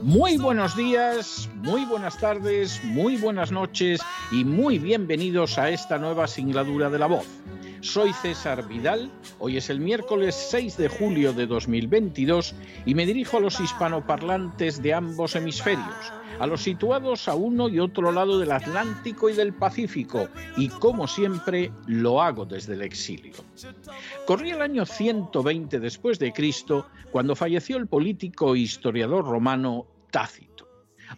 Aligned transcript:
muy 0.00 0.36
buenos 0.38 0.76
días, 0.76 1.48
muy 1.56 1.84
buenas 1.84 2.18
tardes, 2.18 2.82
muy 2.84 3.16
buenas 3.16 3.50
noches 3.50 4.00
y 4.30 4.44
muy 4.44 4.78
bienvenidos 4.78 5.58
a 5.58 5.70
esta 5.70 5.98
nueva 5.98 6.28
singladura 6.28 6.88
de 6.88 6.98
la 7.00 7.06
voz. 7.06 7.26
Soy 7.80 8.12
César 8.12 8.68
Vidal, 8.68 9.10
hoy 9.40 9.56
es 9.56 9.70
el 9.70 9.80
miércoles 9.80 10.36
6 10.50 10.76
de 10.76 10.88
julio 10.88 11.32
de 11.32 11.46
2022 11.48 12.54
y 12.86 12.94
me 12.94 13.04
dirijo 13.04 13.38
a 13.38 13.40
los 13.40 13.58
hispanoparlantes 13.58 14.82
de 14.82 14.94
ambos 14.94 15.34
hemisferios 15.34 16.12
a 16.42 16.46
los 16.48 16.62
situados 16.62 17.28
a 17.28 17.36
uno 17.36 17.68
y 17.68 17.78
otro 17.78 18.10
lado 18.10 18.36
del 18.40 18.50
Atlántico 18.50 19.30
y 19.30 19.32
del 19.32 19.52
Pacífico, 19.52 20.28
y 20.56 20.68
como 20.68 21.06
siempre 21.06 21.70
lo 21.86 22.20
hago 22.20 22.44
desde 22.44 22.74
el 22.74 22.82
exilio. 22.82 23.34
Corría 24.26 24.56
el 24.56 24.62
año 24.62 24.84
120 24.84 25.78
después 25.78 26.18
de 26.18 26.32
Cristo 26.32 26.86
cuando 27.12 27.36
falleció 27.36 27.76
el 27.76 27.86
político 27.86 28.56
e 28.56 28.58
historiador 28.58 29.24
romano 29.24 29.86
Tácito 30.10 30.51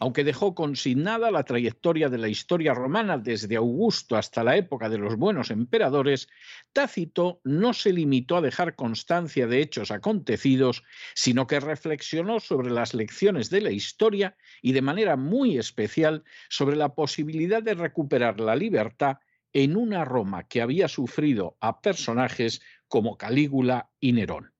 aunque 0.00 0.25
dejó 0.25 0.55
consignada 0.55 1.31
la 1.31 1.44
trayectoria 1.44 2.09
de 2.09 2.19
la 2.19 2.28
historia 2.28 2.75
romana 2.75 3.19
desde 3.19 3.56
Augusto 3.56 4.16
hasta 4.16 4.44
la 4.44 4.56
época 4.56 4.88
de 4.88 4.99
los 4.99 5.16
buenos 5.16 5.50
emperadores, 5.50 6.29
Tácito 6.73 7.41
no 7.44 7.73
se 7.73 7.93
limitó 7.93 8.37
a 8.37 8.41
dejar 8.41 8.75
constancia 8.75 9.46
de 9.46 9.61
hechos 9.61 9.91
acontecidos, 9.91 10.82
sino 11.14 11.46
que 11.46 11.61
reflexionó 11.61 12.41
sobre 12.41 12.70
las 12.70 12.94
lecciones 12.94 13.50
de 13.50 13.61
la 13.61 13.70
historia 13.70 14.37
y 14.62 14.73
de 14.73 14.82
manera 14.82 15.17
muy 15.17 15.58
especial 15.58 16.25
sobre 16.49 16.76
la 16.76 16.94
posibilidad 16.94 17.62
de 17.62 17.75
recuperar 17.75 18.41
la 18.41 18.56
libertad 18.56 19.19
en 19.52 19.76
una 19.76 20.05
Roma 20.05 20.49
que 20.49 20.61
había 20.62 20.88
sufrido 20.88 21.56
a 21.61 21.81
personajes 21.81 22.61
como 22.88 23.17
Calígula 23.17 23.91
y 24.00 24.12
Nerón. 24.12 24.54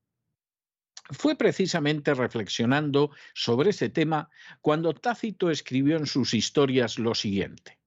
Fue 1.11 1.35
precisamente 1.35 2.13
reflexionando 2.13 3.11
sobre 3.33 3.69
ese 3.69 3.89
tema 3.89 4.29
cuando 4.61 4.93
Tácito 4.93 5.51
escribió 5.51 5.97
en 5.97 6.07
sus 6.07 6.33
historias 6.33 6.97
lo 6.97 7.13
siguiente. 7.13 7.79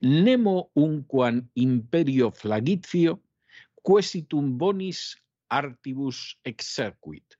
Nemo 0.00 0.70
unquam 0.74 1.48
imperio 1.54 2.30
flagitio, 2.30 3.22
quesitum 3.82 4.58
bonis 4.58 5.22
artibus 5.48 6.38
exerquit. 6.44 7.34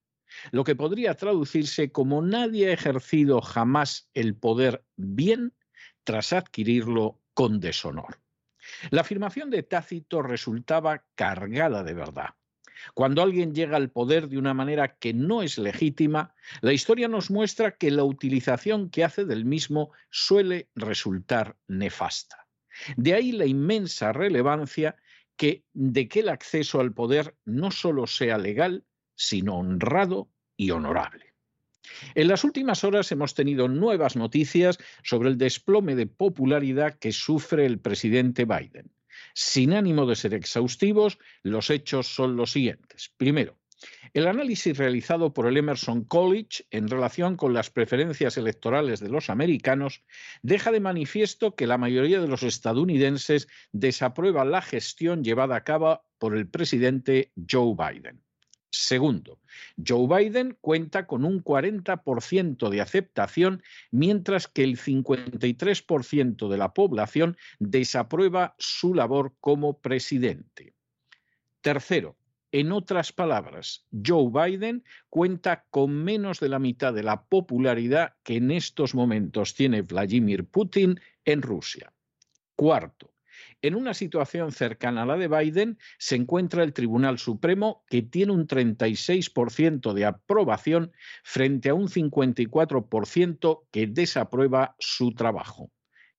Lo 0.53 0.65
que 0.65 0.77
podría 0.77 1.15
traducirse 1.15 1.91
como 1.93 2.23
nadie 2.23 2.69
ha 2.69 2.73
ejercido 2.73 3.41
jamás 3.41 4.09
el 4.15 4.35
poder 4.37 4.85
bien 4.97 5.55
tras 6.05 6.33
adquirirlo 6.33 7.21
con 7.35 7.61
deshonor. 7.61 8.21
La 8.91 9.03
afirmación 9.03 9.51
de 9.51 9.63
Tácito 9.63 10.23
resultaba 10.23 11.05
cargada 11.15 11.83
de 11.83 11.95
verdad. 11.95 12.35
Cuando 12.95 13.23
alguien 13.23 13.55
llega 13.55 13.77
al 13.77 13.91
poder 13.91 14.29
de 14.29 14.39
una 14.39 14.55
manera 14.55 14.97
que 14.97 15.13
no 15.13 15.43
es 15.43 15.59
legítima, 15.59 16.35
la 16.61 16.73
historia 16.73 17.09
nos 17.09 17.31
muestra 17.31 17.77
que 17.77 17.91
la 17.91 18.05
utilización 18.05 18.91
que 18.91 19.05
hace 19.05 19.25
del 19.25 19.45
mismo 19.45 19.93
suele 20.11 20.69
resultar 20.75 21.57
nefasta. 21.69 22.47
De 22.97 23.15
ahí 23.15 23.33
la 23.33 23.47
inmensa 23.47 24.13
relevancia 24.13 24.97
de 25.73 26.09
que 26.09 26.21
el 26.21 26.29
acceso 26.29 26.81
al 26.81 26.93
poder 26.93 27.35
no 27.45 27.71
solo 27.71 28.07
sea 28.07 28.37
legal, 28.39 28.85
sino 29.15 29.57
honrado 29.57 30.31
y 30.57 30.71
honorable. 30.71 31.35
En 32.15 32.29
las 32.29 32.45
últimas 32.45 32.85
horas 32.85 33.11
hemos 33.13 33.35
tenido 33.35 33.69
nuevas 33.69 34.17
noticias 34.17 34.79
sobre 35.03 35.31
el 35.31 35.39
desplome 35.39 35.95
de 35.95 36.07
popularidad 36.07 36.99
que 36.99 37.13
sufre 37.13 37.67
el 37.67 37.79
presidente 37.79 38.45
Biden. 38.45 38.91
Sin 39.35 39.73
ánimo 39.73 40.07
de 40.07 40.17
ser 40.17 40.35
exhaustivos, 40.35 41.19
los 41.43 41.71
hechos 41.71 42.07
son 42.07 42.37
los 42.37 42.53
siguientes. 42.53 43.13
Primero, 43.17 43.59
el 44.13 44.27
análisis 44.27 44.77
realizado 44.77 45.33
por 45.33 45.47
el 45.47 45.57
Emerson 45.57 46.05
College 46.05 46.65
en 46.71 46.89
relación 46.89 47.37
con 47.37 47.55
las 47.55 47.71
preferencias 47.71 48.37
electorales 48.37 49.01
de 49.01 49.09
los 49.09 49.31
americanos 49.31 50.03
deja 50.43 50.71
de 50.73 50.81
manifiesto 50.81 51.55
que 51.55 51.67
la 51.67 51.79
mayoría 51.79 52.21
de 52.21 52.29
los 52.29 52.43
estadounidenses 52.43 53.49
desaprueba 53.73 54.45
la 54.45 54.63
gestión 54.63 55.25
llevada 55.25 55.57
a 55.57 55.65
cabo 55.65 56.03
por 56.19 56.37
el 56.37 56.49
presidente 56.49 57.33
Joe 57.51 57.75
Biden. 57.75 58.23
Segundo, 58.71 59.41
Joe 59.85 60.07
Biden 60.07 60.57
cuenta 60.61 61.07
con 61.07 61.25
un 61.25 61.43
40% 61.43 62.69
de 62.69 62.81
aceptación, 62.81 63.63
mientras 63.91 64.47
que 64.47 64.63
el 64.63 64.79
53% 64.79 66.49
de 66.49 66.57
la 66.57 66.73
población 66.73 67.37
desaprueba 67.59 68.55
su 68.59 68.95
labor 68.95 69.35
como 69.41 69.81
presidente. 69.81 70.75
Tercero, 71.61 72.17
en 72.53 72.73
otras 72.73 73.13
palabras, 73.13 73.87
Joe 74.05 74.31
Biden 74.31 74.85
cuenta 75.09 75.67
con 75.71 75.93
menos 75.93 76.41
de 76.41 76.49
la 76.49 76.59
mitad 76.59 76.93
de 76.93 77.05
la 77.05 77.23
popularidad 77.23 78.15
que 78.25 78.37
en 78.37 78.51
estos 78.51 78.95
momentos 78.95 79.55
tiene 79.55 79.83
Vladimir 79.83 80.45
Putin 80.45 81.01
en 81.25 81.43
Rusia. 81.43 81.93
Cuarto, 82.57 83.10
en 83.63 83.75
una 83.75 83.95
situación 83.95 84.53
cercana 84.53 85.03
a 85.03 85.07
la 85.07 85.17
de 85.17 85.29
Biden 85.29 85.79
se 85.99 86.17
encuentra 86.17 86.63
el 86.63 86.73
Tribunal 86.73 87.19
Supremo, 87.19 87.85
que 87.89 88.03
tiene 88.03 88.33
un 88.33 88.47
36% 88.47 89.93
de 89.93 90.05
aprobación 90.07 90.93
frente 91.23 91.69
a 91.69 91.75
un 91.75 91.89
54% 91.89 93.63
que 93.71 93.87
desaprueba 93.87 94.77
su 94.79 95.13
trabajo. 95.13 95.71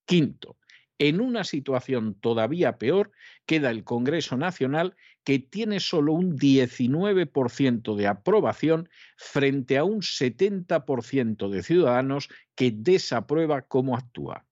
Quinto, 0.06 0.58
en 1.00 1.20
una 1.20 1.44
situación 1.44 2.14
todavía 2.14 2.78
peor 2.78 3.12
queda 3.48 3.72
el 3.72 3.84
Congreso 3.84 4.38
Nacional, 4.38 4.96
que 5.24 5.40
tiene 5.40 5.80
solo 5.80 6.14
un 6.14 6.38
19% 6.38 7.96
de 7.96 8.08
aprobación 8.08 8.88
frente 9.18 9.80
a 9.80 9.84
un 9.84 10.02
70% 10.02 11.50
de 11.50 11.64
ciudadanos 11.64 12.30
que 12.54 12.72
desaprueba 12.72 13.64
cómo 13.64 13.98
actúa. 13.98 14.46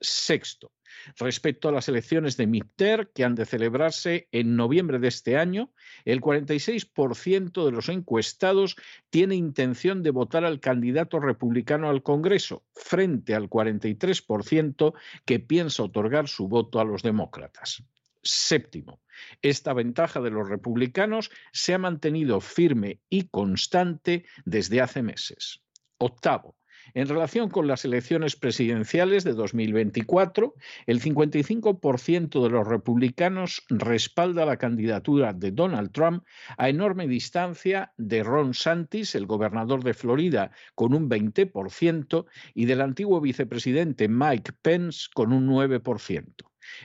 Sexto, 0.00 0.72
Respecto 1.16 1.68
a 1.68 1.72
las 1.72 1.88
elecciones 1.88 2.36
de 2.36 2.46
MIPTER, 2.46 3.10
que 3.14 3.24
han 3.24 3.34
de 3.34 3.46
celebrarse 3.46 4.28
en 4.32 4.56
noviembre 4.56 4.98
de 4.98 5.08
este 5.08 5.36
año, 5.36 5.72
el 6.04 6.20
46% 6.20 7.64
de 7.64 7.72
los 7.72 7.88
encuestados 7.88 8.76
tiene 9.10 9.34
intención 9.34 10.02
de 10.02 10.10
votar 10.10 10.44
al 10.44 10.60
candidato 10.60 11.20
republicano 11.20 11.88
al 11.88 12.02
Congreso, 12.02 12.64
frente 12.74 13.34
al 13.34 13.48
43% 13.48 14.94
que 15.24 15.38
piensa 15.38 15.82
otorgar 15.82 16.28
su 16.28 16.48
voto 16.48 16.80
a 16.80 16.84
los 16.84 17.02
demócratas. 17.02 17.82
Séptimo, 18.22 19.00
esta 19.42 19.72
ventaja 19.72 20.20
de 20.20 20.30
los 20.30 20.48
republicanos 20.48 21.30
se 21.52 21.74
ha 21.74 21.78
mantenido 21.78 22.40
firme 22.40 23.00
y 23.08 23.28
constante 23.28 24.24
desde 24.44 24.80
hace 24.80 25.02
meses. 25.02 25.60
Octavo, 25.98 26.56
en 26.94 27.08
relación 27.08 27.48
con 27.48 27.66
las 27.66 27.84
elecciones 27.84 28.36
presidenciales 28.36 29.24
de 29.24 29.32
2024, 29.32 30.54
el 30.86 31.00
55% 31.00 32.42
de 32.42 32.50
los 32.50 32.66
republicanos 32.66 33.64
respalda 33.68 34.44
la 34.44 34.56
candidatura 34.56 35.32
de 35.32 35.52
Donald 35.52 35.92
Trump 35.92 36.24
a 36.56 36.68
enorme 36.68 37.06
distancia 37.06 37.92
de 37.96 38.22
Ron 38.22 38.54
Santis, 38.54 39.14
el 39.14 39.26
gobernador 39.26 39.82
de 39.84 39.94
Florida, 39.94 40.50
con 40.74 40.94
un 40.94 41.08
20%, 41.08 42.26
y 42.54 42.64
del 42.66 42.80
antiguo 42.80 43.20
vicepresidente 43.20 44.08
Mike 44.08 44.52
Pence 44.62 45.08
con 45.12 45.32
un 45.32 45.48
9%. 45.48 46.24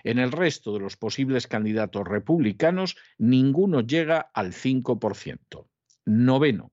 En 0.03 0.19
el 0.19 0.31
resto 0.31 0.73
de 0.73 0.79
los 0.79 0.97
posibles 0.97 1.47
candidatos 1.47 2.07
republicanos, 2.07 2.97
ninguno 3.17 3.81
llega 3.81 4.29
al 4.33 4.53
5%. 4.53 5.67
Noveno. 6.05 6.71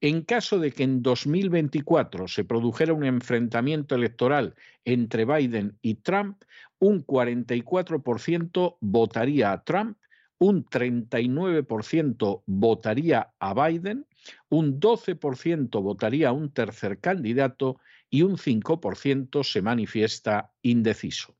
En 0.00 0.22
caso 0.22 0.58
de 0.58 0.72
que 0.72 0.82
en 0.82 1.02
2024 1.02 2.28
se 2.28 2.44
produjera 2.44 2.92
un 2.92 3.04
enfrentamiento 3.04 3.94
electoral 3.94 4.54
entre 4.84 5.24
Biden 5.24 5.78
y 5.82 5.96
Trump, 5.96 6.42
un 6.78 7.04
44% 7.06 8.76
votaría 8.80 9.52
a 9.52 9.64
Trump, 9.64 9.98
un 10.38 10.64
39% 10.66 12.42
votaría 12.46 13.32
a 13.38 13.68
Biden, 13.68 14.06
un 14.48 14.78
12% 14.80 15.82
votaría 15.82 16.28
a 16.28 16.32
un 16.32 16.52
tercer 16.52 17.00
candidato 17.00 17.80
y 18.10 18.22
un 18.22 18.36
5% 18.36 19.42
se 19.44 19.62
manifiesta 19.62 20.52
indeciso. 20.62 21.36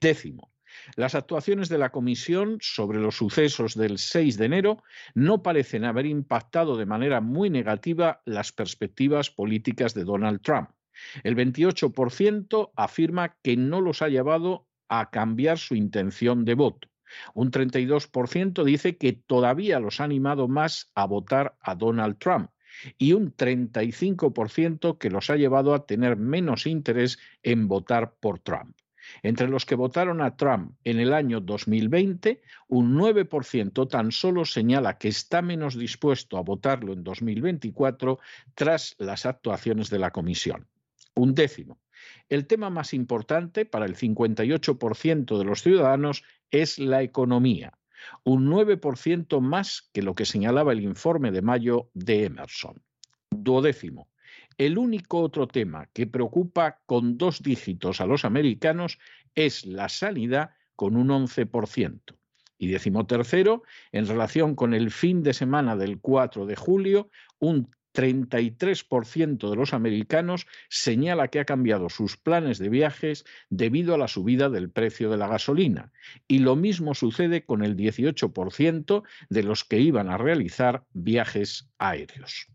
Décimo, 0.00 0.53
las 0.96 1.14
actuaciones 1.14 1.68
de 1.68 1.78
la 1.78 1.90
Comisión 1.90 2.58
sobre 2.60 2.98
los 2.98 3.16
sucesos 3.16 3.74
del 3.74 3.98
6 3.98 4.36
de 4.38 4.44
enero 4.46 4.82
no 5.14 5.42
parecen 5.42 5.84
haber 5.84 6.06
impactado 6.06 6.76
de 6.76 6.86
manera 6.86 7.20
muy 7.20 7.50
negativa 7.50 8.22
las 8.24 8.52
perspectivas 8.52 9.30
políticas 9.30 9.94
de 9.94 10.04
Donald 10.04 10.40
Trump. 10.42 10.70
El 11.22 11.36
28% 11.36 12.72
afirma 12.76 13.36
que 13.42 13.56
no 13.56 13.80
los 13.80 14.02
ha 14.02 14.08
llevado 14.08 14.66
a 14.88 15.10
cambiar 15.10 15.58
su 15.58 15.74
intención 15.74 16.44
de 16.44 16.54
voto. 16.54 16.88
Un 17.34 17.50
32% 17.50 18.64
dice 18.64 18.96
que 18.96 19.12
todavía 19.12 19.80
los 19.80 20.00
ha 20.00 20.04
animado 20.04 20.48
más 20.48 20.90
a 20.94 21.06
votar 21.06 21.56
a 21.60 21.74
Donald 21.74 22.18
Trump 22.18 22.50
y 22.98 23.12
un 23.12 23.34
35% 23.36 24.98
que 24.98 25.10
los 25.10 25.30
ha 25.30 25.36
llevado 25.36 25.74
a 25.74 25.86
tener 25.86 26.16
menos 26.16 26.66
interés 26.66 27.18
en 27.42 27.68
votar 27.68 28.14
por 28.20 28.40
Trump. 28.40 28.76
Entre 29.22 29.48
los 29.48 29.66
que 29.66 29.74
votaron 29.74 30.20
a 30.20 30.36
Trump 30.36 30.76
en 30.84 31.00
el 31.00 31.12
año 31.12 31.40
2020, 31.40 32.42
un 32.68 32.98
9% 32.98 33.88
tan 33.88 34.12
solo 34.12 34.44
señala 34.44 34.98
que 34.98 35.08
está 35.08 35.42
menos 35.42 35.76
dispuesto 35.78 36.36
a 36.38 36.42
votarlo 36.42 36.92
en 36.92 37.04
2024 37.04 38.18
tras 38.54 38.94
las 38.98 39.26
actuaciones 39.26 39.90
de 39.90 39.98
la 39.98 40.10
Comisión. 40.10 40.66
Un 41.14 41.34
décimo. 41.34 41.78
El 42.28 42.46
tema 42.46 42.70
más 42.70 42.92
importante 42.92 43.64
para 43.64 43.86
el 43.86 43.96
58% 43.96 45.38
de 45.38 45.44
los 45.44 45.62
ciudadanos 45.62 46.22
es 46.50 46.78
la 46.78 47.02
economía, 47.02 47.78
un 48.24 48.50
9% 48.50 49.40
más 49.40 49.88
que 49.92 50.02
lo 50.02 50.14
que 50.14 50.26
señalaba 50.26 50.72
el 50.72 50.82
informe 50.82 51.30
de 51.30 51.42
mayo 51.42 51.90
de 51.94 52.24
Emerson. 52.24 52.82
Duodécimo. 53.30 54.08
El 54.56 54.78
único 54.78 55.20
otro 55.20 55.48
tema 55.48 55.88
que 55.92 56.06
preocupa 56.06 56.80
con 56.86 57.18
dos 57.18 57.42
dígitos 57.42 58.00
a 58.00 58.06
los 58.06 58.24
americanos 58.24 58.98
es 59.34 59.66
la 59.66 59.88
sanidad 59.88 60.50
con 60.76 60.96
un 60.96 61.08
11%. 61.08 62.00
Y 62.56 62.68
decimotercero, 62.68 63.64
en 63.90 64.06
relación 64.06 64.54
con 64.54 64.74
el 64.74 64.90
fin 64.90 65.22
de 65.22 65.34
semana 65.34 65.76
del 65.76 66.00
4 66.00 66.46
de 66.46 66.54
julio, 66.56 67.10
un 67.40 67.74
33% 67.94 69.50
de 69.50 69.56
los 69.56 69.72
americanos 69.72 70.46
señala 70.68 71.28
que 71.28 71.40
ha 71.40 71.44
cambiado 71.44 71.88
sus 71.88 72.16
planes 72.16 72.58
de 72.58 72.68
viajes 72.68 73.24
debido 73.50 73.94
a 73.94 73.98
la 73.98 74.08
subida 74.08 74.50
del 74.50 74.70
precio 74.70 75.10
de 75.10 75.16
la 75.16 75.28
gasolina. 75.28 75.92
Y 76.28 76.40
lo 76.40 76.56
mismo 76.56 76.94
sucede 76.94 77.44
con 77.44 77.64
el 77.64 77.76
18% 77.76 79.02
de 79.28 79.42
los 79.42 79.64
que 79.64 79.80
iban 79.80 80.10
a 80.10 80.18
realizar 80.18 80.84
viajes 80.92 81.70
aéreos. 81.78 82.48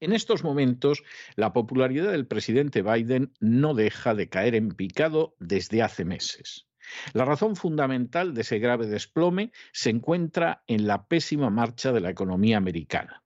En 0.00 0.14
estos 0.14 0.42
momentos, 0.42 1.02
la 1.36 1.52
popularidad 1.52 2.10
del 2.10 2.26
presidente 2.26 2.80
Biden 2.80 3.34
no 3.38 3.74
deja 3.74 4.14
de 4.14 4.30
caer 4.30 4.54
en 4.54 4.70
picado 4.70 5.36
desde 5.38 5.82
hace 5.82 6.06
meses. 6.06 6.66
La 7.12 7.26
razón 7.26 7.54
fundamental 7.54 8.32
de 8.32 8.40
ese 8.40 8.58
grave 8.58 8.86
desplome 8.86 9.52
se 9.72 9.90
encuentra 9.90 10.64
en 10.66 10.86
la 10.86 11.06
pésima 11.06 11.50
marcha 11.50 11.92
de 11.92 12.00
la 12.00 12.10
economía 12.10 12.56
americana. 12.56 13.22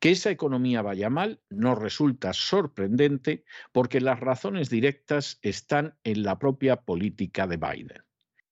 Que 0.00 0.10
esa 0.10 0.30
economía 0.30 0.82
vaya 0.82 1.08
mal 1.08 1.40
no 1.50 1.76
resulta 1.76 2.32
sorprendente 2.32 3.44
porque 3.70 4.00
las 4.00 4.18
razones 4.18 4.70
directas 4.70 5.38
están 5.42 5.96
en 6.02 6.24
la 6.24 6.40
propia 6.40 6.82
política 6.82 7.46
de 7.46 7.58
Biden. 7.58 8.07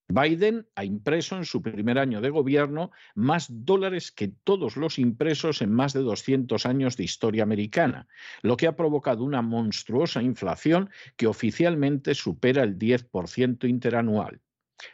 Biden 0.09 0.69
ha 0.77 0.85
impreso 0.85 1.37
en 1.37 1.45
su 1.45 1.61
primer 1.63 1.99
año 1.99 2.21
de 2.21 2.31
gobierno 2.31 2.93
más 3.17 3.49
dólares 3.51 4.13
que 4.13 4.29
todos 4.29 4.77
los 4.77 5.01
impresos 5.01 5.63
en 5.63 5.73
más 5.73 5.93
de 5.93 6.01
200 6.01 6.65
años 6.65 6.97
de 6.97 7.05
historia 7.05 7.43
americana, 7.43 8.07
lo 8.43 8.57
que 8.57 8.69
ha 8.69 8.77
provocado 8.77 9.25
una 9.25 9.43
monstruosa 9.43 10.23
inflación 10.23 10.91
que 11.17 11.27
oficialmente 11.27 12.15
supera 12.15 12.63
el 12.63 12.79
10% 12.79 13.69
interanual. 13.69 14.41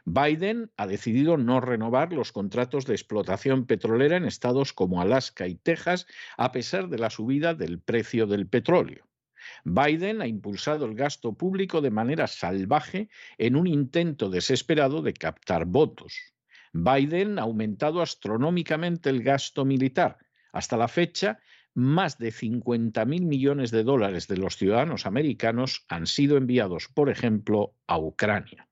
Biden 0.06 0.70
ha 0.76 0.86
decidido 0.86 1.36
no 1.36 1.60
renovar 1.60 2.12
los 2.12 2.32
contratos 2.32 2.86
de 2.86 2.94
explotación 2.94 3.66
petrolera 3.66 4.16
en 4.16 4.24
estados 4.24 4.72
como 4.72 5.02
Alaska 5.02 5.46
y 5.46 5.56
Texas, 5.56 6.06
a 6.38 6.52
pesar 6.52 6.88
de 6.88 6.98
la 6.98 7.10
subida 7.10 7.54
del 7.54 7.80
precio 7.80 8.26
del 8.26 8.46
petróleo. 8.46 9.11
Biden 9.64 10.22
ha 10.22 10.26
impulsado 10.26 10.86
el 10.86 10.94
gasto 10.94 11.34
público 11.34 11.80
de 11.80 11.90
manera 11.90 12.26
salvaje 12.26 13.08
en 13.38 13.56
un 13.56 13.66
intento 13.66 14.30
desesperado 14.30 15.02
de 15.02 15.12
captar 15.12 15.66
votos. 15.66 16.14
Biden 16.72 17.38
ha 17.38 17.42
aumentado 17.42 18.00
astronómicamente 18.02 19.10
el 19.10 19.22
gasto 19.22 19.64
militar. 19.64 20.18
Hasta 20.52 20.76
la 20.76 20.88
fecha, 20.88 21.38
más 21.74 22.18
de 22.18 22.30
50.000 22.30 23.22
millones 23.22 23.70
de 23.70 23.82
dólares 23.82 24.28
de 24.28 24.36
los 24.36 24.56
ciudadanos 24.56 25.06
americanos 25.06 25.84
han 25.88 26.06
sido 26.06 26.36
enviados, 26.36 26.88
por 26.88 27.10
ejemplo, 27.10 27.74
a 27.86 27.98
Ucrania. 27.98 28.68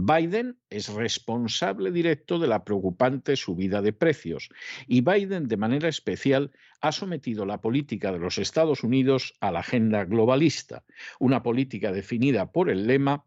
Biden 0.00 0.60
es 0.70 0.88
responsable 0.90 1.90
directo 1.90 2.38
de 2.38 2.46
la 2.46 2.62
preocupante 2.62 3.34
subida 3.34 3.82
de 3.82 3.92
precios 3.92 4.48
y 4.86 5.00
Biden 5.00 5.48
de 5.48 5.56
manera 5.56 5.88
especial 5.88 6.52
ha 6.80 6.92
sometido 6.92 7.44
la 7.44 7.60
política 7.60 8.12
de 8.12 8.20
los 8.20 8.38
Estados 8.38 8.84
Unidos 8.84 9.34
a 9.40 9.50
la 9.50 9.58
agenda 9.58 10.04
globalista, 10.04 10.84
una 11.18 11.42
política 11.42 11.90
definida 11.90 12.52
por 12.52 12.70
el 12.70 12.86
lema 12.86 13.24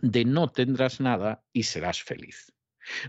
de 0.00 0.24
no 0.24 0.50
tendrás 0.50 0.98
nada 0.98 1.44
y 1.52 1.64
serás 1.64 2.02
feliz. 2.02 2.55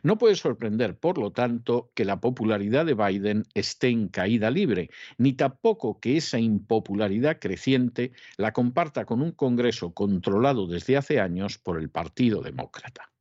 No 0.04 0.18
puede 0.18 0.36
sorprender, 0.36 0.98
por 0.98 1.18
lo 1.18 1.32
tanto, 1.32 1.92
que 1.94 2.06
la 2.06 2.20
popularidad 2.20 2.86
de 2.86 2.94
Biden 2.94 3.44
esté 3.54 3.90
en 3.90 4.08
caída 4.08 4.50
libre, 4.52 4.90
ni 5.18 5.34
tampoco 5.34 6.00
que 6.00 6.18
esa 6.18 6.40
impopularidad 6.40 7.40
creciente 7.40 8.12
la 8.38 8.54
comparta 8.54 9.06
con 9.06 9.22
un 9.22 9.32
Congreso 9.32 9.94
controlado 9.94 10.68
desde 10.68 10.98
hace 10.98 11.20
años 11.20 11.58
por 11.58 11.80
el 11.80 11.90
Partido 11.90 12.42
Demócrata. 12.42 13.12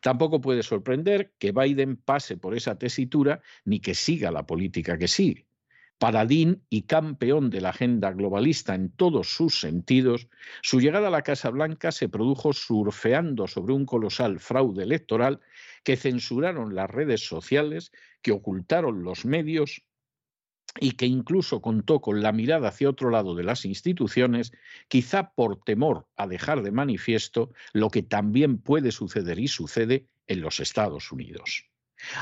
Tampoco 0.00 0.40
puede 0.40 0.62
sorprender 0.62 1.32
que 1.38 1.52
Biden 1.52 1.96
pase 1.96 2.36
por 2.36 2.56
esa 2.56 2.78
tesitura 2.78 3.42
ni 3.64 3.80
que 3.80 3.94
siga 3.94 4.30
la 4.30 4.46
política 4.46 4.98
que 4.98 5.08
sigue. 5.08 5.46
Paradín 5.98 6.62
y 6.68 6.82
campeón 6.82 7.48
de 7.48 7.62
la 7.62 7.70
agenda 7.70 8.12
globalista 8.12 8.74
en 8.74 8.90
todos 8.90 9.34
sus 9.34 9.60
sentidos, 9.60 10.28
su 10.60 10.78
llegada 10.78 11.08
a 11.08 11.10
la 11.10 11.22
Casa 11.22 11.48
Blanca 11.48 11.90
se 11.90 12.10
produjo 12.10 12.52
surfeando 12.52 13.46
sobre 13.46 13.72
un 13.72 13.86
colosal 13.86 14.38
fraude 14.38 14.82
electoral 14.82 15.40
que 15.86 15.96
censuraron 15.96 16.74
las 16.74 16.90
redes 16.90 17.28
sociales, 17.28 17.92
que 18.20 18.32
ocultaron 18.32 19.04
los 19.04 19.24
medios 19.24 19.84
y 20.80 20.92
que 20.96 21.06
incluso 21.06 21.62
contó 21.62 22.00
con 22.00 22.22
la 22.22 22.32
mirada 22.32 22.70
hacia 22.70 22.90
otro 22.90 23.08
lado 23.08 23.36
de 23.36 23.44
las 23.44 23.64
instituciones, 23.64 24.50
quizá 24.88 25.30
por 25.30 25.62
temor 25.62 26.08
a 26.16 26.26
dejar 26.26 26.62
de 26.62 26.72
manifiesto 26.72 27.52
lo 27.72 27.88
que 27.90 28.02
también 28.02 28.58
puede 28.58 28.90
suceder 28.90 29.38
y 29.38 29.46
sucede 29.46 30.08
en 30.26 30.40
los 30.40 30.58
Estados 30.58 31.12
Unidos. 31.12 31.70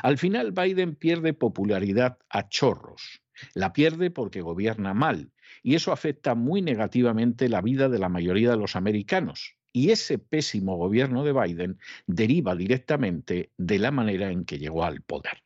Al 0.02 0.18
final 0.18 0.52
Biden 0.52 0.94
pierde 0.94 1.32
popularidad 1.32 2.18
a 2.28 2.50
chorros. 2.50 3.22
La 3.54 3.72
pierde 3.72 4.10
porque 4.10 4.42
gobierna 4.42 4.92
mal 4.92 5.32
y 5.62 5.74
eso 5.74 5.90
afecta 5.90 6.34
muy 6.34 6.60
negativamente 6.60 7.48
la 7.48 7.62
vida 7.62 7.88
de 7.88 7.98
la 7.98 8.10
mayoría 8.10 8.50
de 8.50 8.58
los 8.58 8.76
americanos. 8.76 9.56
Y 9.76 9.90
ese 9.90 10.18
pésimo 10.18 10.76
gobierno 10.76 11.24
de 11.24 11.32
Biden 11.32 11.80
deriva 12.06 12.54
directamente 12.54 13.50
de 13.58 13.80
la 13.80 13.90
manera 13.90 14.30
en 14.30 14.44
que 14.44 14.60
llegó 14.60 14.84
al 14.84 15.02
poder. 15.02 15.42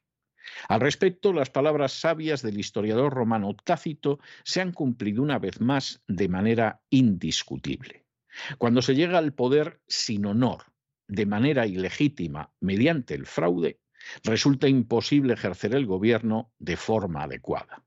Al 0.68 0.80
respecto, 0.80 1.32
las 1.32 1.48
palabras 1.48 1.92
sabias 1.92 2.42
del 2.42 2.60
historiador 2.60 3.14
romano 3.14 3.56
Tácito 3.56 4.18
se 4.44 4.60
han 4.60 4.72
cumplido 4.72 5.22
una 5.22 5.38
vez 5.38 5.62
más 5.62 6.02
de 6.08 6.28
manera 6.28 6.82
indiscutible. 6.90 8.04
Cuando 8.58 8.82
se 8.82 8.94
llega 8.94 9.16
al 9.16 9.32
poder 9.32 9.80
sin 9.88 10.26
honor, 10.26 10.64
de 11.06 11.24
manera 11.24 11.66
ilegítima, 11.66 12.52
mediante 12.60 13.14
el 13.14 13.24
fraude, 13.24 13.80
resulta 14.24 14.68
imposible 14.68 15.32
ejercer 15.32 15.74
el 15.74 15.86
gobierno 15.86 16.52
de 16.58 16.76
forma 16.76 17.22
adecuada. 17.22 17.82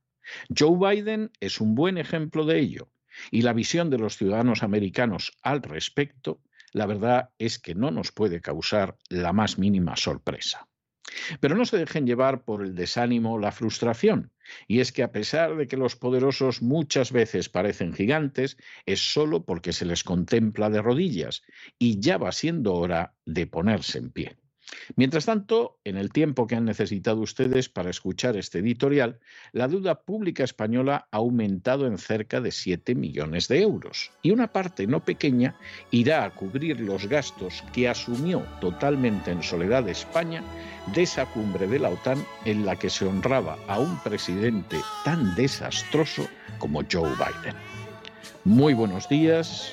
Joe 0.56 0.76
Biden 0.76 1.30
es 1.38 1.60
un 1.60 1.76
buen 1.76 1.98
ejemplo 1.98 2.44
de 2.44 2.58
ello 2.58 2.88
y 3.30 3.42
la 3.42 3.52
visión 3.52 3.90
de 3.90 3.98
los 3.98 4.16
ciudadanos 4.16 4.62
americanos 4.62 5.32
al 5.42 5.62
respecto, 5.62 6.40
la 6.72 6.86
verdad 6.86 7.30
es 7.38 7.58
que 7.58 7.74
no 7.74 7.90
nos 7.90 8.12
puede 8.12 8.40
causar 8.40 8.96
la 9.08 9.32
más 9.32 9.58
mínima 9.58 9.96
sorpresa. 9.96 10.68
Pero 11.40 11.56
no 11.56 11.64
se 11.64 11.76
dejen 11.76 12.06
llevar 12.06 12.44
por 12.44 12.62
el 12.62 12.74
desánimo 12.74 13.34
o 13.34 13.38
la 13.38 13.52
frustración. 13.52 14.32
Y 14.66 14.80
es 14.80 14.92
que 14.92 15.02
a 15.02 15.12
pesar 15.12 15.56
de 15.56 15.66
que 15.66 15.76
los 15.76 15.96
poderosos 15.96 16.62
muchas 16.62 17.12
veces 17.12 17.48
parecen 17.48 17.92
gigantes, 17.92 18.56
es 18.86 19.12
solo 19.12 19.44
porque 19.44 19.72
se 19.72 19.84
les 19.84 20.04
contempla 20.04 20.70
de 20.70 20.82
rodillas 20.82 21.42
y 21.78 22.00
ya 22.00 22.18
va 22.18 22.32
siendo 22.32 22.74
hora 22.74 23.14
de 23.26 23.46
ponerse 23.46 23.98
en 23.98 24.10
pie. 24.10 24.36
Mientras 24.96 25.26
tanto, 25.26 25.78
en 25.84 25.96
el 25.96 26.12
tiempo 26.12 26.46
que 26.46 26.56
han 26.56 26.64
necesitado 26.64 27.20
ustedes 27.20 27.68
para 27.68 27.90
escuchar 27.90 28.36
este 28.36 28.58
editorial, 28.58 29.18
la 29.52 29.68
deuda 29.68 30.02
pública 30.02 30.44
española 30.44 31.08
ha 31.10 31.16
aumentado 31.16 31.86
en 31.86 31.98
cerca 31.98 32.40
de 32.40 32.50
7 32.50 32.94
millones 32.94 33.48
de 33.48 33.62
euros 33.62 34.10
y 34.22 34.30
una 34.30 34.52
parte 34.52 34.86
no 34.86 35.04
pequeña 35.04 35.54
irá 35.90 36.24
a 36.24 36.30
cubrir 36.30 36.80
los 36.80 37.06
gastos 37.06 37.62
que 37.72 37.88
asumió 37.88 38.40
totalmente 38.60 39.30
en 39.30 39.42
soledad 39.42 39.88
España 39.88 40.42
de 40.94 41.02
esa 41.02 41.26
cumbre 41.26 41.66
de 41.66 41.78
la 41.78 41.90
OTAN 41.90 42.24
en 42.44 42.66
la 42.66 42.76
que 42.76 42.90
se 42.90 43.06
honraba 43.06 43.58
a 43.68 43.78
un 43.78 43.98
presidente 44.02 44.78
tan 45.04 45.34
desastroso 45.34 46.26
como 46.58 46.82
Joe 46.90 47.10
Biden. 47.10 47.56
Muy 48.44 48.74
buenos 48.74 49.08
días, 49.08 49.72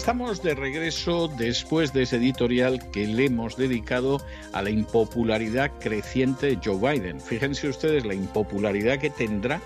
Estamos 0.00 0.42
de 0.42 0.54
regreso 0.54 1.28
después 1.28 1.92
de 1.92 2.04
ese 2.04 2.16
editorial 2.16 2.90
que 2.90 3.06
le 3.06 3.26
hemos 3.26 3.58
dedicado 3.58 4.18
a 4.54 4.62
la 4.62 4.70
impopularidad 4.70 5.72
creciente 5.78 6.46
de 6.46 6.58
Joe 6.64 6.78
Biden. 6.78 7.20
Fíjense 7.20 7.68
ustedes 7.68 8.06
la 8.06 8.14
impopularidad 8.14 8.98
que 8.98 9.10
tendrá 9.10 9.60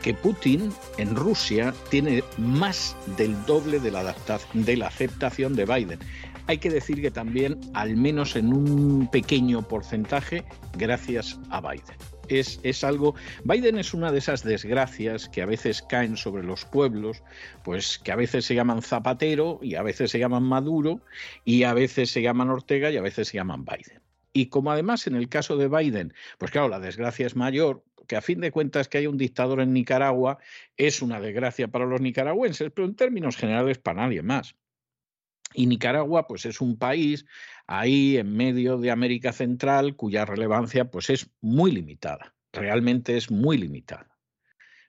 que 0.00 0.14
Putin 0.14 0.72
en 0.98 1.16
Rusia 1.16 1.74
tiene 1.90 2.22
más 2.38 2.94
del 3.16 3.34
doble 3.44 3.80
de 3.80 3.90
la, 3.90 4.14
de 4.54 4.76
la 4.76 4.86
aceptación 4.86 5.56
de 5.56 5.64
Biden. 5.64 5.98
Hay 6.46 6.58
que 6.58 6.70
decir 6.70 7.02
que 7.02 7.10
también, 7.10 7.58
al 7.74 7.96
menos 7.96 8.36
en 8.36 8.54
un 8.54 9.08
pequeño 9.10 9.62
porcentaje, 9.62 10.44
gracias 10.78 11.40
a 11.50 11.60
Biden 11.60 12.11
es, 12.28 12.84
algo... 12.84 13.14
Biden 13.44 13.78
es 13.78 13.94
una 13.94 14.12
de 14.12 14.18
esas 14.18 14.42
desgracias 14.42 15.28
que 15.28 15.42
a 15.42 15.46
veces 15.46 15.82
caen 15.82 16.16
sobre 16.16 16.42
los 16.42 16.64
pueblos, 16.64 17.22
pues 17.64 17.98
que 17.98 18.12
a 18.12 18.16
veces 18.16 18.44
se 18.44 18.54
llaman 18.54 18.82
Zapatero 18.82 19.58
y 19.62 19.74
a 19.74 19.82
veces 19.82 20.10
se 20.10 20.18
llaman 20.18 20.42
Maduro 20.42 21.00
y 21.44 21.64
a 21.64 21.74
veces 21.74 22.10
se 22.10 22.22
llaman 22.22 22.50
Ortega 22.50 22.90
y 22.90 22.96
a 22.96 23.02
veces 23.02 23.28
se 23.28 23.36
llaman 23.38 23.64
Biden. 23.64 24.02
Y 24.32 24.46
como 24.46 24.72
además 24.72 25.06
en 25.06 25.14
el 25.14 25.28
caso 25.28 25.56
de 25.56 25.68
Biden, 25.68 26.14
pues 26.38 26.50
claro, 26.50 26.68
la 26.68 26.80
desgracia 26.80 27.26
es 27.26 27.36
mayor, 27.36 27.84
que 28.06 28.16
a 28.16 28.22
fin 28.22 28.40
de 28.40 28.50
cuentas 28.50 28.88
que 28.88 28.98
haya 28.98 29.08
un 29.08 29.18
dictador 29.18 29.60
en 29.60 29.72
Nicaragua 29.72 30.38
es 30.76 31.02
una 31.02 31.20
desgracia 31.20 31.68
para 31.68 31.86
los 31.86 32.00
nicaragüenses, 32.00 32.70
pero 32.74 32.86
en 32.86 32.96
términos 32.96 33.36
generales 33.36 33.78
para 33.78 34.02
nadie 34.02 34.22
más. 34.22 34.54
Y 35.54 35.66
Nicaragua, 35.66 36.26
pues 36.26 36.46
es 36.46 36.60
un 36.60 36.78
país 36.78 37.24
ahí 37.66 38.16
en 38.16 38.36
medio 38.36 38.78
de 38.78 38.90
América 38.90 39.32
Central 39.32 39.96
cuya 39.96 40.24
relevancia 40.24 40.90
pues 40.90 41.10
es 41.10 41.30
muy 41.40 41.72
limitada, 41.72 42.34
realmente 42.52 43.16
es 43.16 43.30
muy 43.30 43.58
limitada. 43.58 44.12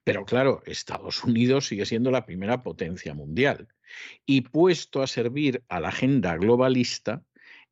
Pero 0.03 0.25
claro, 0.25 0.62
Estados 0.65 1.24
Unidos 1.24 1.67
sigue 1.67 1.86
siendo 1.86 2.12
la 2.12 2.25
primera 2.25 2.63
potencia 2.63 3.13
mundial 3.13 3.67
y 4.25 4.41
puesto 4.41 5.01
a 5.01 5.08
servir 5.08 5.63
a 5.70 5.79
la 5.79 5.89
agenda 5.89 6.36
globalista, 6.36 7.24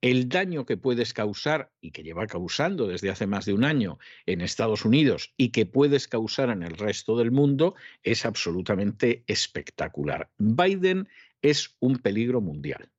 el 0.01 0.29
daño 0.29 0.65
que 0.65 0.77
puedes 0.77 1.13
causar 1.13 1.71
y 1.79 1.91
que 1.91 2.01
lleva 2.01 2.25
causando 2.25 2.87
desde 2.87 3.11
hace 3.11 3.27
más 3.27 3.45
de 3.45 3.53
un 3.53 3.63
año 3.63 3.99
en 4.25 4.41
Estados 4.41 4.83
Unidos 4.83 5.33
y 5.37 5.49
que 5.49 5.67
puedes 5.67 6.07
causar 6.07 6.49
en 6.49 6.63
el 6.63 6.75
resto 6.75 7.15
del 7.17 7.31
mundo 7.31 7.75
es 8.01 8.25
absolutamente 8.25 9.23
espectacular. 9.27 10.31
Biden 10.39 11.07
es 11.41 11.75
un 11.79 11.97
peligro 11.97 12.41
mundial. 12.41 12.91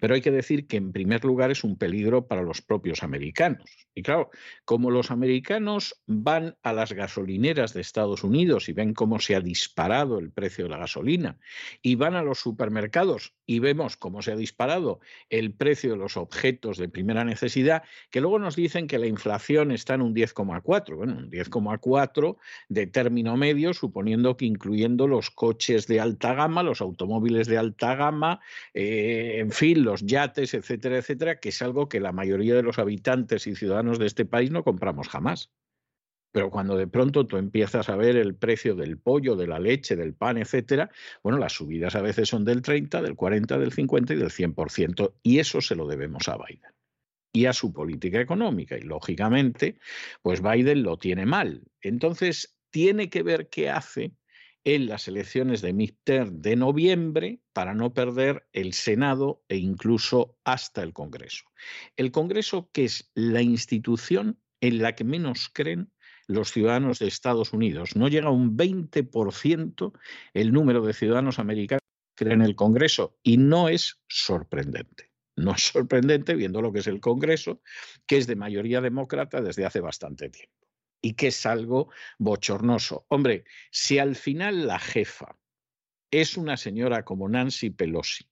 Pero 0.00 0.14
hay 0.14 0.20
que 0.20 0.30
decir 0.30 0.66
que 0.66 0.76
en 0.76 0.92
primer 0.92 1.24
lugar 1.24 1.50
es 1.50 1.64
un 1.64 1.76
peligro 1.76 2.26
para 2.26 2.42
los 2.42 2.62
propios 2.62 3.02
americanos. 3.02 3.88
Y 3.94 4.02
claro, 4.02 4.30
como 4.64 4.90
los 4.90 5.10
americanos 5.10 6.02
van 6.06 6.56
a 6.62 6.72
las 6.72 6.92
gasolineras 6.92 7.72
de 7.72 7.80
Estados 7.80 8.24
Unidos 8.24 8.68
y 8.68 8.72
ven 8.72 8.92
cómo 8.92 9.20
se 9.20 9.34
ha 9.34 9.40
disparado 9.40 10.18
el 10.18 10.30
precio 10.30 10.64
de 10.64 10.70
la 10.70 10.78
gasolina, 10.78 11.38
y 11.82 11.94
van 11.94 12.14
a 12.14 12.22
los 12.22 12.38
supermercados 12.38 13.34
y 13.46 13.58
vemos 13.60 13.96
cómo 13.96 14.22
se 14.22 14.32
ha 14.32 14.36
disparado 14.36 15.00
el 15.30 15.52
precio 15.52 15.90
de 15.92 15.96
los 15.96 16.16
objetos 16.16 16.78
de 16.78 16.88
primera 16.88 17.24
necesidad, 17.24 17.84
que 18.10 18.20
luego 18.20 18.38
nos 18.38 18.56
dicen 18.56 18.86
que 18.86 18.98
la 18.98 19.06
inflación 19.06 19.70
está 19.70 19.94
en 19.94 20.02
un 20.02 20.14
10,4. 20.14 20.96
Bueno, 20.96 21.16
un 21.16 21.30
10,4 21.30 22.36
de 22.68 22.86
término 22.86 23.36
medio, 23.36 23.72
suponiendo 23.72 24.36
que 24.36 24.44
incluyendo 24.46 25.06
los 25.06 25.30
coches 25.30 25.86
de 25.86 26.00
alta 26.00 26.34
gama, 26.34 26.62
los 26.62 26.80
automóviles 26.80 27.46
de 27.46 27.58
alta 27.58 27.94
gama, 27.94 28.40
eh, 28.74 29.36
en 29.38 29.50
fin, 29.50 29.65
los 29.74 30.04
yates, 30.04 30.54
etcétera, 30.54 30.98
etcétera, 30.98 31.40
que 31.40 31.48
es 31.50 31.60
algo 31.62 31.88
que 31.88 32.00
la 32.00 32.12
mayoría 32.12 32.54
de 32.54 32.62
los 32.62 32.78
habitantes 32.78 33.46
y 33.46 33.56
ciudadanos 33.56 33.98
de 33.98 34.06
este 34.06 34.24
país 34.24 34.50
no 34.50 34.64
compramos 34.64 35.08
jamás. 35.08 35.50
Pero 36.32 36.50
cuando 36.50 36.76
de 36.76 36.86
pronto 36.86 37.26
tú 37.26 37.38
empiezas 37.38 37.88
a 37.88 37.96
ver 37.96 38.16
el 38.16 38.34
precio 38.34 38.74
del 38.74 38.98
pollo, 38.98 39.36
de 39.36 39.46
la 39.46 39.58
leche, 39.58 39.96
del 39.96 40.14
pan, 40.14 40.36
etcétera, 40.36 40.90
bueno, 41.22 41.38
las 41.38 41.54
subidas 41.54 41.94
a 41.94 42.02
veces 42.02 42.28
son 42.28 42.44
del 42.44 42.62
30, 42.62 43.00
del 43.00 43.16
40, 43.16 43.58
del 43.58 43.72
50 43.72 44.12
y 44.12 44.16
del 44.16 44.30
100%, 44.30 45.14
y 45.22 45.38
eso 45.38 45.60
se 45.60 45.74
lo 45.74 45.86
debemos 45.86 46.28
a 46.28 46.36
Biden 46.36 46.72
y 47.32 47.46
a 47.46 47.52
su 47.52 47.72
política 47.72 48.20
económica. 48.20 48.76
Y 48.78 48.82
lógicamente, 48.82 49.78
pues 50.22 50.42
Biden 50.42 50.82
lo 50.82 50.98
tiene 50.98 51.26
mal. 51.26 51.62
Entonces, 51.82 52.56
tiene 52.70 53.10
que 53.10 53.22
ver 53.22 53.48
qué 53.48 53.70
hace 53.70 54.12
en 54.66 54.88
las 54.88 55.06
elecciones 55.06 55.62
de 55.62 55.72
midterm 55.72 56.42
de 56.42 56.56
noviembre 56.56 57.40
para 57.52 57.72
no 57.72 57.94
perder 57.94 58.48
el 58.52 58.72
Senado 58.72 59.44
e 59.48 59.58
incluso 59.58 60.36
hasta 60.42 60.82
el 60.82 60.92
Congreso. 60.92 61.44
El 61.96 62.10
Congreso, 62.10 62.68
que 62.72 62.84
es 62.84 63.08
la 63.14 63.42
institución 63.42 64.40
en 64.60 64.82
la 64.82 64.96
que 64.96 65.04
menos 65.04 65.50
creen 65.52 65.92
los 66.26 66.50
ciudadanos 66.50 66.98
de 66.98 67.06
Estados 67.06 67.52
Unidos. 67.52 67.94
No 67.94 68.08
llega 68.08 68.26
a 68.26 68.32
un 68.32 68.56
20% 68.56 69.92
el 70.34 70.52
número 70.52 70.84
de 70.84 70.94
ciudadanos 70.94 71.38
americanos 71.38 71.84
que 72.16 72.24
creen 72.24 72.40
en 72.40 72.46
el 72.48 72.56
Congreso 72.56 73.16
y 73.22 73.36
no 73.36 73.68
es 73.68 74.00
sorprendente. 74.08 75.12
No 75.36 75.52
es 75.52 75.62
sorprendente 75.62 76.34
viendo 76.34 76.60
lo 76.60 76.72
que 76.72 76.80
es 76.80 76.88
el 76.88 76.98
Congreso, 76.98 77.62
que 78.04 78.16
es 78.16 78.26
de 78.26 78.34
mayoría 78.34 78.80
demócrata 78.80 79.40
desde 79.40 79.64
hace 79.64 79.78
bastante 79.78 80.28
tiempo 80.28 80.65
y 81.06 81.12
que 81.12 81.28
es 81.28 81.46
algo 81.46 81.88
bochornoso. 82.18 83.06
Hombre, 83.08 83.44
si 83.70 84.00
al 84.00 84.16
final 84.16 84.66
la 84.66 84.80
jefa 84.80 85.36
es 86.10 86.36
una 86.36 86.56
señora 86.56 87.04
como 87.04 87.28
Nancy 87.28 87.70
Pelosi, 87.70 88.26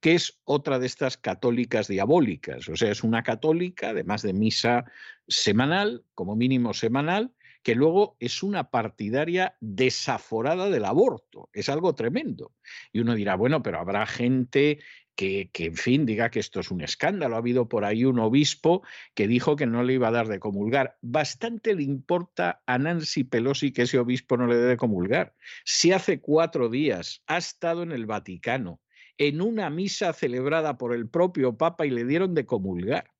que 0.00 0.14
es 0.14 0.40
otra 0.44 0.78
de 0.78 0.86
estas 0.86 1.18
católicas 1.18 1.86
diabólicas, 1.86 2.66
o 2.70 2.76
sea, 2.76 2.90
es 2.90 3.04
una 3.04 3.22
católica, 3.22 3.90
además 3.90 4.22
de 4.22 4.32
misa 4.32 4.86
semanal, 5.26 6.02
como 6.14 6.34
mínimo 6.34 6.72
semanal, 6.72 7.34
que 7.62 7.74
luego 7.74 8.16
es 8.20 8.42
una 8.42 8.70
partidaria 8.70 9.56
desaforada 9.60 10.70
del 10.70 10.84
aborto. 10.84 11.50
Es 11.52 11.68
algo 11.68 11.94
tremendo. 11.94 12.52
Y 12.92 13.00
uno 13.00 13.14
dirá, 13.14 13.36
bueno, 13.36 13.62
pero 13.62 13.78
habrá 13.78 14.06
gente 14.06 14.78
que, 15.18 15.50
en 15.52 15.74
fin, 15.74 16.06
diga 16.06 16.30
que 16.30 16.38
esto 16.38 16.60
es 16.60 16.70
un 16.70 16.80
escándalo. 16.80 17.34
Ha 17.34 17.38
habido 17.38 17.68
por 17.68 17.84
ahí 17.84 18.04
un 18.04 18.20
obispo 18.20 18.82
que 19.14 19.26
dijo 19.26 19.56
que 19.56 19.66
no 19.66 19.82
le 19.82 19.94
iba 19.94 20.08
a 20.08 20.12
dar 20.12 20.28
de 20.28 20.38
comulgar. 20.38 20.96
Bastante 21.02 21.74
le 21.74 21.82
importa 21.82 22.62
a 22.66 22.78
Nancy 22.78 23.24
Pelosi 23.24 23.72
que 23.72 23.82
ese 23.82 23.98
obispo 23.98 24.36
no 24.36 24.46
le 24.46 24.56
dé 24.56 24.66
de 24.66 24.76
comulgar. 24.76 25.34
Si 25.64 25.90
hace 25.90 26.20
cuatro 26.20 26.68
días 26.68 27.24
ha 27.26 27.38
estado 27.38 27.82
en 27.82 27.90
el 27.90 28.06
Vaticano, 28.06 28.80
en 29.18 29.40
una 29.40 29.70
misa 29.70 30.12
celebrada 30.12 30.78
por 30.78 30.94
el 30.94 31.08
propio 31.08 31.58
Papa 31.58 31.84
y 31.84 31.90
le 31.90 32.04
dieron 32.04 32.34
de 32.34 32.46
comulgar. 32.46 33.10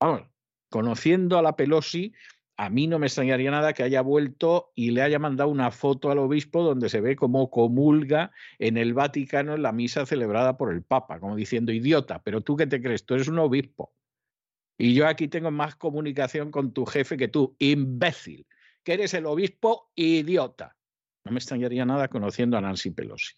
Vamos, 0.00 0.22
conociendo 0.70 1.38
a 1.38 1.42
la 1.42 1.54
Pelosi, 1.54 2.12
a 2.56 2.68
mí 2.68 2.86
no 2.86 2.98
me 2.98 3.06
extrañaría 3.06 3.50
nada 3.50 3.72
que 3.72 3.82
haya 3.82 4.02
vuelto 4.02 4.72
y 4.74 4.90
le 4.90 5.02
haya 5.02 5.18
mandado 5.18 5.50
una 5.50 5.70
foto 5.70 6.10
al 6.10 6.18
obispo 6.18 6.62
donde 6.62 6.88
se 6.88 7.00
ve 7.00 7.16
cómo 7.16 7.50
comulga 7.50 8.30
en 8.58 8.76
el 8.76 8.94
Vaticano 8.94 9.56
la 9.56 9.72
misa 9.72 10.06
celebrada 10.06 10.56
por 10.56 10.72
el 10.72 10.82
Papa, 10.82 11.18
como 11.18 11.34
diciendo, 11.34 11.72
idiota, 11.72 12.22
pero 12.22 12.40
tú 12.42 12.56
qué 12.56 12.66
te 12.66 12.82
crees, 12.82 13.04
tú 13.04 13.14
eres 13.14 13.28
un 13.28 13.38
obispo. 13.38 13.94
Y 14.78 14.94
yo 14.94 15.06
aquí 15.06 15.28
tengo 15.28 15.50
más 15.50 15.76
comunicación 15.76 16.50
con 16.50 16.72
tu 16.72 16.84
jefe 16.84 17.16
que 17.16 17.28
tú, 17.28 17.56
imbécil, 17.58 18.46
que 18.82 18.94
eres 18.94 19.14
el 19.14 19.26
obispo 19.26 19.90
idiota. 19.94 20.76
No 21.24 21.32
me 21.32 21.38
extrañaría 21.38 21.84
nada 21.84 22.08
conociendo 22.08 22.56
a 22.56 22.60
Nancy 22.60 22.90
Pelosi, 22.90 23.34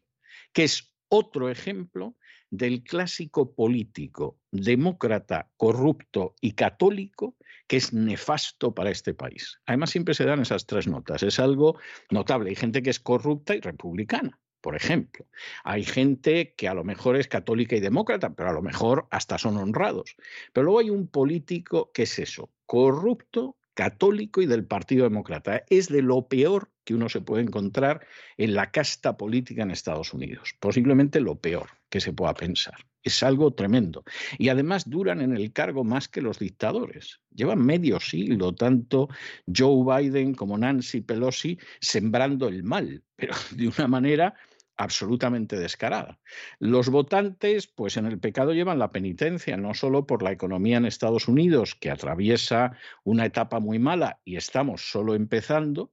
que 0.52 0.64
es 0.64 0.92
otro 1.08 1.48
ejemplo 1.48 2.16
del 2.50 2.82
clásico 2.82 3.54
político 3.54 4.38
demócrata, 4.50 5.50
corrupto 5.56 6.34
y 6.40 6.52
católico 6.52 7.36
que 7.66 7.76
es 7.76 7.92
nefasto 7.92 8.74
para 8.74 8.90
este 8.90 9.14
país. 9.14 9.60
Además, 9.66 9.90
siempre 9.90 10.14
se 10.14 10.24
dan 10.24 10.40
esas 10.40 10.66
tres 10.66 10.86
notas. 10.86 11.22
Es 11.22 11.38
algo 11.38 11.78
notable. 12.10 12.50
Hay 12.50 12.56
gente 12.56 12.82
que 12.82 12.90
es 12.90 13.00
corrupta 13.00 13.54
y 13.54 13.60
republicana 13.60 14.38
por 14.64 14.76
ejemplo. 14.76 15.26
Hay 15.62 15.84
gente 15.84 16.54
que 16.56 16.68
a 16.68 16.74
lo 16.74 16.84
mejor 16.84 17.16
es 17.16 17.28
católica 17.28 17.76
y 17.76 17.80
demócrata, 17.80 18.34
pero 18.34 18.48
a 18.48 18.52
lo 18.54 18.62
mejor 18.62 19.06
hasta 19.10 19.36
son 19.36 19.58
honrados. 19.58 20.16
Pero 20.54 20.64
luego 20.64 20.78
hay 20.78 20.88
un 20.88 21.06
político 21.06 21.92
que 21.92 22.04
es 22.04 22.18
eso, 22.18 22.50
corrupto, 22.64 23.58
católico 23.74 24.40
y 24.40 24.46
del 24.46 24.64
Partido 24.64 25.04
Demócrata. 25.04 25.64
Es 25.68 25.88
de 25.88 26.00
lo 26.00 26.28
peor 26.28 26.70
que 26.84 26.94
uno 26.94 27.10
se 27.10 27.20
puede 27.20 27.42
encontrar 27.42 28.06
en 28.38 28.54
la 28.54 28.70
casta 28.70 29.18
política 29.18 29.64
en 29.64 29.70
Estados 29.70 30.14
Unidos. 30.14 30.54
Posiblemente 30.60 31.20
lo 31.20 31.36
peor 31.38 31.68
que 31.90 32.00
se 32.00 32.14
pueda 32.14 32.32
pensar. 32.32 32.86
Es 33.04 33.22
algo 33.22 33.52
tremendo. 33.52 34.02
Y 34.38 34.48
además 34.48 34.88
duran 34.88 35.20
en 35.20 35.36
el 35.36 35.52
cargo 35.52 35.84
más 35.84 36.08
que 36.08 36.22
los 36.22 36.38
dictadores. 36.38 37.20
Llevan 37.34 37.64
medio 37.64 38.00
siglo, 38.00 38.54
tanto 38.54 39.08
Joe 39.54 40.02
Biden 40.02 40.34
como 40.34 40.56
Nancy 40.56 41.02
Pelosi, 41.02 41.58
sembrando 41.80 42.48
el 42.48 42.64
mal, 42.64 43.04
pero 43.14 43.34
de 43.54 43.68
una 43.68 43.86
manera 43.86 44.34
absolutamente 44.76 45.56
descarada. 45.56 46.18
Los 46.58 46.88
votantes, 46.88 47.66
pues 47.66 47.96
en 47.96 48.06
el 48.06 48.18
pecado 48.18 48.52
llevan 48.52 48.78
la 48.78 48.90
penitencia, 48.90 49.56
no 49.56 49.74
solo 49.74 50.06
por 50.06 50.22
la 50.22 50.32
economía 50.32 50.78
en 50.78 50.86
Estados 50.86 51.28
Unidos, 51.28 51.74
que 51.74 51.90
atraviesa 51.90 52.72
una 53.04 53.26
etapa 53.26 53.60
muy 53.60 53.78
mala 53.78 54.20
y 54.24 54.36
estamos 54.36 54.90
solo 54.90 55.14
empezando, 55.14 55.92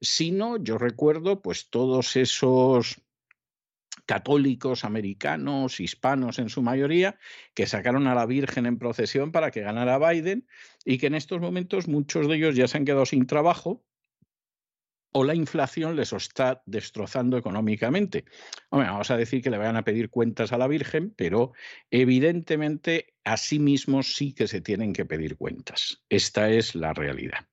sino 0.00 0.56
yo 0.56 0.78
recuerdo 0.78 1.42
pues 1.42 1.68
todos 1.70 2.16
esos 2.16 3.02
católicos 4.12 4.84
americanos, 4.84 5.80
hispanos 5.80 6.38
en 6.38 6.50
su 6.50 6.60
mayoría, 6.60 7.18
que 7.54 7.66
sacaron 7.66 8.06
a 8.06 8.14
la 8.14 8.26
Virgen 8.26 8.66
en 8.66 8.76
procesión 8.76 9.32
para 9.32 9.50
que 9.50 9.62
ganara 9.62 9.98
Biden 9.98 10.46
y 10.84 10.98
que 10.98 11.06
en 11.06 11.14
estos 11.14 11.40
momentos 11.40 11.88
muchos 11.88 12.28
de 12.28 12.36
ellos 12.36 12.54
ya 12.54 12.68
se 12.68 12.76
han 12.76 12.84
quedado 12.84 13.06
sin 13.06 13.26
trabajo 13.26 13.82
o 15.12 15.24
la 15.24 15.34
inflación 15.34 15.96
les 15.96 16.12
está 16.12 16.62
destrozando 16.66 17.38
económicamente. 17.38 18.26
vamos 18.70 19.10
a 19.10 19.16
decir 19.16 19.40
que 19.40 19.48
le 19.48 19.56
vayan 19.56 19.76
a 19.76 19.84
pedir 19.84 20.10
cuentas 20.10 20.52
a 20.52 20.58
la 20.58 20.68
Virgen, 20.68 21.14
pero 21.16 21.52
evidentemente 21.90 23.14
a 23.24 23.38
sí 23.38 23.58
mismos 23.58 24.14
sí 24.14 24.34
que 24.34 24.46
se 24.46 24.60
tienen 24.60 24.92
que 24.92 25.06
pedir 25.06 25.38
cuentas. 25.38 26.02
Esta 26.10 26.50
es 26.50 26.74
la 26.74 26.92
realidad. 26.92 27.46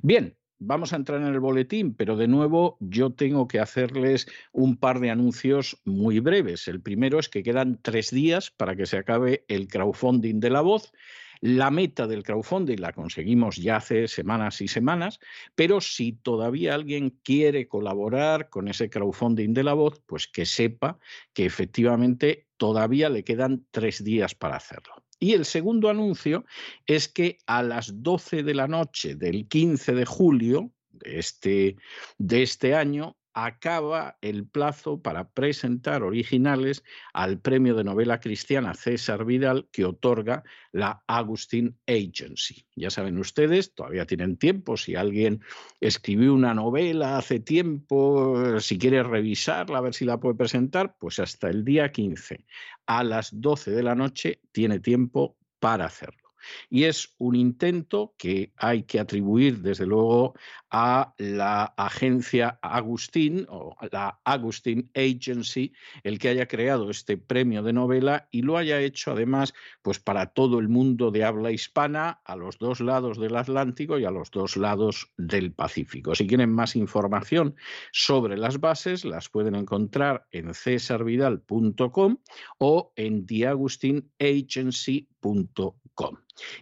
Bien, 0.00 0.34
vamos 0.58 0.92
a 0.92 0.96
entrar 0.96 1.20
en 1.20 1.28
el 1.28 1.40
boletín, 1.40 1.94
pero 1.94 2.16
de 2.16 2.28
nuevo 2.28 2.76
yo 2.80 3.10
tengo 3.10 3.48
que 3.48 3.60
hacerles 3.60 4.26
un 4.52 4.76
par 4.76 5.00
de 5.00 5.10
anuncios 5.10 5.80
muy 5.84 6.20
breves. 6.20 6.68
El 6.68 6.80
primero 6.80 7.18
es 7.18 7.28
que 7.28 7.42
quedan 7.42 7.78
tres 7.82 8.10
días 8.10 8.50
para 8.50 8.76
que 8.76 8.86
se 8.86 8.98
acabe 8.98 9.44
el 9.48 9.68
crowdfunding 9.68 10.40
de 10.40 10.50
la 10.50 10.60
voz. 10.60 10.92
La 11.40 11.70
meta 11.70 12.06
del 12.06 12.22
crowdfunding 12.22 12.80
la 12.80 12.92
conseguimos 12.92 13.56
ya 13.56 13.76
hace 13.76 14.08
semanas 14.08 14.62
y 14.62 14.68
semanas, 14.68 15.20
pero 15.54 15.82
si 15.82 16.12
todavía 16.12 16.74
alguien 16.74 17.10
quiere 17.22 17.68
colaborar 17.68 18.48
con 18.48 18.68
ese 18.68 18.88
crowdfunding 18.88 19.52
de 19.52 19.64
la 19.64 19.74
voz, 19.74 20.00
pues 20.06 20.26
que 20.26 20.46
sepa 20.46 20.98
que 21.34 21.44
efectivamente 21.44 22.45
todavía 22.56 23.08
le 23.08 23.24
quedan 23.24 23.66
tres 23.70 24.02
días 24.04 24.34
para 24.34 24.56
hacerlo. 24.56 24.94
Y 25.18 25.32
el 25.32 25.44
segundo 25.44 25.88
anuncio 25.88 26.44
es 26.86 27.08
que 27.08 27.38
a 27.46 27.62
las 27.62 28.02
12 28.02 28.42
de 28.42 28.54
la 28.54 28.68
noche 28.68 29.14
del 29.14 29.48
15 29.48 29.94
de 29.94 30.04
julio 30.04 30.72
de 30.90 31.18
este, 31.18 31.76
de 32.18 32.42
este 32.42 32.74
año 32.74 33.16
acaba 33.36 34.16
el 34.22 34.46
plazo 34.46 35.02
para 35.02 35.28
presentar 35.28 36.02
originales 36.02 36.82
al 37.12 37.38
premio 37.38 37.74
de 37.74 37.84
novela 37.84 38.18
cristiana 38.18 38.72
César 38.72 39.26
Vidal 39.26 39.68
que 39.70 39.84
otorga 39.84 40.42
la 40.72 41.04
Agustín 41.06 41.76
Agency. 41.86 42.64
Ya 42.74 42.88
saben 42.88 43.18
ustedes, 43.18 43.74
todavía 43.74 44.06
tienen 44.06 44.38
tiempo, 44.38 44.78
si 44.78 44.94
alguien 44.94 45.42
escribió 45.80 46.32
una 46.32 46.54
novela 46.54 47.18
hace 47.18 47.38
tiempo, 47.38 48.58
si 48.58 48.78
quiere 48.78 49.02
revisarla, 49.02 49.78
a 49.78 49.82
ver 49.82 49.92
si 49.92 50.06
la 50.06 50.18
puede 50.18 50.36
presentar, 50.36 50.96
pues 50.98 51.18
hasta 51.18 51.50
el 51.50 51.62
día 51.62 51.92
15 51.92 52.42
a 52.86 53.04
las 53.04 53.38
12 53.38 53.70
de 53.70 53.82
la 53.82 53.94
noche 53.94 54.40
tiene 54.50 54.80
tiempo 54.80 55.36
para 55.60 55.84
hacerlo. 55.84 56.25
Y 56.70 56.84
es 56.84 57.14
un 57.18 57.36
intento 57.36 58.14
que 58.18 58.52
hay 58.56 58.84
que 58.84 59.00
atribuir, 59.00 59.60
desde 59.60 59.86
luego, 59.86 60.34
a 60.70 61.14
la 61.18 61.64
agencia 61.76 62.58
Agustín 62.60 63.46
o 63.48 63.76
la 63.90 64.20
Agustín 64.24 64.90
Agency, 64.94 65.72
el 66.02 66.18
que 66.18 66.28
haya 66.28 66.46
creado 66.46 66.90
este 66.90 67.16
premio 67.16 67.62
de 67.62 67.72
novela 67.72 68.28
y 68.30 68.42
lo 68.42 68.56
haya 68.56 68.80
hecho 68.80 69.12
además 69.12 69.54
pues 69.82 69.98
para 70.00 70.26
todo 70.26 70.58
el 70.58 70.68
mundo 70.68 71.10
de 71.10 71.24
habla 71.24 71.50
hispana 71.50 72.20
a 72.24 72.36
los 72.36 72.58
dos 72.58 72.80
lados 72.80 73.18
del 73.18 73.36
Atlántico 73.36 73.98
y 73.98 74.04
a 74.04 74.10
los 74.10 74.30
dos 74.30 74.56
lados 74.56 75.12
del 75.16 75.52
Pacífico. 75.52 76.14
Si 76.14 76.26
quieren 76.26 76.52
más 76.52 76.76
información 76.76 77.54
sobre 77.92 78.36
las 78.36 78.60
bases, 78.60 79.04
las 79.04 79.28
pueden 79.28 79.54
encontrar 79.54 80.26
en 80.30 80.52
cesarvidal.com 80.54 82.18
o 82.58 82.92
en 82.96 83.26
theagustinagency.com. 83.26 85.15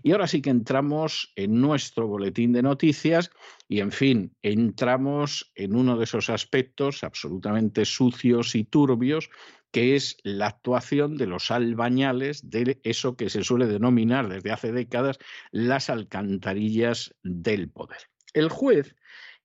Y 0.03 0.13
ahora 0.13 0.27
sí 0.27 0.41
que 0.41 0.51
entramos 0.51 1.33
en 1.37 1.61
nuestro 1.61 2.07
boletín 2.07 2.53
de 2.53 2.63
noticias 2.63 3.31
y, 3.69 3.81
en 3.81 3.91
fin, 3.91 4.37
entramos 4.43 5.53
en 5.55 5.75
uno 5.75 5.97
de 5.97 6.05
esos 6.05 6.31
aspectos 6.31 7.03
absolutamente 7.03 7.85
sucios 7.85 8.55
y 8.55 8.65
turbios 8.65 9.31
que 9.73 9.97
es 9.97 10.19
la 10.23 10.47
actuación 10.47 11.17
de 11.17 11.27
los 11.27 11.51
albañales 11.51 12.49
de 12.49 12.79
eso 12.85 13.17
que 13.17 13.29
se 13.29 13.43
suele 13.43 13.67
denominar 13.67 14.29
desde 14.29 14.53
hace 14.53 14.71
décadas 14.71 15.19
las 15.51 15.91
alcantarillas 15.91 17.13
del 17.25 17.69
poder. 17.69 17.99
El 18.35 18.49
juez 18.51 18.95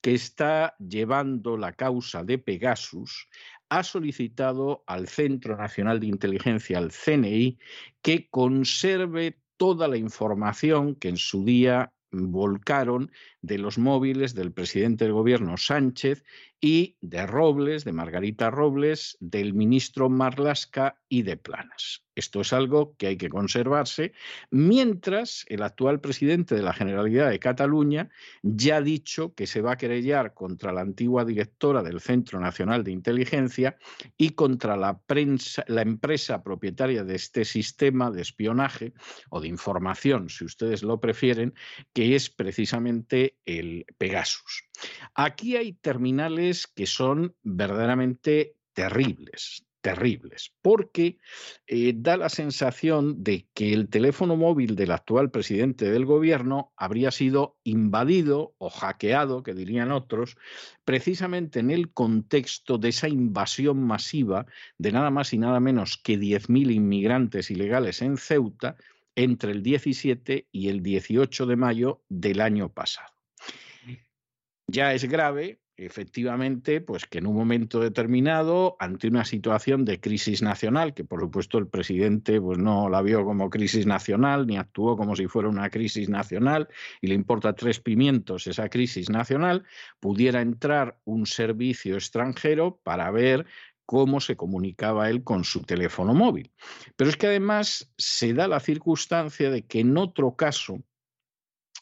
que 0.01 0.13
está 0.13 0.75
llevando 0.77 1.57
la 1.57 1.73
causa 1.73 2.23
de 2.23 2.37
Pegasus 2.37 3.27
ha 3.69 3.83
solicitado 3.83 4.83
al 4.87 5.07
Centro 5.07 5.55
Nacional 5.55 5.99
de 5.99 6.07
Inteligencia, 6.07 6.77
al 6.77 6.91
CNI, 6.91 7.57
que 8.01 8.27
conserve 8.29 9.39
toda 9.57 9.87
la 9.87 9.97
información 9.97 10.95
que 10.95 11.09
en 11.09 11.17
su 11.17 11.45
día 11.45 11.93
volcaron 12.11 13.11
de 13.41 13.59
los 13.59 13.77
móviles 13.77 14.33
del 14.33 14.51
presidente 14.51 15.05
del 15.05 15.13
gobierno 15.13 15.57
Sánchez 15.57 16.23
y 16.61 16.97
de 17.01 17.25
Robles, 17.25 17.85
de 17.85 17.93
Margarita 17.93 18.49
Robles, 18.49 19.17
del 19.19 19.53
ministro 19.53 20.09
Marlasca 20.09 20.99
y 21.07 21.21
de 21.23 21.37
Planas. 21.37 22.03
Esto 22.19 22.41
es 22.41 22.51
algo 22.51 22.97
que 22.97 23.07
hay 23.07 23.17
que 23.17 23.29
conservarse, 23.29 24.11
mientras 24.51 25.45
el 25.47 25.63
actual 25.63 26.01
presidente 26.01 26.53
de 26.53 26.61
la 26.61 26.73
Generalidad 26.73 27.29
de 27.29 27.39
Cataluña 27.39 28.09
ya 28.41 28.77
ha 28.77 28.81
dicho 28.81 29.33
que 29.35 29.47
se 29.47 29.61
va 29.61 29.73
a 29.73 29.77
querellar 29.77 30.33
contra 30.33 30.73
la 30.73 30.81
antigua 30.81 31.23
directora 31.23 31.81
del 31.81 32.01
Centro 32.01 32.41
Nacional 32.41 32.83
de 32.83 32.91
Inteligencia 32.91 33.77
y 34.17 34.31
contra 34.31 34.75
la, 34.75 34.99
prensa, 34.99 35.63
la 35.67 35.81
empresa 35.81 36.43
propietaria 36.43 37.05
de 37.05 37.15
este 37.15 37.45
sistema 37.45 38.11
de 38.11 38.21
espionaje 38.21 38.91
o 39.29 39.39
de 39.39 39.47
información, 39.47 40.29
si 40.29 40.43
ustedes 40.43 40.83
lo 40.83 40.99
prefieren, 40.99 41.53
que 41.93 42.15
es 42.15 42.29
precisamente 42.29 43.37
el 43.45 43.85
Pegasus. 43.97 44.65
Aquí 45.15 45.55
hay 45.55 45.73
terminales 45.73 46.48
que 46.67 46.85
son 46.85 47.35
verdaderamente 47.43 48.55
terribles, 48.73 49.65
terribles, 49.81 50.53
porque 50.61 51.17
eh, 51.67 51.93
da 51.95 52.17
la 52.17 52.29
sensación 52.29 53.23
de 53.23 53.47
que 53.53 53.73
el 53.73 53.87
teléfono 53.87 54.35
móvil 54.35 54.75
del 54.75 54.91
actual 54.91 55.31
presidente 55.31 55.89
del 55.89 56.05
gobierno 56.05 56.73
habría 56.75 57.11
sido 57.11 57.57
invadido 57.63 58.55
o 58.57 58.69
hackeado, 58.69 59.43
que 59.43 59.53
dirían 59.53 59.91
otros, 59.91 60.37
precisamente 60.83 61.59
en 61.59 61.71
el 61.71 61.91
contexto 61.91 62.77
de 62.77 62.89
esa 62.89 63.07
invasión 63.07 63.81
masiva 63.85 64.45
de 64.77 64.91
nada 64.91 65.11
más 65.11 65.33
y 65.33 65.37
nada 65.37 65.59
menos 65.59 65.97
que 65.97 66.19
10.000 66.19 66.73
inmigrantes 66.73 67.49
ilegales 67.51 68.01
en 68.01 68.17
Ceuta 68.17 68.75
entre 69.15 69.51
el 69.51 69.63
17 69.63 70.47
y 70.51 70.69
el 70.69 70.81
18 70.81 71.45
de 71.45 71.55
mayo 71.55 72.01
del 72.09 72.41
año 72.41 72.69
pasado. 72.69 73.13
Ya 74.67 74.93
es 74.93 75.03
grave, 75.05 75.58
efectivamente, 75.85 76.81
pues 76.81 77.05
que 77.05 77.19
en 77.19 77.27
un 77.27 77.35
momento 77.35 77.79
determinado, 77.79 78.75
ante 78.79 79.07
una 79.07 79.23
situación 79.23 79.85
de 79.85 79.99
crisis 79.99 80.41
nacional, 80.41 80.93
que 80.93 81.05
por 81.05 81.21
supuesto 81.21 81.57
el 81.57 81.67
presidente 81.67 82.39
pues 82.41 82.57
no 82.57 82.89
la 82.89 83.01
vio 83.01 83.23
como 83.23 83.49
crisis 83.49 83.85
nacional, 83.85 84.45
ni 84.45 84.57
actuó 84.57 84.97
como 84.97 85.15
si 85.15 85.27
fuera 85.27 85.47
una 85.47 85.69
crisis 85.69 86.09
nacional, 86.09 86.67
y 87.01 87.07
le 87.07 87.15
importa 87.15 87.53
tres 87.53 87.79
pimientos 87.79 88.47
esa 88.47 88.69
crisis 88.69 89.09
nacional, 89.09 89.63
pudiera 89.99 90.41
entrar 90.41 90.99
un 91.05 91.25
servicio 91.25 91.95
extranjero 91.95 92.79
para 92.83 93.09
ver 93.11 93.45
cómo 93.85 94.19
se 94.19 94.35
comunicaba 94.35 95.09
él 95.09 95.23
con 95.23 95.43
su 95.43 95.63
teléfono 95.63 96.13
móvil. 96.13 96.51
Pero 96.95 97.09
es 97.09 97.17
que 97.17 97.25
además 97.25 97.91
se 97.97 98.33
da 98.33 98.47
la 98.47 98.59
circunstancia 98.59 99.49
de 99.49 99.63
que 99.63 99.79
en 99.79 99.97
otro 99.97 100.35
caso, 100.35 100.83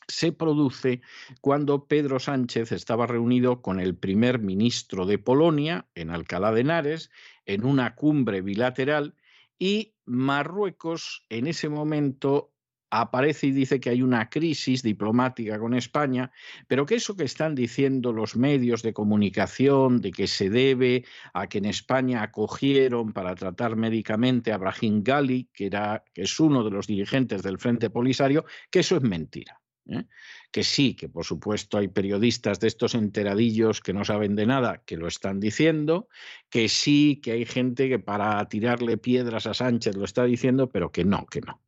se 0.07 0.31
produce 0.31 1.01
cuando 1.41 1.85
Pedro 1.85 2.19
Sánchez 2.19 2.71
estaba 2.71 3.07
reunido 3.07 3.61
con 3.61 3.79
el 3.79 3.95
primer 3.95 4.39
ministro 4.39 5.05
de 5.05 5.17
Polonia 5.17 5.87
en 5.95 6.09
Alcalá 6.09 6.51
de 6.51 6.61
Henares 6.61 7.11
en 7.45 7.65
una 7.65 7.95
cumbre 7.95 8.41
bilateral 8.41 9.15
y 9.59 9.95
Marruecos 10.05 11.25
en 11.29 11.47
ese 11.47 11.67
momento 11.69 12.53
aparece 12.89 13.47
y 13.47 13.51
dice 13.51 13.79
que 13.79 13.89
hay 13.89 14.01
una 14.01 14.29
crisis 14.29 14.81
diplomática 14.81 15.59
con 15.59 15.73
España, 15.73 16.31
pero 16.67 16.85
que 16.85 16.95
eso 16.95 17.15
que 17.15 17.25
están 17.25 17.55
diciendo 17.55 18.13
los 18.13 18.37
medios 18.37 18.81
de 18.81 18.93
comunicación 18.93 19.99
de 19.99 20.11
que 20.11 20.27
se 20.27 20.49
debe 20.49 21.03
a 21.33 21.47
que 21.47 21.57
en 21.57 21.65
España 21.65 22.23
acogieron 22.23 23.11
para 23.11 23.35
tratar 23.35 23.75
médicamente 23.75 24.51
a 24.53 24.57
Brahim 24.57 25.03
Gali, 25.03 25.49
que, 25.53 25.69
que 25.69 26.21
es 26.21 26.39
uno 26.39 26.63
de 26.63 26.71
los 26.71 26.87
dirigentes 26.87 27.43
del 27.43 27.57
Frente 27.57 27.89
Polisario, 27.89 28.45
que 28.71 28.79
eso 28.79 28.95
es 28.95 29.03
mentira. 29.03 29.59
¿Eh? 29.89 30.05
Que 30.51 30.63
sí, 30.63 30.95
que 30.95 31.09
por 31.09 31.25
supuesto 31.25 31.77
hay 31.77 31.87
periodistas 31.87 32.59
de 32.59 32.67
estos 32.67 32.95
enteradillos 32.95 33.81
que 33.81 33.93
no 33.93 34.05
saben 34.05 34.35
de 34.35 34.45
nada 34.45 34.83
que 34.85 34.97
lo 34.97 35.07
están 35.07 35.39
diciendo, 35.39 36.07
que 36.49 36.69
sí, 36.69 37.19
que 37.21 37.33
hay 37.33 37.45
gente 37.45 37.89
que 37.89 37.99
para 37.99 38.47
tirarle 38.49 38.97
piedras 38.97 39.47
a 39.47 39.53
Sánchez 39.53 39.95
lo 39.95 40.05
está 40.05 40.23
diciendo, 40.25 40.69
pero 40.69 40.91
que 40.91 41.03
no, 41.03 41.25
que 41.25 41.41
no. 41.41 41.61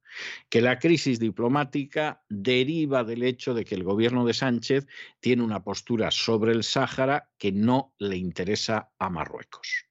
Que 0.50 0.62
la 0.62 0.80
crisis 0.80 1.20
diplomática 1.20 2.24
deriva 2.30 3.04
del 3.04 3.24
hecho 3.24 3.54
de 3.54 3.64
que 3.64 3.76
el 3.76 3.84
gobierno 3.84 4.26
de 4.26 4.34
Sánchez 4.34 4.88
tiene 5.20 5.44
una 5.44 5.64
postura 5.64 6.12
sobre 6.12 6.52
el 6.52 6.64
Sáhara 6.64 7.30
que 7.38 7.52
no 7.52 7.94
le 8.00 8.18
interesa 8.18 8.90
a 8.98 9.10
Marruecos. 9.10 9.86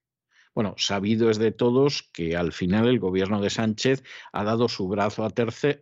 Bueno, 0.55 0.75
sabido 0.77 1.31
es 1.31 1.39
de 1.39 1.53
todos 1.53 2.11
que 2.13 2.37
al 2.37 2.53
final 2.53 2.89
el 2.89 2.99
gobierno 2.99 3.41
de 3.41 3.49
Sánchez 3.49 4.03
ha 4.33 4.43
dado 4.43 4.69
su 4.69 4.89
brazo 4.89 5.25
a, 5.25 5.33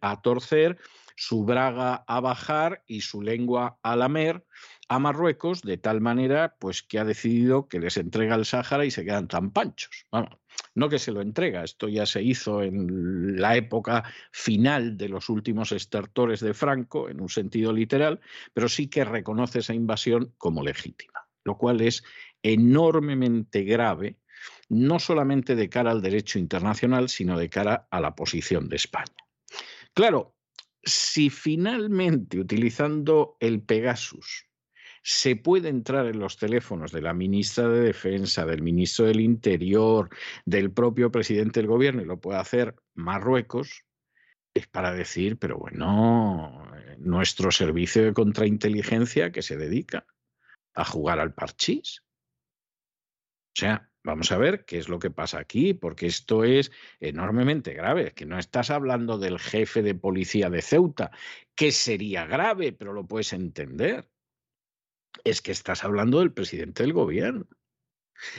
a 0.02 0.20
torcer 0.20 0.76
su 1.16 1.44
braga 1.44 2.04
a 2.06 2.20
bajar 2.20 2.84
y 2.86 3.00
su 3.00 3.22
lengua 3.22 3.78
a 3.82 3.96
lamer 3.96 4.44
a 4.88 4.98
Marruecos 4.98 5.62
de 5.62 5.78
tal 5.78 6.00
manera 6.00 6.56
pues 6.60 6.82
que 6.82 6.98
ha 6.98 7.04
decidido 7.04 7.68
que 7.68 7.80
les 7.80 7.96
entrega 7.96 8.36
el 8.36 8.44
Sáhara 8.44 8.84
y 8.84 8.90
se 8.90 9.04
quedan 9.04 9.26
tan 9.26 9.50
panchos. 9.50 10.06
no 10.74 10.88
que 10.88 10.98
se 10.98 11.12
lo 11.12 11.22
entrega, 11.22 11.64
esto 11.64 11.88
ya 11.88 12.06
se 12.06 12.22
hizo 12.22 12.62
en 12.62 13.40
la 13.40 13.56
época 13.56 14.04
final 14.30 14.96
de 14.96 15.08
los 15.08 15.28
últimos 15.28 15.72
estertores 15.72 16.40
de 16.40 16.54
Franco, 16.54 17.08
en 17.08 17.20
un 17.20 17.28
sentido 17.28 17.72
literal, 17.72 18.20
pero 18.52 18.68
sí 18.68 18.88
que 18.88 19.04
reconoce 19.04 19.60
esa 19.60 19.74
invasión 19.74 20.34
como 20.38 20.62
legítima, 20.62 21.26
lo 21.44 21.56
cual 21.56 21.80
es 21.80 22.04
enormemente 22.42 23.64
grave, 23.64 24.18
no 24.68 24.98
solamente 24.98 25.56
de 25.56 25.68
cara 25.68 25.90
al 25.90 26.02
derecho 26.02 26.38
internacional, 26.38 27.08
sino 27.08 27.38
de 27.38 27.48
cara 27.48 27.88
a 27.90 28.00
la 28.00 28.14
posición 28.14 28.68
de 28.68 28.76
España. 28.76 29.16
Claro, 29.94 30.35
si 30.86 31.30
finalmente 31.30 32.38
utilizando 32.38 33.36
el 33.40 33.60
Pegasus 33.60 34.46
se 35.02 35.36
puede 35.36 35.68
entrar 35.68 36.06
en 36.06 36.18
los 36.18 36.36
teléfonos 36.36 36.90
de 36.92 37.02
la 37.02 37.12
ministra 37.12 37.68
de 37.68 37.80
Defensa, 37.80 38.44
del 38.46 38.62
ministro 38.62 39.06
del 39.06 39.20
Interior, 39.20 40.08
del 40.44 40.72
propio 40.72 41.10
presidente 41.12 41.60
del 41.60 41.68
gobierno, 41.68 42.02
y 42.02 42.06
lo 42.06 42.20
puede 42.20 42.38
hacer 42.38 42.74
Marruecos, 42.94 43.84
es 44.54 44.66
para 44.66 44.92
decir, 44.92 45.38
pero 45.38 45.58
bueno, 45.58 46.66
nuestro 46.98 47.50
servicio 47.50 48.04
de 48.04 48.14
contrainteligencia 48.14 49.30
que 49.30 49.42
se 49.42 49.56
dedica 49.56 50.06
a 50.74 50.84
jugar 50.84 51.20
al 51.20 51.34
parchís. 51.34 52.02
O 53.56 53.60
sea, 53.60 53.90
Vamos 54.06 54.30
a 54.30 54.38
ver 54.38 54.64
qué 54.64 54.78
es 54.78 54.88
lo 54.88 55.00
que 55.00 55.10
pasa 55.10 55.40
aquí, 55.40 55.74
porque 55.74 56.06
esto 56.06 56.44
es 56.44 56.70
enormemente 57.00 57.74
grave, 57.74 58.12
que 58.12 58.24
no 58.24 58.38
estás 58.38 58.70
hablando 58.70 59.18
del 59.18 59.40
jefe 59.40 59.82
de 59.82 59.96
policía 59.96 60.48
de 60.48 60.62
Ceuta, 60.62 61.10
que 61.56 61.72
sería 61.72 62.24
grave, 62.24 62.70
pero 62.70 62.92
lo 62.92 63.04
puedes 63.08 63.32
entender. 63.32 64.08
Es 65.24 65.42
que 65.42 65.50
estás 65.50 65.82
hablando 65.82 66.20
del 66.20 66.32
presidente 66.32 66.84
del 66.84 66.92
gobierno. 66.92 67.48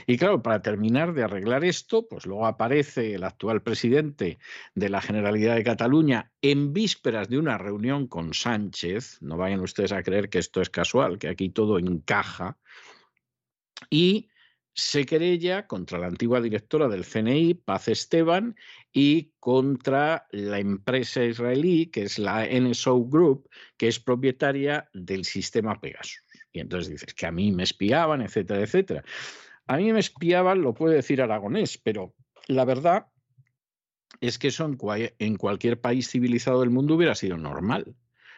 Y 0.05 0.17
claro, 0.17 0.41
para 0.41 0.61
terminar 0.61 1.13
de 1.13 1.23
arreglar 1.23 1.65
esto, 1.65 2.07
pues 2.07 2.25
luego 2.25 2.47
aparece 2.47 3.15
el 3.15 3.25
actual 3.25 3.61
presidente 3.61 4.39
de 4.73 4.87
la 4.87 5.01
Generalidad 5.01 5.55
de 5.55 5.65
Cataluña 5.65 6.31
en 6.41 6.71
vísperas 6.71 7.27
de 7.27 7.39
una 7.39 7.57
reunión 7.57 8.07
con 8.07 8.33
Sánchez, 8.33 9.21
no 9.21 9.35
vayan 9.35 9.59
ustedes 9.59 9.91
a 9.91 10.01
creer 10.01 10.29
que 10.29 10.39
esto 10.39 10.61
es 10.61 10.69
casual, 10.69 11.19
que 11.19 11.27
aquí 11.27 11.49
todo 11.49 11.77
encaja, 11.77 12.57
y 13.89 14.29
se 14.77 15.07
querella 15.07 15.65
contra 15.65 15.97
la 15.97 16.05
antigua 16.05 16.39
directora 16.39 16.87
del 16.87 17.03
CNI, 17.03 17.55
Paz 17.55 17.87
Esteban, 17.87 18.55
y 18.93 19.31
contra 19.39 20.27
la 20.29 20.59
empresa 20.59 21.23
israelí, 21.23 21.87
que 21.87 22.03
es 22.03 22.19
la 22.19 22.45
NSO 22.45 23.03
Group, 23.05 23.49
que 23.75 23.87
es 23.87 23.99
propietaria 23.99 24.87
del 24.93 25.25
sistema 25.25 25.81
Pegasus. 25.81 26.23
Y 26.51 26.59
entonces 26.59 26.91
dices 26.91 27.15
que 27.15 27.25
a 27.25 27.31
mí 27.31 27.51
me 27.51 27.63
espiaban, 27.63 28.21
etcétera, 28.21 28.61
etcétera. 28.61 29.03
A 29.65 29.77
mí 29.77 29.91
me 29.91 29.99
espiaban, 29.99 30.61
lo 30.61 30.75
puede 30.75 30.95
decir 30.95 31.23
Aragonés, 31.23 31.79
pero 31.79 32.13
la 32.47 32.63
verdad 32.63 33.07
es 34.21 34.37
que 34.37 34.49
eso 34.49 34.63
en, 35.17 35.37
cualquier 35.37 35.81
país 35.81 36.07
civilizado 36.07 36.59
del 36.59 36.69
mundo 36.69 36.95
hubiera 36.95 37.15
sido 37.15 37.37
normal. 37.37 37.95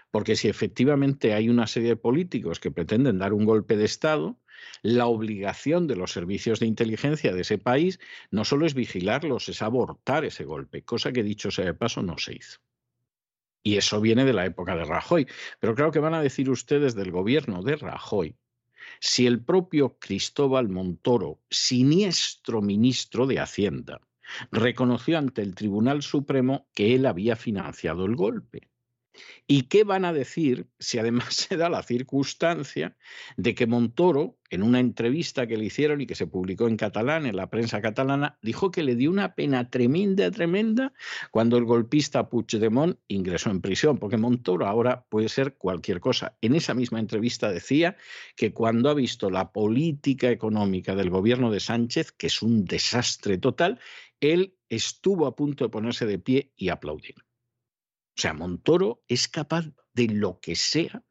Porque 0.10 0.38
si 0.38 0.48
efectivamente 0.48 1.34
hay 1.34 1.50
una 1.50 1.68
serie 1.68 1.90
de 1.90 1.96
políticos 1.98 2.62
que 2.62 2.72
pretenden 2.72 3.20
dar 3.20 3.34
un 3.34 3.44
golpe 3.44 3.76
de 3.76 3.86
Estado, 3.86 4.40
la 4.82 5.08
obligación 5.08 5.88
de 5.88 5.96
los 5.96 6.12
servicios 6.12 6.60
de 6.60 6.68
inteligencia 6.68 7.34
de 7.34 7.42
ese 7.42 7.58
país 7.58 8.00
no 8.32 8.46
solo 8.46 8.66
es 8.66 8.74
vigilarlos, 8.74 9.50
es 9.50 9.62
abortar 9.62 10.26
ese 10.26 10.46
golpe, 10.46 10.84
cosa 10.84 11.12
que 11.12 11.24
dicho 11.24 11.52
sea 11.52 11.66
de 11.66 11.74
paso 11.74 12.02
no 12.02 12.18
se 12.18 12.36
hizo. 12.36 12.60
Y 13.64 13.78
eso 13.78 14.00
viene 14.00 14.26
de 14.26 14.34
la 14.34 14.46
época 14.46 14.76
de 14.76 14.86
Rajoy. 14.86 15.28
Pero 15.60 15.76
creo 15.76 15.92
que 15.92 16.00
van 16.00 16.14
a 16.14 16.22
decir 16.22 16.50
ustedes 16.50 16.96
del 16.96 17.12
gobierno 17.12 17.62
de 17.62 17.76
Rajoy, 17.76 18.36
si 19.00 19.28
el 19.28 19.44
propio 19.44 19.98
Cristóbal 20.00 20.70
Montoro, 20.70 21.40
siniestro 21.50 22.62
ministro 22.62 23.28
de 23.28 23.40
Hacienda, 23.40 24.02
reconoció 24.52 25.18
ante 25.18 25.42
el 25.42 25.56
Tribunal 25.56 26.02
Supremo 26.02 26.68
que 26.74 26.96
él 26.96 27.06
había 27.06 27.36
financiado 27.36 28.06
el 28.06 28.16
golpe. 28.16 28.70
¿Y 29.48 29.64
qué 29.64 29.84
van 29.84 30.06
a 30.06 30.14
decir 30.14 30.68
si 30.80 31.00
además 31.00 31.34
se 31.50 31.58
da 31.58 31.70
la 31.70 31.84
circunstancia 31.84 32.96
de 33.38 33.56
que 33.56 33.68
Montoro, 33.68 34.38
en 34.50 34.64
una 34.64 34.80
entrevista 34.80 35.48
que 35.48 35.58
le 35.58 35.66
hicieron 35.66 36.02
y 36.02 36.08
que 36.08 36.16
se 36.16 36.28
publicó 36.28 36.68
en 36.68 36.78
catalán, 36.78 37.26
en 37.26 37.36
la 37.36 37.50
prensa 37.50 37.82
catalana, 37.82 38.38
dijo 38.42 38.72
que 38.72 38.84
le 38.84 38.96
dio 38.96 39.12
una 39.12 39.36
pena 39.36 39.70
tremenda, 39.70 40.30
tremenda, 40.32 40.94
cuando 41.32 41.58
el 41.58 41.66
golpista 41.66 42.30
Puigdemont 42.30 42.98
ingresó 43.08 43.50
en 43.50 43.62
prisión, 43.62 43.98
porque 43.98 44.18
Montoro 44.18 44.68
ahora 44.68 45.06
puede 45.10 45.30
ser 45.30 45.56
cualquier 45.56 46.00
cosa. 46.00 46.38
En 46.42 46.56
esa 46.56 46.74
misma 46.74 47.00
entrevista 47.00 47.52
decía 47.52 47.96
que 48.36 48.54
cuando 48.54 48.90
ha 48.90 48.94
visto 48.94 49.30
la 49.30 49.52
política 49.52 50.30
económica 50.30 50.96
del 50.96 51.10
gobierno 51.10 51.52
de 51.52 51.60
Sánchez, 51.60 52.12
que 52.12 52.28
es 52.28 52.42
un 52.42 52.66
desastre 52.66 53.38
total, 53.38 53.80
él 54.20 54.56
estuvo 54.70 55.26
a 55.26 55.36
punto 55.36 55.64
de 55.64 55.70
ponerse 55.70 56.06
de 56.06 56.20
pie 56.20 56.52
y 56.56 56.70
aplaudir. 56.70 57.16
O 58.20 58.22
sea, 58.22 58.34
Montoro 58.34 59.02
es 59.08 59.30
capaz 59.30 59.72
de 59.94 60.10
lo 60.10 60.42
que 60.42 60.58
sea 60.58 61.06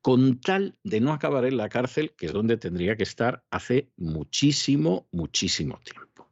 con 0.00 0.40
tal 0.40 0.78
de 0.84 1.00
no 1.00 1.12
acabar 1.12 1.44
en 1.44 1.56
la 1.56 1.68
cárcel, 1.68 2.12
que 2.16 2.26
es 2.26 2.32
donde 2.32 2.56
tendría 2.56 2.96
que 2.96 3.02
estar 3.02 3.42
hace 3.50 3.90
muchísimo, 3.96 5.08
muchísimo 5.10 5.80
tiempo. 5.82 6.30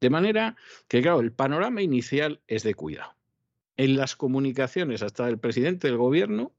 De 0.00 0.08
manera 0.08 0.56
que, 0.86 1.02
claro, 1.02 1.18
el 1.18 1.32
panorama 1.32 1.82
inicial 1.82 2.40
es 2.46 2.62
de 2.62 2.74
cuidado. 2.74 3.16
En 3.76 3.96
las 3.96 4.14
comunicaciones 4.14 5.02
hasta 5.02 5.28
el 5.28 5.40
presidente 5.40 5.88
del 5.88 5.96
gobierno 5.96 6.52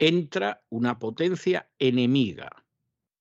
entra 0.00 0.64
una 0.70 0.98
potencia 0.98 1.68
enemiga, 1.78 2.64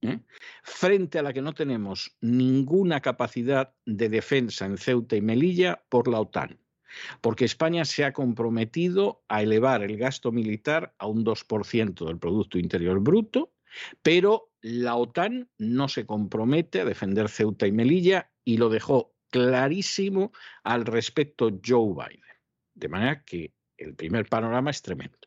¿eh? 0.02 0.22
frente 0.64 1.20
a 1.20 1.22
la 1.22 1.34
que 1.34 1.44
no 1.44 1.54
tenemos 1.54 2.18
ninguna 2.20 3.00
capacidad 3.00 3.76
de 3.86 4.10
defensa 4.10 4.66
en 4.66 4.80
Ceuta 4.80 5.16
y 5.16 5.22
Melilla 5.22 5.84
por 5.88 6.08
la 6.08 6.20
OTAN 6.20 6.63
porque 7.22 7.46
España 7.46 7.86
se 7.86 8.06
ha 8.06 8.14
comprometido 8.14 9.24
a 9.28 9.42
elevar 9.42 9.84
el 9.84 9.98
gasto 9.98 10.32
militar 10.32 10.94
a 10.98 11.08
un 11.08 11.24
2% 11.24 12.06
del 12.06 12.20
Producto 12.20 12.58
Interior 12.58 13.00
Bruto, 13.00 13.54
pero 14.02 14.52
la 14.62 14.96
OTAN 14.96 15.50
no 15.58 15.88
se 15.88 16.06
compromete 16.06 16.82
a 16.82 16.86
defender 16.86 17.30
Ceuta 17.30 17.68
y 17.68 17.72
Melilla 17.72 18.32
y 18.46 18.58
lo 18.58 18.70
dejó 18.70 19.14
clarísimo 19.30 20.32
al 20.64 20.86
respecto 20.86 21.60
Joe 21.66 21.94
Biden. 21.94 22.22
De 22.76 22.88
manera 22.88 23.24
que 23.24 23.54
el 23.78 23.96
primer 23.96 24.28
panorama 24.28 24.72
es 24.72 24.82
tremendo. 24.82 25.18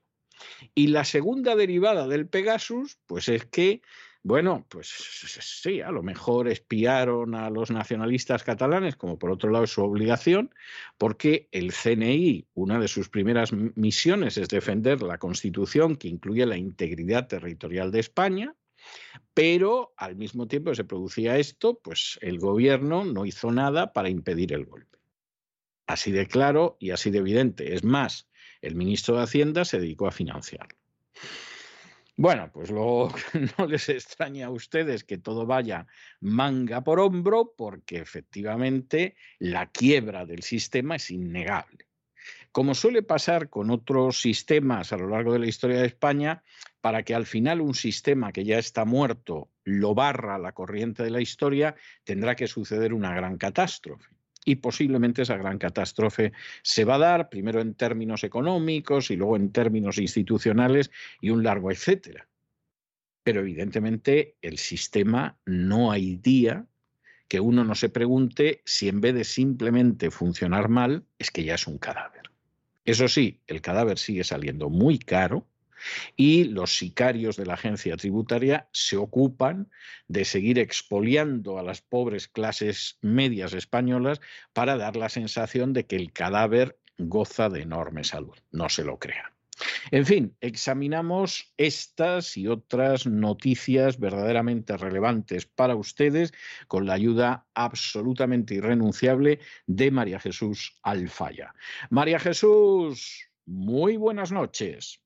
Y 0.75 0.89
la 0.89 1.05
segunda 1.05 1.57
derivada 1.57 2.07
del 2.07 2.29
Pegasus, 2.29 2.99
pues 3.07 3.29
es 3.29 3.47
que 3.47 3.83
bueno, 4.27 4.67
pues 4.69 4.89
sí, 4.89 5.81
a 5.81 5.93
lo 5.93 6.03
mejor 6.03 6.49
espiaron 6.49 7.37
a 7.37 7.49
los 7.49 7.71
nacionalistas 7.71 8.43
catalanes, 8.43 8.97
como 8.97 9.21
por 9.21 9.31
otro 9.31 9.51
lado 9.51 9.63
es 9.67 9.71
su 9.71 9.85
obligación, 9.85 10.53
porque 10.99 11.49
el 11.53 11.73
CNI, 11.73 12.45
una 12.55 12.81
de 12.81 12.89
sus 12.89 13.09
primeras 13.09 13.53
misiones 13.53 14.37
es 14.37 14.49
defender 14.49 15.01
la 15.03 15.19
Constitución 15.19 15.95
que 15.95 16.09
incluye 16.09 16.45
la 16.45 16.57
integridad 16.57 17.29
territorial 17.29 17.93
de 17.93 18.01
España, 18.01 18.57
pero 19.33 19.95
al 19.97 20.17
mismo 20.17 20.49
tiempo 20.49 20.73
que 20.73 20.77
se 20.79 20.85
producía 20.85 21.39
esto, 21.39 21.79
pues 21.79 22.19
el 22.21 22.41
gobierno 22.41 23.05
no 23.05 23.27
hizo 23.27 23.53
nada 23.53 23.93
para 23.93 24.09
impedir 24.09 24.53
el 24.53 24.65
golpe. 24.65 24.99
Así 25.87 26.11
de 26.11 26.27
claro 26.27 26.77
y 26.81 26.91
así 26.91 27.13
de 27.13 27.19
evidente. 27.19 27.77
Es 27.77 27.85
más, 27.85 28.29
el 28.61 28.75
ministro 28.75 29.19
de 29.19 29.23
Hacienda 29.23 29.65
se 29.65 29.79
dedicó 29.79 30.09
a 30.09 30.11
financiarlo. 30.11 30.77
Bueno, 32.19 32.51
pues 32.51 32.71
luego 32.71 33.13
no 33.59 33.67
les 33.67 33.91
extraña 33.91 34.47
a 34.47 34.51
ustedes 34.51 35.05
que 35.05 35.19
todo 35.19 35.45
vaya 35.45 35.87
manga 36.21 36.83
por 36.83 36.99
hombro, 36.99 37.53
porque 37.55 37.99
efectivamente 37.99 39.17
la 39.39 39.71
quiebra 39.71 40.25
del 40.25 40.43
sistema 40.43 40.97
es 40.97 41.11
innegable. 41.11 41.89
Como 42.53 42.75
suele 42.75 43.03
pasar 43.03 43.51
con 43.51 43.71
otros 43.71 44.19
sistemas 44.19 44.95
a 44.95 44.97
lo 44.97 45.09
largo 45.09 45.35
de 45.35 45.41
la 45.41 45.47
historia 45.47 45.79
de 45.79 45.89
España, 45.89 46.43
para 46.81 47.03
que 47.03 47.15
al 47.15 47.27
final 47.27 47.61
un 47.61 47.75
sistema 47.75 48.33
que 48.33 48.45
ya 48.45 48.59
está 48.59 48.87
muerto 48.87 49.51
lo 49.65 49.95
barra 49.95 50.39
la 50.39 50.53
corriente 50.53 51.03
de 51.03 51.11
la 51.11 51.21
historia, 51.21 51.77
tendrá 52.03 52.35
que 52.35 52.47
suceder 52.47 52.95
una 52.95 53.15
gran 53.15 53.37
catástrofe 53.37 54.16
y 54.47 54.57
posiblemente 54.57 55.23
esa 55.23 55.37
gran 55.37 55.59
catástrofe 55.59 56.33
se 56.63 56.85
va 56.85 56.95
a 56.95 56.99
dar 56.99 57.29
primero 57.29 57.61
en 57.61 57.75
términos 57.75 58.25
económicos 58.25 59.11
y 59.11 59.17
luego 59.17 59.37
en 59.37 59.51
términos 59.53 59.99
institucionales 59.99 60.91
y 61.21 61.31
un 61.31 61.43
largo 61.43 61.71
etcétera. 61.71 62.27
Pero 63.25 63.41
evidentemente 63.41 64.37
el 64.41 64.57
sistema 64.57 65.37
no 65.45 65.91
hay 65.91 66.17
día 66.17 66.65
que 67.29 67.41
uno 67.41 67.65
no 67.65 67.75
se 67.75 67.89
pregunte 67.89 68.63
si 68.65 68.89
en 68.89 69.01
vez 69.01 69.15
de 69.15 69.25
simplemente 69.25 70.13
funcionar 70.13 70.69
mal 70.69 71.05
es 71.19 71.33
que 71.33 71.43
ya 71.43 71.57
es 71.57 71.67
un 71.67 71.79
cadáver. 71.79 72.31
Eso 72.85 73.09
sí, 73.09 73.41
el 73.49 73.61
cadáver 73.61 73.99
sigue 73.99 74.23
saliendo 74.23 74.71
muy 74.71 75.01
caro 75.01 75.45
y 76.17 76.45
los 76.45 76.77
sicarios 76.77 77.37
de 77.37 77.47
la 77.47 77.55
agencia 77.55 77.97
tributaria 77.97 78.69
se 78.73 78.97
ocupan 78.97 79.71
de 80.09 80.25
seguir 80.25 80.59
expoliando 80.59 81.59
a 81.59 81.63
las 81.63 81.81
pobres 81.81 82.29
clases 82.29 82.99
medias 83.01 83.53
españolas 83.53 84.21
para 84.53 84.77
dar 84.77 84.97
la 84.97 85.09
sensación 85.09 85.73
de 85.73 85.87
que 85.87 85.97
el 85.97 86.13
cadáver 86.13 86.79
goza 86.99 87.49
de 87.49 87.63
enorme 87.63 88.05
salud. 88.05 88.37
No 88.53 88.69
se 88.69 88.85
lo 88.85 88.99
crean. 88.99 89.37
En 89.91 90.05
fin, 90.05 90.37
examinamos 90.41 91.55
estas 91.57 92.37
y 92.37 92.47
otras 92.47 93.07
noticias 93.07 93.99
verdaderamente 93.99 94.77
relevantes 94.77 95.47
para 95.47 95.77
ustedes 95.77 96.33
con 96.69 96.87
la 96.87 96.95
ayuda 96.95 97.47
absolutamente 97.55 98.55
irrenunciable 98.55 99.39
de 99.67 99.91
María 99.91 100.21
Jesús 100.21 100.79
Alfaya. 100.83 101.55
María 101.89 102.19
Jesús, 102.19 103.31
muy 103.47 103.97
buenas 103.97 104.31
noches. 104.31 105.01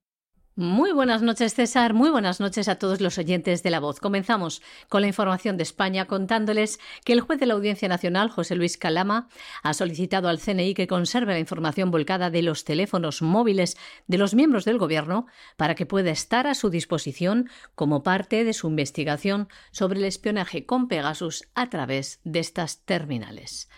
Muy 0.56 0.90
buenas 0.90 1.22
noches, 1.22 1.54
César. 1.54 1.94
Muy 1.94 2.10
buenas 2.10 2.40
noches 2.40 2.66
a 2.66 2.74
todos 2.74 3.00
los 3.00 3.18
oyentes 3.18 3.62
de 3.62 3.70
La 3.70 3.78
Voz. 3.78 4.00
Comenzamos 4.00 4.62
con 4.88 5.00
la 5.00 5.06
información 5.06 5.56
de 5.56 5.62
España 5.62 6.06
contándoles 6.06 6.80
que 7.04 7.12
el 7.12 7.20
juez 7.20 7.38
de 7.38 7.46
la 7.46 7.54
Audiencia 7.54 7.88
Nacional, 7.88 8.30
José 8.30 8.56
Luis 8.56 8.76
Calama, 8.76 9.28
ha 9.62 9.74
solicitado 9.74 10.28
al 10.28 10.40
CNI 10.40 10.74
que 10.74 10.88
conserve 10.88 11.34
la 11.34 11.38
información 11.38 11.92
volcada 11.92 12.30
de 12.30 12.42
los 12.42 12.64
teléfonos 12.64 13.22
móviles 13.22 13.76
de 14.08 14.18
los 14.18 14.34
miembros 14.34 14.64
del 14.64 14.78
Gobierno 14.78 15.26
para 15.56 15.76
que 15.76 15.86
pueda 15.86 16.10
estar 16.10 16.48
a 16.48 16.54
su 16.54 16.68
disposición 16.68 17.48
como 17.76 18.02
parte 18.02 18.42
de 18.42 18.52
su 18.52 18.66
investigación 18.66 19.48
sobre 19.70 20.00
el 20.00 20.04
espionaje 20.04 20.66
con 20.66 20.88
Pegasus 20.88 21.44
a 21.54 21.70
través 21.70 22.18
de 22.24 22.40
estas 22.40 22.84
terminales. 22.84 23.68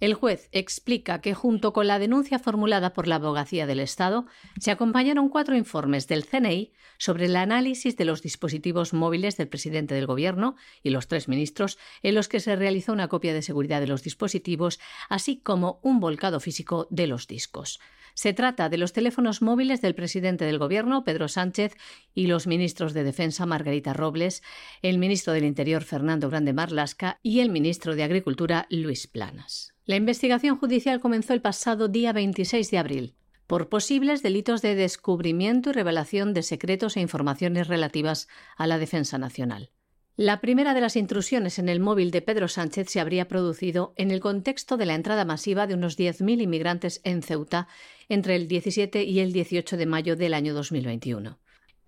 El 0.00 0.14
juez 0.14 0.48
explica 0.52 1.20
que 1.20 1.34
junto 1.34 1.74
con 1.74 1.86
la 1.86 1.98
denuncia 1.98 2.38
formulada 2.38 2.94
por 2.94 3.06
la 3.06 3.16
Abogacía 3.16 3.66
del 3.66 3.80
Estado 3.80 4.24
se 4.58 4.70
acompañaron 4.70 5.28
cuatro 5.28 5.56
informes 5.56 6.08
del 6.08 6.24
CNI 6.24 6.72
sobre 6.96 7.26
el 7.26 7.36
análisis 7.36 7.98
de 7.98 8.06
los 8.06 8.22
dispositivos 8.22 8.94
móviles 8.94 9.36
del 9.36 9.48
presidente 9.48 9.94
del 9.94 10.06
Gobierno 10.06 10.56
y 10.82 10.88
los 10.88 11.06
tres 11.06 11.28
ministros, 11.28 11.78
en 12.02 12.14
los 12.14 12.28
que 12.28 12.40
se 12.40 12.56
realizó 12.56 12.94
una 12.94 13.08
copia 13.08 13.34
de 13.34 13.42
seguridad 13.42 13.80
de 13.80 13.88
los 13.88 14.02
dispositivos, 14.02 14.80
así 15.10 15.36
como 15.36 15.80
un 15.82 16.00
volcado 16.00 16.40
físico 16.40 16.88
de 16.90 17.06
los 17.06 17.26
discos. 17.26 17.78
Se 18.14 18.32
trata 18.32 18.70
de 18.70 18.78
los 18.78 18.94
teléfonos 18.94 19.42
móviles 19.42 19.82
del 19.82 19.94
presidente 19.94 20.46
del 20.46 20.58
Gobierno, 20.58 21.04
Pedro 21.04 21.28
Sánchez, 21.28 21.76
y 22.14 22.26
los 22.26 22.46
ministros 22.46 22.94
de 22.94 23.04
Defensa, 23.04 23.44
Margarita 23.46 23.92
Robles, 23.92 24.42
el 24.80 24.98
ministro 24.98 25.34
del 25.34 25.44
Interior, 25.44 25.84
Fernando 25.84 26.28
Grande 26.30 26.54
Marlasca, 26.54 27.18
y 27.22 27.40
el 27.40 27.50
ministro 27.50 27.94
de 27.94 28.02
Agricultura, 28.02 28.66
Luis 28.70 29.06
Planas. 29.06 29.69
La 29.86 29.96
investigación 29.96 30.56
judicial 30.56 31.00
comenzó 31.00 31.32
el 31.32 31.40
pasado 31.40 31.88
día 31.88 32.12
26 32.12 32.70
de 32.70 32.78
abril 32.78 33.14
por 33.46 33.68
posibles 33.68 34.22
delitos 34.22 34.62
de 34.62 34.76
descubrimiento 34.76 35.70
y 35.70 35.72
revelación 35.72 36.34
de 36.34 36.44
secretos 36.44 36.96
e 36.96 37.00
informaciones 37.00 37.66
relativas 37.66 38.28
a 38.56 38.68
la 38.68 38.78
defensa 38.78 39.18
nacional. 39.18 39.72
La 40.14 40.40
primera 40.40 40.72
de 40.72 40.80
las 40.80 40.94
intrusiones 40.94 41.58
en 41.58 41.68
el 41.68 41.80
móvil 41.80 42.12
de 42.12 42.22
Pedro 42.22 42.46
Sánchez 42.46 42.88
se 42.88 43.00
habría 43.00 43.26
producido 43.26 43.92
en 43.96 44.12
el 44.12 44.20
contexto 44.20 44.76
de 44.76 44.86
la 44.86 44.94
entrada 44.94 45.24
masiva 45.24 45.66
de 45.66 45.74
unos 45.74 45.98
10.000 45.98 46.42
inmigrantes 46.42 47.00
en 47.02 47.22
Ceuta 47.22 47.66
entre 48.08 48.36
el 48.36 48.46
17 48.46 49.02
y 49.02 49.18
el 49.18 49.32
18 49.32 49.76
de 49.76 49.86
mayo 49.86 50.14
del 50.14 50.34
año 50.34 50.54
2021. 50.54 51.40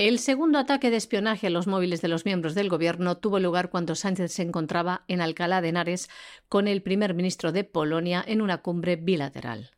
El 0.04 0.18
segundo 0.18 0.58
ataque 0.58 0.90
de 0.90 0.96
espionaje 0.96 1.46
a 1.46 1.50
los 1.50 1.68
móviles 1.68 2.02
de 2.02 2.08
los 2.08 2.24
miembros 2.24 2.56
del 2.56 2.68
Gobierno 2.68 3.18
tuvo 3.18 3.38
lugar 3.38 3.70
cuando 3.70 3.94
Sánchez 3.94 4.32
se 4.32 4.42
encontraba 4.42 5.04
en 5.06 5.20
Alcalá 5.20 5.60
de 5.60 5.68
Henares 5.68 6.10
con 6.48 6.66
el 6.66 6.82
primer 6.82 7.14
ministro 7.14 7.52
de 7.52 7.62
Polonia 7.62 8.24
en 8.26 8.42
una 8.42 8.62
cumbre 8.62 8.96
bilateral. 8.96 9.70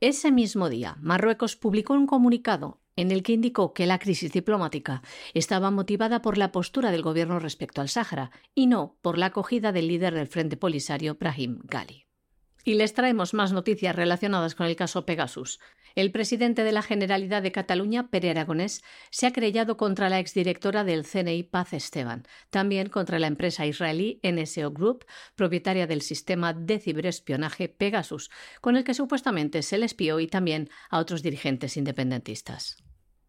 Ese 0.00 0.32
mismo 0.32 0.68
día, 0.68 0.98
Marruecos 1.00 1.56
publicó 1.56 1.94
un 1.94 2.06
comunicado 2.06 2.82
en 2.94 3.10
el 3.10 3.22
que 3.22 3.32
indicó 3.32 3.72
que 3.72 3.86
la 3.86 3.98
crisis 3.98 4.32
diplomática 4.32 5.00
estaba 5.32 5.70
motivada 5.70 6.20
por 6.20 6.36
la 6.36 6.52
postura 6.52 6.90
del 6.90 7.00
Gobierno 7.00 7.38
respecto 7.38 7.80
al 7.80 7.88
Sáhara 7.88 8.32
y 8.54 8.66
no 8.66 8.98
por 9.00 9.16
la 9.16 9.26
acogida 9.26 9.72
del 9.72 9.88
líder 9.88 10.12
del 10.12 10.26
Frente 10.26 10.58
Polisario, 10.58 11.14
Brahim 11.14 11.58
Ghali. 11.64 12.04
Y 12.64 12.74
les 12.74 12.92
traemos 12.92 13.32
más 13.32 13.52
noticias 13.52 13.96
relacionadas 13.96 14.54
con 14.54 14.66
el 14.66 14.76
caso 14.76 15.06
Pegasus. 15.06 15.58
El 15.94 16.12
presidente 16.12 16.64
de 16.64 16.72
la 16.72 16.82
Generalidad 16.82 17.42
de 17.42 17.52
Cataluña, 17.52 18.08
Pere 18.10 18.30
Aragonés, 18.30 18.82
se 19.10 19.26
ha 19.26 19.32
creyado 19.32 19.76
contra 19.76 20.08
la 20.08 20.18
exdirectora 20.18 20.84
del 20.84 21.04
CNI, 21.04 21.42
Paz 21.44 21.72
Esteban, 21.72 22.26
también 22.50 22.88
contra 22.88 23.18
la 23.18 23.26
empresa 23.26 23.66
israelí 23.66 24.20
NSO 24.22 24.70
Group, 24.72 25.04
propietaria 25.34 25.86
del 25.86 26.02
sistema 26.02 26.52
de 26.52 26.78
ciberespionaje 26.78 27.68
Pegasus, 27.68 28.30
con 28.60 28.76
el 28.76 28.84
que 28.84 28.94
supuestamente 28.94 29.62
se 29.62 29.78
le 29.78 29.86
espió 29.86 30.20
y 30.20 30.26
también 30.26 30.70
a 30.90 30.98
otros 30.98 31.22
dirigentes 31.22 31.76
independentistas. 31.76 32.76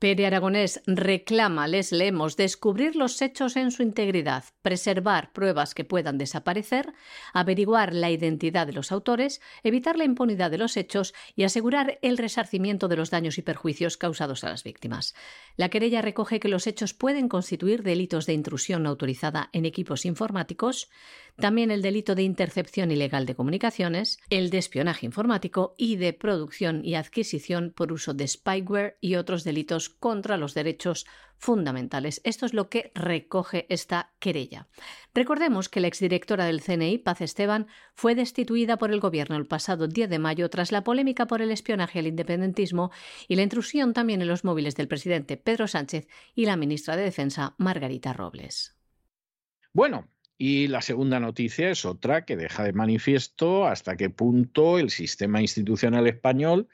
Pere 0.01 0.25
Aragonés 0.25 0.81
reclama, 0.87 1.67
les 1.67 1.91
leemos, 1.91 2.35
descubrir 2.35 2.95
los 2.95 3.21
hechos 3.21 3.55
en 3.55 3.69
su 3.69 3.83
integridad, 3.83 4.45
preservar 4.63 5.31
pruebas 5.31 5.75
que 5.75 5.85
puedan 5.85 6.17
desaparecer, 6.17 6.91
averiguar 7.33 7.93
la 7.93 8.09
identidad 8.09 8.65
de 8.65 8.73
los 8.73 8.91
autores, 8.91 9.41
evitar 9.61 9.97
la 9.97 10.03
impunidad 10.03 10.49
de 10.49 10.57
los 10.57 10.75
hechos 10.75 11.13
y 11.35 11.43
asegurar 11.43 11.99
el 12.01 12.17
resarcimiento 12.17 12.87
de 12.87 12.95
los 12.95 13.11
daños 13.11 13.37
y 13.37 13.43
perjuicios 13.43 13.97
causados 13.97 14.43
a 14.43 14.49
las 14.49 14.63
víctimas. 14.63 15.13
La 15.55 15.69
querella 15.69 16.01
recoge 16.01 16.39
que 16.39 16.49
los 16.49 16.65
hechos 16.65 16.95
pueden 16.95 17.29
constituir 17.29 17.83
delitos 17.83 18.25
de 18.25 18.33
intrusión 18.33 18.87
autorizada 18.87 19.51
en 19.53 19.65
equipos 19.65 20.07
informáticos, 20.07 20.89
también 21.35 21.69
el 21.69 21.83
delito 21.83 22.15
de 22.15 22.23
intercepción 22.23 22.89
ilegal 22.89 23.27
de 23.27 23.35
comunicaciones, 23.35 24.17
el 24.31 24.49
de 24.49 24.57
espionaje 24.57 25.05
informático 25.05 25.75
y 25.77 25.97
de 25.97 26.13
producción 26.13 26.83
y 26.83 26.95
adquisición 26.95 27.71
por 27.75 27.91
uso 27.93 28.15
de 28.15 28.27
spyware 28.27 28.97
y 28.99 29.13
otros 29.13 29.43
delitos 29.43 29.90
contra 29.91 30.37
los 30.37 30.53
derechos 30.53 31.05
fundamentales. 31.37 32.21
Esto 32.23 32.45
es 32.45 32.53
lo 32.53 32.69
que 32.69 32.91
recoge 32.93 33.65
esta 33.69 34.13
querella. 34.19 34.67
Recordemos 35.13 35.69
que 35.69 35.79
la 35.79 35.87
exdirectora 35.87 36.45
del 36.45 36.61
CNI, 36.61 36.99
Paz 36.99 37.21
Esteban, 37.21 37.67
fue 37.95 38.15
destituida 38.15 38.77
por 38.77 38.91
el 38.91 38.99
gobierno 38.99 39.35
el 39.37 39.47
pasado 39.47 39.87
10 39.87 40.09
de 40.09 40.19
mayo 40.19 40.49
tras 40.49 40.71
la 40.71 40.83
polémica 40.83 41.27
por 41.27 41.41
el 41.41 41.51
espionaje 41.51 41.99
al 41.99 42.07
independentismo 42.07 42.91
y 43.27 43.35
la 43.35 43.41
intrusión 43.43 43.93
también 43.93 44.21
en 44.21 44.27
los 44.27 44.43
móviles 44.43 44.75
del 44.75 44.87
presidente 44.87 45.37
Pedro 45.37 45.67
Sánchez 45.67 46.07
y 46.35 46.45
la 46.45 46.57
ministra 46.57 46.95
de 46.95 47.03
Defensa, 47.03 47.55
Margarita 47.57 48.13
Robles. 48.13 48.77
Bueno, 49.73 50.09
y 50.43 50.67
la 50.69 50.81
segunda 50.81 51.19
noticia 51.19 51.69
es 51.69 51.85
otra 51.85 52.25
que 52.25 52.35
deja 52.35 52.63
de 52.63 52.73
manifiesto 52.73 53.67
hasta 53.67 53.95
qué 53.95 54.09
punto 54.09 54.79
el 54.79 54.89
sistema 54.89 55.39
institucional 55.39 56.07
español 56.07 56.67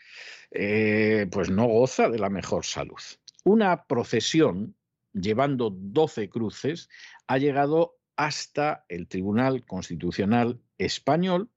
eh, 0.52 1.28
pues 1.30 1.50
no 1.50 1.68
goza 1.68 2.08
de 2.08 2.18
la 2.18 2.30
mejor 2.30 2.64
salud. 2.64 3.02
Una 3.44 3.84
procesión 3.84 4.78
llevando 5.12 5.70
12 5.70 6.30
cruces 6.30 6.88
ha 7.28 7.40
llegado 7.40 7.98
hasta 8.16 8.86
el 8.88 9.10
Tribunal 9.10 9.66
Constitucional 9.66 10.62
Español 10.78 11.52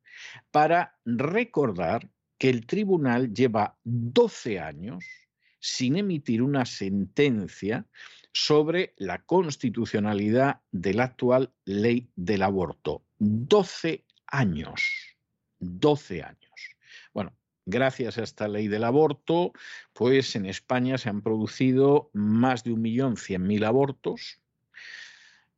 para 0.51 0.99
recordar 1.05 2.11
que 2.39 2.51
el 2.51 2.67
tribunal 2.67 3.33
lleva 3.33 3.79
12 3.85 4.59
años 4.59 5.05
sin 5.61 5.97
emitir 5.97 6.43
una 6.43 6.67
sentencia 6.67 7.87
sobre 8.33 8.95
la 8.97 9.19
constitucionalidad 9.25 10.61
de 10.71 10.95
la 10.95 11.05
actual 11.05 11.53
ley 11.65 12.11
del 12.17 12.43
aborto. 12.43 13.03
12 13.19 14.05
años. 14.27 15.17
12 15.59 16.23
años. 16.23 16.77
Bueno, 17.13 17.33
gracias 17.67 18.19
a 18.19 18.23
esta 18.23 18.49
ley 18.49 18.69
del 18.69 18.85
aborto, 18.85 19.53
pues 19.93 20.37
en 20.37 20.47
España 20.47 20.97
se 20.99 21.09
han 21.09 21.23
producido 21.23 22.11
más 22.13 22.65
de 22.65 22.73
un 22.73 22.83
millón 22.83 23.17
cien 23.17 23.47
mil 23.47 23.65
abortos. 23.65 24.41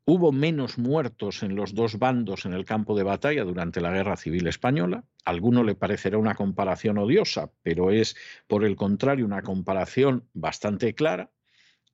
Hubo 0.04 0.32
menos 0.32 0.78
muertos 0.78 1.44
en 1.44 1.54
los 1.54 1.74
dos 1.74 2.00
bandos 2.00 2.44
en 2.44 2.54
el 2.54 2.64
campo 2.64 2.96
de 2.96 3.04
batalla 3.04 3.44
durante 3.44 3.80
la 3.80 3.92
Guerra 3.92 4.16
Civil 4.16 4.48
Española. 4.48 5.04
A 5.24 5.30
alguno 5.30 5.62
le 5.62 5.76
parecerá 5.76 6.18
una 6.18 6.35
comparación 6.35 6.98
odiosa, 6.98 7.52
pero 7.62 7.92
es, 7.92 8.16
por 8.48 8.64
el 8.64 8.74
contrario, 8.74 9.24
una 9.24 9.42
comparación 9.42 10.28
bastante 10.32 10.94
clara 10.94 11.30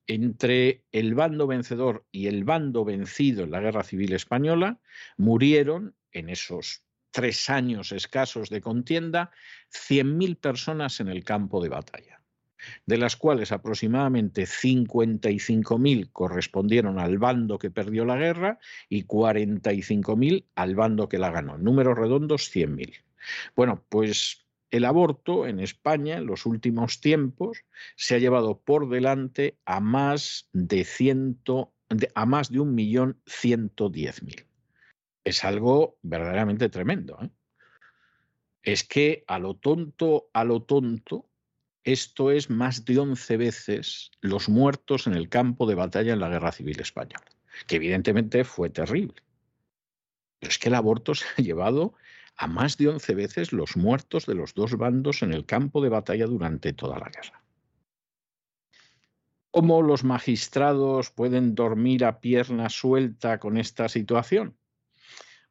entre 0.09 0.83
el 0.91 1.13
bando 1.13 1.45
vencedor 1.45 2.03
y 2.11 2.25
el 2.27 2.43
bando 2.43 2.83
vencido 2.83 3.43
en 3.43 3.51
la 3.51 3.59
Guerra 3.59 3.83
Civil 3.83 4.13
Española 4.13 4.79
murieron 5.17 5.95
en 6.11 6.29
esos 6.29 6.83
tres 7.11 7.47
años 7.47 7.91
escasos 7.91 8.49
de 8.49 8.59
contienda 8.59 9.29
100.000 9.71 10.35
personas 10.37 10.99
en 10.99 11.09
el 11.09 11.23
campo 11.23 11.61
de 11.61 11.69
batalla, 11.69 12.23
de 12.87 12.97
las 12.97 13.15
cuales 13.17 13.51
aproximadamente 13.51 14.45
55.000 14.45 16.09
correspondieron 16.11 16.97
al 16.97 17.19
bando 17.19 17.59
que 17.59 17.69
perdió 17.69 18.03
la 18.03 18.17
guerra 18.17 18.57
y 18.89 19.05
45.000 19.05 20.45
al 20.55 20.73
bando 20.75 21.07
que 21.07 21.19
la 21.19 21.29
ganó. 21.29 21.59
Números 21.59 21.95
redondos, 21.95 22.51
100.000. 22.51 23.03
Bueno, 23.55 23.85
pues 23.89 24.48
el 24.71 24.85
aborto 24.85 25.47
en 25.47 25.59
España 25.59 26.17
en 26.17 26.25
los 26.25 26.45
últimos 26.45 27.01
tiempos 27.01 27.63
se 27.95 28.15
ha 28.15 28.19
llevado 28.19 28.59
por 28.59 28.89
delante 28.89 29.57
a 29.65 29.79
más 29.79 30.49
de 30.53 30.83
ciento, 30.83 31.73
a 32.15 32.25
más 32.25 32.51
de 32.51 32.59
un 32.59 32.75
millón 32.75 33.21
ciento 33.25 33.89
diez 33.89 34.21
mil. 34.23 34.45
Es 35.23 35.43
algo 35.43 35.97
verdaderamente 36.01 36.69
tremendo. 36.69 37.17
¿eh? 37.21 37.29
Es 38.63 38.83
que 38.83 39.23
a 39.27 39.39
lo 39.39 39.55
tonto, 39.55 40.29
a 40.33 40.43
lo 40.43 40.61
tonto, 40.61 41.29
esto 41.83 42.29
es 42.31 42.49
más 42.49 42.85
de 42.85 42.99
once 42.99 43.37
veces 43.37 44.11
los 44.21 44.49
muertos 44.49 45.07
en 45.07 45.15
el 45.15 45.29
campo 45.29 45.65
de 45.65 45.75
batalla 45.75 46.13
en 46.13 46.19
la 46.19 46.29
Guerra 46.29 46.51
Civil 46.51 46.79
Española, 46.79 47.25
que 47.67 47.77
evidentemente 47.77 48.43
fue 48.43 48.69
terrible. 48.69 49.23
Pero 50.39 50.51
es 50.51 50.59
que 50.59 50.69
el 50.69 50.75
aborto 50.75 51.15
se 51.15 51.25
ha 51.25 51.41
llevado 51.41 51.95
a 52.39 52.47
más 52.47 52.77
de 52.77 52.87
11 52.87 53.15
veces 53.15 53.51
los 53.51 53.75
muertos 53.75 54.25
de 54.25 54.33
los 54.33 54.53
dos 54.53 54.77
bandos 54.77 55.23
en 55.23 55.33
el 55.33 55.45
campo 55.45 55.81
de 55.81 55.89
batalla 55.89 56.25
durante 56.25 56.71
toda 56.71 56.97
la 56.97 57.09
guerra. 57.09 57.43
¿Cómo 59.51 59.81
los 59.81 60.05
magistrados 60.05 61.11
pueden 61.11 61.53
dormir 61.53 62.05
a 62.05 62.21
pierna 62.21 62.69
suelta 62.69 63.39
con 63.39 63.57
esta 63.57 63.89
situación? 63.89 64.55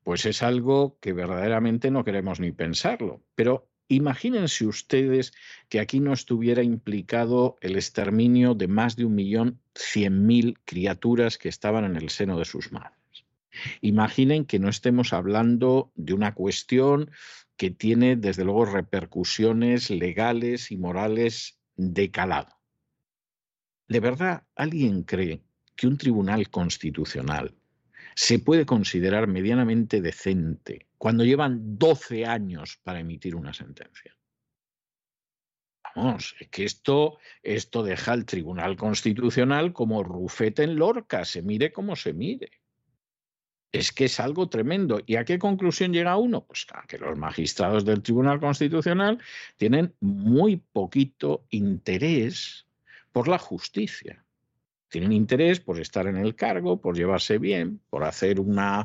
Pues 0.02 0.24
es 0.24 0.42
algo 0.42 0.96
que 1.00 1.12
verdaderamente 1.12 1.90
no 1.90 2.04
queremos 2.04 2.40
ni 2.40 2.52
pensarlo. 2.52 3.22
Pero 3.34 3.68
imagínense 3.88 4.66
ustedes 4.66 5.34
que 5.68 5.80
aquí 5.80 6.00
no 6.00 6.14
estuviera 6.14 6.62
implicado 6.62 7.58
el 7.60 7.76
exterminio 7.76 8.54
de 8.54 8.68
más 8.68 8.96
de 8.96 9.04
un 9.04 9.14
millón 9.14 9.60
cien 9.74 10.26
mil 10.26 10.58
criaturas 10.64 11.36
que 11.36 11.50
estaban 11.50 11.84
en 11.84 11.96
el 11.96 12.08
seno 12.08 12.38
de 12.38 12.46
sus 12.46 12.72
madres. 12.72 12.98
Imaginen 13.80 14.44
que 14.44 14.58
no 14.58 14.68
estemos 14.68 15.12
hablando 15.12 15.92
de 15.94 16.14
una 16.14 16.34
cuestión 16.34 17.10
que 17.56 17.70
tiene, 17.70 18.16
desde 18.16 18.44
luego, 18.44 18.64
repercusiones 18.66 19.90
legales 19.90 20.70
y 20.70 20.76
morales 20.76 21.58
de 21.76 22.10
calado. 22.10 22.58
¿De 23.88 24.00
verdad 24.00 24.44
alguien 24.54 25.02
cree 25.02 25.42
que 25.74 25.86
un 25.86 25.96
tribunal 25.96 26.50
constitucional 26.50 27.54
se 28.14 28.38
puede 28.38 28.66
considerar 28.66 29.28
medianamente 29.28 30.00
decente 30.00 30.88
cuando 30.98 31.24
llevan 31.24 31.78
12 31.78 32.26
años 32.26 32.78
para 32.82 33.00
emitir 33.00 33.34
una 33.34 33.54
sentencia? 33.54 34.14
Vamos, 35.94 36.36
es 36.38 36.48
que 36.48 36.64
esto, 36.64 37.18
esto 37.42 37.82
deja 37.82 38.12
al 38.12 38.24
Tribunal 38.24 38.76
Constitucional 38.76 39.72
como 39.72 40.04
rufete 40.04 40.62
en 40.62 40.76
Lorca, 40.76 41.24
se 41.24 41.42
mire 41.42 41.72
como 41.72 41.96
se 41.96 42.12
mire. 42.12 42.50
Es 43.70 43.92
que 43.92 44.06
es 44.06 44.18
algo 44.18 44.48
tremendo. 44.48 45.00
¿Y 45.04 45.16
a 45.16 45.24
qué 45.24 45.38
conclusión 45.38 45.92
llega 45.92 46.16
uno? 46.16 46.44
Pues 46.46 46.66
a 46.72 46.86
que 46.86 46.98
los 46.98 47.18
magistrados 47.18 47.84
del 47.84 48.02
Tribunal 48.02 48.40
Constitucional 48.40 49.18
tienen 49.56 49.94
muy 50.00 50.56
poquito 50.56 51.44
interés 51.50 52.66
por 53.12 53.28
la 53.28 53.38
justicia. 53.38 54.24
Tienen 54.88 55.12
interés 55.12 55.60
por 55.60 55.78
estar 55.78 56.06
en 56.06 56.16
el 56.16 56.34
cargo, 56.34 56.80
por 56.80 56.96
llevarse 56.96 57.36
bien, 57.36 57.80
por 57.90 58.04
hacer 58.04 58.40
una 58.40 58.84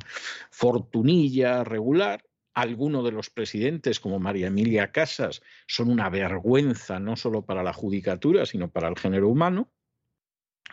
fortunilla 0.50 1.64
regular. 1.64 2.26
Algunos 2.54 3.06
de 3.06 3.12
los 3.12 3.30
presidentes, 3.30 4.00
como 4.00 4.20
María 4.20 4.48
Emilia 4.48 4.92
Casas, 4.92 5.42
son 5.66 5.90
una 5.90 6.10
vergüenza 6.10 7.00
no 7.00 7.16
solo 7.16 7.46
para 7.46 7.64
la 7.64 7.74
judicatura, 7.74 8.46
sino 8.46 8.70
para 8.70 8.90
el 8.90 9.00
género 9.00 9.30
humano. 9.30 9.72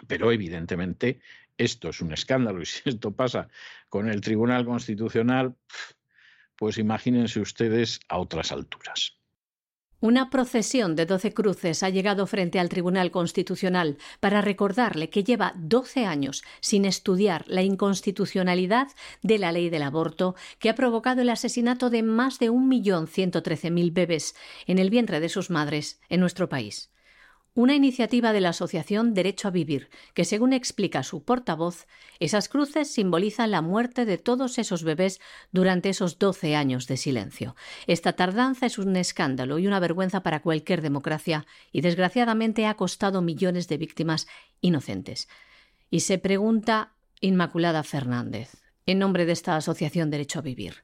Pero 0.06 0.32
evidentemente 0.32 1.20
esto 1.60 1.90
es 1.90 2.00
un 2.00 2.12
escándalo 2.12 2.62
y 2.62 2.66
si 2.66 2.88
esto 2.88 3.12
pasa 3.12 3.48
con 3.88 4.08
el 4.08 4.20
Tribunal 4.20 4.64
Constitucional, 4.64 5.54
pues 6.56 6.78
imagínense 6.78 7.40
ustedes 7.40 8.00
a 8.08 8.18
otras 8.18 8.52
alturas. 8.52 9.16
Una 10.02 10.30
procesión 10.30 10.96
de 10.96 11.04
doce 11.04 11.34
cruces 11.34 11.82
ha 11.82 11.90
llegado 11.90 12.26
frente 12.26 12.58
al 12.58 12.70
Tribunal 12.70 13.10
Constitucional 13.10 13.98
para 14.18 14.40
recordarle 14.40 15.10
que 15.10 15.24
lleva 15.24 15.52
doce 15.58 16.06
años 16.06 16.42
sin 16.60 16.86
estudiar 16.86 17.44
la 17.48 17.62
inconstitucionalidad 17.62 18.88
de 19.22 19.38
la 19.38 19.52
ley 19.52 19.68
del 19.68 19.82
aborto 19.82 20.36
que 20.58 20.70
ha 20.70 20.74
provocado 20.74 21.20
el 21.20 21.28
asesinato 21.28 21.90
de 21.90 22.02
más 22.02 22.38
de 22.38 22.50
1.113.000 22.50 23.92
bebés 23.92 24.34
en 24.66 24.78
el 24.78 24.88
vientre 24.88 25.20
de 25.20 25.28
sus 25.28 25.50
madres 25.50 26.00
en 26.08 26.20
nuestro 26.20 26.48
país 26.48 26.90
una 27.54 27.74
iniciativa 27.74 28.32
de 28.32 28.40
la 28.40 28.50
Asociación 28.50 29.12
Derecho 29.12 29.48
a 29.48 29.50
Vivir, 29.50 29.90
que 30.14 30.24
según 30.24 30.52
explica 30.52 31.02
su 31.02 31.24
portavoz, 31.24 31.86
esas 32.20 32.48
cruces 32.48 32.92
simbolizan 32.92 33.50
la 33.50 33.60
muerte 33.60 34.04
de 34.04 34.18
todos 34.18 34.58
esos 34.58 34.84
bebés 34.84 35.20
durante 35.50 35.88
esos 35.88 36.18
12 36.18 36.54
años 36.54 36.86
de 36.86 36.96
silencio. 36.96 37.56
Esta 37.86 38.12
tardanza 38.12 38.66
es 38.66 38.78
un 38.78 38.94
escándalo 38.96 39.58
y 39.58 39.66
una 39.66 39.80
vergüenza 39.80 40.22
para 40.22 40.42
cualquier 40.42 40.80
democracia 40.80 41.44
y 41.72 41.80
desgraciadamente 41.80 42.66
ha 42.66 42.74
costado 42.74 43.20
millones 43.20 43.66
de 43.66 43.78
víctimas 43.78 44.28
inocentes. 44.60 45.28
Y 45.90 46.00
se 46.00 46.18
pregunta 46.18 46.92
Inmaculada 47.20 47.82
Fernández, 47.82 48.56
en 48.86 48.98
nombre 48.98 49.26
de 49.26 49.32
esta 49.32 49.56
Asociación 49.56 50.10
Derecho 50.10 50.38
a 50.38 50.42
Vivir, 50.42 50.76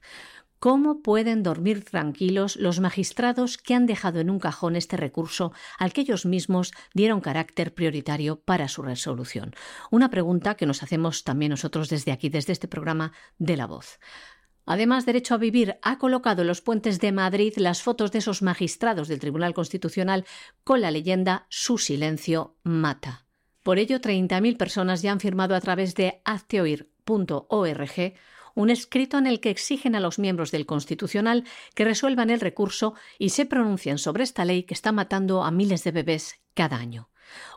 ¿Cómo 0.59 1.03
pueden 1.03 1.43
dormir 1.43 1.85
tranquilos 1.85 2.55
los 2.55 2.79
magistrados 2.79 3.59
que 3.59 3.75
han 3.75 3.85
dejado 3.85 4.19
en 4.19 4.31
un 4.31 4.39
cajón 4.39 4.75
este 4.75 4.97
recurso 4.97 5.53
al 5.77 5.93
que 5.93 6.01
ellos 6.01 6.25
mismos 6.25 6.71
dieron 6.95 7.21
carácter 7.21 7.75
prioritario 7.75 8.39
para 8.39 8.67
su 8.67 8.81
resolución? 8.81 9.53
Una 9.91 10.09
pregunta 10.09 10.55
que 10.55 10.65
nos 10.65 10.81
hacemos 10.81 11.23
también 11.23 11.51
nosotros 11.51 11.89
desde 11.89 12.11
aquí, 12.11 12.29
desde 12.29 12.53
este 12.53 12.67
programa 12.67 13.11
de 13.37 13.55
La 13.55 13.67
Voz. 13.67 13.99
Además, 14.65 15.05
Derecho 15.05 15.35
a 15.35 15.37
Vivir 15.37 15.77
ha 15.83 15.99
colocado 15.99 16.41
en 16.41 16.47
los 16.47 16.61
puentes 16.61 16.99
de 16.99 17.11
Madrid 17.11 17.53
las 17.57 17.83
fotos 17.83 18.11
de 18.11 18.19
esos 18.19 18.41
magistrados 18.41 19.07
del 19.07 19.19
Tribunal 19.19 19.53
Constitucional 19.53 20.25
con 20.63 20.81
la 20.81 20.89
leyenda 20.89 21.45
Su 21.49 21.77
silencio 21.77 22.57
mata. 22.63 23.27
Por 23.61 23.77
ello, 23.77 24.01
30.000 24.01 24.57
personas 24.57 25.03
ya 25.03 25.11
han 25.11 25.19
firmado 25.19 25.55
a 25.55 25.61
través 25.61 25.93
de 25.93 26.21
hazteoir.org 26.25 28.13
un 28.57 28.71
escrito 28.71 29.19
en 29.19 29.27
el 29.27 29.39
que 29.39 29.51
exigen 29.51 29.93
a 29.93 29.99
los 29.99 30.17
miembros 30.17 30.49
del 30.49 30.65
Constitucional 30.65 31.43
que 31.75 31.85
resuelvan 31.85 32.31
el 32.31 32.39
recurso 32.39 32.95
y 33.19 33.29
se 33.29 33.45
pronuncien 33.45 33.99
sobre 33.99 34.23
esta 34.23 34.45
ley 34.45 34.63
que 34.63 34.73
está 34.73 34.91
matando 34.91 35.43
a 35.43 35.51
miles 35.51 35.83
de 35.83 35.91
bebés 35.91 36.41
cada 36.55 36.77
año. 36.77 37.11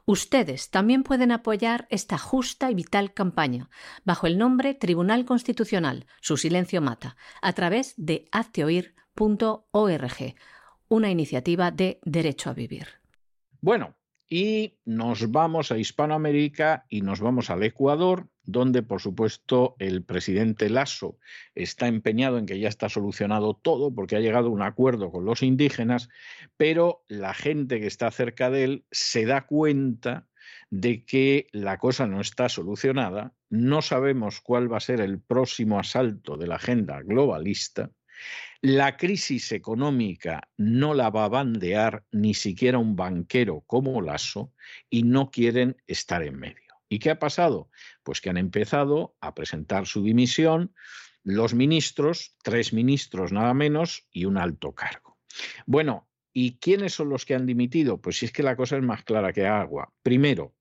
Ustedes 0.05 0.69
también 0.69 1.03
pueden 1.03 1.33
apoyar 1.33 1.87
esta 1.89 2.19
justa 2.19 2.71
y 2.71 2.75
vital 2.75 3.15
campaña 3.15 3.71
bajo 4.05 4.27
el 4.27 4.37
nombre 4.37 4.75
Tribunal 4.75 5.25
Constitucional, 5.25 6.07
su 6.21 6.37
silencio 6.37 6.83
mata, 6.83 7.17
a 7.41 7.55
través 7.55 7.95
de 7.97 8.27
hazteoir.org, 8.31 10.35
una 10.89 11.11
iniciativa 11.11 11.71
de 11.71 11.99
Derecho 12.05 12.51
a 12.51 12.53
Vivir. 12.53 12.89
Bueno, 13.63 13.97
y 14.29 14.77
nos 14.85 15.31
vamos 15.31 15.73
a 15.73 15.79
Hispanoamérica 15.79 16.85
y 16.91 17.01
nos 17.01 17.21
vamos 17.21 17.49
al 17.49 17.63
Ecuador 17.63 18.29
donde, 18.51 18.83
por 18.83 19.01
supuesto, 19.01 19.77
el 19.79 20.03
presidente 20.03 20.69
Lasso 20.69 21.19
está 21.55 21.89
empeñado 21.89 22.39
en 22.39 22.47
que 22.47 22.59
ya 22.59 22.69
está 22.69 22.89
solucionado 22.89 23.55
todo 23.55 23.95
porque 23.95 24.17
ha 24.17 24.21
llegado 24.21 24.49
a 24.49 24.53
un 24.53 24.63
acuerdo 24.63 25.11
con 25.11 25.25
los 25.25 25.43
indígenas, 25.43 26.09
pero 26.57 27.05
la 27.09 27.35
gente 27.35 27.81
que 27.81 27.87
está 27.87 28.11
cerca 28.11 28.51
de 28.51 28.65
él 28.65 28.85
se 28.91 29.25
da 29.27 29.47
cuenta 29.47 30.27
de 30.71 31.05
que 31.05 31.47
la 31.53 31.79
cosa 31.79 32.07
no 32.07 32.21
está 32.21 32.49
solucionada, 32.49 33.35
no 33.49 33.83
sabemos 33.83 34.41
cuál 34.41 34.73
va 34.73 34.79
a 34.79 34.81
ser 34.81 35.01
el 35.01 35.21
próximo 35.21 35.79
asalto 35.79 36.37
de 36.37 36.47
la 36.47 36.57
agenda 36.57 37.03
globalista, 37.03 37.91
la 38.63 38.97
crisis 38.97 39.53
económica 39.53 40.49
no 40.59 40.93
la 40.93 41.09
va 41.11 41.25
a 41.25 41.29
bandear 41.29 42.05
ni 42.13 42.35
siquiera 42.35 42.79
un 42.79 42.95
banquero 42.95 43.63
como 43.67 44.03
Lasso 44.03 44.53
y 44.91 45.03
no 45.03 45.31
quieren 45.31 45.77
estar 45.87 46.23
en 46.23 46.39
medio. 46.39 46.70
¿Y 46.91 46.99
qué 46.99 47.11
ha 47.11 47.19
pasado? 47.19 47.71
Pues 48.03 48.21
que 48.21 48.29
han 48.29 48.37
empezado 48.37 49.17
a 49.21 49.35
presentar 49.35 49.87
su 49.87 50.03
dimisión 50.03 50.75
los 51.23 51.55
ministros, 51.55 52.35
tres 52.43 52.73
ministros 52.73 53.33
nada 53.33 53.55
menos 53.55 54.09
y 54.11 54.25
un 54.25 54.39
alto 54.39 54.75
cargo. 54.75 55.19
Bueno, 55.67 56.09
¿y 56.33 56.59
quiénes 56.59 56.95
son 56.95 57.11
los 57.11 57.25
que 57.25 57.35
han 57.35 57.47
dimitido? 57.47 58.01
Pues 58.01 58.19
si 58.19 58.27
es 58.27 58.33
que 58.33 58.43
la 58.43 58.57
cosa 58.57 58.77
es 58.77 58.83
más 58.83 59.05
clara 59.05 59.33
que 59.33 59.47
agua. 59.47 59.93
Primero, 60.03 60.55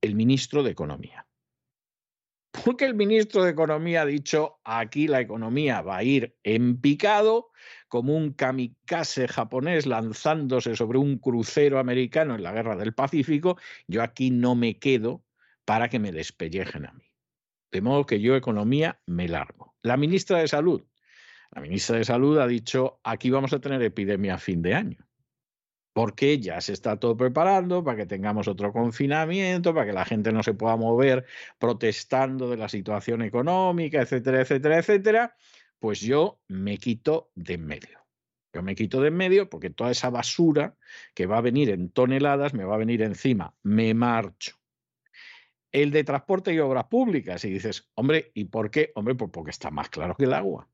el 0.00 0.14
ministro 0.14 0.62
de 0.62 0.70
Economía. 0.70 1.26
Porque 2.64 2.84
el 2.84 2.94
ministro 2.94 3.42
de 3.42 3.50
Economía 3.50 4.02
ha 4.02 4.06
dicho, 4.06 4.60
aquí 4.62 5.08
la 5.08 5.22
economía 5.22 5.80
va 5.80 5.96
a 5.96 6.04
ir 6.04 6.36
en 6.42 6.78
picado, 6.80 7.50
como 7.88 8.14
un 8.14 8.34
kamikaze 8.34 9.26
japonés 9.26 9.86
lanzándose 9.86 10.76
sobre 10.76 10.98
un 10.98 11.18
crucero 11.18 11.78
americano 11.78 12.34
en 12.34 12.42
la 12.42 12.52
guerra 12.52 12.76
del 12.76 12.92
Pacífico, 12.92 13.56
yo 13.88 14.02
aquí 14.02 14.30
no 14.30 14.54
me 14.54 14.78
quedo 14.78 15.24
para 15.64 15.88
que 15.88 15.98
me 15.98 16.12
despellejen 16.12 16.86
a 16.86 16.92
mí. 16.92 17.12
De 17.70 17.80
modo 17.80 18.04
que 18.04 18.20
yo, 18.20 18.36
economía, 18.36 19.00
me 19.06 19.28
largo. 19.28 19.74
La 19.82 19.96
ministra 19.96 20.38
de 20.38 20.48
Salud. 20.48 20.82
La 21.50 21.62
ministra 21.62 21.96
de 21.96 22.04
Salud 22.04 22.38
ha 22.38 22.46
dicho, 22.46 23.00
aquí 23.02 23.30
vamos 23.30 23.52
a 23.52 23.60
tener 23.60 23.82
epidemia 23.82 24.34
a 24.34 24.38
fin 24.38 24.62
de 24.62 24.74
año. 24.74 25.08
Porque 25.94 26.38
ya 26.38 26.60
se 26.60 26.72
está 26.72 26.98
todo 26.98 27.16
preparando 27.16 27.84
para 27.84 27.98
que 27.98 28.06
tengamos 28.06 28.48
otro 28.48 28.72
confinamiento, 28.72 29.74
para 29.74 29.86
que 29.86 29.92
la 29.92 30.04
gente 30.06 30.32
no 30.32 30.42
se 30.42 30.54
pueda 30.54 30.76
mover 30.76 31.26
protestando 31.58 32.48
de 32.48 32.56
la 32.56 32.68
situación 32.68 33.22
económica, 33.22 34.00
etcétera, 34.00 34.40
etcétera, 34.40 34.78
etcétera. 34.78 35.36
Pues 35.78 36.00
yo 36.00 36.40
me 36.48 36.78
quito 36.78 37.30
de 37.34 37.54
en 37.54 37.66
medio. 37.66 37.98
Yo 38.54 38.62
me 38.62 38.74
quito 38.74 39.00
de 39.02 39.08
en 39.08 39.16
medio 39.16 39.50
porque 39.50 39.70
toda 39.70 39.90
esa 39.90 40.08
basura 40.08 40.76
que 41.14 41.26
va 41.26 41.38
a 41.38 41.42
venir 41.42 41.70
en 41.70 41.90
toneladas 41.90 42.54
me 42.54 42.64
va 42.64 42.74
a 42.74 42.78
venir 42.78 43.02
encima. 43.02 43.54
Me 43.62 43.92
marcho 43.92 44.61
el 45.72 45.90
de 45.90 46.04
transporte 46.04 46.52
y 46.52 46.58
obras 46.58 46.84
públicas. 46.84 47.44
Y 47.44 47.50
dices, 47.50 47.90
hombre, 47.94 48.30
¿y 48.34 48.44
por 48.44 48.70
qué? 48.70 48.92
Hombre, 48.94 49.14
pues 49.14 49.30
porque 49.32 49.50
está 49.50 49.70
más 49.70 49.88
claro 49.88 50.14
que 50.14 50.24
el 50.24 50.34
agua. 50.34 50.68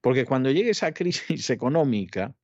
Porque 0.00 0.24
cuando 0.24 0.50
llegue 0.50 0.70
esa 0.70 0.92
crisis 0.92 1.48
económica, 1.50 2.34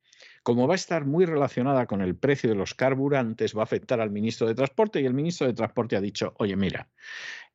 como 0.43 0.67
va 0.67 0.73
a 0.73 0.75
estar 0.75 1.05
muy 1.05 1.25
relacionada 1.25 1.85
con 1.85 2.01
el 2.01 2.15
precio 2.15 2.49
de 2.49 2.55
los 2.55 2.73
carburantes, 2.73 3.55
va 3.55 3.61
a 3.61 3.63
afectar 3.63 3.99
al 3.99 4.11
ministro 4.11 4.47
de 4.47 4.55
Transporte 4.55 5.01
y 5.01 5.05
el 5.05 5.13
ministro 5.13 5.47
de 5.47 5.53
Transporte 5.53 5.95
ha 5.95 6.01
dicho, 6.01 6.33
oye, 6.37 6.55
mira, 6.55 6.89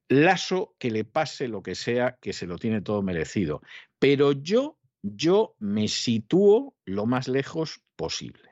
Lazo 0.08 0.76
que 0.78 0.90
le 0.90 1.04
pase 1.04 1.48
lo 1.48 1.62
que 1.62 1.74
sea, 1.74 2.18
que 2.20 2.34
se 2.34 2.46
lo 2.46 2.58
tiene 2.58 2.82
todo 2.82 3.02
merecido. 3.02 3.62
Pero 3.98 4.32
yo, 4.32 4.78
yo 5.02 5.56
me 5.58 5.88
sitúo 5.88 6.76
lo 6.84 7.06
más 7.06 7.26
lejos 7.26 7.82
posible. 7.96 8.50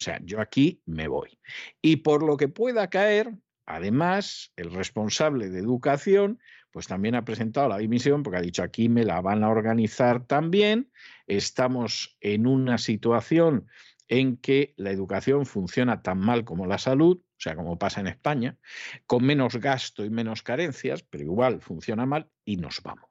O 0.00 0.04
sea, 0.04 0.20
yo 0.22 0.40
aquí 0.40 0.82
me 0.84 1.08
voy. 1.08 1.38
Y 1.80 1.96
por 1.96 2.22
lo 2.22 2.36
que 2.36 2.48
pueda 2.48 2.88
caer, 2.88 3.34
Además, 3.72 4.52
el 4.56 4.72
responsable 4.72 5.48
de 5.48 5.60
educación, 5.60 6.40
pues 6.72 6.88
también 6.88 7.14
ha 7.14 7.24
presentado 7.24 7.68
la 7.68 7.78
dimisión 7.78 8.24
porque 8.24 8.38
ha 8.38 8.42
dicho 8.42 8.64
aquí 8.64 8.88
me 8.88 9.04
la 9.04 9.20
van 9.20 9.44
a 9.44 9.48
organizar 9.48 10.26
también. 10.26 10.90
Estamos 11.28 12.16
en 12.20 12.48
una 12.48 12.78
situación 12.78 13.68
en 14.08 14.38
que 14.38 14.74
la 14.76 14.90
educación 14.90 15.46
funciona 15.46 16.02
tan 16.02 16.18
mal 16.18 16.44
como 16.44 16.66
la 16.66 16.78
salud, 16.78 17.18
o 17.18 17.40
sea, 17.40 17.54
como 17.54 17.78
pasa 17.78 18.00
en 18.00 18.08
España, 18.08 18.58
con 19.06 19.24
menos 19.24 19.54
gasto 19.56 20.04
y 20.04 20.10
menos 20.10 20.42
carencias, 20.42 21.04
pero 21.04 21.22
igual 21.22 21.60
funciona 21.60 22.06
mal 22.06 22.28
y 22.44 22.56
nos 22.56 22.82
vamos. 22.82 23.08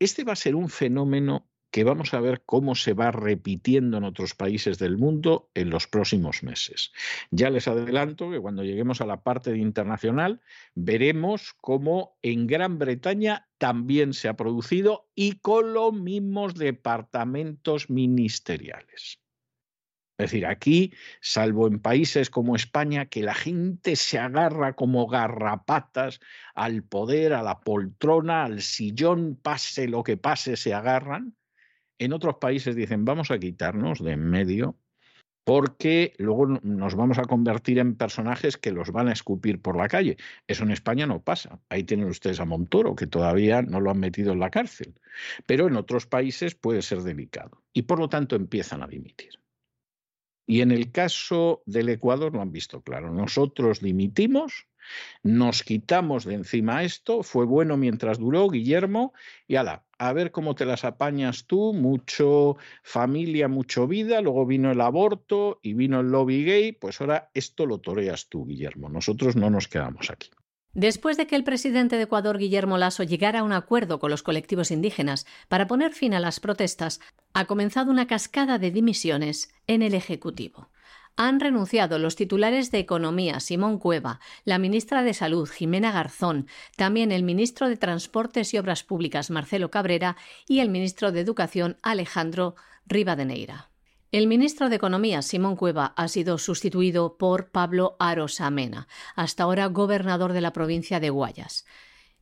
Este 0.00 0.24
va 0.24 0.32
a 0.32 0.36
ser 0.36 0.56
un 0.56 0.68
fenómeno 0.68 1.48
que 1.76 1.84
vamos 1.84 2.14
a 2.14 2.20
ver 2.20 2.42
cómo 2.46 2.74
se 2.74 2.94
va 2.94 3.10
repitiendo 3.10 3.98
en 3.98 4.04
otros 4.04 4.34
países 4.34 4.78
del 4.78 4.96
mundo 4.96 5.50
en 5.52 5.68
los 5.68 5.86
próximos 5.86 6.42
meses. 6.42 6.90
Ya 7.30 7.50
les 7.50 7.68
adelanto 7.68 8.30
que 8.30 8.40
cuando 8.40 8.64
lleguemos 8.64 9.02
a 9.02 9.06
la 9.06 9.22
parte 9.22 9.54
internacional 9.58 10.40
veremos 10.74 11.52
cómo 11.60 12.16
en 12.22 12.46
Gran 12.46 12.78
Bretaña 12.78 13.50
también 13.58 14.14
se 14.14 14.28
ha 14.28 14.38
producido 14.38 15.10
y 15.14 15.32
con 15.40 15.74
los 15.74 15.92
mismos 15.92 16.54
departamentos 16.54 17.90
ministeriales. 17.90 19.20
Es 20.16 20.30
decir, 20.30 20.46
aquí, 20.46 20.94
salvo 21.20 21.66
en 21.66 21.78
países 21.78 22.30
como 22.30 22.56
España, 22.56 23.04
que 23.04 23.20
la 23.20 23.34
gente 23.34 23.96
se 23.96 24.18
agarra 24.18 24.76
como 24.76 25.08
garrapatas 25.08 26.20
al 26.54 26.84
poder, 26.84 27.34
a 27.34 27.42
la 27.42 27.60
poltrona, 27.60 28.44
al 28.44 28.62
sillón, 28.62 29.36
pase 29.36 29.88
lo 29.88 30.02
que 30.02 30.16
pase, 30.16 30.56
se 30.56 30.72
agarran. 30.72 31.36
En 31.98 32.12
otros 32.12 32.36
países 32.36 32.76
dicen, 32.76 33.04
vamos 33.04 33.30
a 33.30 33.38
quitarnos 33.38 34.02
de 34.02 34.12
en 34.12 34.28
medio 34.28 34.76
porque 35.46 36.12
luego 36.18 36.46
nos 36.46 36.96
vamos 36.96 37.18
a 37.18 37.22
convertir 37.22 37.78
en 37.78 37.94
personajes 37.94 38.56
que 38.56 38.72
los 38.72 38.90
van 38.90 39.06
a 39.06 39.12
escupir 39.12 39.62
por 39.62 39.76
la 39.76 39.86
calle. 39.86 40.16
Eso 40.48 40.64
en 40.64 40.72
España 40.72 41.06
no 41.06 41.22
pasa. 41.22 41.60
Ahí 41.68 41.84
tienen 41.84 42.08
ustedes 42.08 42.40
a 42.40 42.44
Montoro, 42.44 42.96
que 42.96 43.06
todavía 43.06 43.62
no 43.62 43.80
lo 43.80 43.92
han 43.92 44.00
metido 44.00 44.32
en 44.32 44.40
la 44.40 44.50
cárcel. 44.50 44.94
Pero 45.46 45.68
en 45.68 45.76
otros 45.76 46.06
países 46.06 46.56
puede 46.56 46.82
ser 46.82 47.02
delicado. 47.02 47.62
Y 47.72 47.82
por 47.82 48.00
lo 48.00 48.08
tanto 48.08 48.34
empiezan 48.34 48.82
a 48.82 48.88
dimitir. 48.88 49.38
Y 50.48 50.62
en 50.62 50.72
el 50.72 50.90
caso 50.90 51.62
del 51.64 51.90
Ecuador 51.90 52.32
lo 52.32 52.42
han 52.42 52.50
visto 52.50 52.80
claro. 52.80 53.12
Nosotros 53.12 53.80
dimitimos, 53.80 54.66
nos 55.22 55.62
quitamos 55.62 56.24
de 56.24 56.34
encima 56.34 56.84
esto, 56.84 57.22
fue 57.22 57.44
bueno 57.44 57.76
mientras 57.76 58.18
duró, 58.18 58.48
Guillermo, 58.48 59.12
y 59.46 59.56
ala, 59.56 59.84
a 59.98 60.12
ver 60.12 60.30
cómo 60.30 60.54
te 60.54 60.66
las 60.66 60.84
apañas 60.84 61.46
tú, 61.46 61.72
mucho 61.72 62.56
familia, 62.82 63.48
mucho 63.48 63.86
vida, 63.86 64.20
luego 64.20 64.46
vino 64.46 64.70
el 64.70 64.80
aborto 64.80 65.58
y 65.62 65.74
vino 65.74 66.00
el 66.00 66.10
lobby 66.10 66.44
gay, 66.44 66.72
pues 66.72 67.00
ahora 67.00 67.30
esto 67.34 67.66
lo 67.66 67.78
toreas 67.78 68.28
tú, 68.28 68.46
Guillermo, 68.46 68.88
nosotros 68.88 69.36
no 69.36 69.50
nos 69.50 69.68
quedamos 69.68 70.10
aquí. 70.10 70.30
Después 70.76 71.16
de 71.16 71.26
que 71.26 71.36
el 71.36 71.44
presidente 71.44 71.96
de 71.96 72.02
Ecuador, 72.02 72.36
Guillermo 72.36 72.76
Lasso, 72.76 73.02
llegara 73.02 73.38
a 73.38 73.42
un 73.44 73.54
acuerdo 73.54 73.98
con 73.98 74.10
los 74.10 74.22
colectivos 74.22 74.70
indígenas 74.70 75.24
para 75.48 75.66
poner 75.66 75.94
fin 75.94 76.12
a 76.12 76.20
las 76.20 76.38
protestas, 76.38 77.00
ha 77.32 77.46
comenzado 77.46 77.90
una 77.90 78.06
cascada 78.06 78.58
de 78.58 78.70
dimisiones 78.70 79.50
en 79.66 79.80
el 79.80 79.94
Ejecutivo. 79.94 80.68
Han 81.16 81.40
renunciado 81.40 81.98
los 81.98 82.14
titulares 82.14 82.70
de 82.70 82.78
Economía, 82.78 83.40
Simón 83.40 83.78
Cueva, 83.78 84.20
la 84.44 84.58
ministra 84.58 85.02
de 85.02 85.14
Salud, 85.14 85.48
Jimena 85.48 85.90
Garzón, 85.90 86.46
también 86.76 87.10
el 87.10 87.22
ministro 87.22 87.68
de 87.68 87.78
Transportes 87.78 88.52
y 88.52 88.58
Obras 88.58 88.82
Públicas, 88.82 89.30
Marcelo 89.30 89.70
Cabrera, 89.70 90.16
y 90.46 90.60
el 90.60 90.68
ministro 90.68 91.12
de 91.12 91.20
Educación, 91.20 91.78
Alejandro 91.82 92.54
Rivadeneira. 92.86 93.70
El 94.12 94.26
ministro 94.26 94.68
de 94.68 94.76
Economía, 94.76 95.20
Simón 95.22 95.56
Cueva, 95.56 95.94
ha 95.96 96.08
sido 96.08 96.38
sustituido 96.38 97.16
por 97.16 97.50
Pablo 97.50 97.96
Arosamena, 97.98 98.86
hasta 99.14 99.42
ahora 99.42 99.66
gobernador 99.66 100.32
de 100.32 100.40
la 100.40 100.52
provincia 100.52 101.00
de 101.00 101.10
Guayas. 101.10 101.64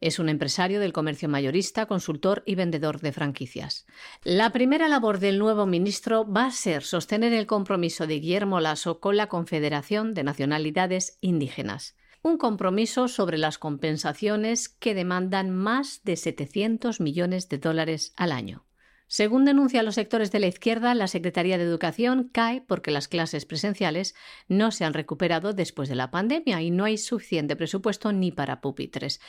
Es 0.04 0.18
un 0.18 0.28
empresario 0.28 0.80
del 0.80 0.92
comercio 0.92 1.30
mayorista, 1.30 1.86
consultor 1.86 2.42
y 2.44 2.56
vendedor 2.56 3.00
de 3.00 3.10
franquicias. 3.10 3.86
La 4.22 4.52
primera 4.52 4.86
labor 4.86 5.18
del 5.18 5.38
nuevo 5.38 5.64
ministro 5.64 6.30
va 6.30 6.44
a 6.44 6.50
ser 6.50 6.82
sostener 6.82 7.32
el 7.32 7.46
compromiso 7.46 8.06
de 8.06 8.20
Guillermo 8.20 8.60
Lasso 8.60 9.00
con 9.00 9.16
la 9.16 9.28
Confederación 9.28 10.12
de 10.12 10.22
Nacionalidades 10.22 11.16
Indígenas. 11.22 11.96
Un 12.20 12.36
compromiso 12.36 13.08
sobre 13.08 13.38
las 13.38 13.56
compensaciones 13.56 14.68
que 14.68 14.94
demandan 14.94 15.48
más 15.48 16.02
de 16.04 16.16
700 16.16 17.00
millones 17.00 17.48
de 17.48 17.56
dólares 17.56 18.12
al 18.18 18.32
año. 18.32 18.66
Según 19.06 19.44
denuncian 19.44 19.84
los 19.84 19.94
sectores 19.94 20.32
de 20.32 20.40
la 20.40 20.46
izquierda, 20.46 20.94
la 20.94 21.06
Secretaría 21.06 21.56
de 21.56 21.64
Educación 21.64 22.30
cae 22.32 22.62
porque 22.62 22.90
las 22.90 23.06
clases 23.06 23.44
presenciales 23.44 24.14
no 24.48 24.70
se 24.70 24.84
han 24.84 24.92
recuperado 24.92 25.52
después 25.52 25.88
de 25.88 25.94
la 25.94 26.10
pandemia 26.10 26.60
y 26.62 26.70
no 26.70 26.84
hay 26.84 26.98
suficiente 26.98 27.54
presupuesto 27.54 28.12
ni 28.12 28.32
para 28.32 28.60
pupitres. 28.60 29.20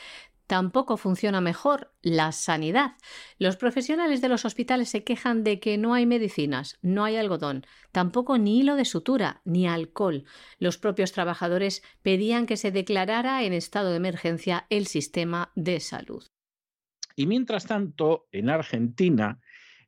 Tampoco 0.48 0.98
funciona 0.98 1.42
mejor 1.42 1.92
la 2.02 2.32
sanidad. 2.32 2.94
Los 3.40 3.58
profesionales 3.58 4.22
de 4.22 4.30
los 4.30 4.46
hospitales 4.46 4.90
se 4.90 5.04
quejan 5.04 5.44
de 5.44 5.60
que 5.60 5.78
no 5.78 5.94
hay 5.94 6.06
medicinas, 6.06 6.78
no 6.82 7.04
hay 7.04 7.16
algodón, 7.16 7.66
tampoco 7.92 8.38
ni 8.38 8.60
hilo 8.60 8.76
de 8.76 8.86
sutura, 8.86 9.42
ni 9.44 9.68
alcohol. 9.68 10.26
Los 10.60 10.78
propios 10.78 11.12
trabajadores 11.12 11.82
pedían 12.04 12.46
que 12.46 12.58
se 12.58 12.72
declarara 12.72 13.44
en 13.44 13.54
estado 13.54 13.90
de 13.90 13.98
emergencia 13.98 14.68
el 14.70 14.88
sistema 14.88 15.52
de 15.56 15.80
salud. 15.80 16.24
Y 17.16 17.28
mientras 17.28 17.66
tanto, 17.66 18.28
en 18.32 18.50
Argentina, 18.50 19.40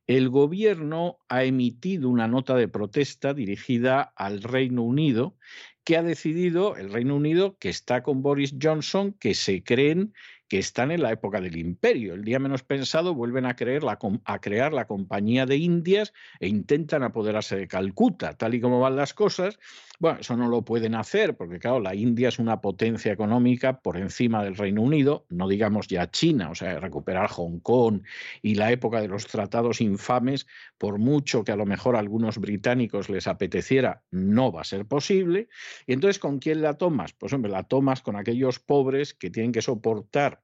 el 0.07 0.29
gobierno 0.29 1.19
ha 1.27 1.43
emitido 1.43 2.09
una 2.09 2.29
nota 2.29 2.55
de 2.55 2.69
protesta 2.69 3.33
dirigida 3.33 4.13
al 4.15 4.41
Reino 4.41 4.83
Unido 4.83 5.35
que 5.83 5.97
ha 5.97 6.03
decidido, 6.03 6.75
el 6.75 6.91
Reino 6.91 7.15
Unido, 7.15 7.57
que 7.57 7.69
está 7.69 8.03
con 8.03 8.21
Boris 8.21 8.55
Johnson, 8.61 9.13
que 9.13 9.33
se 9.33 9.63
creen 9.63 10.13
que 10.47 10.59
están 10.59 10.91
en 10.91 11.01
la 11.01 11.11
época 11.11 11.41
del 11.41 11.57
imperio. 11.57 12.13
El 12.13 12.23
día 12.23 12.39
menos 12.39 12.63
pensado 12.63 13.13
vuelven 13.13 13.45
a, 13.45 13.55
creer 13.55 13.83
la, 13.83 13.99
a 14.25 14.39
crear 14.39 14.73
la 14.73 14.87
Compañía 14.87 15.45
de 15.45 15.57
Indias 15.57 16.13
e 16.39 16.47
intentan 16.47 17.03
apoderarse 17.03 17.55
de 17.55 17.67
Calcuta, 17.67 18.37
tal 18.37 18.55
y 18.55 18.61
como 18.61 18.79
van 18.79 18.95
las 18.95 19.13
cosas. 19.13 19.59
Bueno, 19.99 20.19
eso 20.19 20.37
no 20.37 20.47
lo 20.47 20.63
pueden 20.63 20.95
hacer 20.95 21.35
porque, 21.35 21.59
claro, 21.59 21.79
la 21.79 21.95
India 21.95 22.29
es 22.29 22.39
una 22.39 22.61
potencia 22.61 23.11
económica 23.11 23.81
por 23.81 23.97
encima 23.97 24.43
del 24.43 24.55
Reino 24.55 24.83
Unido, 24.83 25.25
no 25.29 25.47
digamos 25.47 25.87
ya 25.87 26.09
China, 26.11 26.51
o 26.51 26.55
sea, 26.55 26.79
recuperar 26.79 27.29
Hong 27.29 27.59
Kong 27.59 28.03
y 28.41 28.55
la 28.55 28.71
época 28.71 29.01
de 29.01 29.07
los 29.07 29.25
tratados 29.25 29.81
infames, 29.81 30.45
por 30.77 30.99
mucho 30.99 31.43
que 31.43 31.51
a 31.51 31.55
lo 31.55 31.65
mejor 31.65 31.95
a 31.95 31.99
algunos 31.99 32.37
británicos 32.37 33.09
les 33.09 33.27
apeteciera, 33.27 34.03
no 34.11 34.51
va 34.51 34.61
a 34.61 34.65
ser 34.65 34.85
posible. 34.85 35.49
Y 35.87 35.93
entonces, 35.93 36.19
¿con 36.19 36.39
quién 36.39 36.61
la 36.61 36.75
tomas? 36.75 37.13
Pues, 37.13 37.33
hombre, 37.33 37.51
la 37.51 37.63
tomas 37.63 38.01
con 38.01 38.15
aquellos 38.15 38.59
pobres 38.59 39.13
que 39.13 39.31
tienen 39.31 39.51
que 39.51 39.61
soportar 39.61 40.36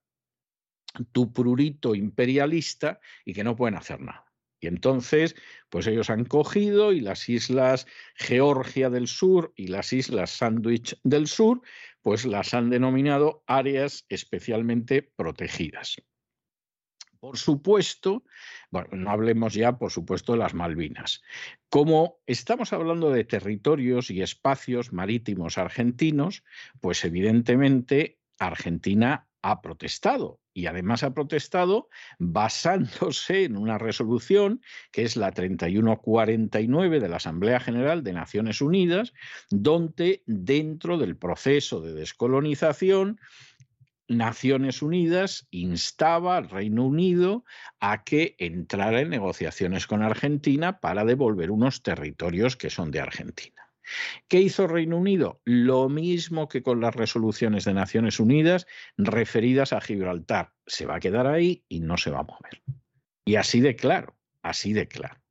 tu 1.11 1.31
prurito 1.33 1.95
imperialista 1.95 2.99
y 3.25 3.33
que 3.33 3.43
no 3.43 3.55
pueden 3.55 3.75
hacer 3.75 4.01
nada. 4.01 4.25
Y 4.63 4.67
entonces, 4.67 5.35
pues 5.69 5.87
ellos 5.87 6.09
han 6.09 6.23
cogido 6.23 6.93
y 6.93 7.01
las 7.01 7.27
islas 7.27 7.85
Georgia 8.15 8.89
del 8.89 9.07
Sur 9.07 9.53
y 9.57 9.67
las 9.67 9.91
islas 9.91 10.31
Sandwich 10.31 10.97
del 11.03 11.27
Sur, 11.27 11.61
pues 12.01 12.25
las 12.25 12.53
han 12.53 12.69
denominado 12.69 13.43
áreas 13.45 14.05
especialmente 14.07 15.01
protegidas. 15.01 15.97
Por 17.19 17.37
supuesto, 17.37 18.23
bueno, 18.69 18.89
no 18.93 19.09
hablemos 19.09 19.53
ya, 19.53 19.77
por 19.77 19.91
supuesto, 19.91 20.33
de 20.33 20.39
las 20.39 20.53
Malvinas. 20.53 21.21
Como 21.69 22.21
estamos 22.25 22.73
hablando 22.73 23.11
de 23.11 23.23
territorios 23.23 24.11
y 24.11 24.21
espacios 24.21 24.93
marítimos 24.93 25.57
argentinos, 25.57 26.43
pues 26.81 27.03
evidentemente 27.03 28.19
Argentina 28.39 29.29
ha 29.41 29.61
protestado 29.61 30.42
y 30.53 30.67
además 30.67 31.03
ha 31.03 31.13
protestado 31.13 31.89
basándose 32.19 33.43
en 33.45 33.57
una 33.57 33.77
resolución 33.77 34.61
que 34.91 35.03
es 35.03 35.15
la 35.17 35.31
3149 35.31 36.99
de 36.99 37.09
la 37.09 37.17
Asamblea 37.17 37.59
General 37.59 38.03
de 38.03 38.13
Naciones 38.13 38.61
Unidas, 38.61 39.13
donde 39.49 40.23
dentro 40.25 40.97
del 40.97 41.17
proceso 41.17 41.81
de 41.81 41.93
descolonización 41.93 43.19
Naciones 44.07 44.81
Unidas 44.81 45.47
instaba 45.49 46.37
al 46.37 46.49
Reino 46.49 46.85
Unido 46.85 47.45
a 47.79 48.03
que 48.03 48.35
entrara 48.37 48.99
en 49.01 49.09
negociaciones 49.09 49.87
con 49.87 50.03
Argentina 50.03 50.79
para 50.79 51.05
devolver 51.05 51.51
unos 51.51 51.81
territorios 51.83 52.57
que 52.57 52.69
son 52.69 52.91
de 52.91 52.99
Argentina. 52.99 53.62
¿Qué 54.27 54.39
hizo 54.39 54.67
Reino 54.67 54.97
Unido? 54.97 55.41
Lo 55.45 55.89
mismo 55.89 56.47
que 56.47 56.63
con 56.63 56.81
las 56.81 56.95
resoluciones 56.95 57.65
de 57.65 57.73
Naciones 57.73 58.19
Unidas 58.19 58.67
referidas 58.97 59.73
a 59.73 59.81
Gibraltar. 59.81 60.53
Se 60.65 60.85
va 60.85 60.95
a 60.95 60.99
quedar 60.99 61.27
ahí 61.27 61.63
y 61.67 61.79
no 61.79 61.97
se 61.97 62.11
va 62.11 62.19
a 62.19 62.23
mover. 62.23 62.61
Y 63.25 63.35
así 63.35 63.61
de 63.61 63.75
claro, 63.75 64.15
así 64.41 64.73
de 64.73 64.87
claro. 64.87 65.21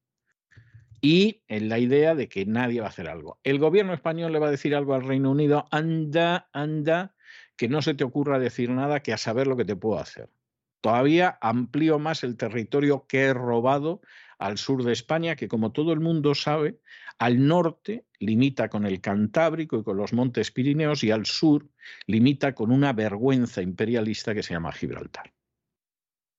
Y 1.01 1.43
en 1.49 1.69
la 1.69 1.79
idea 1.79 2.15
de 2.15 2.29
que 2.29 2.47
nadie 2.47 2.81
va 2.81 2.87
a 2.87 2.91
hacer 2.91 3.09
algo. 3.09 3.41
El 3.43 3.59
gobierno 3.59 3.93
español 3.93 4.33
le 4.33 4.39
va 4.39 4.49
a 4.49 4.53
decir 4.53 4.75
algo 4.75 4.95
al 4.95 5.05
Reino 5.05 5.31
Unido, 5.33 5.67
anda, 5.71 6.49
anda, 6.53 7.15
que 7.57 7.69
no 7.69 7.83
se 7.83 7.95
te 7.95 8.05
ocurra 8.05 8.39
decir 8.39 8.71
nada, 8.71 9.01
que 9.01 9.13
a 9.13 9.19
saber 9.19 9.47
lo 9.47 9.57
que 9.57 9.65
te 9.65 9.77
puedo 9.77 9.99
hacer. 9.99 10.31
Todavía 10.81 11.39
amplío 11.41 11.99
más 11.99 12.25
el 12.25 12.37
territorio 12.37 13.07
que 13.09 13.23
he 13.23 13.35
robado 13.35 14.01
al 14.39 14.59
sur 14.59 14.83
de 14.83 14.93
España, 14.93 15.37
que 15.37 15.49
como 15.49 15.71
todo 15.73 15.93
el 15.93 16.01
mundo 16.01 16.35
sabe, 16.35 16.81
al 17.19 17.47
norte 17.47 18.05
limita 18.23 18.69
con 18.69 18.87
el 18.87 19.01
Cantábrico 19.01 19.79
y 19.79 19.83
con 19.83 19.97
los 19.97 20.13
Montes 20.13 20.51
Pirineos 20.51 21.03
y 21.03 21.11
al 21.11 21.27
sur 21.27 21.69
limita 22.07 22.55
con 22.55 22.71
una 22.71 22.93
vergüenza 22.93 23.63
imperialista 23.63 24.35
que 24.35 24.43
se 24.43 24.55
llama 24.55 24.73
Gibraltar. 24.73 25.33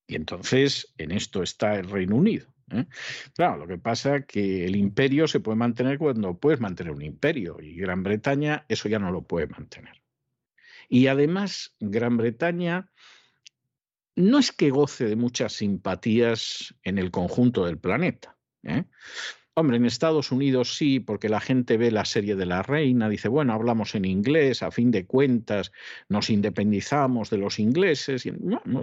Y 0.06 0.16
entonces 0.16 0.94
en 0.98 1.12
esto 1.12 1.42
está 1.42 1.76
el 1.76 1.90
Reino 1.90 2.16
Unido. 2.16 2.46
¿eh? 2.70 2.86
Claro, 3.34 3.58
lo 3.58 3.66
que 3.66 3.78
pasa 3.78 4.16
es 4.16 4.26
que 4.26 4.64
el 4.64 4.76
imperio 4.76 5.28
se 5.28 5.40
puede 5.40 5.56
mantener 5.56 5.98
cuando 5.98 6.38
puedes 6.38 6.60
mantener 6.60 6.92
un 6.92 7.02
imperio 7.02 7.58
y 7.60 7.76
Gran 7.76 8.02
Bretaña 8.02 8.64
eso 8.68 8.88
ya 8.88 8.98
no 8.98 9.10
lo 9.10 9.22
puede 9.22 9.46
mantener. 9.46 10.02
Y 10.88 11.06
además 11.08 11.74
Gran 11.80 12.16
Bretaña 12.16 12.90
no 14.16 14.38
es 14.38 14.52
que 14.52 14.70
goce 14.70 15.04
de 15.06 15.16
muchas 15.16 15.52
simpatías 15.54 16.74
en 16.82 16.98
el 16.98 17.10
conjunto 17.10 17.66
del 17.66 17.78
planeta. 17.78 18.38
¿eh? 18.62 18.84
Hombre, 19.56 19.76
en 19.76 19.86
Estados 19.86 20.32
Unidos 20.32 20.76
sí, 20.76 20.98
porque 20.98 21.28
la 21.28 21.38
gente 21.38 21.76
ve 21.76 21.92
la 21.92 22.04
serie 22.04 22.34
de 22.34 22.44
la 22.44 22.64
reina, 22.64 23.08
dice, 23.08 23.28
bueno, 23.28 23.52
hablamos 23.52 23.94
en 23.94 24.04
inglés, 24.04 24.64
a 24.64 24.72
fin 24.72 24.90
de 24.90 25.06
cuentas 25.06 25.70
nos 26.08 26.28
independizamos 26.28 27.30
de 27.30 27.38
los 27.38 27.60
ingleses. 27.60 28.28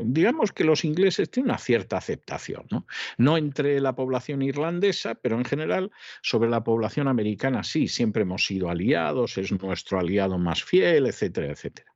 Digamos 0.05 0.53
que 0.53 0.63
los 0.63 0.85
ingleses 0.85 1.29
tienen 1.29 1.49
una 1.49 1.57
cierta 1.57 1.97
aceptación, 1.97 2.67
¿no? 2.71 2.87
No 3.17 3.35
entre 3.35 3.81
la 3.81 3.95
población 3.95 4.41
irlandesa, 4.41 5.15
pero 5.15 5.35
en 5.35 5.43
general 5.43 5.91
sobre 6.21 6.49
la 6.49 6.63
población 6.63 7.09
americana 7.09 7.65
sí, 7.65 7.89
siempre 7.89 8.21
hemos 8.21 8.45
sido 8.45 8.69
aliados, 8.69 9.37
es 9.37 9.51
nuestro 9.51 9.99
aliado 9.99 10.37
más 10.37 10.63
fiel, 10.63 11.05
etcétera, 11.05 11.51
etcétera. 11.51 11.91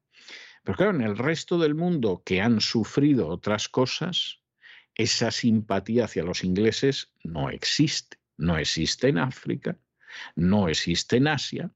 Pero 0.65 0.78
claro, 0.78 0.95
en 0.95 1.01
el 1.01 1.17
resto 1.17 1.57
del 1.57 1.76
mundo 1.76 2.23
que 2.26 2.41
han 2.41 2.59
sufrido 2.59 3.30
otras 3.30 3.69
cosas, 3.69 4.41
esa 4.95 5.32
simpatía 5.32 6.05
hacia 6.05 6.23
los 6.23 6.43
ingleses 6.43 7.13
no 7.23 7.49
existe. 7.49 8.17
No 8.38 8.57
existe 8.57 9.07
en 9.07 9.17
África, 9.17 9.77
no 10.36 10.69
existe 10.69 11.17
en 11.17 11.27
Asia, 11.27 11.71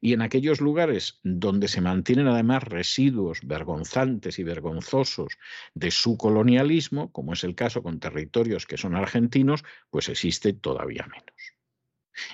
y 0.00 0.12
en 0.12 0.22
aquellos 0.22 0.60
lugares 0.60 1.20
donde 1.22 1.68
se 1.68 1.80
mantienen 1.80 2.28
además 2.28 2.62
residuos 2.62 3.40
vergonzantes 3.44 4.38
y 4.38 4.42
vergonzosos 4.42 5.38
de 5.74 5.90
su 5.90 6.16
colonialismo, 6.16 7.12
como 7.12 7.32
es 7.32 7.44
el 7.44 7.54
caso 7.54 7.82
con 7.82 8.00
territorios 8.00 8.66
que 8.66 8.78
son 8.78 8.94
argentinos, 8.94 9.64
pues 9.90 10.08
existe 10.08 10.52
todavía 10.52 11.06
menos. 11.06 11.56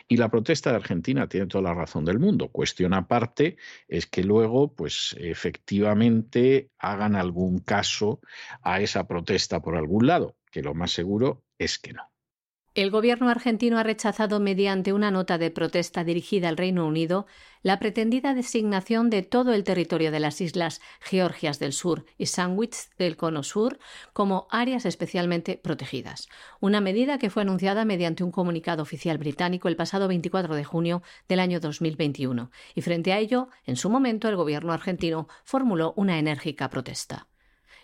Y 0.07 0.16
la 0.16 0.31
protesta 0.31 0.70
de 0.70 0.77
Argentina 0.77 1.29
tiene 1.29 1.49
toda 1.49 1.62
la 1.62 1.75
razón 1.75 2.05
del 2.05 2.20
mundo. 2.20 2.49
Cuestión 2.49 2.95
aparte 2.95 3.57
es 3.89 4.07
que 4.07 4.23
luego, 4.23 4.73
pues 4.75 5.16
efectivamente, 5.18 6.70
hagan 6.79 7.16
algún 7.16 7.59
caso 7.59 8.20
a 8.62 8.81
esa 8.81 9.09
protesta 9.09 9.61
por 9.61 9.77
algún 9.77 10.07
lado, 10.07 10.37
que 10.53 10.62
lo 10.62 10.75
más 10.75 10.93
seguro 10.93 11.45
es 11.59 11.81
que 11.81 11.95
no. 11.95 12.12
El 12.75 12.91
gobierno 12.91 13.29
argentino 13.29 13.77
ha 13.77 13.83
rechazado 13.83 14.41
mediante 14.41 14.95
una 14.95 15.11
nota 15.11 15.37
de 15.37 15.51
protesta 15.51 16.05
dirigida 16.05 16.49
al 16.49 16.57
Reino 16.57 16.87
Unido 16.87 17.27
la 17.61 17.79
pretendida 17.79 18.33
designación 18.33 19.11
de 19.11 19.23
todo 19.23 19.53
el 19.53 19.62
territorio 19.62 20.11
de 20.11 20.20
las 20.20 20.41
islas 20.41 20.81
Georgias 21.03 21.59
del 21.59 21.75
Sur 21.75 22.07
y 22.16 22.27
Sandwich 22.27 22.89
del 22.97 23.18
Cono 23.18 23.43
Sur 23.43 23.79
como 24.14 24.47
áreas 24.51 24.87
especialmente 24.87 25.61
protegidas, 25.62 26.31
una 26.61 26.81
medida 26.81 27.18
que 27.18 27.29
fue 27.29 27.43
anunciada 27.43 27.85
mediante 27.85 28.25
un 28.25 28.33
comunicado 28.33 28.83
oficial 28.83 29.18
británico 29.18 29.68
el 29.68 29.77
pasado 29.77 30.09
24 30.09 30.55
de 30.55 30.64
junio 30.64 31.03
del 31.29 31.41
año 31.41 31.61
2021, 31.61 32.51
y 32.75 32.81
frente 32.81 33.12
a 33.12 33.18
ello, 33.18 33.49
en 33.66 33.77
su 33.77 33.91
momento, 33.91 34.31
el 34.31 34.37
gobierno 34.37 34.73
argentino 34.73 35.29
formuló 35.45 35.93
una 35.95 36.18
enérgica 36.18 36.70
protesta. 36.70 37.29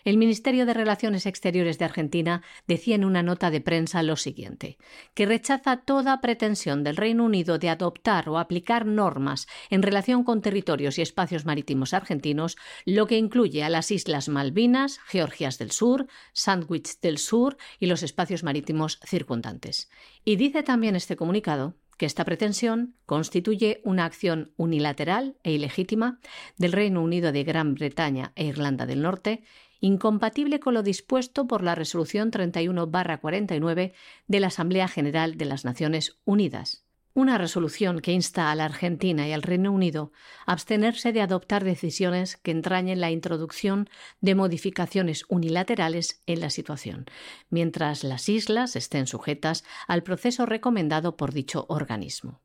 El 0.03 0.17
Ministerio 0.17 0.65
de 0.65 0.73
Relaciones 0.73 1.25
Exteriores 1.25 1.77
de 1.77 1.85
Argentina 1.85 2.41
decía 2.67 2.95
en 2.95 3.05
una 3.05 3.23
nota 3.23 3.51
de 3.51 3.61
prensa 3.61 4.03
lo 4.03 4.15
siguiente, 4.15 4.77
que 5.13 5.25
rechaza 5.25 5.77
toda 5.77 6.21
pretensión 6.21 6.83
del 6.83 6.97
Reino 6.97 7.25
Unido 7.25 7.59
de 7.59 7.69
adoptar 7.69 8.29
o 8.29 8.39
aplicar 8.39 8.85
normas 8.85 9.47
en 9.69 9.81
relación 9.81 10.23
con 10.23 10.41
territorios 10.41 10.97
y 10.97 11.01
espacios 11.01 11.45
marítimos 11.45 11.93
argentinos, 11.93 12.57
lo 12.85 13.07
que 13.07 13.17
incluye 13.17 13.63
a 13.63 13.69
las 13.69 13.91
Islas 13.91 14.29
Malvinas, 14.29 14.99
Georgias 15.07 15.57
del 15.57 15.71
Sur, 15.71 16.07
Sandwich 16.33 16.99
del 17.01 17.17
Sur 17.17 17.57
y 17.79 17.87
los 17.87 18.03
espacios 18.03 18.43
marítimos 18.43 18.99
circundantes. 19.05 19.89
Y 20.23 20.35
dice 20.37 20.63
también 20.63 20.95
este 20.95 21.15
comunicado 21.15 21.75
que 21.99 22.05
esta 22.05 22.23
pretensión 22.23 22.95
constituye 23.05 23.81
una 23.83 24.05
acción 24.05 24.53
unilateral 24.55 25.35
e 25.43 25.51
ilegítima 25.51 26.19
del 26.57 26.71
Reino 26.71 27.03
Unido 27.03 27.33
de 27.33 27.43
Gran 27.43 27.75
Bretaña 27.75 28.31
e 28.35 28.45
Irlanda 28.45 28.85
del 28.85 29.01
Norte 29.01 29.43
incompatible 29.79 30.59
con 30.59 30.73
lo 30.73 30.83
dispuesto 30.83 31.47
por 31.47 31.63
la 31.63 31.75
Resolución 31.75 32.31
31-49 32.31 33.93
de 34.27 34.39
la 34.39 34.47
Asamblea 34.47 34.87
General 34.87 35.37
de 35.37 35.45
las 35.45 35.65
Naciones 35.65 36.17
Unidas. 36.25 36.85
Una 37.13 37.37
resolución 37.37 37.99
que 37.99 38.13
insta 38.13 38.51
a 38.51 38.55
la 38.55 38.65
Argentina 38.65 39.27
y 39.27 39.33
al 39.33 39.41
Reino 39.41 39.71
Unido 39.71 40.11
a 40.45 40.53
abstenerse 40.53 41.11
de 41.11 41.21
adoptar 41.21 41.63
decisiones 41.63 42.37
que 42.37 42.51
entrañen 42.51 43.01
la 43.01 43.11
introducción 43.11 43.89
de 44.21 44.35
modificaciones 44.35 45.25
unilaterales 45.27 46.21
en 46.27 46.39
la 46.39 46.49
situación, 46.49 47.05
mientras 47.49 48.03
las 48.03 48.29
islas 48.29 48.75
estén 48.75 49.07
sujetas 49.07 49.65
al 49.87 50.03
proceso 50.03 50.45
recomendado 50.45 51.17
por 51.17 51.33
dicho 51.33 51.65
organismo. 51.67 52.41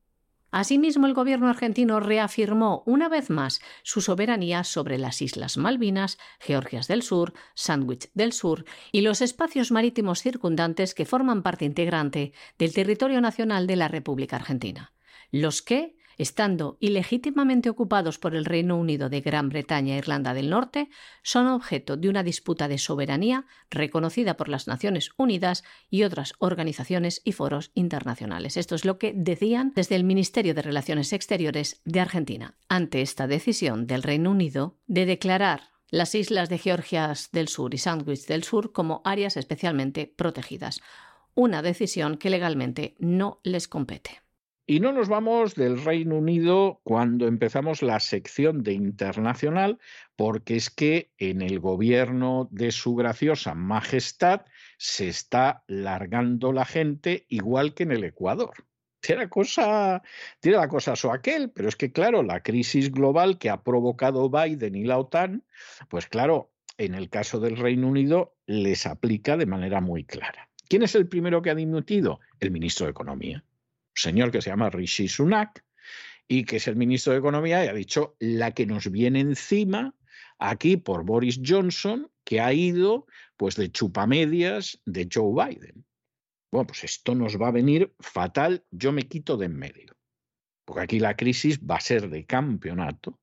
Asimismo, 0.57 1.09
el 1.09 1.15
gobierno 1.15 1.49
argentino 1.49 1.99
reafirmó 1.99 2.85
una 2.87 3.09
vez 3.09 3.29
más 3.29 3.61
su 3.83 4.01
soberanía 4.01 4.63
sobre 4.63 4.99
las 4.99 5.21
Islas 5.21 5.57
Malvinas, 5.57 6.17
Georgias 6.39 6.87
del 6.87 7.03
Sur, 7.03 7.35
Sandwich 7.57 8.09
del 8.15 8.33
Sur 8.33 8.65
y 8.93 9.01
los 9.01 9.21
espacios 9.21 9.73
marítimos 9.73 10.23
circundantes 10.23 10.95
que 10.95 11.07
forman 11.07 11.43
parte 11.43 11.65
integrante 11.65 12.33
del 12.57 12.73
territorio 12.73 13.21
nacional 13.21 13.67
de 13.67 13.75
la 13.75 13.89
República 13.89 14.37
Argentina, 14.37 14.93
los 15.33 15.61
que, 15.61 15.97
estando 16.19 16.77
ilegítimamente 16.81 17.71
ocupados 17.71 18.19
por 18.19 18.35
el 18.35 18.45
Reino 18.45 18.77
Unido 18.77 19.09
de 19.09 19.21
Gran 19.21 19.49
Bretaña 19.49 19.95
e 19.95 19.99
Irlanda 19.99 20.35
del 20.35 20.51
Norte, 20.51 20.89
son 21.23 21.47
objeto 21.47 21.97
de 21.97 22.09
una 22.09 22.23
disputa 22.23 22.69
de 22.69 22.79
soberanía 22.79 23.47
reconocida 23.71 24.37
por 24.37 24.49
las 24.49 24.67
Naciones 24.67 25.11
Unidas 25.17 25.65
y 25.91 26.03
otras 26.03 26.35
organizaciones 26.39 27.21
y 27.25 27.33
foros 27.33 27.71
internacionales. 27.75 28.57
Esto 28.57 28.75
es 28.75 28.85
lo 28.85 28.99
que 28.99 29.13
decían 29.15 29.73
desde 29.75 29.97
el 29.97 30.05
Ministerio 30.05 30.55
de 30.55 30.63
Relaciones 30.63 31.13
Exteriores 31.13 31.81
de 31.85 32.01
Argentina 32.01 32.55
ante 32.69 33.03
esta 33.03 33.27
decisión 33.27 33.87
del 33.87 34.03
Reino 34.03 34.31
Unido 34.31 34.79
de 34.87 35.07
declarar 35.07 35.75
las 35.91 36.15
islas 36.15 36.49
de 36.49 36.59
Georgias 36.59 37.31
del 37.31 37.49
Sur 37.49 37.75
y 37.75 37.79
Sandwich 37.79 38.27
del 38.27 38.43
Sur 38.43 38.73
como 38.73 39.01
áreas 39.05 39.37
especialmente 39.37 40.13
protegidas, 40.17 40.81
una 41.35 41.63
decisión 41.63 42.17
que 42.17 42.31
legalmente 42.31 42.97
no 42.99 43.41
les 43.45 43.69
compete. 43.69 44.24
Y 44.67 44.81
no 44.81 44.93
nos 44.93 45.11
vamos 45.11 45.55
del 45.57 45.85
Reino 45.85 46.17
Unido 46.17 46.81
cuando 46.85 47.27
empezamos 47.27 47.83
la 47.83 48.01
sección 48.01 48.63
de 48.63 48.73
internacional, 48.73 49.79
porque 50.17 50.57
es 50.57 50.71
que 50.71 51.13
en 51.19 51.43
el 51.43 51.61
gobierno 51.61 52.49
de 52.51 52.73
su 52.73 52.95
graciosa 52.95 53.55
majestad 53.55 54.47
se 54.79 55.09
está 55.09 55.65
largando 55.67 56.51
la 56.55 56.65
gente 56.65 57.27
igual 57.29 57.75
que 57.75 57.83
en 57.83 57.93
el 57.93 58.05
Ecuador. 58.05 58.55
Tiene, 59.01 59.29
cosa, 59.29 60.03
tiene 60.41 60.57
la 60.57 60.69
cosa 60.69 60.97
so 60.97 61.13
aquel, 61.13 61.51
pero 61.51 61.69
es 61.69 61.77
que 61.77 61.93
claro, 61.93 62.23
la 62.23 62.43
crisis 62.43 62.91
global 62.91 63.37
que 63.37 63.51
ha 63.51 63.63
provocado 63.63 64.31
Biden 64.31 64.77
y 64.77 64.85
la 64.85 64.99
OTAN, 64.99 65.45
pues 65.91 66.07
claro, 66.07 66.53
en 66.79 66.95
el 66.95 67.11
caso 67.11 67.39
del 67.39 67.59
Reino 67.59 67.87
Unido 67.87 68.35
les 68.47 68.87
aplica 68.87 69.37
de 69.37 69.45
manera 69.45 69.83
muy 69.83 70.05
clara. 70.05 70.49
¿Quién 70.71 70.83
es 70.83 70.95
el 70.95 71.07
primero 71.07 71.43
que 71.43 71.51
ha 71.51 71.55
dimitido? 71.55 72.21
El 72.41 72.51
ministro 72.51 72.87
de 72.87 72.93
Economía 72.93 73.45
señor 73.95 74.31
que 74.31 74.43
se 74.43 74.51
llama 74.51 74.71
Rishi 74.71 75.09
Sunak 75.09 75.65
y 76.27 76.45
que 76.45 76.57
es 76.57 76.69
el 76.69 76.77
ministro 76.77 77.13
de 77.13 77.19
Economía 77.19 77.65
y 77.65 77.69
ha 77.69 77.75
dicho 77.75 78.17
la 78.19 78.53
que 78.53 78.67
nos 78.67 78.91
viene 78.91 79.21
encima 79.21 79.95
aquí 80.39 80.77
por 80.77 81.05
Boris 81.05 81.41
Johnson, 81.45 82.11
que 82.25 82.41
ha 82.41 82.53
ido 82.53 83.07
pues 83.37 83.57
de 83.57 83.71
chupamedias 83.71 84.81
de 84.85 85.09
Joe 85.13 85.33
Biden. 85.33 85.85
Bueno, 86.51 86.67
pues 86.69 86.85
esto 86.85 87.15
nos 87.15 87.41
va 87.41 87.49
a 87.49 87.53
venir 87.53 87.95
fatal, 88.01 88.65
yo 88.71 88.93
me 88.93 89.09
quito 89.09 89.37
de 89.37 89.47
en 89.47 89.57
medio. 89.57 89.97
Porque 90.65 90.83
aquí 90.83 90.99
la 90.99 91.17
crisis 91.17 91.59
va 91.59 91.77
a 91.77 91.81
ser 91.81 92.09
de 92.09 92.25
campeonato 92.25 93.21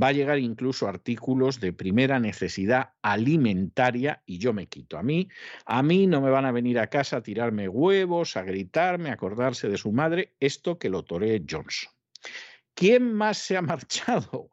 Va 0.00 0.08
a 0.08 0.12
llegar 0.12 0.38
incluso 0.38 0.88
artículos 0.88 1.60
de 1.60 1.72
primera 1.72 2.20
necesidad 2.20 2.94
alimentaria 3.02 4.22
y 4.26 4.38
yo 4.38 4.52
me 4.52 4.66
quito. 4.66 4.98
A 4.98 5.02
mí, 5.02 5.28
a 5.66 5.82
mí 5.82 6.06
no 6.06 6.20
me 6.20 6.30
van 6.30 6.46
a 6.46 6.52
venir 6.52 6.78
a 6.78 6.88
casa 6.88 7.18
a 7.18 7.22
tirarme 7.22 7.68
huevos, 7.68 8.36
a 8.36 8.42
gritarme, 8.42 9.10
a 9.10 9.14
acordarse 9.14 9.68
de 9.68 9.78
su 9.78 9.92
madre, 9.92 10.34
esto 10.40 10.78
que 10.78 10.88
lo 10.90 11.04
toree 11.04 11.44
Johnson. 11.48 11.92
¿Quién 12.74 13.12
más 13.12 13.38
se 13.38 13.56
ha 13.56 13.62
marchado? 13.62 14.50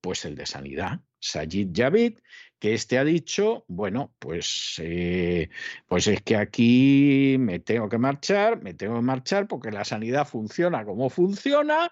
Pues 0.00 0.24
el 0.24 0.34
de 0.34 0.46
Sanidad, 0.46 1.00
Sajid 1.18 1.70
Javid, 1.74 2.18
que 2.58 2.74
este 2.74 2.98
ha 2.98 3.04
dicho, 3.04 3.64
bueno, 3.68 4.14
pues, 4.18 4.74
eh, 4.78 5.48
pues 5.88 6.06
es 6.06 6.22
que 6.22 6.36
aquí 6.36 7.36
me 7.38 7.58
tengo 7.58 7.88
que 7.88 7.98
marchar, 7.98 8.62
me 8.62 8.74
tengo 8.74 8.96
que 8.96 9.02
marchar 9.02 9.48
porque 9.48 9.70
la 9.70 9.84
sanidad 9.84 10.26
funciona 10.26 10.84
como 10.84 11.08
funciona 11.08 11.90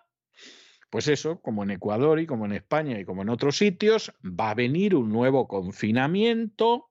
pues 0.90 1.08
eso, 1.08 1.40
como 1.40 1.62
en 1.62 1.70
Ecuador 1.70 2.18
y 2.20 2.26
como 2.26 2.46
en 2.46 2.52
España 2.52 2.98
y 2.98 3.04
como 3.04 3.22
en 3.22 3.28
otros 3.28 3.58
sitios, 3.58 4.12
va 4.24 4.50
a 4.50 4.54
venir 4.54 4.94
un 4.94 5.10
nuevo 5.10 5.46
confinamiento 5.46 6.90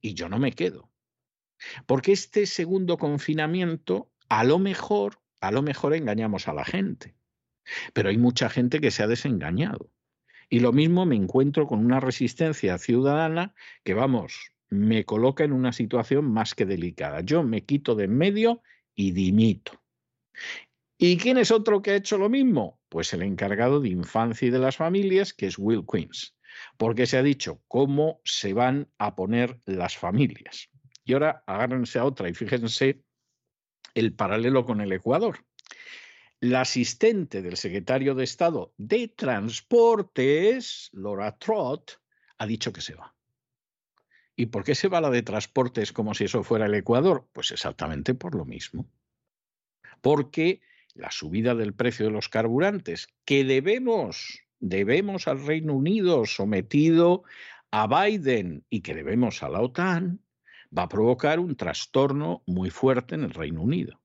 y 0.00 0.14
yo 0.14 0.28
no 0.28 0.38
me 0.38 0.52
quedo. 0.52 0.90
Porque 1.86 2.12
este 2.12 2.46
segundo 2.46 2.96
confinamiento, 2.96 4.10
a 4.28 4.44
lo 4.44 4.58
mejor, 4.58 5.20
a 5.40 5.50
lo 5.52 5.62
mejor 5.62 5.94
engañamos 5.94 6.48
a 6.48 6.54
la 6.54 6.64
gente. 6.64 7.14
Pero 7.92 8.08
hay 8.08 8.18
mucha 8.18 8.48
gente 8.48 8.80
que 8.80 8.90
se 8.90 9.02
ha 9.02 9.06
desengañado. 9.06 9.90
Y 10.48 10.60
lo 10.60 10.72
mismo 10.72 11.06
me 11.06 11.14
encuentro 11.14 11.66
con 11.66 11.84
una 11.84 12.00
resistencia 12.00 12.76
ciudadana 12.78 13.54
que, 13.84 13.94
vamos, 13.94 14.52
me 14.68 15.04
coloca 15.04 15.44
en 15.44 15.52
una 15.52 15.72
situación 15.72 16.24
más 16.32 16.54
que 16.54 16.66
delicada. 16.66 17.20
Yo 17.20 17.44
me 17.44 17.64
quito 17.64 17.94
de 17.94 18.04
en 18.04 18.16
medio 18.16 18.62
y 18.94 19.12
dimito. 19.12 19.80
¿Y 21.02 21.16
quién 21.16 21.38
es 21.38 21.50
otro 21.50 21.80
que 21.80 21.92
ha 21.92 21.96
hecho 21.96 22.18
lo 22.18 22.28
mismo? 22.28 22.78
Pues 22.90 23.14
el 23.14 23.22
encargado 23.22 23.80
de 23.80 23.88
infancia 23.88 24.48
y 24.48 24.50
de 24.50 24.58
las 24.58 24.76
familias, 24.76 25.32
que 25.32 25.46
es 25.46 25.58
Will 25.58 25.86
Queens, 25.90 26.36
porque 26.76 27.06
se 27.06 27.16
ha 27.16 27.22
dicho 27.22 27.62
cómo 27.68 28.20
se 28.22 28.52
van 28.52 28.86
a 28.98 29.16
poner 29.16 29.58
las 29.64 29.96
familias. 29.96 30.68
Y 31.02 31.14
ahora 31.14 31.42
agárrense 31.46 31.98
a 31.98 32.04
otra 32.04 32.28
y 32.28 32.34
fíjense 32.34 33.02
el 33.94 34.12
paralelo 34.12 34.66
con 34.66 34.82
el 34.82 34.92
Ecuador. 34.92 35.42
La 36.38 36.60
asistente 36.60 37.40
del 37.40 37.56
secretario 37.56 38.14
de 38.14 38.24
Estado 38.24 38.74
de 38.76 39.08
Transportes, 39.08 40.90
Laura 40.92 41.38
Trott, 41.38 41.92
ha 42.36 42.46
dicho 42.46 42.74
que 42.74 42.82
se 42.82 42.94
va. 42.94 43.16
¿Y 44.36 44.46
por 44.46 44.64
qué 44.64 44.74
se 44.74 44.88
va 44.88 45.00
la 45.00 45.08
de 45.08 45.22
Transportes 45.22 45.94
como 45.94 46.12
si 46.12 46.24
eso 46.24 46.44
fuera 46.44 46.66
el 46.66 46.74
Ecuador? 46.74 47.26
Pues 47.32 47.52
exactamente 47.52 48.12
por 48.12 48.34
lo 48.34 48.44
mismo. 48.44 48.86
Porque 50.02 50.60
la 50.94 51.10
subida 51.10 51.54
del 51.54 51.74
precio 51.74 52.06
de 52.06 52.12
los 52.12 52.28
carburantes 52.28 53.08
que 53.24 53.44
debemos, 53.44 54.40
debemos 54.58 55.28
al 55.28 55.44
Reino 55.44 55.74
Unido 55.74 56.26
sometido 56.26 57.24
a 57.70 57.86
Biden 57.86 58.64
y 58.68 58.80
que 58.80 58.94
debemos 58.94 59.42
a 59.42 59.48
la 59.48 59.60
OTAN, 59.60 60.20
va 60.76 60.84
a 60.84 60.88
provocar 60.88 61.40
un 61.40 61.56
trastorno 61.56 62.42
muy 62.46 62.70
fuerte 62.70 63.14
en 63.14 63.24
el 63.24 63.30
Reino 63.30 63.62
Unido. 63.62 64.00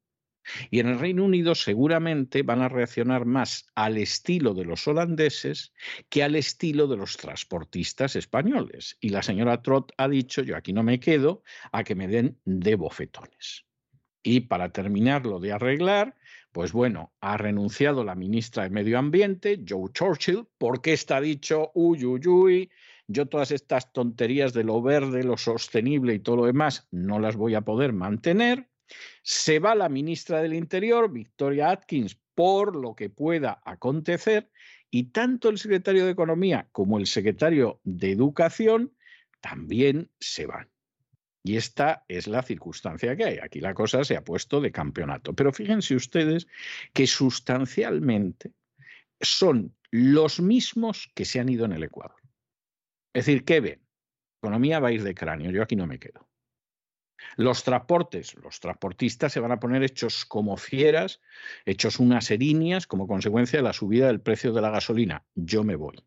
Y 0.70 0.80
en 0.80 0.88
el 0.88 1.00
Reino 1.00 1.26
Unido 1.26 1.56
seguramente 1.56 2.44
van 2.44 2.62
a 2.62 2.70
reaccionar 2.70 3.26
más 3.26 3.66
al 3.76 3.98
estilo 3.98 4.54
de 4.54 4.66
los 4.66 4.88
holandeses 4.88 5.74
que 6.10 6.24
al 6.24 6.36
estilo 6.36 6.88
de 6.88 6.98
los 6.98 7.18
transportistas 7.18 8.16
españoles. 8.16 8.98
Y 9.00 9.10
la 9.10 9.24
señora 9.24 9.62
Trott 9.62 9.92
ha 9.98 10.08
dicho, 10.08 10.44
yo 10.44 10.56
aquí 10.56 10.74
no 10.74 10.84
me 10.84 11.00
quedo, 11.00 11.44
a 11.72 11.84
que 11.84 11.96
me 11.96 12.08
den 12.08 12.40
de 12.46 12.76
bofetones. 12.76 13.66
Y 14.22 14.42
para 14.42 14.72
terminarlo 14.72 15.40
de 15.40 15.52
arreglar, 15.52 16.16
Pues 16.56 16.72
bueno, 16.72 17.12
ha 17.20 17.36
renunciado 17.36 18.06
la 18.06 18.16
ministra 18.16 18.64
de 18.64 18.70
Medio 18.70 18.97
Ambiente, 18.97 19.62
Joe 19.68 19.91
Churchill, 19.91 20.47
porque 20.58 20.93
está 20.93 21.20
dicho, 21.20 21.72
uy, 21.74 22.06
uy, 22.06 22.26
uy, 22.26 22.72
yo 23.08 23.26
todas 23.26 23.51
estas 23.51 23.91
tonterías 23.91 24.53
de 24.53 24.64
lo 24.64 24.82
verde, 24.82 25.26
lo 25.26 25.36
sostenible 25.36 26.14
y 26.14 26.20
todo 26.20 26.38
lo 26.38 26.45
demás 26.45 26.88
no 26.91 27.20
las 27.20 27.36
voy 27.36 27.56
a 27.56 27.62
poder 27.64 27.91
mantener. 27.91 28.70
Se 29.22 29.60
va 29.60 29.76
la 29.76 29.89
ministra 29.89 30.41
del 30.41 30.53
Interior, 30.53 31.12
Victoria 31.12 31.72
Atkins, 31.72 32.18
por 32.36 32.78
lo 32.78 32.95
que 32.95 33.10
pueda 33.10 33.62
acontecer, 33.66 34.49
y 34.89 35.12
tanto 35.12 35.49
el 35.49 35.58
secretario 35.58 36.06
de 36.06 36.12
Economía 36.12 36.70
como 36.72 36.99
el 36.99 37.08
secretario 37.08 37.82
de 37.84 38.14
Educación 38.14 38.93
también 39.41 40.10
se 40.22 40.45
van. 40.45 40.70
Y 41.46 41.58
esta 41.58 42.04
es 42.08 42.26
la 42.26 42.41
circunstancia 42.41 43.16
que 43.16 43.24
hay. 43.24 43.38
Aquí 43.38 43.60
la 43.60 43.76
cosa 43.76 44.04
se 44.04 44.18
ha 44.18 44.24
puesto 44.24 44.60
de 44.60 44.72
campeonato. 44.72 45.36
Pero 45.36 45.54
fíjense 45.54 45.96
ustedes 45.96 46.48
que 46.91 47.06
sustancialmente 47.06 48.52
son 49.22 49.76
los 49.91 50.39
mismos 50.39 51.12
que 51.14 51.24
se 51.24 51.39
han 51.39 51.50
ido 51.50 51.66
en 51.66 51.74
el 51.74 51.84
Ecuador. 51.84 52.18
Es 53.14 53.28
decir, 53.28 53.46
¿qué 53.46 53.60
ven? 53.60 53.80
Economía 54.41 54.80
va 54.80 54.88
a 54.88 54.91
ir 54.93 55.04
de 55.04 55.14
cráneo, 55.14 55.52
yo 55.52 55.62
aquí 55.62 55.76
no 55.76 55.86
me 55.86 56.00
quedo. 56.00 56.28
Los 57.38 57.64
transportes, 57.64 58.34
los 58.41 58.60
transportistas 58.60 59.32
se 59.32 59.39
van 59.39 59.52
a 59.52 59.60
poner 59.60 59.84
hechos 59.84 60.26
como 60.26 60.58
fieras, 60.58 61.22
hechos 61.64 62.00
unas 62.00 62.32
erinias 62.32 62.88
como 62.88 63.06
consecuencia 63.06 63.60
de 63.60 63.64
la 63.64 63.74
subida 63.74 64.08
del 64.08 64.20
precio 64.20 64.52
de 64.52 64.62
la 64.62 64.72
gasolina. 64.72 65.24
Yo 65.36 65.64
me 65.64 65.76
voy. 65.76 66.04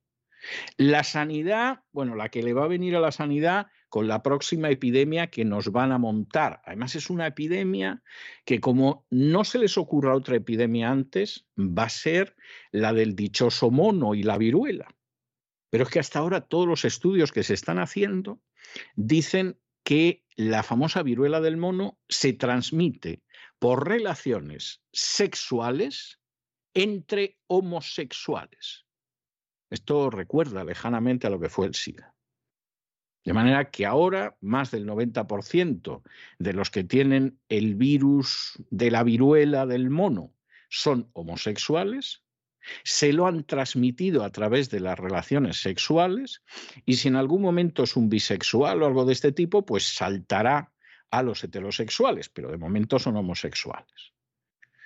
La 0.76 1.04
sanidad, 1.04 1.84
bueno, 1.92 2.16
la 2.16 2.28
que 2.28 2.42
le 2.42 2.54
va 2.54 2.64
a 2.64 2.68
venir 2.68 2.96
a 2.96 3.00
la 3.00 3.12
sanidad 3.12 3.68
con 3.88 4.08
la 4.08 4.22
próxima 4.22 4.70
epidemia 4.70 5.28
que 5.28 5.44
nos 5.44 5.72
van 5.72 5.92
a 5.92 5.98
montar. 5.98 6.60
Además 6.64 6.94
es 6.94 7.10
una 7.10 7.26
epidemia 7.26 8.02
que 8.44 8.60
como 8.60 9.06
no 9.10 9.44
se 9.44 9.58
les 9.58 9.78
ocurra 9.78 10.14
otra 10.14 10.36
epidemia 10.36 10.90
antes, 10.90 11.46
va 11.58 11.84
a 11.84 11.88
ser 11.88 12.36
la 12.70 12.92
del 12.92 13.16
dichoso 13.16 13.70
mono 13.70 14.14
y 14.14 14.22
la 14.22 14.38
viruela. 14.38 14.88
Pero 15.70 15.84
es 15.84 15.90
que 15.90 16.00
hasta 16.00 16.18
ahora 16.18 16.42
todos 16.42 16.66
los 16.66 16.84
estudios 16.84 17.32
que 17.32 17.42
se 17.42 17.54
están 17.54 17.78
haciendo 17.78 18.40
dicen 18.94 19.58
que 19.84 20.24
la 20.36 20.62
famosa 20.62 21.02
viruela 21.02 21.40
del 21.40 21.56
mono 21.56 21.98
se 22.08 22.32
transmite 22.32 23.22
por 23.58 23.88
relaciones 23.88 24.82
sexuales 24.92 26.20
entre 26.74 27.38
homosexuales. 27.46 28.86
Esto 29.70 30.10
recuerda 30.10 30.64
lejanamente 30.64 31.26
a 31.26 31.30
lo 31.30 31.40
que 31.40 31.48
fue 31.48 31.66
el 31.66 31.74
SIDA. 31.74 32.14
De 33.28 33.34
manera 33.34 33.70
que 33.70 33.84
ahora 33.84 34.38
más 34.40 34.70
del 34.70 34.86
90% 34.86 36.02
de 36.38 36.52
los 36.54 36.70
que 36.70 36.82
tienen 36.82 37.38
el 37.50 37.74
virus 37.74 38.54
de 38.70 38.90
la 38.90 39.02
viruela 39.02 39.66
del 39.66 39.90
mono 39.90 40.32
son 40.70 41.10
homosexuales 41.12 42.22
se 42.84 43.12
lo 43.12 43.26
han 43.26 43.44
transmitido 43.44 44.24
a 44.24 44.30
través 44.30 44.70
de 44.70 44.80
las 44.80 44.98
relaciones 44.98 45.60
sexuales 45.60 46.42
y 46.86 46.94
si 46.94 47.08
en 47.08 47.16
algún 47.16 47.42
momento 47.42 47.82
es 47.82 47.96
un 47.96 48.08
bisexual 48.08 48.82
o 48.82 48.86
algo 48.86 49.04
de 49.04 49.12
este 49.12 49.32
tipo, 49.32 49.66
pues 49.66 49.84
saltará 49.94 50.72
a 51.10 51.22
los 51.22 51.44
heterosexuales, 51.44 52.30
pero 52.30 52.50
de 52.50 52.56
momento 52.56 52.98
son 52.98 53.16
homosexuales. 53.16 54.14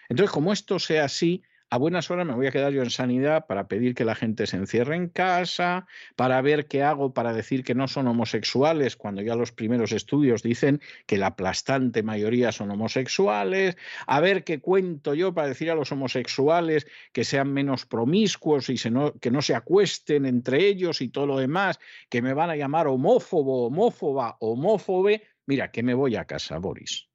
Entonces, 0.08 0.32
como 0.32 0.52
esto 0.52 0.80
sea 0.80 1.04
así, 1.04 1.44
a 1.72 1.78
buenas 1.78 2.10
horas 2.10 2.26
me 2.26 2.34
voy 2.34 2.46
a 2.46 2.50
quedar 2.50 2.70
yo 2.70 2.82
en 2.82 2.90
sanidad 2.90 3.46
para 3.46 3.66
pedir 3.66 3.94
que 3.94 4.04
la 4.04 4.14
gente 4.14 4.46
se 4.46 4.58
encierre 4.58 4.94
en 4.94 5.08
casa, 5.08 5.86
para 6.16 6.42
ver 6.42 6.66
qué 6.66 6.82
hago 6.82 7.14
para 7.14 7.32
decir 7.32 7.64
que 7.64 7.74
no 7.74 7.88
son 7.88 8.08
homosexuales, 8.08 8.94
cuando 8.94 9.22
ya 9.22 9.36
los 9.36 9.52
primeros 9.52 9.92
estudios 9.92 10.42
dicen 10.42 10.82
que 11.06 11.16
la 11.16 11.28
aplastante 11.28 12.02
mayoría 12.02 12.52
son 12.52 12.70
homosexuales, 12.70 13.78
a 14.06 14.20
ver 14.20 14.44
qué 14.44 14.60
cuento 14.60 15.14
yo 15.14 15.32
para 15.32 15.48
decir 15.48 15.70
a 15.70 15.74
los 15.74 15.90
homosexuales 15.90 16.86
que 17.10 17.24
sean 17.24 17.50
menos 17.50 17.86
promiscuos 17.86 18.68
y 18.68 18.76
que 19.18 19.30
no 19.30 19.40
se 19.40 19.54
acuesten 19.54 20.26
entre 20.26 20.66
ellos 20.66 21.00
y 21.00 21.08
todo 21.08 21.24
lo 21.24 21.38
demás, 21.38 21.80
que 22.10 22.20
me 22.20 22.34
van 22.34 22.50
a 22.50 22.56
llamar 22.56 22.86
homófobo, 22.86 23.68
homófoba, 23.68 24.36
homófobe. 24.40 25.22
Mira, 25.46 25.70
que 25.70 25.82
me 25.82 25.94
voy 25.94 26.16
a 26.16 26.26
casa, 26.26 26.58
Boris. 26.58 27.08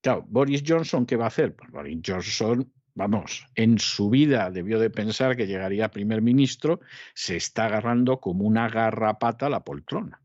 Claro, 0.00 0.24
Boris 0.26 0.62
Johnson, 0.66 1.04
¿qué 1.04 1.16
va 1.16 1.24
a 1.24 1.28
hacer? 1.28 1.54
Pues 1.54 1.70
Boris 1.70 2.00
Johnson 2.02 2.72
vamos, 2.94 3.46
en 3.54 3.78
su 3.78 4.10
vida 4.10 4.50
debió 4.50 4.78
de 4.78 4.90
pensar 4.90 5.36
que 5.36 5.46
llegaría 5.46 5.90
primer 5.90 6.22
ministro, 6.22 6.80
se 7.14 7.36
está 7.36 7.66
agarrando 7.66 8.20
como 8.20 8.44
una 8.44 8.68
garrapata 8.68 9.46
a 9.46 9.50
la 9.50 9.64
poltrona. 9.64 10.20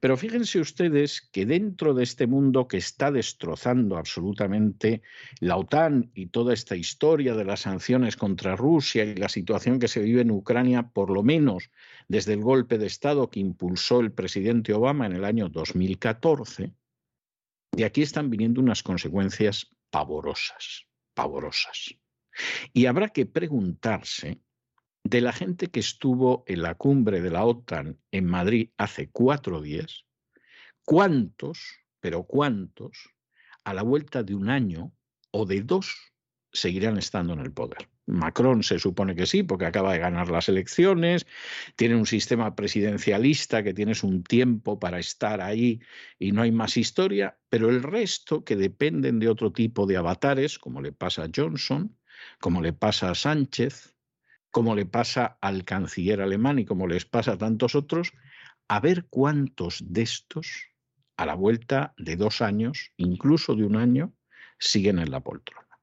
Pero 0.00 0.16
fíjense 0.16 0.58
ustedes 0.58 1.20
que 1.32 1.46
dentro 1.46 1.94
de 1.94 2.02
este 2.02 2.26
mundo 2.26 2.66
que 2.66 2.76
está 2.76 3.12
destrozando 3.12 3.96
absolutamente 3.96 5.02
la 5.38 5.56
OTAN 5.56 6.10
y 6.12 6.26
toda 6.26 6.52
esta 6.52 6.74
historia 6.74 7.34
de 7.34 7.44
las 7.44 7.60
sanciones 7.60 8.16
contra 8.16 8.56
Rusia 8.56 9.04
y 9.04 9.14
la 9.14 9.28
situación 9.28 9.78
que 9.78 9.86
se 9.86 10.00
vive 10.00 10.22
en 10.22 10.32
Ucrania, 10.32 10.88
por 10.88 11.10
lo 11.10 11.22
menos 11.22 11.70
desde 12.08 12.32
el 12.32 12.40
golpe 12.40 12.78
de 12.78 12.86
Estado 12.86 13.30
que 13.30 13.38
impulsó 13.38 14.00
el 14.00 14.10
presidente 14.10 14.72
Obama 14.72 15.06
en 15.06 15.12
el 15.12 15.24
año 15.24 15.48
2014, 15.48 16.72
de 17.72 17.84
aquí 17.84 18.02
están 18.02 18.28
viniendo 18.28 18.60
unas 18.60 18.82
consecuencias 18.82 19.70
pavorosas 19.90 20.89
Y 22.72 22.86
habrá 22.86 23.08
que 23.08 23.26
preguntarse 23.26 24.40
de 25.04 25.20
la 25.20 25.32
gente 25.32 25.68
que 25.68 25.80
estuvo 25.80 26.44
en 26.46 26.62
la 26.62 26.74
cumbre 26.74 27.20
de 27.20 27.30
la 27.30 27.44
OTAN 27.44 27.98
en 28.10 28.26
Madrid 28.26 28.70
hace 28.76 29.10
cuatro 29.10 29.60
días, 29.60 30.04
¿cuántos, 30.84 31.80
pero 32.00 32.24
cuántos, 32.24 33.10
a 33.64 33.74
la 33.74 33.82
vuelta 33.82 34.22
de 34.22 34.34
un 34.34 34.50
año 34.50 34.92
o 35.30 35.46
de 35.46 35.62
dos, 35.62 36.12
seguirán 36.52 36.98
estando 36.98 37.32
en 37.32 37.40
el 37.40 37.52
poder? 37.52 37.88
Macron 38.10 38.62
se 38.62 38.78
supone 38.78 39.14
que 39.14 39.26
sí, 39.26 39.42
porque 39.42 39.66
acaba 39.66 39.92
de 39.92 39.98
ganar 39.98 40.30
las 40.30 40.48
elecciones, 40.48 41.26
tiene 41.76 41.96
un 41.96 42.06
sistema 42.06 42.54
presidencialista 42.54 43.62
que 43.62 43.74
tienes 43.74 44.02
un 44.02 44.22
tiempo 44.22 44.78
para 44.78 44.98
estar 44.98 45.40
ahí 45.40 45.80
y 46.18 46.32
no 46.32 46.42
hay 46.42 46.52
más 46.52 46.76
historia, 46.76 47.38
pero 47.48 47.68
el 47.70 47.82
resto 47.82 48.44
que 48.44 48.56
dependen 48.56 49.18
de 49.18 49.28
otro 49.28 49.52
tipo 49.52 49.86
de 49.86 49.96
avatares, 49.96 50.58
como 50.58 50.80
le 50.80 50.92
pasa 50.92 51.24
a 51.24 51.30
Johnson, 51.34 51.96
como 52.40 52.60
le 52.60 52.72
pasa 52.72 53.10
a 53.10 53.14
Sánchez, 53.14 53.94
como 54.50 54.74
le 54.74 54.86
pasa 54.86 55.38
al 55.40 55.64
canciller 55.64 56.20
alemán 56.20 56.58
y 56.58 56.64
como 56.64 56.86
les 56.86 57.04
pasa 57.04 57.32
a 57.32 57.38
tantos 57.38 57.74
otros, 57.74 58.12
a 58.68 58.80
ver 58.80 59.06
cuántos 59.08 59.82
de 59.86 60.02
estos, 60.02 60.70
a 61.16 61.26
la 61.26 61.34
vuelta 61.34 61.94
de 61.98 62.16
dos 62.16 62.40
años, 62.40 62.92
incluso 62.96 63.54
de 63.54 63.64
un 63.64 63.76
año, 63.76 64.12
siguen 64.58 64.98
en 64.98 65.10
la 65.10 65.20
poltrona. 65.20 65.78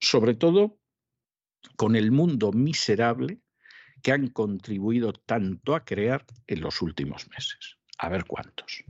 Sobre 0.00 0.34
todo 0.34 0.79
con 1.76 1.96
el 1.96 2.10
mundo 2.10 2.52
miserable 2.52 3.40
que 4.02 4.12
han 4.12 4.28
contribuido 4.28 5.12
tanto 5.12 5.74
a 5.74 5.84
crear 5.84 6.24
en 6.46 6.60
los 6.60 6.82
últimos 6.82 7.28
meses. 7.30 7.76
A 7.98 8.08
ver 8.08 8.24
cuántos. 8.24 8.84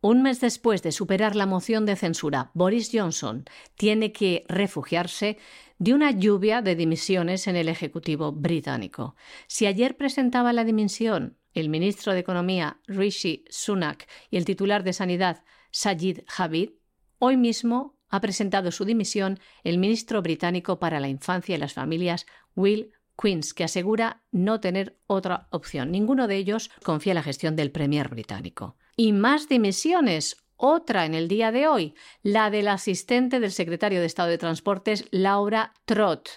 Un 0.00 0.22
mes 0.22 0.40
después 0.40 0.82
de 0.82 0.92
superar 0.92 1.34
la 1.34 1.46
moción 1.46 1.84
de 1.84 1.96
censura, 1.96 2.52
Boris 2.54 2.90
Johnson 2.92 3.44
tiene 3.74 4.12
que 4.12 4.44
refugiarse 4.48 5.38
de 5.78 5.92
una 5.92 6.12
lluvia 6.12 6.62
de 6.62 6.76
dimisiones 6.76 7.48
en 7.48 7.56
el 7.56 7.68
Ejecutivo 7.68 8.30
británico. 8.30 9.16
Si 9.48 9.66
ayer 9.66 9.96
presentaba 9.96 10.52
la 10.52 10.64
dimisión 10.64 11.36
el 11.52 11.68
ministro 11.68 12.12
de 12.12 12.20
Economía 12.20 12.80
Rishi 12.86 13.44
Sunak 13.48 14.08
y 14.30 14.36
el 14.36 14.44
titular 14.44 14.84
de 14.84 14.92
Sanidad 14.92 15.42
Sajid 15.72 16.20
Javid, 16.28 16.70
hoy 17.18 17.36
mismo 17.36 17.97
ha 18.08 18.20
presentado 18.20 18.70
su 18.70 18.84
dimisión 18.84 19.38
el 19.64 19.78
ministro 19.78 20.22
británico 20.22 20.78
para 20.78 21.00
la 21.00 21.08
Infancia 21.08 21.54
y 21.54 21.58
las 21.58 21.74
Familias, 21.74 22.26
Will 22.54 22.92
Queens, 23.20 23.52
que 23.54 23.64
asegura 23.64 24.22
no 24.30 24.60
tener 24.60 24.96
otra 25.06 25.48
opción. 25.50 25.90
Ninguno 25.90 26.28
de 26.28 26.36
ellos 26.36 26.70
confía 26.82 27.12
en 27.12 27.16
la 27.16 27.22
gestión 27.22 27.56
del 27.56 27.70
Premier 27.70 28.08
británico. 28.08 28.76
Y 28.96 29.12
más 29.12 29.48
dimisiones. 29.48 30.36
Otra 30.60 31.06
en 31.06 31.14
el 31.14 31.28
día 31.28 31.52
de 31.52 31.68
hoy, 31.68 31.94
la 32.24 32.50
del 32.50 32.66
asistente 32.66 33.38
del 33.38 33.52
secretario 33.52 34.00
de 34.00 34.06
Estado 34.06 34.28
de 34.28 34.38
Transportes, 34.38 35.06
Laura 35.12 35.72
Trott, 35.84 36.30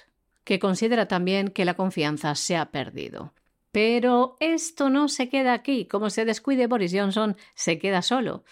que 0.43 0.59
considera 0.59 1.07
también 1.07 1.47
que 1.47 1.65
la 1.65 1.73
confianza 1.73 2.35
se 2.35 2.55
ha 2.55 2.69
perdido. 2.69 3.33
Pero 3.71 4.37
esto 4.39 4.89
no 4.89 5.07
se 5.07 5.29
queda 5.29 5.53
aquí. 5.53 5.85
Como 5.85 6.11
se 6.11 6.25
descuide 6.25 6.67
Boris 6.67 6.93
Johnson, 6.93 7.35
se 7.55 7.79
queda 7.79 8.03
solo. 8.03 8.43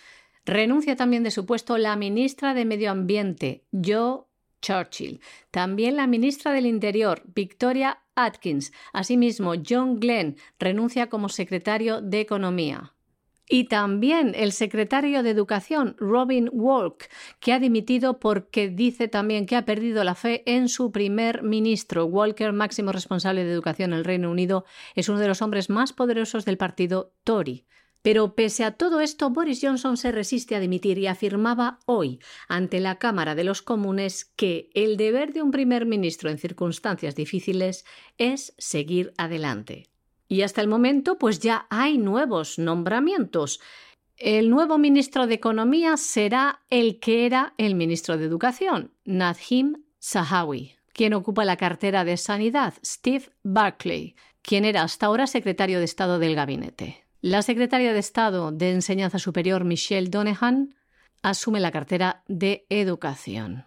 Renuncia 0.46 0.96
también 0.96 1.24
de 1.24 1.32
su 1.32 1.46
puesto 1.46 1.78
la 1.78 1.96
ministra 1.96 2.54
de 2.54 2.66
Medio 2.66 2.92
Ambiente, 2.92 3.66
Joe 3.72 4.22
Churchill. 4.62 5.22
También 5.52 5.96
la 5.96 6.08
ministra 6.08 6.52
del 6.52 6.66
Interior, 6.66 7.24
Victoria 7.34 8.00
Atkins. 8.16 8.72
Asimismo, 8.94 9.54
John 9.68 10.00
Glenn 10.00 10.38
renuncia 10.60 11.08
como 11.08 11.30
secretario 11.30 12.02
de 12.02 12.20
Economía. 12.22 12.94
Y 13.52 13.64
también 13.64 14.34
el 14.36 14.52
secretario 14.52 15.24
de 15.24 15.32
Educación, 15.32 15.96
Robin 15.98 16.50
Walk, 16.54 17.10
que 17.40 17.52
ha 17.52 17.60
dimitido 17.60 18.20
porque 18.20 18.70
dice 18.70 19.08
también 19.08 19.48
que 19.48 19.56
ha 19.56 19.66
perdido 19.66 20.04
la 20.04 20.14
fe 20.14 20.44
en 20.46 20.70
su 20.70 20.92
primer 20.92 21.42
ministro. 21.42 22.06
Walker, 22.06 22.54
máximo 22.54 22.92
responsable 22.92 23.44
de 23.44 23.52
educación 23.52 23.94
en 23.94 24.00
el 24.00 24.06
Reino 24.06 24.30
Unido, 24.30 24.66
es 24.94 25.10
uno 25.10 25.18
de 25.18 25.28
los 25.28 25.42
hombres 25.42 25.72
más 25.72 25.94
poderosos 25.94 26.46
del 26.46 26.58
partido 26.58 27.12
Tory. 27.24 27.66
Pero 28.02 28.34
pese 28.34 28.64
a 28.64 28.72
todo 28.72 29.02
esto, 29.02 29.30
Boris 29.30 29.60
Johnson 29.62 29.98
se 29.98 30.12
resiste 30.12 30.56
a 30.56 30.60
dimitir 30.60 30.98
y 30.98 31.08
afirmaba 31.08 31.80
hoy 31.86 32.20
ante 32.48 32.80
la 32.80 32.98
Cámara 32.98 33.36
de 33.36 33.44
los 33.44 33.62
Comunes 33.62 34.32
que 34.36 34.70
el 34.74 34.96
deber 34.96 35.34
de 35.34 35.42
un 35.42 35.52
primer 35.52 35.86
ministro 35.86 36.30
en 36.30 36.38
circunstancias 36.38 37.16
difíciles 37.16 37.86
es 38.18 38.54
seguir 38.58 39.14
adelante. 39.18 39.88
Y 40.30 40.44
hasta 40.44 40.62
el 40.62 40.68
momento, 40.68 41.18
pues 41.18 41.40
ya 41.40 41.66
hay 41.70 41.98
nuevos 41.98 42.58
nombramientos. 42.58 43.60
El 44.16 44.50
nuevo 44.50 44.78
ministro 44.78 45.28
de 45.28 45.34
Economía 45.34 45.98
será 45.98 46.62
el 46.70 47.00
que 47.00 47.26
era 47.26 47.54
el 47.58 47.76
ministro 47.76 48.18
de 48.18 48.26
Educación, 48.26 48.92
Nadhim 49.06 49.84
Zahawi, 50.02 50.76
quien 50.94 51.14
ocupa 51.14 51.46
la 51.46 51.58
cartera 51.58 52.06
de 52.06 52.16
Sanidad, 52.18 52.76
Steve 52.86 53.30
Barclay, 53.44 54.16
quien 54.42 54.66
era 54.66 54.84
hasta 54.84 55.08
ahora 55.08 55.28
secretario 55.28 55.80
de 55.80 55.86
Estado 55.86 56.20
del 56.20 56.36
gabinete. 56.36 57.09
La 57.22 57.42
secretaria 57.42 57.92
de 57.92 58.00
Estado 58.00 58.54
de 58.54 58.72
Enseñanza 58.72 59.20
Superior, 59.20 59.66
Michelle 59.66 60.10
Donehan, 60.10 60.76
asume 61.22 61.60
la 61.60 61.70
cartera 61.70 62.24
de 62.30 62.66
Educación. 62.70 63.66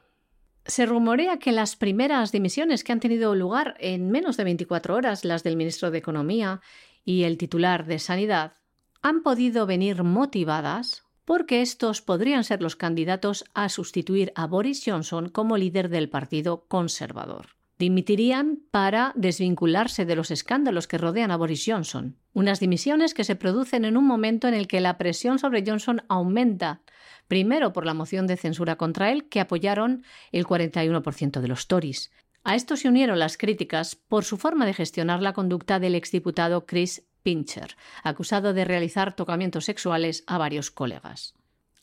Se 0.65 0.87
rumorea 0.87 1.39
que 1.39 1.53
las 1.53 1.77
primeras 1.77 2.33
dimisiones 2.33 2.83
que 2.83 2.93
han 2.93 3.01
tenido 3.01 3.35
lugar 3.35 3.77
en 3.79 4.11
menos 4.11 4.39
de 4.39 4.45
24 4.45 4.95
horas, 4.95 5.27
las 5.27 5.43
del 5.43 5.59
ministro 5.59 5.91
de 5.91 5.99
Economía 5.99 6.63
y 7.05 7.25
el 7.25 7.37
titular 7.37 7.85
de 7.85 7.99
Sanidad, 7.99 8.55
han 9.03 9.23
podido 9.23 9.67
venir 9.67 10.03
motivadas 10.03 11.05
porque 11.27 11.61
estos 11.61 12.01
podrían 12.01 12.45
ser 12.45 12.63
los 12.63 12.75
candidatos 12.75 13.45
a 13.53 13.69
sustituir 13.69 14.33
a 14.35 14.47
Boris 14.47 14.83
Johnson 14.83 15.29
como 15.29 15.59
líder 15.59 15.91
del 15.91 16.09
Partido 16.09 16.65
Conservador. 16.69 17.49
Dimitirían 17.83 18.61
para 18.71 19.11
desvincularse 19.17 20.05
de 20.05 20.15
los 20.15 20.31
escándalos 20.31 20.87
que 20.87 20.99
rodean 20.99 21.33
a 21.33 21.37
Boris 21.37 21.65
Johnson. 21.67 22.17
Unas 22.33 22.61
dimisiones 22.61 23.13
que 23.13 23.25
se 23.25 23.35
producen 23.35 23.85
en 23.85 23.97
un 23.97 24.07
momento 24.07 24.47
en 24.47 24.55
el 24.55 24.69
que 24.69 24.81
la 24.81 24.99
presión 24.99 25.41
sobre 25.41 25.65
Johnson 25.67 26.05
aumenta, 26.09 26.83
primero 27.27 27.73
por 27.73 27.85
la 27.85 27.93
moción 27.93 28.29
de 28.29 28.37
censura 28.37 28.77
contra 28.77 29.11
él, 29.11 29.29
que 29.29 29.41
apoyaron 29.41 30.05
el 30.31 30.47
41% 30.47 31.41
de 31.41 31.49
los 31.49 31.67
Tories. 31.67 32.13
A 32.45 32.55
esto 32.55 32.77
se 32.77 32.89
unieron 32.89 33.19
las 33.19 33.37
críticas 33.37 33.97
por 33.97 34.23
su 34.23 34.37
forma 34.37 34.65
de 34.65 34.75
gestionar 34.75 35.21
la 35.21 35.33
conducta 35.33 35.81
del 35.81 35.97
exdiputado 35.97 36.67
Chris 36.67 37.09
Pincher, 37.25 37.77
acusado 38.05 38.53
de 38.53 38.65
realizar 38.65 39.17
tocamientos 39.17 39.65
sexuales 39.65 40.23
a 40.29 40.39
varios 40.39 40.71
colegas. 40.71 41.35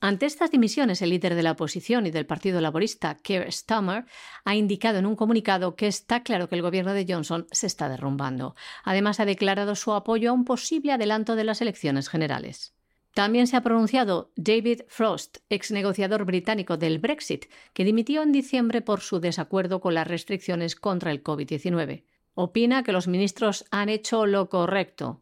Ante 0.02 0.26
estas 0.26 0.50
dimisiones, 0.50 1.02
el 1.02 1.10
líder 1.10 1.36
de 1.36 1.44
la 1.44 1.52
oposición 1.52 2.08
y 2.08 2.12
del 2.12 2.26
Partido 2.26 2.62
Laborista, 2.62 3.16
Keir 3.16 3.52
Starmer, 3.52 4.06
ha 4.46 4.56
indicado 4.56 4.98
en 4.98 5.06
un 5.06 5.18
comunicado 5.18 5.76
que 5.76 5.88
está 5.88 6.24
claro 6.24 6.48
que 6.48 6.56
el 6.56 6.62
gobierno 6.62 6.94
de 6.94 7.06
Johnson 7.08 7.48
se 7.52 7.68
está 7.68 7.90
derrumbando. 7.90 8.56
Además, 8.86 9.20
ha 9.20 9.26
declarado 9.26 9.76
su 9.76 9.92
apoyo 9.92 10.30
a 10.30 10.34
un 10.34 10.46
posible 10.46 10.94
adelanto 10.94 11.36
de 11.36 11.44
las 11.44 11.62
elecciones 11.62 12.08
generales. 12.08 12.74
También 13.14 13.48
se 13.48 13.58
ha 13.58 13.62
pronunciado 13.62 14.32
David 14.38 14.84
Frost, 14.88 15.40
ex 15.50 15.72
negociador 15.72 16.24
británico 16.24 16.78
del 16.78 17.00
Brexit, 17.00 17.48
que 17.74 17.84
dimitió 17.84 18.24
en 18.24 18.32
diciembre 18.32 18.82
por 18.82 19.02
su 19.02 19.20
desacuerdo 19.20 19.82
con 19.82 19.96
las 19.96 20.08
restricciones 20.08 20.78
contra 20.78 21.12
el 21.12 21.22
COVID-19. 21.22 22.06
Opina 22.36 22.84
que 22.84 22.94
los 22.94 23.10
ministros 23.10 23.66
han 23.70 23.90
hecho 23.90 24.26
lo 24.26 24.48
correcto, 24.48 25.20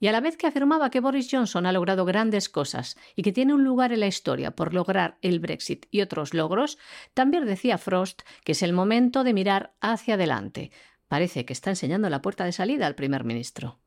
y 0.00 0.08
a 0.08 0.12
la 0.12 0.20
vez 0.20 0.36
que 0.36 0.46
afirmaba 0.46 0.90
que 0.90 1.00
Boris 1.00 1.28
Johnson 1.30 1.66
ha 1.66 1.72
logrado 1.72 2.04
grandes 2.04 2.48
cosas 2.48 2.96
y 3.14 3.22
que 3.22 3.32
tiene 3.32 3.54
un 3.54 3.64
lugar 3.64 3.92
en 3.92 4.00
la 4.00 4.06
historia 4.06 4.50
por 4.56 4.74
lograr 4.74 5.18
el 5.20 5.38
Brexit 5.38 5.86
y 5.90 6.00
otros 6.00 6.34
logros, 6.34 6.78
también 7.14 7.44
decía 7.44 7.78
Frost 7.78 8.22
que 8.42 8.52
es 8.52 8.62
el 8.62 8.72
momento 8.72 9.22
de 9.22 9.34
mirar 9.34 9.74
hacia 9.80 10.14
adelante. 10.14 10.72
Parece 11.06 11.44
que 11.44 11.52
está 11.52 11.70
enseñando 11.70 12.08
la 12.08 12.22
puerta 12.22 12.44
de 12.44 12.52
salida 12.52 12.86
al 12.86 12.94
primer 12.94 13.24
ministro. 13.24 13.78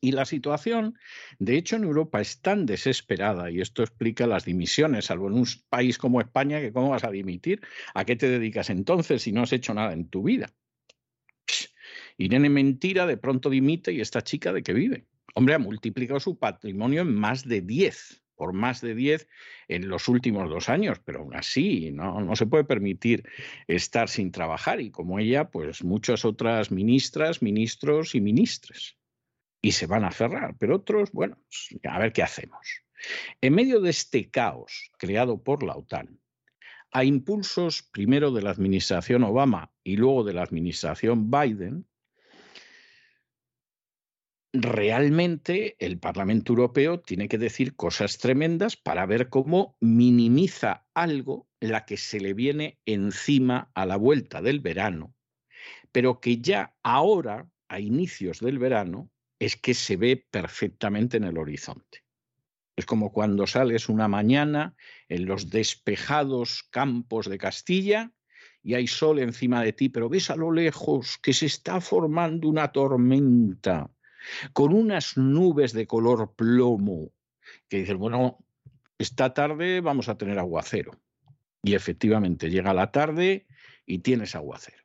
Y 0.00 0.12
la 0.12 0.24
situación, 0.24 0.98
de 1.38 1.56
hecho, 1.56 1.76
en 1.76 1.84
Europa 1.84 2.20
es 2.20 2.40
tan 2.40 2.66
desesperada, 2.66 3.52
y 3.52 3.60
esto 3.60 3.82
explica 3.82 4.26
las 4.26 4.44
dimisiones, 4.44 5.04
salvo 5.04 5.28
en 5.28 5.34
un 5.34 5.46
país 5.68 5.96
como 5.96 6.20
España, 6.20 6.60
que 6.60 6.72
cómo 6.72 6.88
vas 6.90 7.04
a 7.04 7.10
dimitir, 7.12 7.60
¿a 7.94 8.04
qué 8.04 8.16
te 8.16 8.28
dedicas 8.28 8.68
entonces 8.70 9.22
si 9.22 9.30
no 9.30 9.42
has 9.42 9.52
hecho 9.52 9.74
nada 9.74 9.92
en 9.92 10.08
tu 10.08 10.24
vida? 10.24 10.52
Irene 12.16 12.50
Mentira 12.50 13.06
de 13.06 13.16
pronto 13.16 13.48
dimite 13.48 13.92
y 13.92 14.00
esta 14.00 14.22
chica 14.22 14.52
de 14.52 14.64
qué 14.64 14.72
vive. 14.72 15.06
Hombre, 15.34 15.54
ha 15.54 15.58
multiplicado 15.58 16.20
su 16.20 16.38
patrimonio 16.38 17.02
en 17.02 17.14
más 17.14 17.46
de 17.46 17.62
10, 17.62 18.22
por 18.34 18.52
más 18.52 18.80
de 18.80 18.94
10 18.94 19.28
en 19.68 19.88
los 19.88 20.08
últimos 20.08 20.50
dos 20.50 20.68
años, 20.68 21.00
pero 21.04 21.20
aún 21.20 21.34
así 21.34 21.90
no, 21.92 22.20
no 22.20 22.36
se 22.36 22.46
puede 22.46 22.64
permitir 22.64 23.24
estar 23.66 24.08
sin 24.08 24.32
trabajar 24.32 24.80
y 24.80 24.90
como 24.90 25.18
ella, 25.18 25.50
pues 25.50 25.84
muchas 25.84 26.24
otras 26.24 26.70
ministras, 26.70 27.40
ministros 27.40 28.14
y 28.14 28.20
ministres. 28.20 28.98
Y 29.62 29.72
se 29.72 29.86
van 29.86 30.04
a 30.04 30.10
cerrar, 30.10 30.56
pero 30.58 30.76
otros, 30.76 31.12
bueno, 31.12 31.38
pues, 31.48 31.80
a 31.84 31.98
ver 31.98 32.12
qué 32.12 32.22
hacemos. 32.22 32.82
En 33.40 33.54
medio 33.54 33.80
de 33.80 33.90
este 33.90 34.30
caos 34.30 34.90
creado 34.98 35.42
por 35.42 35.62
la 35.62 35.76
OTAN, 35.76 36.20
a 36.92 37.04
impulsos 37.04 37.82
primero 37.82 38.32
de 38.32 38.42
la 38.42 38.50
administración 38.50 39.24
Obama 39.24 39.72
y 39.82 39.96
luego 39.96 40.24
de 40.24 40.34
la 40.34 40.42
administración 40.42 41.30
Biden, 41.30 41.86
realmente 44.52 45.76
el 45.78 45.98
Parlamento 45.98 46.52
Europeo 46.52 47.00
tiene 47.00 47.28
que 47.28 47.38
decir 47.38 47.74
cosas 47.74 48.18
tremendas 48.18 48.76
para 48.76 49.06
ver 49.06 49.30
cómo 49.30 49.76
minimiza 49.80 50.86
algo 50.92 51.48
la 51.60 51.86
que 51.86 51.96
se 51.96 52.20
le 52.20 52.34
viene 52.34 52.78
encima 52.84 53.70
a 53.74 53.86
la 53.86 53.96
vuelta 53.96 54.42
del 54.42 54.60
verano, 54.60 55.14
pero 55.90 56.20
que 56.20 56.38
ya 56.38 56.74
ahora, 56.82 57.48
a 57.68 57.80
inicios 57.80 58.40
del 58.40 58.58
verano, 58.58 59.10
es 59.38 59.56
que 59.56 59.72
se 59.72 59.96
ve 59.96 60.26
perfectamente 60.30 61.16
en 61.16 61.24
el 61.24 61.38
horizonte. 61.38 62.04
Es 62.76 62.84
como 62.84 63.12
cuando 63.12 63.46
sales 63.46 63.88
una 63.88 64.08
mañana 64.08 64.74
en 65.08 65.26
los 65.26 65.50
despejados 65.50 66.64
campos 66.70 67.28
de 67.28 67.38
Castilla 67.38 68.12
y 68.62 68.74
hay 68.74 68.86
sol 68.86 69.18
encima 69.18 69.62
de 69.62 69.72
ti, 69.72 69.88
pero 69.88 70.08
ves 70.08 70.30
a 70.30 70.36
lo 70.36 70.52
lejos 70.52 71.18
que 71.18 71.32
se 71.32 71.46
está 71.46 71.80
formando 71.80 72.48
una 72.48 72.70
tormenta 72.70 73.90
con 74.52 74.72
unas 74.72 75.16
nubes 75.16 75.72
de 75.72 75.86
color 75.86 76.34
plomo, 76.34 77.12
que 77.68 77.78
dices, 77.78 77.96
bueno, 77.96 78.38
esta 78.98 79.34
tarde 79.34 79.80
vamos 79.80 80.08
a 80.08 80.16
tener 80.16 80.38
aguacero. 80.38 80.92
Y 81.62 81.74
efectivamente 81.74 82.50
llega 82.50 82.74
la 82.74 82.90
tarde 82.90 83.46
y 83.86 83.98
tienes 83.98 84.34
aguacero. 84.34 84.82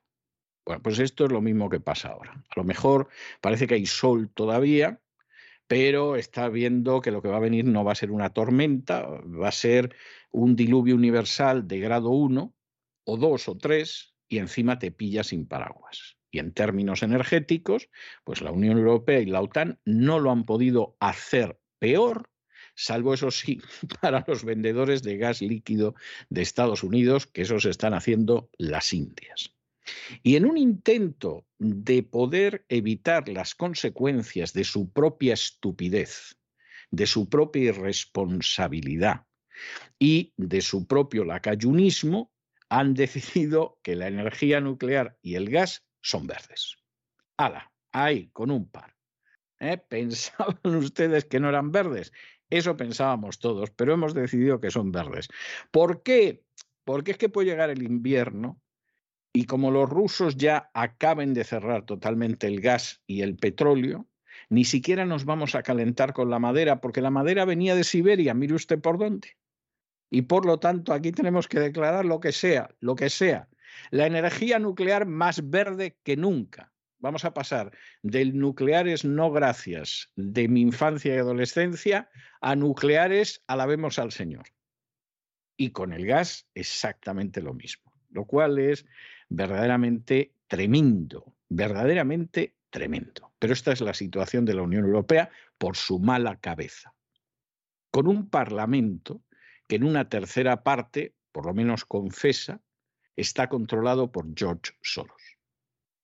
Bueno, 0.64 0.82
pues 0.82 0.98
esto 0.98 1.24
es 1.24 1.32
lo 1.32 1.40
mismo 1.40 1.70
que 1.70 1.80
pasa 1.80 2.08
ahora. 2.08 2.32
A 2.32 2.52
lo 2.56 2.64
mejor 2.64 3.08
parece 3.40 3.66
que 3.66 3.74
hay 3.74 3.86
sol 3.86 4.30
todavía, 4.30 5.00
pero 5.66 6.16
está 6.16 6.48
viendo 6.48 7.00
que 7.00 7.10
lo 7.10 7.22
que 7.22 7.28
va 7.28 7.38
a 7.38 7.40
venir 7.40 7.64
no 7.64 7.84
va 7.84 7.92
a 7.92 7.94
ser 7.94 8.10
una 8.10 8.30
tormenta, 8.30 9.06
va 9.06 9.48
a 9.48 9.52
ser 9.52 9.94
un 10.30 10.56
diluvio 10.56 10.94
universal 10.94 11.66
de 11.66 11.80
grado 11.80 12.10
1 12.10 12.54
o 13.04 13.16
2 13.16 13.48
o 13.48 13.56
3 13.56 14.14
y 14.28 14.38
encima 14.38 14.78
te 14.78 14.90
pilla 14.90 15.24
sin 15.24 15.46
paraguas. 15.46 16.17
Y 16.30 16.38
en 16.40 16.52
términos 16.52 17.02
energéticos, 17.02 17.88
pues 18.24 18.42
la 18.42 18.52
Unión 18.52 18.78
Europea 18.78 19.20
y 19.20 19.26
la 19.26 19.40
OTAN 19.40 19.80
no 19.84 20.18
lo 20.18 20.30
han 20.30 20.44
podido 20.44 20.96
hacer 21.00 21.58
peor, 21.78 22.30
salvo 22.74 23.14
eso 23.14 23.30
sí, 23.30 23.60
para 24.02 24.24
los 24.26 24.44
vendedores 24.44 25.02
de 25.02 25.16
gas 25.16 25.40
líquido 25.40 25.94
de 26.28 26.42
Estados 26.42 26.82
Unidos, 26.82 27.26
que 27.26 27.42
esos 27.42 27.64
están 27.64 27.94
haciendo 27.94 28.50
las 28.58 28.92
Indias. 28.92 29.54
Y 30.22 30.36
en 30.36 30.44
un 30.44 30.58
intento 30.58 31.46
de 31.58 32.02
poder 32.02 32.64
evitar 32.68 33.28
las 33.28 33.54
consecuencias 33.54 34.52
de 34.52 34.64
su 34.64 34.92
propia 34.92 35.34
estupidez, 35.34 36.36
de 36.90 37.06
su 37.06 37.28
propia 37.28 37.70
irresponsabilidad 37.70 39.24
y 39.98 40.32
de 40.36 40.60
su 40.60 40.86
propio 40.86 41.24
lacayunismo, 41.24 42.32
han 42.68 42.94
decidido 42.94 43.78
que 43.82 43.96
la 43.96 44.08
energía 44.08 44.60
nuclear 44.60 45.16
y 45.22 45.34
el 45.34 45.50
gas 45.50 45.87
son 46.00 46.26
verdes. 46.26 46.76
¡Hala! 47.36 47.72
Ahí, 47.92 48.28
con 48.32 48.50
un 48.50 48.68
par. 48.68 48.94
¿Eh? 49.60 49.78
¿Pensaban 49.88 50.58
ustedes 50.64 51.24
que 51.24 51.40
no 51.40 51.48
eran 51.48 51.72
verdes? 51.72 52.12
Eso 52.50 52.76
pensábamos 52.76 53.38
todos, 53.38 53.70
pero 53.70 53.92
hemos 53.92 54.14
decidido 54.14 54.60
que 54.60 54.70
son 54.70 54.90
verdes. 54.90 55.28
¿Por 55.70 56.02
qué? 56.02 56.44
Porque 56.84 57.12
es 57.12 57.18
que 57.18 57.28
puede 57.28 57.48
llegar 57.48 57.70
el 57.70 57.82
invierno 57.82 58.60
y 59.32 59.44
como 59.44 59.70
los 59.70 59.88
rusos 59.88 60.36
ya 60.36 60.70
acaben 60.72 61.34
de 61.34 61.44
cerrar 61.44 61.84
totalmente 61.84 62.46
el 62.46 62.60
gas 62.60 63.02
y 63.06 63.20
el 63.20 63.36
petróleo, 63.36 64.08
ni 64.48 64.64
siquiera 64.64 65.04
nos 65.04 65.26
vamos 65.26 65.54
a 65.54 65.62
calentar 65.62 66.14
con 66.14 66.30
la 66.30 66.38
madera, 66.38 66.80
porque 66.80 67.02
la 67.02 67.10
madera 67.10 67.44
venía 67.44 67.74
de 67.74 67.84
Siberia, 67.84 68.32
mire 68.32 68.54
usted 68.54 68.80
por 68.80 68.98
dónde. 68.98 69.36
Y 70.10 70.22
por 70.22 70.46
lo 70.46 70.58
tanto 70.58 70.94
aquí 70.94 71.12
tenemos 71.12 71.48
que 71.48 71.60
declarar 71.60 72.06
lo 72.06 72.20
que 72.20 72.32
sea, 72.32 72.70
lo 72.80 72.94
que 72.94 73.10
sea, 73.10 73.48
la 73.90 74.06
energía 74.06 74.58
nuclear 74.58 75.06
más 75.06 75.50
verde 75.50 75.98
que 76.02 76.16
nunca. 76.16 76.72
Vamos 77.00 77.24
a 77.24 77.32
pasar 77.32 77.70
del 78.02 78.36
nucleares 78.36 79.04
no 79.04 79.30
gracias 79.30 80.10
de 80.16 80.48
mi 80.48 80.62
infancia 80.62 81.14
y 81.14 81.18
adolescencia 81.18 82.10
a 82.40 82.56
nucleares 82.56 83.44
alabemos 83.46 83.98
al 83.98 84.10
Señor. 84.10 84.46
Y 85.56 85.70
con 85.70 85.92
el 85.92 86.06
gas 86.06 86.48
exactamente 86.54 87.40
lo 87.40 87.54
mismo, 87.54 87.92
lo 88.10 88.24
cual 88.24 88.58
es 88.58 88.84
verdaderamente 89.28 90.34
tremendo, 90.48 91.36
verdaderamente 91.48 92.56
tremendo. 92.70 93.32
Pero 93.38 93.52
esta 93.52 93.72
es 93.72 93.80
la 93.80 93.94
situación 93.94 94.44
de 94.44 94.54
la 94.54 94.62
Unión 94.62 94.84
Europea 94.84 95.30
por 95.56 95.76
su 95.76 95.98
mala 95.98 96.40
cabeza. 96.40 96.94
con 97.90 98.06
un 98.06 98.28
Parlamento 98.28 99.22
que 99.66 99.76
en 99.76 99.84
una 99.84 100.08
tercera 100.08 100.62
parte, 100.62 101.14
por 101.32 101.46
lo 101.46 101.54
menos 101.54 101.84
confesa, 101.84 102.60
está 103.18 103.48
controlado 103.48 104.10
por 104.12 104.26
George 104.34 104.72
Soros. 104.82 105.22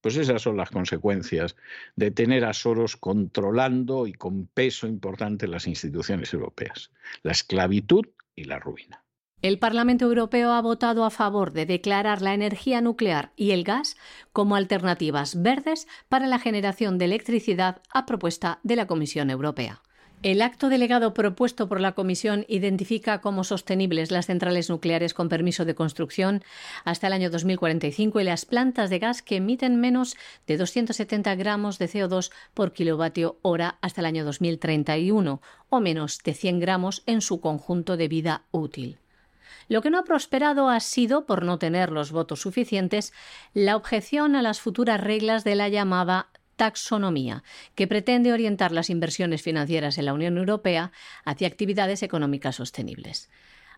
Pues 0.00 0.16
esas 0.16 0.42
son 0.42 0.58
las 0.58 0.70
consecuencias 0.70 1.56
de 1.96 2.10
tener 2.10 2.44
a 2.44 2.52
Soros 2.52 2.96
controlando 2.96 4.06
y 4.06 4.12
con 4.12 4.46
peso 4.46 4.86
importante 4.86 5.48
las 5.48 5.66
instituciones 5.66 6.34
europeas. 6.34 6.90
La 7.22 7.32
esclavitud 7.32 8.04
y 8.36 8.44
la 8.44 8.58
ruina. 8.58 9.04
El 9.40 9.58
Parlamento 9.58 10.06
Europeo 10.06 10.52
ha 10.52 10.60
votado 10.62 11.04
a 11.04 11.10
favor 11.10 11.52
de 11.52 11.66
declarar 11.66 12.22
la 12.22 12.34
energía 12.34 12.80
nuclear 12.80 13.32
y 13.36 13.52
el 13.52 13.62
gas 13.62 13.96
como 14.32 14.56
alternativas 14.56 15.42
verdes 15.42 15.86
para 16.08 16.26
la 16.26 16.38
generación 16.38 16.98
de 16.98 17.04
electricidad 17.06 17.82
a 17.92 18.06
propuesta 18.06 18.60
de 18.62 18.76
la 18.76 18.86
Comisión 18.86 19.30
Europea. 19.30 19.82
El 20.24 20.40
acto 20.40 20.70
delegado 20.70 21.12
propuesto 21.12 21.68
por 21.68 21.82
la 21.82 21.92
Comisión 21.92 22.46
identifica 22.48 23.20
como 23.20 23.44
sostenibles 23.44 24.10
las 24.10 24.24
centrales 24.24 24.70
nucleares 24.70 25.12
con 25.12 25.28
permiso 25.28 25.66
de 25.66 25.74
construcción 25.74 26.42
hasta 26.86 27.08
el 27.08 27.12
año 27.12 27.28
2045 27.28 28.20
y 28.20 28.24
las 28.24 28.46
plantas 28.46 28.88
de 28.88 29.00
gas 29.00 29.20
que 29.20 29.36
emiten 29.36 29.78
menos 29.78 30.16
de 30.46 30.56
270 30.56 31.34
gramos 31.34 31.78
de 31.78 31.90
CO2 31.90 32.32
por 32.54 32.72
kilovatio 32.72 33.36
hora 33.42 33.76
hasta 33.82 34.00
el 34.00 34.06
año 34.06 34.24
2031 34.24 35.42
o 35.68 35.80
menos 35.80 36.18
de 36.24 36.32
100 36.32 36.58
gramos 36.58 37.02
en 37.04 37.20
su 37.20 37.42
conjunto 37.42 37.98
de 37.98 38.08
vida 38.08 38.44
útil. 38.50 38.96
Lo 39.68 39.82
que 39.82 39.90
no 39.90 39.98
ha 39.98 40.04
prosperado 40.04 40.70
ha 40.70 40.80
sido, 40.80 41.26
por 41.26 41.44
no 41.44 41.58
tener 41.58 41.90
los 41.90 42.12
votos 42.12 42.40
suficientes, 42.40 43.12
la 43.52 43.76
objeción 43.76 44.36
a 44.36 44.42
las 44.42 44.62
futuras 44.62 45.02
reglas 45.02 45.44
de 45.44 45.54
la 45.54 45.68
llamada 45.68 46.28
taxonomía, 46.56 47.42
que 47.74 47.86
pretende 47.86 48.32
orientar 48.32 48.72
las 48.72 48.90
inversiones 48.90 49.42
financieras 49.42 49.98
en 49.98 50.06
la 50.06 50.14
Unión 50.14 50.38
Europea 50.38 50.92
hacia 51.24 51.48
actividades 51.48 52.02
económicas 52.02 52.56
sostenibles. 52.56 53.30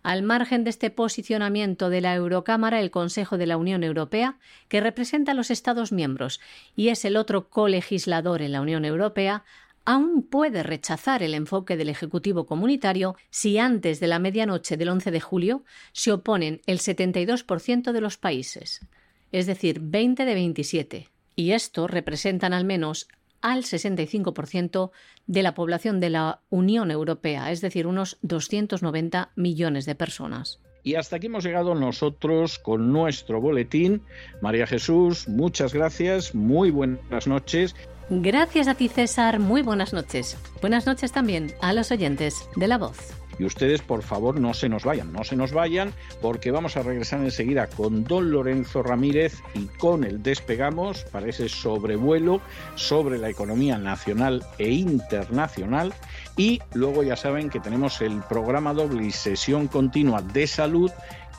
Al 0.03 0.23
margen 0.23 0.63
de 0.63 0.71
este 0.71 0.91
posicionamiento 0.91 1.91
de 1.91 2.01
la 2.01 2.15
Eurocámara, 2.15 2.81
el 2.81 2.93
Consejo 2.93 3.39
de 3.39 3.47
la 3.47 3.57
Unión 3.57 3.83
Europea, 3.83 4.39
que 4.69 4.81
representa 4.81 5.33
a 5.33 5.35
los 5.35 5.51
Estados 5.51 5.91
miembros 5.91 6.41
y 6.77 6.91
es 6.91 7.05
el 7.05 7.17
otro 7.17 7.49
colegislador 7.49 8.43
en 8.43 8.53
la 8.53 8.61
Unión 8.61 8.85
Europea, 8.85 9.45
aún 9.85 10.23
puede 10.23 10.63
rechazar 10.63 11.23
el 11.23 11.35
enfoque 11.35 11.77
del 11.77 11.89
Ejecutivo 11.89 12.47
comunitario 12.47 13.17
si 13.31 13.59
antes 13.59 13.99
de 14.01 14.09
la 14.09 14.19
medianoche 14.19 14.77
del 14.77 14.91
11 14.91 15.11
de 15.11 15.21
julio 15.21 15.65
se 15.93 16.13
oponen 16.13 16.61
el 16.67 16.79
72% 16.79 17.93
de 17.93 18.01
los 18.01 18.19
países, 18.19 18.87
es 19.33 19.47
decir, 19.47 19.81
20 19.81 20.25
de 20.25 20.35
27, 20.35 21.09
y 21.37 21.53
esto 21.53 21.87
representan 21.87 22.53
al 22.53 22.65
menos 22.65 23.07
al 23.43 23.63
65% 23.63 24.91
de 25.27 25.43
la 25.43 25.55
población 25.55 26.01
de 26.01 26.11
la 26.11 26.41
Unión 26.51 26.91
Europea, 26.91 27.53
es 27.53 27.61
decir, 27.61 27.87
unos 27.87 28.19
290 28.23 29.31
millones 29.37 29.87
de 29.87 29.95
personas. 29.95 30.59
Y 30.83 30.95
hasta 30.95 31.17
aquí 31.17 31.27
hemos 31.27 31.45
llegado 31.45 31.75
nosotros 31.75 32.59
con 32.59 32.93
nuestro 32.93 33.41
boletín. 33.41 34.03
María 34.41 34.67
Jesús, 34.67 35.29
muchas 35.29 35.75
gracias, 35.75 36.35
muy 36.35 36.71
buenas 36.71 37.27
noches. 37.27 37.75
Gracias 38.09 38.69
a 38.69 38.77
ti, 38.77 38.89
César, 38.89 39.41
muy 39.41 39.63
buenas 39.63 39.93
noches. 39.93 40.39
Buenas 40.61 40.87
noches 40.87 41.11
también 41.11 41.53
a 41.61 41.73
los 41.73 41.91
oyentes 41.91 42.49
de 42.55 42.69
La 42.69 42.79
Voz. 42.79 43.13
Y 43.39 43.45
ustedes, 43.45 43.83
por 43.83 44.03
favor, 44.03 44.41
no 44.41 44.55
se 44.55 44.69
nos 44.69 44.85
vayan, 44.85 45.13
no 45.13 45.25
se 45.25 45.35
nos 45.35 45.53
vayan, 45.53 45.93
porque 46.23 46.53
vamos 46.53 46.77
a 46.77 46.83
regresar 46.83 47.21
enseguida 47.21 47.67
con 47.67 48.05
don 48.05 48.31
Lorenzo 48.31 48.83
Ramírez 48.85 49.43
y 49.55 49.67
con 49.67 50.05
el 50.05 50.23
Despegamos 50.23 51.03
para 51.05 51.29
ese 51.29 51.49
sobrevuelo 51.49 52.41
sobre 52.77 53.19
la 53.19 53.29
economía 53.29 53.77
nacional 53.77 54.47
e 54.59 54.71
internacional. 54.71 55.93
Y 56.37 56.63
luego 56.75 57.03
ya 57.03 57.17
saben 57.17 57.51
que 57.51 57.61
tenemos 57.61 58.01
el 58.01 58.23
programa 58.23 58.73
doble 58.73 59.05
y 59.05 59.11
sesión 59.11 59.67
continua 59.67 60.23
de 60.23 60.47
salud 60.47 60.93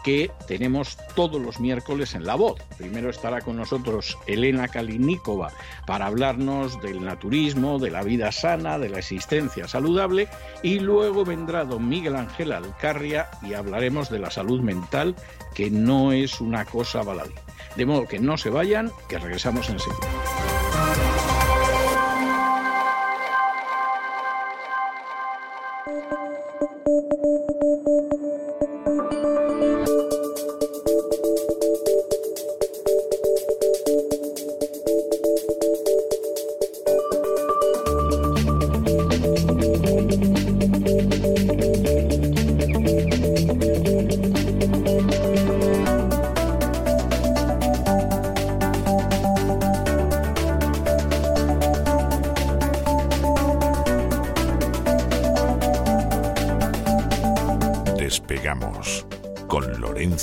que 0.04 0.32
tenemos 0.48 0.98
todos 1.16 1.41
los 1.41 1.60
miércoles 1.60 2.16
en 2.16 2.26
La 2.26 2.36
Voz. 2.36 2.60
Primero 2.78 3.10
estará 3.10 3.41
con 3.41 3.58
nosotros 3.58 4.18
Elena 4.28 4.68
Kalinikova 4.68 5.52
para 5.86 6.06
hablarnos 6.06 6.82
del 6.82 7.04
naturismo, 7.04 7.80
de 7.80 7.91
la 7.91 8.04
vida 8.04 8.32
sana, 8.32 8.80
de 8.80 8.89
la 8.89 9.00
existencia 9.00 9.68
saludable 9.68 10.28
y 10.64 10.80
luego 10.80 11.26
vendrá 11.26 11.66
don 11.66 11.88
Miguel 11.88 12.16
Ángel 12.16 12.52
Alcarria 12.52 13.30
y 13.41 13.54
hablaremos 13.54 14.10
de 14.10 14.20
la 14.20 14.32
salud 14.32 14.62
mental, 14.62 15.16
que 15.54 15.70
no 15.70 16.12
es 16.12 16.41
una 16.41 16.66
cosa 16.66 17.04
baladí. 17.04 17.36
De 17.76 17.86
modo 17.86 18.08
que 18.08 18.20
no 18.20 18.38
se 18.38 18.50
vayan, 18.50 18.91
que 19.08 19.20
regresamos 19.20 19.70
enseguida. 19.70 20.37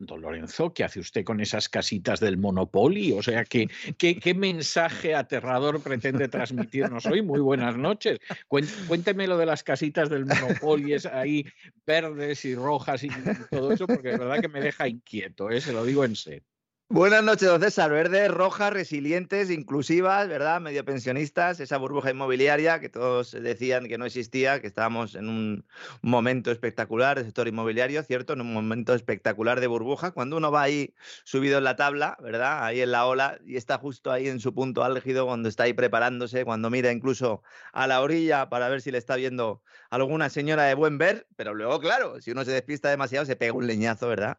Don 0.00 0.20
Lorenzo, 0.20 0.72
¿qué 0.72 0.84
hace 0.84 1.00
usted 1.00 1.24
con 1.24 1.40
esas 1.40 1.68
casitas 1.68 2.20
del 2.20 2.36
Monopoly? 2.36 3.12
O 3.12 3.22
sea, 3.22 3.44
¿qué, 3.44 3.68
qué, 3.98 4.34
mensaje 4.34 5.14
aterrador 5.14 5.82
pretende 5.82 6.28
transmitirnos 6.28 7.04
hoy? 7.06 7.20
Muy 7.20 7.40
buenas 7.40 7.76
noches. 7.76 8.18
Cuénteme 8.46 9.26
lo 9.26 9.36
de 9.36 9.46
las 9.46 9.64
casitas 9.64 10.08
del 10.08 10.24
Monopoly, 10.24 10.92
es 10.92 11.06
ahí 11.06 11.44
verdes 11.84 12.44
y 12.44 12.54
rojas 12.54 13.02
y 13.02 13.08
todo 13.50 13.72
eso, 13.72 13.88
porque 13.88 14.10
de 14.10 14.18
verdad 14.18 14.40
que 14.40 14.48
me 14.48 14.60
deja 14.60 14.86
inquieto, 14.86 15.50
¿eh? 15.50 15.60
se 15.60 15.72
lo 15.72 15.84
digo 15.84 16.04
en 16.04 16.14
serio. 16.14 16.44
Buenas 16.90 17.22
noches, 17.22 17.46
don 17.46 17.60
César. 17.60 17.90
Verdes, 17.90 18.30
rojas, 18.30 18.72
resilientes, 18.72 19.50
inclusivas, 19.50 20.26
¿verdad? 20.26 20.58
Medio 20.58 20.86
pensionistas, 20.86 21.60
esa 21.60 21.76
burbuja 21.76 22.10
inmobiliaria 22.10 22.80
que 22.80 22.88
todos 22.88 23.32
decían 23.32 23.88
que 23.88 23.98
no 23.98 24.06
existía, 24.06 24.62
que 24.62 24.68
estábamos 24.68 25.14
en 25.14 25.28
un 25.28 25.66
momento 26.00 26.50
espectacular 26.50 27.18
del 27.18 27.26
sector 27.26 27.46
inmobiliario, 27.46 28.02
¿cierto? 28.04 28.32
En 28.32 28.40
un 28.40 28.54
momento 28.54 28.94
espectacular 28.94 29.60
de 29.60 29.66
burbuja. 29.66 30.12
Cuando 30.12 30.38
uno 30.38 30.50
va 30.50 30.62
ahí 30.62 30.94
subido 31.24 31.58
en 31.58 31.64
la 31.64 31.76
tabla, 31.76 32.16
¿verdad? 32.22 32.64
Ahí 32.64 32.80
en 32.80 32.90
la 32.90 33.04
ola 33.04 33.38
y 33.44 33.56
está 33.56 33.76
justo 33.76 34.10
ahí 34.10 34.26
en 34.28 34.40
su 34.40 34.54
punto 34.54 34.82
álgido, 34.82 35.26
cuando 35.26 35.50
está 35.50 35.64
ahí 35.64 35.74
preparándose, 35.74 36.46
cuando 36.46 36.70
mira 36.70 36.90
incluso 36.90 37.42
a 37.74 37.86
la 37.86 38.00
orilla 38.00 38.48
para 38.48 38.70
ver 38.70 38.80
si 38.80 38.90
le 38.90 38.96
está 38.98 39.16
viendo 39.16 39.62
alguna 39.90 40.30
señora 40.30 40.64
de 40.64 40.74
buen 40.74 40.96
ver, 40.96 41.26
pero 41.36 41.52
luego, 41.52 41.80
claro, 41.80 42.18
si 42.22 42.30
uno 42.30 42.46
se 42.46 42.52
despista 42.52 42.88
demasiado, 42.88 43.26
se 43.26 43.36
pega 43.36 43.52
un 43.52 43.66
leñazo, 43.66 44.08
¿verdad? 44.08 44.38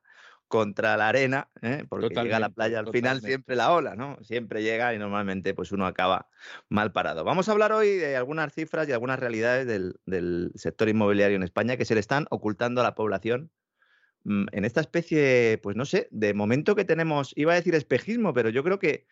Contra 0.50 0.98
la 0.98 1.08
arena, 1.08 1.48
¿eh? 1.62 1.86
porque 1.88 2.10
llega 2.10 2.38
a 2.38 2.40
la 2.40 2.50
playa 2.50 2.80
al 2.80 2.92
final 2.92 3.22
siempre 3.22 3.56
la 3.56 3.72
ola, 3.72 3.96
¿no? 3.96 4.18
Siempre 4.24 4.64
llega 4.64 4.96
y 4.96 4.98
normalmente 4.98 5.54
pues 5.54 5.72
uno 5.72 5.86
acaba 5.86 6.28
mal 6.70 6.92
parado. 6.92 7.24
Vamos 7.24 7.48
a 7.48 7.52
hablar 7.52 7.72
hoy 7.72 7.90
de 7.98 8.18
algunas 8.18 8.52
cifras 8.52 8.90
y 8.90 8.92
algunas 8.92 9.20
realidades 9.20 9.68
del, 9.68 10.52
sector 10.56 10.90
inmobiliario 10.90 11.38
en 11.38 11.44
España 11.44 11.78
que 11.78 11.86
se 11.86 11.94
le 11.94 12.00
están 12.00 12.26
ocultando 12.32 12.82
a 12.82 12.84
la 12.84 12.96
población 12.96 13.52
mm, 14.24 14.48
en 14.52 14.66
esta 14.66 14.82
especie, 14.82 15.60
pues 15.62 15.76
no 15.76 15.86
sé, 15.86 16.08
de 16.10 16.34
momento 16.34 16.76
que 16.76 16.84
tenemos, 16.84 17.32
iba 17.36 17.54
a 17.54 17.56
decir 17.56 17.76
espejismo, 17.76 18.34
pero 18.34 18.50
yo 18.50 18.64
creo 18.64 18.80
que, 18.80 19.06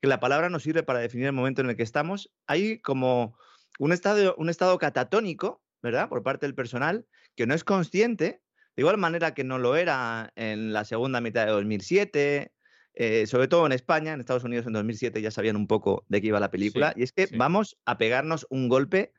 que 0.00 0.08
la 0.08 0.20
palabra 0.20 0.48
nos 0.48 0.62
sirve 0.62 0.82
para 0.84 1.00
definir 1.00 1.26
el 1.26 1.34
momento 1.34 1.60
en 1.60 1.68
el 1.68 1.76
que 1.76 1.82
estamos. 1.82 2.32
Hay 2.46 2.78
como 2.78 3.36
un 3.78 3.92
estado, 3.92 4.34
un 4.38 4.48
estado 4.48 4.78
catatónico, 4.78 5.62
¿verdad? 5.82 6.08
Por 6.08 6.22
parte 6.22 6.46
del 6.46 6.54
personal 6.54 7.06
que 7.36 7.46
no 7.46 7.52
es 7.52 7.62
consciente 7.62 8.40
de 8.78 8.82
igual 8.82 8.96
manera 8.96 9.34
que 9.34 9.42
no 9.42 9.58
lo 9.58 9.74
era 9.74 10.32
en 10.36 10.72
la 10.72 10.84
segunda 10.84 11.20
mitad 11.20 11.44
de 11.44 11.50
2007, 11.50 12.52
eh, 12.94 13.26
sobre 13.26 13.48
todo 13.48 13.66
en 13.66 13.72
España, 13.72 14.12
en 14.12 14.20
Estados 14.20 14.44
Unidos 14.44 14.68
en 14.68 14.72
2007 14.72 15.20
ya 15.20 15.32
sabían 15.32 15.56
un 15.56 15.66
poco 15.66 16.04
de 16.06 16.20
qué 16.20 16.28
iba 16.28 16.38
la 16.38 16.52
película, 16.52 16.92
y 16.94 17.02
es 17.02 17.10
que 17.10 17.26
vamos 17.36 17.76
a 17.86 17.98
pegarnos 17.98 18.46
un 18.50 18.68
golpe, 18.68 19.12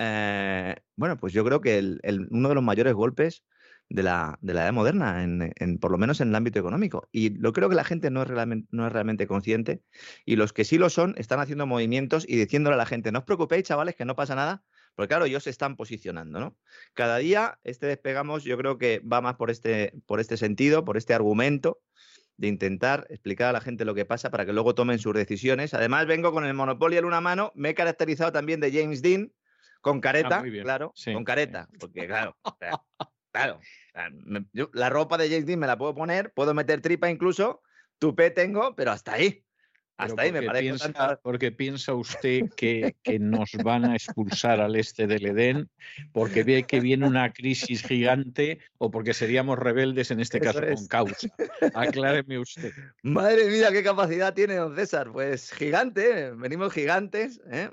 eh, 0.00 0.74
bueno, 0.96 1.16
pues 1.18 1.32
yo 1.32 1.44
creo 1.44 1.60
que 1.60 1.98
uno 2.30 2.48
de 2.48 2.54
los 2.56 2.64
mayores 2.64 2.94
golpes 2.94 3.44
de 3.88 4.02
la, 4.02 4.40
de 4.40 4.54
la 4.54 4.64
edad 4.64 4.72
moderna, 4.72 5.22
en, 5.22 5.78
por 5.78 5.92
lo 5.92 5.98
menos 5.98 6.20
en 6.20 6.30
el 6.30 6.34
ámbito 6.34 6.58
económico. 6.58 7.08
Y 7.12 7.30
lo 7.30 7.52
creo 7.52 7.68
que 7.68 7.76
la 7.76 7.84
gente 7.84 8.10
no 8.10 8.22
es, 8.22 8.28
realmente, 8.28 8.66
no 8.72 8.88
es 8.88 8.92
realmente 8.92 9.28
consciente 9.28 9.82
y 10.24 10.34
los 10.34 10.52
que 10.52 10.64
sí 10.64 10.78
lo 10.78 10.90
son 10.90 11.14
están 11.16 11.38
haciendo 11.38 11.64
movimientos 11.64 12.24
y 12.28 12.38
diciéndole 12.38 12.74
a 12.74 12.78
la 12.78 12.86
gente, 12.86 13.12
no 13.12 13.20
os 13.20 13.24
preocupéis, 13.24 13.62
chavales, 13.66 13.94
que 13.94 14.04
no 14.04 14.16
pasa 14.16 14.34
nada, 14.34 14.64
porque 14.96 15.08
claro, 15.08 15.26
ellos 15.26 15.44
se 15.44 15.50
están 15.50 15.76
posicionando, 15.76 16.40
¿no? 16.40 16.56
Cada 16.94 17.18
día 17.18 17.60
este 17.62 17.86
despegamos 17.86 18.42
yo 18.42 18.56
creo 18.56 18.78
que 18.78 19.00
va 19.00 19.20
más 19.20 19.36
por 19.36 19.50
este, 19.50 19.92
por 20.06 20.18
este 20.18 20.36
sentido, 20.36 20.84
por 20.84 20.96
este 20.96 21.14
argumento 21.14 21.80
de 22.38 22.48
intentar 22.48 23.06
explicar 23.10 23.48
a 23.48 23.52
la 23.52 23.60
gente 23.60 23.84
lo 23.84 23.94
que 23.94 24.04
pasa 24.04 24.30
para 24.30 24.44
que 24.44 24.52
luego 24.52 24.74
tomen 24.74 24.98
sus 24.98 25.14
decisiones. 25.14 25.74
Además, 25.74 26.06
vengo 26.06 26.32
con 26.32 26.44
el 26.44 26.54
monopolio 26.54 26.98
en 26.98 27.04
una 27.04 27.20
mano, 27.20 27.52
me 27.54 27.70
he 27.70 27.74
caracterizado 27.74 28.32
también 28.32 28.60
de 28.60 28.72
James 28.72 29.02
Dean, 29.02 29.32
con 29.80 30.00
careta, 30.00 30.42
ah, 30.44 30.62
claro, 30.62 30.92
con 31.12 31.24
careta, 31.24 31.68
porque 31.78 32.06
claro, 32.06 32.36
claro, 33.32 33.60
la 34.72 34.90
ropa 34.90 35.16
de 35.16 35.28
James 35.28 35.46
Dean 35.46 35.60
me 35.60 35.66
la 35.66 35.78
puedo 35.78 35.94
poner, 35.94 36.32
puedo 36.32 36.54
meter 36.54 36.80
tripa 36.80 37.08
incluso, 37.08 37.62
tupé 37.98 38.30
tengo, 38.30 38.74
pero 38.74 38.90
hasta 38.90 39.14
ahí. 39.14 39.45
Hasta 39.96 40.22
ahí 40.22 40.32
me 40.32 40.42
parece. 40.42 40.64
Piensa, 40.64 41.18
Porque 41.22 41.52
piensa 41.52 41.94
usted 41.94 42.50
que, 42.56 42.96
que, 43.02 43.18
nos 43.18 43.50
van 43.64 43.84
a 43.86 43.94
expulsar 43.94 44.60
al 44.60 44.76
este 44.76 45.06
del 45.06 45.26
Edén, 45.26 45.70
porque 46.12 46.44
ve 46.44 46.64
que 46.64 46.80
viene 46.80 47.06
una 47.06 47.32
crisis 47.32 47.82
gigante 47.82 48.58
o 48.78 48.90
porque 48.90 49.14
seríamos 49.14 49.58
rebeldes 49.58 50.10
en 50.10 50.20
este 50.20 50.40
caso 50.40 50.60
con 50.60 50.86
causa. 50.86 51.28
Acláreme 51.74 52.38
usted. 52.38 52.72
Madre 53.02 53.46
mía, 53.50 53.70
qué 53.72 53.82
capacidad 53.82 54.34
tiene 54.34 54.56
don 54.56 54.76
César. 54.76 55.10
Pues 55.12 55.50
gigante, 55.52 56.30
venimos 56.32 56.72
gigantes. 56.72 57.40
¿eh? 57.50 57.70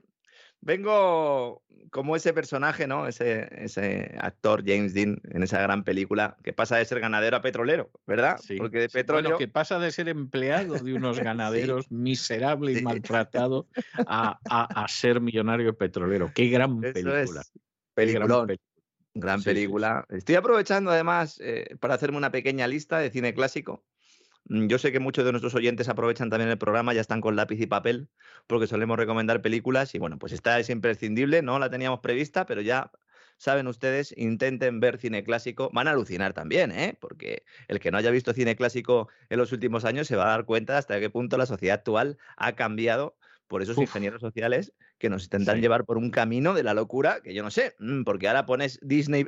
Vengo 0.65 1.61
como 1.91 2.15
ese 2.15 2.33
personaje, 2.33 2.87
¿no? 2.87 3.05
Ese, 3.05 3.47
ese 3.63 4.15
actor 4.17 4.63
James 4.65 4.93
Dean 4.93 5.21
en 5.29 5.43
esa 5.43 5.61
gran 5.61 5.83
película 5.83 6.37
que 6.41 6.53
pasa 6.53 6.77
de 6.77 6.85
ser 6.85 7.01
ganadero 7.01 7.37
a 7.37 7.41
petrolero, 7.41 7.91
¿verdad? 8.07 8.37
Sí, 8.41 8.57
Porque 8.57 8.79
de 8.79 8.89
petróleo. 8.89 9.37
que 9.37 9.49
pasa 9.49 9.77
de 9.77 9.91
ser 9.91 10.07
empleado 10.07 10.75
de 10.75 10.93
unos 10.93 11.19
ganaderos 11.19 11.91
miserable 11.91 12.71
y 12.71 12.81
maltratado 12.81 13.67
a, 14.07 14.39
a, 14.49 14.87
ser 14.87 15.19
millonario 15.19 15.77
petrolero. 15.77 16.31
Qué 16.33 16.47
gran 16.47 16.79
película. 16.79 17.41
Es 17.95 18.59
Gran 19.15 19.43
película. 19.43 20.05
Estoy 20.09 20.35
aprovechando 20.35 20.89
además 20.89 21.39
eh, 21.39 21.75
para 21.79 21.93
hacerme 21.93 22.17
una 22.17 22.31
pequeña 22.31 22.67
lista 22.67 22.97
de 22.97 23.11
cine 23.11 23.35
clásico 23.35 23.83
yo 24.45 24.77
sé 24.77 24.91
que 24.91 24.99
muchos 24.99 25.25
de 25.25 25.31
nuestros 25.31 25.55
oyentes 25.55 25.89
aprovechan 25.89 26.29
también 26.29 26.49
el 26.49 26.57
programa, 26.57 26.93
ya 26.93 27.01
están 27.01 27.21
con 27.21 27.35
lápiz 27.35 27.59
y 27.59 27.67
papel, 27.67 28.09
porque 28.47 28.67
solemos 28.67 28.97
recomendar 28.97 29.41
películas 29.41 29.95
y 29.95 29.99
bueno, 29.99 30.19
pues 30.19 30.33
esta 30.33 30.59
es 30.59 30.69
imprescindible, 30.69 31.41
no 31.41 31.59
la 31.59 31.69
teníamos 31.69 32.01
prevista, 32.01 32.45
pero 32.45 32.61
ya 32.61 32.91
saben 33.37 33.67
ustedes, 33.67 34.13
intenten 34.17 34.79
ver 34.79 34.97
cine 34.97 35.23
clásico, 35.23 35.69
van 35.73 35.87
a 35.87 35.91
alucinar 35.91 36.33
también, 36.33 36.71
¿eh? 36.71 36.97
porque 36.99 37.43
el 37.67 37.79
que 37.79 37.91
no 37.91 37.97
haya 37.97 38.11
visto 38.11 38.33
cine 38.33 38.55
clásico 38.55 39.09
en 39.29 39.37
los 39.37 39.51
últimos 39.51 39.85
años 39.85 40.07
se 40.07 40.15
va 40.15 40.25
a 40.25 40.29
dar 40.29 40.45
cuenta 40.45 40.77
hasta 40.77 40.99
qué 40.99 41.09
punto 41.09 41.37
la 41.37 41.45
sociedad 41.45 41.79
actual 41.79 42.17
ha 42.37 42.53
cambiado 42.53 43.17
por 43.47 43.61
esos 43.61 43.77
ingenieros 43.77 44.21
sociales 44.21 44.73
que 44.97 45.09
nos 45.09 45.25
intentan 45.25 45.61
llevar 45.61 45.85
por 45.85 45.97
un 45.97 46.09
camino 46.09 46.53
de 46.53 46.63
la 46.63 46.73
locura, 46.73 47.21
que 47.21 47.33
yo 47.33 47.43
no 47.43 47.51
sé, 47.51 47.75
mm, 47.79 48.03
porque 48.03 48.27
ahora 48.27 48.45
pones 48.45 48.79
Disney 48.81 49.27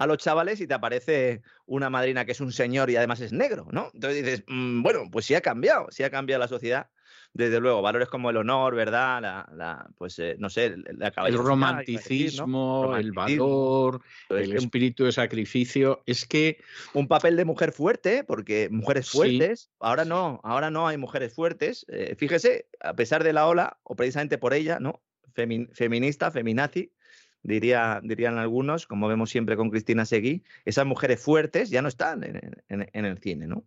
a 0.00 0.06
los 0.06 0.16
chavales 0.16 0.58
y 0.62 0.66
te 0.66 0.72
aparece 0.72 1.42
una 1.66 1.90
madrina 1.90 2.24
que 2.24 2.32
es 2.32 2.40
un 2.40 2.52
señor 2.52 2.88
y 2.88 2.96
además 2.96 3.20
es 3.20 3.34
negro, 3.34 3.68
¿no? 3.70 3.90
Entonces 3.92 4.24
dices, 4.24 4.44
mm, 4.46 4.82
bueno, 4.82 5.02
pues 5.12 5.26
sí 5.26 5.34
ha 5.34 5.42
cambiado, 5.42 5.88
sí 5.90 6.02
ha 6.02 6.10
cambiado 6.10 6.40
la 6.40 6.48
sociedad. 6.48 6.88
Desde 7.34 7.60
luego, 7.60 7.82
valores 7.82 8.08
como 8.08 8.30
el 8.30 8.38
honor, 8.38 8.74
¿verdad? 8.74 9.20
La, 9.20 9.90
pues 9.98 10.18
eh, 10.18 10.36
no 10.38 10.48
sé, 10.48 10.74
la 10.96 11.12
el 11.26 11.36
romanticismo, 11.36 12.96
el 12.96 13.12
valor, 13.12 14.00
el 14.30 14.56
espíritu 14.56 15.04
de 15.04 15.12
sacrificio. 15.12 16.02
Es 16.06 16.24
que. 16.24 16.56
Un 16.94 17.06
papel 17.06 17.36
de 17.36 17.44
mujer 17.44 17.72
fuerte, 17.72 18.24
porque 18.24 18.68
mujeres 18.70 19.10
fuertes, 19.10 19.70
ahora 19.80 20.06
no, 20.06 20.40
ahora 20.44 20.70
no 20.70 20.88
hay 20.88 20.96
mujeres 20.96 21.34
fuertes. 21.34 21.84
Eh, 21.88 22.16
fíjese, 22.16 22.68
a 22.80 22.94
pesar 22.94 23.22
de 23.22 23.34
la 23.34 23.46
ola, 23.46 23.78
o 23.82 23.94
precisamente 23.96 24.38
por 24.38 24.54
ella, 24.54 24.80
¿no? 24.80 25.02
feminista, 25.72 26.30
feminazi, 26.30 26.92
diría, 27.42 28.00
dirían 28.02 28.38
algunos, 28.38 28.86
como 28.86 29.08
vemos 29.08 29.30
siempre 29.30 29.56
con 29.56 29.70
Cristina 29.70 30.04
Seguí, 30.04 30.42
esas 30.64 30.86
mujeres 30.86 31.20
fuertes 31.20 31.70
ya 31.70 31.82
no 31.82 31.88
están 31.88 32.22
en, 32.24 33.04
el 33.06 33.18
cine, 33.18 33.46
¿no? 33.46 33.64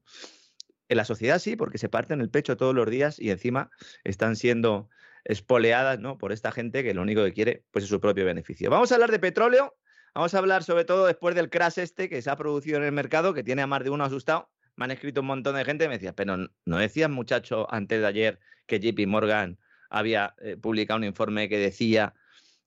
En 0.89 0.97
la 0.97 1.05
sociedad 1.05 1.39
sí, 1.39 1.55
porque 1.55 1.78
se 1.78 1.89
parten 1.89 2.21
el 2.21 2.30
pecho 2.30 2.57
todos 2.57 2.76
los 2.76 2.89
días 2.89 3.19
y 3.19 3.32
encima 3.32 3.71
están 4.03 4.36
siendo 4.36 4.89
espoleadas 5.24 5.99
¿no? 5.99 6.17
por 6.17 6.32
esta 6.32 6.51
gente 6.51 6.84
que 6.84 6.93
lo 6.93 7.01
único 7.01 7.24
que 7.24 7.34
quiere 7.34 7.63
pues, 7.71 7.86
es 7.86 7.89
su 7.89 7.99
propio 7.99 8.26
beneficio. 8.26 8.69
Vamos 8.69 8.91
a 8.91 8.95
hablar 8.95 9.09
de 9.11 9.19
petróleo, 9.19 9.76
vamos 10.13 10.34
a 10.34 10.38
hablar 10.38 10.63
sobre 10.63 10.86
todo 10.86 11.07
después 11.07 11.36
del 11.36 11.49
crash 11.49 11.80
este 11.80 12.09
que 12.09 12.21
se 12.21 12.30
ha 12.30 12.36
producido 12.36 12.78
en 12.78 12.84
el 12.84 12.91
mercado, 12.91 13.34
que 13.34 13.43
tiene 13.43 13.61
a 13.61 13.67
más 13.67 13.84
de 13.84 13.89
uno 13.89 14.03
asustado. 14.03 14.49
Me 14.76 14.86
han 14.86 14.91
escrito 14.91 15.21
un 15.21 15.28
montón 15.28 15.55
de 15.55 15.65
gente 15.65 15.86
y 15.86 15.88
me 15.88 15.95
decía, 15.95 16.13
pero 16.13 16.38
no 16.65 16.78
decías, 16.78 17.09
muchacho, 17.09 17.71
antes 17.74 18.01
de 18.01 18.07
ayer 18.07 18.39
que 18.65 18.80
JP 18.80 19.07
Morgan 19.07 19.57
había 19.89 20.36
eh, 20.41 20.57
publicado 20.57 20.97
un 20.97 21.03
informe 21.05 21.47
que 21.47 21.57
decía 21.57 22.13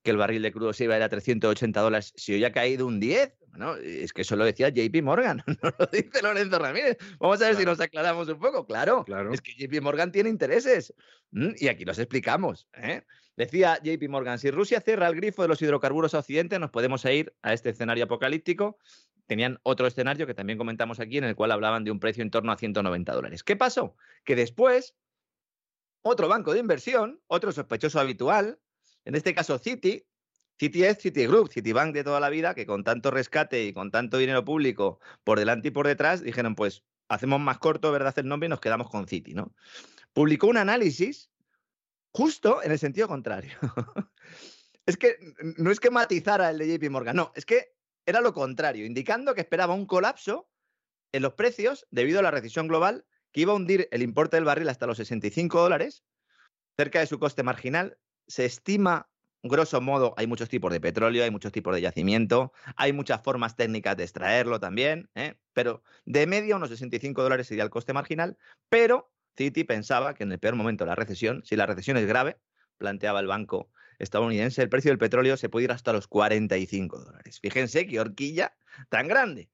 que 0.07 0.13
el 0.13 0.19
barril 0.19 0.41
de 0.41 0.53
crudo 0.53 0.73
se 0.73 0.85
iba 0.85 0.95
a 0.95 0.99
ir 0.99 1.03
a 1.03 1.09
380 1.09 1.81
dólares, 1.81 2.13
si 2.17 2.33
hoy 2.33 2.45
ha 2.45 2.53
caído 2.53 2.87
un 2.87 3.01
10, 3.01 3.35
bueno, 3.51 3.75
es 3.75 4.13
que 4.13 4.23
eso 4.23 4.37
lo 4.37 4.45
decía 4.45 4.69
JP 4.69 5.03
Morgan, 5.03 5.43
no 5.63 5.75
lo 5.77 5.87
dice 5.87 6.23
Lorenzo 6.23 6.61
Ramírez. 6.61 6.97
Vamos 7.19 7.43
a 7.43 7.49
ver 7.49 7.57
si 7.57 7.65
nos 7.65 7.81
aclaramos 7.81 8.29
un 8.29 8.39
poco. 8.39 8.65
Claro, 8.65 9.05
claro, 9.05 9.33
es 9.33 9.41
que 9.43 9.53
JP 9.53 9.83
Morgan 9.83 10.13
tiene 10.13 10.31
intereses 10.31 10.95
y 11.33 11.67
aquí 11.67 11.85
los 11.85 11.99
explicamos. 11.99 12.69
¿eh? 12.75 13.03
Decía 13.37 13.81
JP 13.83 14.09
Morgan, 14.09 14.39
si 14.39 14.53
Rusia 14.53 14.81
cierra 14.81 15.09
el 15.09 15.17
grifo 15.17 15.43
de 15.43 15.49
los 15.49 15.61
hidrocarburos 15.61 16.15
a 16.15 16.21
Occidente, 16.21 16.61
nos 16.61 16.71
podemos 16.71 17.05
ir 17.07 17.35
a 17.43 17.53
este 17.53 17.71
escenario 17.71 18.05
apocalíptico. 18.05 18.79
Tenían 19.27 19.59
otro 19.65 19.89
escenario 19.89 20.29
que 20.29 20.35
también 20.35 20.57
comentamos 20.57 21.01
aquí, 21.01 21.19
en 21.19 21.25
el 21.25 21.35
cual 21.35 21.51
hablaban 21.51 21.83
de 21.83 21.91
un 21.91 21.99
precio 21.99 22.23
en 22.23 22.31
torno 22.31 22.53
a 22.53 22.57
190 22.57 23.13
dólares. 23.13 23.43
¿Qué 23.43 23.57
pasó? 23.57 23.97
Que 24.25 24.37
después, 24.37 24.95
otro 26.03 26.29
banco 26.29 26.53
de 26.53 26.61
inversión, 26.61 27.21
otro 27.27 27.51
sospechoso 27.51 27.99
habitual, 27.99 28.61
en 29.07 29.15
este 29.15 29.35
caso, 29.35 29.59
Citi, 29.59 30.05
Citi 30.59 30.85
es 30.85 30.99
Citigroup, 30.99 31.49
Citibank 31.49 31.95
de 31.95 32.03
toda 32.03 32.19
la 32.19 32.29
vida, 32.29 32.55
que 32.55 32.67
con 32.67 32.83
tanto 32.83 33.13
rescate 33.13 33.65
y 33.65 33.73
con 33.73 33.93
tanto 33.93 34.19
dinero 34.19 34.45
público 34.45 34.99
por 35.23 35.39
delante 35.39 35.69
y 35.69 35.71
por 35.71 35.87
detrás, 35.87 36.23
dijeron, 36.23 36.57
pues 36.57 36.83
hacemos 37.09 37.41
más 37.41 37.59
corto, 37.59 37.93
¿verdad?, 37.93 38.19
el 38.19 38.27
nombre 38.27 38.49
y 38.49 38.51
nos 38.51 38.61
quedamos 38.61 38.91
con 38.91 39.07
Citi, 39.07 39.33
¿no? 39.33 39.55
Publicó 40.13 40.49
un 40.49 40.57
análisis 40.57 41.31
justo 42.13 42.63
en 42.65 42.73
el 42.73 42.81
sentido 42.81 43.07
contrario. 43.07 43.57
es 44.87 44.97
que 44.97 45.17
no 45.57 45.71
es 45.71 45.79
que 45.79 45.91
matizara 45.91 46.51
el 46.51 46.59
de 46.59 46.77
JP 46.77 46.91
Morgan, 46.91 47.15
no, 47.15 47.33
es 47.37 47.47
que 47.47 47.77
era 48.05 48.21
lo 48.21 48.35
contrario, 48.35 48.87
indicando 48.87 49.35
que 49.35 49.41
esperaba 49.43 49.75
un 49.75 49.87
colapso 49.87 50.51
en 51.13 51.23
los 51.23 51.35
precios 51.35 51.87
debido 51.93 52.19
a 52.19 52.23
la 52.23 52.33
recesión 52.33 52.67
global 52.67 53.07
que 53.31 53.43
iba 53.43 53.53
a 53.53 53.57
hundir 53.57 53.89
el 53.93 54.03
importe 54.03 54.37
del 54.37 54.45
barril 54.45 54.69
hasta 54.69 54.87
los 54.87 54.97
65 54.97 55.61
dólares, 55.61 56.03
cerca 56.77 56.99
de 56.99 57.07
su 57.07 57.21
coste 57.21 57.45
marginal, 57.45 57.99
se 58.27 58.45
estima, 58.45 59.09
grosso 59.43 59.81
modo, 59.81 60.14
hay 60.16 60.27
muchos 60.27 60.49
tipos 60.49 60.72
de 60.72 60.81
petróleo, 60.81 61.24
hay 61.24 61.31
muchos 61.31 61.53
tipos 61.53 61.74
de 61.74 61.81
yacimiento, 61.81 62.53
hay 62.77 62.93
muchas 62.93 63.22
formas 63.22 63.57
técnicas 63.57 63.97
de 63.97 64.05
extraerlo 64.05 64.61
también, 64.61 65.09
¿eh? 65.14 65.37
pero 65.53 65.83
de 66.05 66.27
media 66.27 66.57
unos 66.57 66.70
65 66.70 67.22
dólares 67.22 67.47
sería 67.47 67.64
el 67.64 67.70
coste 67.70 67.93
marginal, 67.93 68.37
pero 68.68 69.12
Citi 69.37 69.64
pensaba 69.64 70.14
que 70.14 70.24
en 70.24 70.33
el 70.33 70.39
peor 70.39 70.57
momento 70.57 70.85
de 70.85 70.91
la 70.91 70.95
recesión, 70.95 71.43
si 71.45 71.57
la 71.57 71.66
recesión 71.66 71.97
es 71.97 72.07
grave, 72.07 72.39
planteaba 72.79 73.20
el 73.20 73.27
banco 73.27 73.70
estadounidense, 73.99 74.62
el 74.62 74.68
precio 74.68 74.91
del 74.91 74.99
petróleo 74.99 75.37
se 75.37 75.49
puede 75.49 75.64
ir 75.64 75.72
hasta 75.72 75.93
los 75.93 76.07
45 76.09 76.99
dólares. 76.99 77.41
Fíjense 77.41 77.87
qué 77.87 78.01
horquilla 78.01 78.57
tan 78.88 79.09
grande. 79.09 79.49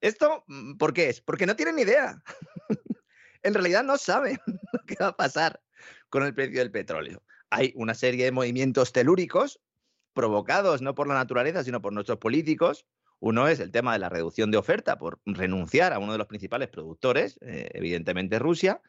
¿Esto 0.00 0.44
mm, 0.46 0.76
por 0.76 0.92
qué 0.92 1.10
es? 1.10 1.20
Porque 1.20 1.46
no 1.46 1.56
tienen 1.56 1.76
ni 1.76 1.82
idea. 1.82 2.22
en 3.42 3.54
realidad 3.54 3.84
no 3.84 3.98
saben 3.98 4.38
lo 4.72 4.80
que 4.86 4.96
va 5.00 5.08
a 5.08 5.16
pasar 5.16 5.60
con 6.08 6.24
el 6.24 6.34
precio 6.34 6.58
del 6.58 6.70
petróleo 6.70 7.22
hay 7.50 7.72
una 7.76 7.94
serie 7.94 8.24
de 8.24 8.32
movimientos 8.32 8.92
telúricos 8.92 9.60
provocados 10.12 10.82
no 10.82 10.94
por 10.94 11.06
la 11.06 11.14
naturaleza, 11.14 11.62
sino 11.64 11.80
por 11.80 11.92
nuestros 11.92 12.18
políticos. 12.18 12.86
Uno 13.20 13.48
es 13.48 13.60
el 13.60 13.70
tema 13.70 13.92
de 13.92 13.98
la 13.98 14.08
reducción 14.08 14.50
de 14.50 14.58
oferta 14.58 14.98
por 14.98 15.20
renunciar 15.24 15.92
a 15.92 15.98
uno 15.98 16.12
de 16.12 16.18
los 16.18 16.26
principales 16.26 16.68
productores, 16.68 17.38
eh, 17.42 17.70
evidentemente 17.74 18.38
Rusia. 18.38 18.80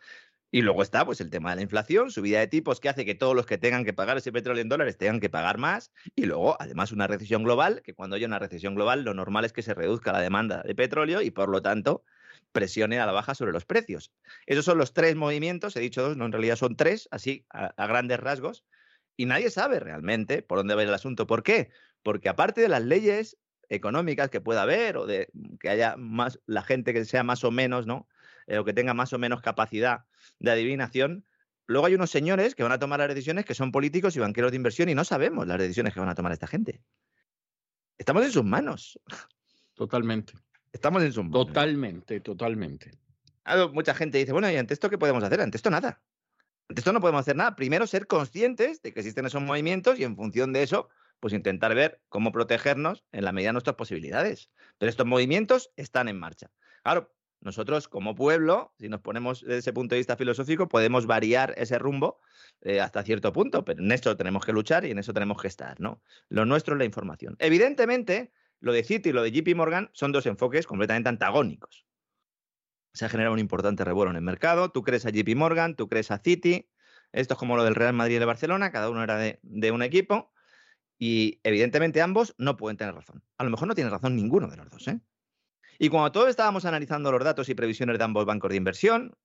Y 0.52 0.64
luego 0.64 0.82
está 0.82 1.06
pues, 1.06 1.22
el 1.22 1.30
tema 1.30 1.52
de 1.52 1.58
la 1.58 1.62
inflación, 1.62 2.10
subida 2.10 2.40
de 2.40 2.48
tipos 2.48 2.80
que 2.80 2.90
hace 2.90 3.06
que 3.06 3.14
todos 3.14 3.36
los 3.36 3.46
que 3.46 3.60
tengan 3.60 3.86
que 3.86 3.94
pagar 3.94 4.18
ese 4.18 4.32
petróleo 4.32 4.64
en 4.64 4.70
dólares 4.70 4.98
tengan 4.98 5.20
que 5.20 5.30
pagar 5.30 5.60
más. 5.60 5.92
Y 6.16 6.26
luego, 6.26 6.58
además, 6.60 6.92
una 6.92 7.06
recesión 7.06 7.44
global, 7.44 7.84
que 7.84 7.94
cuando 7.94 8.16
haya 8.16 8.26
una 8.26 8.40
recesión 8.40 8.74
global, 8.74 9.04
lo 9.04 9.14
normal 9.14 9.46
es 9.46 9.54
que 9.54 9.62
se 9.62 9.76
reduzca 9.76 10.12
la 10.12 10.22
demanda 10.22 10.64
de 10.64 10.74
petróleo 10.74 11.22
y, 11.22 11.30
por 11.30 11.50
lo 11.50 11.62
tanto, 11.62 12.04
presione 12.52 13.00
a 13.00 13.06
la 13.06 13.12
baja 13.12 13.36
sobre 13.36 13.52
los 13.52 13.66
precios. 13.66 14.12
Esos 14.46 14.66
son 14.66 14.78
los 14.78 14.94
tres 14.94 15.16
movimientos, 15.16 15.76
he 15.76 15.80
dicho 15.80 16.02
dos, 16.02 16.18
no 16.18 16.26
en 16.26 16.32
realidad 16.32 16.56
son 16.56 16.76
tres, 16.76 17.08
así 17.12 17.46
a, 17.50 17.88
grandes 17.88 18.20
rasgos, 18.20 18.66
y 19.16 19.26
nadie 19.26 19.50
sabe 19.50 19.80
realmente 19.80 20.42
por 20.42 20.58
dónde 20.60 20.76
va 20.76 20.84
el 20.84 20.94
asunto. 20.94 21.28
¿Por 21.28 21.44
qué? 21.44 21.70
Porque 22.04 22.30
aparte 22.30 22.62
de 22.62 22.70
las 22.70 22.84
leyes 22.84 23.38
económicas 23.70 24.30
que 24.30 24.42
pueda 24.42 24.64
haber 24.64 24.98
o 24.98 25.06
de 25.06 25.30
que 25.60 25.70
haya 25.70 25.96
más 25.98 26.40
la 26.46 26.64
gente 26.64 26.94
que 26.94 27.06
sea 27.06 27.24
más 27.24 27.44
o 27.44 27.52
menos, 27.52 27.86
¿no? 27.86 28.08
Eh, 28.48 28.58
o 28.58 28.66
que 28.66 28.74
tenga 28.74 28.94
más 28.94 29.14
o 29.14 29.20
menos 29.20 29.42
capacidad 29.42 30.06
de 30.40 30.52
adivinación, 30.52 31.26
luego 31.68 31.86
hay 31.86 31.94
unos 31.94 32.10
señores 32.10 32.56
que 32.56 32.64
van 32.64 32.72
a 32.72 32.80
tomar 32.80 33.00
las 33.00 33.10
decisiones 33.10 33.46
que 33.46 33.54
son 33.54 33.72
políticos 33.72 34.16
y 34.16 34.20
banqueros 34.20 34.52
de 34.52 34.58
inversión 34.58 34.90
y 34.90 34.96
no 34.96 35.04
sabemos 35.04 35.46
las 35.46 35.60
decisiones 35.60 35.94
que 35.94 36.00
van 36.00 36.10
a 36.10 36.16
tomar 36.16 36.32
esta 36.32 36.48
gente. 36.48 36.82
Estamos 37.98 38.26
en 38.26 38.32
sus 38.32 38.44
manos. 38.44 39.00
Totalmente. 39.76 40.34
Estamos 40.72 41.04
en 41.04 41.14
submarino. 41.14 41.46
Totalmente, 41.46 42.20
totalmente. 42.20 42.92
mucha 43.74 43.94
gente 43.94 44.18
dice, 44.18 44.32
bueno, 44.32 44.50
¿y 44.52 44.56
ante 44.56 44.74
esto 44.74 44.90
qué 44.90 44.98
podemos 44.98 45.24
hacer? 45.24 45.42
Ante 45.42 45.58
esto 45.58 45.70
nada. 45.70 46.02
Ante 46.70 46.82
esto 46.82 46.94
no 46.94 47.02
podemos 47.02 47.22
hacer 47.22 47.36
nada. 47.36 47.56
Primero, 47.56 47.88
ser 47.88 48.08
conscientes 48.08 48.82
de 48.82 48.94
que 48.94 49.00
existen 49.00 49.26
esos 49.26 49.42
movimientos 49.42 50.00
y 50.00 50.04
en 50.04 50.16
función 50.16 50.54
de 50.54 50.64
eso, 50.64 50.90
pues 51.20 51.34
intentar 51.34 51.74
ver 51.76 52.02
cómo 52.10 52.32
protegernos 52.32 53.04
en 53.12 53.26
la 53.26 53.32
medida 53.32 53.50
de 53.50 53.54
nuestras 53.54 53.76
posibilidades. 53.76 54.50
Pero 54.78 54.90
estos 54.90 55.06
movimientos 55.06 55.72
están 55.76 56.08
en 56.08 56.20
marcha. 56.20 56.52
Claro, 56.84 57.12
nosotros 57.42 57.88
como 57.88 58.16
pueblo, 58.16 58.74
si 58.78 58.90
nos 58.90 59.02
ponemos 59.02 59.42
desde 59.42 59.58
ese 59.58 59.74
punto 59.74 59.96
de 59.96 60.00
vista 60.00 60.18
filosófico, 60.18 60.68
podemos 60.68 61.06
variar 61.06 61.54
ese 61.58 61.80
rumbo 61.80 62.20
eh, 62.62 62.82
hasta 62.82 63.02
cierto 63.04 63.32
punto, 63.32 63.64
pero 63.64 63.82
en 63.82 63.92
esto 63.92 64.16
tenemos 64.18 64.46
que 64.46 64.52
luchar 64.52 64.86
y 64.86 64.92
en 64.92 65.00
eso 65.00 65.14
tenemos 65.14 65.42
que 65.42 65.48
estar, 65.48 65.80
¿no? 65.80 66.02
Lo 66.28 66.46
nuestro 66.46 66.76
es 66.76 66.80
la 66.80 66.86
información. 66.86 67.36
Evidentemente, 67.40 68.34
lo 68.60 68.74
de 68.74 68.84
Citi 68.84 69.10
y 69.10 69.12
lo 69.14 69.24
de 69.24 69.32
JP 69.32 69.56
Morgan 69.56 69.90
son 69.94 70.12
dos 70.12 70.26
enfoques 70.26 70.68
completamente 70.68 71.10
antagónicos. 71.10 71.86
Se 72.94 73.06
ha 73.06 73.10
generado 73.10 73.34
un 73.34 73.40
importante 73.40 73.84
revuelo 73.86 74.12
en 74.12 74.18
el 74.18 74.24
mercado. 74.24 74.72
Tú 74.72 74.84
crees 74.84 75.06
a 75.06 75.12
JP 75.12 75.36
Morgan, 75.36 75.76
tú 75.76 75.88
crees 75.88 76.12
a 76.12 76.18
Citi. 76.18 76.70
Esto 77.12 77.34
es 77.34 77.38
como 77.38 77.56
lo 77.56 77.64
del 77.64 77.76
Real 77.76 77.94
Madrid 77.94 78.16
y 78.16 78.20
de 78.20 78.26
Barcelona, 78.26 78.72
cada 78.72 78.90
uno 78.90 79.04
era 79.04 79.18
de, 79.18 79.40
de 79.44 79.72
un 79.72 79.82
equipo. 79.82 80.34
Y 80.98 81.40
evidentemente 81.44 82.02
ambos 82.02 82.36
no 82.38 82.58
pueden 82.58 82.78
tener 82.78 82.94
razón. 82.94 83.24
A 83.38 83.44
lo 83.44 83.50
mejor 83.50 83.68
no 83.68 83.76
tiene 83.76 83.90
razón 83.90 84.16
ninguno 84.16 84.48
de 84.48 84.58
los 84.58 84.70
dos, 84.70 84.88
¿eh? 84.88 85.00
Y 85.82 85.88
cuando 85.88 86.12
todos 86.12 86.30
estábamos 86.30 86.66
analizando 86.66 87.10
los 87.10 87.24
datos 87.24 87.48
y 87.48 87.56
previsiones 87.56 87.98
de 87.98 88.04
ambos 88.04 88.26
bancos 88.26 88.50
de 88.50 88.58
inversión, 88.58 89.16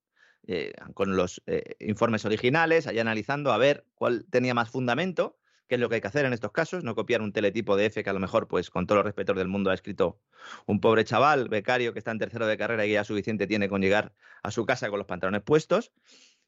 eh, 0.47 0.73
con 0.94 1.16
los 1.16 1.43
eh, 1.47 1.74
informes 1.81 2.24
originales, 2.24 2.86
allá 2.86 3.01
analizando 3.01 3.51
a 3.52 3.59
ver 3.59 3.86
cuál 3.97 4.24
tenía 4.31 4.55
más 4.55 4.70
fundamento, 4.70 5.36
qué 5.66 5.77
es 5.77 5.81
lo 5.81 5.89
que 5.89 5.97
hay 5.97 6.01
que 6.01 6.09
hacer 6.09 6.24
en 6.24 6.32
estos 6.32 6.53
casos, 6.53 6.85
no 6.85 6.95
copiar 6.95 7.23
un 7.23 7.32
teletipo 7.32 7.77
de 7.77 7.86
F 7.86 8.03
que 8.03 8.11
a 8.11 8.12
lo 8.12 8.20
mejor, 8.20 8.49
pues 8.49 8.70
con 8.70 8.86
todos 8.86 8.99
los 8.99 9.07
respetos 9.07 9.36
del 9.36 9.49
mundo, 9.49 9.70
ha 9.70 9.74
escrito 9.74 10.20
un 10.66 10.81
pobre 10.81 11.05
chaval, 11.05 11.49
becario 11.49 11.93
que 11.93 11.99
está 11.99 12.11
en 12.11 12.19
tercero 12.19 12.47
de 12.47 12.57
carrera 12.57 12.86
y 12.86 12.93
ya 12.93 13.05
suficiente 13.05 13.47
tiene 13.47 13.69
con 13.69 13.81
llegar 13.81 14.15
a 14.43 14.51
su 14.51 14.66
casa 14.66 14.91
con 14.91 14.99
los 14.99 15.07
pantalones 15.07 15.43
puestos. 15.43 15.93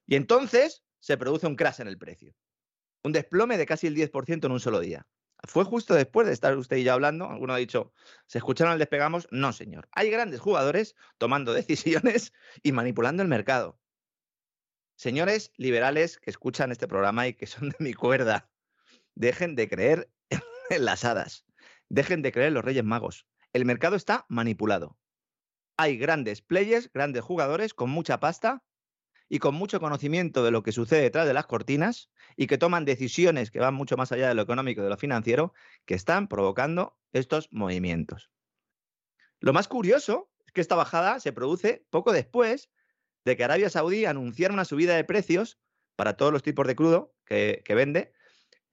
Y 0.06 0.16
entonces 0.16 0.84
se 1.01 1.16
produce 1.16 1.47
un 1.47 1.56
crash 1.56 1.80
en 1.80 1.88
el 1.88 1.98
precio. 1.98 2.34
Un 3.02 3.12
desplome 3.12 3.56
de 3.56 3.66
casi 3.66 3.86
el 3.86 3.94
10% 3.94 4.44
en 4.44 4.52
un 4.52 4.60
solo 4.60 4.80
día. 4.80 5.06
Fue 5.44 5.64
justo 5.64 5.94
después 5.94 6.26
de 6.26 6.32
estar 6.32 6.56
usted 6.56 6.76
y 6.76 6.84
yo 6.84 6.93
hablando. 6.93 7.28
Alguno 7.28 7.55
ha 7.55 7.59
dicho, 7.59 7.93
¿se 8.26 8.38
escucharon 8.38 8.72
al 8.72 8.78
despegamos? 8.78 9.28
No, 9.30 9.52
señor. 9.52 9.88
Hay 9.93 10.10
grandes 10.10 10.40
jugadores 10.40 10.97
tomando 11.18 11.52
decisiones 11.55 12.32
y 12.62 12.72
manipulando 12.72 13.22
el 13.22 13.28
mercado. 13.28 13.78
Señores 14.97 15.52
liberales 15.56 16.18
que 16.18 16.30
escuchan 16.30 16.72
este 16.72 16.88
programa 16.88 17.28
y 17.28 17.34
que 17.34 17.47
son 17.47 17.68
de 17.68 17.76
mi 17.80 17.93
cuerda, 17.93 18.48
dejen 19.16 19.56
de 19.56 19.68
creer 19.68 20.09
en 20.70 20.84
las 20.84 21.05
hadas. 21.05 21.44
Dejen 21.88 22.22
de 22.22 22.30
creer 22.30 22.48
en 22.48 22.55
los 22.55 22.64
Reyes 22.64 22.84
Magos. 22.84 23.26
El 23.52 23.64
mercado 23.64 23.97
está 23.97 24.26
manipulado. 24.28 24.97
Hay 25.76 25.98
grandes 25.98 26.40
players, 26.43 26.90
grandes 26.93 27.22
jugadores 27.22 27.74
con 27.74 27.90
mucha 27.90 28.20
pasta 28.20 28.62
y 29.28 29.40
con 29.40 29.55
mucho 29.55 29.80
conocimiento 29.80 30.44
de 30.44 30.51
lo 30.51 30.62
que 30.62 30.72
sucede 30.72 31.02
detrás 31.02 31.26
de 31.26 31.34
las 31.34 31.47
cortinas 31.47 32.10
y 32.36 32.47
que 32.47 32.59
toman 32.59 32.84
decisiones 32.84 33.51
que 33.51 33.59
van 33.59 33.74
mucho 33.74 33.97
más 33.97 34.12
allá 34.12 34.28
de 34.28 34.34
lo 34.34 34.43
económico 34.43 34.80
y 34.80 34.84
de 34.84 34.90
lo 34.90 34.97
financiero, 34.97 35.52
que 35.84 35.94
están 35.94 36.28
provocando 36.28 36.97
estos 37.12 37.48
movimientos. 37.51 38.30
Lo 39.40 39.52
más 39.52 39.68
curioso 39.68 40.30
es 40.47 40.52
que 40.52 40.60
esta 40.60 40.76
bajada 40.76 41.20
se 41.20 41.32
produce 41.32 41.84
poco 41.90 42.12
después 42.12 42.70
de 43.24 43.36
que 43.36 43.44
Arabia 43.44 43.68
Saudí 43.68 44.05
anunciara 44.05 44.55
una 44.55 44.64
subida 44.64 44.94
de 44.94 45.05
precios 45.05 45.59
para 45.97 46.16
todos 46.16 46.32
los 46.32 46.43
tipos 46.43 46.66
de 46.66 46.76
crudo 46.76 47.14
que, 47.24 47.62
que 47.64 47.74
vende 47.74 48.12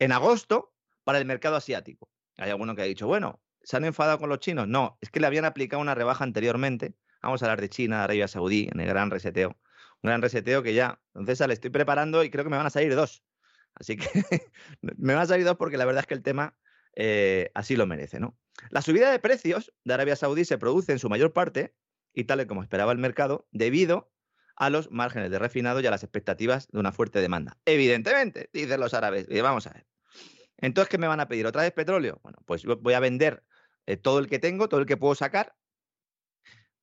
en 0.03 0.11
agosto 0.11 0.73
para 1.03 1.17
el 1.17 1.25
mercado 1.25 1.55
asiático. 1.55 2.09
Hay 2.37 2.49
alguno 2.49 2.75
que 2.75 2.81
ha 2.81 2.85
dicho, 2.85 3.07
bueno, 3.07 3.41
¿se 3.63 3.77
han 3.77 3.85
enfadado 3.85 4.19
con 4.19 4.29
los 4.29 4.39
chinos? 4.39 4.67
No, 4.67 4.97
es 5.01 5.09
que 5.09 5.19
le 5.19 5.27
habían 5.27 5.45
aplicado 5.45 5.81
una 5.81 5.95
rebaja 5.95 6.23
anteriormente. 6.23 6.95
Vamos 7.21 7.41
a 7.41 7.45
hablar 7.45 7.61
de 7.61 7.69
China, 7.69 7.97
de 7.97 8.03
Arabia 8.03 8.27
Saudí, 8.27 8.69
en 8.71 8.79
el 8.79 8.87
gran 8.87 9.09
reseteo 9.11 9.57
un 10.03 10.09
gran 10.09 10.21
reseteo 10.21 10.61
que 10.61 10.73
ya. 10.73 11.01
Entonces, 11.15 11.47
le 11.47 11.53
estoy 11.53 11.69
preparando 11.69 12.23
y 12.23 12.29
creo 12.29 12.43
que 12.43 12.49
me 12.49 12.57
van 12.57 12.65
a 12.65 12.69
salir 12.69 12.93
dos. 12.95 13.23
Así 13.73 13.97
que 13.97 14.07
me 14.81 15.13
van 15.13 15.23
a 15.23 15.25
salir 15.25 15.45
dos 15.45 15.55
porque 15.57 15.77
la 15.77 15.85
verdad 15.85 16.01
es 16.01 16.07
que 16.07 16.13
el 16.13 16.21
tema 16.21 16.57
eh, 16.95 17.49
así 17.55 17.75
lo 17.75 17.87
merece, 17.87 18.19
¿no? 18.19 18.37
La 18.69 18.81
subida 18.81 19.11
de 19.11 19.19
precios 19.19 19.73
de 19.83 19.93
Arabia 19.93 20.15
Saudí 20.15 20.45
se 20.45 20.57
produce 20.57 20.91
en 20.91 20.99
su 20.99 21.09
mayor 21.09 21.33
parte, 21.33 21.73
y 22.13 22.25
tal 22.25 22.41
y 22.41 22.45
como 22.45 22.61
esperaba 22.61 22.91
el 22.91 22.99
mercado, 22.99 23.47
debido 23.51 24.11
a 24.55 24.69
los 24.69 24.91
márgenes 24.91 25.31
de 25.31 25.39
refinado 25.39 25.79
y 25.79 25.87
a 25.87 25.91
las 25.91 26.03
expectativas 26.03 26.67
de 26.67 26.79
una 26.79 26.91
fuerte 26.91 27.19
demanda. 27.19 27.57
Evidentemente, 27.65 28.51
dicen 28.53 28.79
los 28.79 28.93
árabes. 28.93 29.25
Y 29.29 29.41
vamos 29.41 29.65
a 29.65 29.71
ver. 29.71 29.87
Entonces, 30.63 30.89
¿qué 30.89 30.97
me 30.97 31.07
van 31.07 31.19
a 31.19 31.27
pedir? 31.27 31.45
¿Otra 31.45 31.63
vez 31.63 31.73
petróleo? 31.73 32.19
Bueno, 32.23 32.39
pues 32.45 32.65
voy 32.65 32.93
a 32.93 32.99
vender 32.99 33.43
eh, 33.85 33.97
todo 33.97 34.19
el 34.19 34.27
que 34.27 34.39
tengo, 34.39 34.69
todo 34.69 34.79
el 34.79 34.85
que 34.85 34.97
puedo 34.97 35.13
sacar, 35.13 35.55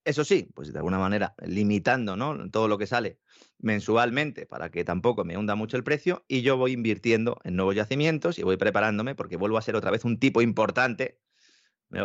eso 0.05 0.25
sí, 0.25 0.51
pues 0.55 0.73
de 0.73 0.79
alguna 0.79 0.99
manera 0.99 1.35
limitando 1.39 2.17
¿no? 2.17 2.51
todo 2.51 2.69
lo 2.69 2.79
que 2.79 2.87
sale 2.87 3.21
mensualmente 3.59 4.47
para 4.47 4.71
que 4.71 4.85
tampoco 4.85 5.25
me 5.25 5.37
hunda 5.37 5.55
mucho 5.55 5.77
el 5.77 5.85
precio 5.85 6.25
y 6.27 6.43
yo 6.43 6.57
voy 6.57 6.73
invirtiendo 6.73 7.39
en 7.45 7.57
nuevos 7.57 7.75
yacimientos 7.75 8.39
y 8.39 8.43
voy 8.43 8.57
preparándome 8.57 9.15
porque 9.15 9.37
vuelvo 9.37 9.59
a 9.59 9.63
ser 9.63 9.77
otra 9.77 9.91
vez 9.91 10.05
un 10.05 10.19
tipo 10.19 10.41
importante 10.41 11.21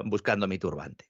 buscando 0.06 0.47
mi 0.47 0.57
turbante. 0.57 1.06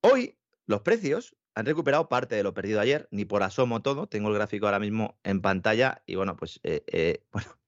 Hoy 0.00 0.38
los 0.66 0.80
precios 0.80 1.36
han 1.54 1.66
recuperado 1.66 2.08
parte 2.08 2.34
de 2.34 2.42
lo 2.42 2.54
perdido 2.54 2.80
ayer, 2.80 3.08
ni 3.10 3.24
por 3.24 3.42
asomo 3.42 3.82
todo, 3.82 4.06
tengo 4.08 4.28
el 4.28 4.34
gráfico 4.34 4.66
ahora 4.66 4.78
mismo 4.78 5.18
en 5.24 5.40
pantalla 5.40 6.02
y 6.06 6.14
bueno, 6.14 6.36
pues 6.36 6.60
eh, 6.62 6.82
eh, 6.86 7.24
bueno, 7.32 7.59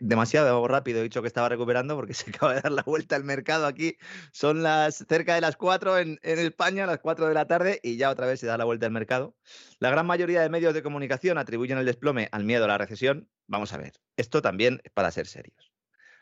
demasiado 0.00 0.66
rápido 0.68 1.00
he 1.00 1.02
dicho 1.02 1.22
que 1.22 1.28
estaba 1.28 1.48
recuperando 1.48 1.96
porque 1.96 2.14
se 2.14 2.30
acaba 2.30 2.54
de 2.54 2.60
dar 2.60 2.72
la 2.72 2.82
vuelta 2.82 3.16
al 3.16 3.24
mercado 3.24 3.66
aquí. 3.66 3.96
Son 4.32 4.62
las 4.62 5.04
cerca 5.08 5.34
de 5.34 5.40
las 5.40 5.56
4 5.56 5.98
en, 5.98 6.18
en, 6.22 6.38
España, 6.38 6.86
las 6.86 6.98
4 6.98 7.28
de 7.28 7.34
la 7.34 7.46
tarde, 7.46 7.80
y 7.82 7.96
ya 7.96 8.10
otra 8.10 8.26
vez 8.26 8.40
se 8.40 8.46
da 8.46 8.58
la 8.58 8.64
vuelta 8.64 8.86
al 8.86 8.92
mercado. 8.92 9.36
La 9.78 9.90
gran 9.90 10.06
mayoría 10.06 10.42
de 10.42 10.48
medios 10.48 10.74
de 10.74 10.82
comunicación 10.82 11.38
atribuyen 11.38 11.78
el 11.78 11.86
desplome 11.86 12.28
al 12.32 12.44
miedo 12.44 12.64
a 12.64 12.68
la 12.68 12.78
recesión. 12.78 13.28
Vamos 13.46 13.72
a 13.72 13.78
ver, 13.78 13.94
esto 14.16 14.42
también 14.42 14.82
para 14.94 15.10
ser 15.10 15.26
serios. 15.26 15.72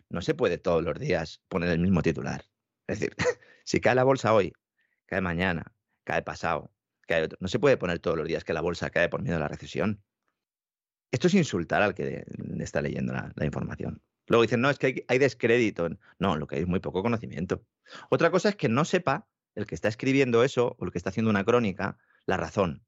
No 0.09 0.23
se 0.23 0.35
puede 0.35 0.59
todos 0.59 0.83
los 0.83 0.99
días 0.99 1.43
poner 1.49 1.71
el 1.71 1.81
mismo 1.81 2.03
titular. 2.03 2.45
Es 2.87 3.01
decir, 3.01 3.15
si 3.65 3.81
cae 3.81 3.95
la 3.95 4.05
bolsa 4.05 4.33
hoy, 4.33 4.53
cae 5.07 5.21
mañana, 5.21 5.75
cae 6.05 6.23
pasado. 6.23 6.73
No 7.41 7.49
se 7.49 7.59
puede 7.59 7.77
poner 7.77 8.01
todos 8.01 8.17
los 8.17 8.29
días 8.29 8.45
que 8.45 8.53
la 8.53 8.61
bolsa 8.61 8.91
cae 8.91 9.09
por 9.09 9.23
miedo 9.23 9.37
a 9.37 9.41
la 9.41 9.49
recesión. 9.49 10.03
Esto 11.11 11.27
es 11.27 11.35
insultar 11.35 11.83
al 11.83 11.95
que 11.95 12.25
está 12.59 12.83
leyendo 12.83 13.13
la, 13.13 13.45
información. 13.45 14.03
Luego 14.27 14.43
dicen, 14.43 14.61
no, 14.61 14.69
es 14.69 14.79
que 14.79 15.05
hay, 15.09 15.19
descrédito. 15.19 15.89
No, 16.19 16.37
lo 16.37 16.47
que 16.47 16.57
hay 16.57 16.63
es 16.63 16.69
muy 16.69 16.81
poco 16.81 17.03
conocimiento. 17.03 17.65
Otra 18.11 18.31
cosa 18.31 18.51
es 18.51 18.57
que 18.57 18.69
no 18.69 18.85
sepa 18.85 19.27
el 19.55 19.67
que 19.67 19.75
está 19.75 19.89
escribiendo 19.89 20.45
eso 20.45 20.77
o 20.79 20.85
el 20.85 20.93
que 20.93 20.99
está 20.99 21.11
haciendo 21.11 21.31
una 21.31 21.45
crónica 21.45 21.99
la 22.27 22.37
razón. 22.37 22.85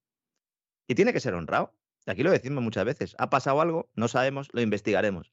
Y 0.87 0.95
tiene 0.95 1.13
que 1.13 1.21
ser 1.21 1.35
honrado. 1.35 1.75
Aquí 2.07 2.23
lo 2.23 2.31
decimos 2.31 2.63
muchas 2.63 2.85
veces. 2.85 3.15
Ha 3.19 3.31
pasado 3.31 3.61
algo, 3.61 3.91
no 3.95 4.09
sabemos, 4.09 4.49
lo 4.53 4.61
investigaremos. 4.61 5.33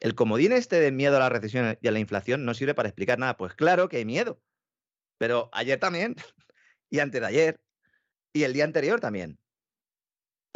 El 0.00 0.14
comodín 0.14 0.52
este 0.52 0.80
de 0.80 0.92
miedo 0.92 1.16
a 1.16 1.20
la 1.20 1.28
recesión 1.30 1.78
y 1.80 1.88
a 1.88 1.92
la 1.92 2.00
inflación 2.00 2.44
no 2.44 2.52
sirve 2.52 2.74
para 2.74 2.88
explicar 2.88 3.18
nada. 3.18 3.36
Pues 3.36 3.54
claro 3.54 3.88
que 3.88 3.98
hay 3.98 4.04
miedo. 4.04 4.42
Pero 5.16 5.48
ayer 5.52 5.78
también, 5.78 6.16
y 6.90 6.98
antes 6.98 7.20
de 7.20 7.26
ayer, 7.26 7.60
y 8.34 8.42
el 8.42 8.52
día 8.52 8.64
anterior 8.64 9.00
también. 9.00 9.38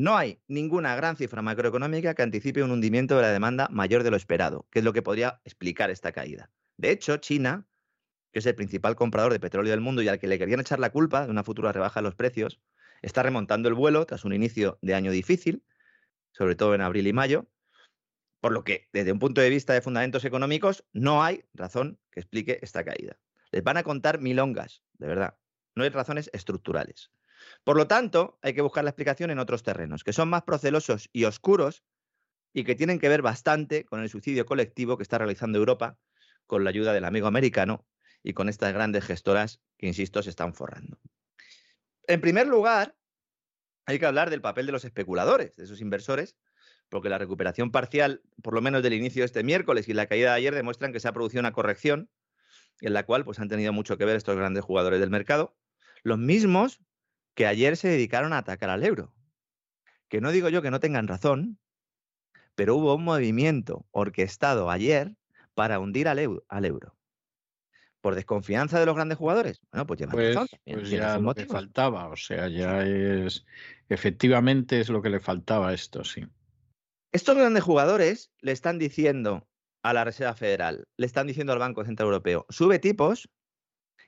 No 0.01 0.17
hay 0.17 0.41
ninguna 0.47 0.95
gran 0.95 1.17
cifra 1.17 1.43
macroeconómica 1.43 2.15
que 2.15 2.23
anticipe 2.23 2.63
un 2.63 2.71
hundimiento 2.71 3.17
de 3.17 3.23
la 3.23 3.33
demanda 3.33 3.69
mayor 3.73 4.05
de 4.05 4.13
lo 4.13 4.17
esperado, 4.17 4.65
que 4.71 4.79
es 4.79 4.85
lo 4.85 4.93
que 4.93 5.03
podría 5.03 5.41
explicar 5.45 5.91
esta 5.91 6.13
caída. 6.13 6.53
De 6.77 6.93
hecho, 6.93 7.17
China, 7.17 7.67
que 8.31 8.39
es 8.39 8.47
el 8.47 8.55
principal 8.55 8.95
comprador 8.95 9.33
de 9.33 9.41
petróleo 9.41 9.73
del 9.73 9.81
mundo 9.81 10.01
y 10.01 10.07
al 10.07 10.21
que 10.21 10.29
le 10.29 10.39
querían 10.39 10.61
echar 10.61 10.79
la 10.79 10.91
culpa 10.91 11.25
de 11.25 11.33
una 11.33 11.43
futura 11.43 11.73
rebaja 11.73 11.99
de 11.99 12.05
los 12.05 12.15
precios, 12.15 12.61
está 13.03 13.25
remontando 13.25 13.69
el 13.69 13.75
vuelo 13.75 14.07
tras 14.07 14.25
un 14.25 14.33
inicio 14.33 14.79
de 14.83 14.95
año 14.95 15.11
difícil, 15.11 15.65
sobre 16.31 16.55
todo 16.55 16.77
en 16.77 16.81
abril 16.81 17.09
y 17.09 17.13
mayo, 17.13 17.49
por 18.41 18.53
lo 18.53 18.63
que 18.63 18.89
desde 18.93 19.11
un 19.11 19.19
punto 19.19 19.41
de 19.41 19.51
vista 19.51 19.73
de 19.73 19.81
fundamentos 19.81 20.25
económicos 20.25 20.85
no 20.93 21.25
hay 21.25 21.43
razón 21.55 21.99
que 22.13 22.21
explique 22.21 22.61
esta 22.63 22.85
caída. 22.85 23.19
Les 23.51 23.65
van 23.65 23.79
a 23.79 23.83
contar 23.83 24.21
milongas, 24.21 24.85
de 24.99 25.09
verdad. 25.09 25.37
No 25.75 25.83
hay 25.83 25.91
razones 25.91 26.31
estructurales. 26.33 27.11
Por 27.65 27.77
lo 27.77 27.87
tanto, 27.87 28.39
hay 28.43 28.55
que 28.55 28.63
buscar 28.63 28.85
la 28.85 28.91
explicación 28.91 29.31
en 29.31 29.39
otros 29.39 29.63
terrenos, 29.63 30.05
que 30.05 30.13
son 30.13 30.29
más 30.29 30.43
procelosos 30.43 31.09
y 31.13 31.25
oscuros 31.25 31.85
y 32.53 32.65
que 32.65 32.75
tienen 32.75 32.99
que 32.99 33.09
ver 33.09 33.23
bastante 33.23 33.85
con 33.85 34.01
el 34.01 34.09
suicidio 34.09 34.47
colectivo 34.47 34.97
que 34.97 35.03
está 35.03 35.19
realizando 35.19 35.59
Europa 35.59 35.99
con 36.47 36.65
la 36.65 36.71
ayuda 36.71 36.93
del 36.93 37.05
amigo 37.05 37.27
americano 37.27 37.87
y 38.23 38.33
con 38.33 38.49
estas 38.49 38.73
grandes 38.73 39.05
gestoras 39.05 39.61
que, 39.77 39.87
insisto, 39.87 40.23
se 40.23 40.31
están 40.31 40.55
forrando. 40.55 40.99
En 42.07 42.21
primer 42.21 42.47
lugar, 42.47 42.97
hay 43.87 43.99
que 43.99 44.07
hablar 44.07 44.31
del 44.31 44.41
papel 44.41 44.67
de 44.67 44.73
los 44.73 44.85
especuladores, 44.85 45.57
de 45.57 45.65
esos 45.65 45.81
inversores, 45.81 46.37
porque 46.89 47.09
la 47.09 47.19
recuperación 47.19 47.71
parcial, 47.71 48.23
por 48.43 48.55
lo 48.55 48.63
menos 48.63 48.83
del 48.83 48.95
inicio 48.95 49.23
de 49.23 49.27
este 49.27 49.45
miércoles 49.45 49.89
y 49.89 49.95
la 49.95 50.07
caída 50.07 50.31
de 50.31 50.37
ayer, 50.37 50.55
demuestran 50.55 50.93
que 50.93 51.01
se 51.01 51.09
ha 51.09 51.13
producido 51.13 51.41
una 51.41 51.53
corrección 51.53 52.11
en 52.81 52.93
la 52.93 53.05
cual 53.05 53.25
pues, 53.25 53.39
han 53.41 53.49
tenido 53.49 53.73
mucho 53.73 53.99
que 53.99 54.05
ver 54.05 54.17
estos 54.17 54.37
grandes 54.37 54.65
jugadores 54.65 55.01
del 55.01 55.11
mercado. 55.11 55.57
Los 56.03 56.19
mismos 56.19 56.81
que 57.39 57.47
ayer 57.47 57.77
se 57.77 57.87
dedicaron 57.87 58.33
a 58.33 58.39
atacar 58.39 58.69
al 58.69 58.83
euro. 58.83 59.15
Que 60.09 60.21
no 60.21 60.33
digo 60.33 60.49
yo 60.49 60.61
que 60.61 60.73
no 60.73 60.81
tengan 60.81 61.07
razón, 61.07 61.61
pero 62.57 62.75
hubo 62.75 62.97
un 62.97 63.05
movimiento 63.05 63.87
orquestado 63.93 64.73
ayer 64.73 65.15
para 65.55 65.79
hundir 65.79 66.09
al 66.09 66.19
euro. 66.19 66.99
¿Por 68.01 68.17
desconfianza 68.17 68.81
de 68.81 68.87
los 68.87 68.97
grandes 68.97 69.19
jugadores? 69.19 69.61
Bueno, 69.71 69.87
pues 69.87 70.01
llevan 70.01 70.17
Pues, 70.17 70.35
razón. 70.35 70.49
pues 70.65 70.91
ya 70.91 71.15
sus 71.15 71.23
lo 71.23 71.35
que 71.35 71.47
faltaba, 71.47 72.09
o 72.09 72.17
sea, 72.17 72.49
ya 72.49 72.83
es. 72.83 73.47
Efectivamente 73.89 74.81
es 74.81 74.89
lo 74.89 75.01
que 75.01 75.11
le 75.11 75.21
faltaba 75.21 75.69
a 75.69 75.75
esto, 75.75 76.03
sí. 76.03 76.27
Estos 77.13 77.37
grandes 77.37 77.63
jugadores 77.63 78.33
le 78.41 78.51
están 78.51 78.81
diciendo 78.81 79.47
a 79.85 79.93
la 79.93 80.03
Reserva 80.03 80.35
Federal, 80.35 80.89
le 80.97 81.07
están 81.07 81.29
diciendo 81.29 81.53
al 81.53 81.61
Banco 81.61 81.85
Central 81.85 82.07
Europeo, 82.07 82.47
sube 82.49 82.81
tipos 82.81 83.31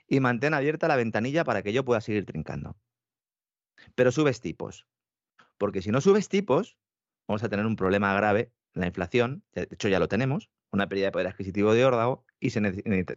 y 0.09 0.19
mantén 0.19 0.53
abierta 0.53 0.89
la 0.89 0.97
ventanilla 0.97 1.45
para 1.45 1.63
que 1.63 1.73
yo 1.73 1.85
pueda 1.85 2.01
seguir 2.01 2.27
trincando. 2.27 2.77
Pero 3.95 4.13
subes 4.13 4.41
tipos. 4.41 4.87
Porque 5.59 5.83
si 5.83 5.91
no 5.91 6.01
subes 6.01 6.29
tipos, 6.29 6.77
vamos 7.29 7.43
a 7.43 7.49
tener 7.49 7.67
un 7.67 7.77
problema 7.77 8.15
grave, 8.15 8.53
la 8.75 8.87
inflación, 8.87 9.45
de 9.53 9.69
hecho 9.71 9.89
ya 9.89 9.99
lo 9.99 10.09
tenemos, 10.09 10.51
una 10.73 10.89
pérdida 10.89 11.07
de 11.07 11.13
poder 11.13 11.27
adquisitivo 11.27 11.75
de 11.75 11.85
órdago 11.85 12.25
y 12.39 12.49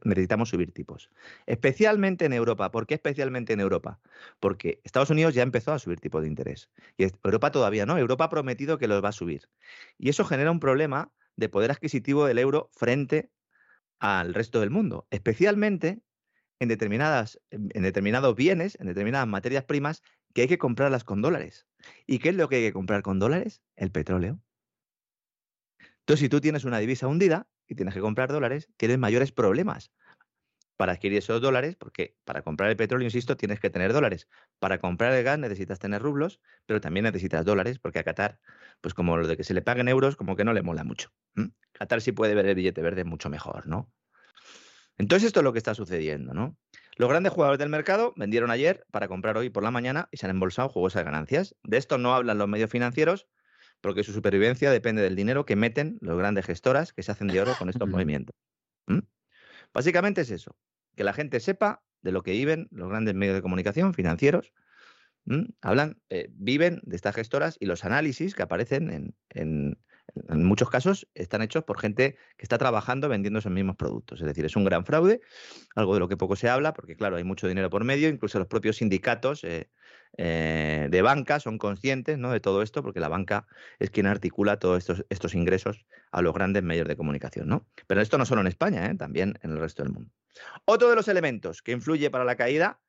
necesitamos 0.04 0.50
subir 0.50 0.74
tipos. 0.74 1.10
Especialmente 1.46 2.26
en 2.26 2.34
Europa. 2.34 2.72
¿Por 2.72 2.88
qué 2.88 2.96
especialmente 2.96 3.54
en 3.54 3.60
Europa? 3.60 4.00
Porque 4.40 4.82
Estados 4.84 5.10
Unidos 5.10 5.34
ya 5.34 5.44
empezó 5.44 5.72
a 5.72 5.80
subir 5.80 6.00
tipos 6.00 6.24
de 6.24 6.28
interés. 6.28 6.70
Y 6.98 7.06
Europa 7.24 7.52
todavía 7.52 7.86
no. 7.86 7.98
Europa 7.98 8.26
ha 8.26 8.30
prometido 8.30 8.78
que 8.78 8.88
los 8.88 9.04
va 9.04 9.10
a 9.10 9.14
subir. 9.14 9.50
Y 9.98 10.10
eso 10.10 10.26
genera 10.26 10.52
un 10.52 10.60
problema 10.60 11.12
de 11.36 11.50
poder 11.50 11.72
adquisitivo 11.72 12.26
del 12.26 12.40
euro 12.40 12.70
frente 12.74 13.32
al 14.00 14.34
resto 14.34 14.60
del 14.60 14.70
mundo, 14.70 15.08
especialmente 15.12 16.02
en, 16.60 16.68
determinadas, 16.68 17.40
en 17.52 17.84
determinados 17.84 18.36
bienes, 18.36 18.78
en 18.80 18.88
determinadas 18.88 19.28
materias 19.28 19.64
primas 19.64 20.04
que 20.34 20.42
hay 20.42 20.48
que 20.48 20.58
comprarlas 20.58 21.04
con 21.04 21.22
dólares. 21.22 21.68
¿Y 22.06 22.20
qué 22.20 22.30
es 22.30 22.36
lo 22.36 22.50
que 22.50 22.58
hay 22.58 22.62
que 22.64 22.74
comprar 22.74 23.02
con 23.02 23.20
dólares? 23.20 23.62
El 23.76 23.92
petróleo. 23.92 24.40
Entonces, 26.00 26.20
si 26.20 26.30
tú 26.30 26.42
tienes 26.42 26.66
una 26.66 26.80
divisa 26.80 27.08
hundida 27.08 27.48
y 27.68 27.76
tienes 27.76 27.94
que 27.94 28.02
comprar 28.02 28.32
dólares, 28.32 28.70
tienes 28.78 28.98
mayores 28.98 29.32
problemas 29.32 29.92
para 30.76 30.94
adquirir 30.94 31.20
esos 31.20 31.42
dólares, 31.42 31.76
porque 31.76 32.18
para 32.26 32.42
comprar 32.42 32.70
el 32.70 32.76
petróleo, 32.76 33.06
insisto, 33.06 33.38
tienes 33.38 33.60
que 33.60 33.70
tener 33.70 33.94
dólares. 33.94 34.28
Para 34.60 34.80
comprar 34.80 35.14
el 35.14 35.24
gas 35.24 35.40
necesitas 35.40 35.80
tener 35.80 36.02
rublos, 36.02 36.42
pero 36.66 36.82
también 36.82 37.06
necesitas 37.06 37.46
dólares, 37.46 37.80
porque 37.80 38.00
a 38.00 38.04
Qatar, 38.04 38.40
pues 38.82 38.94
como 38.94 39.16
lo 39.16 39.28
de 39.28 39.38
que 39.38 39.44
se 39.44 39.54
le 39.54 39.62
paguen 39.62 39.88
euros, 39.88 40.16
como 40.16 40.36
que 40.36 40.44
no 40.44 40.52
le 40.52 40.62
mola 40.62 40.84
mucho. 40.84 41.14
Qatar 41.72 42.02
sí 42.02 42.12
puede 42.12 42.36
ver 42.36 42.48
el 42.48 42.56
billete 42.56 42.82
verde 42.82 43.04
mucho 43.04 43.30
mejor, 43.30 43.68
¿no? 43.68 43.92
Entonces 44.98 45.28
esto 45.28 45.40
es 45.40 45.44
lo 45.44 45.54
que 45.54 45.60
está 45.60 45.74
sucediendo, 45.74 46.34
¿no? 46.34 46.58
Los 46.98 47.10
grandes 47.10 47.34
jugadores 47.34 47.60
del 47.60 47.70
mercado 47.70 48.14
vendieron 48.16 48.52
ayer 48.52 48.86
para 48.92 49.08
comprar 49.08 49.38
hoy 49.38 49.50
por 49.50 49.64
la 49.64 49.72
mañana 49.72 50.10
y 50.12 50.18
se 50.18 50.26
han 50.26 50.32
embolsado 50.32 50.70
jugosas 50.70 51.04
ganancias. 51.04 51.56
De 51.64 51.78
esto 51.78 51.98
no 51.98 52.14
hablan 52.14 52.38
los 52.38 52.48
medios 52.48 52.70
financieros 52.70 53.28
porque 53.82 54.04
su 54.04 54.14
supervivencia 54.14 54.72
depende 54.72 55.02
del 55.02 55.16
dinero 55.16 55.46
que 55.46 55.56
meten 55.56 55.98
los 56.02 56.18
grandes 56.18 56.46
gestoras 56.46 56.94
que 56.94 57.04
se 57.04 57.12
hacen 57.12 57.28
de 57.28 57.42
oro 57.42 57.54
con 57.58 57.70
estos 57.70 57.90
movimientos. 57.90 58.36
Básicamente 59.74 60.22
es 60.22 60.30
eso, 60.32 60.56
que 60.96 61.04
la 61.04 61.14
gente 61.14 61.40
sepa 61.40 61.84
de 62.02 62.12
lo 62.12 62.22
que 62.22 62.32
viven 62.32 62.68
los 62.72 62.90
grandes 62.90 63.16
medios 63.16 63.36
de 63.36 63.42
comunicación 63.42 63.94
financieros. 63.94 64.54
Hablan, 65.62 66.02
eh, 66.10 66.28
viven 66.32 66.82
de 66.84 66.96
estas 66.96 67.16
gestoras 67.16 67.58
y 67.60 67.66
los 67.66 67.86
análisis 67.86 68.36
que 68.36 68.44
aparecen 68.44 68.90
en, 68.92 69.16
en- 69.30 69.83
en 70.16 70.44
muchos 70.44 70.70
casos 70.70 71.08
están 71.16 71.42
hechos 71.42 71.64
por 71.64 71.80
gente 71.80 72.18
que 72.38 72.44
está 72.44 72.58
trabajando 72.58 73.10
vendiendo 73.10 73.40
esos 73.40 73.52
mismos 73.52 73.76
productos. 73.76 74.20
Es 74.22 74.28
decir, 74.28 74.46
es 74.46 74.56
un 74.56 74.64
gran 74.64 74.86
fraude, 74.86 75.22
algo 75.76 75.94
de 75.94 76.00
lo 76.00 76.08
que 76.08 76.18
poco 76.18 76.36
se 76.36 76.50
habla, 76.50 76.74
porque 76.74 76.96
claro, 76.96 77.16
hay 77.16 77.24
mucho 77.24 77.48
dinero 77.48 77.70
por 77.70 77.84
medio, 77.84 78.10
incluso 78.10 78.38
los 78.38 78.48
propios 78.48 78.78
sindicatos 78.78 79.44
eh, 79.44 79.70
eh, 80.18 80.88
de 80.92 81.02
banca 81.02 81.40
son 81.40 81.58
conscientes 81.58 82.18
¿no? 82.18 82.32
de 82.32 82.40
todo 82.40 82.62
esto, 82.62 82.84
porque 82.84 83.00
la 83.00 83.10
banca 83.10 83.48
es 83.80 83.90
quien 83.90 84.06
articula 84.06 84.60
todos 84.60 84.78
estos, 84.78 85.06
estos 85.10 85.34
ingresos 85.34 85.86
a 86.12 86.22
los 86.22 86.34
grandes 86.34 86.64
medios 86.64 86.88
de 86.88 86.96
comunicación. 86.96 87.48
¿no? 87.48 87.68
Pero 87.88 88.02
esto 88.02 88.18
no 88.18 88.26
solo 88.26 88.42
en 88.42 88.48
España, 88.48 88.86
¿eh? 88.86 88.96
también 88.96 89.40
en 89.42 89.52
el 89.52 89.60
resto 89.60 89.84
del 89.84 89.94
mundo. 89.94 90.12
Otro 90.66 90.90
de 90.90 90.96
los 90.96 91.08
elementos 91.08 91.62
que 91.62 91.72
influye 91.72 92.10
para 92.10 92.26
la 92.26 92.36
caída 92.36 92.80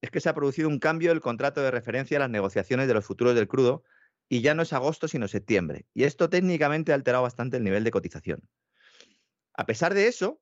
es 0.00 0.10
que 0.10 0.20
se 0.20 0.28
ha 0.28 0.34
producido 0.34 0.68
un 0.68 0.80
cambio 0.80 1.10
del 1.10 1.20
contrato 1.20 1.60
de 1.60 1.70
referencia 1.70 2.16
a 2.16 2.20
las 2.20 2.30
negociaciones 2.30 2.88
de 2.88 2.94
los 2.94 3.04
futuros 3.04 3.36
del 3.36 3.46
crudo 3.46 3.84
y 4.32 4.40
ya 4.40 4.54
no 4.54 4.62
es 4.62 4.72
agosto 4.72 5.08
sino 5.08 5.28
septiembre. 5.28 5.84
Y 5.92 6.04
esto 6.04 6.30
técnicamente 6.30 6.92
ha 6.92 6.94
alterado 6.94 7.22
bastante 7.22 7.58
el 7.58 7.64
nivel 7.64 7.84
de 7.84 7.90
cotización. 7.90 8.48
A 9.52 9.66
pesar 9.66 9.92
de 9.92 10.06
eso, 10.06 10.40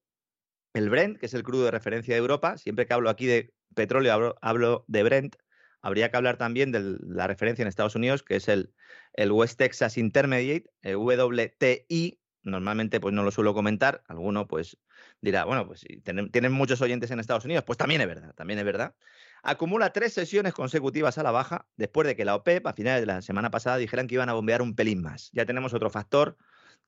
el 0.74 0.90
Brent, 0.90 1.18
que 1.18 1.26
es 1.26 1.34
el 1.34 1.42
crudo 1.42 1.64
de 1.64 1.72
referencia 1.72 2.14
de 2.14 2.20
Europa, 2.20 2.56
siempre 2.56 2.86
que 2.86 2.94
hablo 2.94 3.10
aquí 3.10 3.26
de 3.26 3.52
petróleo 3.74 4.12
hablo, 4.12 4.36
hablo 4.42 4.84
de 4.86 5.02
Brent, 5.02 5.34
habría 5.82 6.08
que 6.08 6.16
hablar 6.16 6.36
también 6.36 6.70
de 6.70 6.98
la 7.00 7.26
referencia 7.26 7.62
en 7.62 7.66
Estados 7.66 7.96
Unidos, 7.96 8.22
que 8.22 8.36
es 8.36 8.46
el, 8.46 8.72
el 9.14 9.32
West 9.32 9.58
Texas 9.58 9.98
Intermediate, 9.98 10.70
el 10.82 10.94
WTI. 10.94 12.20
Normalmente 12.44 13.00
pues 13.00 13.12
no 13.12 13.24
lo 13.24 13.32
suelo 13.32 13.54
comentar, 13.54 14.04
alguno 14.06 14.46
pues 14.46 14.78
dirá, 15.20 15.44
bueno, 15.46 15.66
pues 15.66 15.80
si 15.80 16.00
tienen, 16.02 16.30
tienen 16.30 16.52
muchos 16.52 16.80
oyentes 16.80 17.10
en 17.10 17.18
Estados 17.18 17.44
Unidos, 17.44 17.64
pues 17.64 17.76
también 17.76 18.02
es 18.02 18.06
verdad, 18.06 18.34
también 18.36 18.60
es 18.60 18.64
verdad. 18.64 18.94
Acumula 19.42 19.92
tres 19.92 20.12
sesiones 20.12 20.52
consecutivas 20.52 21.16
a 21.16 21.22
la 21.22 21.30
baja 21.30 21.66
después 21.76 22.06
de 22.06 22.14
que 22.14 22.24
la 22.24 22.34
OPEP 22.34 22.66
a 22.66 22.72
finales 22.72 23.00
de 23.00 23.06
la 23.06 23.22
semana 23.22 23.50
pasada 23.50 23.78
dijeran 23.78 24.06
que 24.06 24.16
iban 24.16 24.28
a 24.28 24.34
bombear 24.34 24.60
un 24.60 24.74
pelín 24.74 25.02
más. 25.02 25.30
Ya 25.32 25.46
tenemos 25.46 25.72
otro 25.72 25.88
factor 25.88 26.36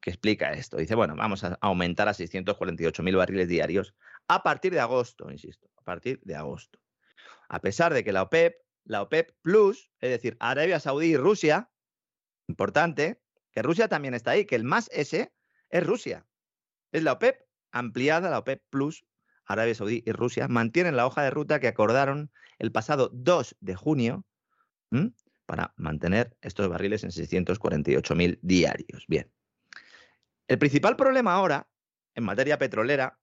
que 0.00 0.10
explica 0.10 0.52
esto. 0.52 0.76
Dice, 0.76 0.94
bueno, 0.94 1.14
vamos 1.16 1.44
a 1.44 1.58
aumentar 1.60 2.08
a 2.08 2.12
648.000 2.12 3.16
barriles 3.16 3.48
diarios 3.48 3.94
a 4.28 4.42
partir 4.42 4.72
de 4.72 4.80
agosto, 4.80 5.30
insisto, 5.30 5.70
a 5.76 5.82
partir 5.82 6.20
de 6.24 6.34
agosto. 6.34 6.78
A 7.48 7.60
pesar 7.60 7.94
de 7.94 8.04
que 8.04 8.12
la 8.12 8.22
OPEP, 8.22 8.56
la 8.84 9.02
OPEP 9.02 9.32
Plus, 9.42 9.90
es 10.00 10.10
decir, 10.10 10.36
Arabia 10.40 10.80
Saudí 10.80 11.12
y 11.12 11.16
Rusia, 11.16 11.70
importante, 12.48 13.22
que 13.52 13.62
Rusia 13.62 13.88
también 13.88 14.14
está 14.14 14.32
ahí, 14.32 14.44
que 14.44 14.56
el 14.56 14.64
más 14.64 14.90
S 14.92 15.32
es 15.70 15.86
Rusia. 15.86 16.26
Es 16.90 17.02
la 17.02 17.12
OPEP 17.12 17.46
ampliada, 17.70 18.28
la 18.28 18.38
OPEP 18.38 18.62
Plus, 18.70 19.04
Arabia 19.46 19.74
Saudí 19.74 20.02
y 20.04 20.12
Rusia, 20.12 20.48
mantienen 20.48 20.96
la 20.96 21.06
hoja 21.06 21.22
de 21.22 21.30
ruta 21.30 21.60
que 21.60 21.68
acordaron 21.68 22.30
el 22.62 22.70
pasado 22.70 23.10
2 23.12 23.56
de 23.60 23.74
junio 23.74 24.24
para 25.46 25.74
mantener 25.76 26.36
estos 26.40 26.68
barriles 26.68 27.02
en 27.02 27.10
648.000 27.10 28.38
diarios. 28.40 29.04
Bien. 29.08 29.28
El 30.46 30.58
principal 30.58 30.96
problema 30.96 31.32
ahora, 31.34 31.68
en 32.14 32.22
materia 32.22 32.58
petrolera, 32.58 33.18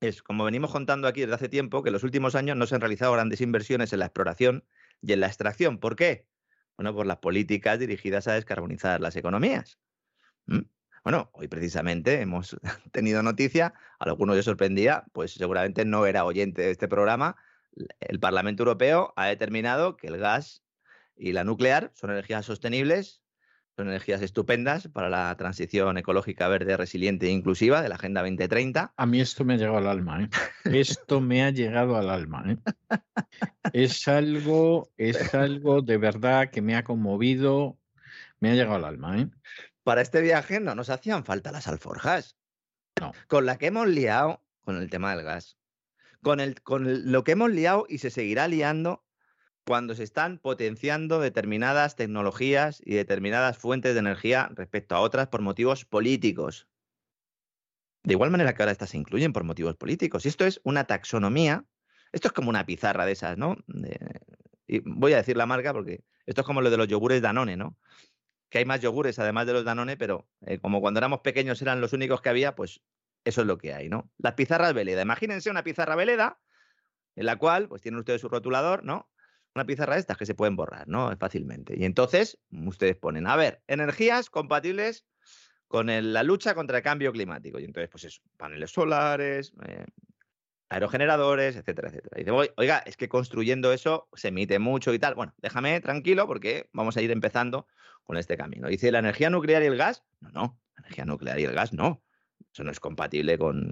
es, 0.00 0.20
como 0.20 0.44
venimos 0.44 0.72
contando 0.72 1.06
aquí 1.06 1.20
desde 1.20 1.34
hace 1.34 1.48
tiempo, 1.48 1.82
que 1.84 1.90
en 1.90 1.92
los 1.92 2.02
últimos 2.02 2.34
años 2.34 2.56
no 2.56 2.66
se 2.66 2.74
han 2.74 2.80
realizado 2.80 3.12
grandes 3.12 3.40
inversiones 3.40 3.92
en 3.92 4.00
la 4.00 4.06
exploración 4.06 4.64
y 5.00 5.12
en 5.12 5.20
la 5.20 5.28
extracción. 5.28 5.78
¿Por 5.78 5.94
qué? 5.94 6.26
Bueno, 6.76 6.92
por 6.92 7.06
las 7.06 7.18
políticas 7.18 7.78
dirigidas 7.78 8.26
a 8.26 8.34
descarbonizar 8.34 9.00
las 9.00 9.14
economías. 9.14 9.78
Bueno, 11.04 11.30
hoy 11.34 11.46
precisamente 11.46 12.20
hemos 12.20 12.56
tenido 12.90 13.22
noticia, 13.22 13.74
a 14.00 14.04
algunos 14.04 14.34
les 14.34 14.44
sorprendía, 14.44 15.04
pues 15.12 15.34
seguramente 15.34 15.84
no 15.84 16.04
era 16.04 16.24
oyente 16.24 16.62
de 16.62 16.72
este 16.72 16.88
programa. 16.88 17.36
El 18.00 18.20
Parlamento 18.20 18.62
Europeo 18.62 19.12
ha 19.16 19.26
determinado 19.26 19.96
que 19.96 20.08
el 20.08 20.18
gas 20.18 20.62
y 21.16 21.32
la 21.32 21.44
nuclear 21.44 21.92
son 21.94 22.10
energías 22.10 22.44
sostenibles, 22.44 23.22
son 23.76 23.88
energías 23.88 24.22
estupendas 24.22 24.88
para 24.88 25.10
la 25.10 25.34
transición 25.36 25.98
ecológica 25.98 26.48
verde, 26.48 26.76
resiliente 26.76 27.26
e 27.26 27.30
inclusiva 27.30 27.82
de 27.82 27.90
la 27.90 27.96
Agenda 27.96 28.22
2030. 28.22 28.94
A 28.96 29.06
mí 29.06 29.20
esto 29.20 29.44
me 29.44 29.54
ha 29.54 29.56
llegado 29.58 29.76
al 29.76 29.86
alma, 29.86 30.22
¿eh? 30.22 30.30
Esto 30.64 31.20
me 31.20 31.44
ha 31.44 31.50
llegado 31.50 31.96
al 31.96 32.08
alma, 32.08 32.44
¿eh? 32.48 32.58
Es 33.72 34.08
algo, 34.08 34.90
es 34.96 35.34
algo 35.34 35.82
de 35.82 35.98
verdad 35.98 36.50
que 36.50 36.62
me 36.62 36.74
ha 36.74 36.84
conmovido, 36.84 37.78
me 38.40 38.50
ha 38.50 38.54
llegado 38.54 38.76
al 38.76 38.84
alma, 38.84 39.20
¿eh? 39.20 39.28
Para 39.82 40.00
este 40.00 40.22
viaje 40.22 40.58
no 40.58 40.74
nos 40.74 40.88
hacían 40.88 41.24
falta 41.24 41.52
las 41.52 41.68
alforjas. 41.68 42.36
No. 42.98 43.12
Con 43.28 43.44
la 43.44 43.58
que 43.58 43.66
hemos 43.66 43.86
liado 43.86 44.42
con 44.62 44.76
el 44.78 44.88
tema 44.88 45.14
del 45.14 45.24
gas. 45.24 45.58
Con, 46.26 46.40
el, 46.40 46.60
con 46.60 47.12
lo 47.12 47.22
que 47.22 47.30
hemos 47.30 47.52
liado 47.52 47.86
y 47.88 47.98
se 47.98 48.10
seguirá 48.10 48.48
liando 48.48 49.04
cuando 49.64 49.94
se 49.94 50.02
están 50.02 50.38
potenciando 50.38 51.20
determinadas 51.20 51.94
tecnologías 51.94 52.82
y 52.84 52.94
determinadas 52.94 53.58
fuentes 53.58 53.94
de 53.94 54.00
energía 54.00 54.50
respecto 54.52 54.96
a 54.96 55.00
otras 55.02 55.28
por 55.28 55.40
motivos 55.40 55.84
políticos. 55.84 56.66
De 58.02 58.14
igual 58.14 58.32
manera 58.32 58.54
que 58.54 58.60
ahora 58.60 58.72
estas 58.72 58.90
se 58.90 58.96
incluyen 58.96 59.32
por 59.32 59.44
motivos 59.44 59.76
políticos. 59.76 60.24
Y 60.24 60.28
esto 60.28 60.44
es 60.44 60.60
una 60.64 60.82
taxonomía, 60.82 61.64
esto 62.10 62.26
es 62.26 62.32
como 62.32 62.50
una 62.50 62.66
pizarra 62.66 63.06
de 63.06 63.12
esas, 63.12 63.38
¿no? 63.38 63.58
De- 63.68 64.20
y 64.66 64.80
voy 64.80 65.12
a 65.12 65.18
decir 65.18 65.36
la 65.36 65.46
marca 65.46 65.72
porque 65.72 66.02
esto 66.26 66.40
es 66.40 66.44
como 66.44 66.60
lo 66.60 66.70
de 66.70 66.76
los 66.76 66.88
yogures 66.88 67.22
Danone, 67.22 67.56
¿no? 67.56 67.78
Que 68.48 68.58
hay 68.58 68.64
más 68.64 68.80
yogures 68.80 69.20
además 69.20 69.46
de 69.46 69.52
los 69.52 69.64
Danone, 69.64 69.96
pero 69.96 70.28
eh, 70.40 70.58
como 70.58 70.80
cuando 70.80 70.98
éramos 70.98 71.20
pequeños 71.20 71.62
eran 71.62 71.80
los 71.80 71.92
únicos 71.92 72.20
que 72.20 72.30
había, 72.30 72.56
pues 72.56 72.80
eso 73.26 73.42
es 73.42 73.46
lo 73.46 73.58
que 73.58 73.74
hay, 73.74 73.88
¿no? 73.88 74.10
Las 74.18 74.34
pizarras 74.34 74.72
Veleda. 74.72 75.02
Imagínense 75.02 75.50
una 75.50 75.64
pizarra 75.64 75.96
Veleda 75.96 76.40
en 77.16 77.26
la 77.26 77.36
cual, 77.36 77.68
pues 77.68 77.82
tienen 77.82 77.98
ustedes 77.98 78.20
su 78.20 78.28
rotulador, 78.28 78.84
¿no? 78.84 79.10
Una 79.54 79.64
pizarra 79.66 79.94
de 79.94 80.00
estas 80.00 80.16
que 80.16 80.26
se 80.26 80.34
pueden 80.34 80.56
borrar, 80.56 80.86
¿no? 80.86 81.14
Fácilmente. 81.18 81.74
Y 81.76 81.84
entonces, 81.84 82.38
ustedes 82.50 82.96
ponen, 82.96 83.26
a 83.26 83.36
ver, 83.36 83.62
energías 83.66 84.30
compatibles 84.30 85.06
con 85.68 85.86
la 85.88 86.22
lucha 86.22 86.54
contra 86.54 86.78
el 86.78 86.82
cambio 86.84 87.12
climático. 87.12 87.58
Y 87.58 87.64
entonces, 87.64 87.90
pues 87.90 88.04
eso, 88.04 88.22
paneles 88.36 88.70
solares, 88.70 89.52
eh, 89.66 89.86
aerogeneradores, 90.68 91.56
etcétera, 91.56 91.88
etcétera. 91.88 92.16
Y 92.16 92.20
dice, 92.20 92.30
"Oi- 92.32 92.52
oiga, 92.56 92.78
es 92.78 92.96
que 92.96 93.08
construyendo 93.08 93.72
eso 93.72 94.08
se 94.14 94.28
emite 94.28 94.58
mucho 94.58 94.92
y 94.94 94.98
tal. 94.98 95.14
Bueno, 95.14 95.34
déjame 95.38 95.80
tranquilo 95.80 96.26
porque 96.26 96.68
vamos 96.72 96.96
a 96.96 97.02
ir 97.02 97.10
empezando 97.10 97.66
con 98.04 98.16
este 98.16 98.36
camino. 98.36 98.68
Dice, 98.68 98.92
¿la 98.92 98.98
energía 99.00 99.30
nuclear 99.30 99.62
y 99.62 99.66
el 99.66 99.76
gas? 99.76 100.04
No, 100.20 100.30
no, 100.30 100.60
la 100.76 100.82
energía 100.82 101.04
nuclear 101.04 101.38
y 101.40 101.44
el 101.44 101.54
gas 101.54 101.72
no. 101.72 102.05
Eso 102.52 102.64
no 102.64 102.70
es 102.70 102.80
compatible 102.80 103.38
con 103.38 103.70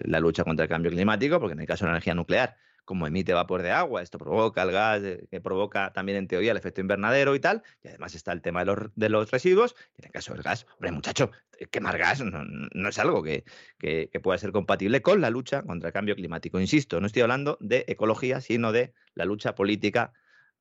la 0.00 0.20
lucha 0.20 0.44
contra 0.44 0.64
el 0.64 0.68
cambio 0.68 0.90
climático, 0.90 1.38
porque 1.40 1.52
en 1.52 1.60
el 1.60 1.66
caso 1.66 1.84
de 1.84 1.90
la 1.90 1.96
energía 1.96 2.14
nuclear, 2.14 2.56
como 2.84 3.06
emite 3.06 3.32
vapor 3.32 3.62
de 3.62 3.70
agua, 3.70 4.02
esto 4.02 4.18
provoca 4.18 4.62
el 4.62 4.72
gas, 4.72 5.02
eh, 5.02 5.26
que 5.30 5.40
provoca 5.40 5.92
también 5.92 6.18
en 6.18 6.28
teoría 6.28 6.50
el 6.50 6.56
efecto 6.56 6.80
invernadero 6.80 7.34
y 7.34 7.40
tal, 7.40 7.62
y 7.82 7.88
además 7.88 8.14
está 8.14 8.32
el 8.32 8.42
tema 8.42 8.64
de 8.64 9.08
los, 9.08 9.30
residuos, 9.30 9.74
y 9.96 10.02
en 10.02 10.06
el 10.06 10.12
caso 10.12 10.34
del 10.34 10.42
gas, 10.42 10.66
hombre 10.74 10.92
muchacho, 10.92 11.30
eh, 11.58 11.66
quemar 11.66 11.98
gas 11.98 12.22
no, 12.22 12.88
es 12.88 12.98
algo 12.98 13.22
que, 13.22 13.44
que, 13.78 14.08
pueda 14.22 14.38
ser 14.38 14.52
compatible 14.52 15.02
con 15.02 15.20
la 15.20 15.30
lucha 15.30 15.62
contra 15.62 15.88
el 15.88 15.92
cambio 15.92 16.14
climático. 16.14 16.60
Insisto, 16.60 17.00
no 17.00 17.06
estoy 17.06 17.22
hablando 17.22 17.58
de 17.60 17.84
ecología, 17.88 18.40
sino 18.40 18.72
de 18.72 18.92
la 19.14 19.24
lucha 19.24 19.54
política, 19.54 20.12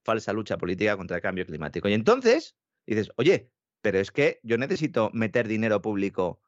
falsa 0.03 0.33
lucha 0.33 0.57
política 0.57 0.97
contra 0.97 1.17
el 1.17 1.21
cambio 1.21 1.45
climático. 1.45 1.87
Y 1.89 1.93
entonces 1.93 2.55
dices, 2.85 3.11
oye, 3.15 3.49
pero 3.81 3.99
es 3.99 4.11
que 4.11 4.39
yo 4.43 4.57
necesito 4.57 5.09
meter 5.13 5.47
dinero 5.47 5.81
público 5.81 6.41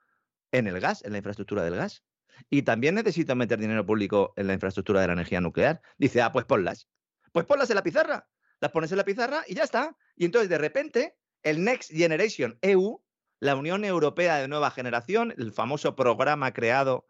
en 0.58 0.68
el 0.68 0.80
gas, 0.80 1.04
en 1.04 1.12
la 1.12 1.18
infraestructura 1.18 1.64
del 1.64 1.76
gas. 1.76 2.04
Y 2.50 2.64
también 2.64 2.96
necesito 2.96 3.36
meter 3.36 3.60
dinero 3.60 3.86
público 3.86 4.34
en 4.36 4.48
la 4.48 4.54
infraestructura 4.54 5.02
de 5.02 5.08
la 5.08 5.14
energía 5.14 5.42
nuclear. 5.42 5.82
Dice, 5.98 6.22
ah, 6.22 6.32
pues 6.32 6.46
ponlas. 6.46 6.88
Pues 7.32 7.46
ponlas 7.46 7.70
en 7.70 7.76
la 7.76 7.84
pizarra. 7.84 8.28
Las 8.60 8.72
pones 8.72 8.92
en 8.92 8.98
la 8.98 9.06
pizarra 9.06 9.44
y 9.48 9.56
ya 9.56 9.64
está. 9.64 9.96
Y 10.16 10.26
entonces, 10.26 10.50
de 10.50 10.58
repente, 10.58 11.18
el 11.44 11.64
Next 11.64 11.92
Generation 11.92 12.58
EU, 12.62 13.02
la 13.40 13.56
Unión 13.56 13.86
Europea 13.86 14.38
de 14.38 14.48
Nueva 14.48 14.72
Generación, 14.72 15.34
el 15.38 15.52
famoso 15.52 15.96
programa 15.96 16.54
creado 16.54 17.08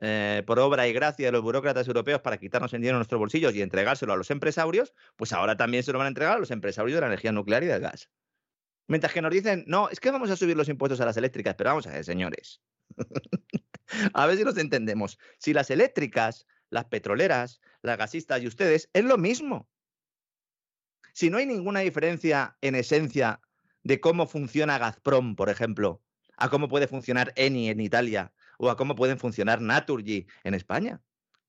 eh, 0.00 0.42
por 0.46 0.58
obra 0.58 0.86
y 0.86 0.92
gracia 0.92 1.26
de 1.26 1.32
los 1.32 1.42
burócratas 1.42 1.88
europeos 1.88 2.20
para 2.20 2.38
quitarnos 2.38 2.72
el 2.74 2.80
dinero 2.80 2.96
en 2.96 3.00
nuestros 3.00 3.18
bolsillos 3.18 3.54
y 3.54 3.62
entregárselo 3.62 4.12
a 4.12 4.16
los 4.16 4.30
empresarios, 4.30 4.94
pues 5.16 5.32
ahora 5.32 5.56
también 5.56 5.82
se 5.82 5.92
lo 5.92 5.98
van 5.98 6.06
a 6.06 6.08
entregar 6.08 6.36
a 6.36 6.38
los 6.38 6.50
empresarios 6.50 6.94
de 6.94 7.00
la 7.00 7.06
energía 7.06 7.32
nuclear 7.32 7.62
y 7.62 7.66
del 7.66 7.80
gas. 7.80 8.10
Mientras 8.88 9.12
que 9.12 9.22
nos 9.22 9.32
dicen, 9.32 9.64
no, 9.66 9.88
es 9.88 10.00
que 10.00 10.10
vamos 10.10 10.30
a 10.30 10.36
subir 10.36 10.56
los 10.56 10.68
impuestos 10.68 11.00
a 11.00 11.04
las 11.04 11.16
eléctricas, 11.16 11.54
pero 11.56 11.70
vamos 11.70 11.86
a 11.86 11.92
ver, 11.92 12.04
señores. 12.04 12.60
a 14.14 14.26
ver 14.26 14.36
si 14.36 14.44
nos 14.44 14.56
entendemos. 14.58 15.18
Si 15.38 15.52
las 15.52 15.70
eléctricas, 15.70 16.46
las 16.70 16.84
petroleras, 16.86 17.60
las 17.82 17.98
gasistas 17.98 18.42
y 18.42 18.46
ustedes 18.46 18.88
es 18.92 19.04
lo 19.04 19.18
mismo. 19.18 19.68
Si 21.12 21.30
no 21.30 21.38
hay 21.38 21.46
ninguna 21.46 21.80
diferencia 21.80 22.56
en 22.60 22.74
esencia 22.74 23.40
de 23.82 24.00
cómo 24.00 24.26
funciona 24.26 24.78
Gazprom, 24.78 25.34
por 25.34 25.48
ejemplo, 25.48 26.02
a 26.36 26.50
cómo 26.50 26.68
puede 26.68 26.86
funcionar 26.86 27.32
Eni 27.36 27.70
en 27.70 27.80
Italia 27.80 28.32
o 28.58 28.70
a 28.70 28.76
cómo 28.76 28.94
pueden 28.94 29.18
funcionar 29.18 29.60
Naturgy 29.60 30.26
en 30.44 30.54
España. 30.54 31.00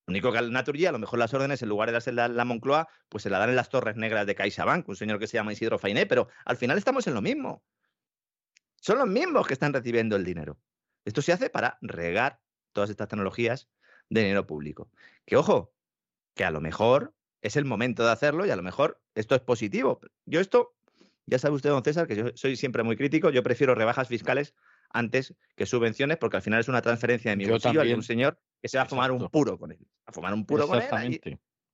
Lo 0.07 0.13
único 0.13 0.31
que 0.31 0.37
al 0.37 0.53
Naturgy, 0.53 0.85
a 0.85 0.93
lo 0.93 0.99
mejor 0.99 1.19
las 1.19 1.33
órdenes, 1.33 1.61
en 1.61 1.67
lugar 1.67 1.89
de 1.89 1.93
darse 1.93 2.13
la, 2.13 2.29
la 2.29 2.45
Moncloa, 2.45 2.87
pues 3.09 3.23
se 3.23 3.29
la 3.29 3.39
dan 3.39 3.49
en 3.49 3.57
las 3.57 3.69
torres 3.69 3.97
negras 3.97 4.25
de 4.25 4.35
CaixaBank, 4.35 4.87
un 4.87 4.95
señor 4.95 5.19
que 5.19 5.27
se 5.27 5.35
llama 5.35 5.51
Isidro 5.51 5.77
Fainé, 5.77 6.05
pero 6.05 6.29
al 6.45 6.55
final 6.55 6.77
estamos 6.77 7.05
en 7.07 7.13
lo 7.13 7.21
mismo. 7.21 7.61
Son 8.79 8.97
los 8.97 9.07
mismos 9.07 9.45
que 9.45 9.53
están 9.53 9.73
recibiendo 9.73 10.15
el 10.15 10.23
dinero. 10.23 10.57
Esto 11.03 11.21
se 11.21 11.33
hace 11.33 11.49
para 11.49 11.77
regar 11.81 12.39
todas 12.71 12.89
estas 12.89 13.09
tecnologías 13.09 13.69
de 14.09 14.21
dinero 14.21 14.47
público. 14.47 14.89
Que 15.25 15.35
ojo, 15.35 15.73
que 16.35 16.45
a 16.45 16.51
lo 16.51 16.61
mejor 16.61 17.13
es 17.41 17.57
el 17.57 17.65
momento 17.65 18.05
de 18.05 18.11
hacerlo 18.11 18.45
y 18.45 18.49
a 18.49 18.55
lo 18.55 18.63
mejor 18.63 19.01
esto 19.13 19.35
es 19.35 19.41
positivo. 19.41 19.99
Yo 20.25 20.39
esto, 20.39 20.77
ya 21.25 21.37
sabe 21.37 21.55
usted, 21.55 21.69
don 21.69 21.83
César, 21.83 22.07
que 22.07 22.15
yo 22.15 22.25
soy 22.35 22.55
siempre 22.55 22.83
muy 22.83 22.95
crítico, 22.95 23.29
yo 23.29 23.43
prefiero 23.43 23.75
rebajas 23.75 24.07
fiscales 24.07 24.55
antes 24.89 25.35
que 25.57 25.65
subvenciones 25.65 26.15
porque 26.15 26.37
al 26.37 26.43
final 26.43 26.61
es 26.61 26.69
una 26.69 26.81
transferencia 26.81 27.31
de 27.31 27.35
mi 27.35 27.45
bolsillo 27.45 27.81
a 27.81 27.83
un 27.83 28.03
señor 28.03 28.39
que 28.61 28.67
se 28.67 28.77
va 28.77 28.83
a 28.83 28.87
fumar 28.87 29.11
un 29.11 29.29
puro 29.29 29.57
con 29.57 29.71
él. 29.71 29.79
A 30.05 30.11
fumar 30.11 30.33
un 30.33 30.45
puro 30.45 30.67
con 30.67 30.81
él. 30.81 31.19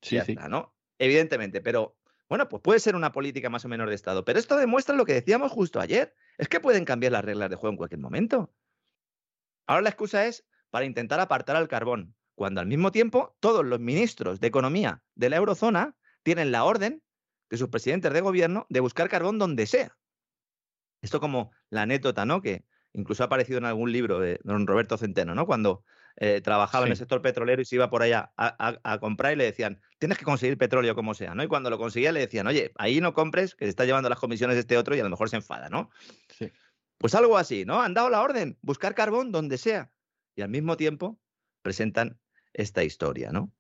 sí, 0.02 0.20
sí. 0.26 0.36
¿no? 0.50 0.74
Evidentemente, 0.98 1.62
pero 1.62 1.98
bueno, 2.30 2.50
pues 2.50 2.62
puede 2.62 2.80
ser 2.80 2.96
una 2.96 3.12
política 3.12 3.50
más 3.50 3.66
o 3.66 3.68
menos 3.68 3.88
de 3.88 3.96
Estado. 3.96 4.26
Pero 4.26 4.40
esto 4.40 4.58
demuestra 4.58 4.96
lo 4.96 5.06
que 5.06 5.14
decíamos 5.14 5.52
justo 5.52 5.80
ayer. 5.80 6.16
Es 6.38 6.48
que 6.48 6.60
pueden 6.60 6.86
cambiar 6.86 7.12
las 7.12 7.24
reglas 7.24 7.50
de 7.50 7.56
juego 7.56 7.74
en 7.74 7.78
cualquier 7.78 8.02
momento. 8.02 8.54
Ahora 9.68 9.84
la 9.84 9.90
excusa 9.90 10.26
es 10.26 10.46
para 10.70 10.86
intentar 10.86 11.20
apartar 11.20 11.56
al 11.56 11.68
carbón, 11.68 12.16
cuando 12.36 12.62
al 12.62 12.68
mismo 12.68 12.92
tiempo 12.92 13.38
todos 13.40 13.64
los 13.64 13.80
ministros 13.80 14.40
de 14.40 14.48
Economía 14.48 15.04
de 15.16 15.30
la 15.30 15.38
eurozona 15.38 15.96
tienen 16.24 16.52
la 16.52 16.64
orden 16.64 17.04
de 17.50 17.58
sus 17.58 17.70
presidentes 17.70 18.12
de 18.12 18.22
gobierno 18.22 18.66
de 18.70 18.80
buscar 18.80 19.10
carbón 19.10 19.38
donde 19.38 19.68
sea. 19.68 19.96
Esto 21.02 21.20
como 21.20 21.52
la 21.70 21.84
anécdota, 21.84 22.26
¿no? 22.26 22.42
Que 22.42 22.66
incluso 22.94 23.24
ha 23.24 23.28
aparecido 23.28 23.60
en 23.60 23.66
algún 23.66 23.92
libro 23.92 24.20
de 24.20 24.40
don 24.44 24.66
Roberto 24.66 24.98
Centeno, 24.98 25.36
¿no? 25.36 25.46
Cuando 25.46 25.84
eh, 26.18 26.42
trabajaba 26.42 26.86
en 26.86 26.92
el 26.92 26.98
sector 26.98 27.22
petrolero 27.22 27.62
y 27.62 27.66
se 27.66 27.76
iba 27.76 27.90
por 27.90 28.04
allá 28.04 28.32
a, 28.38 29.00
comprar 29.00 29.34
y 29.34 29.36
le 29.36 29.46
decían, 29.46 29.82
tienes 30.00 30.18
que 30.18 30.26
conseguir 30.26 30.58
petróleo 30.58 30.96
como 30.96 31.14
sea, 31.14 31.34
¿no? 31.36 31.44
Y 31.44 31.48
cuando 31.48 31.70
lo 31.70 31.78
conseguía 31.78 32.12
le 32.12 32.20
decían, 32.20 32.48
oye, 32.48 32.72
ahí 32.76 33.02
no 33.02 33.14
compres, 33.14 33.56
que 33.56 33.66
se 33.66 33.70
está 33.70 33.86
llevando 33.86 34.10
las 34.10 34.20
comisiones 34.20 34.56
de 34.56 34.62
este 34.62 34.78
otro 34.78 34.96
y 34.96 35.00
a 35.00 35.04
lo 35.04 35.10
mejor 35.10 35.30
se 35.30 35.38
enfada, 35.38 35.70
¿no? 35.70 35.90
Sí. 36.30 36.52
Pues 36.98 37.16
algo 37.16 37.38
así, 37.38 37.66
¿no? 37.66 37.82
Han 37.82 37.94
dado 37.94 38.10
la 38.10 38.22
orden, 38.22 38.58
buscar 38.62 38.96
carbón 38.96 39.32
donde 39.32 39.58
sea. 39.58 39.92
Y 40.36 40.42
al 40.42 40.50
mismo 40.50 40.78
tiempo 40.78 41.20
presentan 41.62 42.20
esta 42.54 42.84
historia, 42.84 43.32
¿no? 43.32 43.52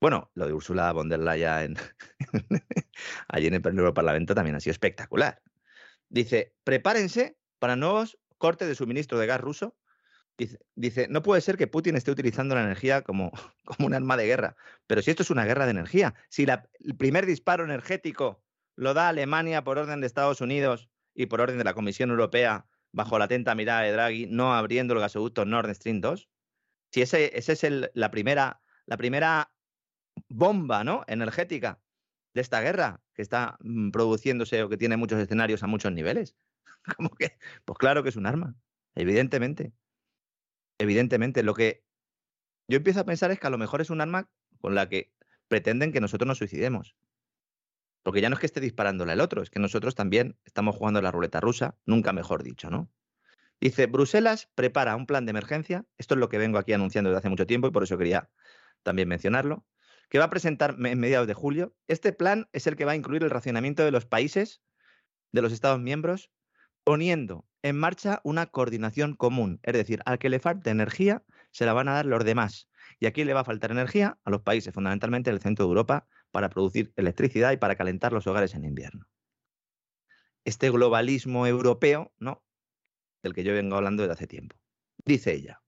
Bueno, 0.00 0.30
lo 0.34 0.46
de 0.46 0.52
Ursula 0.52 0.92
von 0.92 1.08
der 1.08 1.20
Leyen 1.20 1.76
allí 3.28 3.46
en 3.46 3.54
el 3.54 3.62
Parlamento 3.62 4.34
también 4.34 4.56
ha 4.56 4.60
sido 4.60 4.72
espectacular. 4.72 5.40
Dice, 6.10 6.54
prepárense 6.62 7.38
para 7.58 7.76
nuevos 7.76 8.18
cortes 8.36 8.68
de 8.68 8.74
suministro 8.74 9.18
de 9.18 9.26
gas 9.26 9.40
ruso. 9.40 9.78
Dice, 10.36 10.58
dice, 10.74 11.06
no 11.08 11.22
puede 11.22 11.40
ser 11.40 11.56
que 11.56 11.68
Putin 11.68 11.96
esté 11.96 12.10
utilizando 12.10 12.54
la 12.54 12.62
energía 12.62 13.02
como, 13.02 13.30
como 13.64 13.86
un 13.86 13.94
arma 13.94 14.16
de 14.16 14.26
guerra. 14.26 14.56
Pero 14.86 15.02
si 15.02 15.10
esto 15.10 15.22
es 15.22 15.30
una 15.30 15.44
guerra 15.44 15.64
de 15.64 15.72
energía, 15.72 16.14
si 16.28 16.44
el 16.44 16.96
primer 16.96 17.26
disparo 17.26 17.64
energético 17.64 18.42
lo 18.76 18.94
da 18.94 19.08
Alemania 19.08 19.62
por 19.62 19.78
orden 19.78 20.00
de 20.00 20.06
Estados 20.06 20.40
Unidos 20.40 20.90
y 21.14 21.26
por 21.26 21.40
orden 21.40 21.58
de 21.58 21.64
la 21.64 21.74
Comisión 21.74 22.10
Europea, 22.10 22.66
bajo 22.92 23.18
la 23.18 23.26
atenta 23.26 23.54
mirada 23.54 23.82
de 23.82 23.92
Draghi, 23.92 24.26
no 24.26 24.54
abriendo 24.54 24.94
el 24.94 25.00
gasoducto 25.00 25.44
Nord 25.44 25.72
Stream 25.74 26.00
2? 26.00 26.28
Si 26.90 27.02
ese, 27.02 27.36
ese 27.36 27.52
es 27.52 27.64
el, 27.64 27.90
la, 27.94 28.10
primera, 28.10 28.62
la 28.86 28.96
primera 28.96 29.52
bomba 30.28 30.84
¿no? 30.84 31.04
energética 31.06 31.80
de 32.34 32.40
esta 32.40 32.60
guerra 32.60 33.02
que 33.14 33.22
está 33.22 33.56
mm, 33.60 33.90
produciéndose 33.90 34.62
o 34.62 34.68
que 34.68 34.76
tiene 34.76 34.96
muchos 34.96 35.20
escenarios 35.20 35.62
a 35.62 35.66
muchos 35.66 35.92
niveles. 35.92 36.36
¿Cómo 36.96 37.10
que? 37.10 37.38
Pues 37.64 37.78
claro 37.78 38.02
que 38.02 38.08
es 38.08 38.16
un 38.16 38.26
arma, 38.26 38.56
evidentemente. 38.94 39.72
Evidentemente, 40.78 41.42
lo 41.42 41.54
que 41.54 41.84
yo 42.68 42.76
empiezo 42.76 43.00
a 43.00 43.04
pensar 43.04 43.30
es 43.30 43.38
que 43.38 43.46
a 43.46 43.50
lo 43.50 43.58
mejor 43.58 43.80
es 43.80 43.90
un 43.90 44.00
arma 44.00 44.30
con 44.60 44.74
la 44.74 44.88
que 44.88 45.12
pretenden 45.48 45.92
que 45.92 46.00
nosotros 46.00 46.26
nos 46.26 46.38
suicidemos. 46.38 46.96
Porque 48.02 48.20
ya 48.20 48.28
no 48.28 48.34
es 48.34 48.40
que 48.40 48.46
esté 48.46 48.60
disparándole 48.60 49.12
el 49.12 49.20
otro, 49.20 49.42
es 49.42 49.50
que 49.50 49.60
nosotros 49.60 49.94
también 49.94 50.36
estamos 50.44 50.76
jugando 50.76 51.00
la 51.00 51.10
ruleta 51.10 51.40
rusa, 51.40 51.76
nunca 51.86 52.12
mejor 52.12 52.42
dicho, 52.42 52.70
¿no? 52.70 52.90
Dice, 53.60 53.86
Bruselas 53.86 54.50
prepara 54.54 54.96
un 54.96 55.06
plan 55.06 55.24
de 55.24 55.30
emergencia, 55.30 55.86
esto 55.96 56.14
es 56.14 56.20
lo 56.20 56.28
que 56.28 56.38
vengo 56.38 56.58
aquí 56.58 56.72
anunciando 56.72 57.10
desde 57.10 57.18
hace 57.18 57.28
mucho 57.30 57.46
tiempo 57.46 57.68
y 57.68 57.70
por 57.70 57.82
eso 57.82 57.96
quería 57.96 58.30
también 58.82 59.08
mencionarlo, 59.08 59.64
que 60.10 60.18
va 60.18 60.26
a 60.26 60.30
presentar 60.30 60.76
en 60.78 61.00
mediados 61.00 61.26
de 61.26 61.34
julio. 61.34 61.74
Este 61.88 62.12
plan 62.12 62.48
es 62.52 62.66
el 62.66 62.76
que 62.76 62.84
va 62.84 62.92
a 62.92 62.96
incluir 62.96 63.22
el 63.22 63.30
racionamiento 63.30 63.84
de 63.84 63.90
los 63.90 64.04
países, 64.04 64.60
de 65.32 65.40
los 65.40 65.52
Estados 65.52 65.80
miembros, 65.80 66.30
poniendo 66.84 67.46
en 67.64 67.78
marcha 67.78 68.20
una 68.24 68.44
coordinación 68.44 69.16
común. 69.16 69.58
Es 69.62 69.72
decir, 69.72 70.02
al 70.04 70.18
que 70.18 70.28
le 70.28 70.38
falte 70.38 70.68
energía, 70.68 71.24
se 71.50 71.64
la 71.64 71.72
van 71.72 71.88
a 71.88 71.94
dar 71.94 72.04
los 72.04 72.22
demás. 72.22 72.68
Y 73.00 73.06
aquí 73.06 73.24
le 73.24 73.32
va 73.32 73.40
a 73.40 73.44
faltar 73.44 73.70
energía 73.70 74.18
a 74.22 74.30
los 74.30 74.42
países, 74.42 74.74
fundamentalmente 74.74 75.30
del 75.30 75.40
centro 75.40 75.64
de 75.64 75.70
Europa, 75.70 76.06
para 76.30 76.50
producir 76.50 76.92
electricidad 76.96 77.52
y 77.52 77.56
para 77.56 77.74
calentar 77.74 78.12
los 78.12 78.26
hogares 78.26 78.54
en 78.54 78.66
invierno. 78.66 79.08
Este 80.44 80.68
globalismo 80.68 81.46
europeo, 81.46 82.12
¿no? 82.18 82.44
Del 83.22 83.32
que 83.32 83.44
yo 83.44 83.54
vengo 83.54 83.76
hablando 83.76 84.02
desde 84.02 84.12
hace 84.12 84.26
tiempo. 84.26 84.56
Dice 85.02 85.32
ella, 85.32 85.62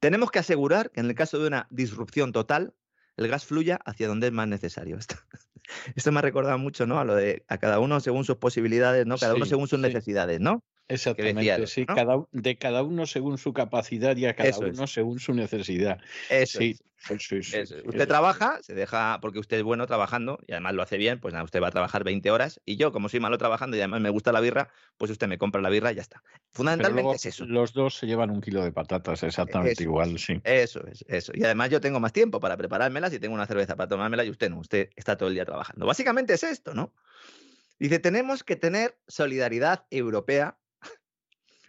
tenemos 0.00 0.32
que 0.32 0.40
asegurar 0.40 0.90
que 0.90 0.98
en 0.98 1.06
el 1.06 1.14
caso 1.14 1.38
de 1.38 1.46
una 1.46 1.68
disrupción 1.70 2.32
total, 2.32 2.74
el 3.16 3.28
gas 3.28 3.46
fluya 3.46 3.78
hacia 3.84 4.08
donde 4.08 4.26
es 4.26 4.32
más 4.32 4.48
necesario. 4.48 4.98
Esto, 5.94 6.12
me 6.12 6.18
ha 6.18 6.22
recordado 6.22 6.58
mucho, 6.58 6.86
¿no? 6.86 6.98
A 6.98 7.04
lo 7.04 7.14
de 7.14 7.44
a 7.48 7.58
cada 7.58 7.78
uno 7.78 8.00
según 8.00 8.24
sus 8.24 8.36
posibilidades, 8.36 9.06
¿no? 9.06 9.16
Cada 9.16 9.34
uno 9.34 9.46
según 9.46 9.68
sus 9.68 9.78
necesidades, 9.78 10.40
¿no? 10.40 10.62
Exactamente, 10.88 11.66
sí, 11.66 11.86
cada, 11.86 12.24
de 12.32 12.58
cada 12.58 12.82
uno 12.82 13.06
según 13.06 13.38
su 13.38 13.52
capacidad 13.52 14.16
y 14.16 14.26
a 14.26 14.34
cada 14.34 14.58
uno 14.58 14.86
según 14.86 15.18
su 15.18 15.32
necesidad. 15.32 15.98
Eso 16.28 16.58
sí, 16.58 16.76
Usted 17.10 18.08
trabaja, 18.08 18.58
se 18.62 18.74
deja, 18.74 19.18
porque 19.20 19.38
usted 19.38 19.58
es 19.58 19.62
bueno 19.62 19.86
trabajando 19.86 20.38
y 20.46 20.52
además 20.52 20.74
lo 20.74 20.82
hace 20.82 20.96
bien, 20.96 21.20
pues 21.20 21.34
nada, 21.34 21.44
usted 21.44 21.62
va 21.62 21.68
a 21.68 21.70
trabajar 21.70 22.02
20 22.02 22.30
horas 22.30 22.60
y 22.64 22.76
yo, 22.76 22.92
como 22.92 23.08
soy 23.08 23.20
malo 23.20 23.36
trabajando 23.36 23.76
y 23.76 23.80
además 23.80 24.00
me 24.00 24.10
gusta 24.10 24.32
la 24.32 24.40
birra, 24.40 24.70
pues 24.96 25.10
usted 25.10 25.28
me 25.28 25.36
compra 25.36 25.60
la 25.60 25.68
birra 25.68 25.92
y 25.92 25.96
ya 25.96 26.02
está. 26.02 26.22
Fundamentalmente 26.52 27.16
es 27.16 27.26
eso. 27.26 27.44
Los 27.44 27.74
dos 27.74 27.96
se 27.96 28.06
llevan 28.06 28.30
un 28.30 28.40
kilo 28.40 28.62
de 28.62 28.72
patatas, 28.72 29.22
exactamente 29.22 29.82
igual, 29.82 30.18
sí. 30.18 30.40
Eso 30.44 30.86
es, 30.86 31.04
eso. 31.08 31.32
Y 31.34 31.44
además 31.44 31.70
yo 31.70 31.80
tengo 31.80 32.00
más 32.00 32.12
tiempo 32.12 32.40
para 32.40 32.56
preparármelas 32.56 33.12
y 33.12 33.18
tengo 33.18 33.34
una 33.34 33.46
cerveza 33.46 33.76
para 33.76 33.88
tomármela 33.88 34.24
y 34.24 34.30
usted 34.30 34.48
no, 34.48 34.58
usted 34.58 34.88
está 34.96 35.16
todo 35.16 35.28
el 35.28 35.34
día 35.34 35.44
trabajando. 35.44 35.86
Básicamente 35.86 36.34
es 36.34 36.42
esto, 36.42 36.74
¿no? 36.74 36.94
Dice, 37.78 37.98
tenemos 37.98 38.44
que 38.44 38.56
tener 38.56 38.96
solidaridad 39.08 39.84
europea 39.90 40.56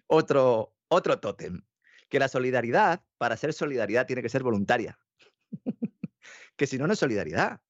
otro, 0.08 0.76
otro 0.88 1.20
tótem, 1.20 1.62
que 2.10 2.20
la 2.20 2.28
solidaridad, 2.28 3.04
para 3.18 3.38
ser 3.38 3.54
solidaridad, 3.54 4.06
tiene 4.06 4.22
que 4.22 4.30
ser 4.30 4.44
voluntaria. 4.44 5.00
que 6.56 6.68
si 6.68 6.78
no, 6.78 6.88
no 6.88 6.94
es 6.94 7.00
solidaridad. 7.00 7.62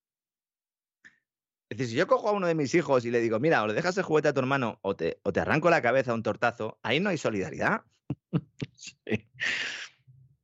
Es 1.69 1.77
decir, 1.77 1.91
si 1.91 1.95
yo 1.95 2.07
cojo 2.07 2.29
a 2.29 2.31
uno 2.31 2.47
de 2.47 2.55
mis 2.55 2.75
hijos 2.75 3.05
y 3.05 3.11
le 3.11 3.19
digo, 3.19 3.39
mira, 3.39 3.63
o 3.63 3.67
le 3.67 3.73
dejas 3.73 3.97
el 3.97 4.03
juguete 4.03 4.27
a 4.27 4.33
tu 4.33 4.39
hermano 4.39 4.79
o 4.81 4.95
te, 4.95 5.19
o 5.23 5.33
te 5.33 5.39
arranco 5.39 5.69
la 5.69 5.81
cabeza 5.81 6.11
a 6.11 6.15
un 6.15 6.23
tortazo, 6.23 6.79
ahí 6.83 6.99
no 6.99 7.09
hay 7.09 7.17
solidaridad. 7.17 7.83
sí. 8.75 8.93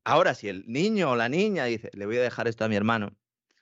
Ahora, 0.03 0.33
si 0.33 0.49
el 0.49 0.65
niño 0.67 1.11
o 1.11 1.15
la 1.15 1.29
niña 1.29 1.65
dice, 1.65 1.91
le 1.93 2.07
voy 2.07 2.17
a 2.17 2.21
dejar 2.21 2.47
esto 2.47 2.65
a 2.65 2.67
mi 2.67 2.75
hermano, 2.75 3.15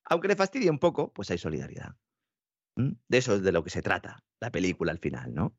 aunque 0.06 0.30
le 0.30 0.35
fastidie 0.35 0.69
un 0.69 0.80
poco, 0.80 1.11
pues 1.14 1.30
hay 1.31 1.38
solidaridad. 1.38 1.95
De 2.76 3.18
eso 3.18 3.35
es 3.35 3.43
de 3.43 3.51
lo 3.51 3.61
que 3.64 3.69
se 3.69 3.81
trata 3.81 4.23
la 4.39 4.51
película 4.51 4.93
al 4.93 4.99
final, 4.99 5.34
¿no? 5.34 5.57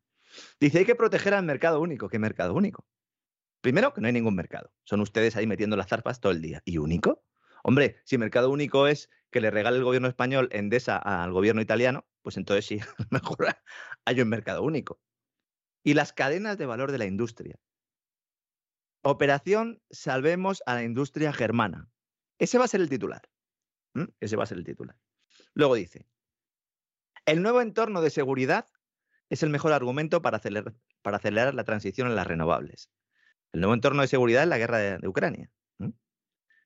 Dice, 0.58 0.78
hay 0.78 0.84
que 0.84 0.94
proteger 0.94 1.34
al 1.34 1.44
mercado 1.44 1.80
único. 1.80 2.08
¿Qué 2.08 2.18
mercado 2.18 2.54
único? 2.54 2.86
Primero, 3.60 3.92
que 3.92 4.00
no 4.00 4.06
hay 4.06 4.12
ningún 4.12 4.34
mercado. 4.34 4.72
Son 4.84 5.00
ustedes 5.00 5.36
ahí 5.36 5.46
metiendo 5.46 5.76
las 5.76 5.88
zarpas 5.88 6.20
todo 6.20 6.32
el 6.32 6.40
día. 6.40 6.62
¿Y 6.64 6.78
único? 6.78 7.24
Hombre, 7.62 8.00
si 8.04 8.16
mercado 8.16 8.50
único 8.50 8.86
es 8.86 9.10
que 9.30 9.40
le 9.40 9.50
regale 9.50 9.76
el 9.76 9.84
gobierno 9.84 10.08
español 10.08 10.48
Endesa 10.52 10.96
al 10.96 11.32
gobierno 11.32 11.60
italiano, 11.60 12.06
pues 12.22 12.36
entonces 12.36 12.66
sí, 12.66 12.80
mejor 13.10 13.48
hay 14.04 14.20
un 14.20 14.28
mercado 14.28 14.62
único. 14.62 15.00
Y 15.82 15.94
las 15.94 16.12
cadenas 16.12 16.58
de 16.58 16.66
valor 16.66 16.92
de 16.92 16.98
la 16.98 17.06
industria. 17.06 17.58
Operación 19.02 19.82
Salvemos 19.90 20.62
a 20.66 20.74
la 20.74 20.82
industria 20.82 21.32
germana. 21.32 21.88
Ese 22.38 22.58
va 22.58 22.64
a 22.64 22.68
ser 22.68 22.80
el 22.80 22.88
titular. 22.88 23.22
Ese 24.20 24.36
va 24.36 24.44
a 24.44 24.46
ser 24.46 24.58
el 24.58 24.64
titular. 24.64 24.96
Luego 25.54 25.74
dice, 25.74 26.06
el 27.26 27.42
nuevo 27.42 27.60
entorno 27.60 28.02
de 28.02 28.10
seguridad 28.10 28.66
es 29.30 29.42
el 29.44 29.50
mejor 29.50 29.72
argumento 29.72 30.20
para 30.20 30.38
acelerar, 30.38 31.54
la 31.54 31.64
transición 31.64 32.08
en 32.08 32.16
las 32.16 32.26
renovables. 32.26 32.90
El 33.52 33.60
nuevo 33.60 33.74
entorno 33.74 34.02
de 34.02 34.08
seguridad 34.08 34.42
es 34.42 34.48
la 34.48 34.58
guerra 34.58 34.78
de, 34.78 35.08
Ucrania. 35.08 35.50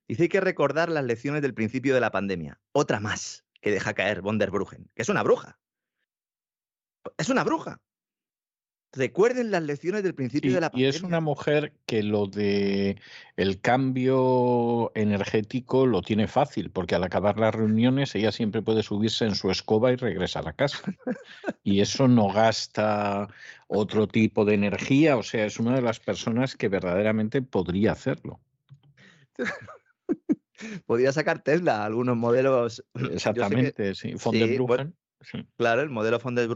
Dice 0.09 0.24
hay 0.24 0.28
que 0.28 0.41
recordar 0.41 0.91
las 0.91 1.05
lecciones 1.05 1.41
del 1.41 1.55
principio 1.55 1.95
de 1.95 2.01
la 2.01 2.11
pandemia. 2.11 2.61
Otra 2.73 3.01
más 3.01 3.47
que 3.61 3.70
deja 3.70 3.95
caer 3.95 4.20
von 4.20 4.39
der 4.39 4.51
Bruggen, 4.51 4.91
que 4.95 5.03
es 5.03 5.09
una 5.09 5.23
bruja. 5.23 5.59
Es 7.16 7.28
una 7.28 7.45
bruja. 7.45 7.81
Recuerden 8.97 9.51
las 9.51 9.62
lecciones 9.62 10.05
del 10.05 10.15
principio 10.15 10.55
de 10.55 10.61
la 10.61 10.71
pandemia. 10.71 10.87
Y 10.87 10.89
es 10.89 11.03
una 11.03 11.21
mujer 11.21 11.73
que 11.85 12.03
lo 12.05 12.27
de 12.27 12.97
el 13.37 13.61
cambio 13.61 14.93
energético 14.95 15.87
lo 15.87 16.01
tiene 16.01 16.29
fácil, 16.29 16.71
porque 16.71 16.95
al 16.95 17.03
acabar 17.03 17.39
las 17.39 17.55
reuniones 17.55 18.15
ella 18.15 18.31
siempre 18.31 18.62
puede 18.62 18.85
subirse 18.85 19.25
en 19.25 19.35
su 19.35 19.51
escoba 19.51 19.93
y 19.93 19.97
regresar 19.97 20.47
a 20.47 20.53
casa. 20.53 20.79
y 21.65 21.81
eso 21.81 22.07
no 22.07 22.29
gasta 22.33 23.29
otro 23.66 24.07
tipo 24.07 24.45
de 24.45 24.55
energía, 24.55 25.16
o 25.16 25.23
sea, 25.23 25.45
es 25.45 25.59
una 25.59 25.75
de 25.75 25.83
las 25.83 25.99
personas 25.99 26.55
que 26.55 26.69
verdaderamente 26.69 27.43
podría 27.43 27.93
hacerlo. 27.93 28.39
podría 30.87 31.12
sacar 31.12 31.43
Tesla, 31.43 31.85
algunos 31.85 32.16
modelos. 32.16 32.85
Exactamente, 33.11 33.95
sí. 33.95 34.15
Von 34.23 34.39
der 34.39 34.55
Bruggen. 34.55 34.95
Claro, 35.56 35.82
el 35.82 35.90
modelo 35.90 36.18
von 36.18 36.34
der, 36.34 36.48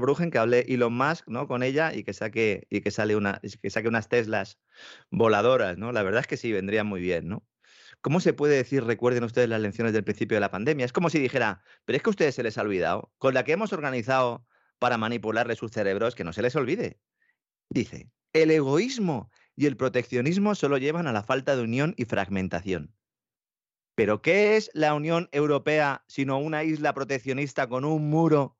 Bruggen, 0.00 0.30
que 0.30 0.38
hable 0.38 0.64
Elon 0.68 0.94
Musk 0.94 1.26
¿no? 1.28 1.46
con 1.46 1.62
ella 1.62 1.94
y 1.94 2.04
que 2.04 2.12
saque, 2.12 2.66
y 2.70 2.80
que 2.80 2.90
sale 2.90 3.16
una, 3.16 3.40
que 3.40 3.70
saque 3.70 3.88
unas 3.88 4.08
Teslas 4.08 4.58
voladoras, 5.10 5.78
¿no? 5.78 5.92
La 5.92 6.02
verdad 6.02 6.20
es 6.20 6.26
que 6.26 6.36
sí, 6.36 6.52
vendría 6.52 6.84
muy 6.84 7.00
bien, 7.00 7.28
¿no? 7.28 7.46
¿Cómo 8.00 8.20
se 8.20 8.32
puede 8.32 8.56
decir, 8.56 8.84
recuerden 8.84 9.22
ustedes 9.22 9.48
las 9.48 9.60
lecciones 9.60 9.92
del 9.92 10.02
principio 10.02 10.36
de 10.36 10.40
la 10.40 10.50
pandemia? 10.50 10.84
Es 10.84 10.92
como 10.92 11.08
si 11.08 11.18
dijera, 11.18 11.62
pero 11.84 11.96
es 11.96 12.02
que 12.02 12.08
a 12.08 12.10
ustedes 12.10 12.34
se 12.34 12.42
les 12.42 12.58
ha 12.58 12.62
olvidado, 12.62 13.12
con 13.18 13.32
la 13.32 13.44
que 13.44 13.52
hemos 13.52 13.72
organizado 13.72 14.44
para 14.78 14.98
manipularle 14.98 15.54
sus 15.54 15.70
cerebros, 15.70 16.16
que 16.16 16.24
no 16.24 16.32
se 16.32 16.42
les 16.42 16.56
olvide. 16.56 16.98
Dice, 17.70 18.10
el 18.32 18.50
egoísmo 18.50 19.30
y 19.54 19.66
el 19.66 19.76
proteccionismo 19.76 20.54
solo 20.54 20.78
llevan 20.78 21.06
a 21.06 21.12
la 21.12 21.22
falta 21.22 21.54
de 21.54 21.62
unión 21.62 21.94
y 21.96 22.04
fragmentación. 22.04 22.92
¿Pero 23.94 24.22
qué 24.22 24.56
es 24.56 24.70
la 24.74 24.94
Unión 24.94 25.28
Europea 25.32 26.04
sino 26.06 26.38
una 26.38 26.64
isla 26.64 26.94
proteccionista 26.94 27.68
con 27.68 27.84
un 27.84 28.08
muro 28.08 28.56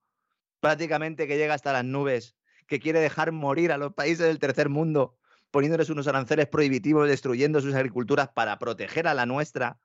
prácticamente 0.61 1.27
que 1.27 1.37
llega 1.37 1.55
hasta 1.55 1.73
las 1.73 1.85
nubes, 1.85 2.37
que 2.67 2.81
quiere 2.81 3.01
dejar 3.01 3.33
morir 3.33 3.73
a 3.73 3.79
los 3.79 3.95
países 3.95 4.27
del 4.27 4.39
tercer 4.39 4.69
mundo, 4.69 5.19
poniéndoles 5.51 5.91
unos 5.91 6.07
aranceles 6.07 6.47
prohibitivos, 6.47 7.09
destruyendo 7.09 7.61
sus 7.61 7.75
agriculturas 7.75 8.29
para 8.29 8.59
proteger 8.59 9.09
a 9.09 9.15
la 9.15 9.27
nuestra? 9.27 9.81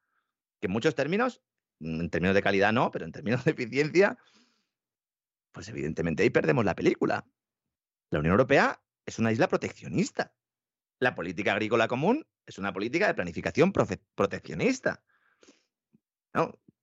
Que 0.60 0.68
en 0.68 0.74
muchos 0.74 0.96
términos, 0.96 1.42
mm, 1.80 2.02
en 2.02 2.10
términos 2.10 2.36
de 2.36 2.44
calidad 2.44 2.74
no, 2.74 2.92
pero 2.92 3.06
en 3.06 3.12
términos 3.12 3.44
de 3.44 3.52
eficiencia, 3.52 4.18
pues 5.52 5.70
evidentemente 5.70 6.24
ahí 6.24 6.30
perdemos 6.30 6.66
la 6.66 6.76
película. 6.76 7.26
La 8.12 8.20
Unión 8.20 8.34
Europea 8.34 8.82
es 9.06 9.18
una 9.18 9.32
isla 9.32 9.48
proteccionista. 9.48 10.34
La 11.00 11.16
política 11.16 11.54
agrícola 11.54 11.88
común 11.88 12.28
es 12.46 12.58
una 12.58 12.74
política 12.74 13.08
de 13.08 13.14
planificación 13.14 13.74
proteccionista. 13.74 15.04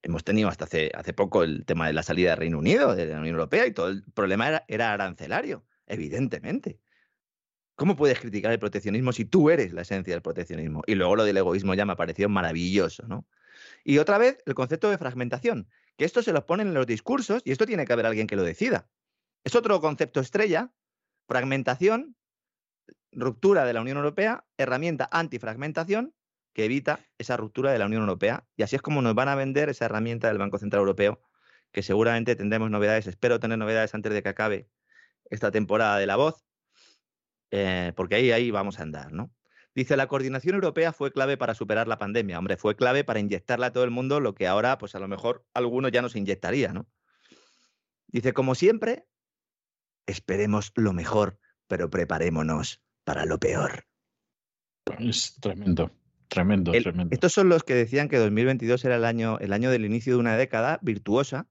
Hemos 0.03 0.25
tenido 0.25 0.49
hasta 0.49 0.65
hace, 0.65 1.13
poco 1.15 1.43
el 1.43 1.65
tema 1.65 1.87
de 1.87 1.95
la 1.95 2.03
salida 2.03 2.31
del 2.31 2.39
Reino 2.39 2.59
Unido, 2.59 2.95
de 2.95 3.07
la 3.07 3.19
Unión 3.19 3.37
Europea, 3.37 3.67
y 3.67 3.73
todo 3.73 3.89
el 3.89 4.05
problema 4.13 4.63
era, 4.69 4.93
arancelario, 4.93 5.65
evidentemente. 5.87 6.79
¿Cómo 7.75 7.97
puedes 7.97 8.21
criticar 8.21 8.53
el 8.53 8.59
proteccionismo 8.59 9.13
si 9.13 9.25
tú 9.25 9.51
eres 9.51 9.73
la 9.73 9.83
esencia 9.83 10.15
del 10.15 10.23
proteccionismo? 10.23 10.83
Y 10.87 10.95
luego 10.95 11.17
lo 11.17 11.25
del 11.25 11.37
egoísmo 11.37 11.75
ya 11.75 11.87
me 11.87 11.93
ha 11.93 11.97
parecido 11.97 12.29
maravilloso, 12.29 13.07
¿no? 13.09 13.27
Y 13.83 13.99
otra 13.99 14.19
vez, 14.19 14.39
el 14.47 14.55
concepto 14.55 14.91
de 14.91 14.99
fragmentación, 14.99 15.69
que 15.97 16.05
esto 16.05 16.23
se 16.23 16.33
lo 16.33 16.45
ponen 16.47 16.69
en 16.69 16.75
los 16.75 16.87
discursos 16.87 17.43
y 17.45 17.53
esto 17.53 17.67
tiene 17.67 17.85
que 17.87 17.93
haber 17.93 18.07
alguien 18.07 18.27
que 18.27 18.37
lo 18.37 18.43
decida. 18.43 18.89
Es 19.45 19.55
otro 19.55 19.81
concepto 19.81 20.21
estrella, 20.21 20.73
fragmentación, 21.27 22.17
ruptura 23.13 23.65
de 23.65 23.73
la 23.73 23.81
Unión 23.81 23.97
Europea, 23.97 24.45
herramienta 24.57 25.09
antifragmentación, 25.11 26.15
que 26.55 26.65
evita 26.65 27.01
esa 27.19 27.37
ruptura 27.37 27.73
de 27.73 27.79
la 27.79 27.87
Unión 27.87 28.03
Europea. 28.03 28.47
Y 28.57 28.63
así 28.63 28.77
es 28.77 28.83
como 28.83 29.03
nos 29.03 29.15
van 29.15 29.29
a 29.29 29.35
vender 29.35 29.69
esa 29.69 29.85
herramienta 29.85 30.29
del 30.29 30.39
Banco 30.39 30.59
Central 30.59 30.81
Europeo, 30.81 31.21
que 31.73 31.83
seguramente 31.83 32.37
tendremos 32.37 32.71
novedades, 32.71 33.07
espero 33.07 33.41
tener 33.41 33.59
novedades 33.59 33.95
antes 33.95 34.13
de 34.13 34.23
que 34.23 34.29
acabe 34.29 34.71
esta 35.29 35.51
temporada 35.51 35.99
de 35.99 36.07
La 36.07 36.17
Voz, 36.17 36.47
eh, 37.51 37.93
porque 37.97 38.15
ahí, 38.15 38.31
ahí 38.31 38.51
vamos 38.51 38.79
a 38.79 38.83
andar, 38.83 39.13
¿no? 39.13 39.33
Dice, 39.75 39.97
la 39.97 40.07
coordinación 40.07 40.55
europea 40.55 40.93
fue 40.93 41.13
clave 41.13 41.37
para 41.37 41.55
superar 41.55 41.89
la 41.89 41.99
pandemia. 41.99 42.39
Hombre, 42.39 42.57
fue 42.57 42.77
clave 42.77 43.03
para 43.03 43.19
inyectarle 43.19 43.67
a 43.67 43.73
todo 43.73 43.83
el 43.83 43.91
mundo 43.91 44.21
lo 44.21 44.33
que 44.33 44.47
ahora, 44.47 44.79
pues 44.79 44.95
a 44.95 45.01
lo 45.01 45.09
mejor 45.09 45.45
alguno 45.53 45.89
ya 45.89 46.01
nos 46.01 46.15
inyectaría, 46.15 46.73
¿no? 46.73 46.87
Dice, 48.07 48.33
como 48.33 48.55
siempre, 48.55 49.09
esperemos 50.07 50.71
lo 50.77 50.93
mejor, 50.93 51.41
pero 51.67 51.91
preparémonos 51.91 52.85
para 53.03 53.27
lo 53.27 53.41
peor. 53.41 53.85
Es 55.01 55.35
tremendo. 55.41 55.91
Tremendo, 56.29 56.73
tremendo. 56.73 57.13
Estos 57.13 57.33
son 57.33 57.49
los 57.49 57.65
que 57.65 57.75
decían 57.75 58.09
que 58.09 58.19
2022 58.19 58.85
era 58.85 58.97
el 58.97 59.05
año, 59.05 59.39
el 59.39 59.53
año 59.53 59.71
del 59.71 59.85
inicio 59.85 60.15
de 60.15 60.21
una 60.21 60.37
década 60.37 60.79
virtuosa, 60.83 61.47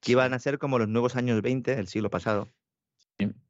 que 0.00 0.12
iban 0.12 0.34
a 0.34 0.38
ser 0.38 0.58
como 0.58 0.78
los 0.78 0.88
nuevos 0.88 1.16
años 1.16 1.40
20 1.42 1.76
del 1.76 1.88
siglo 1.88 2.10
pasado. 2.10 2.48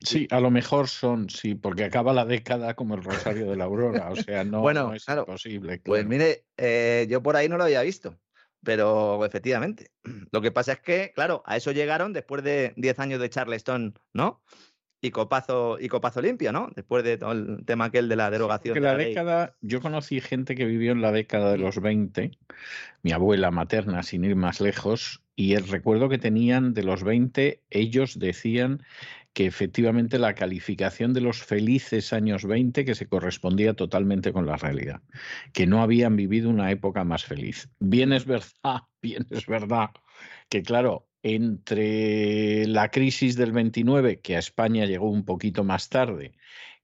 Sí, 0.00 0.26
a 0.30 0.40
lo 0.40 0.50
mejor 0.50 0.88
son, 0.88 1.30
sí, 1.30 1.54
porque 1.54 1.84
acaba 1.84 2.12
la 2.12 2.24
década 2.24 2.74
como 2.74 2.94
el 2.94 3.02
Rosario 3.02 3.48
de 3.48 3.56
la 3.56 3.64
Aurora, 3.64 4.10
o 4.10 4.16
sea, 4.16 4.44
no, 4.44 4.60
bueno, 4.60 4.92
es 4.92 5.04
claro, 5.04 5.24
posible. 5.24 5.80
Pues 5.84 6.04
mire, 6.04 6.44
eh, 6.56 7.06
yo 7.08 7.22
por 7.22 7.36
ahí 7.36 7.48
no 7.48 7.56
lo 7.56 7.64
había 7.64 7.82
visto, 7.82 8.18
pero 8.62 9.24
efectivamente. 9.24 9.90
Lo 10.32 10.40
que 10.40 10.50
pasa 10.50 10.72
es 10.72 10.80
que, 10.80 11.12
claro, 11.14 11.42
a 11.46 11.56
eso 11.56 11.72
llegaron 11.72 12.12
después 12.12 12.42
de 12.42 12.74
10 12.76 12.98
años 12.98 13.20
de 13.20 13.30
Charleston, 13.30 13.98
¿no? 14.12 14.42
Y 15.02 15.10
copazo, 15.10 15.78
y 15.80 15.88
copazo 15.88 16.22
limpio, 16.22 16.52
¿no? 16.52 16.70
Después 16.74 17.02
de 17.02 17.18
todo 17.18 17.32
el 17.32 17.64
tema 17.66 17.86
aquel 17.86 18.08
de 18.08 18.14
la 18.14 18.30
derogación. 18.30 18.74
Que 18.74 18.80
la, 18.80 18.96
década, 18.96 19.56
yo 19.60 19.80
conocí 19.80 20.20
gente 20.20 20.54
que 20.54 20.64
vivió 20.64 20.92
en 20.92 21.02
la 21.02 21.10
década 21.10 21.50
de 21.50 21.58
los 21.58 21.80
20, 21.80 22.30
mi 23.02 23.10
abuela 23.12 23.50
materna, 23.50 24.04
sin 24.04 24.24
ir 24.24 24.36
más 24.36 24.60
lejos, 24.60 25.20
y 25.34 25.54
el 25.54 25.66
recuerdo 25.66 26.08
que 26.08 26.18
tenían 26.18 26.72
de 26.72 26.84
los 26.84 27.02
20, 27.02 27.62
ellos 27.70 28.20
decían 28.20 28.82
que 29.32 29.46
efectivamente 29.46 30.20
la 30.20 30.34
calificación 30.34 31.14
de 31.14 31.22
los 31.22 31.42
felices 31.42 32.12
años 32.12 32.44
20 32.44 32.84
que 32.84 32.94
se 32.94 33.08
correspondía 33.08 33.74
totalmente 33.74 34.32
con 34.32 34.46
la 34.46 34.56
realidad, 34.56 35.00
que 35.52 35.66
no 35.66 35.82
habían 35.82 36.14
vivido 36.14 36.48
una 36.48 36.70
época 36.70 37.02
más 37.02 37.24
feliz. 37.24 37.68
Bien 37.80 38.12
es 38.12 38.24
verdad, 38.24 38.82
bien 39.02 39.26
es 39.30 39.46
verdad 39.46 39.90
que 40.48 40.62
claro, 40.62 41.08
entre 41.22 42.66
la 42.66 42.90
crisis 42.90 43.36
del 43.36 43.52
29, 43.52 44.20
que 44.20 44.36
a 44.36 44.38
España 44.38 44.86
llegó 44.86 45.10
un 45.10 45.24
poquito 45.24 45.64
más 45.64 45.88
tarde, 45.88 46.32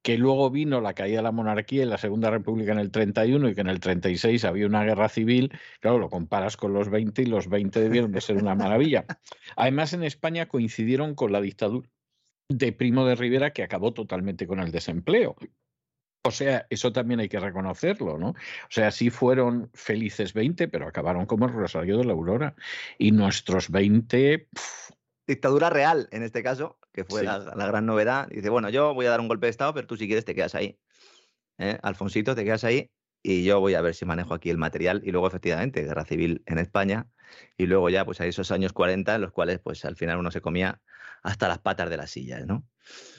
que 0.03 0.17
luego 0.17 0.51
vino 0.51 0.81
la 0.81 0.95
caída 0.95 1.19
de 1.19 1.23
la 1.25 1.33
monarquía 1.33 1.83
y 1.83 1.87
la 1.87 1.99
Segunda 1.99 2.31
República 2.31 2.73
en 2.73 2.79
el 2.79 2.91
31 2.91 3.49
y 3.49 3.55
que 3.55 3.61
en 3.61 3.69
el 3.69 3.81
36 3.81 4.45
había 4.45 4.67
una 4.67 4.85
guerra 4.85 5.09
civil, 5.09 5.53
claro, 5.81 5.99
lo 5.99 6.09
comparas 6.09 6.57
con 6.57 6.73
los 6.73 6.89
20 6.89 7.23
y 7.23 7.27
los 7.27 7.49
20 7.49 7.81
debieron 7.81 8.13
de 8.13 8.21
ser 8.21 8.37
una 8.37 8.55
maravilla. 8.55 9.05
Además, 9.57 9.93
en 9.93 10.05
España 10.05 10.47
coincidieron 10.47 11.15
con 11.15 11.33
la 11.33 11.41
dictadura 11.41 11.89
de 12.49 12.73
Primo 12.73 13.05
de 13.05 13.15
Rivera, 13.15 13.53
que 13.53 13.63
acabó 13.63 13.93
totalmente 13.93 14.47
con 14.47 14.61
el 14.61 14.71
desempleo. 14.71 15.37
O 16.23 16.31
sea, 16.31 16.67
eso 16.69 16.93
también 16.93 17.21
hay 17.21 17.29
que 17.29 17.41
reconocerlo, 17.41 18.19
¿no? 18.19 18.31
O 18.31 18.71
sea, 18.71 18.91
sí 18.91 19.11
fueron 19.11 19.71
felices 19.73 20.35
20, 20.35 20.69
pero 20.69 20.89
acabaron 20.89 21.27
como 21.27 21.47
el 21.47 21.53
Rosario 21.53 21.97
de 21.99 22.05
la 22.05 22.13
Aurora. 22.13 22.55
Y 22.99 23.13
nuestros 23.13 23.71
20... 23.71 24.49
Dictadura 25.27 25.71
real, 25.71 26.09
en 26.11 26.23
este 26.23 26.43
caso, 26.43 26.79
que 26.93 27.05
fue 27.05 27.23
la, 27.23 27.39
gran 27.39 27.87
novedad. 27.87 28.29
Dice, 28.29 28.49
bueno, 28.49 28.71
yo 28.71 28.95
voy 28.95 29.07
a 29.07 29.11
dar 29.11 29.21
un 29.21 29.29
golpe 29.29 29.47
de 29.47 29.51
Estado, 29.51 29.75
pero 29.75 29.87
tú 29.87 29.97
si 29.97 30.07
quieres 30.07 30.25
te 30.25 30.35
quedas 30.35 30.55
ahí. 30.55 30.79
¿Eh? 31.59 31.79
Alfonsito, 31.83 32.35
te 32.35 32.45
quedas 32.45 32.65
ahí 32.65 32.91
y 33.23 33.45
yo 33.45 33.61
voy 33.61 33.75
a 33.75 33.81
ver 33.81 33.95
si 33.95 34.05
manejo 34.05 34.35
aquí 34.35 34.51
el 34.51 34.59
material. 34.59 35.03
Y 35.05 35.11
luego, 35.11 35.27
efectivamente, 35.27 35.83
guerra 35.83 36.05
civil 36.05 36.43
en 36.47 36.59
España. 36.59 37.07
Y 37.57 37.67
luego 37.67 37.91
ya, 37.91 38.05
pues 38.05 38.21
hay 38.21 38.31
esos 38.31 38.51
años 38.51 38.73
40 38.73 39.15
en 39.15 39.21
los 39.21 39.33
cuales, 39.33 39.61
pues 39.61 39.85
al 39.85 39.97
final 39.97 40.19
uno 40.19 40.31
se 40.31 40.41
comía 40.41 40.81
hasta 41.23 41.49
las 41.49 41.59
patas 41.59 41.91
de 41.91 41.97
las 41.97 42.11
sillas, 42.11 42.47
¿no? 42.47 42.67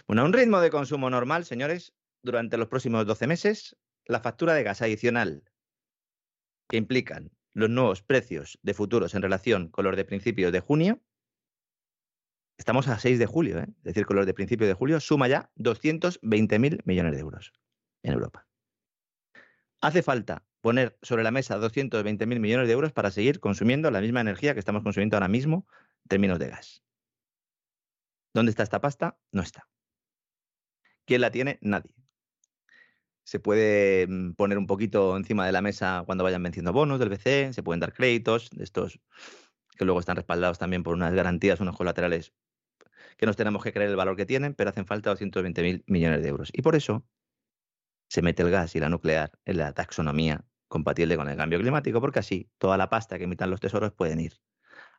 Bueno, 0.08 0.26
un 0.26 0.34
ritmo 0.34 0.62
de 0.62 0.70
consumo 0.70 1.10
normal, 1.10 1.46
señores, 1.46 1.94
durante 2.22 2.58
los 2.58 2.68
próximos 2.68 3.06
12 3.06 3.28
meses 3.28 3.78
la 4.06 4.20
factura 4.20 4.54
de 4.54 4.64
gas 4.64 4.82
adicional 4.82 5.44
que 6.68 6.78
implican 6.78 7.32
los 7.54 7.70
nuevos 7.70 8.02
precios 8.02 8.60
de 8.62 8.74
futuros 8.74 9.16
en 9.16 9.22
relación 9.22 9.70
con 9.70 9.86
los 9.86 9.96
de 9.96 10.06
principios 10.06 10.52
de 10.52 10.60
junio, 10.60 11.02
estamos 12.58 12.88
a 12.88 13.00
6 13.00 13.20
de 13.20 13.26
julio, 13.26 13.60
¿eh? 13.60 13.68
es 13.70 13.84
decir, 13.84 14.06
con 14.06 14.16
los 14.16 14.26
de 14.26 14.34
principios 14.34 14.68
de 14.68 14.74
julio, 14.74 15.00
suma 15.00 15.28
ya 15.28 15.52
220.000 15.58 16.82
millones 16.86 17.14
de 17.14 17.20
euros 17.20 17.54
en 18.04 18.14
Europa. 18.14 18.48
Hace 19.82 20.04
falta 20.04 20.46
poner 20.62 20.98
sobre 21.02 21.24
la 21.24 21.32
mesa 21.32 21.58
220.000 21.58 22.40
millones 22.40 22.68
de 22.68 22.74
euros 22.74 22.92
para 22.92 23.12
seguir 23.12 23.40
consumiendo 23.40 23.90
la 23.92 24.02
misma 24.02 24.22
energía 24.22 24.54
que 24.54 24.60
estamos 24.60 24.84
consumiendo 24.84 25.16
ahora 25.16 25.28
mismo 25.28 25.68
en 26.04 26.08
términos 26.10 26.40
de 26.40 26.50
gas. 26.50 26.84
¿Dónde 28.34 28.52
está 28.52 28.64
esta 28.64 28.82
pasta? 28.82 29.18
No 29.32 29.42
está. 29.42 29.68
¿Quién 31.06 31.22
la 31.22 31.32
tiene? 31.32 31.58
Nadie. 31.62 31.96
Se 33.30 33.40
puede 33.40 34.08
mm, 34.08 34.34
poner 34.34 34.58
un 34.58 34.66
poquito 34.66 35.16
encima 35.16 35.46
de 35.46 35.52
la 35.52 35.62
mesa 35.62 36.02
cuando 36.08 36.24
vayan 36.24 36.42
venciendo 36.42 36.74
bonos 36.74 36.98
del 36.98 37.10
BCE, 37.10 37.54
se 37.54 37.62
pueden 37.62 37.80
dar 37.80 37.94
créditos 37.94 38.50
estos 38.58 39.00
que 39.78 39.86
luego 39.86 40.00
están 40.00 40.16
respaldados 40.16 40.58
también 40.58 40.82
por 40.82 40.96
unas 40.96 41.14
garantías, 41.14 41.60
unos 41.60 41.78
colaterales 41.78 42.34
que 43.18 43.28
nos 43.28 43.36
tenemos 43.36 43.64
que 43.64 43.72
creer 43.72 43.92
el 43.92 43.96
valor 43.96 44.16
que 44.16 44.26
tienen, 44.26 44.56
pero 44.56 44.72
hacen 44.72 44.88
falta 44.88 45.12
220.000 45.12 45.84
millones 45.86 46.24
de 46.24 46.28
euros. 46.28 46.50
Y 46.54 46.64
por 46.64 46.76
eso 46.76 47.06
se 48.08 48.24
mete 48.24 48.42
el 48.42 48.50
gas 48.50 48.76
y 48.76 48.80
la 48.80 48.90
nuclear 48.90 49.38
en 49.46 49.58
la 49.58 49.74
taxonomía 49.74 50.44
compatible 50.68 51.16
con 51.16 51.30
el 51.30 51.38
cambio 51.38 51.60
climático, 51.60 52.02
porque 52.02 52.18
así 52.18 52.50
toda 52.58 52.78
la 52.78 52.90
pasta 52.90 53.20
que 53.20 53.26
emitan 53.26 53.52
los 53.52 53.60
tesoros 53.60 53.94
pueden 53.94 54.22
ir 54.22 54.42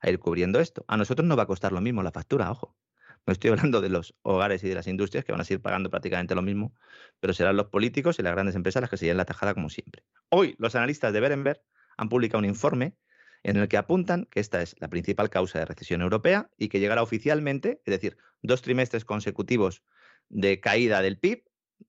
a 0.02 0.08
ir 0.08 0.20
cubriendo 0.20 0.60
esto. 0.60 0.84
A 0.86 0.96
nosotros 0.96 1.26
no 1.26 1.34
va 1.34 1.42
a 1.42 1.46
costar 1.46 1.72
lo 1.72 1.80
mismo 1.80 2.04
la 2.04 2.12
factura, 2.12 2.48
ojo. 2.48 2.76
No 3.26 3.32
estoy 3.32 3.50
hablando 3.50 3.80
de 3.80 3.88
los 3.88 4.14
hogares 4.22 4.64
y 4.64 4.68
de 4.68 4.74
las 4.74 4.86
industrias 4.86 5.24
que 5.24 5.32
van 5.32 5.40
a 5.40 5.44
seguir 5.44 5.62
pagando 5.62 5.90
prácticamente 5.90 6.34
lo 6.34 6.42
mismo, 6.42 6.74
pero 7.20 7.32
serán 7.32 7.56
los 7.56 7.66
políticos 7.66 8.18
y 8.18 8.22
las 8.22 8.32
grandes 8.32 8.54
empresas 8.54 8.80
las 8.80 8.90
que 8.90 8.96
se 8.96 9.04
lleven 9.04 9.18
la 9.18 9.24
tajada 9.24 9.54
como 9.54 9.68
siempre. 9.68 10.04
Hoy 10.30 10.56
los 10.58 10.74
analistas 10.74 11.12
de 11.12 11.20
Berenberg 11.20 11.62
han 11.96 12.08
publicado 12.08 12.38
un 12.38 12.46
informe 12.46 12.96
en 13.42 13.56
el 13.56 13.68
que 13.68 13.76
apuntan 13.76 14.26
que 14.26 14.40
esta 14.40 14.62
es 14.62 14.76
la 14.80 14.88
principal 14.88 15.30
causa 15.30 15.58
de 15.58 15.64
recesión 15.64 16.02
europea 16.02 16.50
y 16.56 16.68
que 16.68 16.80
llegará 16.80 17.02
oficialmente, 17.02 17.80
es 17.84 17.92
decir, 17.92 18.16
dos 18.42 18.62
trimestres 18.62 19.04
consecutivos 19.04 19.82
de 20.28 20.60
caída 20.60 21.02
del 21.02 21.18
PIB 21.18 21.44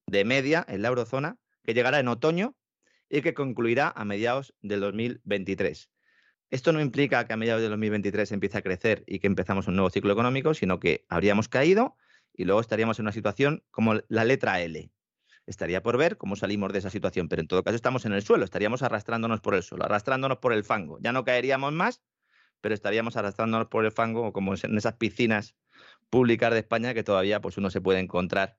de 0.07 0.25
media 0.25 0.65
en 0.67 0.81
la 0.81 0.89
eurozona, 0.89 1.37
que 1.63 1.73
llegará 1.73 1.99
en 1.99 2.07
otoño 2.07 2.55
y 3.09 3.21
que 3.21 3.33
concluirá 3.33 3.91
a 3.95 4.05
mediados 4.05 4.53
del 4.61 4.79
2023. 4.79 5.89
Esto 6.51 6.73
no 6.73 6.81
implica 6.81 7.25
que 7.25 7.31
a 7.31 7.37
mediados 7.37 7.61
del 7.61 7.71
2023 7.71 8.29
empiece 8.33 8.57
a 8.57 8.61
crecer 8.61 9.05
y 9.07 9.19
que 9.19 9.27
empezamos 9.27 9.69
un 9.69 9.75
nuevo 9.75 9.89
ciclo 9.89 10.11
económico, 10.11 10.53
sino 10.53 10.81
que 10.81 11.05
habríamos 11.07 11.47
caído 11.47 11.95
y 12.33 12.43
luego 12.43 12.59
estaríamos 12.59 12.99
en 12.99 13.05
una 13.05 13.13
situación 13.13 13.63
como 13.71 14.01
la 14.09 14.25
letra 14.25 14.59
L. 14.59 14.91
Estaría 15.47 15.81
por 15.81 15.97
ver 15.97 16.17
cómo 16.17 16.35
salimos 16.35 16.73
de 16.73 16.79
esa 16.79 16.89
situación, 16.89 17.29
pero 17.29 17.41
en 17.41 17.47
todo 17.47 17.63
caso 17.63 17.77
estamos 17.77 18.05
en 18.05 18.11
el 18.11 18.21
suelo, 18.21 18.43
estaríamos 18.43 18.83
arrastrándonos 18.83 19.39
por 19.39 19.55
el 19.55 19.63
suelo, 19.63 19.85
arrastrándonos 19.85 20.39
por 20.39 20.51
el 20.51 20.65
fango. 20.65 20.99
Ya 20.99 21.13
no 21.13 21.23
caeríamos 21.23 21.71
más, 21.71 22.01
pero 22.59 22.75
estaríamos 22.75 23.15
arrastrándonos 23.15 23.67
por 23.67 23.85
el 23.85 23.93
fango 23.93 24.33
como 24.33 24.53
en 24.53 24.77
esas 24.77 24.95
piscinas 24.95 25.55
públicas 26.09 26.51
de 26.51 26.59
España 26.59 26.93
que 26.93 27.03
todavía 27.03 27.39
pues 27.39 27.57
uno 27.57 27.69
se 27.69 27.79
puede 27.79 27.99
encontrar, 27.99 28.57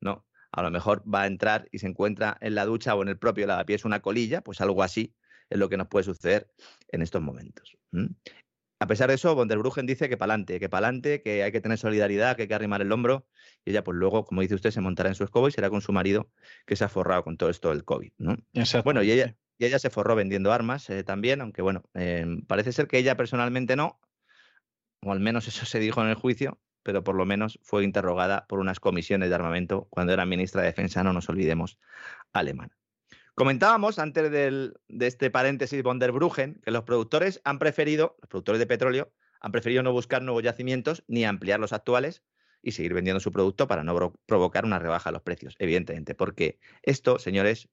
¿no? 0.00 0.26
a 0.50 0.62
lo 0.62 0.70
mejor 0.70 1.02
va 1.12 1.22
a 1.22 1.26
entrar 1.26 1.68
y 1.72 1.80
se 1.80 1.88
encuentra 1.88 2.38
en 2.40 2.54
la 2.54 2.64
ducha 2.64 2.94
o 2.94 3.02
en 3.02 3.08
el 3.08 3.18
propio 3.18 3.46
lavapiés 3.46 3.84
una 3.84 4.00
colilla, 4.00 4.40
pues 4.40 4.62
algo 4.62 4.82
así 4.82 5.14
es 5.50 5.58
lo 5.58 5.68
que 5.68 5.76
nos 5.76 5.88
puede 5.88 6.04
suceder 6.04 6.50
en 6.88 7.02
estos 7.02 7.22
momentos. 7.22 7.76
A 8.80 8.86
pesar 8.86 9.08
de 9.08 9.14
eso, 9.14 9.34
von 9.34 9.48
der 9.48 9.58
Bruggen 9.58 9.86
dice 9.86 10.08
que 10.08 10.16
pa'lante, 10.16 10.58
que 10.60 10.68
pa'lante, 10.68 11.22
que 11.22 11.42
hay 11.42 11.52
que 11.52 11.60
tener 11.60 11.78
solidaridad, 11.78 12.36
que 12.36 12.42
hay 12.42 12.48
que 12.48 12.54
arrimar 12.54 12.82
el 12.82 12.92
hombro, 12.92 13.26
y 13.64 13.70
ella 13.70 13.84
pues 13.84 13.96
luego, 13.96 14.24
como 14.24 14.42
dice 14.42 14.56
usted, 14.56 14.72
se 14.72 14.80
montará 14.80 15.08
en 15.08 15.14
su 15.14 15.24
escoba 15.24 15.48
y 15.48 15.52
será 15.52 15.70
con 15.70 15.80
su 15.80 15.92
marido 15.92 16.30
que 16.66 16.76
se 16.76 16.84
ha 16.84 16.88
forrado 16.88 17.24
con 17.24 17.36
todo 17.36 17.50
esto 17.50 17.70
del 17.70 17.84
COVID. 17.84 18.12
¿no? 18.18 18.36
Bueno, 18.84 19.02
y 19.02 19.12
ella, 19.12 19.36
y 19.58 19.64
ella 19.64 19.78
se 19.78 19.90
forró 19.90 20.16
vendiendo 20.16 20.52
armas 20.52 20.90
eh, 20.90 21.04
también, 21.04 21.40
aunque 21.40 21.62
bueno, 21.62 21.84
em, 21.94 22.44
parece 22.46 22.72
ser 22.72 22.88
que 22.88 22.98
ella 22.98 23.16
personalmente 23.16 23.76
no, 23.76 24.00
o 25.02 25.12
al 25.12 25.20
menos 25.20 25.48
eso 25.48 25.64
se 25.66 25.78
dijo 25.78 26.02
en 26.02 26.08
el 26.08 26.16
juicio, 26.16 26.60
pero 26.82 27.02
por 27.04 27.14
lo 27.14 27.24
menos 27.24 27.58
fue 27.62 27.84
interrogada 27.84 28.46
por 28.48 28.58
unas 28.58 28.80
comisiones 28.80 29.28
de 29.28 29.34
armamento 29.34 29.86
cuando 29.90 30.12
era 30.12 30.26
ministra 30.26 30.62
de 30.62 30.68
Defensa, 30.68 31.02
no 31.04 31.12
nos 31.12 31.28
olvidemos, 31.28 31.78
alemana. 32.32 32.76
Comentábamos 33.36 33.98
antes 33.98 34.30
de 34.30 34.72
este 35.00 35.28
paréntesis 35.28 35.82
von 35.82 35.98
der 35.98 36.12
Bruggen 36.12 36.60
que 36.62 36.70
los 36.70 36.84
productores 36.84 37.40
han 37.42 37.58
preferido, 37.58 38.16
los 38.20 38.28
productores 38.28 38.60
de 38.60 38.66
petróleo, 38.66 39.12
han 39.40 39.50
preferido 39.50 39.82
no 39.82 39.90
buscar 39.92 40.22
nuevos 40.22 40.44
yacimientos 40.44 41.02
ni 41.08 41.24
ampliar 41.24 41.58
los 41.58 41.72
actuales 41.72 42.22
y 42.62 42.72
seguir 42.72 42.94
vendiendo 42.94 43.18
su 43.18 43.32
producto 43.32 43.66
para 43.66 43.82
no 43.82 44.12
provocar 44.26 44.64
una 44.64 44.78
rebaja 44.78 45.10
de 45.10 45.14
los 45.14 45.22
precios, 45.22 45.56
evidentemente, 45.58 46.14
porque 46.14 46.60
esto, 46.82 47.18
señores, 47.18 47.68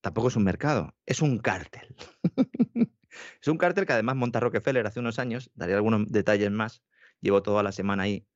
tampoco 0.00 0.28
es 0.28 0.36
un 0.36 0.44
mercado, 0.44 0.94
es 1.06 1.20
un 1.20 1.38
cártel. 1.38 1.96
es 3.42 3.48
un 3.48 3.58
cártel 3.58 3.86
que 3.86 3.92
además 3.92 4.14
monta 4.14 4.38
Rockefeller 4.38 4.86
hace 4.86 5.00
unos 5.00 5.18
años, 5.18 5.50
daré 5.54 5.74
algunos 5.74 6.06
detalles 6.06 6.52
más, 6.52 6.84
llevo 7.20 7.42
toda 7.42 7.64
la 7.64 7.72
semana 7.72 8.04
ahí 8.04 8.28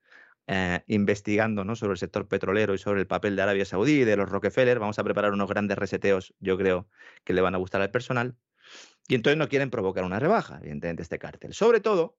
eh, 0.47 0.83
investigando 0.87 1.65
¿no? 1.65 1.77
sobre 1.77 1.93
el 1.93 1.99
sector 1.99 2.29
petrolero 2.29 2.75
y 2.75 2.79
sobre 2.79 3.01
el 3.01 3.07
papel 3.07 3.37
de 3.37 3.43
Arabia 3.43 3.65
Saudí 3.65 4.03
y 4.03 4.05
de 4.05 4.17
los 4.17 4.29
Rockefeller. 4.29 4.79
Vamos 4.79 4.99
a 4.99 5.05
preparar 5.05 5.33
unos 5.33 5.49
grandes 5.49 5.79
reseteos, 5.79 6.35
yo 6.39 6.59
creo 6.59 6.89
que 7.25 7.33
le 7.33 7.41
van 7.41 7.55
a 7.55 7.59
gustar 7.59 7.81
al 7.81 7.91
personal. 7.91 8.37
Y 9.09 9.15
entonces 9.15 9.39
no 9.39 9.49
quieren 9.49 9.71
provocar 9.71 10.05
una 10.05 10.19
rebaja, 10.19 10.59
evidentemente, 10.61 11.03
este 11.03 11.19
cártel. 11.19 11.55
Sobre 11.55 11.81
todo 11.81 12.19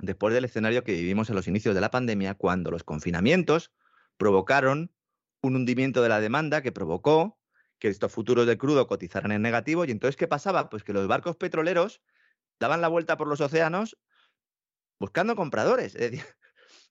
después 0.00 0.34
del 0.34 0.44
escenario 0.44 0.84
que 0.84 0.92
vivimos 0.92 1.30
en 1.30 1.36
los 1.36 1.48
inicios 1.48 1.74
de 1.74 1.80
la 1.80 1.90
pandemia, 1.90 2.34
cuando 2.34 2.70
los 2.70 2.84
confinamientos 2.84 3.72
provocaron 4.16 4.92
un 5.42 5.56
hundimiento 5.56 6.02
de 6.02 6.08
la 6.08 6.20
demanda 6.20 6.62
que 6.62 6.72
provocó 6.72 7.38
que 7.78 7.88
estos 7.88 8.12
futuros 8.12 8.46
de 8.46 8.56
crudo 8.58 8.86
cotizaran 8.86 9.32
en 9.32 9.42
negativo. 9.42 9.84
Y 9.84 9.90
entonces, 9.90 10.16
¿qué 10.16 10.28
pasaba? 10.28 10.70
Pues 10.70 10.84
que 10.84 10.92
los 10.92 11.08
barcos 11.08 11.36
petroleros 11.36 12.00
daban 12.60 12.80
la 12.80 12.88
vuelta 12.88 13.16
por 13.16 13.26
los 13.26 13.40
océanos 13.40 13.98
buscando 15.00 15.34
compradores. 15.34 15.96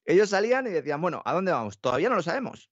Ellos 0.04 0.30
salían 0.30 0.66
y 0.66 0.70
decían, 0.70 1.00
bueno, 1.00 1.22
¿a 1.24 1.32
dónde 1.32 1.52
vamos? 1.52 1.80
Todavía 1.80 2.08
no 2.08 2.16
lo 2.16 2.22
sabemos. 2.22 2.70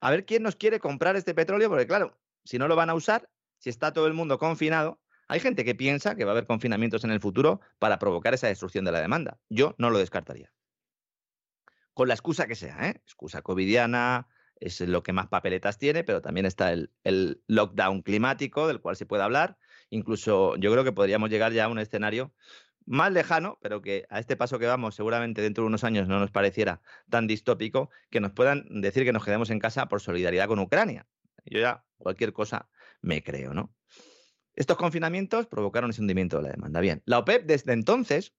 A 0.00 0.10
ver 0.10 0.24
quién 0.24 0.42
nos 0.42 0.56
quiere 0.56 0.80
comprar 0.80 1.16
este 1.16 1.34
petróleo, 1.34 1.68
porque 1.68 1.86
claro, 1.86 2.18
si 2.44 2.58
no 2.58 2.68
lo 2.68 2.76
van 2.76 2.90
a 2.90 2.94
usar, 2.94 3.28
si 3.58 3.70
está 3.70 3.92
todo 3.92 4.06
el 4.06 4.14
mundo 4.14 4.38
confinado, 4.38 5.00
hay 5.28 5.40
gente 5.40 5.64
que 5.64 5.74
piensa 5.74 6.14
que 6.14 6.24
va 6.24 6.32
a 6.32 6.34
haber 6.34 6.46
confinamientos 6.46 7.04
en 7.04 7.10
el 7.10 7.20
futuro 7.20 7.60
para 7.78 7.98
provocar 7.98 8.34
esa 8.34 8.48
destrucción 8.48 8.84
de 8.84 8.92
la 8.92 9.00
demanda. 9.00 9.38
Yo 9.48 9.74
no 9.78 9.90
lo 9.90 9.98
descartaría. 9.98 10.52
Con 11.94 12.08
la 12.08 12.14
excusa 12.14 12.46
que 12.46 12.54
sea, 12.54 12.88
¿eh? 12.88 13.00
Excusa 13.04 13.42
covidiana, 13.42 14.26
es 14.56 14.80
lo 14.80 15.02
que 15.02 15.12
más 15.12 15.28
papeletas 15.28 15.78
tiene, 15.78 16.04
pero 16.04 16.22
también 16.22 16.46
está 16.46 16.72
el, 16.72 16.90
el, 17.04 17.42
lockdown 17.46 18.02
climático 18.02 18.66
del 18.66 18.80
cual 18.80 18.96
se 18.96 19.06
puede 19.06 19.22
hablar. 19.22 19.58
Incluso 19.90 20.56
yo 20.56 20.72
creo 20.72 20.84
que 20.84 20.92
podríamos 20.92 21.30
llegar 21.30 21.52
ya 21.52 21.64
a 21.64 21.68
un 21.68 21.78
escenario 21.78 22.32
más 22.86 23.12
lejano, 23.12 23.58
pero 23.62 23.82
que 23.82 24.06
a 24.10 24.18
este 24.18 24.36
paso 24.36 24.58
que 24.58 24.66
vamos 24.66 24.94
seguramente 24.94 25.42
dentro 25.42 25.64
de 25.64 25.68
unos 25.68 25.84
años 25.84 26.08
no 26.08 26.18
nos 26.18 26.30
pareciera 26.30 26.80
tan 27.10 27.26
distópico, 27.26 27.90
que 28.10 28.20
nos 28.20 28.32
puedan 28.32 28.64
decir 28.80 29.04
que 29.04 29.12
nos 29.12 29.24
quedemos 29.24 29.50
en 29.50 29.58
casa 29.58 29.86
por 29.86 30.00
solidaridad 30.00 30.48
con 30.48 30.58
Ucrania. 30.58 31.06
Yo 31.44 31.60
ya 31.60 31.84
cualquier 31.98 32.32
cosa 32.32 32.68
me 33.00 33.22
creo, 33.22 33.54
¿no? 33.54 33.74
Estos 34.54 34.76
confinamientos 34.76 35.46
provocaron 35.46 35.90
ese 35.90 36.02
hundimiento 36.02 36.36
de 36.36 36.42
la 36.44 36.50
demanda. 36.50 36.80
Bien, 36.80 37.02
la 37.06 37.18
OPEP 37.18 37.46
desde 37.46 37.72
entonces 37.72 38.34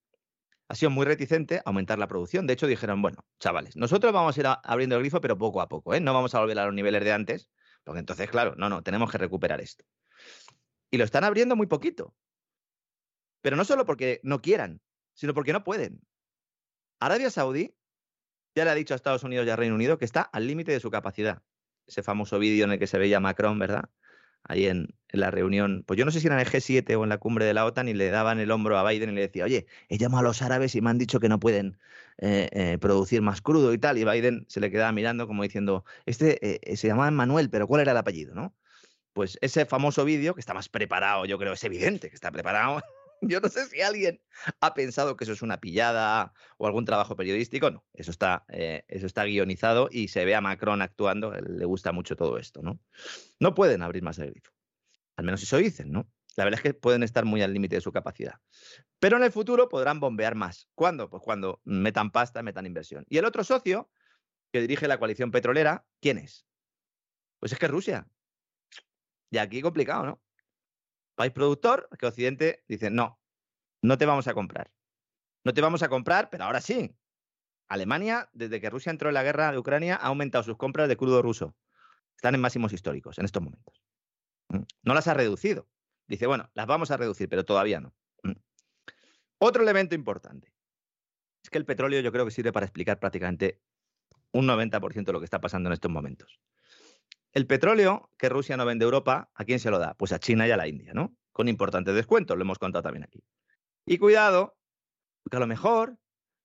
ha 0.67 0.75
sido 0.75 0.89
muy 0.89 1.05
reticente 1.05 1.57
a 1.57 1.63
aumentar 1.65 1.99
la 1.99 2.07
producción. 2.07 2.47
De 2.47 2.53
hecho, 2.53 2.67
dijeron, 2.67 3.01
bueno, 3.01 3.25
chavales, 3.39 3.75
nosotros 3.75 4.13
vamos 4.13 4.37
a 4.37 4.39
ir 4.39 4.47
abriendo 4.63 4.95
el 4.95 5.01
grifo, 5.01 5.21
pero 5.21 5.37
poco 5.37 5.61
a 5.61 5.67
poco, 5.67 5.93
¿eh? 5.93 5.99
No 5.99 6.13
vamos 6.13 6.35
a 6.35 6.39
volver 6.39 6.57
a 6.59 6.65
los 6.65 6.73
niveles 6.73 7.03
de 7.03 7.11
antes, 7.11 7.49
porque 7.83 7.99
entonces, 7.99 8.29
claro, 8.29 8.55
no, 8.57 8.69
no, 8.69 8.83
tenemos 8.83 9.11
que 9.11 9.17
recuperar 9.17 9.59
esto. 9.59 9.85
Y 10.89 10.97
lo 10.97 11.03
están 11.03 11.23
abriendo 11.23 11.55
muy 11.55 11.67
poquito. 11.67 12.15
Pero 13.43 13.57
no 13.57 13.65
solo 13.65 13.85
porque 13.85 14.21
no 14.23 14.41
quieran, 14.41 14.81
sino 15.13 15.33
porque 15.33 15.53
no 15.53 15.63
pueden. 15.63 16.01
Arabia 16.99 17.29
Saudí 17.29 17.75
ya 18.55 18.63
le 18.63 18.71
ha 18.71 18.75
dicho 18.75 18.93
a 18.93 18.95
Estados 18.95 19.23
Unidos 19.23 19.45
y 19.45 19.49
a 19.49 19.55
Reino 19.57 19.75
Unido 19.75 19.97
que 19.97 20.05
está 20.05 20.21
al 20.21 20.47
límite 20.47 20.71
de 20.71 20.79
su 20.79 20.89
capacidad. 20.89 21.43
Ese 21.85 22.03
famoso 22.03 22.39
vídeo 22.39 22.63
en 22.63 22.71
el 22.71 22.79
que 22.79 22.87
se 22.87 22.97
veía 22.97 23.19
Macron, 23.19 23.59
¿verdad? 23.59 23.89
Ahí 24.43 24.67
en, 24.67 24.95
la 25.09 25.29
reunión, 25.29 25.83
pues 25.85 25.97
yo 25.97 26.05
no 26.05 26.11
sé 26.11 26.21
si 26.21 26.27
era 26.27 26.39
en 26.39 26.47
el 26.47 26.51
G7 26.51 26.97
o 26.97 27.03
en 27.03 27.09
la 27.09 27.17
cumbre 27.17 27.45
de 27.45 27.53
la 27.53 27.65
OTAN 27.65 27.89
y 27.89 27.93
le 27.93 28.09
daban 28.09 28.39
el 28.39 28.49
hombro 28.49 28.77
a 28.77 28.89
Biden 28.89 29.09
y 29.09 29.13
le 29.13 29.21
decía, 29.21 29.43
oye, 29.43 29.67
he 29.89 29.97
llamado 29.97 30.21
a 30.21 30.23
los 30.23 30.41
árabes 30.41 30.73
y 30.75 30.81
me 30.81 30.89
han 30.89 30.97
dicho 30.97 31.19
que 31.19 31.29
no 31.29 31.39
pueden 31.39 31.77
eh, 32.17 32.49
eh, 32.51 32.77
producir 32.79 33.21
más 33.21 33.41
crudo 33.41 33.73
y 33.73 33.77
tal. 33.77 33.97
Y 33.97 34.05
Biden 34.05 34.45
se 34.47 34.61
le 34.61 34.71
quedaba 34.71 34.91
mirando 34.93 35.27
como 35.27 35.43
diciendo, 35.43 35.83
este 36.05 36.71
eh, 36.71 36.77
se 36.77 36.87
llamaba 36.87 37.11
Manuel, 37.11 37.49
pero 37.49 37.67
¿cuál 37.67 37.81
era 37.81 37.91
el 37.91 37.97
apellido, 37.97 38.33
no? 38.33 38.55
Pues 39.11 39.37
ese 39.41 39.65
famoso 39.65 40.05
vídeo, 40.05 40.33
que 40.33 40.39
está 40.39 40.53
más 40.53 40.69
preparado, 40.69 41.25
yo 41.25 41.37
creo, 41.37 41.53
es 41.53 41.63
evidente 41.63 42.09
que 42.09 42.15
está 42.15 42.31
preparado, 42.31 42.81
Yo 43.27 43.39
no 43.39 43.49
sé 43.49 43.65
si 43.65 43.81
alguien 43.81 44.21
ha 44.61 44.73
pensado 44.73 45.15
que 45.15 45.23
eso 45.23 45.33
es 45.33 45.41
una 45.41 45.59
pillada 45.59 46.33
o 46.57 46.67
algún 46.67 46.85
trabajo 46.85 47.15
periodístico. 47.15 47.71
No, 47.71 47.85
eso 47.93 48.11
está, 48.11 48.45
eh, 48.49 48.83
eso 48.87 49.05
está 49.05 49.23
guionizado 49.25 49.89
y 49.91 50.07
se 50.07 50.25
ve 50.25 50.35
a 50.35 50.41
Macron 50.41 50.81
actuando. 50.81 51.31
Le 51.31 51.65
gusta 51.65 51.91
mucho 51.91 52.15
todo 52.15 52.37
esto, 52.37 52.61
¿no? 52.61 52.79
No 53.39 53.53
pueden 53.53 53.81
abrir 53.81 54.03
más 54.03 54.19
el 54.19 54.31
grifo. 54.31 54.51
Al 55.15 55.25
menos 55.25 55.43
eso 55.43 55.57
dicen, 55.57 55.91
¿no? 55.91 56.09
La 56.35 56.45
verdad 56.45 56.59
es 56.59 56.63
que 56.63 56.73
pueden 56.73 57.03
estar 57.03 57.25
muy 57.25 57.41
al 57.41 57.53
límite 57.53 57.75
de 57.75 57.81
su 57.81 57.91
capacidad. 57.91 58.39
Pero 58.99 59.17
en 59.17 59.23
el 59.23 59.31
futuro 59.31 59.69
podrán 59.69 59.99
bombear 59.99 60.35
más. 60.35 60.67
¿Cuándo? 60.73 61.09
Pues 61.09 61.21
cuando 61.21 61.61
metan 61.63 62.11
pasta, 62.11 62.41
metan 62.41 62.65
inversión. 62.65 63.05
Y 63.09 63.17
el 63.17 63.25
otro 63.25 63.43
socio 63.43 63.91
que 64.51 64.61
dirige 64.61 64.87
la 64.87 64.97
coalición 64.97 65.31
petrolera, 65.31 65.85
¿quién 65.99 66.17
es? 66.17 66.47
Pues 67.39 67.51
es 67.51 67.59
que 67.59 67.67
Rusia. 67.67 68.07
Y 69.29 69.37
aquí 69.37 69.61
complicado, 69.61 70.05
¿no? 70.05 70.21
País 71.15 71.31
productor, 71.31 71.89
que 71.97 72.05
Occidente 72.05 72.63
dice, 72.67 72.89
no, 72.89 73.19
no 73.81 73.97
te 73.97 74.05
vamos 74.05 74.27
a 74.27 74.33
comprar. 74.33 74.71
No 75.43 75.53
te 75.53 75.61
vamos 75.61 75.83
a 75.83 75.89
comprar, 75.89 76.29
pero 76.29 76.45
ahora 76.45 76.61
sí. 76.61 76.95
Alemania, 77.67 78.29
desde 78.33 78.61
que 78.61 78.69
Rusia 78.69 78.91
entró 78.91 79.09
en 79.09 79.15
la 79.15 79.23
guerra 79.23 79.51
de 79.51 79.57
Ucrania, 79.57 79.95
ha 79.95 80.07
aumentado 80.07 80.43
sus 80.43 80.57
compras 80.57 80.87
de 80.87 80.97
crudo 80.97 81.21
ruso. 81.21 81.55
Están 82.15 82.35
en 82.35 82.41
máximos 82.41 82.73
históricos 82.73 83.17
en 83.17 83.25
estos 83.25 83.43
momentos. 83.43 83.81
Mm. 84.49 84.63
No 84.83 84.93
las 84.93 85.07
ha 85.07 85.13
reducido. 85.13 85.67
Dice, 86.07 86.27
bueno, 86.27 86.49
las 86.53 86.67
vamos 86.67 86.91
a 86.91 86.97
reducir, 86.97 87.29
pero 87.29 87.45
todavía 87.45 87.79
no. 87.79 87.93
Mm. 88.23 88.33
Otro 89.39 89.63
elemento 89.63 89.95
importante 89.95 90.53
es 91.43 91.49
que 91.49 91.57
el 91.57 91.65
petróleo 91.65 91.99
yo 92.01 92.11
creo 92.11 92.25
que 92.25 92.31
sirve 92.31 92.53
para 92.53 92.65
explicar 92.65 92.99
prácticamente 92.99 93.61
un 94.31 94.47
90% 94.47 95.03
de 95.05 95.13
lo 95.13 95.19
que 95.19 95.25
está 95.25 95.41
pasando 95.41 95.69
en 95.69 95.73
estos 95.73 95.91
momentos. 95.91 96.39
El 97.33 97.47
petróleo 97.47 98.11
que 98.17 98.29
Rusia 98.29 98.57
no 98.57 98.65
vende 98.65 98.85
a 98.85 98.87
Europa, 98.87 99.31
¿a 99.33 99.43
quién 99.43 99.59
se 99.59 99.71
lo 99.71 99.79
da? 99.79 99.95
Pues 99.95 100.11
a 100.11 100.19
China 100.19 100.47
y 100.47 100.51
a 100.51 100.57
la 100.57 100.67
India, 100.67 100.93
¿no? 100.93 101.15
Con 101.31 101.47
importantes 101.47 101.95
descuentos, 101.95 102.37
lo 102.37 102.43
hemos 102.43 102.59
contado 102.59 102.83
también 102.83 103.03
aquí. 103.03 103.23
Y 103.85 103.97
cuidado, 103.97 104.55
porque 105.23 105.37
a 105.37 105.39
lo 105.39 105.47
mejor 105.47 105.97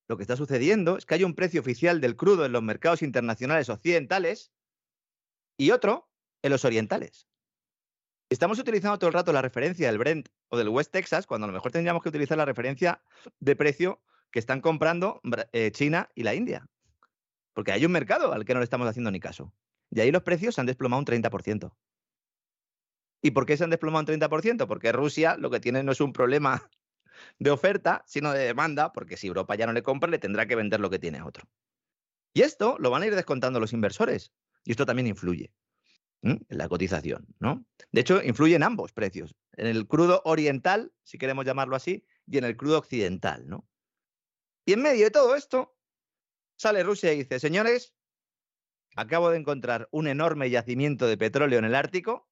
lo 0.09 0.17
que 0.17 0.23
está 0.23 0.37
sucediendo 0.37 0.97
es 0.97 1.05
que 1.05 1.15
hay 1.15 1.25
un 1.25 1.35
precio 1.35 1.61
oficial 1.61 2.01
del 2.01 2.17
crudo 2.17 2.47
en 2.47 2.53
los 2.53 2.63
mercados 2.63 3.03
internacionales 3.03 3.69
occidentales 3.69 4.51
y 5.59 5.71
otro 5.73 6.09
en 6.43 6.53
los 6.53 6.65
orientales. 6.65 7.29
Estamos 8.31 8.59
utilizando 8.59 8.99
todo 8.99 9.09
el 9.09 9.15
rato 9.15 9.33
la 9.33 9.43
referencia 9.43 9.89
del 9.89 9.99
Brent 9.99 10.29
o 10.49 10.57
del 10.57 10.69
West 10.71 10.93
Texas, 10.93 11.27
cuando 11.27 11.45
a 11.45 11.49
lo 11.49 11.55
mejor 11.55 11.71
tendríamos 11.71 12.03
que 12.03 12.09
utilizar 12.09 12.39
la 12.39 12.47
referencia 12.47 13.03
de 13.41 13.57
precio 13.57 14.03
que 14.31 14.39
están 14.39 14.63
comprando 14.63 15.21
eh, 15.53 15.71
China 15.73 16.09
y 16.15 16.23
la 16.23 16.35
India. 16.35 16.67
Porque 17.53 17.73
hay 17.73 17.85
un 17.85 17.93
mercado 17.93 18.33
al 18.33 18.45
que 18.45 18.55
no 18.55 18.61
le 18.61 18.65
estamos 18.65 18.89
haciendo 18.89 19.11
ni 19.11 19.21
caso. 19.21 19.53
Y 19.91 20.01
ahí 20.01 20.11
los 20.11 20.23
precios 20.23 20.55
se 20.55 20.61
han 20.61 20.67
desplomado 20.67 21.01
un 21.01 21.07
30%. 21.07 21.75
¿Y 23.23 23.31
por 23.33 23.47
qué 23.47 23.57
se 23.57 23.65
han 23.65 23.71
desplomado 23.71 24.13
un 24.13 24.21
30%? 24.21 24.67
Porque 24.67 24.93
Rusia 24.93 25.37
lo 25.37 25.51
que 25.51 25.61
tiene 25.61 25.83
no 25.83 25.93
es 25.93 26.01
un 26.01 26.13
problema 26.13 26.69
de 27.39 27.51
oferta, 27.51 28.05
sino 28.07 28.33
de 28.33 28.45
demanda, 28.45 28.93
porque 28.93 29.17
si 29.17 29.27
Europa 29.27 29.55
ya 29.57 29.67
no 29.67 29.73
le 29.73 29.83
compra, 29.83 30.11
le 30.11 30.19
tendrá 30.19 30.47
que 30.47 30.57
vender 30.57 30.81
lo 30.81 30.91
que 30.91 30.99
tiene 30.99 31.19
a 31.19 31.27
otro. 31.27 31.49
Y 32.35 32.43
esto 32.43 32.77
lo 32.79 32.91
van 32.91 33.03
a 33.03 33.07
ir 33.07 33.15
descontando 33.15 33.59
los 33.59 33.73
inversores. 33.73 34.33
Y 34.65 34.73
esto 34.73 34.87
también 34.87 35.07
influye 35.07 35.53
en 36.23 36.45
la 36.49 36.69
cotización, 36.69 37.27
¿no? 37.39 37.65
De 37.93 38.01
hecho, 38.01 38.23
influye 38.23 38.57
en 38.57 38.63
ambos 38.63 38.93
precios, 38.93 39.35
en 39.53 39.67
el 39.67 39.87
crudo 39.87 40.21
oriental, 40.25 40.93
si 41.03 41.17
queremos 41.17 41.45
llamarlo 41.45 41.77
así, 41.77 42.05
y 42.27 42.39
en 42.39 42.45
el 42.45 42.57
crudo 42.57 42.79
occidental, 42.79 43.49
¿no? 43.49 43.69
Y 44.65 44.73
en 44.73 44.83
medio 44.83 45.05
de 45.05 45.11
todo 45.11 45.35
esto, 45.37 45.77
sale 46.57 46.83
Rusia 46.83 47.13
y 47.13 47.19
dice, 47.19 47.41
señores, 47.41 47.95
acabo 48.97 49.31
de 49.31 49.39
encontrar 49.39 49.89
un 49.91 50.09
enorme 50.09 50.51
yacimiento 50.51 51.07
de 51.07 51.17
petróleo 51.17 51.59
en 51.59 51.65
el 51.65 51.75
Ártico, 51.75 52.29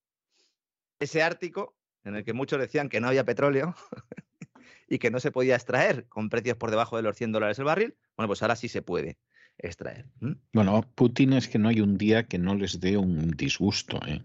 ese 0.99 1.23
Ártico 1.23 1.77
en 2.05 2.17
el 2.17 2.25
que 2.25 2.33
muchos 2.33 2.61
decían 2.61 2.89
que 2.89 3.01
no 3.01 3.09
había 3.09 3.25
petróleo 3.25 3.75
y 4.89 4.99
que 4.99 5.11
no 5.11 5.21
se 5.21 5.33
podía 5.33 5.57
extraer 5.57 6.07
con 6.09 6.29
precios 6.29 6.57
por 6.57 6.71
debajo 6.71 6.97
de 6.97 7.03
los 7.03 7.17
100 7.17 7.33
dólares 7.33 7.59
el 7.59 7.65
barril, 7.65 7.97
bueno, 8.17 8.29
pues 8.29 8.43
ahora 8.43 8.57
sí 8.57 8.69
se 8.69 8.83
puede 8.83 9.19
extraer. 9.59 10.07
Bueno, 10.53 10.83
Putin 10.95 11.33
es 11.33 11.49
que 11.49 11.59
no 11.59 11.69
hay 11.69 11.81
un 11.81 11.99
día 11.99 12.27
que 12.27 12.39
no 12.39 12.55
les 12.55 12.81
dé 12.81 12.97
un 12.97 13.31
disgusto. 13.33 14.01
¿eh? 14.07 14.23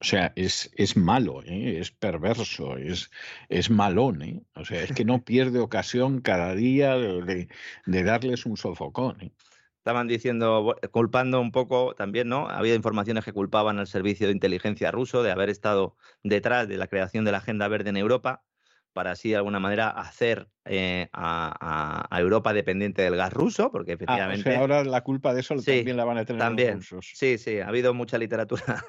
O 0.00 0.04
sea, 0.04 0.32
es, 0.34 0.70
es 0.76 0.96
malo, 0.96 1.42
¿eh? 1.44 1.78
es 1.78 1.90
perverso, 1.90 2.78
es, 2.78 3.10
es 3.48 3.68
malón. 3.68 4.22
¿eh? 4.22 4.42
O 4.54 4.64
sea, 4.64 4.82
es 4.82 4.92
que 4.92 5.04
no 5.04 5.22
pierde 5.22 5.58
ocasión 5.58 6.20
cada 6.20 6.54
día 6.54 6.96
de, 6.96 7.48
de 7.84 8.02
darles 8.02 8.46
un 8.46 8.56
sofocón. 8.56 9.20
¿eh? 9.20 9.32
Estaban 9.80 10.08
diciendo, 10.08 10.76
culpando 10.90 11.40
un 11.40 11.52
poco 11.52 11.94
también, 11.94 12.28
¿no? 12.28 12.46
Había 12.50 12.74
informaciones 12.74 13.24
que 13.24 13.32
culpaban 13.32 13.78
al 13.78 13.86
servicio 13.86 14.26
de 14.26 14.34
inteligencia 14.34 14.90
ruso 14.90 15.22
de 15.22 15.30
haber 15.30 15.48
estado 15.48 15.96
detrás 16.22 16.68
de 16.68 16.76
la 16.76 16.86
creación 16.86 17.24
de 17.24 17.32
la 17.32 17.38
Agenda 17.38 17.66
Verde 17.66 17.88
en 17.88 17.96
Europa 17.96 18.44
para 18.92 19.12
así 19.12 19.30
de 19.30 19.36
alguna 19.36 19.58
manera 19.58 19.88
hacer 19.88 20.50
eh, 20.66 21.08
a, 21.14 22.06
Europa 22.12 22.52
dependiente 22.52 23.00
del 23.00 23.16
gas 23.16 23.32
ruso, 23.32 23.70
porque 23.72 23.92
efectivamente... 23.92 24.54
Ah, 24.54 24.58
ahora 24.58 24.84
la 24.84 25.00
culpa 25.00 25.32
de 25.32 25.40
eso 25.40 25.54
también 25.54 25.96
la 25.96 26.04
van 26.04 26.18
a 26.18 26.26
tener 26.26 26.40
también, 26.40 26.76
los 26.76 26.90
rusos. 26.90 27.12
Sí, 27.14 27.38
sí, 27.38 27.60
ha 27.60 27.68
habido 27.68 27.94
mucha 27.94 28.18
literatura 28.18 28.84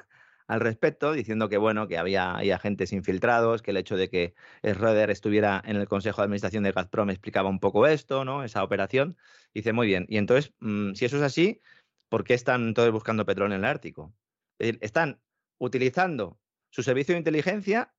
al 0.52 0.60
respecto, 0.60 1.12
diciendo 1.12 1.48
que 1.48 1.56
bueno, 1.56 1.88
que 1.88 1.96
había, 1.96 2.34
agentes 2.34 2.92
infiltrados, 2.92 3.62
que 3.62 3.70
el 3.70 3.78
hecho 3.78 3.96
de 3.96 4.10
que 4.10 4.34
Schroeder 4.62 5.08
estuviera 5.08 5.62
en 5.64 5.76
el 5.76 5.88
Consejo 5.88 6.20
de 6.20 6.26
Administración 6.26 6.62
de 6.62 6.72
Gazprom 6.72 7.08
explicaba 7.08 7.48
un 7.48 7.58
poco 7.58 7.86
esto, 7.86 8.26
¿no? 8.26 8.44
Esa 8.44 8.62
operación. 8.62 9.16
Dice, 9.54 9.72
muy 9.72 9.86
bien. 9.86 10.04
Y 10.10 10.18
entonces, 10.18 10.52
mm, 10.60 10.92
si 10.92 11.06
eso 11.06 11.16
es 11.16 11.22
así, 11.22 11.62
¿por 12.10 12.24
qué 12.24 12.34
están 12.34 12.74
todos 12.74 12.92
buscando 12.92 13.24
petróleo 13.24 13.56
en 13.56 13.64
el 13.64 13.70
Ártico? 13.70 14.14
están 14.58 15.20
utilizando 15.58 16.38
su 16.70 16.82
servicio 16.82 17.14
de 17.14 17.18
inteligencia 17.18 17.94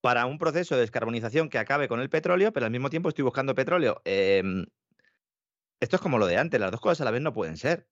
para 0.00 0.24
un 0.26 0.38
proceso 0.38 0.74
de 0.74 0.80
descarbonización 0.80 1.50
que 1.50 1.58
acabe 1.58 1.88
con 1.88 2.00
el 2.00 2.08
petróleo, 2.10 2.52
pero 2.54 2.66
al 2.66 2.72
mismo 2.72 2.88
tiempo 2.90 3.10
estoy 3.10 3.24
buscando 3.24 3.54
petróleo. 3.54 4.00
Em, 4.04 4.66
esto 5.80 5.96
es 5.96 6.02
como 6.02 6.18
lo 6.18 6.26
de 6.26 6.38
antes, 6.38 6.58
las 6.58 6.70
dos 6.70 6.80
cosas 6.80 7.02
a 7.02 7.04
la 7.04 7.10
vez 7.10 7.20
no 7.20 7.34
pueden 7.34 7.58
ser. 7.58 7.86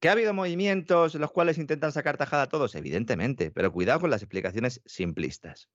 ¿Que 0.00 0.08
ha 0.08 0.12
habido 0.12 0.32
movimientos 0.32 1.16
en 1.16 1.20
los 1.20 1.32
cuales 1.32 1.58
intentan 1.58 1.90
sacar 1.90 2.16
tajada 2.16 2.44
a 2.44 2.48
todos? 2.48 2.74
Evidentemente, 2.76 3.50
pero 3.50 3.72
cuidado 3.72 4.00
con 4.00 4.10
las 4.10 4.22
explicaciones 4.22 4.80
simplistas. 4.86 5.70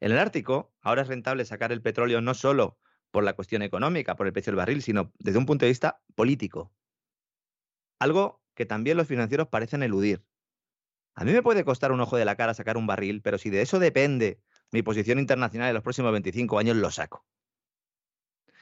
En 0.00 0.12
el 0.12 0.18
Ártico, 0.18 0.72
ahora 0.80 1.02
es 1.02 1.08
rentable 1.08 1.44
sacar 1.44 1.70
el 1.70 1.82
petróleo 1.82 2.22
no 2.22 2.32
solo 2.32 2.78
por 3.10 3.24
la 3.24 3.34
cuestión 3.34 3.62
económica, 3.62 4.16
por 4.16 4.26
el 4.26 4.32
precio 4.32 4.52
del 4.52 4.56
barril, 4.56 4.82
sino 4.82 5.12
desde 5.18 5.38
un 5.38 5.46
punto 5.46 5.66
de 5.66 5.70
vista 5.70 6.02
político. 6.14 6.72
Algo 7.98 8.42
que 8.54 8.64
también 8.64 8.96
los 8.96 9.06
financieros 9.06 9.48
parecen 9.48 9.82
eludir. 9.82 10.24
A 11.14 11.24
mí 11.24 11.32
me 11.32 11.42
puede 11.42 11.64
costar 11.64 11.92
un 11.92 12.00
ojo 12.00 12.16
de 12.16 12.24
la 12.24 12.36
cara 12.36 12.54
sacar 12.54 12.76
un 12.76 12.86
barril, 12.86 13.20
pero 13.20 13.36
si 13.36 13.50
de 13.50 13.60
eso 13.60 13.78
depende 13.78 14.40
mi 14.70 14.82
posición 14.82 15.18
internacional 15.18 15.68
en 15.68 15.74
los 15.74 15.82
próximos 15.82 16.12
25 16.12 16.58
años, 16.58 16.76
lo 16.76 16.90
saco. 16.90 17.26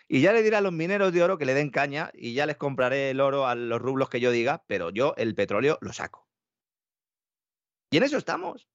Y 0.09 0.21
ya 0.21 0.33
le 0.33 0.43
diré 0.43 0.57
a 0.57 0.61
los 0.61 0.73
mineros 0.73 1.13
de 1.13 1.23
oro 1.23 1.39
que 1.39 1.47
le 1.47 1.55
den 1.55 1.71
caña 1.71 2.11
y 2.15 2.35
ya 2.35 2.47
les 2.47 2.57
compraré 2.57 3.11
el 3.11 3.21
oro 3.21 3.47
a 3.47 3.55
los 3.55 3.81
rublos 3.81 4.09
que 4.09 4.21
yo 4.21 4.31
diga, 4.31 4.65
pero 4.67 4.91
yo 4.91 5.15
el 5.17 5.35
petróleo 5.35 5.79
lo 5.81 5.93
saco. 5.93 6.29
Y 7.91 7.97
en 7.97 8.05
eso 8.05 8.17
estamos. 8.17 8.69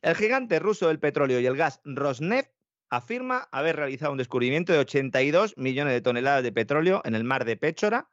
El 0.00 0.16
gigante 0.16 0.58
ruso 0.58 0.88
del 0.88 0.98
petróleo 0.98 1.38
y 1.38 1.46
el 1.46 1.56
gas 1.56 1.80
Rosneft 1.84 2.50
afirma 2.88 3.48
haber 3.52 3.76
realizado 3.76 4.12
un 4.12 4.18
descubrimiento 4.18 4.72
de 4.72 4.80
82 4.80 5.56
millones 5.56 5.94
de 5.94 6.00
toneladas 6.00 6.42
de 6.42 6.52
petróleo 6.52 7.02
en 7.04 7.14
el 7.14 7.24
mar 7.24 7.44
de 7.44 7.56
Péchora 7.56 8.10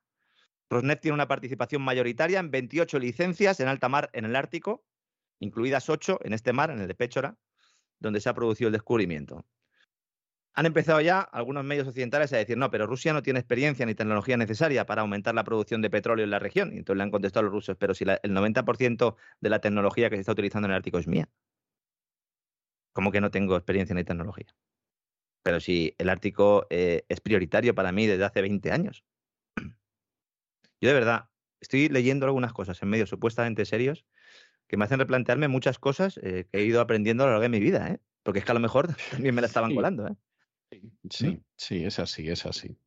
Rosneft 0.70 1.02
tiene 1.02 1.16
una 1.16 1.28
participación 1.28 1.82
mayoritaria 1.82 2.40
en 2.40 2.52
28 2.52 3.00
licencias 3.00 3.60
en 3.60 3.68
alta 3.68 3.90
mar 3.90 4.10
en 4.14 4.26
el 4.26 4.36
Ártico, 4.36 4.86
incluidas 5.40 5.90
8 5.90 6.20
en 6.24 6.34
este 6.34 6.54
mar, 6.54 6.70
en 6.70 6.80
el 6.80 6.88
de 6.88 6.96
Péchora, 6.96 7.38
donde 8.00 8.22
se 8.22 8.30
ha 8.30 8.34
producido 8.34 8.68
el 8.68 8.74
descubrimiento. 8.74 9.46
Han 10.56 10.66
empezado 10.66 11.00
ya 11.00 11.22
algunos 11.22 11.64
medios 11.64 11.88
occidentales 11.88 12.34
a 12.34 12.38
decir, 12.38 12.58
no, 12.58 12.70
pero 12.70 12.86
Rusia 12.88 13.14
no 13.14 13.22
tiene 13.22 13.40
experiencia 13.40 13.86
ni 13.86 13.96
tecnología 13.96 14.36
necesaria 14.36 14.86
para 14.86 15.02
aumentar 15.02 15.36
la 15.36 15.44
producción 15.44 15.82
de 15.82 15.90
petróleo 15.90 16.26
en 16.26 16.32
la 16.32 16.40
región. 16.40 16.74
Y 16.74 16.78
entonces 16.80 16.98
le 16.98 17.04
han 17.04 17.12
contestado 17.12 17.44
los 17.44 17.54
rusos, 17.54 17.78
pero 17.78 17.94
si 17.94 18.04
el 18.04 18.34
90% 18.34 19.16
de 19.40 19.50
la 19.50 19.60
tecnología 19.60 20.10
que 20.10 20.18
se 20.18 20.22
está 20.22 20.34
utilizando 20.34 20.66
en 20.68 20.72
el 20.72 20.78
Ártico 20.78 20.98
es 20.98 21.08
mía. 21.08 21.30
¿Cómo 22.94 23.12
que 23.12 23.22
no 23.22 23.32
tengo 23.32 23.56
experiencia 23.56 23.96
ni 23.96 24.04
tecnología? 24.04 24.48
Pero 25.44 25.60
si 25.60 25.96
el 25.98 26.10
Ártico 26.10 26.68
eh, 26.70 27.06
es 27.08 27.22
prioritario 27.22 27.74
para 27.74 27.92
mí 27.92 28.08
desde 28.08 28.26
hace 28.26 28.42
20 28.42 28.72
años. 28.72 29.06
Yo 30.82 30.90
de 30.90 30.94
verdad 30.94 31.30
estoy 31.62 31.90
leyendo 31.90 32.26
algunas 32.26 32.54
cosas 32.54 32.82
en 32.82 32.90
medios 32.90 33.10
supuestamente 33.10 33.66
serios 33.66 34.06
que 34.68 34.78
me 34.78 34.86
hacen 34.86 35.00
replantearme 35.00 35.48
muchas 35.48 35.80
cosas 35.80 36.20
eh, 36.24 36.48
que 36.52 36.60
he 36.60 36.64
ido 36.64 36.80
aprendiendo 36.80 37.24
a 37.24 37.28
lo 37.28 37.32
largo 37.34 37.44
de 37.44 37.50
mi 37.50 37.60
vida, 37.60 37.90
¿eh? 37.90 38.00
Porque 38.24 38.40
es 38.40 38.46
que 38.46 38.52
a 38.52 38.54
lo 38.54 38.60
mejor 38.60 38.88
también 39.12 39.34
me 39.34 39.42
la 39.42 39.48
estaban 39.48 39.74
colando, 39.74 40.08
¿eh? 40.08 40.16
Sí, 41.10 41.44
sí, 41.56 41.84
es 41.84 42.00
así, 42.00 42.30
es 42.30 42.46
así. 42.46 42.78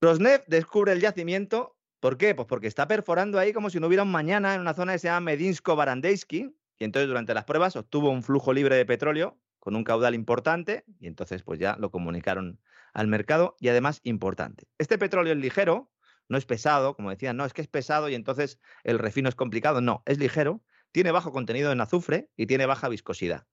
Rosneft 0.00 0.46
descubre 0.48 0.92
el 0.92 1.00
yacimiento. 1.00 1.76
¿Por 2.00 2.16
qué? 2.16 2.34
Pues 2.34 2.46
porque 2.46 2.68
está 2.68 2.86
perforando 2.86 3.38
ahí 3.38 3.52
como 3.52 3.70
si 3.70 3.80
no 3.80 3.88
hubiera 3.88 4.04
un 4.04 4.12
mañana 4.12 4.54
en 4.54 4.60
una 4.60 4.74
zona 4.74 4.92
que 4.92 5.00
se 5.00 5.08
llama 5.08 5.32
Medinsko-Barandeyski. 5.32 6.54
Y 6.78 6.84
entonces 6.84 7.08
durante 7.08 7.34
las 7.34 7.44
pruebas 7.44 7.74
obtuvo 7.76 8.10
un 8.10 8.22
flujo 8.22 8.52
libre 8.52 8.76
de 8.76 8.86
petróleo 8.86 9.38
con 9.58 9.74
un 9.74 9.82
caudal 9.82 10.14
importante 10.14 10.84
y 11.00 11.08
entonces 11.08 11.42
pues 11.42 11.58
ya 11.58 11.76
lo 11.76 11.90
comunicaron 11.90 12.60
al 12.94 13.08
mercado 13.08 13.56
y 13.58 13.68
además 13.68 14.00
importante. 14.04 14.68
Este 14.78 14.96
petróleo 14.96 15.32
es 15.32 15.38
ligero, 15.38 15.90
no 16.28 16.38
es 16.38 16.46
pesado, 16.46 16.94
como 16.94 17.10
decían, 17.10 17.36
no, 17.36 17.44
es 17.44 17.52
que 17.52 17.62
es 17.62 17.68
pesado 17.68 18.08
y 18.08 18.14
entonces 18.14 18.60
el 18.84 18.98
refino 18.98 19.28
es 19.28 19.34
complicado. 19.34 19.80
No, 19.80 20.02
es 20.06 20.18
ligero, 20.18 20.62
tiene 20.92 21.10
bajo 21.10 21.32
contenido 21.32 21.72
en 21.72 21.80
azufre 21.80 22.30
y 22.36 22.46
tiene 22.46 22.66
baja 22.66 22.88
viscosidad. 22.88 23.46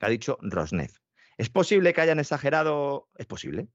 Ha 0.00 0.08
dicho 0.08 0.38
Rosneft. 0.42 1.05
¿Es 1.36 1.50
posible 1.50 1.92
que 1.92 2.00
hayan 2.00 2.18
exagerado? 2.18 3.08
Es 3.16 3.26
posible. 3.26 3.68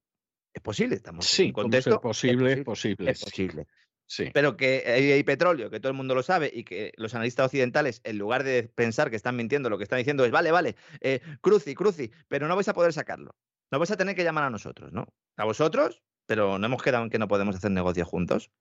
Es 0.53 0.61
posible, 0.61 0.95
estamos 0.95 1.25
sí, 1.25 1.45
en 1.45 1.53
contexto. 1.53 1.95
Es 1.95 1.99
posible, 1.99 2.53
es 2.53 2.63
posible. 2.63 3.11
Es 3.11 3.23
posible. 3.23 3.67
Sí. 4.05 4.29
Pero 4.33 4.57
que 4.57 4.83
hay, 4.85 5.23
petróleo, 5.23 5.69
que 5.69 5.79
todo 5.79 5.91
el 5.91 5.97
mundo 5.97 6.13
lo 6.13 6.23
sabe, 6.23 6.51
y 6.53 6.65
que 6.65 6.91
los 6.97 7.15
analistas 7.15 7.45
occidentales, 7.45 8.01
en 8.03 8.17
lugar 8.17 8.43
de 8.43 8.63
pensar 8.63 9.09
que 9.09 9.15
están 9.15 9.38
mintiendo, 9.38 9.69
lo 9.69 9.77
que 9.77 9.85
están 9.85 9.99
diciendo 9.99 10.25
es, 10.25 10.31
vale, 10.31 10.51
vale, 10.51 10.75
eh, 10.99 11.21
cruci, 11.39 11.75
cruci, 11.75 12.11
pero 12.27 12.49
no 12.49 12.55
vais 12.55 12.67
a 12.67 12.73
poder 12.73 12.91
sacarlo. 12.91 13.38
No 13.71 13.79
vais 13.79 13.91
a 13.91 13.95
tener 13.95 14.15
que 14.15 14.25
llamar 14.25 14.43
a 14.43 14.49
nosotros, 14.49 14.91
¿no? 14.91 15.07
A 15.38 15.45
vosotros, 15.45 16.01
pero 16.25 16.59
no 16.59 16.65
hemos 16.65 16.83
quedado 16.83 17.05
en 17.05 17.09
que 17.09 17.19
no 17.19 17.29
podemos 17.29 17.55
hacer 17.55 17.71
negocios 17.71 18.07
juntos. 18.07 18.51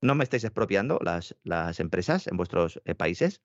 ¿No 0.00 0.16
me 0.16 0.24
estáis 0.24 0.42
expropiando 0.42 0.98
las, 1.00 1.36
las 1.44 1.78
empresas 1.78 2.26
en 2.26 2.36
vuestros 2.36 2.80
eh, 2.86 2.96
países? 2.96 3.42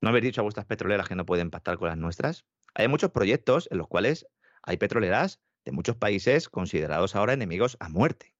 ¿No 0.00 0.10
habéis 0.10 0.24
dicho 0.24 0.40
a 0.40 0.44
vuestras 0.44 0.66
petroleras 0.66 1.08
que 1.08 1.16
no 1.16 1.26
pueden 1.26 1.50
pactar 1.50 1.78
con 1.78 1.88
las 1.88 1.98
nuestras? 1.98 2.44
Hay 2.74 2.88
muchos 2.88 3.10
proyectos 3.10 3.68
en 3.70 3.78
los 3.78 3.88
cuales 3.88 4.26
hay 4.62 4.76
petroleras 4.76 5.40
de 5.64 5.72
muchos 5.72 5.96
países 5.96 6.48
considerados 6.48 7.14
ahora 7.16 7.32
enemigos 7.32 7.76
a 7.80 7.88
muerte. 7.88 8.34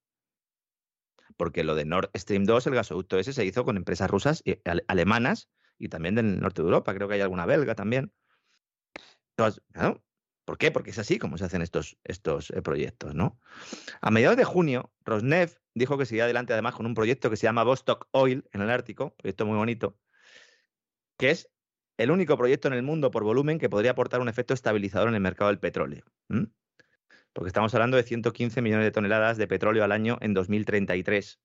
Porque 1.36 1.64
lo 1.64 1.74
de 1.74 1.84
Nord 1.84 2.10
Stream 2.16 2.44
2, 2.44 2.66
el 2.66 2.74
gasoducto 2.74 3.18
ese, 3.18 3.32
se 3.32 3.44
hizo 3.44 3.64
con 3.64 3.76
empresas 3.76 4.10
rusas 4.10 4.42
y 4.44 4.58
alemanas 4.88 5.48
y 5.78 5.88
también 5.88 6.14
del 6.14 6.40
norte 6.40 6.62
de 6.62 6.66
Europa. 6.66 6.94
Creo 6.94 7.08
que 7.08 7.14
hay 7.14 7.20
alguna 7.20 7.46
belga 7.46 7.74
también. 7.74 8.12
¿Por 10.44 10.58
qué? 10.58 10.70
Porque 10.70 10.90
es 10.90 10.98
así 10.98 11.18
como 11.18 11.38
se 11.38 11.44
hacen 11.44 11.62
estos, 11.62 11.96
estos 12.04 12.50
eh, 12.50 12.60
proyectos, 12.60 13.14
¿no? 13.14 13.40
A 14.00 14.10
mediados 14.10 14.36
de 14.36 14.44
junio, 14.44 14.92
Rosneft 15.04 15.58
dijo 15.74 15.96
que 15.96 16.06
seguía 16.06 16.24
adelante 16.24 16.52
además 16.52 16.74
con 16.74 16.86
un 16.86 16.94
proyecto 16.94 17.30
que 17.30 17.36
se 17.36 17.44
llama 17.44 17.62
Vostok 17.62 18.08
Oil 18.10 18.44
en 18.52 18.60
el 18.60 18.70
Ártico, 18.70 19.14
proyecto 19.16 19.46
muy 19.46 19.56
bonito, 19.56 19.96
que 21.16 21.30
es 21.30 21.48
el 22.00 22.10
único 22.10 22.34
proyecto 22.38 22.66
en 22.66 22.74
el 22.74 22.82
mundo 22.82 23.10
por 23.10 23.24
volumen 23.24 23.58
que 23.58 23.68
podría 23.68 23.90
aportar 23.90 24.20
un 24.20 24.28
efecto 24.30 24.54
estabilizador 24.54 25.10
en 25.10 25.16
el 25.16 25.20
mercado 25.20 25.48
del 25.50 25.58
petróleo. 25.58 26.02
Porque 27.34 27.48
estamos 27.48 27.74
hablando 27.74 27.98
de 27.98 28.04
115 28.04 28.62
millones 28.62 28.86
de 28.86 28.90
toneladas 28.90 29.36
de 29.36 29.46
petróleo 29.46 29.84
al 29.84 29.92
año 29.92 30.16
en 30.22 30.32
2033. 30.32 31.40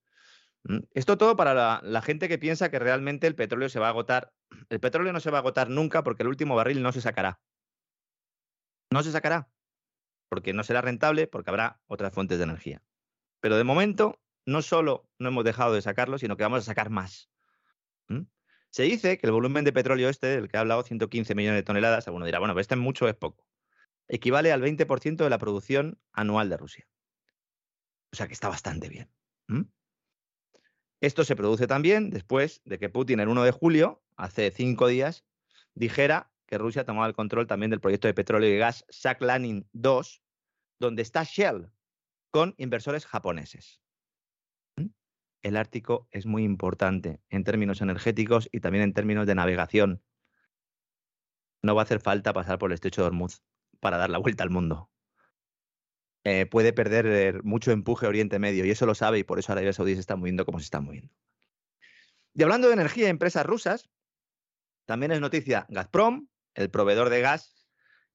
Esto 0.94 1.18
todo 1.18 1.36
para 1.36 1.54
la, 1.54 1.82
la, 1.84 2.02
gente 2.02 2.30
que 2.30 2.38
piensa 2.38 2.72
que 2.72 2.80
realmente 2.80 3.28
el 3.28 3.36
petróleo 3.36 3.68
se 3.68 3.80
va 3.80 3.88
a 3.88 3.90
agotar. 3.90 4.34
El 4.70 4.80
petróleo 4.80 5.12
no 5.12 5.20
se 5.20 5.30
va 5.30 5.40
a 5.40 5.42
agotar 5.42 5.70
nunca 5.70 6.04
porque 6.04 6.24
el 6.24 6.30
último 6.30 6.56
barril 6.56 6.82
no 6.82 6.94
se 6.94 7.02
sacará. 7.02 7.42
No 8.92 9.04
se 9.04 9.12
sacará. 9.12 9.50
Porque 10.30 10.54
no 10.54 10.64
será 10.64 10.80
rentable, 10.80 11.28
porque 11.28 11.50
habrá 11.50 11.82
otras 11.86 12.14
fuentes 12.14 12.38
de 12.38 12.46
energía. 12.46 12.82
Pero 13.42 13.58
de 13.58 13.66
momento, 13.66 14.22
no 14.46 14.62
solo 14.62 15.10
no 15.20 15.28
hemos 15.28 15.44
dejado 15.44 15.74
de 15.74 15.82
sacarlo, 15.82 16.18
sino 16.18 16.38
que 16.38 16.44
vamos 16.44 16.60
a 16.60 16.66
sacar 16.66 16.90
más. 16.90 17.30
Se 18.76 18.84
dice 18.84 19.18
que 19.18 19.26
el 19.26 19.32
volumen 19.32 19.64
de 19.64 19.72
petróleo 19.72 20.10
este, 20.10 20.28
del 20.28 20.50
que 20.50 20.58
ha 20.58 20.60
hablado, 20.60 20.84
115 20.84 21.34
millones 21.34 21.60
de 21.60 21.64
toneladas, 21.64 22.08
alguno 22.08 22.26
dirá, 22.26 22.40
bueno, 22.40 22.54
pero 22.54 22.60
este 22.60 22.76
es 22.76 22.82
mucho 22.82 23.06
o 23.06 23.08
es 23.08 23.16
poco. 23.16 23.48
Equivale 24.10 24.52
al 24.52 24.62
20% 24.62 25.16
de 25.16 25.30
la 25.30 25.38
producción 25.38 25.98
anual 26.12 26.50
de 26.50 26.58
Rusia. 26.58 26.86
O 28.12 28.18
sea 28.18 28.28
que 28.28 28.34
está 28.34 28.50
bastante 28.50 28.90
bien. 28.90 29.10
Esto 31.00 31.24
se 31.24 31.38
produce 31.38 31.68
también 31.68 32.10
después 32.10 32.64
de 32.66 32.78
que 32.78 32.90
Putin 32.90 33.22
el 33.22 33.30
1 33.30 33.46
de 33.46 33.52
julio, 33.52 34.04
hace 34.18 34.52
cinco 34.52 34.88
días, 34.88 35.24
dijera 35.74 36.34
que 36.46 36.58
Rusia 36.58 36.84
tomaba 36.84 37.08
el 37.08 37.14
control 37.14 37.48
también 37.48 37.70
del 37.70 37.80
proyecto 37.80 38.10
de 38.10 38.14
petróleo 38.14 38.54
y 38.54 38.58
gas 38.58 38.84
Sakhalin 38.90 39.70
2, 39.72 40.22
donde 40.80 41.02
está 41.02 41.24
Shell, 41.24 41.72
con 42.30 42.54
inversores 42.58 43.06
japoneses. 43.06 43.85
El 45.46 45.58
Ártico 45.58 46.08
es 46.10 46.26
muy 46.26 46.44
importante 46.44 47.22
en 47.30 47.44
términos 47.44 47.80
energéticos 47.80 48.50
y 48.52 48.62
también 48.62 48.84
en 48.84 48.94
términos 48.94 49.28
de 49.28 49.36
navegación. 49.36 50.02
No 51.62 51.76
va 51.76 51.84
a 51.84 51.84
hacer 51.84 52.00
falta 52.00 52.34
pasar 52.34 52.58
por 52.58 52.72
el 52.72 52.74
estrecho 52.74 53.02
de 53.02 53.10
Hormuz 53.10 53.44
para 53.80 53.98
dar 53.98 54.10
la 54.10 54.18
vuelta 54.18 54.44
al 54.44 54.50
mundo. 54.50 54.90
Eh, 56.24 56.48
puede 56.48 56.74
perder 56.74 57.44
mucho 57.44 57.70
empuje 57.70 58.08
Oriente 58.08 58.40
Medio 58.40 58.66
y 58.66 58.72
eso 58.72 58.88
lo 58.88 58.96
sabe 58.96 59.20
y 59.20 59.24
por 59.24 59.38
eso 59.38 59.52
Arabia 59.52 59.72
Saudí 59.72 59.94
se 59.94 60.00
está 60.00 60.16
moviendo 60.16 60.48
como 60.48 60.58
se 60.58 60.64
está 60.64 60.82
moviendo. 60.82 61.14
Y 62.34 62.42
hablando 62.42 62.66
de 62.70 62.74
energía 62.74 63.06
y 63.06 63.12
empresas 63.12 63.46
rusas, 63.46 63.88
también 64.86 65.12
es 65.12 65.22
noticia 65.22 65.68
Gazprom, 65.70 66.28
el 66.56 66.72
proveedor 66.72 67.12
de 67.12 67.22
gas 67.22 67.68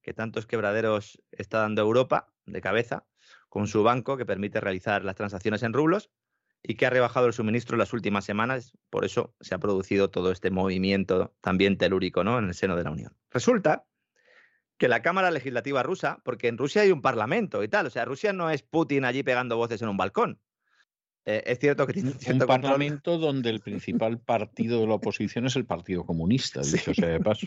que 0.03 0.13
tantos 0.13 0.49
quebraderos 0.49 1.23
está 1.31 1.61
dando 1.61 1.81
Europa 1.81 2.35
de 2.45 2.61
cabeza, 2.61 3.07
con 3.49 3.69
su 3.69 3.85
banco 3.85 4.17
que 4.17 4.27
permite 4.27 4.59
realizar 4.59 5.05
las 5.05 5.15
transacciones 5.15 5.63
en 5.63 5.75
rublos 5.75 6.11
y 6.63 6.75
que 6.75 6.87
ha 6.87 6.91
rebajado 6.91 7.27
el 7.27 7.33
suministro 7.33 7.75
en 7.75 7.81
las 7.81 7.93
últimas 7.93 8.25
semanas. 8.25 8.73
Por 8.91 9.05
eso 9.05 9.35
se 9.41 9.55
ha 9.55 9.59
producido 9.59 10.11
todo 10.11 10.31
este 10.31 10.51
movimiento 10.51 11.35
también 11.41 11.79
telúrico 11.79 12.25
¿no? 12.25 12.39
en 12.39 12.49
el 12.49 12.55
seno 12.55 12.77
de 12.77 12.85
la 12.85 12.91
Unión. 12.91 13.17
Resulta 13.31 13.87
que 14.79 14.89
la 14.89 15.03
Cámara 15.03 15.31
Legislativa 15.31 15.83
rusa, 15.83 16.21
porque 16.25 16.49
en 16.49 16.57
Rusia 16.57 16.83
hay 16.83 16.91
un 16.91 17.03
parlamento 17.03 17.63
y 17.63 17.69
tal, 17.69 17.87
o 17.87 17.91
sea, 17.91 18.07
Rusia 18.07 18.33
no 18.33 18.51
es 18.51 18.63
Putin 18.63 19.05
allí 19.05 19.23
pegando 19.23 19.57
voces 19.57 19.83
en 19.83 19.89
un 19.89 19.97
balcón. 19.97 20.41
Eh, 21.27 21.43
es 21.45 21.59
cierto 21.59 21.87
que 21.87 21.93
tiene 21.93 22.13
un, 22.13 22.39
parlamento 22.47 23.19
donde 23.19 23.51
el 23.51 23.61
principal 23.61 24.19
partido 24.19 24.81
de 24.81 24.87
la 24.87 24.95
oposición 24.95 25.45
es 25.47 25.57
el 25.57 25.67
Partido 25.67 26.05
Comunista, 26.05 26.61
dicho 26.65 26.95
sea 26.95 27.09
de 27.09 27.21
paso. 27.21 27.47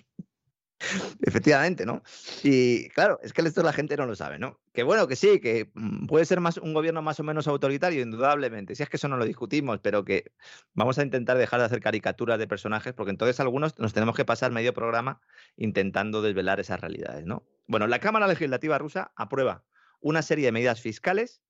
Efectivamente, 1.21 1.85
¿no? 1.85 2.03
Y 2.43 2.89
claro, 2.89 3.19
es 3.23 3.33
que 3.33 3.41
esto 3.41 3.63
la 3.63 3.73
gente 3.73 3.95
no 3.97 4.05
lo 4.05 4.15
sabe, 4.15 4.39
¿no? 4.39 4.59
Que 4.73 4.83
bueno, 4.83 5.07
que 5.07 5.15
sí, 5.15 5.39
que 5.39 5.71
mm, 5.73 6.07
puede 6.07 6.25
ser 6.25 6.39
más 6.39 6.57
un 6.57 6.73
gobierno 6.73 7.01
más 7.01 7.19
o 7.19 7.23
menos 7.23 7.47
autoritario, 7.47 8.01
indudablemente. 8.01 8.75
Si 8.75 8.83
es 8.83 8.89
que 8.89 8.97
eso 8.97 9.07
no 9.07 9.17
lo 9.17 9.25
discutimos, 9.25 9.79
pero 9.81 10.03
que 10.03 10.31
vamos 10.73 10.99
a 10.99 11.03
intentar 11.03 11.37
dejar 11.37 11.59
de 11.59 11.67
hacer 11.67 11.79
caricaturas 11.79 12.39
de 12.39 12.47
personajes, 12.47 12.93
porque 12.93 13.11
entonces 13.11 13.39
algunos 13.39 13.77
nos 13.79 13.93
tenemos 13.93 14.15
que 14.15 14.25
pasar 14.25 14.51
medio 14.51 14.73
programa 14.73 15.21
intentando 15.55 16.21
desvelar 16.21 16.59
esas 16.59 16.79
realidades, 16.79 17.25
¿no? 17.25 17.47
Bueno, 17.67 17.87
la 17.87 17.99
Cámara 17.99 18.27
Legislativa 18.27 18.77
rusa 18.77 19.11
aprueba 19.15 19.63
una 19.99 20.21
serie 20.21 20.45
de 20.45 20.51
medidas 20.51 20.81
fiscales, 20.81 21.41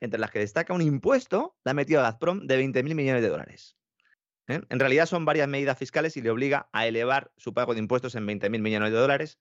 entre 0.00 0.18
las 0.18 0.30
que 0.30 0.40
destaca 0.40 0.72
un 0.72 0.82
impuesto, 0.82 1.56
la 1.62 1.72
ha 1.72 1.74
metido 1.74 2.00
a 2.00 2.04
Gazprom, 2.04 2.46
de 2.46 2.58
20.000 2.58 2.94
millones 2.94 3.22
de 3.22 3.28
dólares. 3.28 3.76
¿Eh? 4.52 4.62
En 4.68 4.78
realidad 4.80 5.06
son 5.06 5.24
varias 5.24 5.48
medidas 5.48 5.78
fiscales 5.78 6.16
y 6.16 6.22
le 6.22 6.30
obliga 6.30 6.68
a 6.72 6.86
elevar 6.86 7.32
su 7.36 7.54
pago 7.54 7.74
de 7.74 7.80
impuestos 7.80 8.14
en 8.14 8.26
20.000 8.26 8.60
millones 8.60 8.92
de 8.92 8.98
dólares, 8.98 9.38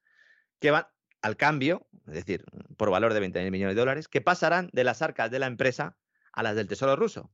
que 0.60 0.72
van 0.72 0.88
al 1.22 1.38
cambio, 1.38 1.88
es 2.08 2.14
decir, 2.14 2.46
por 2.78 2.90
valor 2.90 3.14
de 3.14 3.22
20.000 3.22 3.52
millones 3.52 3.76
de 3.76 3.82
dólares, 3.82 4.08
que 4.08 4.22
pasarán 4.22 4.70
de 4.74 4.84
las 4.84 5.02
arcas 5.02 5.30
de 5.30 5.40
la 5.40 5.48
empresa 5.48 5.98
a 6.34 6.44
las 6.44 6.56
del 6.56 6.68
Tesoro 6.68 6.96
ruso. 6.96 7.32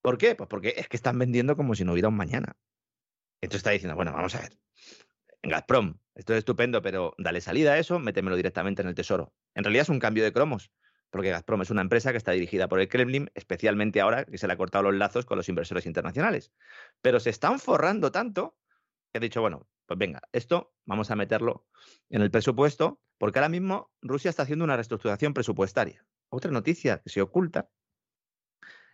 ¿Por 0.00 0.18
qué? 0.18 0.34
Pues 0.34 0.48
porque 0.48 0.74
es 0.76 0.88
que 0.88 0.96
están 0.96 1.18
vendiendo 1.18 1.56
como 1.56 1.74
si 1.74 1.84
no 1.84 1.92
hubiera 1.92 2.08
un 2.08 2.16
mañana. 2.16 2.56
Esto 3.40 3.56
está 3.56 3.70
diciendo, 3.70 3.94
bueno, 3.94 4.12
vamos 4.12 4.34
a 4.34 4.40
ver. 4.40 4.58
En 5.42 5.50
Gazprom, 5.50 5.98
esto 6.14 6.32
es 6.32 6.38
estupendo, 6.38 6.82
pero 6.82 7.14
dale 7.18 7.40
salida 7.40 7.72
a 7.72 7.78
eso, 7.78 7.98
métemelo 7.98 8.36
directamente 8.36 8.82
en 8.82 8.88
el 8.88 8.94
Tesoro. 8.94 9.32
En 9.54 9.64
realidad 9.64 9.82
es 9.82 9.88
un 9.88 9.98
cambio 9.98 10.24
de 10.24 10.32
cromos 10.32 10.72
porque 11.12 11.28
Gazprom 11.28 11.60
es 11.60 11.70
una 11.70 11.82
empresa 11.82 12.10
que 12.10 12.16
está 12.16 12.32
dirigida 12.32 12.68
por 12.68 12.80
el 12.80 12.88
Kremlin, 12.88 13.30
especialmente 13.34 14.00
ahora 14.00 14.24
que 14.24 14.38
se 14.38 14.46
le 14.46 14.54
ha 14.54 14.56
cortado 14.56 14.84
los 14.84 14.94
lazos 14.94 15.26
con 15.26 15.36
los 15.36 15.46
inversores 15.50 15.84
internacionales. 15.84 16.52
Pero 17.02 17.20
se 17.20 17.28
están 17.28 17.60
forrando 17.60 18.10
tanto 18.10 18.56
que 19.12 19.18
he 19.18 19.20
dicho, 19.20 19.42
bueno, 19.42 19.68
pues 19.84 19.98
venga, 19.98 20.22
esto 20.32 20.74
vamos 20.86 21.10
a 21.10 21.16
meterlo 21.16 21.66
en 22.08 22.22
el 22.22 22.30
presupuesto, 22.30 22.98
porque 23.18 23.38
ahora 23.38 23.50
mismo 23.50 23.92
Rusia 24.00 24.30
está 24.30 24.44
haciendo 24.44 24.64
una 24.64 24.74
reestructuración 24.74 25.34
presupuestaria. 25.34 26.02
Otra 26.30 26.50
noticia 26.50 27.02
que 27.02 27.10
se 27.10 27.20
oculta. 27.20 27.68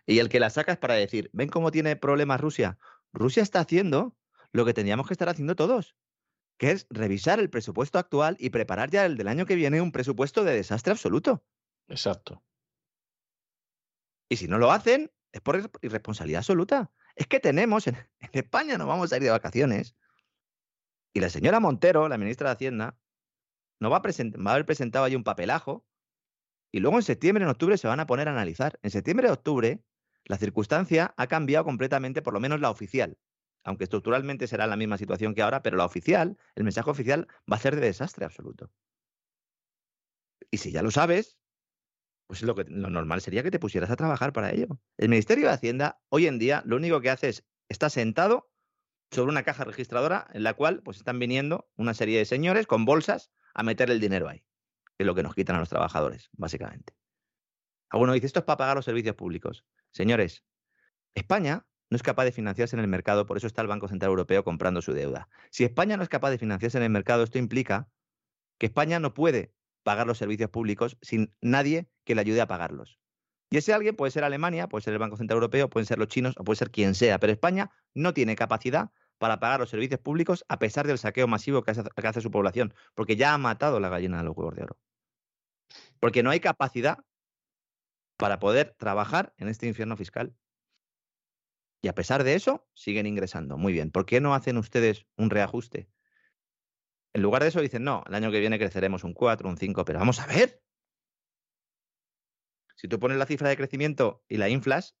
Y 0.05 0.19
el 0.19 0.27
que 0.27 0.41
la 0.41 0.49
saca 0.49 0.73
es 0.73 0.77
para 0.77 0.95
decir, 0.95 1.29
¿ven 1.31 1.47
cómo 1.47 1.71
tiene 1.71 1.95
problemas 1.95 2.41
Rusia? 2.41 2.77
Rusia 3.13 3.43
está 3.43 3.61
haciendo 3.61 4.17
lo 4.51 4.65
que 4.65 4.73
teníamos 4.73 5.07
que 5.07 5.13
estar 5.13 5.29
haciendo 5.29 5.55
todos, 5.55 5.95
que 6.57 6.71
es 6.71 6.85
revisar 6.89 7.39
el 7.39 7.49
presupuesto 7.49 7.97
actual 7.97 8.35
y 8.39 8.49
preparar 8.49 8.89
ya 8.89 9.05
el 9.05 9.15
del 9.15 9.29
año 9.29 9.45
que 9.45 9.55
viene 9.55 9.79
un 9.79 9.93
presupuesto 9.93 10.43
de 10.43 10.53
desastre 10.53 10.91
absoluto. 10.91 11.45
Exacto. 11.89 12.43
Y 14.29 14.37
si 14.37 14.47
no 14.47 14.59
lo 14.59 14.71
hacen, 14.71 15.11
es 15.31 15.41
por 15.41 15.71
irresponsabilidad 15.81 16.39
absoluta. 16.39 16.91
Es 17.15 17.27
que 17.27 17.39
tenemos, 17.39 17.87
en, 17.87 17.97
España 18.31 18.77
no 18.77 18.87
vamos 18.87 19.11
a 19.11 19.17
ir 19.17 19.23
de 19.23 19.31
vacaciones. 19.31 19.95
Y 21.13 21.19
la 21.19 21.29
señora 21.29 21.59
Montero, 21.59 22.07
la 22.07 22.17
ministra 22.17 22.49
de 22.49 22.53
Hacienda, 22.53 22.97
no 23.79 23.89
va 23.89 23.97
a, 23.97 24.01
va 24.01 24.51
a 24.51 24.53
haber 24.53 24.65
presentado 24.65 25.05
ahí 25.05 25.15
un 25.15 25.23
papelajo. 25.23 25.85
Y 26.71 26.79
luego 26.79 26.97
en 26.97 27.03
septiembre, 27.03 27.43
en 27.43 27.49
octubre 27.49 27.77
se 27.77 27.87
van 27.87 27.99
a 27.99 28.05
poner 28.05 28.27
a 28.27 28.31
analizar. 28.31 28.79
En 28.83 28.91
septiembre 28.91 29.27
y 29.27 29.31
octubre, 29.31 29.83
la 30.25 30.37
circunstancia 30.37 31.15
ha 31.17 31.27
cambiado 31.27 31.65
completamente, 31.65 32.21
por 32.21 32.33
lo 32.33 32.39
menos 32.39 32.59
la 32.59 32.69
oficial. 32.69 33.17
Aunque 33.63 33.85
estructuralmente 33.85 34.47
será 34.47 34.67
la 34.67 34.77
misma 34.77 34.99
situación 34.99 35.33
que 35.33 35.41
ahora, 35.41 35.63
pero 35.63 35.77
la 35.77 35.85
oficial, 35.85 36.37
el 36.53 36.63
mensaje 36.63 36.89
oficial, 36.91 37.27
va 37.51 37.57
a 37.57 37.59
ser 37.59 37.75
de 37.75 37.81
desastre 37.81 38.25
absoluto. 38.25 38.71
Y 40.51 40.57
si 40.57 40.71
ya 40.71 40.83
lo 40.83 40.91
sabes, 40.91 41.38
pues 42.29 42.43
lo, 42.43 42.53
que, 42.53 42.63
lo 42.65 42.91
normal 42.91 43.21
sería 43.21 43.41
que 43.41 43.49
te 43.49 43.57
pusieras 43.57 43.89
a 43.89 43.95
trabajar 43.95 44.33
para 44.33 44.51
ello. 44.51 44.67
El 44.97 45.09
Ministerio 45.09 45.47
de 45.47 45.53
Hacienda 45.55 45.99
hoy 46.09 46.27
en 46.27 46.37
día 46.37 46.61
lo 46.63 46.75
único 46.75 47.01
que 47.01 47.09
hace 47.09 47.29
es, 47.29 47.43
está 47.69 47.89
sentado 47.89 48.51
sobre 49.09 49.31
una 49.31 49.41
caja 49.41 49.63
registradora 49.63 50.27
en 50.31 50.43
la 50.43 50.53
cual 50.53 50.83
pues 50.83 50.97
están 50.97 51.17
viniendo 51.17 51.71
una 51.75 51.95
serie 51.95 52.19
de 52.19 52.25
señores 52.25 52.67
con 52.67 52.85
bolsas 52.85 53.31
a 53.55 53.63
meter 53.63 53.89
el 53.89 53.99
dinero 53.99 54.29
ahí. 54.29 54.45
Que 54.95 55.05
es 55.05 55.07
lo 55.07 55.15
que 55.15 55.23
nos 55.23 55.33
quitan 55.33 55.55
a 55.55 55.59
los 55.59 55.69
trabajadores, 55.69 56.29
básicamente. 56.33 56.93
Alguno 57.89 58.13
dice, 58.13 58.27
esto 58.27 58.41
es 58.41 58.45
para 58.45 58.57
pagar 58.57 58.75
los 58.75 58.85
servicios 58.85 59.15
públicos. 59.15 59.65
Señores, 59.89 60.43
España 61.15 61.65
no 61.89 61.95
es 61.95 62.03
capaz 62.03 62.25
de 62.25 62.31
financiarse 62.31 62.75
en 62.75 62.81
el 62.81 62.87
mercado, 62.87 63.25
por 63.25 63.37
eso 63.37 63.47
está 63.47 63.63
el 63.63 63.67
Banco 63.67 63.87
Central 63.87 64.09
Europeo 64.09 64.43
comprando 64.43 64.83
su 64.83 64.93
deuda. 64.93 65.29
Si 65.49 65.63
España 65.63 65.97
no 65.97 66.03
es 66.03 66.09
capaz 66.09 66.29
de 66.29 66.37
financiarse 66.37 66.77
en 66.77 66.83
el 66.83 66.91
mercado, 66.91 67.23
esto 67.23 67.39
implica 67.39 67.89
que 68.59 68.67
España 68.67 68.99
no 68.99 69.15
puede 69.15 69.55
pagar 69.83 70.07
los 70.07 70.17
servicios 70.17 70.49
públicos 70.49 70.97
sin 71.01 71.33
nadie 71.41 71.89
que 72.03 72.15
le 72.15 72.21
ayude 72.21 72.41
a 72.41 72.47
pagarlos. 72.47 72.99
Y 73.51 73.57
ese 73.57 73.73
alguien 73.73 73.95
puede 73.95 74.11
ser 74.11 74.23
Alemania, 74.23 74.67
puede 74.67 74.83
ser 74.83 74.93
el 74.93 74.99
Banco 74.99 75.17
Central 75.17 75.37
Europeo, 75.37 75.69
pueden 75.69 75.87
ser 75.87 75.97
los 75.97 76.07
chinos 76.07 76.35
o 76.37 76.43
puede 76.43 76.57
ser 76.57 76.69
quien 76.69 76.93
sea, 76.93 77.19
pero 77.19 77.33
España 77.33 77.71
no 77.95 78.13
tiene 78.13 78.35
capacidad 78.35 78.91
para 79.17 79.39
pagar 79.39 79.59
los 79.59 79.69
servicios 79.69 79.99
públicos 79.99 80.45
a 80.47 80.59
pesar 80.59 80.85
del 80.85 80.97
saqueo 80.97 81.27
masivo 81.27 81.63
que 81.63 81.71
hace, 81.71 82.21
su 82.21 82.31
población, 82.31 82.73
porque 82.93 83.15
ya 83.15 83.33
ha 83.33 83.37
matado 83.37 83.79
la 83.79 83.89
gallina 83.89 84.19
de 84.19 84.23
los 84.23 84.37
huevos 84.37 84.55
de 84.55 84.63
oro. 84.63 84.77
Porque 85.99 86.23
no 86.23 86.29
hay 86.29 86.39
capacidad 86.39 86.99
para 88.17 88.39
poder 88.39 88.75
trabajar 88.77 89.33
en 89.37 89.47
este 89.47 89.67
infierno 89.67 89.97
fiscal. 89.97 90.35
Y 91.81 91.87
a 91.87 91.95
pesar 91.95 92.23
de 92.23 92.35
eso, 92.35 92.67
siguen 92.73 93.07
ingresando. 93.07 93.57
Muy 93.57 93.73
bien. 93.73 93.91
¿Por 93.91 94.05
qué 94.05 94.19
no 94.19 94.33
hacen 94.33 94.57
ustedes 94.57 95.05
un 95.15 95.29
reajuste 95.29 95.89
En 97.13 97.21
lugar 97.21 97.41
de 97.41 97.49
eso 97.49 97.61
dicen, 97.61 97.83
no, 97.83 98.03
el 98.07 98.15
año 98.15 98.31
que 98.31 98.39
viene 98.39 98.59
creceremos 98.59 99.03
un 99.03 99.13
4, 99.13 99.49
un 99.49 99.57
5, 99.57 99.85
pero 99.85 99.99
vamos 99.99 100.19
a 100.19 100.27
ver. 100.27 100.61
Si 102.75 102.87
tú 102.87 102.99
pones 102.99 103.17
la 103.17 103.25
cifra 103.25 103.49
de 103.49 103.57
crecimiento 103.57 104.23
y 104.27 104.37
la 104.37 104.47
inflas, 104.47 104.95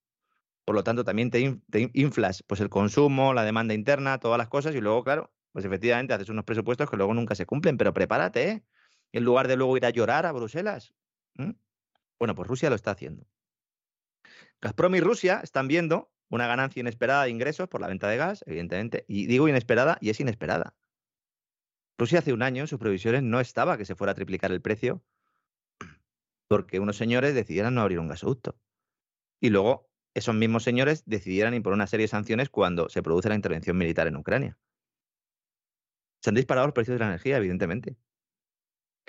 por 0.65 0.75
lo 0.75 0.83
tanto 0.83 1.03
también 1.03 1.31
te, 1.31 1.61
inflas 1.93 2.43
pues 2.43 2.59
el 2.61 2.69
consumo, 2.69 3.33
la 3.33 3.43
demanda 3.43 3.73
interna, 3.73 4.19
todas 4.19 4.37
las 4.37 4.49
cosas 4.49 4.75
y 4.75 4.81
luego, 4.81 5.03
claro, 5.03 5.33
pues 5.51 5.65
efectivamente 5.65 6.13
haces 6.13 6.29
unos 6.29 6.45
presupuestos 6.45 6.89
que 6.89 6.97
luego 6.97 7.13
nunca 7.13 7.35
se 7.35 7.45
cumplen, 7.45 7.77
pero 7.77 7.93
prepárate, 7.93 8.49
¿eh? 8.49 8.63
En 9.11 9.23
lugar 9.23 9.47
de 9.47 9.55
luego 9.55 9.77
ir 9.77 9.85
a 9.85 9.89
llorar 9.89 10.25
a 10.25 10.31
Bruselas. 10.31 10.93
Bueno, 12.19 12.35
pues 12.35 12.47
Rusia 12.47 12.69
lo 12.69 12.75
está 12.75 12.91
haciendo. 12.91 13.25
Gazprom 14.61 14.93
y 14.95 14.99
Rusia 14.99 15.39
están 15.41 15.67
viendo 15.67 16.11
una 16.29 16.47
ganancia 16.47 16.81
inesperada 16.81 17.23
de 17.23 17.31
ingresos 17.31 17.67
por 17.67 17.81
la 17.81 17.87
venta 17.87 18.07
de 18.07 18.17
gas, 18.17 18.43
evidentemente. 18.45 19.05
Y 19.07 19.25
digo 19.25 19.47
inesperada 19.47 19.97
y 20.01 20.09
es 20.09 20.19
inesperada. 20.19 20.75
Rusia 21.99 22.19
hace 22.19 22.31
un 22.31 22.41
año 22.41 22.61
en 22.61 22.67
sus 22.67 22.79
previsiones 22.79 23.23
no 23.23 23.41
estaba 23.41 23.77
que 23.77 23.83
se 23.83 23.93
fuera 23.93 24.13
a 24.13 24.15
triplicar 24.15 24.53
el 24.53 24.61
precio 24.61 25.03
porque 26.47 26.79
unos 26.79 26.95
señores 26.95 27.35
decidieran 27.35 27.75
no 27.75 27.81
abrir 27.81 27.99
un 27.99 28.07
gasoducto. 28.07 28.57
Y 29.41 29.49
luego 29.49 29.89
esos 30.13 30.33
mismos 30.33 30.63
señores 30.63 31.03
decidieran 31.05 31.53
imponer 31.53 31.75
una 31.75 31.87
serie 31.87 32.05
de 32.05 32.07
sanciones 32.07 32.49
cuando 32.49 32.87
se 32.87 33.03
produce 33.03 33.27
la 33.27 33.35
intervención 33.35 33.77
militar 33.77 34.07
en 34.07 34.15
Ucrania. 34.15 34.57
Se 36.21 36.29
han 36.29 36.35
disparado 36.35 36.67
los 36.67 36.73
precios 36.73 36.95
de 36.95 36.99
la 36.99 37.07
energía, 37.07 37.35
evidentemente. 37.35 37.97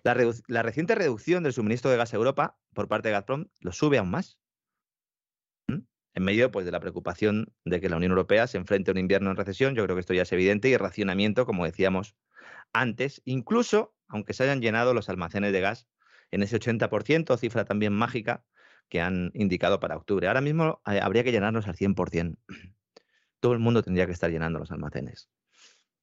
La, 0.03 0.63
reciente 0.63 0.95
reducción 0.97 1.45
del 1.45 1.53
suministro 1.53 1.91
de 1.91 1.97
gas 1.97 2.13
a 2.13 2.17
Europa 2.17 2.59
por 2.75 2.89
parte 2.89 3.09
de 3.09 3.13
Gazprom 3.13 3.47
lo 3.61 3.71
sube 3.73 3.99
aún 3.99 4.11
más 4.11 4.39
en 5.69 6.25
medio 6.25 6.51
pues, 6.51 6.67
de 6.67 6.73
la 6.73 6.81
preocupación 6.81 7.53
de 7.65 7.81
que 7.81 7.89
la 7.89 7.97
Unión 7.97 8.11
Europea 8.11 8.49
se 8.49 8.59
enfrente 8.59 8.91
a 8.91 8.93
un 8.93 8.99
invierno 8.99 9.31
en 9.31 9.37
recesión, 9.37 9.77
yo 9.77 9.85
creo 9.85 9.95
que 9.95 10.01
esto 10.01 10.15
ya 10.15 10.23
es 10.23 10.33
evidente, 10.33 10.69
y 10.69 10.77
racionamiento, 10.77 11.47
como 11.47 11.65
decíamos 11.65 12.17
antes, 12.73 13.23
incluso 13.25 13.95
aunque 14.11 14.35
se 14.35 14.43
hayan 14.43 14.61
llenado 14.61 14.93
los 14.93 15.09
almacenes 15.09 15.53
de 15.53 15.61
gas 15.61 15.87
en 16.31 16.43
ese 16.43 16.59
80%, 16.59 17.37
cifra 17.39 17.65
también 17.65 17.93
mágica 17.93 18.45
que 18.89 19.01
han 19.01 19.31
indicado 19.35 19.81
para 19.81 19.97
octubre. 19.97 20.27
Ahora 20.27 20.41
mismo 20.41 20.83
eh, 20.87 21.01
habría 21.01 21.25
que 21.25 21.33
llenarnos 21.33 21.67
al 21.69 21.77
100%. 21.77 22.37
Todo 23.41 23.53
el 23.53 23.59
mundo 23.59 23.83
tendría 23.83 24.07
que 24.07 24.13
estar 24.13 24.31
llenando 24.31 24.59
los 24.59 24.71
almacenes. 24.71 25.31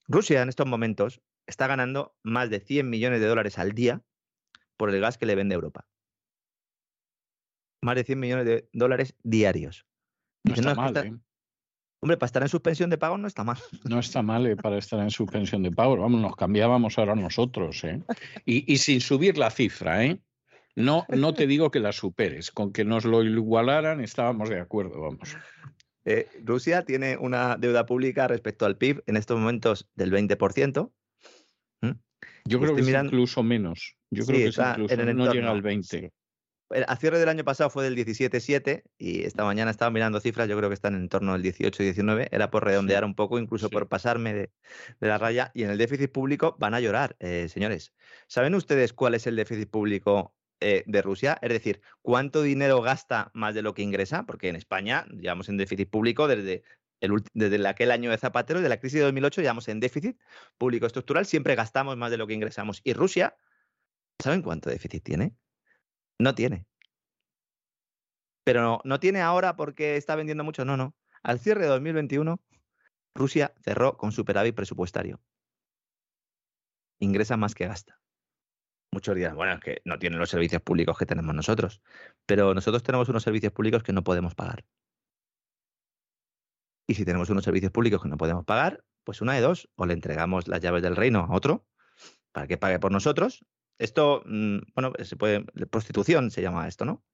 Rusia 0.08 0.42
en 0.42 0.48
estos 0.48 0.66
momentos 0.66 1.20
está 1.46 1.66
ganando 1.66 2.16
más 2.22 2.50
de 2.50 2.60
100 2.60 2.88
millones 2.88 3.20
de 3.20 3.26
dólares 3.26 3.58
al 3.58 3.72
día 3.72 4.02
por 4.76 4.90
el 4.90 5.00
gas 5.00 5.18
que 5.18 5.26
le 5.26 5.34
vende 5.34 5.54
Europa. 5.54 5.86
Más 7.82 7.94
de 7.94 8.04
100 8.04 8.18
millones 8.18 8.46
de 8.46 8.68
dólares 8.72 9.14
diarios. 9.22 9.86
No 10.44 10.54
está 10.54 10.74
mal, 10.74 10.96
¿eh? 10.96 11.18
Hombre, 12.00 12.16
para 12.16 12.26
estar 12.26 12.42
en 12.42 12.48
suspensión 12.48 12.90
de 12.90 12.98
pago 12.98 13.18
no 13.18 13.26
está 13.26 13.42
mal. 13.42 13.58
No 13.84 13.98
está 13.98 14.22
mal 14.22 14.46
¿eh? 14.46 14.56
para 14.56 14.78
estar 14.78 15.00
en 15.00 15.10
suspensión 15.10 15.62
de 15.62 15.72
pago. 15.72 15.96
Vamos, 15.96 16.20
nos 16.20 16.36
cambiábamos 16.36 16.96
ahora 16.98 17.16
nosotros. 17.16 17.82
¿eh? 17.84 18.02
Y, 18.44 18.76
sin 18.78 19.00
subir 19.00 19.36
la 19.36 19.50
cifra, 19.50 20.04
¿eh? 20.04 20.20
No, 20.76 21.04
no 21.08 21.34
te 21.34 21.48
digo 21.48 21.72
que 21.72 21.80
la 21.80 21.90
superes. 21.90 22.52
Con 22.52 22.72
que 22.72 22.84
nos 22.84 23.04
lo 23.04 23.24
igualaran 23.24 24.00
estábamos 24.00 24.48
de 24.48 24.60
acuerdo, 24.60 25.00
vamos. 25.00 25.36
Eh, 26.04 26.28
Rusia 26.44 26.84
tiene 26.84 27.16
una 27.16 27.56
deuda 27.56 27.84
pública 27.84 28.28
respecto 28.28 28.64
al 28.64 28.76
PIB 28.76 29.02
en 29.06 29.16
estos 29.16 29.36
momentos 29.38 29.90
del 29.96 30.12
20%. 30.12 30.92
Yo 32.44 32.60
creo 32.60 32.74
que 32.74 32.80
es 32.80 32.88
incluso 32.88 33.42
menos. 33.42 33.96
Yo 34.10 34.24
creo 34.24 34.38
que 34.38 34.46
es 34.46 34.58
incluso, 34.58 34.96
no 35.14 35.32
llega 35.32 35.50
al 35.50 35.62
20% 35.62 36.12
a 36.70 36.96
cierre 36.96 37.18
del 37.18 37.28
año 37.28 37.44
pasado 37.44 37.70
fue 37.70 37.84
del 37.84 37.96
17,7 37.96 38.82
y 38.98 39.24
esta 39.24 39.44
mañana 39.44 39.70
estaba 39.70 39.90
mirando 39.90 40.20
cifras, 40.20 40.48
yo 40.48 40.56
creo 40.56 40.68
que 40.68 40.74
están 40.74 40.94
en 40.94 41.08
torno 41.08 41.32
al 41.32 41.42
18-19, 41.42 42.28
era 42.30 42.50
por 42.50 42.64
redondear 42.64 43.04
un 43.04 43.14
poco, 43.14 43.38
incluso 43.38 43.70
por 43.70 43.88
pasarme 43.88 44.34
de, 44.34 44.50
la 45.00 45.18
raya. 45.18 45.50
Y 45.54 45.62
en 45.62 45.70
el 45.70 45.78
déficit 45.78 46.12
público 46.12 46.56
van 46.58 46.74
a 46.74 46.80
llorar, 46.80 47.16
eh, 47.20 47.48
señores. 47.48 47.94
¿Saben 48.26 48.54
ustedes 48.54 48.92
cuál 48.92 49.14
es 49.14 49.26
el 49.26 49.36
déficit 49.36 49.70
público 49.70 50.34
eh, 50.60 50.84
de 50.86 51.02
Rusia? 51.02 51.38
Es 51.40 51.50
decir, 51.50 51.80
¿cuánto 52.02 52.42
dinero 52.42 52.82
gasta 52.82 53.30
más 53.34 53.54
de 53.54 53.62
lo 53.62 53.72
que 53.72 53.82
ingresa? 53.82 54.26
Porque 54.26 54.48
en 54.48 54.56
España 54.56 55.06
llevamos 55.10 55.48
en 55.48 55.56
déficit 55.56 55.88
público 55.88 56.28
desde, 56.28 56.64
el, 57.00 57.22
desde 57.32 57.66
aquel 57.66 57.90
año 57.90 58.10
de 58.10 58.18
Zapatero, 58.18 58.60
de 58.60 58.68
la 58.68 58.78
crisis 58.78 58.98
de 58.98 59.04
2008, 59.04 59.40
llevamos 59.40 59.68
en 59.68 59.80
déficit 59.80 60.18
público 60.58 60.86
estructural, 60.86 61.24
siempre 61.24 61.54
gastamos 61.54 61.96
más 61.96 62.10
de 62.10 62.18
lo 62.18 62.26
que 62.26 62.34
ingresamos. 62.34 62.82
Y 62.84 62.92
Rusia, 62.92 63.36
¿saben 64.18 64.42
cuánto 64.42 64.68
déficit 64.68 65.02
tiene? 65.02 65.34
No 66.18 66.34
tiene. 66.34 66.66
Pero 68.44 68.62
no, 68.62 68.80
no 68.84 68.98
tiene 68.98 69.20
ahora 69.20 69.56
porque 69.56 69.96
está 69.96 70.16
vendiendo 70.16 70.44
mucho, 70.44 70.64
no, 70.64 70.76
no. 70.76 70.94
Al 71.22 71.38
cierre 71.38 71.62
de 71.62 71.68
2021, 71.68 72.40
Rusia 73.14 73.52
cerró 73.62 73.96
con 73.96 74.12
superávit 74.12 74.54
presupuestario. 74.54 75.20
Ingresa 77.00 77.36
más 77.36 77.54
que 77.54 77.66
gasta. 77.66 78.00
Muchos 78.90 79.14
dirán, 79.14 79.36
bueno, 79.36 79.52
es 79.52 79.60
que 79.60 79.82
no 79.84 79.98
tienen 79.98 80.18
los 80.18 80.30
servicios 80.30 80.62
públicos 80.62 80.96
que 80.96 81.04
tenemos 81.04 81.34
nosotros, 81.34 81.82
pero 82.26 82.54
nosotros 82.54 82.82
tenemos 82.82 83.08
unos 83.08 83.22
servicios 83.22 83.52
públicos 83.52 83.82
que 83.82 83.92
no 83.92 84.02
podemos 84.02 84.34
pagar. 84.34 84.64
Y 86.86 86.94
si 86.94 87.04
tenemos 87.04 87.28
unos 87.28 87.44
servicios 87.44 87.70
públicos 87.70 88.02
que 88.02 88.08
no 88.08 88.16
podemos 88.16 88.46
pagar, 88.46 88.82
pues 89.04 89.20
una 89.20 89.34
de 89.34 89.42
dos, 89.42 89.68
o 89.76 89.84
le 89.84 89.92
entregamos 89.92 90.48
las 90.48 90.60
llaves 90.60 90.82
del 90.82 90.96
reino 90.96 91.20
a 91.20 91.34
otro 91.34 91.66
para 92.32 92.46
que 92.46 92.56
pague 92.56 92.78
por 92.78 92.92
nosotros, 92.92 93.44
esto, 93.78 94.22
mm, 94.26 94.58
bueno, 94.74 94.92
se 95.02 95.16
puede, 95.16 95.44
prostitución 95.70 96.30
se 96.30 96.42
llama 96.42 96.68
esto, 96.68 96.84
¿no? 96.84 97.04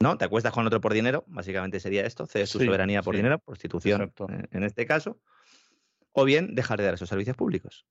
¿No? 0.00 0.16
Te 0.16 0.24
acuestas 0.24 0.52
con 0.52 0.66
otro 0.66 0.80
por 0.80 0.94
dinero, 0.94 1.24
básicamente 1.26 1.80
sería 1.80 2.06
esto, 2.06 2.26
cedes 2.26 2.50
tu 2.50 2.60
soberanía 2.60 3.02
por 3.02 3.16
dinero, 3.16 3.40
prostitución 3.40 4.12
en, 4.50 4.62
este 4.62 4.86
caso, 4.86 5.20
o 6.12 6.24
bien 6.24 6.54
dejar 6.54 6.78
de 6.78 6.84
dar 6.84 6.94
esos 6.94 7.08
servicios 7.08 7.36
públicos. 7.36 7.84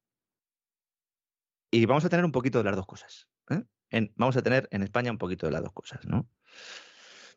Y 1.70 1.86
vamos 1.86 2.06
a 2.06 2.10
tener 2.10 2.24
un 2.24 2.32
poquito 2.32 2.60
de 2.60 2.64
las 2.64 2.78
dos 2.78 2.86
cosas. 2.86 3.28
¿eh? 3.50 4.10
vamos 4.16 4.38
a 4.38 4.42
tener 4.42 4.70
en 4.72 4.84
España 4.84 5.12
un 5.12 5.18
poquito 5.18 5.48
de 5.48 5.52
las 5.52 5.62
dos 5.62 5.74
cosas, 5.74 6.06
¿no? 6.06 6.30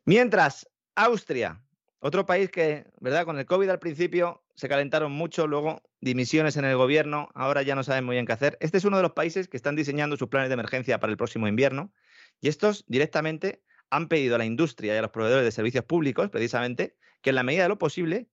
Mientras, 0.05 0.71
Austria, 0.95 1.61
otro 2.01 2.27
país 2.27 2.51
que, 2.51 2.87
¿verdad? 3.01 3.25
Con 3.25 3.39
el 3.39 3.47
COVID 3.47 3.69
al 3.69 3.79
principio 3.79 4.43
se 4.55 4.69
calentaron 4.69 5.13
mucho, 5.13 5.47
luego 5.47 5.83
dimisiones 6.01 6.57
en 6.57 6.65
el 6.65 6.77
gobierno, 6.77 7.29
ahora 7.35 7.63
ya 7.63 7.75
no 7.75 7.83
saben 7.83 8.05
muy 8.05 8.17
bien 8.17 8.27
qué 8.27 8.33
hacer. 8.33 8.57
Este 8.61 8.79
es 8.79 8.85
uno 8.85 8.97
de 8.97 9.03
los 9.03 9.13
países 9.13 9.49
que 9.49 9.57
están 9.57 9.77
diseñando 9.77 10.17
sus 10.17 10.29
planes 10.29 10.49
de 10.49 10.55
emergencia 10.55 10.99
para 10.99 11.11
el 11.11 11.19
próximo 11.19 11.47
invierno 11.47 11.93
y 12.41 12.49
estos 12.49 12.85
directamente 12.89 13.63
han 13.91 14.09
pedido 14.09 14.37
a 14.37 14.39
la 14.39 14.47
industria 14.47 14.95
y 14.95 14.97
a 14.97 15.03
los 15.03 15.11
proveedores 15.11 15.45
de 15.45 15.53
servicios 15.53 15.85
públicos, 15.85 16.31
precisamente, 16.31 16.97
que 17.21 17.31
en 17.31 17.37
la 17.37 17.43
medida 17.43 17.65
de 17.65 17.69
lo 17.69 17.79
posible 17.79 18.31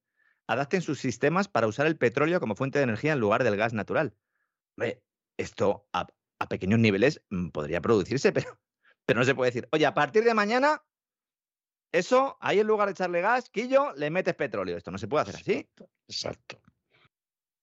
adapten 0.47 0.81
sus 0.81 0.99
sistemas 0.99 1.49
para 1.49 1.67
usar 1.67 1.87
el 1.87 1.97
petróleo 1.97 2.39
como 2.39 2.55
fuente 2.55 2.79
de 2.79 2.83
energía 2.83 3.13
en 3.13 3.19
lugar 3.19 3.43
del 3.43 3.57
gas 3.57 3.73
natural. 3.73 4.15
esto 5.37 5.87
a, 5.91 6.07
pequeños 6.47 6.79
niveles 6.79 7.21
mm, 7.29 7.49
podría 7.49 7.81
producirse, 7.81 8.31
pero, 8.33 8.57
pero 9.05 9.19
no 9.19 9.25
se 9.25 9.35
puede 9.35 9.49
decir, 9.51 9.67
oye, 9.71 9.85
a 9.85 9.93
partir 9.93 10.23
de 10.23 10.33
mañana 10.33 10.81
eso, 11.91 12.37
ahí 12.41 12.59
en 12.59 12.67
lugar 12.67 12.87
de 12.87 12.91
echarle 12.91 13.21
gas, 13.21 13.49
quillo, 13.49 13.93
le 13.93 14.09
metes 14.09 14.35
petróleo. 14.35 14.77
Esto 14.77 14.91
no 14.91 14.97
se 14.97 15.07
puede 15.07 15.23
hacer 15.23 15.35
así. 15.35 15.69
Exacto. 16.07 16.61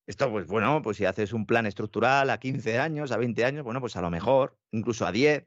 Esto, 0.06 0.30
pues 0.30 0.46
bueno, 0.46 0.82
pues 0.82 0.98
si 0.98 1.04
haces 1.04 1.32
un 1.32 1.46
plan 1.46 1.66
estructural 1.66 2.28
a 2.30 2.38
15 2.38 2.78
años, 2.78 3.10
a 3.10 3.16
20 3.16 3.44
años, 3.44 3.64
bueno, 3.64 3.80
pues 3.80 3.96
a 3.96 4.02
lo 4.02 4.10
mejor, 4.10 4.58
incluso 4.70 5.06
a 5.06 5.12
10. 5.12 5.46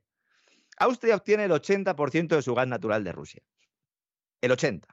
Austria 0.80 1.16
obtiene 1.16 1.46
el 1.46 1.52
80% 1.52 2.36
de 2.36 2.42
su 2.42 2.56
gas 2.56 2.68
natural 2.68 3.04
de 3.04 3.12
Rusia. 3.12 3.44
El 4.42 4.52
80%. 4.52 4.86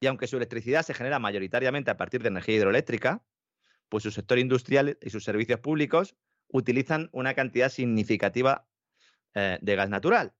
Y 0.00 0.06
aunque 0.06 0.26
su 0.26 0.36
electricidad 0.36 0.82
se 0.82 0.94
genera 0.94 1.20
mayoritariamente 1.20 1.90
a 1.90 1.96
partir 1.96 2.22
de 2.22 2.28
energía 2.28 2.56
hidroeléctrica, 2.56 3.24
pues 3.88 4.02
su 4.02 4.10
sector 4.10 4.38
industrial 4.38 4.98
y 5.00 5.10
sus 5.10 5.22
servicios 5.22 5.60
públicos 5.60 6.16
utilizan 6.48 7.08
una 7.12 7.34
cantidad 7.34 7.68
significativa 7.68 8.66
eh, 9.34 9.58
de 9.60 9.76
gas 9.76 9.88
natural, 9.88 10.34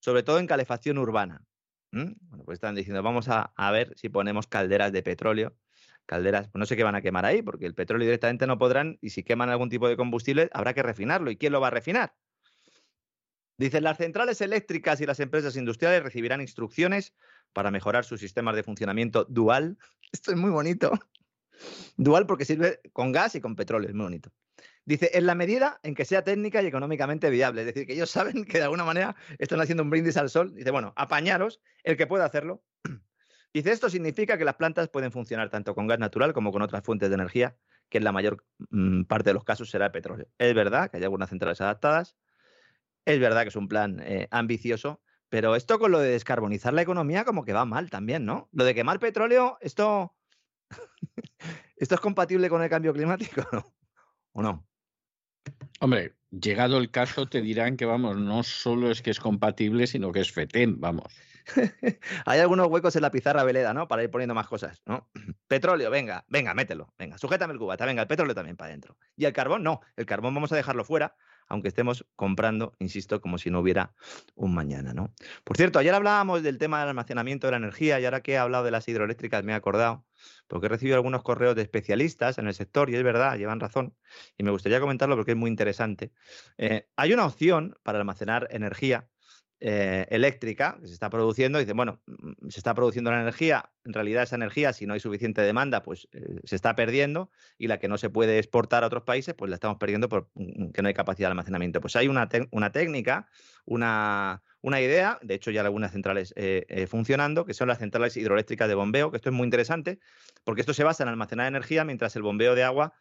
sobre 0.00 0.22
todo 0.22 0.38
en 0.38 0.46
calefacción 0.46 0.96
urbana. 0.96 1.44
Bueno, 1.92 2.44
pues 2.44 2.56
están 2.56 2.74
diciendo, 2.74 3.02
vamos 3.02 3.28
a, 3.28 3.52
ver 3.72 3.92
si 3.96 4.08
ponemos 4.08 4.46
calderas 4.46 4.92
de 4.92 5.02
petróleo. 5.02 5.56
Calderas, 6.06 6.48
pues 6.48 6.58
no 6.58 6.66
sé 6.66 6.76
qué 6.76 6.84
van 6.84 6.94
a 6.94 7.02
quemar 7.02 7.24
ahí, 7.24 7.42
porque 7.42 7.66
el 7.66 7.74
petróleo 7.74 8.06
directamente 8.06 8.46
no 8.46 8.58
podrán, 8.58 8.98
y 9.00 9.10
si 9.10 9.22
queman 9.22 9.50
algún 9.50 9.70
tipo 9.70 9.88
de 9.88 9.96
combustible, 9.96 10.50
habrá 10.52 10.74
que 10.74 10.82
refinarlo. 10.82 11.30
¿Y 11.30 11.36
quién 11.36 11.52
lo 11.52 11.60
va 11.60 11.68
a 11.68 11.70
refinar? 11.70 12.14
Dicen, 13.58 13.84
las 13.84 13.98
centrales 13.98 14.40
eléctricas 14.40 15.00
y 15.00 15.06
las 15.06 15.20
empresas 15.20 15.54
industriales 15.56 16.02
recibirán 16.02 16.40
instrucciones 16.40 17.14
para 17.52 17.70
mejorar 17.70 18.04
sus 18.04 18.20
sistemas 18.20 18.56
de 18.56 18.62
funcionamiento 18.62 19.24
dual. 19.24 19.76
Esto 20.12 20.32
es 20.32 20.38
muy 20.38 20.50
bonito. 20.50 20.92
Dual 21.96 22.26
porque 22.26 22.44
sirve 22.44 22.80
con 22.92 23.12
gas 23.12 23.34
y 23.34 23.40
con 23.40 23.56
petróleo, 23.56 23.88
es 23.88 23.94
muy 23.94 24.04
bonito. 24.04 24.32
Dice, 24.90 25.10
en 25.14 25.24
la 25.24 25.36
medida 25.36 25.78
en 25.84 25.94
que 25.94 26.04
sea 26.04 26.24
técnica 26.24 26.60
y 26.60 26.66
económicamente 26.66 27.30
viable. 27.30 27.60
Es 27.60 27.66
decir, 27.68 27.86
que 27.86 27.92
ellos 27.92 28.10
saben 28.10 28.44
que 28.44 28.58
de 28.58 28.64
alguna 28.64 28.84
manera 28.84 29.14
están 29.38 29.60
haciendo 29.60 29.84
un 29.84 29.90
brindis 29.90 30.16
al 30.16 30.30
sol. 30.30 30.52
Dice, 30.52 30.72
bueno, 30.72 30.92
apañaros, 30.96 31.60
el 31.84 31.96
que 31.96 32.08
pueda 32.08 32.24
hacerlo. 32.24 32.64
Dice, 33.54 33.70
esto 33.70 33.88
significa 33.88 34.36
que 34.36 34.44
las 34.44 34.56
plantas 34.56 34.88
pueden 34.88 35.12
funcionar 35.12 35.48
tanto 35.48 35.76
con 35.76 35.86
gas 35.86 36.00
natural 36.00 36.32
como 36.32 36.50
con 36.50 36.62
otras 36.62 36.82
fuentes 36.82 37.08
de 37.08 37.14
energía, 37.14 37.56
que 37.88 37.98
en 37.98 38.04
la 38.04 38.10
mayor 38.10 38.44
mm, 38.70 39.04
parte 39.04 39.30
de 39.30 39.34
los 39.34 39.44
casos 39.44 39.70
será 39.70 39.86
el 39.86 39.92
petróleo. 39.92 40.26
Es 40.38 40.54
verdad 40.54 40.90
que 40.90 40.96
hay 40.96 41.04
algunas 41.04 41.30
centrales 41.30 41.60
adaptadas, 41.60 42.16
es 43.04 43.20
verdad 43.20 43.42
que 43.42 43.48
es 43.48 43.56
un 43.56 43.68
plan 43.68 44.00
eh, 44.00 44.26
ambicioso, 44.32 45.00
pero 45.28 45.54
esto 45.54 45.78
con 45.78 45.92
lo 45.92 46.00
de 46.00 46.10
descarbonizar 46.10 46.74
la 46.74 46.82
economía 46.82 47.24
como 47.24 47.44
que 47.44 47.52
va 47.52 47.64
mal 47.64 47.90
también, 47.90 48.24
¿no? 48.24 48.48
Lo 48.50 48.64
de 48.64 48.74
quemar 48.74 48.98
petróleo, 48.98 49.56
esto, 49.60 50.16
¿esto 51.76 51.94
es 51.94 52.00
compatible 52.00 52.48
con 52.48 52.60
el 52.60 52.68
cambio 52.68 52.92
climático. 52.92 53.42
¿o 54.32 54.42
no? 54.42 54.66
Hombre, 55.80 56.14
llegado 56.30 56.76
el 56.76 56.90
caso 56.90 57.26
te 57.26 57.40
dirán 57.40 57.76
que, 57.76 57.86
vamos, 57.86 58.16
no 58.18 58.42
solo 58.42 58.90
es 58.90 59.00
que 59.00 59.10
es 59.10 59.20
compatible, 59.20 59.86
sino 59.86 60.12
que 60.12 60.20
es 60.20 60.30
FETEN, 60.32 60.78
vamos. 60.80 61.06
Hay 62.26 62.40
algunos 62.40 62.68
huecos 62.68 62.96
en 62.96 63.02
la 63.02 63.10
pizarra 63.10 63.44
veleda, 63.44 63.74
¿no? 63.74 63.88
Para 63.88 64.02
ir 64.02 64.10
poniendo 64.10 64.34
más 64.34 64.46
cosas, 64.46 64.82
¿no? 64.86 65.10
Petróleo, 65.48 65.90
venga, 65.90 66.24
venga, 66.28 66.54
mételo, 66.54 66.94
venga, 66.98 67.18
sujétame 67.18 67.52
el 67.52 67.58
cubata, 67.58 67.86
venga, 67.86 68.02
el 68.02 68.08
petróleo 68.08 68.34
también 68.34 68.56
para 68.56 68.68
adentro. 68.68 68.96
Y 69.16 69.24
el 69.24 69.32
carbón, 69.32 69.62
no, 69.62 69.80
el 69.96 70.06
carbón 70.06 70.34
vamos 70.34 70.52
a 70.52 70.56
dejarlo 70.56 70.84
fuera, 70.84 71.16
aunque 71.50 71.68
estemos 71.68 72.06
comprando, 72.14 72.74
insisto, 72.78 73.20
como 73.20 73.36
si 73.36 73.50
no 73.50 73.58
hubiera 73.58 73.92
un 74.34 74.54
mañana, 74.54 74.94
¿no? 74.94 75.12
Por 75.44 75.56
cierto, 75.56 75.80
ayer 75.80 75.92
hablábamos 75.92 76.42
del 76.42 76.58
tema 76.58 76.78
del 76.80 76.90
almacenamiento 76.90 77.48
de 77.48 77.50
la 77.50 77.56
energía 77.56 77.98
y 77.98 78.04
ahora 78.04 78.22
que 78.22 78.32
he 78.32 78.38
hablado 78.38 78.64
de 78.64 78.70
las 78.70 78.86
hidroeléctricas 78.86 79.42
me 79.42 79.52
he 79.52 79.56
acordado, 79.56 80.06
porque 80.46 80.66
he 80.66 80.68
recibido 80.68 80.96
algunos 80.96 81.22
correos 81.22 81.56
de 81.56 81.62
especialistas 81.62 82.38
en 82.38 82.46
el 82.46 82.54
sector 82.54 82.88
y 82.88 82.94
es 82.94 83.02
verdad, 83.02 83.36
llevan 83.36 83.58
razón, 83.58 83.96
y 84.38 84.44
me 84.44 84.52
gustaría 84.52 84.80
comentarlo 84.80 85.16
porque 85.16 85.32
es 85.32 85.36
muy 85.36 85.50
interesante. 85.50 86.12
Eh, 86.56 86.88
hay 86.94 87.12
una 87.12 87.26
opción 87.26 87.76
para 87.82 87.98
almacenar 87.98 88.46
energía 88.50 89.09
eh, 89.62 90.06
eléctrica 90.08 90.78
que 90.80 90.86
se 90.86 90.94
está 90.94 91.10
produciendo, 91.10 91.58
dice, 91.58 91.74
bueno, 91.74 92.00
mm, 92.06 92.48
se 92.48 92.60
está 92.60 92.72
produciendo 92.72 93.10
la 93.10 93.20
energía, 93.20 93.70
en 93.84 93.92
realidad 93.92 94.22
esa 94.22 94.36
energía, 94.36 94.72
si 94.72 94.86
no 94.86 94.94
hay 94.94 95.00
suficiente 95.00 95.42
demanda, 95.42 95.82
pues 95.82 96.08
eh, 96.12 96.40
se 96.44 96.56
está 96.56 96.74
perdiendo 96.74 97.30
y 97.58 97.66
la 97.66 97.78
que 97.78 97.86
no 97.86 97.98
se 97.98 98.08
puede 98.08 98.38
exportar 98.38 98.84
a 98.84 98.86
otros 98.86 99.02
países, 99.02 99.34
pues 99.34 99.50
la 99.50 99.56
estamos 99.56 99.76
perdiendo 99.76 100.08
porque 100.08 100.30
mm, 100.34 100.70
no 100.80 100.88
hay 100.88 100.94
capacidad 100.94 101.28
de 101.28 101.32
almacenamiento. 101.32 101.82
Pues 101.82 101.94
hay 101.94 102.08
una, 102.08 102.26
una 102.52 102.72
técnica, 102.72 103.28
una, 103.66 104.42
una, 104.62 104.80
idea, 104.80 105.18
de 105.20 105.34
hecho 105.34 105.50
ya 105.50 105.60
algunas 105.60 105.92
centrales 105.92 106.32
eh, 106.36 106.86
funcionando, 106.88 107.44
que 107.44 107.52
son 107.52 107.68
las 107.68 107.80
centrales 107.80 108.16
hidroeléctricas 108.16 108.66
de 108.66 108.74
bombeo, 108.74 109.10
que 109.10 109.18
esto 109.18 109.28
es 109.28 109.34
muy 109.34 109.44
interesante, 109.44 109.98
porque 110.42 110.62
esto 110.62 110.72
se 110.72 110.84
basa 110.84 111.02
en 111.02 111.10
almacenar 111.10 111.46
energía 111.46 111.84
mientras 111.84 112.16
el 112.16 112.22
bombeo 112.22 112.54
de 112.54 112.64
agua, 112.64 112.94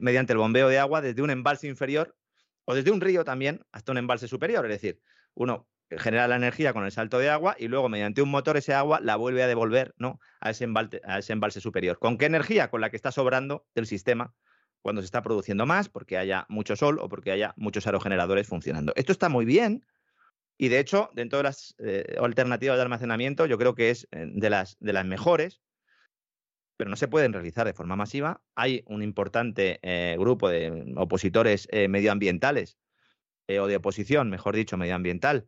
mediante 0.00 0.32
el 0.32 0.38
bombeo 0.38 0.68
de 0.68 0.80
agua 0.80 1.00
desde 1.00 1.22
un 1.22 1.30
embalse 1.30 1.68
inferior 1.68 2.16
o 2.64 2.74
desde 2.74 2.90
un 2.90 3.00
río 3.00 3.24
también 3.24 3.64
hasta 3.70 3.92
un 3.92 3.98
embalse 3.98 4.26
superior, 4.26 4.64
es 4.66 4.70
decir, 4.70 5.00
uno 5.34 5.68
genera 5.90 6.28
la 6.28 6.36
energía 6.36 6.72
con 6.72 6.84
el 6.84 6.92
salto 6.92 7.18
de 7.18 7.30
agua 7.30 7.56
y 7.58 7.68
luego 7.68 7.88
mediante 7.88 8.22
un 8.22 8.30
motor 8.30 8.56
ese 8.56 8.74
agua 8.74 9.00
la 9.00 9.16
vuelve 9.16 9.42
a 9.42 9.46
devolver 9.46 9.94
¿no? 9.98 10.20
a, 10.40 10.50
ese 10.50 10.64
embalse, 10.64 11.00
a 11.04 11.18
ese 11.18 11.32
embalse 11.32 11.60
superior. 11.60 11.98
¿Con 11.98 12.18
qué 12.18 12.26
energía? 12.26 12.70
Con 12.70 12.80
la 12.80 12.90
que 12.90 12.96
está 12.96 13.12
sobrando 13.12 13.66
del 13.74 13.86
sistema 13.86 14.34
cuando 14.82 15.02
se 15.02 15.06
está 15.06 15.22
produciendo 15.22 15.66
más, 15.66 15.88
porque 15.88 16.16
haya 16.16 16.46
mucho 16.48 16.76
sol 16.76 16.98
o 17.00 17.08
porque 17.08 17.32
haya 17.32 17.54
muchos 17.56 17.86
aerogeneradores 17.86 18.46
funcionando. 18.46 18.92
Esto 18.96 19.12
está 19.12 19.28
muy 19.28 19.44
bien 19.44 19.84
y 20.58 20.68
de 20.68 20.78
hecho, 20.78 21.10
dentro 21.12 21.38
de 21.38 21.42
las 21.44 21.74
eh, 21.78 22.16
alternativas 22.20 22.76
de 22.76 22.82
almacenamiento, 22.82 23.46
yo 23.46 23.58
creo 23.58 23.74
que 23.74 23.90
es 23.90 24.08
eh, 24.10 24.26
de 24.28 24.50
las, 24.50 24.76
de 24.80 24.92
las 24.92 25.04
mejores, 25.04 25.60
pero 26.76 26.88
no 26.88 26.96
se 26.96 27.08
pueden 27.08 27.32
realizar 27.32 27.66
de 27.66 27.74
forma 27.74 27.96
masiva. 27.96 28.42
Hay 28.54 28.82
un 28.86 29.02
importante 29.02 29.78
eh, 29.82 30.16
grupo 30.18 30.48
de 30.48 30.94
opositores 30.96 31.68
medioambientales 31.88 32.78
o 33.48 33.66
de 33.66 33.76
oposición, 33.76 34.28
mejor 34.28 34.56
dicho, 34.56 34.76
medioambiental, 34.76 35.46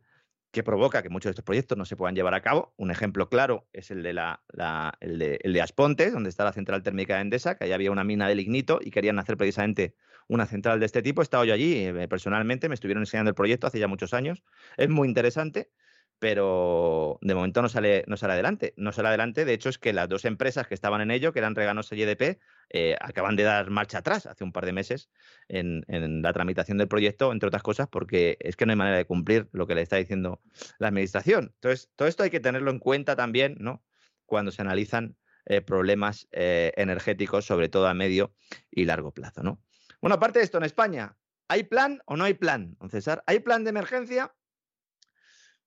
que 0.51 0.63
provoca 0.63 1.03
que 1.03 1.09
muchos 1.09 1.29
de 1.29 1.31
estos 1.31 1.45
proyectos 1.45 1.77
no 1.77 1.85
se 1.85 1.95
puedan 1.95 2.15
llevar 2.15 2.33
a 2.33 2.41
cabo. 2.41 2.73
Un 2.77 2.91
ejemplo 2.91 3.29
claro 3.29 3.67
es 3.73 3.91
el 3.91 4.01
de, 4.03 4.13
la, 4.13 4.41
el 4.99 5.19
de, 5.19 5.39
el 5.43 5.53
de 5.53 5.61
Aspontes, 5.61 6.11
donde 6.11 6.29
está 6.29 6.43
la 6.43 6.53
central 6.53 6.81
térmica 6.81 7.15
de 7.15 7.21
Endesa, 7.21 7.55
que 7.55 7.65
allá 7.65 7.75
había 7.75 7.91
una 7.91 8.03
mina 8.03 8.27
de 8.27 8.35
lignito 8.35 8.79
y 8.81 8.91
querían 8.91 9.19
hacer 9.19 9.37
precisamente 9.37 9.95
una 10.27 10.45
central 10.45 10.79
de 10.79 10.85
este 10.85 11.01
tipo. 11.01 11.21
He 11.21 11.23
estado 11.23 11.45
yo 11.45 11.53
allí 11.53 11.85
eh, 11.85 12.07
personalmente, 12.07 12.69
me 12.69 12.75
estuvieron 12.75 13.03
enseñando 13.03 13.29
el 13.29 13.35
proyecto 13.35 13.67
hace 13.67 13.79
ya 13.79 13.87
muchos 13.87 14.13
años. 14.13 14.43
Es 14.77 14.89
muy 14.89 15.07
interesante 15.07 15.69
pero 16.19 17.17
de 17.21 17.33
momento 17.33 17.61
no 17.61 17.69
sale, 17.69 18.03
no 18.07 18.17
sale 18.17 18.33
adelante. 18.33 18.73
No 18.75 18.91
sale 18.91 19.07
adelante, 19.07 19.45
de 19.45 19.53
hecho, 19.53 19.69
es 19.69 19.77
que 19.77 19.93
las 19.93 20.09
dos 20.09 20.25
empresas 20.25 20.67
que 20.67 20.73
estaban 20.73 20.99
en 20.99 21.11
ello, 21.11 21.31
que 21.31 21.39
eran 21.39 21.55
Reganos 21.55 21.91
y 21.93 22.03
EDP, 22.03 22.39
eh, 22.69 22.97
acaban 22.99 23.37
de 23.37 23.43
dar 23.43 23.69
marcha 23.69 23.99
atrás 23.99 24.25
hace 24.25 24.43
un 24.43 24.51
par 24.51 24.65
de 24.65 24.73
meses 24.73 25.09
en, 25.47 25.85
la 26.21 26.33
tramitación 26.33 26.77
del 26.77 26.89
proyecto, 26.89 27.31
entre 27.31 27.47
otras 27.47 27.63
cosas, 27.63 27.87
porque 27.87 28.37
es 28.41 28.57
que 28.57 28.65
no 28.65 28.73
hay 28.73 28.75
manera 28.75 28.97
de 28.97 29.05
cumplir 29.05 29.47
lo 29.53 29.65
que 29.65 29.75
le 29.75 29.81
está 29.81 29.95
diciendo 29.95 30.41
la 30.77 30.89
Administración. 30.89 31.53
Entonces, 31.55 31.89
todo 31.95 32.07
esto 32.07 32.23
hay 32.23 32.29
que 32.29 32.41
tenerlo 32.41 32.69
en 32.69 32.79
cuenta 32.79 33.15
también, 33.15 33.55
¿no? 33.59 33.83
Cuando 34.25 34.51
se 34.51 34.61
analizan 34.61 35.15
eh, 35.45 35.61
problemas 35.61 36.27
eh, 36.31 36.73
energéticos, 36.75 37.45
sobre 37.45 37.69
todo 37.69 37.87
a 37.87 37.93
medio 37.93 38.33
y 38.69 38.85
largo 38.85 39.13
plazo, 39.13 39.41
¿no? 39.41 39.63
Bueno, 40.01 40.15
aparte 40.15 40.39
de 40.39 40.45
esto, 40.45 40.57
en 40.57 40.65
España, 40.65 41.17
¿hay 41.47 41.63
plan 41.63 42.01
o 42.05 42.17
no 42.17 42.25
hay 42.25 42.33
plan, 42.33 42.75
don 42.79 42.89
César? 42.89 43.23
¿Hay 43.25 43.39
plan 43.39 43.63
de 43.63 43.69
emergencia? 43.69 44.33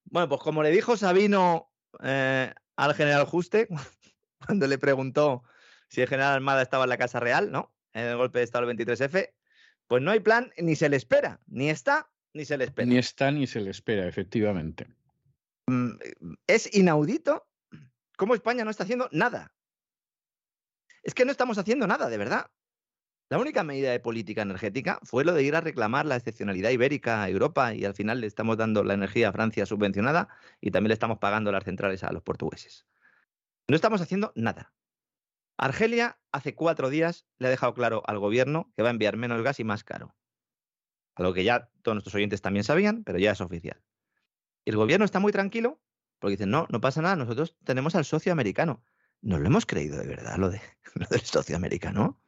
Bueno, 0.04 0.28
pues 0.28 0.40
como 0.40 0.62
le 0.62 0.70
dijo 0.70 0.96
Sabino 0.96 1.72
eh, 2.02 2.52
al 2.76 2.94
general 2.94 3.26
Juste, 3.26 3.68
cuando 4.46 4.66
le 4.66 4.78
preguntó 4.78 5.44
si 5.88 6.00
el 6.00 6.08
general 6.08 6.34
Armada 6.34 6.62
estaba 6.62 6.84
en 6.84 6.90
la 6.90 6.98
Casa 6.98 7.20
Real, 7.20 7.50
¿no? 7.50 7.74
En 7.92 8.06
el 8.06 8.16
golpe 8.16 8.38
de 8.38 8.44
Estado 8.44 8.66
del 8.66 8.76
23F, 8.76 9.32
pues 9.86 10.02
no 10.02 10.10
hay 10.10 10.20
plan, 10.20 10.50
ni 10.56 10.74
se 10.74 10.88
le 10.88 10.96
espera, 10.96 11.40
ni 11.46 11.68
está, 11.68 12.10
ni 12.32 12.44
se 12.44 12.56
le 12.56 12.64
espera. 12.64 12.88
Ni 12.88 12.98
está, 12.98 13.30
ni 13.30 13.46
se 13.46 13.60
le 13.60 13.70
espera, 13.70 14.06
efectivamente. 14.06 14.88
Mm, 15.66 15.92
es 16.46 16.74
inaudito 16.74 17.46
cómo 18.16 18.34
España 18.34 18.64
no 18.64 18.70
está 18.70 18.84
haciendo 18.84 19.08
nada. 19.12 19.54
Es 21.02 21.14
que 21.14 21.24
no 21.24 21.30
estamos 21.30 21.58
haciendo 21.58 21.86
nada, 21.86 22.08
de 22.08 22.16
verdad. 22.16 22.50
La 23.32 23.38
única 23.38 23.64
medida 23.64 23.90
de 23.90 23.98
política 23.98 24.42
energética 24.42 25.00
fue 25.04 25.24
lo 25.24 25.32
de 25.32 25.42
ir 25.42 25.56
a 25.56 25.62
reclamar 25.62 26.04
la 26.04 26.16
excepcionalidad 26.16 26.68
ibérica 26.68 27.22
a 27.22 27.30
Europa 27.30 27.72
y 27.72 27.86
al 27.86 27.94
final 27.94 28.20
le 28.20 28.26
estamos 28.26 28.58
dando 28.58 28.84
la 28.84 28.92
energía 28.92 29.30
a 29.30 29.32
Francia 29.32 29.64
subvencionada 29.64 30.28
y 30.60 30.70
también 30.70 30.88
le 30.88 30.92
estamos 30.92 31.16
pagando 31.16 31.50
las 31.50 31.64
centrales 31.64 32.04
a 32.04 32.12
los 32.12 32.22
portugueses. 32.22 32.84
No 33.68 33.74
estamos 33.74 34.02
haciendo 34.02 34.34
nada. 34.34 34.74
Argelia 35.56 36.18
hace 36.30 36.54
cuatro 36.54 36.90
días 36.90 37.24
le 37.38 37.46
ha 37.46 37.50
dejado 37.50 37.72
claro 37.72 38.02
al 38.04 38.18
gobierno 38.18 38.70
que 38.76 38.82
va 38.82 38.90
a 38.90 38.92
enviar 38.92 39.16
menos 39.16 39.42
gas 39.42 39.60
y 39.60 39.64
más 39.64 39.82
caro. 39.82 40.14
Algo 41.14 41.32
que 41.32 41.44
ya 41.44 41.70
todos 41.80 41.94
nuestros 41.94 42.14
oyentes 42.14 42.42
también 42.42 42.64
sabían, 42.64 43.02
pero 43.02 43.18
ya 43.18 43.30
es 43.30 43.40
oficial. 43.40 43.80
El 44.66 44.76
gobierno 44.76 45.06
está 45.06 45.20
muy 45.20 45.32
tranquilo 45.32 45.80
porque 46.18 46.32
dicen, 46.32 46.50
no, 46.50 46.66
no 46.68 46.82
pasa 46.82 47.00
nada, 47.00 47.16
nosotros 47.16 47.56
tenemos 47.64 47.94
al 47.94 48.04
socio 48.04 48.30
americano. 48.30 48.84
¿No 49.22 49.38
lo 49.38 49.46
hemos 49.46 49.64
creído 49.64 49.96
de 49.96 50.06
verdad 50.06 50.36
lo, 50.36 50.50
de, 50.50 50.60
lo 50.96 51.06
del 51.06 51.22
socio 51.22 51.56
americano? 51.56 52.20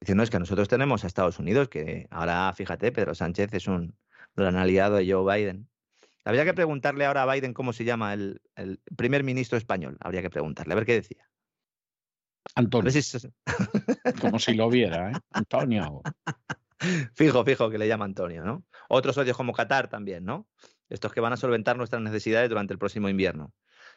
Diciendo 0.00 0.22
es 0.22 0.30
que 0.30 0.38
nosotros 0.38 0.68
tenemos 0.68 1.02
a 1.02 1.06
Estados 1.06 1.38
Unidos, 1.38 1.68
que 1.68 2.06
ahora, 2.10 2.52
fíjate, 2.54 2.92
Pedro 2.92 3.14
Sánchez 3.14 3.52
es 3.52 3.66
un 3.66 3.96
gran 4.36 4.56
aliado 4.56 4.96
de 4.96 5.10
Joe 5.10 5.36
Biden. 5.36 5.68
Habría 6.24 6.44
que 6.44 6.54
preguntarle 6.54 7.06
ahora 7.06 7.22
a 7.22 7.32
Biden 7.32 7.54
cómo 7.54 7.72
se 7.72 7.84
llama 7.84 8.12
el, 8.12 8.40
primer 8.96 9.24
ministro 9.24 9.56
español. 9.56 9.96
Habría 10.00 10.22
que 10.22 10.30
preguntarle, 10.30 10.72
a 10.72 10.76
ver 10.76 10.86
qué 10.86 10.94
decía. 10.94 11.26
Antonio. 12.54 12.92
Como 14.20 14.38
si 14.38 14.54
lo 14.54 14.68
viera, 14.68 15.10
¿eh? 15.10 15.14
Antonio. 15.32 16.02
Fijo, 17.14 17.44
fijo 17.44 17.70
que 17.70 17.78
le 17.78 17.88
llama 17.88 18.04
Antonio, 18.04 18.44
¿no? 18.44 18.64
Otros 18.88 19.16
socios 19.16 19.36
como 19.36 19.52
Qatar 19.52 19.88
también, 19.88 20.24
¿no? 20.24 20.46
Estos 20.88 21.12
que 21.12 21.20
van 21.20 21.32
a 21.32 21.36
solventar 21.36 21.76
nuestras 21.76 22.00
necesidades 22.00 22.48
durante 22.48 22.72
el 22.72 22.78
próximo 22.78 23.08
invierno. 23.08 23.52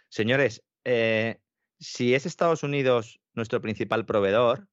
Señores, 0.09 0.63
eh, 0.83 1.39
si 1.79 2.15
es 2.15 2.25
Estados 2.25 2.63
Unidos 2.63 3.19
nuestro 3.33 3.61
principal 3.61 4.05
proveedor, 4.05 4.67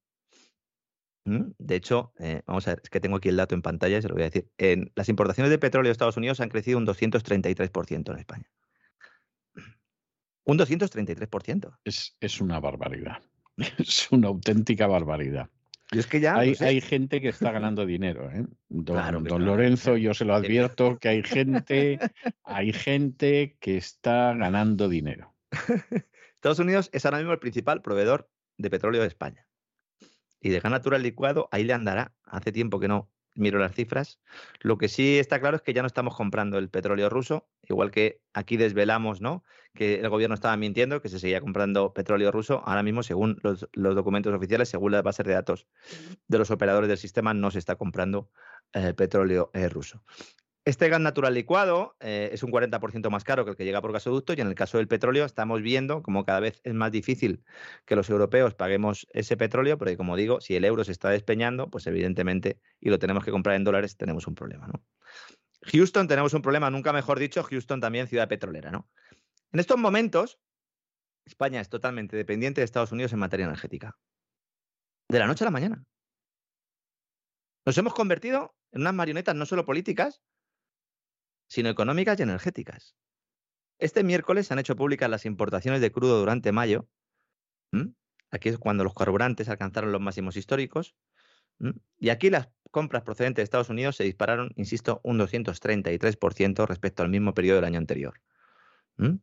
de 1.25 1.75
hecho, 1.75 2.13
eh, 2.19 2.41
vamos 2.45 2.67
a 2.67 2.71
ver, 2.71 2.81
es 2.83 2.89
que 2.89 2.99
tengo 2.99 3.17
aquí 3.17 3.29
el 3.29 3.37
dato 3.37 3.55
en 3.55 3.61
pantalla 3.61 3.97
y 3.97 4.01
se 4.01 4.07
lo 4.07 4.15
voy 4.15 4.23
a 4.23 4.29
decir. 4.29 4.49
En, 4.57 4.91
las 4.95 5.09
importaciones 5.09 5.51
de 5.51 5.59
petróleo 5.59 5.89
de 5.89 5.91
Estados 5.91 6.17
Unidos 6.17 6.39
han 6.39 6.49
crecido 6.49 6.77
un 6.77 6.87
233% 6.87 8.11
en 8.11 8.19
España. 8.19 8.49
Un 10.45 10.57
233%. 10.57 11.77
Es, 11.83 12.17
es 12.19 12.41
una 12.41 12.59
barbaridad. 12.59 13.21
Es 13.77 14.09
una 14.11 14.29
auténtica 14.29 14.87
barbaridad. 14.87 15.49
Y 15.91 15.99
es 15.99 16.07
que 16.07 16.21
ya. 16.21 16.37
Hay, 16.37 16.55
hay 16.59 16.81
gente 16.81 17.19
que 17.19 17.29
está 17.29 17.51
ganando 17.51 17.85
dinero. 17.85 18.31
¿eh? 18.31 18.45
Don, 18.69 19.23
don 19.23 19.45
Lorenzo, 19.45 19.97
yo 19.97 20.13
se 20.13 20.23
lo 20.23 20.33
advierto 20.33 20.97
que 20.97 21.09
hay 21.09 21.23
gente, 21.23 21.99
hay 22.43 22.71
gente 22.71 23.57
que 23.59 23.75
está 23.77 24.33
ganando 24.33 24.87
dinero. 24.87 25.35
Estados 26.35 26.59
Unidos 26.59 26.89
es 26.93 27.05
ahora 27.05 27.17
mismo 27.17 27.33
el 27.33 27.39
principal 27.39 27.81
proveedor 27.81 28.29
de 28.57 28.69
petróleo 28.69 29.01
de 29.01 29.07
España 29.07 29.48
y 30.41 30.49
de 30.49 30.59
gas 30.59 30.71
natural 30.71 31.03
licuado, 31.03 31.49
ahí 31.51 31.63
le 31.63 31.73
andará. 31.73 32.13
Hace 32.23 32.51
tiempo 32.51 32.79
que 32.79 32.87
no 32.87 33.09
miro 33.35 33.59
las 33.59 33.73
cifras. 33.73 34.19
Lo 34.59 34.77
que 34.77 34.89
sí 34.89 35.17
está 35.17 35.39
claro 35.39 35.57
es 35.57 35.61
que 35.61 35.73
ya 35.73 35.81
no 35.81 35.87
estamos 35.87 36.15
comprando 36.15 36.57
el 36.57 36.69
petróleo 36.69 37.09
ruso, 37.09 37.47
igual 37.67 37.91
que 37.91 38.21
aquí 38.33 38.57
desvelamos, 38.57 39.21
¿no? 39.21 39.43
Que 39.73 39.95
el 39.95 40.09
gobierno 40.09 40.35
estaba 40.35 40.57
mintiendo, 40.57 41.01
que 41.01 41.09
se 41.09 41.19
seguía 41.19 41.41
comprando 41.41 41.93
petróleo 41.93 42.31
ruso. 42.31 42.61
Ahora 42.65 42.83
mismo, 42.83 43.03
según 43.03 43.39
los, 43.43 43.67
documentos 43.73 44.33
oficiales, 44.33 44.69
según 44.69 44.91
las 44.91 45.03
bases 45.03 45.25
de 45.25 45.33
datos 45.33 45.67
de 46.27 46.37
los 46.37 46.51
operadores 46.51 46.89
del 46.89 46.97
sistema, 46.97 47.33
no 47.33 47.51
se 47.51 47.59
está 47.59 47.75
comprando 47.75 48.29
eh, 48.73 48.93
petróleo 48.93 49.51
eh, 49.53 49.69
ruso. 49.69 50.03
Este 50.65 50.89
gas 50.89 50.99
natural 50.99 51.33
licuado 51.33 51.95
eh, 51.99 52.29
es 52.33 52.43
un 52.43 52.51
40% 52.51 53.09
más 53.09 53.23
caro 53.23 53.43
que 53.43 53.51
el 53.51 53.57
que 53.57 53.65
llega 53.65 53.81
por 53.81 53.93
gasoducto 53.93 54.33
y 54.33 54.41
en 54.41 54.47
el 54.47 54.55
caso 54.55 54.77
del 54.77 54.87
petróleo 54.87 55.25
estamos 55.25 55.61
viendo 55.61 56.03
como 56.03 56.25
cada 56.25 56.41
vez 56.41 56.61
es 56.63 56.73
más 56.73 56.91
difícil 56.91 57.43
que 57.85 57.95
los 57.95 58.09
europeos 58.09 58.53
paguemos 58.55 59.07
ese 59.11 59.37
petróleo, 59.37 59.77
porque 59.77 59.97
como 59.97 60.15
digo, 60.15 60.41
si 60.41 60.55
el 60.55 60.65
euro 60.65 60.83
se 60.83 60.91
está 60.91 61.09
despeñando, 61.09 61.69
pues 61.69 61.87
evidentemente, 61.87 62.59
y 62.79 62.89
lo 62.89 62.99
tenemos 62.99 63.23
que 63.23 63.31
comprar 63.31 63.55
en 63.55 63.63
dólares, 63.63 63.97
tenemos 63.97 64.27
un 64.27 64.35
problema. 64.35 64.69
Houston 65.63 66.07
tenemos 66.07 66.33
un 66.33 66.41
problema, 66.41 66.69
nunca 66.69 66.93
mejor 66.93 67.19
dicho, 67.19 67.43
Houston 67.43 67.79
también 67.79 68.07
ciudad 68.07 68.27
petrolera. 68.27 68.69
¿no? 68.69 68.89
En 69.51 69.59
estos 69.59 69.77
momentos, 69.77 70.39
España 71.25 71.61
es 71.61 71.69
totalmente 71.69 72.17
dependiente 72.17 72.61
de 72.61 72.65
Estados 72.65 72.91
Unidos 72.91 73.13
en 73.13 73.19
materia 73.19 73.45
energética. 73.45 73.97
De 75.07 75.19
la 75.19 75.25
noche 75.25 75.43
a 75.43 75.47
la 75.47 75.51
mañana. 75.51 75.83
Nos 77.65 77.77
hemos 77.77 77.93
convertido 77.93 78.55
en 78.71 78.81
unas 78.81 78.93
marionetas 78.93 79.35
no 79.35 79.45
solo 79.45 79.65
políticas, 79.65 80.21
sino 81.49 81.67
económicas 81.67 82.17
y 82.19 82.23
energéticas. 82.23 82.95
Este 83.79 84.03
miércoles 84.03 84.47
se 84.47 84.53
han 84.53 84.59
hecho 84.59 84.75
públicas 84.75 85.09
las 85.09 85.25
importaciones 85.25 85.81
de 85.81 85.91
crudo 85.91 86.19
durante 86.19 86.53
mayo. 86.53 86.87
Aquí 88.31 88.49
es 88.49 88.57
cuando 88.57 88.83
los 88.83 88.93
carburantes 88.93 89.49
alcanzaron 89.49 89.91
los 89.91 89.99
máximos 89.99 90.37
históricos. 90.37 90.95
Y 91.97 92.09
aquí 92.09 92.29
las 92.29 92.49
compras 92.71 93.03
procedentes 93.03 93.37
de 93.37 93.43
Estados 93.43 93.69
Unidos 93.69 93.95
se 93.95 94.03
dispararon, 94.03 94.53
insisto, 94.55 95.01
un 95.03 95.19
233% 95.19 96.67
respecto 96.67 97.03
al 97.03 97.09
mismo 97.09 97.33
periodo 97.33 97.57
del 97.57 97.65
año 97.65 97.79
anterior. 97.79 98.21
En 98.97 99.21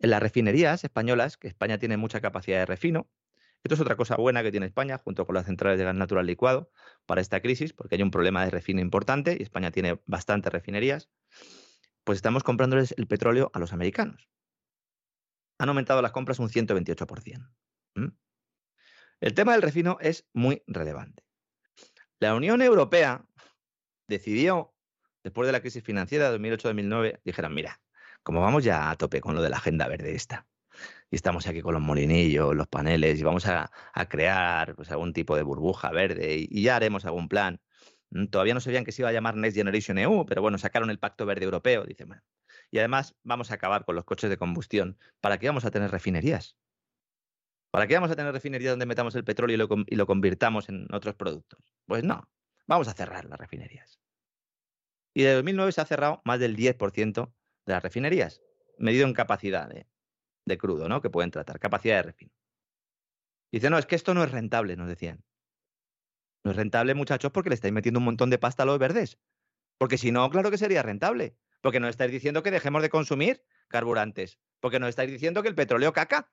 las 0.00 0.20
refinerías 0.20 0.84
españolas, 0.84 1.36
que 1.36 1.48
España 1.48 1.78
tiene 1.78 1.96
mucha 1.96 2.20
capacidad 2.20 2.58
de 2.58 2.66
refino, 2.66 3.08
esto 3.64 3.74
es 3.74 3.80
otra 3.80 3.96
cosa 3.96 4.16
buena 4.16 4.42
que 4.42 4.50
tiene 4.50 4.66
España, 4.66 4.98
junto 4.98 5.24
con 5.24 5.34
las 5.34 5.46
centrales 5.46 5.78
de 5.78 5.84
gas 5.84 5.94
natural 5.94 6.26
licuado, 6.26 6.70
para 7.06 7.20
esta 7.20 7.40
crisis, 7.40 7.72
porque 7.72 7.94
hay 7.94 8.02
un 8.02 8.10
problema 8.10 8.44
de 8.44 8.50
refino 8.50 8.80
importante 8.80 9.36
y 9.38 9.42
España 9.42 9.70
tiene 9.70 10.00
bastantes 10.06 10.52
refinerías, 10.52 11.10
pues 12.04 12.16
estamos 12.16 12.42
comprándoles 12.42 12.94
el 12.98 13.06
petróleo 13.06 13.50
a 13.54 13.60
los 13.60 13.72
americanos. 13.72 14.28
Han 15.58 15.68
aumentado 15.68 16.02
las 16.02 16.10
compras 16.10 16.40
un 16.40 16.48
128%. 16.48 17.48
El 19.20 19.34
tema 19.34 19.52
del 19.52 19.62
refino 19.62 19.98
es 20.00 20.28
muy 20.32 20.64
relevante. 20.66 21.22
La 22.18 22.34
Unión 22.34 22.60
Europea 22.60 23.24
decidió, 24.08 24.74
después 25.22 25.46
de 25.46 25.52
la 25.52 25.60
crisis 25.60 25.84
financiera 25.84 26.28
de 26.28 26.40
2008-2009, 26.40 27.20
dijeron, 27.24 27.54
mira, 27.54 27.80
como 28.24 28.40
vamos 28.40 28.64
ya 28.64 28.90
a 28.90 28.96
tope 28.96 29.20
con 29.20 29.36
lo 29.36 29.42
de 29.42 29.50
la 29.50 29.58
agenda 29.58 29.86
verde 29.86 30.16
esta, 30.16 30.48
y 31.12 31.16
estamos 31.16 31.46
aquí 31.46 31.60
con 31.60 31.74
los 31.74 31.82
molinillos, 31.82 32.56
los 32.56 32.66
paneles, 32.68 33.20
y 33.20 33.22
vamos 33.22 33.46
a, 33.46 33.70
crear 34.08 34.74
pues, 34.74 34.90
algún 34.90 35.12
tipo 35.12 35.36
de 35.36 35.42
burbuja 35.42 35.90
verde, 35.90 36.46
y, 36.48 36.62
ya 36.62 36.76
haremos 36.76 37.04
algún 37.04 37.28
plan. 37.28 37.60
Mm, 38.10 38.28
todavía 38.28 38.54
no 38.54 38.60
sabían 38.60 38.86
que 38.86 38.92
se 38.92 39.02
iba 39.02 39.10
a 39.10 39.12
llamar 39.12 39.36
Next 39.36 39.54
Generation 39.54 39.98
EU, 39.98 40.24
pero 40.24 40.40
bueno, 40.40 40.56
sacaron 40.56 40.88
el 40.88 40.98
Pacto 40.98 41.26
Verde 41.26 41.44
Europeo, 41.44 41.84
dicen. 41.84 42.08
Y 42.70 42.78
además 42.78 43.14
vamos 43.24 43.50
a 43.50 43.54
acabar 43.54 43.84
con 43.84 43.94
los 43.94 44.06
coches 44.06 44.30
de 44.30 44.38
combustión. 44.38 44.96
¿Para 45.20 45.36
qué 45.36 45.48
vamos 45.48 45.66
a 45.66 45.70
tener 45.70 45.90
refinerías? 45.90 46.56
¿Para 47.70 47.86
qué 47.86 47.94
vamos 47.94 48.10
a 48.10 48.16
tener 48.16 48.32
refinerías 48.32 48.72
donde 48.72 48.86
metamos 48.86 49.14
el 49.14 49.24
petróleo 49.24 49.54
y 49.54 49.58
lo, 49.58 49.68
y 49.86 49.96
lo 49.96 50.06
convirtamos 50.06 50.70
en 50.70 50.86
otros 50.94 51.14
productos? 51.14 51.60
Pues 51.84 52.04
no, 52.04 52.26
vamos 52.66 52.88
a 52.88 52.94
cerrar 52.94 53.26
las 53.26 53.38
refinerías. 53.38 54.00
Y 55.12 55.24
de 55.24 55.34
2009 55.34 55.72
se 55.72 55.82
ha 55.82 55.84
cerrado 55.84 56.22
más 56.24 56.40
del 56.40 56.56
10% 56.56 57.34
de 57.66 57.72
las 57.74 57.82
refinerías, 57.82 58.40
medido 58.78 59.06
en 59.06 59.12
capacidad 59.12 59.68
de 60.44 60.58
crudo, 60.58 60.88
¿no? 60.88 61.00
Que 61.00 61.10
pueden 61.10 61.30
tratar, 61.30 61.58
capacidad 61.58 61.96
de 61.96 62.02
refino. 62.02 62.32
Dice, 63.52 63.70
no, 63.70 63.78
es 63.78 63.86
que 63.86 63.96
esto 63.96 64.14
no 64.14 64.24
es 64.24 64.30
rentable, 64.30 64.76
nos 64.76 64.88
decían. 64.88 65.24
No 66.44 66.50
es 66.50 66.56
rentable, 66.56 66.94
muchachos, 66.94 67.30
porque 67.32 67.50
le 67.50 67.54
estáis 67.54 67.72
metiendo 67.72 67.98
un 67.98 68.04
montón 68.04 68.30
de 68.30 68.38
pasta 68.38 68.62
a 68.62 68.66
los 68.66 68.78
verdes. 68.78 69.18
Porque 69.78 69.98
si 69.98 70.10
no, 70.10 70.28
claro 70.30 70.50
que 70.50 70.58
sería 70.58 70.82
rentable. 70.82 71.36
Porque 71.60 71.80
nos 71.80 71.90
estáis 71.90 72.10
diciendo 72.10 72.42
que 72.42 72.50
dejemos 72.50 72.82
de 72.82 72.90
consumir 72.90 73.44
carburantes. 73.68 74.40
Porque 74.60 74.80
nos 74.80 74.88
estáis 74.88 75.10
diciendo 75.10 75.42
que 75.42 75.48
el 75.48 75.54
petróleo 75.54 75.92
caca. 75.92 76.32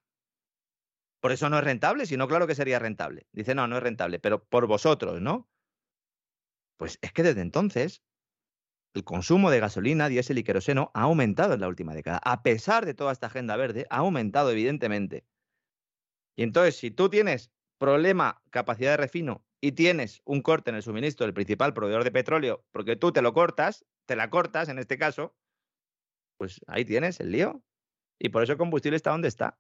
Por 1.19 1.31
eso 1.31 1.49
no 1.49 1.57
es 1.57 1.63
rentable, 1.63 2.05
si 2.05 2.15
no, 2.15 2.27
claro 2.27 2.47
que 2.47 2.55
sería 2.55 2.79
rentable. 2.79 3.27
Dice, 3.33 3.53
no, 3.53 3.67
no 3.67 3.77
es 3.77 3.83
rentable, 3.83 4.19
pero 4.19 4.43
por 4.45 4.67
vosotros, 4.67 5.21
¿no? 5.21 5.49
Pues 6.77 6.97
es 7.01 7.11
que 7.11 7.23
desde 7.23 7.41
entonces 7.41 8.01
el 8.93 9.03
consumo 9.03 9.51
de 9.51 9.59
gasolina, 9.59 10.09
diésel 10.09 10.39
y 10.39 10.43
queroseno 10.43 10.91
ha 10.93 11.03
aumentado 11.03 11.53
en 11.53 11.61
la 11.61 11.67
última 11.67 11.93
década. 11.93 12.19
A 12.23 12.43
pesar 12.43 12.85
de 12.85 12.93
toda 12.93 13.11
esta 13.11 13.27
agenda 13.27 13.55
verde, 13.55 13.85
ha 13.89 13.97
aumentado 13.97 14.51
evidentemente. 14.51 15.25
Y 16.35 16.43
entonces, 16.43 16.77
si 16.77 16.91
tú 16.91 17.09
tienes 17.09 17.51
problema, 17.77 18.41
capacidad 18.49 18.91
de 18.91 18.97
refino 18.97 19.45
y 19.61 19.73
tienes 19.73 20.21
un 20.25 20.41
corte 20.41 20.69
en 20.69 20.77
el 20.77 20.83
suministro 20.83 21.25
del 21.25 21.33
principal 21.33 21.73
proveedor 21.73 22.03
de 22.03 22.11
petróleo, 22.11 22.65
porque 22.71 22.95
tú 22.95 23.11
te 23.11 23.21
lo 23.21 23.33
cortas, 23.33 23.85
te 24.05 24.15
la 24.15 24.29
cortas 24.29 24.69
en 24.69 24.79
este 24.79 24.97
caso, 24.97 25.35
pues 26.37 26.61
ahí 26.67 26.85
tienes 26.85 27.19
el 27.19 27.31
lío. 27.31 27.61
Y 28.17 28.29
por 28.29 28.43
eso 28.43 28.53
el 28.53 28.57
combustible 28.57 28.95
está 28.95 29.11
donde 29.11 29.27
está. 29.27 29.57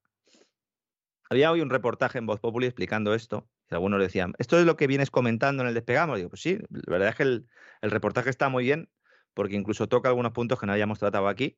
Había 1.29 1.51
hoy 1.51 1.61
un 1.61 1.69
reportaje 1.69 2.17
en 2.17 2.25
Voz 2.25 2.39
Populi 2.39 2.65
explicando 2.65 3.13
esto. 3.13 3.47
Y 3.69 3.75
algunos 3.75 3.99
decían, 3.99 4.33
¿esto 4.39 4.57
es 4.59 4.65
lo 4.65 4.75
que 4.75 4.87
vienes 4.87 5.11
comentando 5.11 5.61
en 5.61 5.69
el 5.69 5.75
despegamos? 5.75 6.17
digo, 6.17 6.29
pues 6.29 6.41
sí, 6.41 6.57
la 6.69 6.91
verdad 6.91 7.09
es 7.09 7.15
que 7.15 7.23
el, 7.23 7.47
el 7.81 7.91
reportaje 7.91 8.31
está 8.31 8.49
muy 8.49 8.63
bien 8.63 8.89
porque 9.39 9.55
incluso 9.55 9.87
toca 9.87 10.09
algunos 10.09 10.33
puntos 10.33 10.59
que 10.59 10.65
no 10.65 10.73
hayamos 10.73 10.99
tratado 10.99 11.29
aquí. 11.29 11.57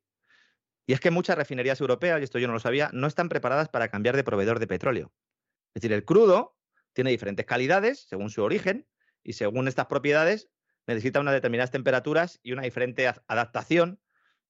Y 0.86 0.94
es 0.94 1.00
que 1.00 1.10
muchas 1.10 1.36
refinerías 1.36 1.82
europeas, 1.82 2.22
y 2.22 2.24
esto 2.26 2.38
yo 2.38 2.46
no 2.46 2.54
lo 2.54 2.60
sabía, 2.60 2.92
no 2.94 3.08
están 3.08 3.28
preparadas 3.28 3.70
para 3.70 3.88
cambiar 3.88 4.16
de 4.16 4.24
proveedor 4.24 4.60
de 4.60 4.68
petróleo. 4.68 5.12
Es 5.74 5.82
decir, 5.82 5.92
el 5.92 6.06
crudo 6.06 6.56
tiene 6.94 7.10
diferentes 7.10 7.44
calidades 7.48 8.06
según 8.08 8.30
su 8.30 8.44
origen 8.44 8.88
y 9.24 9.34
según 9.34 9.68
estas 9.68 9.88
propiedades 9.88 10.48
necesita 10.86 11.22
unas 11.22 11.34
determinadas 11.34 11.72
temperaturas 11.72 12.40
y 12.44 12.52
una 12.52 12.62
diferente 12.62 13.12
adaptación 13.28 14.00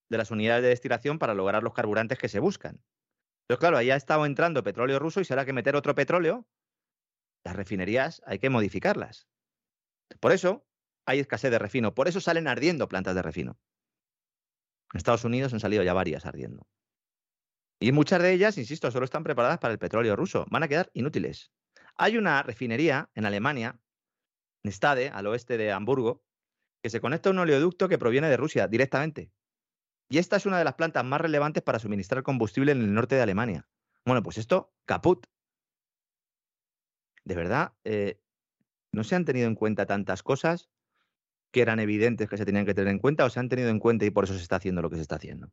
de 0.09 0.17
las 0.17 0.29
unidades 0.29 0.63
de 0.63 0.67
destilación 0.67 1.17
para 1.17 1.33
lograr 1.33 1.63
los 1.63 1.73
carburantes 1.73 2.17
que 2.17 2.27
se 2.27 2.39
buscan. 2.39 2.83
Pero 3.47 3.59
claro, 3.59 3.77
ahí 3.77 3.91
ha 3.91 3.95
estado 3.95 4.25
entrando 4.25 4.61
petróleo 4.61 4.99
ruso 4.99 5.21
y 5.21 5.25
será 5.25 5.45
que 5.45 5.53
meter 5.53 5.77
otro 5.77 5.95
petróleo. 5.95 6.45
Las 7.45 7.55
refinerías 7.55 8.21
hay 8.25 8.39
que 8.39 8.49
modificarlas. 8.49 9.29
Por 10.19 10.33
eso, 10.33 10.67
hay 11.05 11.19
escasez 11.19 11.51
de 11.51 11.59
refino. 11.59 11.93
Por 11.93 12.07
eso 12.07 12.21
salen 12.21 12.47
ardiendo 12.47 12.87
plantas 12.87 13.15
de 13.15 13.21
refino. 13.21 13.59
En 14.93 14.97
Estados 14.97 15.23
Unidos 15.23 15.53
han 15.53 15.59
salido 15.59 15.83
ya 15.83 15.93
varias 15.93 16.25
ardiendo. 16.25 16.67
Y 17.79 17.91
muchas 17.91 18.21
de 18.21 18.31
ellas, 18.31 18.57
insisto, 18.57 18.91
solo 18.91 19.05
están 19.05 19.23
preparadas 19.23 19.57
para 19.57 19.73
el 19.73 19.79
petróleo 19.79 20.15
ruso. 20.15 20.45
Van 20.51 20.63
a 20.63 20.67
quedar 20.67 20.91
inútiles. 20.93 21.51
Hay 21.95 22.17
una 22.17 22.43
refinería 22.43 23.09
en 23.15 23.25
Alemania, 23.25 23.79
en 24.63 24.71
Stade, 24.71 25.09
al 25.09 25.27
oeste 25.27 25.57
de 25.57 25.71
Hamburgo, 25.71 26.23
que 26.83 26.89
se 26.89 27.01
conecta 27.01 27.29
a 27.29 27.31
un 27.31 27.39
oleoducto 27.39 27.89
que 27.89 27.97
proviene 27.97 28.29
de 28.29 28.37
Rusia 28.37 28.67
directamente. 28.67 29.31
Y 30.09 30.17
esta 30.17 30.35
es 30.35 30.45
una 30.45 30.57
de 30.57 30.63
las 30.63 30.75
plantas 30.75 31.05
más 31.05 31.21
relevantes 31.21 31.63
para 31.63 31.79
suministrar 31.79 32.21
combustible 32.21 32.71
en 32.71 32.81
el 32.81 32.93
norte 32.93 33.15
de 33.15 33.21
Alemania. 33.21 33.67
Bueno, 34.05 34.21
pues 34.21 34.37
esto, 34.37 34.73
caput. 34.85 35.25
De 37.23 37.35
verdad, 37.35 37.73
eh, 37.83 38.19
no 38.91 39.03
se 39.03 39.15
han 39.15 39.25
tenido 39.25 39.47
en 39.47 39.55
cuenta 39.55 39.85
tantas 39.85 40.21
cosas 40.21 40.69
que 41.51 41.61
eran 41.61 41.79
evidentes 41.79 42.29
que 42.29 42.37
se 42.37 42.45
tenían 42.45 42.65
que 42.65 42.73
tener 42.73 42.91
en 42.91 42.99
cuenta 42.99 43.25
o 43.25 43.29
se 43.29 43.39
han 43.39 43.49
tenido 43.49 43.69
en 43.69 43.79
cuenta 43.79 44.05
y 44.05 44.09
por 44.09 44.23
eso 44.23 44.33
se 44.33 44.41
está 44.41 44.55
haciendo 44.55 44.81
lo 44.81 44.89
que 44.89 44.95
se 44.95 45.01
está 45.01 45.15
haciendo? 45.15 45.51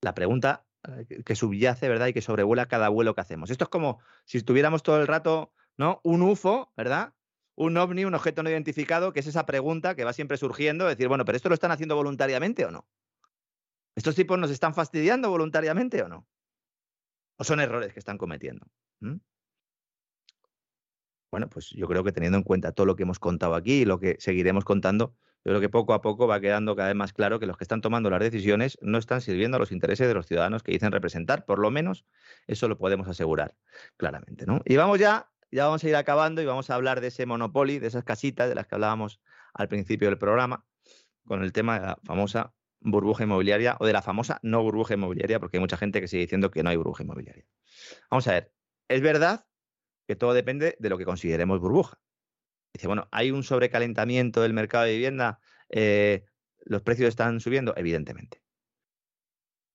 La 0.00 0.14
pregunta 0.14 0.66
eh, 0.88 1.22
que 1.24 1.36
subyace, 1.36 1.88
¿verdad? 1.88 2.08
Y 2.08 2.12
que 2.12 2.22
sobrevuela 2.22 2.66
cada 2.66 2.88
vuelo 2.88 3.14
que 3.14 3.20
hacemos. 3.20 3.50
Esto 3.50 3.64
es 3.64 3.70
como 3.70 4.00
si 4.24 4.38
estuviéramos 4.38 4.82
todo 4.82 5.00
el 5.00 5.06
rato, 5.06 5.52
¿no? 5.76 6.00
Un 6.02 6.22
UFO, 6.22 6.72
¿verdad? 6.76 7.14
Un 7.54 7.76
ovni, 7.76 8.04
un 8.04 8.14
objeto 8.14 8.42
no 8.42 8.50
identificado, 8.50 9.12
que 9.12 9.20
es 9.20 9.26
esa 9.26 9.46
pregunta 9.46 9.94
que 9.94 10.04
va 10.04 10.12
siempre 10.12 10.36
surgiendo, 10.36 10.86
decir, 10.86 11.06
bueno, 11.06 11.24
pero 11.24 11.36
¿esto 11.36 11.48
lo 11.48 11.54
están 11.54 11.70
haciendo 11.70 11.94
voluntariamente 11.94 12.64
o 12.64 12.70
no? 12.70 12.88
¿Estos 13.94 14.14
tipos 14.14 14.38
nos 14.38 14.50
están 14.50 14.74
fastidiando 14.74 15.30
voluntariamente 15.30 16.02
o 16.02 16.08
no? 16.08 16.26
¿O 17.36 17.44
son 17.44 17.60
errores 17.60 17.92
que 17.92 17.98
están 17.98 18.18
cometiendo? 18.18 18.66
¿Mm? 19.00 19.16
Bueno, 21.32 21.48
pues 21.48 21.70
yo 21.70 21.88
creo 21.88 22.04
que 22.04 22.12
teniendo 22.12 22.36
en 22.36 22.44
cuenta 22.44 22.72
todo 22.72 22.86
lo 22.86 22.94
que 22.94 23.04
hemos 23.04 23.18
contado 23.18 23.54
aquí 23.54 23.80
y 23.80 23.84
lo 23.86 23.98
que 23.98 24.16
seguiremos 24.20 24.66
contando, 24.66 25.16
yo 25.44 25.50
creo 25.50 25.60
que 25.62 25.70
poco 25.70 25.94
a 25.94 26.02
poco 26.02 26.26
va 26.26 26.38
quedando 26.40 26.76
cada 26.76 26.88
vez 26.88 26.94
más 26.94 27.14
claro 27.14 27.40
que 27.40 27.46
los 27.46 27.56
que 27.56 27.64
están 27.64 27.80
tomando 27.80 28.10
las 28.10 28.20
decisiones 28.20 28.76
no 28.82 28.98
están 28.98 29.22
sirviendo 29.22 29.56
a 29.56 29.58
los 29.58 29.72
intereses 29.72 30.06
de 30.06 30.12
los 30.12 30.26
ciudadanos 30.26 30.62
que 30.62 30.72
dicen 30.72 30.92
representar, 30.92 31.46
por 31.46 31.58
lo 31.58 31.70
menos 31.70 32.04
eso 32.46 32.68
lo 32.68 32.76
podemos 32.76 33.08
asegurar 33.08 33.56
claramente, 33.96 34.44
¿no? 34.44 34.60
Y 34.66 34.76
vamos 34.76 34.98
ya, 34.98 35.32
ya 35.50 35.64
vamos 35.64 35.82
a 35.82 35.88
ir 35.88 35.96
acabando 35.96 36.42
y 36.42 36.44
vamos 36.44 36.68
a 36.68 36.74
hablar 36.74 37.00
de 37.00 37.06
ese 37.06 37.24
monopoly, 37.24 37.78
de 37.78 37.86
esas 37.86 38.04
casitas 38.04 38.50
de 38.50 38.54
las 38.54 38.66
que 38.66 38.74
hablábamos 38.74 39.22
al 39.54 39.68
principio 39.68 40.08
del 40.08 40.18
programa, 40.18 40.66
con 41.26 41.42
el 41.42 41.52
tema 41.52 41.80
de 41.80 41.86
la 41.86 41.98
famosa 42.04 42.52
burbuja 42.80 43.24
inmobiliaria 43.24 43.78
o 43.80 43.86
de 43.86 43.94
la 43.94 44.02
famosa 44.02 44.38
no 44.42 44.62
burbuja 44.62 44.94
inmobiliaria, 44.94 45.40
porque 45.40 45.56
hay 45.56 45.62
mucha 45.62 45.78
gente 45.78 46.02
que 46.02 46.08
sigue 46.08 46.24
diciendo 46.24 46.50
que 46.50 46.62
no 46.62 46.68
hay 46.68 46.76
burbuja 46.76 47.04
inmobiliaria. 47.04 47.46
Vamos 48.10 48.28
a 48.28 48.32
ver, 48.32 48.52
es 48.88 49.00
verdad 49.00 49.46
que 50.12 50.16
todo 50.16 50.34
depende 50.34 50.76
de 50.78 50.90
lo 50.90 50.98
que 50.98 51.06
consideremos 51.06 51.58
burbuja. 51.58 51.98
Dice, 52.74 52.86
bueno, 52.86 53.08
¿hay 53.12 53.30
un 53.30 53.44
sobrecalentamiento 53.44 54.42
del 54.42 54.52
mercado 54.52 54.84
de 54.84 54.92
vivienda? 54.92 55.40
Eh, 55.70 56.26
¿Los 56.66 56.82
precios 56.82 57.08
están 57.08 57.40
subiendo? 57.40 57.72
Evidentemente. 57.78 58.42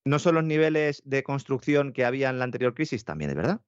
¿No 0.05 0.19
son 0.19 0.35
los 0.35 0.43
niveles 0.43 1.01
de 1.05 1.23
construcción 1.23 1.91
que 1.91 2.05
había 2.05 2.29
en 2.29 2.37
la 2.37 2.43
anterior 2.45 2.75
crisis? 2.75 3.03
También 3.03 3.31
es 3.31 3.35
verdad. 3.35 3.61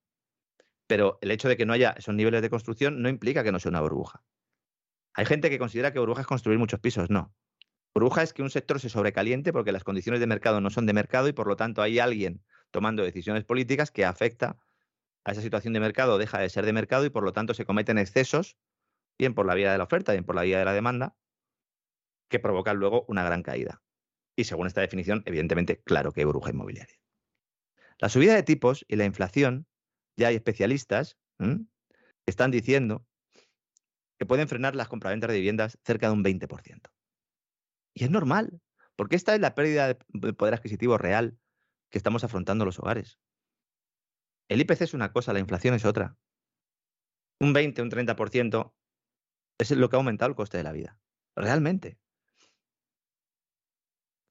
Pero 0.86 1.18
el 1.22 1.32
hecho 1.32 1.50
de 1.50 1.58
que 1.58 1.66
no 1.66 1.74
haya 1.74 1.96
esos 1.98 2.14
niveles 2.14 2.44
de 2.44 2.52
construcción 2.52 3.02
no 3.02 3.10
implica 3.10 3.44
que 3.44 3.52
no 3.52 3.60
sea 3.60 3.70
una 3.70 3.82
burbuja. 3.82 4.24
Hay 5.16 5.26
gente 5.26 5.50
que 5.50 5.58
considera 5.58 5.92
que 5.92 5.98
burbuja 5.98 6.22
es 6.22 6.28
construir 6.28 6.60
muchos 6.60 6.80
pisos. 6.80 7.10
No. 7.10 7.34
Burbuja 7.96 8.22
es 8.22 8.32
que 8.32 8.44
un 8.44 8.52
sector 8.52 8.80
se 8.80 8.90
sobrecaliente 8.90 9.52
porque 9.52 9.72
las 9.72 9.84
condiciones 9.84 10.20
de 10.20 10.28
mercado 10.28 10.62
no 10.62 10.70
son 10.70 10.86
de 10.86 10.94
mercado 10.94 11.30
y 11.30 11.34
por 11.34 11.48
lo 11.48 11.56
tanto 11.56 11.82
hay 11.82 11.98
alguien 11.98 12.44
tomando 12.70 13.02
decisiones 13.02 13.44
políticas 13.44 13.90
que 13.90 14.06
afecta 14.06 14.60
a 15.30 15.32
esa 15.34 15.42
situación 15.42 15.74
de 15.74 15.80
mercado 15.80 16.18
deja 16.18 16.40
de 16.40 16.50
ser 16.50 16.66
de 16.66 16.74
mercado 16.74 17.06
y 17.06 17.10
por 17.10 17.24
lo 17.24 17.34
tanto 17.34 17.54
se 17.54 17.66
cometen 17.66 17.98
excesos, 17.98 18.58
bien 19.18 19.36
por 19.36 19.46
la 19.46 19.56
vía 19.56 19.72
de 19.72 19.78
la 19.78 19.84
oferta, 19.84 20.12
bien 20.12 20.26
por 20.26 20.36
la 20.36 20.42
vía 20.42 20.60
de 20.60 20.66
la 20.66 20.74
demanda, 20.74 21.16
que 22.30 22.40
provocan 22.40 22.78
luego 22.78 23.06
una 23.08 23.24
gran 23.24 23.44
caída. 23.44 23.82
Y 24.36 24.46
según 24.46 24.68
esta 24.68 24.82
definición, 24.82 25.24
evidentemente, 25.26 25.82
claro 25.84 26.12
que 26.12 26.22
hay 26.22 26.26
burbuja 26.26 26.50
inmobiliaria. 26.50 26.96
La 28.00 28.10
subida 28.10 28.34
de 28.34 28.44
tipos 28.44 28.86
y 28.88 28.96
la 28.96 29.06
inflación, 29.06 29.68
ya 30.16 30.30
hay 30.30 30.36
especialistas 30.36 31.18
que 31.38 31.66
están 32.26 32.50
diciendo 32.52 33.06
que 34.18 34.26
pueden 34.26 34.48
frenar 34.48 34.76
las 34.76 34.88
compraventas 34.88 35.30
de 35.30 35.38
viviendas 35.38 35.78
cerca 35.84 36.08
de 36.08 36.14
un 36.14 36.24
20%. 36.24 36.92
Y 37.94 38.04
es 38.04 38.10
normal, 38.10 38.62
porque 38.96 39.16
esta 39.16 39.36
es 39.36 39.42
la 39.42 39.56
pérdida 39.56 39.88
de 39.88 40.34
poder 40.34 40.54
adquisitivo 40.54 40.98
real 40.98 41.38
que 41.90 41.98
estamos 41.98 42.24
afrontando 42.24 42.66
los 42.66 42.80
hogares. 42.80 43.20
El 44.50 44.62
IPC 44.62 44.82
es 44.82 44.94
una 44.94 45.14
cosa, 45.14 45.32
la 45.32 45.40
inflación 45.40 45.76
es 45.76 45.86
otra. 45.86 46.18
Un 47.40 47.54
20, 47.54 47.82
un 47.84 47.92
30% 47.92 48.74
es 49.60 49.72
lo 49.72 49.90
que 49.90 49.96
ha 49.96 50.00
aumentado 50.00 50.30
el 50.30 50.36
coste 50.36 50.58
de 50.58 50.64
la 50.64 50.72
vida. 50.72 51.00
Realmente. 51.36 52.00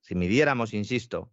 Si 0.01 0.15
midiéramos, 0.15 0.75
insisto, 0.75 1.33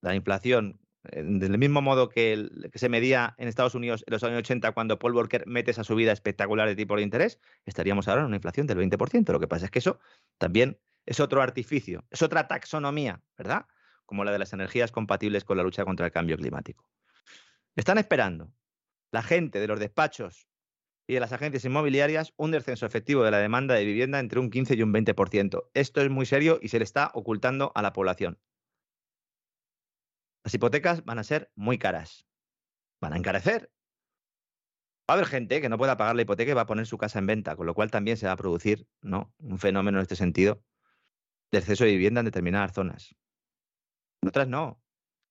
la 0.00 0.14
inflación 0.14 0.80
eh, 1.10 1.22
del 1.22 1.58
mismo 1.58 1.82
modo 1.82 2.08
que, 2.08 2.48
que, 2.72 2.78
se 2.78 2.88
medía 2.88 3.34
en 3.36 3.48
Estados 3.48 3.74
Unidos 3.74 4.04
en 4.06 4.12
los 4.12 4.24
años 4.24 4.38
80 4.38 4.72
cuando 4.72 4.98
Paul 4.98 5.12
Volcker 5.12 5.46
mete 5.46 5.72
esa 5.72 5.84
subida 5.84 6.12
espectacular 6.12 6.66
de 6.66 6.76
tipo 6.76 6.96
de 6.96 7.02
interés, 7.02 7.38
estaríamos 7.66 8.08
ahora 8.08 8.22
en 8.22 8.28
una 8.28 8.36
inflación 8.36 8.66
del 8.66 8.78
20%. 8.78 9.32
Lo 9.32 9.40
que 9.40 9.48
pasa 9.48 9.66
es 9.66 9.70
que 9.70 9.80
eso 9.80 9.98
también 10.38 10.78
es 11.04 11.20
otro 11.20 11.42
artificio, 11.42 12.06
es 12.10 12.22
otra 12.22 12.48
taxonomía, 12.48 13.22
¿verdad? 13.36 13.66
Como 14.06 14.24
la 14.24 14.32
de 14.32 14.38
las 14.38 14.54
energías 14.54 14.92
compatibles 14.92 15.44
con 15.44 15.58
la 15.58 15.62
lucha 15.62 15.84
contra 15.84 16.06
el 16.06 16.12
cambio 16.12 16.38
climático. 16.38 16.88
Están 17.76 17.98
esperando 17.98 18.52
la 19.12 19.22
gente 19.22 19.60
de 19.60 19.66
los 19.66 19.80
despachos 19.80 20.48
y 21.06 21.14
de 21.14 21.20
las 21.20 21.32
agencias 21.32 21.64
inmobiliarias 21.64 22.32
un 22.36 22.50
descenso 22.50 22.86
efectivo 22.86 23.24
de 23.24 23.30
la 23.30 23.38
demanda 23.38 23.74
de 23.74 23.84
vivienda 23.84 24.20
entre 24.20 24.40
un 24.40 24.50
15 24.50 24.74
y 24.74 24.82
un 24.82 24.92
20%. 24.92 25.70
Esto 25.74 26.00
es 26.00 26.10
muy 26.10 26.24
serio 26.24 26.58
y 26.62 26.68
se 26.68 26.78
le 26.78 26.84
está 26.84 27.10
ocultando 27.14 27.72
a 27.74 27.82
la 27.82 27.92
población. 27.92 28.40
Las 30.44 30.54
hipotecas 30.54 31.04
van 31.04 31.18
a 31.18 31.24
ser 31.24 31.50
muy 31.54 31.78
caras. 31.78 32.26
Van 33.00 33.12
a 33.12 33.16
encarecer. 33.16 33.72
Va 35.10 35.14
a 35.14 35.18
haber 35.18 35.26
gente 35.26 35.60
que 35.60 35.68
no 35.68 35.78
pueda 35.78 35.96
pagar 35.96 36.16
la 36.16 36.22
hipoteca 36.22 36.52
y 36.52 36.54
va 36.54 36.62
a 36.62 36.66
poner 36.66 36.86
su 36.86 36.96
casa 36.96 37.18
en 37.18 37.26
venta, 37.26 37.56
con 37.56 37.66
lo 37.66 37.74
cual 37.74 37.90
también 37.90 38.16
se 38.16 38.26
va 38.26 38.32
a 38.32 38.36
producir 38.36 38.86
¿no? 39.02 39.34
un 39.38 39.58
fenómeno 39.58 39.98
en 39.98 40.02
este 40.02 40.16
sentido 40.16 40.62
de 41.50 41.58
exceso 41.58 41.84
de 41.84 41.90
vivienda 41.90 42.20
en 42.20 42.26
determinadas 42.26 42.72
zonas. 42.72 43.14
En 44.22 44.28
otras 44.28 44.48
no. 44.48 44.83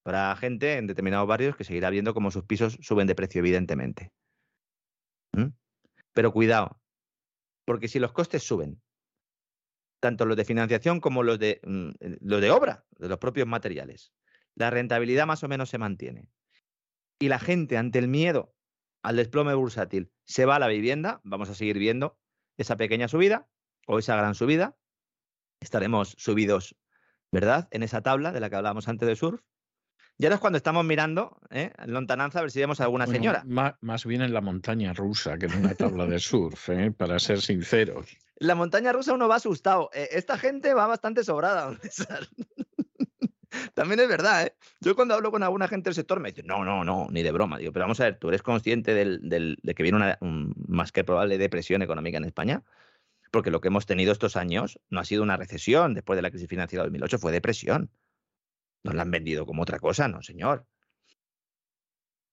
Habrá 0.05 0.35
gente 0.35 0.77
en 0.77 0.87
determinados 0.87 1.27
barrios 1.27 1.55
que 1.55 1.63
seguirá 1.63 1.89
viendo 1.89 2.13
cómo 2.13 2.31
sus 2.31 2.43
pisos 2.43 2.77
suben 2.81 3.07
de 3.07 3.15
precio, 3.15 3.39
evidentemente. 3.39 4.11
¿Mm? 5.33 5.47
Pero 6.13 6.33
cuidado, 6.33 6.79
porque 7.65 7.87
si 7.87 7.99
los 7.99 8.11
costes 8.11 8.43
suben, 8.43 8.81
tanto 9.99 10.25
los 10.25 10.35
de 10.35 10.45
financiación 10.45 10.99
como 10.99 11.23
los 11.23 11.39
de, 11.39 11.61
mm, 11.63 11.91
los 12.21 12.41
de 12.41 12.51
obra, 12.51 12.85
de 12.97 13.07
los 13.07 13.19
propios 13.19 13.47
materiales, 13.47 14.13
la 14.55 14.69
rentabilidad 14.69 15.25
más 15.25 15.43
o 15.43 15.47
menos 15.47 15.69
se 15.69 15.77
mantiene. 15.77 16.29
Y 17.19 17.29
la 17.29 17.39
gente, 17.39 17.77
ante 17.77 17.99
el 17.99 18.07
miedo 18.07 18.53
al 19.01 19.15
desplome 19.15 19.53
bursátil, 19.53 20.11
se 20.25 20.45
va 20.45 20.57
a 20.57 20.59
la 20.59 20.67
vivienda, 20.67 21.21
vamos 21.23 21.49
a 21.49 21.55
seguir 21.55 21.77
viendo 21.77 22.19
esa 22.57 22.75
pequeña 22.75 23.07
subida 23.07 23.47
o 23.87 23.99
esa 23.99 24.15
gran 24.15 24.35
subida. 24.35 24.77
Estaremos 25.61 26.15
subidos, 26.17 26.75
¿verdad? 27.31 27.67
En 27.71 27.83
esa 27.83 28.01
tabla 28.01 28.31
de 28.31 28.39
la 28.39 28.49
que 28.49 28.57
hablábamos 28.57 28.87
antes 28.87 29.07
de 29.07 29.15
surf. 29.15 29.41
Ya 30.17 30.29
no 30.29 30.35
es 30.35 30.41
cuando 30.41 30.57
estamos 30.57 30.85
mirando 30.85 31.37
¿eh? 31.49 31.71
en 31.77 31.91
lontananza 31.91 32.39
a 32.39 32.43
ver 32.43 32.51
si 32.51 32.59
vemos 32.59 32.79
a 32.79 32.83
alguna 32.83 33.07
señora. 33.07 33.43
Más, 33.45 34.05
bien 34.05 34.21
en 34.21 34.33
la 34.33 34.41
montaña 34.41 34.93
rusa 34.93 35.37
que 35.37 35.47
en 35.47 35.55
una 35.55 35.73
tabla 35.75 36.05
de 36.05 36.19
surf, 36.19 36.69
¿eh? 36.69 36.91
para 36.91 37.19
ser 37.19 37.41
sinceros. 37.41 38.17
La 38.37 38.55
montaña 38.55 38.91
rusa 38.91 39.13
uno 39.13 39.27
va 39.27 39.35
asustado. 39.35 39.89
Eh, 39.93 40.09
esta 40.11 40.37
gente 40.37 40.73
va 40.73 40.87
bastante 40.87 41.23
sobrada, 41.23 41.77
También 43.75 43.99
es 43.99 44.07
verdad, 44.07 44.47
¿eh? 44.47 44.55
Yo 44.81 44.95
cuando 44.95 45.13
hablo 45.13 45.31
con 45.31 45.43
alguna 45.43 45.67
gente 45.67 45.89
del 45.89 45.95
sector 45.95 46.19
me 46.19 46.29
dicen, 46.29 46.47
no, 46.47 46.65
no, 46.65 46.83
no, 46.83 47.07
ni 47.11 47.21
de 47.21 47.31
broma. 47.31 47.59
Digo, 47.59 47.71
pero 47.71 47.83
vamos 47.83 47.99
a 47.99 48.05
ver, 48.05 48.17
¿tú 48.17 48.29
eres 48.29 48.41
consciente 48.41 48.95
de 48.95 49.75
que 49.75 49.83
viene 49.83 49.97
una 49.97 50.17
más 50.21 50.91
que 50.91 51.03
probable 51.03 51.37
depresión 51.37 51.83
económica 51.83 52.17
en 52.17 52.23
España? 52.23 52.63
Porque 53.31 53.51
lo 53.51 53.61
que 53.61 53.67
hemos 53.67 53.85
tenido 53.85 54.11
estos 54.11 54.35
años 54.37 54.79
no 54.89 54.99
ha 54.99 55.05
sido 55.05 55.23
una 55.23 55.37
recesión 55.37 55.93
después 55.93 56.17
de 56.17 56.23
la 56.23 56.31
crisis 56.31 56.47
financiera 56.47 56.83
de 56.83 56.89
2008, 56.89 57.19
fue 57.19 57.31
depresión. 57.31 57.91
Nos 58.83 58.95
la 58.95 59.01
han 59.03 59.11
vendido 59.11 59.45
como 59.45 59.63
otra 59.63 59.79
cosa, 59.79 60.07
no, 60.07 60.21
señor. 60.21 60.67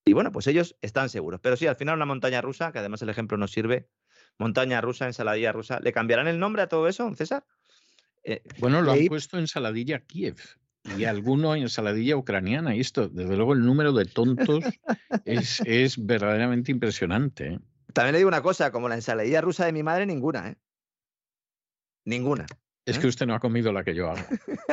Y 0.05 0.13
bueno, 0.13 0.33
pues 0.33 0.47
ellos 0.47 0.77
están 0.81 1.09
seguros. 1.09 1.41
Pero 1.41 1.57
sí, 1.57 1.67
al 1.67 1.77
final 1.77 1.97
una 1.97 2.07
montaña 2.07 2.41
rusa, 2.41 2.73
que 2.73 2.79
además 2.79 3.03
el 3.03 3.11
ejemplo 3.11 3.37
nos 3.37 3.53
sirve, 3.53 3.89
montaña 4.39 4.81
rusa, 4.81 5.07
ensaladilla 5.07 5.53
rusa, 5.53 5.79
¿le 5.81 5.93
cambiarán 5.93 6.27
el 6.27 6.39
nombre 6.39 6.63
a 6.63 6.69
todo 6.69 6.89
eso, 6.89 7.15
César? 7.15 7.45
Eh, 8.25 8.43
bueno, 8.59 8.83
lo 8.83 8.93
han 8.93 9.07
puesto 9.07 9.39
ensaladilla 9.39 10.01
Kiev 10.01 10.37
y 10.97 11.05
alguno 11.05 11.55
ensaladilla 11.55 12.17
ucraniana. 12.17 12.75
Y 12.75 12.81
esto, 12.81 13.09
desde 13.09 13.37
luego, 13.37 13.53
el 13.53 13.65
número 13.65 13.93
de 13.93 14.07
tontos 14.07 14.65
es, 15.25 15.61
es 15.65 16.05
verdaderamente 16.05 16.73
impresionante. 16.73 17.47
¿eh? 17.47 17.61
También 17.93 18.13
le 18.13 18.19
digo 18.19 18.29
una 18.29 18.43
cosa, 18.43 18.73
como 18.73 18.89
la 18.89 18.95
ensaladilla 18.97 19.41
rusa 19.41 19.67
de 19.67 19.73
mi 19.73 19.83
madre, 19.83 20.07
ninguna, 20.07 20.49
¿eh? 20.49 20.57
Ninguna. 22.05 22.47
Es 22.85 22.99
que 22.99 23.07
usted 23.07 23.27
no 23.27 23.35
ha 23.35 23.41
comido 23.41 23.73
la 23.73 23.85
que 23.85 23.95
yo 23.95 24.11
hago. 24.11 24.23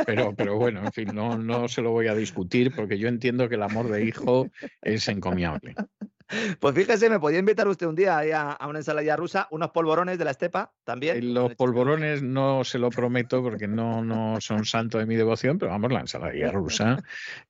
Pero, 0.05 0.33
pero 0.35 0.57
bueno, 0.57 0.81
en 0.83 0.91
fin, 0.91 1.09
no, 1.13 1.37
no 1.37 1.67
se 1.67 1.81
lo 1.81 1.91
voy 1.91 2.07
a 2.07 2.15
discutir 2.15 2.73
porque 2.75 2.97
yo 2.97 3.07
entiendo 3.07 3.49
que 3.49 3.55
el 3.55 3.63
amor 3.63 3.89
de 3.89 4.05
hijo 4.05 4.47
es 4.81 5.07
encomiable. 5.07 5.75
Pues 6.59 6.75
fíjese, 6.75 7.09
me 7.09 7.19
podía 7.19 7.39
invitar 7.39 7.67
usted 7.67 7.87
un 7.87 7.95
día 7.95 8.19
a, 8.51 8.67
una 8.67 8.79
ensalada 8.79 9.15
rusa, 9.15 9.47
unos 9.51 9.71
polvorones 9.71 10.17
de 10.17 10.25
la 10.25 10.31
estepa 10.31 10.73
también. 10.83 11.17
Eh, 11.17 11.21
los 11.21 11.55
polvorones 11.55 12.21
no 12.21 12.63
se 12.63 12.79
lo 12.79 12.89
prometo 12.89 13.41
porque 13.41 13.67
no, 13.67 14.03
no 14.03 14.41
son 14.41 14.65
santo 14.65 14.97
de 14.97 15.05
mi 15.05 15.15
devoción, 15.15 15.57
pero 15.57 15.71
vamos, 15.71 15.91
la 15.91 16.01
ensalada 16.01 16.51
rusa, 16.51 17.01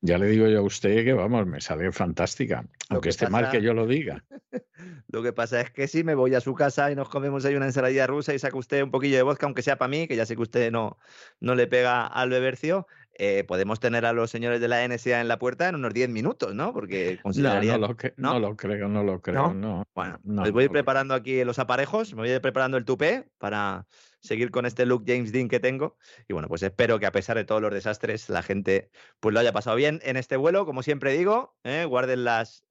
ya 0.02 0.18
le 0.18 0.28
digo 0.28 0.48
yo 0.48 0.60
a 0.60 0.62
usted 0.62 1.04
que 1.04 1.14
vamos, 1.14 1.48
me 1.48 1.60
sale 1.60 1.92
fantástica, 1.92 2.66
aunque 2.90 3.10
esté 3.10 3.30
mal 3.30 3.50
que 3.50 3.62
yo 3.62 3.74
lo 3.74 3.88
diga. 3.88 4.24
Lo 5.10 5.24
que 5.24 5.34
pasa 5.34 5.62
es 5.62 5.72
que 5.72 5.88
si 5.88 6.04
me 6.04 6.14
voy 6.14 6.36
a 6.36 6.42
su 6.42 6.54
casa 6.54 6.92
y 6.92 6.96
nos 6.96 7.10
comemos 7.10 7.46
ahí 7.46 7.56
una 7.56 7.66
ensalada 7.66 8.06
rusa 8.06 8.34
y 8.34 8.40
saca 8.40 8.58
usted 8.58 8.84
un 8.84 8.92
poquillo 8.92 9.16
de 9.16 9.24
vodka, 9.24 9.46
aunque 9.48 9.62
sea 9.62 9.78
para 9.78 9.90
mí, 9.90 10.08
que 10.08 10.16
ya 10.16 10.26
sé 10.26 10.36
que 10.36 10.42
usted 10.42 10.72
no, 10.72 10.98
no 11.40 11.56
le 11.56 11.66
pega 11.66 12.06
al 12.06 12.30
bebercio, 12.30 12.88
eh, 13.20 13.44
podemos 13.46 13.80
tener 13.80 14.06
a 14.06 14.14
los 14.14 14.30
señores 14.30 14.62
de 14.62 14.68
la 14.68 14.88
NSA 14.88 15.22
en 15.22 15.28
la 15.28 15.40
puerta 15.40 15.68
en 15.68 15.76
unos 15.76 15.94
10 15.94 16.10
minutos, 16.10 16.54
¿no? 16.54 16.74
Porque 16.74 17.20
consideraría... 17.24 17.78
No, 17.78 17.80
no, 18.18 18.40
lo, 18.40 18.56
creo, 18.56 18.88
no 18.88 19.04
lo 19.04 19.22
creo, 19.22 19.54
no. 19.54 19.88
Bueno, 19.96 20.20
les 20.44 20.52
voy 20.52 20.70
preparando 20.70 21.14
aquí 21.14 21.44
los 21.44 21.60
aparejos, 21.60 22.14
me 22.14 22.22
voy 22.22 22.30
a 22.30 22.36
ir 22.36 22.42
preparando 22.42 22.78
el 22.78 22.86
tupé 22.86 23.30
para 23.38 23.88
seguir 24.20 24.52
con 24.52 24.66
este 24.66 24.86
look 24.86 25.04
James 25.08 25.32
Dean 25.32 25.48
que 25.48 25.60
tengo. 25.60 25.98
Y 26.28 26.34
bueno, 26.34 26.48
pues 26.48 26.62
espero 26.64 27.00
que 27.00 27.06
a 27.06 27.12
pesar 27.12 27.38
de 27.38 27.46
todos 27.46 27.62
los 27.62 27.74
desastres, 27.74 28.30
la 28.30 28.44
gente 28.44 28.92
pues 29.20 29.34
lo 29.34 29.40
haya 29.40 29.54
pasado 29.54 29.76
bien 29.76 30.00
en 30.04 30.18
este 30.18 30.38
vuelo. 30.38 30.66
Como 30.66 30.84
siempre 30.84 31.14
digo, 31.14 31.56
¿eh? 31.64 31.86
guarden 31.86 32.24
las, 32.24 32.66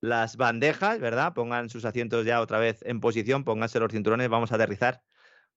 las 0.00 0.36
bandejas, 0.36 1.00
¿verdad? 1.00 1.34
Pongan 1.34 1.68
sus 1.68 1.84
asientos 1.84 2.24
ya 2.24 2.40
otra 2.40 2.58
vez 2.58 2.80
en 2.82 3.00
posición, 3.00 3.44
pónganse 3.44 3.78
los 3.80 3.92
cinturones, 3.92 4.28
vamos 4.28 4.52
a 4.52 4.54
aterrizar 4.54 5.02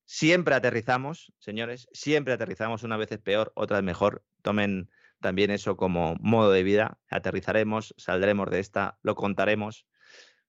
Siempre 0.06 0.53
aterrizamos, 0.53 1.34
señores, 1.40 1.88
siempre 1.91 2.34
aterrizamos, 2.34 2.84
una 2.84 2.95
vez 2.95 3.11
es 3.11 3.19
peor, 3.19 3.52
otra 3.56 3.80
es 3.80 3.84
mejor. 3.84 4.23
Tomen 4.44 4.90
también 5.19 5.49
eso 5.49 5.76
como 5.77 6.15
modo 6.19 6.52
de 6.52 6.64
vida. 6.64 6.99
Aterrizaremos, 7.10 7.95
saldremos 7.98 8.49
de 8.52 8.60
esta, 8.60 8.99
lo 9.02 9.15
contaremos. 9.15 9.88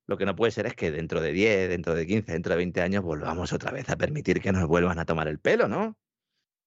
Lo 0.06 0.18
que 0.18 0.26
no 0.26 0.36
puede 0.36 0.52
ser 0.52 0.66
es 0.66 0.74
que 0.74 0.90
dentro 0.90 1.20
de 1.20 1.32
10, 1.32 1.70
dentro 1.70 1.94
de 1.94 2.06
15, 2.06 2.32
dentro 2.32 2.50
de 2.50 2.58
20 2.58 2.80
años 2.82 3.02
volvamos 3.02 3.52
otra 3.52 3.72
vez 3.72 3.88
a 3.88 3.96
permitir 3.96 4.40
que 4.40 4.52
nos 4.52 4.68
vuelvan 4.68 4.98
a 4.98 5.06
tomar 5.06 5.26
el 5.26 5.38
pelo, 5.38 5.68
¿no? 5.68 5.98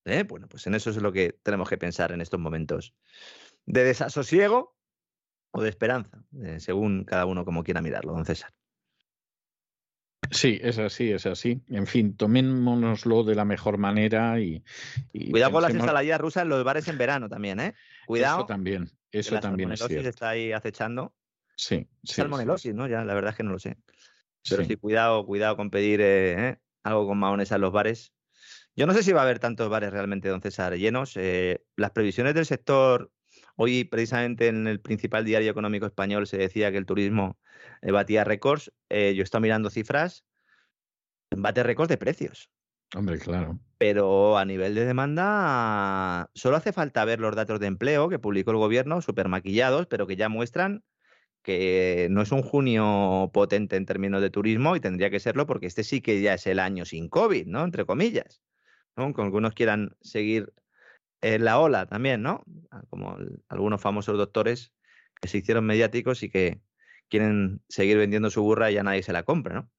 ¿Eh? 0.06 0.24
Bueno, 0.24 0.48
pues 0.48 0.66
en 0.68 0.76
eso 0.76 0.90
es 0.90 0.98
lo 0.98 1.12
que 1.12 1.38
tenemos 1.44 1.70
que 1.70 1.78
pensar 1.78 2.12
en 2.12 2.22
estos 2.22 2.40
momentos 2.40 2.96
de 3.66 3.84
desasosiego 3.84 4.76
o 5.52 5.62
de 5.62 5.70
esperanza, 5.70 6.24
eh, 6.42 6.60
según 6.60 7.06
cada 7.06 7.26
uno 7.26 7.46
como 7.46 7.64
quiera 7.64 7.82
mirarlo, 7.82 8.14
don 8.14 8.26
César. 8.26 8.52
Sí, 10.32 10.60
es 10.62 10.78
así, 10.78 11.12
es 11.12 11.26
así. 11.26 11.62
En 11.70 11.88
fin, 11.88 12.16
tomémonoslo 12.16 13.24
de 13.24 13.36
la 13.36 13.46
mejor 13.46 13.78
manera 13.78 14.40
y. 14.40 14.64
Cuidado 15.32 15.54
con 15.54 15.64
las 15.64 15.74
ensaladillas 15.74 16.22
rusas 16.22 16.44
en 16.44 16.50
los 16.50 16.64
bares 16.64 16.88
en 16.88 16.98
verano 16.98 17.30
también, 17.30 17.60
¿eh? 17.60 17.74
Cuidado. 18.06 18.40
Eso 18.40 18.46
también, 18.46 18.90
eso 19.12 19.40
también 19.40 19.72
es 19.72 19.80
cierto. 19.80 20.10
está 20.10 20.30
ahí 20.30 20.52
acechando. 20.52 21.14
Sí, 21.56 21.88
sí. 22.04 22.16
Salmonelosis, 22.16 22.74
¿no? 22.74 22.88
Ya, 22.88 23.04
la 23.04 23.14
verdad 23.14 23.32
es 23.32 23.38
que 23.38 23.44
no 23.44 23.52
lo 23.52 23.60
sé. 23.60 23.78
Pero 24.48 24.64
sí, 24.64 24.76
cuidado, 24.76 25.26
cuidado 25.26 25.58
con 25.58 25.70
pedir 25.70 26.00
eh, 26.02 26.50
¿eh? 26.50 26.58
algo 26.84 27.08
con 27.08 27.18
maones 27.18 27.52
en 27.52 27.62
los 27.62 27.72
bares. 27.72 28.14
Yo 28.76 28.88
no 28.88 28.94
sé 28.94 29.04
si 29.04 29.12
va 29.12 29.22
a 29.22 29.24
haber 29.24 29.40
tantos 29.40 29.70
bares 29.70 29.92
realmente, 29.92 30.30
don 30.30 30.42
César, 30.42 30.76
llenos. 30.78 31.18
Eh, 31.18 31.64
las 31.76 31.92
previsiones 31.92 32.34
del 32.34 32.46
sector, 32.46 33.12
hoy 33.56 33.84
precisamente 33.84 34.48
en 34.48 34.68
el 34.68 34.80
principal 34.80 35.26
diario 35.26 35.52
económico 35.52 35.86
español 35.86 36.28
se 36.28 36.38
decía 36.38 36.72
que 36.72 36.78
el 36.78 36.86
turismo 36.86 37.38
eh, 37.82 37.92
batía 37.92 38.24
récords. 38.24 38.72
Eh, 38.90 39.14
yo 39.16 39.24
estado 39.24 39.42
mirando 39.42 39.70
cifras, 39.70 40.26
bate 41.36 41.64
récords 41.64 41.90
de 41.90 41.98
precios. 41.98 42.50
Hombre, 42.96 43.20
claro. 43.20 43.60
Pero 43.78 44.38
a 44.38 44.46
nivel 44.46 44.76
de 44.76 44.86
demanda, 44.86 46.30
solo 46.34 46.58
hace 46.58 46.74
falta 46.74 47.06
ver 47.06 47.20
los 47.20 47.36
datos 47.36 47.60
de 47.60 47.68
empleo 47.68 48.10
que 48.10 48.20
publicó 48.20 48.52
el 48.52 48.58
gobierno, 48.58 49.02
súper 49.02 49.28
maquillados, 49.28 49.86
pero 49.88 50.08
que 50.08 50.16
ya 50.16 50.28
muestran 50.28 50.84
que 51.44 52.08
no 52.12 52.22
es 52.22 52.32
un 52.32 52.42
junio 52.42 53.32
potente 53.34 53.76
en 53.76 53.86
términos 53.86 54.22
de 54.22 54.30
turismo 54.30 54.76
y 54.76 54.80
tendría 54.80 55.10
que 55.10 55.20
serlo 55.20 55.48
porque 55.48 55.68
este 55.68 55.84
sí 55.84 56.02
que 56.02 56.22
ya 56.22 56.34
es 56.34 56.46
el 56.48 56.60
año 56.60 56.86
sin 56.86 57.08
COVID, 57.08 57.48
¿no? 57.48 57.64
Entre 57.64 57.86
comillas. 57.86 58.42
Aunque 58.96 59.22
algunos 59.22 59.54
quieran 59.54 59.96
seguir 60.02 60.54
en 61.22 61.46
la 61.46 61.60
ola 61.60 61.86
también, 61.86 62.22
¿no? 62.22 62.44
Ah, 62.72 62.84
como 62.90 63.18
algunos 63.48 63.82
famosos 63.82 64.18
doctores 64.18 64.74
que 65.22 65.28
se 65.28 65.38
hicieron 65.38 65.66
mediáticos 65.66 66.24
y 66.24 66.30
que 66.30 66.62
quieren 67.10 67.62
seguir 67.68 67.98
vendiendo 67.98 68.30
su 68.30 68.42
burra 68.42 68.72
y 68.72 68.76
ya 68.76 68.84
nadie 68.84 69.04
se 69.04 69.14
la 69.14 69.24
compra, 69.24 69.56
¿no? 69.56 69.72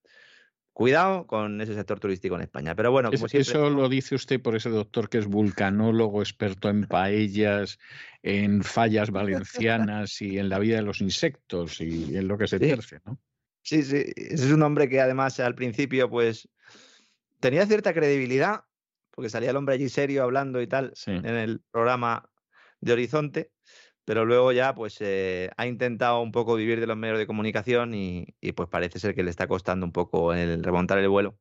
cuidado 0.81 1.27
con 1.27 1.61
ese 1.61 1.74
sector 1.74 2.01
turístico 2.01 2.36
en 2.36 2.40
España. 2.40 2.74
Pero 2.74 2.90
bueno, 2.90 3.11
como 3.11 3.28
siempre... 3.28 3.51
Eso 3.51 3.69
lo 3.69 3.89
dice 3.90 4.15
usted 4.15 4.40
por 4.40 4.57
ese 4.57 4.70
doctor 4.70 5.11
que 5.11 5.19
es 5.19 5.27
vulcanólogo, 5.27 6.23
experto 6.23 6.70
en 6.70 6.86
paellas, 6.86 7.78
en 8.23 8.62
fallas 8.62 9.11
valencianas 9.11 10.23
y 10.23 10.39
en 10.39 10.48
la 10.48 10.59
vida 10.59 10.77
de 10.77 10.82
los 10.82 11.02
insectos 11.02 11.82
y 11.82 12.16
en 12.16 12.28
lo 12.28 12.39
que 12.39 12.48
se 12.48 12.59
sí. 12.59 12.97
¿no? 13.05 13.19
Sí, 13.62 13.82
sí, 13.82 14.05
ese 14.16 14.47
es 14.47 14.52
un 14.52 14.62
hombre 14.62 14.89
que 14.89 15.02
además 15.02 15.39
al 15.40 15.55
principio 15.55 16.09
pues 16.09 16.48
tenía 17.40 17.66
cierta 17.66 17.93
credibilidad, 17.93 18.65
porque 19.11 19.28
salía 19.28 19.51
el 19.51 19.57
hombre 19.57 19.74
allí 19.74 19.90
serio 19.90 20.23
hablando 20.23 20.62
y 20.62 20.66
tal 20.66 20.94
en 21.05 21.27
el 21.27 21.61
programa 21.70 22.31
de 22.81 22.93
Horizonte, 22.94 23.51
pero 24.11 24.24
luego 24.24 24.51
ya 24.51 24.74
pues 24.74 24.97
eh, 24.99 25.51
ha 25.57 25.69
intentado 25.69 26.20
un 26.20 26.32
poco 26.32 26.57
vivir 26.57 26.81
de 26.81 26.89
los 26.89 26.97
medios 26.97 27.16
de 27.16 27.28
comunicación 27.28 27.95
y, 27.95 28.27
pues 28.57 28.69
parece 28.69 28.99
ser 28.99 29.15
que 29.15 29.23
le 29.23 29.31
está 29.31 29.47
costando 29.47 29.87
un 29.87 29.93
poco 29.93 30.35
el 30.35 30.65
remontar 30.65 30.99
el 30.99 31.09
vuelo, 31.09 31.39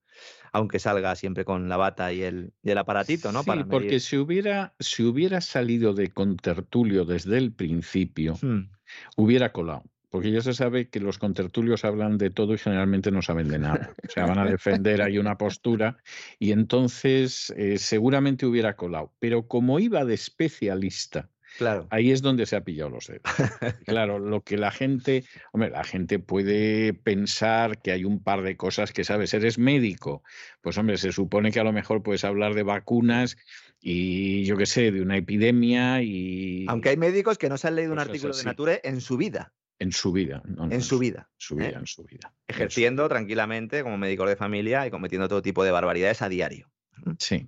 aunque 0.52 0.78
salga 0.78 1.16
siempre 1.16 1.46
con 1.46 1.68
la 1.68 1.78
bata 1.78 2.14
y 2.14 2.22
el, 2.22 2.54
y 2.62 2.70
el 2.70 2.78
aparatito, 2.78 3.32
¿no? 3.32 3.42
Sí, 3.42 3.50
porque 3.68 4.00
si 4.00 4.18
hubiera, 4.18 4.76
si 4.80 5.02
hubiera 5.02 5.42
salido 5.42 5.96
de 5.96 6.12
contertulio 6.12 7.06
desde 7.06 7.40
el 7.40 7.52
principio, 7.52 8.38
hmm. 8.40 8.70
hubiera 9.18 9.52
colado. 9.52 9.82
Porque 10.12 10.32
ya 10.32 10.42
se 10.42 10.54
sabe 10.54 10.90
que 10.90 11.00
los 11.00 11.18
contertulios 11.18 11.84
hablan 11.86 12.20
de 12.20 12.30
todo 12.30 12.54
y 12.54 12.60
generalmente 12.60 13.10
no 13.10 13.24
saben 13.24 13.48
de 13.48 13.58
nada. 13.58 13.96
O 14.08 14.12
sea, 14.12 14.28
van 14.28 14.38
a 14.38 14.46
defender 14.46 15.02
ahí 15.02 15.18
una 15.18 15.40
postura 15.40 15.98
y 16.38 16.52
entonces 16.52 17.52
eh, 17.58 17.80
seguramente 17.80 18.46
hubiera 18.46 18.76
colado. 18.76 19.12
Pero 19.18 19.48
como 19.48 19.80
iba 19.80 20.06
de 20.06 20.14
especialista, 20.14 21.30
Claro. 21.60 21.88
Ahí 21.90 22.12
es 22.12 22.22
donde 22.22 22.46
se 22.46 22.56
ha 22.56 22.64
pillado 22.64 22.90
los 22.90 23.08
dedos. 23.08 23.22
claro, 23.86 24.18
lo 24.18 24.46
que 24.46 24.56
la 24.56 24.72
gente, 24.72 25.26
hombre, 25.52 25.70
la 25.70 25.84
gente 25.84 26.18
puede 26.18 26.94
pensar 26.94 27.82
que 27.82 27.92
hay 27.92 28.06
un 28.06 28.24
par 28.24 28.44
de 28.44 28.56
cosas 28.56 28.94
que 28.94 29.04
sabes, 29.04 29.34
eres 29.34 29.58
médico, 29.58 30.24
pues 30.62 30.78
hombre, 30.78 30.96
se 30.96 31.12
supone 31.12 31.52
que 31.52 31.60
a 31.60 31.66
lo 31.66 31.74
mejor 31.74 32.02
puedes 32.02 32.24
hablar 32.24 32.54
de 32.54 32.64
vacunas 32.64 33.36
y 33.82 34.46
yo 34.46 34.56
qué 34.56 34.66
sé, 34.66 34.94
de 34.94 35.02
una 35.02 35.18
epidemia 35.18 36.02
y... 36.02 36.66
Aunque 36.70 36.90
hay 36.90 36.98
médicos 36.98 37.38
que 37.38 37.50
no 37.50 37.58
se 37.58 37.68
han 37.68 37.76
leído 37.76 37.92
un 37.92 38.00
artículo 38.00 38.34
de 38.34 38.44
Nature 38.46 38.80
en 38.86 39.02
su 39.02 39.18
vida. 39.18 39.52
En 39.80 39.92
su 39.92 40.14
vida. 40.14 40.42
en 40.72 40.82
su 40.82 40.98
vida. 40.98 41.30
Su 41.36 41.58
vida, 41.58 41.72
¿eh? 41.72 41.76
en 41.78 41.88
su 41.88 42.06
vida. 42.06 42.34
Ejerciendo 42.48 43.10
tranquilamente 43.10 43.84
como 43.84 43.98
médico 43.98 44.26
de 44.26 44.38
familia 44.38 44.88
y 44.88 44.92
cometiendo 44.92 45.28
todo 45.28 45.42
tipo 45.42 45.66
de 45.66 45.72
barbaridades 45.72 46.22
a 46.22 46.30
diario. 46.30 46.72
Sí. 47.20 47.48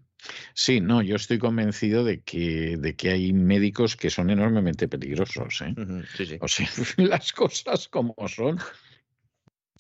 Sí, 0.54 0.82
no, 0.82 1.02
yo 1.02 1.16
estoy 1.16 1.40
convencido 1.40 2.04
de 2.04 2.22
que, 2.22 2.78
de 2.78 2.96
que 2.96 3.10
hay 3.10 3.34
médicos 3.34 3.96
que 3.96 4.10
son 4.10 4.30
enormemente 4.30 4.88
peligrosos. 4.88 5.62
¿eh? 5.62 5.74
sí, 6.16 6.26
sí. 6.26 6.38
O 6.40 6.48
sea, 6.48 6.68
las 6.98 7.34
cosas 7.34 7.88
como 7.88 8.16
son. 8.28 8.60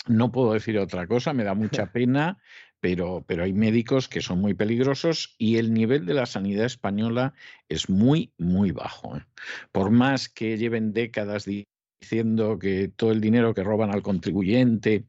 No 0.07 0.31
puedo 0.31 0.53
decir 0.53 0.79
otra 0.79 1.05
cosa, 1.05 1.33
me 1.33 1.43
da 1.43 1.53
mucha 1.53 1.85
pena, 1.93 2.39
pero, 2.79 3.23
pero 3.27 3.43
hay 3.43 3.53
médicos 3.53 4.07
que 4.07 4.21
son 4.21 4.41
muy 4.41 4.55
peligrosos 4.55 5.35
y 5.37 5.57
el 5.57 5.73
nivel 5.73 6.05
de 6.07 6.15
la 6.15 6.25
sanidad 6.25 6.65
española 6.65 7.33
es 7.69 7.87
muy, 7.89 8.33
muy 8.39 8.71
bajo. 8.71 9.17
¿eh? 9.17 9.25
Por 9.71 9.91
más 9.91 10.27
que 10.27 10.57
lleven 10.57 10.91
décadas 10.91 11.45
diciendo 12.01 12.57
que 12.57 12.87
todo 12.87 13.11
el 13.11 13.21
dinero 13.21 13.53
que 13.53 13.63
roban 13.63 13.91
al 13.91 14.01
contribuyente 14.01 15.05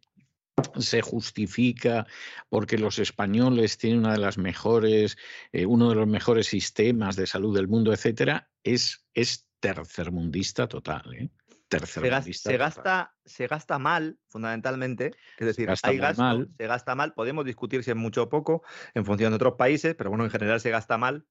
se 0.79 1.03
justifica 1.03 2.07
porque 2.49 2.79
los 2.79 2.99
españoles 2.99 3.79
tienen 3.79 4.01
una 4.01 4.13
de 4.13 4.19
las 4.19 4.39
mejores, 4.39 5.17
eh, 5.53 5.67
uno 5.67 5.89
de 5.89 5.95
los 5.97 6.07
mejores 6.07 6.47
sistemas 6.47 7.17
de 7.17 7.27
salud 7.27 7.55
del 7.55 7.69
mundo, 7.69 7.93
etcétera, 7.93 8.51
es, 8.63 9.05
es 9.15 9.49
tercermundista 9.61 10.69
total. 10.69 11.15
¿eh? 11.15 11.31
Tercermundista 11.69 12.51
se, 12.51 12.57
gasta, 12.59 13.15
se 13.25 13.47
gasta 13.47 13.79
mal, 13.79 14.19
fundamentalmente. 14.29 15.13
Es 15.39 15.47
decir, 15.47 15.71
hay 15.83 15.99
gasto, 15.99 16.23
mal. 16.23 16.51
se 16.59 16.67
gasta 16.67 16.95
mal. 16.95 17.15
Podemos 17.15 17.45
discutir 17.45 17.83
si 17.83 17.91
es 17.91 17.97
mucho 17.97 18.25
o 18.25 18.29
poco 18.29 18.63
en 18.95 19.05
función 19.05 19.33
de 19.33 19.37
otros 19.37 19.55
países, 19.55 19.95
pero 19.95 20.11
bueno, 20.11 20.25
en 20.25 20.31
general 20.31 20.61
se 20.61 20.71
gasta 20.71 20.99
mal. 20.99 21.27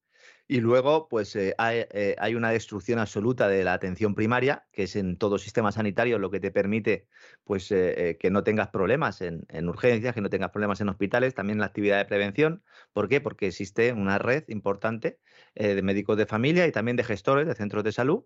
Y 0.48 0.60
luego, 0.60 1.08
pues 1.08 1.34
eh, 1.36 1.54
eh, 1.58 2.16
hay, 2.18 2.34
una 2.34 2.50
destrucción 2.50 2.98
absoluta 2.98 3.48
de 3.48 3.64
la 3.64 3.72
atención 3.74 4.14
primaria, 4.14 4.66
que 4.72 4.82
es 4.82 4.96
en 4.96 5.16
todo 5.16 5.38
sistema 5.38 5.72
sanitario 5.72 6.18
lo 6.18 6.30
que 6.30 6.40
te 6.40 6.50
permite 6.50 7.06
pues, 7.44 7.70
eh, 7.70 8.18
que 8.20 8.30
no 8.30 8.42
tengas 8.42 8.68
problemas 8.68 9.22
en, 9.22 9.46
urgencias, 9.68 10.14
que 10.14 10.20
no 10.20 10.30
tengas 10.30 10.50
problemas 10.50 10.80
en 10.80 10.88
hospitales, 10.88 11.34
también 11.34 11.58
la 11.58 11.66
actividad 11.66 11.98
de 11.98 12.04
prevención. 12.04 12.62
¿Por 12.92 13.08
qué? 13.08 13.20
Porque 13.20 13.46
existe 13.46 13.92
una 13.92 14.18
red 14.18 14.44
importante 14.48 15.20
de 15.54 15.80
médicos 15.82 16.16
de 16.16 16.26
familia 16.26 16.66
y 16.66 16.72
también 16.72 16.96
de 16.96 17.04
gestores 17.04 17.46
de 17.46 17.54
centros 17.54 17.84
de 17.84 17.92
salud, 17.92 18.24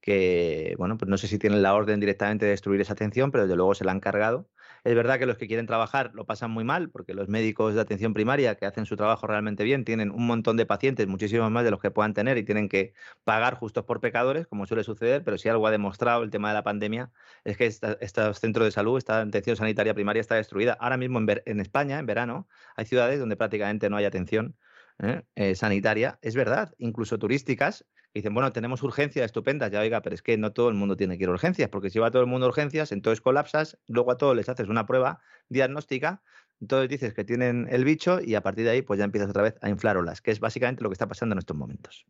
que, 0.00 0.74
bueno, 0.78 0.98
pues 0.98 1.08
no 1.08 1.18
sé 1.18 1.28
si 1.28 1.38
tienen 1.38 1.62
la 1.62 1.74
orden 1.74 2.00
directamente 2.00 2.44
de 2.44 2.52
destruir 2.52 2.80
esa 2.80 2.92
atención, 2.94 3.30
pero 3.30 3.44
desde 3.44 3.56
luego 3.56 3.74
se 3.74 3.84
la 3.84 3.92
han 3.92 4.00
cargado 4.00 4.48
es 4.86 4.94
verdad 4.94 5.18
que 5.18 5.26
los 5.26 5.36
que 5.36 5.48
quieren 5.48 5.66
trabajar 5.66 6.12
lo 6.14 6.26
pasan 6.26 6.52
muy 6.52 6.62
mal, 6.62 6.90
porque 6.90 7.12
los 7.12 7.28
médicos 7.28 7.74
de 7.74 7.80
atención 7.80 8.14
primaria 8.14 8.54
que 8.54 8.66
hacen 8.66 8.86
su 8.86 8.96
trabajo 8.96 9.26
realmente 9.26 9.64
bien 9.64 9.84
tienen 9.84 10.12
un 10.12 10.26
montón 10.28 10.56
de 10.56 10.64
pacientes, 10.64 11.08
muchísimos 11.08 11.50
más 11.50 11.64
de 11.64 11.72
los 11.72 11.80
que 11.80 11.90
puedan 11.90 12.14
tener, 12.14 12.38
y 12.38 12.44
tienen 12.44 12.68
que 12.68 12.94
pagar 13.24 13.54
justos 13.54 13.84
por 13.84 14.00
pecadores, 14.00 14.46
como 14.46 14.64
suele 14.64 14.84
suceder, 14.84 15.24
pero 15.24 15.38
si 15.38 15.48
algo 15.48 15.66
ha 15.66 15.72
demostrado 15.72 16.22
el 16.22 16.30
tema 16.30 16.50
de 16.50 16.54
la 16.54 16.62
pandemia 16.62 17.10
es 17.42 17.56
que 17.56 17.66
estos 17.66 18.38
centros 18.38 18.64
de 18.64 18.70
salud, 18.70 18.96
esta 18.96 19.22
atención 19.22 19.56
sanitaria 19.56 19.92
primaria 19.92 20.20
está 20.20 20.36
destruida. 20.36 20.76
Ahora 20.78 20.96
mismo 20.96 21.18
en, 21.18 21.60
España, 21.60 21.98
en 21.98 22.06
verano, 22.06 22.46
hay 22.76 22.86
ciudades 22.86 23.18
donde 23.18 23.36
prácticamente 23.36 23.90
no 23.90 23.96
hay 23.96 24.04
atención 24.04 24.56
¿eh? 25.00 25.22
Eh, 25.34 25.56
sanitaria, 25.56 26.20
es 26.22 26.36
verdad, 26.36 26.74
incluso 26.78 27.18
turísticas, 27.18 27.84
dicen, 28.18 28.34
bueno, 28.34 28.52
tenemos 28.52 28.82
urgencias 28.82 29.24
estupendas, 29.24 29.70
ya 29.70 29.80
oiga, 29.80 30.02
pero 30.02 30.14
es 30.14 30.22
que 30.22 30.36
no 30.36 30.52
todo 30.52 30.68
el 30.68 30.74
mundo 30.74 30.96
tiene 30.96 31.16
que 31.16 31.24
ir 31.24 31.28
a 31.28 31.32
urgencias, 31.32 31.68
porque 31.68 31.90
si 31.90 31.98
va 31.98 32.10
todo 32.10 32.22
el 32.22 32.28
mundo 32.28 32.46
a 32.46 32.48
urgencias, 32.48 32.92
entonces 32.92 33.20
colapsas, 33.20 33.78
luego 33.86 34.12
a 34.12 34.16
todos 34.16 34.36
les 34.36 34.48
haces 34.48 34.68
una 34.68 34.86
prueba 34.86 35.20
diagnóstica, 35.48 36.22
entonces 36.60 36.88
dices 36.88 37.14
que 37.14 37.24
tienen 37.24 37.68
el 37.70 37.84
bicho 37.84 38.20
y 38.20 38.34
a 38.34 38.42
partir 38.42 38.64
de 38.64 38.70
ahí 38.70 38.82
pues 38.82 38.98
ya 38.98 39.04
empiezas 39.04 39.30
otra 39.30 39.42
vez 39.42 39.56
a 39.60 39.68
inflar 39.68 39.96
olas, 39.96 40.20
que 40.20 40.30
es 40.30 40.40
básicamente 40.40 40.82
lo 40.82 40.88
que 40.88 40.94
está 40.94 41.06
pasando 41.06 41.34
en 41.34 41.38
estos 41.38 41.56
momentos. 41.56 42.06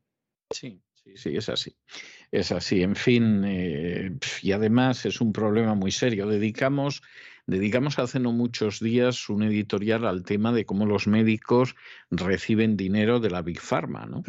Sí, 0.50 0.80
sí, 0.94 1.16
sí, 1.16 1.36
es 1.36 1.48
así. 1.48 1.76
Es 2.30 2.52
así. 2.52 2.82
En 2.82 2.94
fin, 2.94 3.42
eh, 3.44 4.16
y 4.42 4.52
además 4.52 5.04
es 5.06 5.20
un 5.20 5.32
problema 5.32 5.74
muy 5.74 5.90
serio. 5.90 6.28
Dedicamos, 6.28 7.02
dedicamos 7.46 7.98
hace 7.98 8.20
no 8.20 8.30
muchos 8.30 8.78
días 8.78 9.28
un 9.28 9.42
editorial 9.42 10.06
al 10.06 10.22
tema 10.22 10.52
de 10.52 10.64
cómo 10.64 10.86
los 10.86 11.08
médicos 11.08 11.74
reciben 12.10 12.76
dinero 12.76 13.18
de 13.18 13.30
la 13.30 13.42
Big 13.42 13.60
Pharma, 13.60 14.06
¿no? 14.06 14.22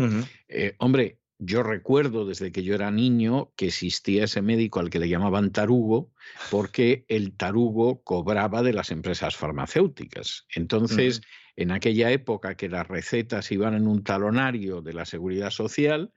Eh, 0.48 0.74
hombre, 0.80 1.20
yo 1.39 1.64
recuerdo 1.64 2.26
desde 2.26 2.51
que 2.51 2.64
yo 2.64 2.76
era 2.76 2.91
niño 2.91 3.51
que 3.55 3.68
existía 3.68 4.23
ese 4.26 4.41
médico 4.41 4.80
al 4.80 4.89
que 4.89 4.99
le 4.99 5.09
llamaban 5.09 5.51
tarugo, 5.51 6.11
porque 6.49 7.06
el 7.08 7.36
tarugo 7.36 8.04
cobraba 8.04 8.64
de 8.64 8.74
las 8.74 8.91
empresas 8.91 9.36
farmacéuticas. 9.36 10.45
Entonces, 10.54 11.22
en 11.58 11.72
aquella 11.72 12.12
época 12.12 12.56
que 12.56 12.70
las 12.70 12.88
recetas 12.88 13.52
iban 13.52 13.74
en 13.74 13.88
un 13.88 14.04
talonario 14.04 14.82
de 14.82 14.94
la 14.94 15.06
seguridad 15.06 15.49
social, 15.49 16.14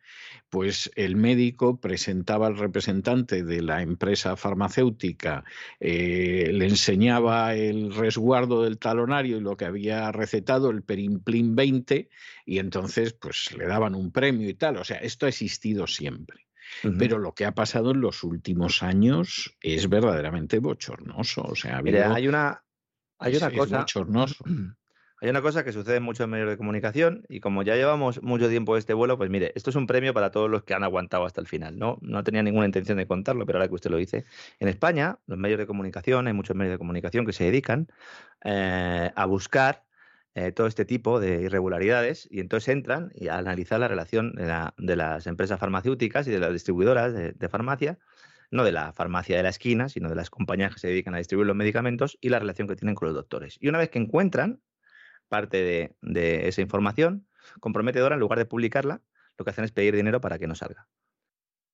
pues 0.51 0.91
el 0.97 1.17
médico 1.17 1.81
presentaba 1.81 2.47
al 2.47 2.59
representante 2.59 3.43
de 3.43 3.63
la 3.63 3.81
empresa 3.81 4.37
farmacéutica, 4.37 5.45
eh, 5.81 6.51
le 6.53 6.67
enseñaba 6.67 7.55
el 7.55 7.95
resguardo 7.95 8.63
del 8.63 8.79
talonario 8.79 9.39
y 9.39 9.41
lo 9.41 9.57
que 9.57 9.65
había 9.65 10.13
recetado, 10.13 10.69
el 10.71 10.83
Perimplin 10.83 11.57
20, 11.57 12.11
y 12.45 12.59
entonces 12.59 13.15
pues 13.15 13.57
le 13.57 13.67
daban 13.67 13.95
un 13.95 14.13
premio 14.13 14.47
y 14.47 14.55
tal. 14.55 14.77
O 14.77 14.85
sea, 14.85 14.99
esto 14.99 15.25
ha 15.25 15.31
existido 15.31 15.87
siempre. 15.87 16.50
Pero 16.99 17.19
lo 17.19 17.33
que 17.33 17.45
ha 17.45 17.55
pasado 17.55 17.91
en 17.93 18.01
los 18.01 18.23
últimos 18.25 18.83
años 18.83 19.57
es 19.61 19.89
verdaderamente 19.89 20.59
bochornoso. 20.59 21.43
O 21.43 21.55
sea, 21.55 21.79
hay 21.79 22.29
una, 22.29 22.63
hay 23.19 23.37
una 23.37 23.51
cosa. 23.51 23.79
bochornoso. 23.79 24.45
Hay 25.23 25.29
una 25.29 25.43
cosa 25.43 25.65
que 25.65 25.73
sucede 25.73 26.01
mucho 26.01 26.25
en 26.25 26.31
medios 26.31 26.49
de 26.49 26.57
comunicación 26.57 27.27
y 27.29 27.41
como 27.41 27.63
ya 27.63 27.77
llevamos 27.77 28.23
mucho 28.23 28.49
tiempo 28.49 28.79
este 28.79 28.95
vuelo, 28.95 29.19
pues 29.19 29.29
mire, 29.29 29.53
esto 29.55 29.69
es 29.69 29.77
un 29.77 29.87
premio 29.87 30.15
para 30.15 30.31
todos 30.31 30.49
los 30.49 30.63
que 30.63 30.73
han 30.73 30.83
aguantado 30.83 31.27
hasta 31.27 31.43
el 31.43 31.47
final, 31.47 31.79
¿no? 31.79 31.99
No 32.01 32.25
tenía 32.25 32.43
ninguna 32.43 32.65
intención 32.65 32.97
de 32.97 33.07
contarlo, 33.07 33.45
pero 33.45 33.59
ahora 33.59 33.69
que 33.69 33.75
usted 33.75 33.91
lo 33.91 33.99
dice, 33.99 34.25
en 34.61 34.69
España, 34.69 35.19
los 35.27 35.39
medios 35.39 35.59
de 35.59 35.67
comunicación, 35.67 36.27
hay 36.27 36.33
muchos 36.33 36.57
medios 36.57 36.73
de 36.73 36.79
comunicación 36.79 37.27
que 37.27 37.35
se 37.35 37.45
dedican 37.45 37.89
eh, 38.45 39.11
a 39.15 39.27
buscar 39.27 39.85
eh, 40.35 40.53
todo 40.53 40.67
este 40.67 40.85
tipo 40.85 41.21
de 41.21 41.43
irregularidades 41.43 42.29
y 42.31 42.41
entonces 42.41 42.69
entran 42.69 43.11
y 43.15 43.29
a 43.29 43.39
analizar 43.39 43.81
la 43.81 43.89
relación 43.89 44.33
de, 44.33 44.97
las 44.97 45.27
empresas 45.27 45.59
farmacéuticas 45.59 46.27
y 46.29 46.31
de 46.31 46.39
las 46.39 46.53
distribuidoras 46.53 47.13
de, 47.13 47.33
de 47.33 47.49
farmacia 47.49 47.99
no 48.51 48.65
de 48.65 48.73
la 48.73 48.93
farmacia 48.93 49.37
de 49.37 49.43
la 49.43 49.49
esquina, 49.49 49.89
sino 49.89 50.09
de 50.09 50.15
las 50.15 50.31
compañías 50.31 50.75
que 50.75 50.81
se 50.81 50.89
dedican 50.89 51.15
a 51.15 51.19
distribuir 51.19 51.47
los 51.47 51.57
medicamentos 51.57 52.19
y 52.21 52.29
la 52.31 52.39
relación 52.39 52.69
que 52.69 52.77
tienen 52.77 52.95
con 52.95 53.07
los 53.07 53.15
doctores. 53.15 53.57
Y 53.61 53.69
una 53.69 53.79
vez 53.79 53.91
que 53.91 53.99
encuentran 53.99 54.61
parte 55.29 55.97
de, 56.03 56.49
esa 56.49 56.61
información 56.61 57.27
comprometedora, 57.61 58.15
en 58.15 58.21
lugar 58.21 58.39
de 58.39 58.45
publicarla, 58.45 59.03
lo 59.39 59.45
que 59.45 59.53
hacen 59.53 59.65
es 59.65 59.73
pedir 59.73 59.95
dinero 59.95 60.21
para 60.21 60.39
que 60.39 60.47
no 60.47 60.55
salga. 60.55 60.89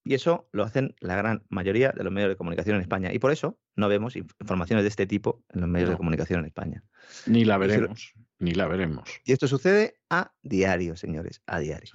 Y 0.05 0.15
eso 0.15 0.49
lo 0.53 0.63
hacen 0.63 0.95
la 1.01 1.17
gran 1.17 1.45
mayoría 1.49 1.91
de 1.91 2.05
los 2.05 2.13
medios 2.13 2.29
de 2.29 2.37
comunicación 2.37 2.77
en 2.77 2.83
España. 2.83 3.13
Y 3.13 3.19
por 3.19 3.33
eso 3.33 3.59
no 3.75 3.89
vemos 3.89 4.15
informaciones 4.15 4.85
de 4.85 4.89
este 4.89 5.07
tipo 5.07 5.43
en 5.49 5.63
los 5.63 5.69
medios 5.69 5.91
de 5.91 5.97
comunicación 5.97 6.41
en 6.41 6.47
España. 6.47 6.85
Ni 7.27 7.45
la 7.45 7.59
veremos, 7.59 8.15
ni 8.39 8.53
la 8.53 8.67
veremos. 8.67 9.09
Y 9.25 9.33
esto 9.33 9.49
sucede 9.49 9.99
a 10.11 10.33
diario, 10.43 10.97
señores, 10.97 11.43
a 11.47 11.59
diario. 11.59 11.95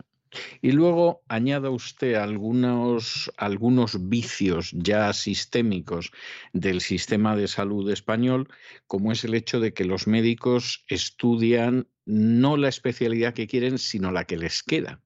Y 0.62 0.72
luego 0.72 1.24
añada 1.28 1.70
usted 1.70 2.16
algunos, 2.16 3.32
algunos 3.38 4.08
vicios 4.10 4.72
ya 4.74 5.12
sistémicos 5.14 6.12
del 6.54 6.82
sistema 6.82 7.36
de 7.36 7.48
salud 7.48 7.90
español, 7.92 8.48
como 8.88 9.12
es 9.12 9.26
el 9.26 9.34
hecho 9.34 9.60
de 9.60 9.74
que 9.74 9.84
los 9.84 10.08
médicos 10.08 10.86
estudian 10.88 11.88
no 12.06 12.58
la 12.58 12.70
especialidad 12.70 13.34
que 13.34 13.48
quieren, 13.48 13.78
sino 13.78 14.12
la 14.12 14.26
que 14.26 14.38
les 14.38 14.64
queda. 14.64 15.02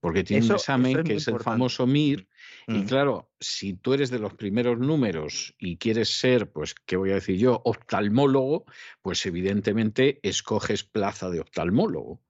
Porque 0.00 0.24
tiene 0.24 0.46
un 0.46 0.52
examen 0.52 1.02
que 1.02 1.14
es 1.14 1.28
el 1.28 1.40
famoso 1.40 1.86
MIR, 1.86 2.28
y 2.70 2.84
claro, 2.84 3.30
si 3.40 3.72
tú 3.72 3.94
eres 3.94 4.10
de 4.10 4.18
los 4.18 4.34
primeros 4.34 4.78
números 4.78 5.54
y 5.58 5.78
quieres 5.78 6.18
ser, 6.18 6.52
pues, 6.52 6.74
¿qué 6.74 6.96
voy 6.96 7.12
a 7.12 7.14
decir 7.14 7.38
yo? 7.38 7.62
Oftalmólogo, 7.64 8.66
pues 9.00 9.24
evidentemente 9.24 10.20
escoges 10.22 10.84
plaza 10.84 11.30
de 11.30 11.40
oftalmólogo. 11.40 12.20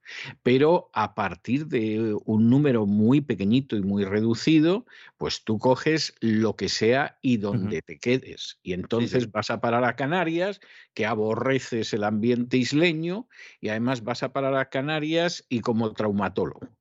Pero 0.45 0.91
a 0.95 1.17
partir 1.17 1.67
de 1.67 2.17
un 2.25 2.49
número 2.49 2.87
muy 2.87 3.21
pequeñito 3.21 3.77
y 3.77 3.83
muy 3.83 4.05
reducido, 4.05 4.87
pues 5.17 5.43
tú 5.43 5.59
coges 5.59 6.15
lo 6.21 6.55
que 6.55 6.69
sea 6.69 7.19
y 7.21 7.39
donde 7.39 7.83
te 7.83 7.99
quedes. 7.99 8.61
Y 8.63 8.75
entonces 8.75 9.33
vas 9.33 9.51
a 9.51 9.61
parar 9.61 9.83
a 9.83 9.97
Canarias, 9.97 10.61
que 10.95 11.05
aborreces 11.05 11.93
el 11.93 12.05
ambiente 12.05 12.57
isleño, 12.57 13.29
y 13.61 13.71
además 13.71 14.05
vas 14.05 14.23
a 14.23 14.33
parar 14.33 14.55
a 14.55 14.71
Canarias 14.71 15.45
y 15.49 15.61
como 15.61 15.93
traumatólogo. 15.93 16.78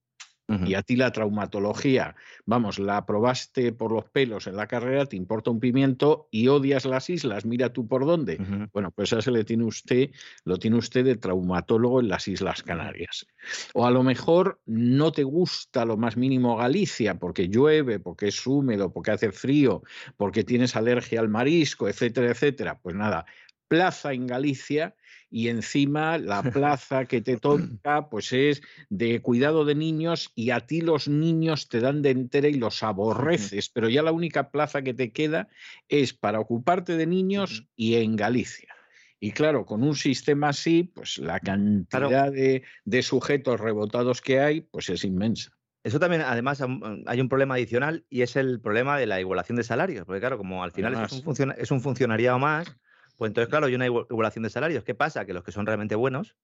Y 0.65 0.75
a 0.75 0.81
ti 0.81 0.95
la 0.95 1.11
traumatología, 1.11 2.15
vamos, 2.45 2.79
la 2.79 2.97
aprobaste 2.97 3.73
por 3.73 3.91
los 3.91 4.05
pelos 4.05 4.47
en 4.47 4.55
la 4.55 4.65
carrera, 4.67 5.05
te 5.05 5.17
importa 5.17 5.51
un 5.51 5.59
pimiento 5.59 6.29
y 6.31 6.47
odias 6.47 6.85
las 6.85 7.09
islas, 7.09 7.45
mira 7.45 7.73
tú 7.73 7.85
por 7.87 8.05
dónde. 8.05 8.37
Bueno, 8.71 8.91
pues 8.91 9.11
eso 9.11 9.29
le 9.29 9.43
tiene 9.43 9.65
usted, 9.65 10.09
lo 10.45 10.57
tiene 10.57 10.77
usted 10.77 11.03
de 11.03 11.17
traumatólogo 11.17 11.99
en 11.99 12.07
las 12.07 12.29
Islas 12.29 12.63
Canarias. 12.63 13.27
O 13.73 13.85
a 13.85 13.91
lo 13.91 14.03
mejor 14.03 14.61
no 14.65 15.11
te 15.11 15.23
gusta 15.23 15.83
lo 15.83 15.97
más 15.97 16.15
mínimo 16.15 16.55
Galicia 16.55 17.15
porque 17.15 17.49
llueve, 17.49 17.99
porque 17.99 18.29
es 18.29 18.47
húmedo, 18.47 18.93
porque 18.93 19.11
hace 19.11 19.31
frío, 19.33 19.83
porque 20.15 20.45
tienes 20.45 20.77
alergia 20.77 21.19
al 21.19 21.27
marisco, 21.29 21.89
etcétera, 21.89 22.31
etcétera. 22.31 22.79
Pues 22.79 22.95
nada, 22.95 23.25
plaza 23.67 24.13
en 24.13 24.27
Galicia 24.27 24.95
y 25.29 25.49
encima 25.49 26.17
la 26.17 26.41
plaza 26.53 27.05
que 27.05 27.21
te 27.21 27.37
toca 27.37 28.09
pues 28.09 28.33
es 28.33 28.61
de 28.89 29.21
cuidado 29.21 29.65
de 29.65 29.75
niños 29.75 30.31
y 30.35 30.51
a 30.51 30.61
ti 30.61 30.81
los 30.81 31.07
niños 31.07 31.67
te 31.69 31.79
dan 31.79 32.01
de 32.01 32.11
entera 32.11 32.47
y 32.47 32.53
los 32.53 32.83
aborreces, 32.83 33.69
pero 33.69 33.89
ya 33.89 34.01
la 34.01 34.11
única 34.11 34.49
plaza 34.51 34.81
que 34.81 34.93
te 34.93 35.11
queda 35.11 35.47
es 35.89 36.13
para 36.13 36.39
ocuparte 36.39 36.97
de 36.97 37.07
niños 37.07 37.67
y 37.75 37.95
en 37.95 38.15
Galicia. 38.15 38.73
Y 39.19 39.31
claro, 39.31 39.65
con 39.65 39.83
un 39.83 39.95
sistema 39.95 40.49
así, 40.49 40.83
pues 40.83 41.17
la 41.17 41.39
cantidad 41.39 42.31
de, 42.31 43.01
sujetos 43.01 43.59
rebotados 43.59 44.21
que 44.21 44.39
hay, 44.39 44.61
pues 44.61 44.89
es 44.89 45.03
inmensa. 45.03 45.51
Eso 45.83 45.99
también, 45.99 46.21
además, 46.21 46.61
hay 47.05 47.21
un 47.21 47.29
problema 47.29 47.55
adicional 47.55 48.05
y 48.09 48.21
es 48.21 48.35
el 48.35 48.59
problema 48.59 48.97
de 48.97 49.07
la 49.07 49.19
igualación 49.19 49.55
de 49.55 49.63
salarios. 49.63 50.05
Porque, 50.05 50.19
claro, 50.19 50.37
como 50.37 50.63
al 50.63 50.71
final 50.71 50.93
es 50.93 51.13
un, 51.13 51.53
es 51.57 51.71
un, 51.71 51.81
funcionariado 51.81 52.37
más, 52.37 52.77
pues 53.17 53.31
entonces, 53.31 53.49
claro, 53.49 53.65
hay 53.65 53.75
una 53.75 53.87
igualación 53.87 54.43
de 54.43 54.49
salarios. 54.49 54.83
¿Qué 54.83 54.95
pasa? 54.95 55.25
Que 55.25 55.33
los 55.33 55.43
que 55.43 55.51
son 55.51 55.65
realmente 55.65 55.95
buenos 55.95 56.35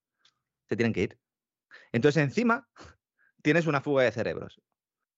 se 0.68 0.76
tienen 0.76 0.92
que 0.92 1.04
ir. 1.04 1.20
Entonces, 1.92 2.24
encima, 2.24 2.68
tienes 3.42 3.68
una 3.68 3.82
fuga 3.82 4.04
de 4.04 4.12
cerebros. 4.12 4.62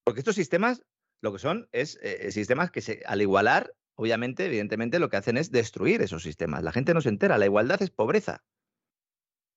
Porque 0.03 0.19
estos 0.19 0.36
sistemas, 0.36 0.84
lo 1.22 1.32
que 1.32 1.40
son, 1.40 1.69
es 1.72 1.98
eh, 2.02 2.32
sistemas 2.32 2.72
que 2.72 2.82
se, 2.82 3.02
al 3.06 3.22
igualar, 3.22 3.73
obviamente, 3.95 4.45
evidentemente, 4.45 4.99
lo 4.99 5.10
que 5.10 5.18
hacen 5.18 5.38
es 5.38 5.49
destruir 5.49 6.02
esos 6.02 6.23
sistemas. 6.23 6.61
La 6.61 6.73
gente 6.73 6.94
no 6.94 7.02
se 7.02 7.10
entera. 7.10 7.38
La 7.38 7.45
igualdad 7.45 7.82
es 7.82 7.90
pobreza. 7.90 8.44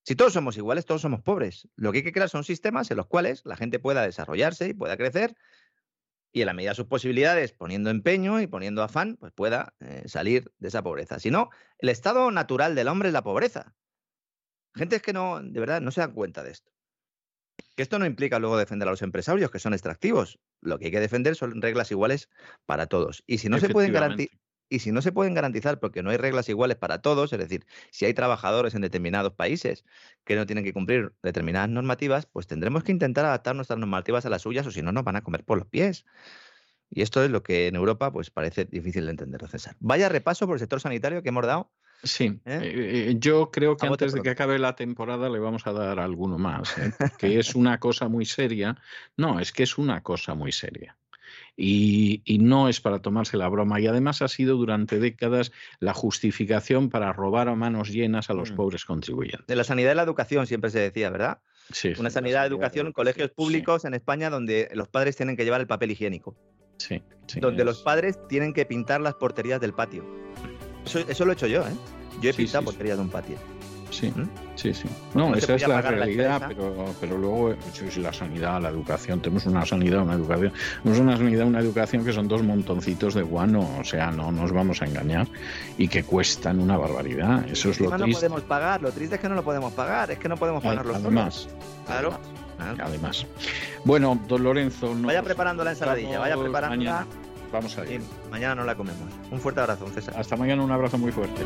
Si 0.05 0.15
todos 0.15 0.33
somos 0.33 0.57
iguales, 0.57 0.87
todos 0.87 1.03
somos 1.03 1.21
pobres. 1.21 1.69
Lo 1.75 1.91
que 1.91 1.99
hay 1.99 2.05
que 2.05 2.13
crear 2.13 2.31
son 2.31 2.45
sistemas 2.45 2.91
en 2.91 2.97
los 2.97 3.09
cuales 3.09 3.43
la 3.45 3.57
gente 3.57 3.79
pueda 3.81 4.03
desarrollarse 4.03 4.69
y 4.69 4.75
pueda 4.75 4.97
crecer 4.97 5.37
y 6.33 6.41
en 6.41 6.47
la 6.47 6.53
medida 6.53 6.71
de 6.71 6.77
sus 6.77 6.87
posibilidades, 6.87 7.53
poniendo 7.53 7.91
empeño 7.91 8.41
y 8.41 8.47
poniendo 8.47 8.83
afán, 8.83 9.17
pues 9.17 9.33
pueda 9.33 9.75
eh, 9.81 10.05
salir 10.07 10.53
de 10.59 10.69
esa 10.69 10.83
pobreza. 10.83 11.19
Si 11.19 11.31
no, 11.31 11.51
el 11.79 11.89
estado 11.89 12.31
natural 12.31 12.75
del 12.75 12.89
hombre 12.89 13.09
es 13.09 13.13
la 13.13 13.23
pobreza. 13.23 13.75
Gente 14.75 14.97
es 14.97 15.03
que 15.03 15.13
no, 15.13 15.43
de 15.43 15.61
verdad, 15.61 15.81
no 15.81 15.91
se 15.91 16.01
dan 16.01 16.13
cuenta 16.13 16.43
de 16.43 16.51
esto. 16.51 16.71
Que 17.75 17.83
esto 17.83 17.99
no 17.99 18.07
implica 18.07 18.39
luego 18.39 18.57
defender 18.57 18.89
a 18.89 18.91
los 18.91 19.03
empresarios, 19.03 19.51
que 19.51 19.59
son 19.59 19.73
extractivos. 19.73 20.39
Lo 20.61 20.79
que 20.79 20.87
hay 20.87 20.91
que 20.91 21.01
defender 21.01 21.35
son 21.35 21.61
reglas 21.63 21.91
iguales 21.91 22.29
para 22.67 22.87
todos. 22.87 23.23
Y 23.27 23.39
si 23.39 23.49
no 23.49 23.59
se 23.59 23.69
pueden 23.69 23.93
garantizar 23.93 24.39
y 24.69 24.81
si 24.81 24.93
no 24.93 25.03
se 25.03 25.13
pueden 25.13 25.35
garantizar 25.35 25.81
porque 25.81 26.03
no 26.03 26.11
hay 26.11 26.17
reglas 26.17 26.49
iguales 26.49 26.77
para 26.77 27.01
todos, 27.01 27.33
es 27.33 27.39
decir, 27.39 27.67
si 27.91 28.05
hay 28.05 28.15
trabajadores 28.15 28.75
en 28.75 28.83
determinados 28.83 29.33
países 29.33 29.85
que 30.25 30.37
no 30.37 30.47
tienen 30.47 30.65
que 30.65 30.73
cumplir 30.73 31.13
determinadas 31.23 31.69
normativas, 31.71 32.27
pues 32.27 32.47
tendremos 32.47 32.85
que 32.85 32.93
intentar 32.93 33.25
adaptar 33.25 33.57
nuestras 33.57 33.79
normativas 33.79 34.27
a 34.27 34.31
las 34.31 34.43
suyas 34.43 34.67
o 34.67 34.71
si 34.71 34.83
no 34.83 34.93
nos 34.93 35.05
van 35.05 35.17
a 35.17 35.23
comer 35.23 35.45
por 35.45 35.59
los 35.59 35.67
pies. 35.67 36.05
Y 36.91 37.03
esto 37.03 37.23
es 37.23 37.31
lo 37.31 37.43
que 37.43 37.69
en 37.69 37.77
Europa 37.77 38.13
pues 38.13 38.31
parece 38.31 38.65
difícil 38.65 39.05
de 39.05 39.11
entender, 39.11 39.47
César. 39.49 39.77
Vaya 39.81 40.09
repaso 40.09 40.47
por 40.47 40.57
el 40.57 40.61
sector 40.61 40.81
sanitario 40.81 41.23
que 41.23 41.29
hemos 41.29 41.47
dado. 41.47 41.71
Sí, 42.03 42.41
¿eh? 42.45 42.61
Eh, 42.63 43.17
yo 43.19 43.51
creo 43.51 43.77
que 43.77 43.87
antes 43.87 44.13
de 44.13 44.23
que 44.23 44.31
acabe 44.31 44.59
la 44.59 44.77
temporada 44.77 45.29
le 45.29 45.41
vamos 45.41 45.67
a 45.67 45.73
dar 45.73 45.99
alguno 45.99 46.39
más, 46.39 46.79
¿eh? 46.79 46.93
que 47.19 47.39
es 47.41 47.57
una 47.57 47.81
cosa 47.81 48.09
muy 48.09 48.25
seria. 48.25 48.77
No, 49.17 49.41
es 49.41 49.53
que 49.53 49.65
es 49.65 49.79
una 49.79 50.03
cosa 50.03 50.35
muy 50.35 50.53
seria. 50.53 50.97
Y, 51.61 52.39
no 52.41 52.69
es 52.69 52.81
para 52.81 53.01
tomarse 53.01 53.37
la 53.37 53.49
broma. 53.49 53.81
Y 53.81 53.89
además 53.89 54.23
ha 54.23 54.29
sido 54.29 54.57
durante 54.57 55.01
décadas 55.01 55.51
la 55.81 55.93
justificación 55.93 56.89
para 56.89 57.13
robar 57.13 57.49
a 57.49 57.57
manos 57.57 57.89
llenas 57.89 58.31
a 58.31 58.35
los 58.35 58.53
mm. 58.53 58.55
pobres 58.55 58.85
contribuyentes. 58.85 59.47
De 59.49 59.57
la 59.57 59.65
sanidad 59.65 59.93
y 59.93 59.97
la 59.97 60.05
educación 60.05 60.47
siempre 60.47 60.71
se 60.71 60.79
decía, 60.79 61.11
¿verdad? 61.11 61.41
Sí. 61.73 61.93
Una 61.99 62.11
sanidad, 62.11 62.43
de 62.43 62.49
educación, 62.49 62.93
colegios 62.93 63.31
públicos 63.31 63.85
en 63.85 63.95
España 63.95 64.31
donde 64.31 64.71
los 64.73 64.89
padres 64.89 65.17
tienen 65.17 65.37
que 65.37 65.45
llevar 65.45 65.61
el 65.61 65.67
papel 65.67 65.91
higiénico. 65.91 66.37
Sí. 66.79 67.03
donde 67.41 67.65
los 67.65 67.83
padres 67.83 68.17
tienen 68.29 68.55
que 68.55 68.65
pintar 68.65 69.01
las 69.01 69.15
porterías 69.15 69.61
del 69.61 69.73
patio. 69.73 70.07
Eso, 70.85 71.25
lo 71.25 71.33
he 71.33 71.35
hecho 71.35 71.49
yo, 71.49 71.67
¿eh? 71.67 71.73
Yo 72.23 72.31
he 72.31 72.35
pintado 72.35 72.67
porterías 72.67 72.97
de 72.97 73.03
un 73.03 73.11
patio. 73.11 73.37
Sí, 73.91 74.13
¿Mm? 74.15 74.29
sí, 74.55 74.75
sí. 74.75 74.89
No, 75.15 75.35
esa 75.35 75.55
es 75.55 75.67
la 75.67 75.81
realidad, 75.81 76.43
pero, 76.49 76.95
pero 77.01 77.19
luego 77.19 77.55
la 77.97 78.13
sanidad, 78.13 78.61
la 78.61 78.69
educación. 78.69 79.21
Tenemos 79.21 79.47
una 79.47 79.65
sanidad, 79.65 80.03
una 80.03 80.15
educación. 80.15 80.53
Tenemos 80.83 81.01
una 81.01 81.17
sanidad, 81.17 81.47
una 81.47 81.61
educación 81.61 82.05
que 82.05 82.13
son 82.13 82.29
dos 82.29 82.43
montoncitos 82.43 83.15
de 83.15 83.23
guano, 83.23 83.69
o 83.81 83.85
sea, 83.85 84.11
no 84.11 84.31
nos 84.31 84.53
vamos 84.53 84.83
a 84.83 84.87
engañar 84.87 85.27
y 85.77 85.89
que 85.89 86.05
cuestan 86.05 86.61
una 86.61 86.77
barbaridad. 86.77 87.49
Eso 87.49 87.71
es 87.71 87.81
lo 87.81 87.91
triste. 87.91 88.07
no 88.07 88.15
podemos 88.15 88.43
pagar, 88.43 88.83
lo 88.83 88.93
triste 88.93 89.17
es 89.17 89.21
que 89.21 89.29
no 89.29 89.35
lo 89.35 89.43
podemos 89.43 89.73
pagar, 89.73 90.11
es 90.11 90.19
que 90.19 90.29
no 90.29 90.37
podemos 90.37 90.63
pagar 90.63 90.85
los 90.85 90.97
Además, 90.97 91.49
claro. 91.87 92.19
Además. 92.59 93.27
Bueno, 93.85 94.21
don 94.27 94.43
Lorenzo. 94.43 94.95
Vaya 94.99 95.23
preparando 95.23 95.65
la 95.65 95.71
ensaladilla, 95.71 96.19
vaya 96.19 96.37
preparando. 96.37 96.77
Mañana. 96.77 97.07
Vamos 97.53 97.79
a 97.79 97.87
ir. 97.87 98.03
mañana 98.31 98.57
no 98.57 98.65
la 98.65 98.75
comemos. 98.75 99.09
Un 99.31 99.41
fuerte 99.41 99.61
abrazo, 99.61 99.89
César. 99.89 100.15
Hasta 100.19 100.37
mañana, 100.37 100.63
un 100.63 100.71
abrazo 100.71 100.99
muy 100.99 101.13
fuerte. 101.13 101.43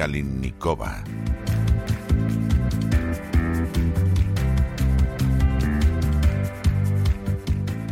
Kalinnikova. 0.00 1.04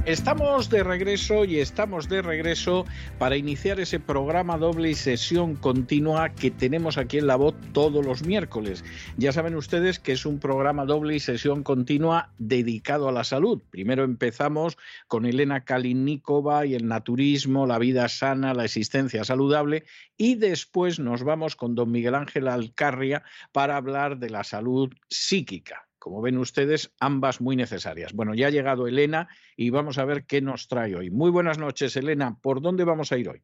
Estamos 0.09 0.71
de 0.71 0.83
regreso 0.85 1.45
y 1.45 1.59
estamos 1.59 2.09
de 2.09 2.23
regreso 2.23 2.87
para 3.19 3.37
iniciar 3.37 3.79
ese 3.79 4.01
programa 4.01 4.57
doble 4.57 4.89
y 4.89 4.95
sesión 4.95 5.55
continua 5.55 6.31
que 6.31 6.51
tenemos 6.51 6.97
aquí 6.97 7.19
en 7.19 7.27
La 7.27 7.37
Voz 7.37 7.55
todos 7.75 8.07
los 8.07 8.25
miércoles. 8.25 8.87
Ya 9.19 9.33
saben 9.33 9.55
ustedes 9.55 9.99
que 9.99 10.13
es 10.13 10.25
un 10.25 10.39
programa 10.39 10.87
doble 10.87 11.17
y 11.17 11.21
sesión 11.21 11.63
continua 11.63 12.33
dedicado 12.39 13.11
a 13.11 13.13
la 13.13 13.23
salud. 13.23 13.61
Primero 13.69 14.03
empezamos 14.03 14.79
con 15.09 15.27
Elena 15.27 15.67
Kalinikova 15.67 16.65
y 16.65 16.75
el 16.75 16.89
naturismo, 16.89 17.67
la 17.67 17.79
vida 17.79 18.09
sana, 18.09 18.55
la 18.55 18.65
existencia 18.65 19.25
saludable 19.25 19.85
y 20.17 20.37
después 20.37 20.99
nos 20.99 21.23
vamos 21.23 21.55
con 21.55 21.75
don 21.75 21.91
Miguel 21.91 22.15
Ángel 22.15 22.49
Alcarria 22.49 23.25
para 23.53 23.77
hablar 23.77 24.17
de 24.17 24.31
la 24.31 24.43
salud 24.43 24.91
psíquica 25.11 25.88
como 25.99 26.23
ven 26.23 26.39
ustedes, 26.39 26.93
ambas 27.01 27.41
muy 27.41 27.57
necesarias. 27.57 28.13
Bueno, 28.13 28.35
ya 28.35 28.49
ha 28.49 28.51
llegado 28.51 28.87
Elena 28.87 29.29
y 29.57 29.71
vamos 29.71 29.99
a 29.99 30.05
ver 30.05 30.25
qué 30.27 30.41
nos 30.41 30.69
trae 30.69 30.95
hoy. 30.95 31.11
Muy 31.11 31.31
buenas 31.31 31.59
noches, 31.59 31.97
Elena. 31.97 32.39
¿Por 32.41 32.61
dónde 32.61 32.85
vamos 32.85 33.13
a 33.13 33.19
ir 33.19 33.29
hoy? 33.29 33.43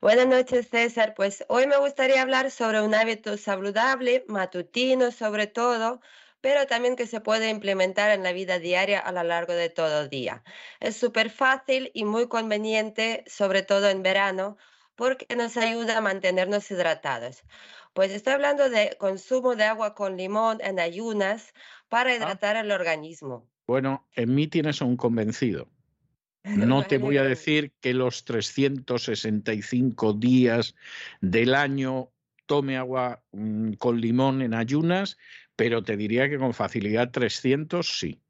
Buenas 0.00 0.26
noches, 0.26 0.68
César. 0.68 1.14
Pues 1.14 1.44
hoy 1.48 1.66
me 1.66 1.76
gustaría 1.76 2.22
hablar 2.22 2.50
sobre 2.50 2.80
un 2.80 2.94
hábito 2.94 3.36
saludable, 3.36 4.24
matutino 4.28 5.10
sobre 5.10 5.46
todo, 5.46 6.00
pero 6.40 6.66
también 6.66 6.96
que 6.96 7.06
se 7.06 7.20
puede 7.20 7.50
implementar 7.50 8.10
en 8.10 8.22
la 8.22 8.32
vida 8.32 8.58
diaria 8.58 9.00
a 9.00 9.12
lo 9.12 9.22
largo 9.22 9.52
de 9.52 9.70
todo 9.70 10.02
el 10.02 10.08
día. 10.08 10.42
Es 10.80 10.96
súper 10.96 11.30
fácil 11.30 11.90
y 11.94 12.04
muy 12.04 12.28
conveniente, 12.28 13.24
sobre 13.26 13.62
todo 13.62 13.88
en 13.88 14.02
verano, 14.02 14.56
porque 14.98 15.26
nos 15.36 15.56
ayuda 15.56 15.96
a 15.96 16.00
mantenernos 16.00 16.68
hidratados. 16.72 17.44
Pues 17.94 18.10
estoy 18.10 18.32
hablando 18.32 18.68
de 18.68 18.96
consumo 18.98 19.54
de 19.54 19.62
agua 19.62 19.94
con 19.94 20.16
limón 20.16 20.58
en 20.60 20.80
ayunas 20.80 21.54
para 21.88 22.10
ah. 22.10 22.16
hidratar 22.16 22.56
el 22.56 22.72
organismo. 22.72 23.48
Bueno, 23.68 24.08
en 24.16 24.34
mí 24.34 24.48
tienes 24.48 24.80
un 24.82 24.96
convencido. 24.96 25.68
No 26.44 26.82
te 26.84 26.98
voy 26.98 27.18
a 27.18 27.24
decir 27.24 27.72
que 27.80 27.92
los 27.94 28.24
365 28.24 30.14
días 30.14 30.74
del 31.20 31.54
año 31.54 32.10
tome 32.46 32.78
agua 32.78 33.22
mm, 33.32 33.74
con 33.74 34.00
limón 34.00 34.40
en 34.40 34.54
ayunas, 34.54 35.18
pero 35.56 35.82
te 35.82 35.96
diría 35.96 36.28
que 36.30 36.38
con 36.38 36.54
facilidad 36.54 37.10
300 37.10 37.86
sí. 37.86 38.20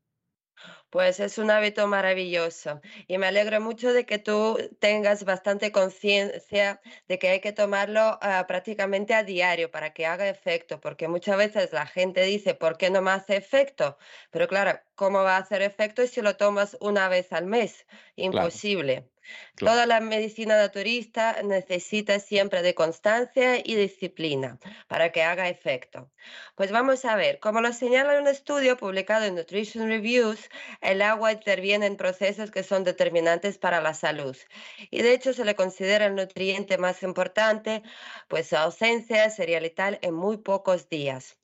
Pues 0.90 1.20
es 1.20 1.36
un 1.38 1.50
hábito 1.50 1.86
maravilloso 1.86 2.80
y 3.06 3.18
me 3.18 3.26
alegro 3.26 3.60
mucho 3.60 3.92
de 3.92 4.06
que 4.06 4.18
tú 4.18 4.56
tengas 4.80 5.24
bastante 5.24 5.70
conciencia 5.72 6.80
de 7.06 7.18
que 7.18 7.28
hay 7.28 7.40
que 7.40 7.52
tomarlo 7.52 8.18
ah, 8.22 8.44
prácticamente 8.48 9.14
a 9.14 9.22
diario 9.22 9.70
para 9.70 9.92
que 9.92 10.06
haga 10.06 10.28
efecto, 10.28 10.80
porque 10.80 11.06
muchas 11.08 11.36
veces 11.36 11.72
la 11.72 11.86
gente 11.86 12.22
dice, 12.22 12.54
¿por 12.54 12.78
qué 12.78 12.88
no 12.90 13.02
me 13.02 13.10
hace 13.10 13.36
efecto? 13.36 13.98
Pero 14.30 14.48
claro, 14.48 14.80
¿cómo 14.98 15.22
va 15.22 15.36
a 15.36 15.40
hacer 15.40 15.62
efecto 15.62 16.04
si 16.08 16.20
lo 16.20 16.36
tomas 16.36 16.76
una 16.80 17.08
vez 17.08 17.32
al 17.32 17.46
mes? 17.46 17.86
Imposible. 18.16 19.08
Toda 19.56 19.86
la 19.86 20.00
medicina 20.00 20.56
naturista 20.56 21.40
necesita 21.42 22.18
siempre 22.18 22.62
de 22.62 22.74
constancia 22.74 23.58
y 23.58 23.74
disciplina 23.76 24.58
para 24.88 25.12
que 25.12 25.22
haga 25.22 25.48
efecto. 25.48 26.10
Pues 26.56 26.72
vamos 26.72 27.04
a 27.04 27.14
ver, 27.14 27.38
como 27.38 27.60
lo 27.60 27.72
señala 27.72 28.18
un 28.20 28.26
estudio 28.26 28.76
publicado 28.76 29.26
en 29.26 29.34
Nutrition 29.34 29.86
Reviews, 29.88 30.48
el 30.80 31.02
agua 31.02 31.32
interviene 31.32 31.86
en 31.86 31.96
procesos 31.96 32.50
que 32.50 32.62
son 32.62 32.82
determinantes 32.84 33.58
para 33.58 33.80
la 33.80 33.94
salud. 33.94 34.36
Y 34.90 35.02
de 35.02 35.12
hecho 35.12 35.32
se 35.32 35.44
le 35.44 35.54
considera 35.54 36.06
el 36.06 36.16
nutriente 36.16 36.78
más 36.78 37.02
importante, 37.02 37.82
pues 38.28 38.48
su 38.48 38.56
ausencia 38.56 39.28
sería 39.30 39.60
letal 39.60 39.98
en 40.02 40.14
muy 40.14 40.38
pocos 40.38 40.88
días. 40.88 41.36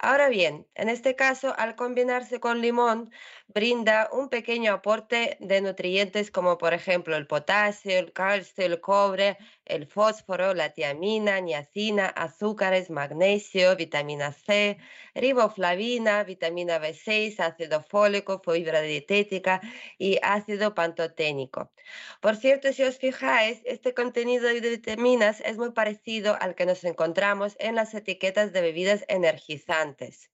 Ahora 0.00 0.28
bien, 0.28 0.66
en 0.74 0.88
este 0.88 1.14
caso, 1.16 1.54
al 1.58 1.74
combinarse 1.76 2.40
con 2.40 2.60
limón, 2.60 3.10
brinda 3.48 4.08
un 4.12 4.28
pequeño 4.28 4.74
aporte 4.74 5.36
de 5.40 5.60
nutrientes 5.62 6.30
como 6.30 6.58
por 6.58 6.74
ejemplo 6.74 7.16
el 7.16 7.26
potasio, 7.26 7.98
el 7.98 8.12
calcio, 8.12 8.64
el 8.66 8.80
cobre, 8.80 9.38
el 9.64 9.86
fósforo, 9.86 10.54
la 10.54 10.74
tiamina, 10.74 11.40
niacina, 11.40 12.06
azúcares, 12.08 12.90
magnesio, 12.90 13.74
vitamina 13.76 14.32
C, 14.32 14.78
riboflavina, 15.14 16.24
vitamina 16.24 16.78
B6, 16.78 17.40
ácido 17.40 17.82
fólico, 17.82 18.40
fibra 18.44 18.82
dietética 18.82 19.60
y 19.98 20.18
ácido 20.22 20.74
pantoténico. 20.74 21.72
Por 22.20 22.36
cierto, 22.36 22.72
si 22.72 22.82
os 22.82 22.98
fijáis, 22.98 23.62
este 23.64 23.94
contenido 23.94 24.46
de 24.46 24.60
vitaminas 24.60 25.40
es 25.40 25.56
muy 25.56 25.72
parecido 25.72 26.36
al 26.40 26.54
que 26.54 26.66
nos 26.66 26.84
encontramos 26.84 27.56
en 27.58 27.74
las 27.76 27.94
etiquetas 27.94 28.52
de 28.52 28.60
bebidas 28.60 29.04
energizantes. 29.08 30.30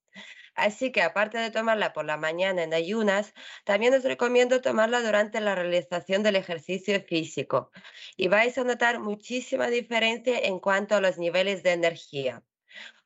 Así 0.54 0.92
que 0.92 1.02
aparte 1.02 1.38
de 1.38 1.50
tomarla 1.50 1.92
por 1.92 2.04
la 2.04 2.16
mañana 2.16 2.62
en 2.62 2.74
ayunas, 2.74 3.34
también 3.64 3.94
os 3.94 4.04
recomiendo 4.04 4.60
tomarla 4.60 5.00
durante 5.02 5.40
la 5.40 5.54
realización 5.54 6.22
del 6.22 6.36
ejercicio 6.36 7.00
físico 7.02 7.70
y 8.16 8.28
vais 8.28 8.56
a 8.58 8.64
notar 8.64 9.00
muchísima 9.00 9.66
diferencia 9.68 10.38
en 10.38 10.58
cuanto 10.60 10.94
a 10.96 11.00
los 11.00 11.18
niveles 11.18 11.62
de 11.62 11.72
energía. 11.72 12.44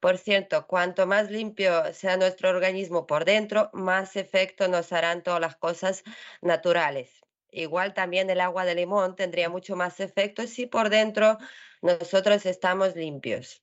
Por 0.00 0.18
cierto, 0.18 0.66
cuanto 0.66 1.06
más 1.06 1.30
limpio 1.30 1.92
sea 1.94 2.16
nuestro 2.16 2.50
organismo 2.50 3.06
por 3.06 3.24
dentro, 3.24 3.70
más 3.72 4.16
efecto 4.16 4.68
nos 4.68 4.92
harán 4.92 5.22
todas 5.22 5.40
las 5.40 5.56
cosas 5.56 6.04
naturales. 6.42 7.20
Igual 7.50 7.94
también 7.94 8.30
el 8.30 8.40
agua 8.40 8.64
de 8.64 8.74
limón 8.74 9.16
tendría 9.16 9.48
mucho 9.48 9.76
más 9.76 10.00
efecto 10.00 10.46
si 10.46 10.66
por 10.66 10.90
dentro 10.90 11.38
nosotros 11.82 12.46
estamos 12.46 12.96
limpios. 12.96 13.62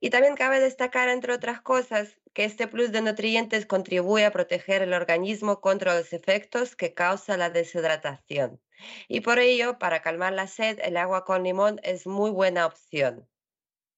Y 0.00 0.10
también 0.10 0.34
cabe 0.34 0.60
destacar, 0.60 1.08
entre 1.08 1.34
otras 1.34 1.60
cosas, 1.60 2.16
que 2.32 2.44
este 2.44 2.66
plus 2.66 2.90
de 2.90 3.02
nutrientes 3.02 3.66
contribuye 3.66 4.24
a 4.24 4.32
proteger 4.32 4.82
el 4.82 4.94
organismo 4.94 5.60
contra 5.60 5.94
los 5.94 6.12
efectos 6.12 6.74
que 6.74 6.94
causa 6.94 7.36
la 7.36 7.50
deshidratación. 7.50 8.60
Y 9.08 9.20
por 9.20 9.38
ello, 9.38 9.78
para 9.78 10.00
calmar 10.00 10.32
la 10.32 10.46
sed, 10.46 10.78
el 10.82 10.96
agua 10.96 11.24
con 11.24 11.42
limón 11.42 11.80
es 11.82 12.06
muy 12.06 12.30
buena 12.30 12.66
opción. 12.66 13.28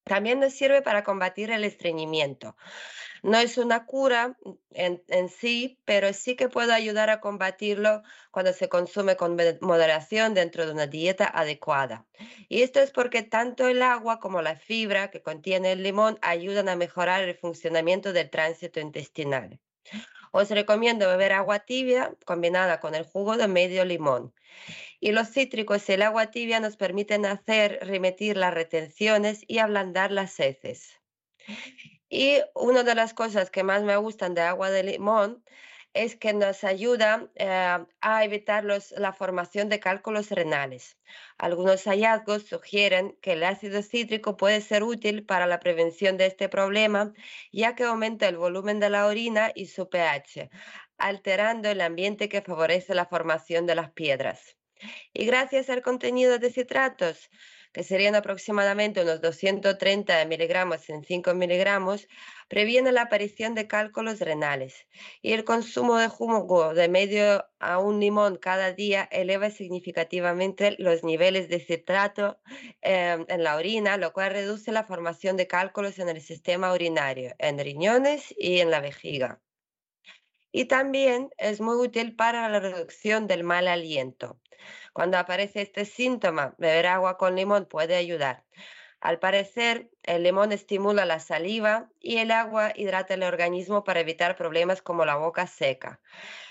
También 0.04 0.40
nos 0.40 0.54
sirve 0.54 0.82
para 0.82 1.04
combatir 1.04 1.50
el 1.50 1.62
estreñimiento. 1.62 2.56
No 3.22 3.38
es 3.38 3.56
una 3.56 3.86
cura 3.86 4.36
en, 4.72 5.28
sí, 5.28 5.78
pero 5.84 6.12
sí 6.12 6.34
que 6.34 6.48
puede 6.48 6.72
ayudar 6.72 7.08
a 7.08 7.20
combatirlo 7.20 8.02
cuando 8.32 8.52
se 8.52 8.68
consume 8.68 9.16
con 9.16 9.36
moderación 9.60 10.34
dentro 10.34 10.66
de 10.66 10.72
una 10.72 10.88
dieta 10.88 11.26
adecuada. 11.26 12.04
Y 12.48 12.62
esto 12.62 12.80
es 12.80 12.90
porque 12.90 13.22
tanto 13.22 13.68
el 13.68 13.82
agua 13.82 14.18
como 14.18 14.42
la 14.42 14.56
fibra 14.56 15.10
que 15.12 15.22
contiene 15.22 15.70
el 15.72 15.84
limón 15.84 16.18
ayudan 16.20 16.68
a 16.68 16.74
mejorar 16.74 17.22
el 17.22 17.36
funcionamiento 17.36 18.12
del 18.12 18.28
tránsito 18.28 18.80
intestinal. 18.80 19.60
Os 20.32 20.50
recomiendo 20.50 21.06
beber 21.06 21.32
agua 21.32 21.60
tibia 21.60 22.16
combinada 22.24 22.80
con 22.80 22.94
el 22.96 23.04
jugo 23.04 23.36
de 23.36 23.46
medio 23.46 23.84
limón. 23.84 24.34
Y 24.98 25.12
los 25.12 25.30
cítricos 25.30 25.88
y 25.88 25.92
el 25.92 26.02
agua 26.02 26.32
tibia 26.32 26.58
nos 26.58 26.76
permiten 26.76 27.24
hacer 27.26 27.78
remitir 27.82 28.36
las 28.36 28.52
retenciones 28.52 29.44
y 29.46 29.58
ablandar 29.58 30.10
las 30.10 30.40
heces. 30.40 30.98
Y 32.14 32.42
una 32.54 32.82
de 32.82 32.94
las 32.94 33.14
cosas 33.14 33.48
que 33.50 33.62
más 33.62 33.84
me 33.84 33.96
gustan 33.96 34.34
de 34.34 34.42
agua 34.42 34.70
de 34.70 34.82
limón 34.82 35.42
es 35.94 36.14
que 36.14 36.34
nos 36.34 36.62
ayuda 36.62 37.30
eh, 37.36 37.78
a 38.02 38.24
evitar 38.24 38.64
la 38.64 39.12
formación 39.14 39.70
de 39.70 39.80
cálculos 39.80 40.28
renales. 40.28 40.98
Algunos 41.38 41.84
hallazgos 41.84 42.42
sugieren 42.42 43.16
que 43.22 43.32
el 43.32 43.42
ácido 43.44 43.82
cítrico 43.82 44.36
puede 44.36 44.60
ser 44.60 44.82
útil 44.82 45.24
para 45.24 45.46
la 45.46 45.58
prevención 45.58 46.18
de 46.18 46.26
este 46.26 46.50
problema, 46.50 47.14
ya 47.50 47.74
que 47.74 47.84
aumenta 47.84 48.28
el 48.28 48.36
volumen 48.36 48.78
de 48.78 48.90
la 48.90 49.06
orina 49.06 49.50
y 49.54 49.68
su 49.68 49.88
pH, 49.88 50.50
alterando 50.98 51.70
el 51.70 51.80
ambiente 51.80 52.28
que 52.28 52.42
favorece 52.42 52.94
la 52.94 53.06
formación 53.06 53.64
de 53.64 53.74
las 53.74 53.90
piedras. 53.90 54.58
Y 55.14 55.24
gracias 55.24 55.70
al 55.70 55.80
contenido 55.80 56.38
de 56.38 56.50
citratos, 56.50 57.30
que 57.72 57.82
serían 57.82 58.14
aproximadamente 58.14 59.02
unos 59.02 59.20
230 59.20 60.24
miligramos 60.26 60.88
en 60.90 61.04
5 61.04 61.34
miligramos, 61.34 62.06
previene 62.48 62.92
la 62.92 63.02
aparición 63.02 63.54
de 63.54 63.66
cálculos 63.66 64.20
renales. 64.20 64.86
Y 65.22 65.32
el 65.32 65.44
consumo 65.44 65.96
de 65.96 66.08
jugo 66.08 66.74
de 66.74 66.88
medio 66.88 67.46
a 67.58 67.78
un 67.78 68.00
limón 68.00 68.36
cada 68.36 68.72
día 68.72 69.08
eleva 69.10 69.50
significativamente 69.50 70.76
los 70.78 71.02
niveles 71.02 71.48
de 71.48 71.60
citrato 71.60 72.38
em, 72.82 73.24
en 73.28 73.42
la 73.42 73.56
orina, 73.56 73.96
lo 73.96 74.12
cual 74.12 74.32
reduce 74.32 74.72
la 74.72 74.84
formación 74.84 75.36
de 75.36 75.46
cálculos 75.46 75.98
en 75.98 76.08
el 76.10 76.20
sistema 76.20 76.72
urinario, 76.72 77.34
en 77.38 77.58
riñones 77.58 78.34
y 78.36 78.60
en 78.60 78.70
la 78.70 78.80
vejiga. 78.80 79.40
Y 80.52 80.66
también 80.66 81.30
es 81.38 81.62
muy 81.62 81.76
útil 81.76 82.14
para 82.14 82.48
la 82.50 82.60
reducción 82.60 83.26
del 83.26 83.44
mal 83.44 83.66
aliento. 83.68 84.41
Cuando 84.92 85.18
aparece 85.18 85.62
este 85.62 85.84
síntoma, 85.84 86.54
beber 86.58 86.86
agua 86.86 87.16
con 87.16 87.34
limón 87.36 87.66
puede 87.66 87.96
ayudar. 87.96 88.44
Al 89.00 89.18
parecer, 89.18 89.90
el 90.04 90.22
limón 90.22 90.52
estimula 90.52 91.04
la 91.04 91.18
saliva 91.18 91.90
y 91.98 92.18
el 92.18 92.30
agua 92.30 92.72
hidrata 92.76 93.14
el 93.14 93.24
organismo 93.24 93.82
para 93.82 94.00
evitar 94.00 94.36
problemas 94.36 94.80
como 94.80 95.04
la 95.04 95.16
boca 95.16 95.46
seca. 95.46 96.00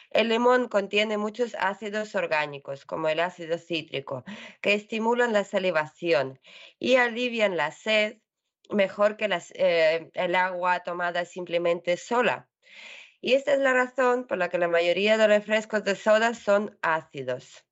El 0.10 0.28
limón 0.28 0.68
contiene 0.68 1.18
muchos 1.18 1.56
ácidos 1.58 2.16
orgánicos, 2.16 2.86
como 2.86 3.08
el 3.08 3.22
ácido 3.22 3.58
cítrico, 3.58 4.26
que 4.60 4.74
estimulan 4.74 5.32
la 5.32 5.45
salivación 5.45 6.42
y 6.78 6.95
alivian 6.95 7.56
la 7.56 7.72
sed 7.72 8.18
mejor 8.70 9.16
que 9.16 9.30
eh, 9.53 10.11
el 10.14 10.36
agua 10.36 10.82
tomada 10.82 11.24
simplemente 11.24 11.95
sola. 11.95 12.50
Y 13.22 13.34
esta 13.34 13.53
es 13.53 13.60
la 13.60 13.74
razón 13.74 14.26
por 14.28 14.38
la 14.38 14.50
que 14.50 14.58
la 14.58 14.68
mayoría 14.68 15.18
de 15.18 15.28
los 15.28 15.38
refrescos 15.38 15.86
de 15.86 15.95
soda 15.95 16.34
son 16.34 16.78
ácidos. 16.82 17.66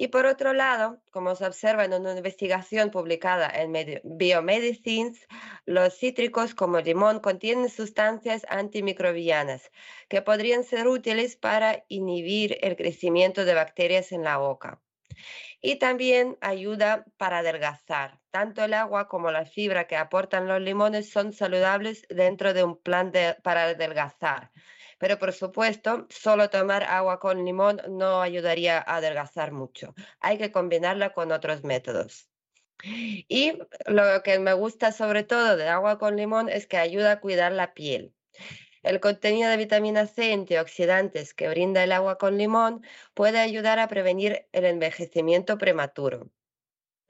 Y 0.00 0.08
por 0.08 0.24
otro 0.24 0.54
lado, 0.54 0.98
como 1.10 1.34
se 1.36 1.44
observa 1.44 1.84
en 1.84 1.92
una 1.92 2.16
investigación 2.16 2.90
publicada 2.90 3.50
en 3.54 4.00
Biomedicines, 4.02 5.28
los 5.66 5.92
cítricos 5.92 6.54
como 6.54 6.78
el 6.78 6.86
limón 6.86 7.20
contienen 7.20 7.68
sustancias 7.68 8.46
antimicrobianas 8.48 9.70
que 10.08 10.22
podrían 10.22 10.64
ser 10.64 10.88
útiles 10.88 11.36
para 11.36 11.84
inhibir 11.88 12.56
el 12.62 12.76
crecimiento 12.76 13.44
de 13.44 13.52
bacterias 13.52 14.10
en 14.12 14.24
la 14.24 14.38
boca. 14.38 14.80
Y 15.60 15.76
también 15.76 16.38
ayuda 16.40 17.04
para 17.18 17.40
adelgazar. 17.40 18.20
Tanto 18.30 18.64
el 18.64 18.72
agua 18.72 19.06
como 19.06 19.30
la 19.30 19.44
fibra 19.44 19.86
que 19.86 19.98
aportan 19.98 20.48
los 20.48 20.62
limones 20.62 21.10
son 21.10 21.34
saludables 21.34 22.06
dentro 22.08 22.54
de 22.54 22.64
un 22.64 22.80
plan 22.80 23.12
para 23.42 23.64
adelgazar. 23.64 24.50
Pero 25.00 25.18
por 25.18 25.32
supuesto, 25.32 26.06
solo 26.10 26.50
tomar 26.50 26.82
agua 26.84 27.20
con 27.20 27.44
limón 27.46 27.80
no 27.88 28.20
ayudaría 28.20 28.78
a 28.78 28.96
adelgazar 28.96 29.50
mucho. 29.50 29.94
Hay 30.20 30.36
que 30.36 30.52
combinarla 30.52 31.14
con 31.14 31.32
otros 31.32 31.64
métodos. 31.64 32.28
Y 32.82 33.58
lo 33.86 34.22
que 34.22 34.38
me 34.38 34.52
gusta 34.52 34.92
sobre 34.92 35.24
todo 35.24 35.56
de 35.56 35.68
agua 35.68 35.98
con 35.98 36.16
limón 36.16 36.50
es 36.50 36.66
que 36.66 36.76
ayuda 36.76 37.12
a 37.12 37.20
cuidar 37.20 37.52
la 37.52 37.72
piel. 37.72 38.14
El 38.82 39.00
contenido 39.00 39.50
de 39.50 39.56
vitamina 39.56 40.06
C 40.06 40.28
y 40.28 40.32
antioxidantes 40.32 41.32
que 41.34 41.48
brinda 41.48 41.82
el 41.84 41.92
agua 41.92 42.18
con 42.18 42.36
limón 42.36 42.82
puede 43.14 43.38
ayudar 43.40 43.78
a 43.78 43.88
prevenir 43.88 44.48
el 44.52 44.66
envejecimiento 44.66 45.56
prematuro. 45.58 46.30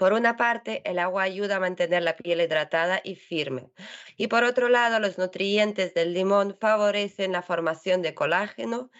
Por 0.00 0.14
una 0.14 0.38
parte, 0.38 0.80
el 0.86 0.98
agua 0.98 1.24
ayuda 1.24 1.56
a 1.56 1.60
mantener 1.60 2.02
la 2.02 2.16
piel 2.16 2.40
hidratada 2.40 3.02
y 3.04 3.16
firme. 3.16 3.70
Y 4.16 4.28
por 4.28 4.44
otro 4.44 4.70
lado, 4.70 4.98
los 4.98 5.18
nutrientes 5.18 5.92
del 5.92 6.14
limón 6.14 6.56
favorecen 6.58 7.32
la 7.32 7.42
formación 7.42 8.00
de 8.00 8.14
colágeno 8.14 8.90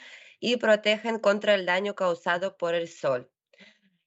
y 0.41 0.59
protegen 0.59 1.19
contra 1.19 1.55
el 1.55 1.65
daño 1.65 1.95
causado 1.95 2.59
por 2.59 2.75
el 2.75 2.87
sol. 2.87 3.31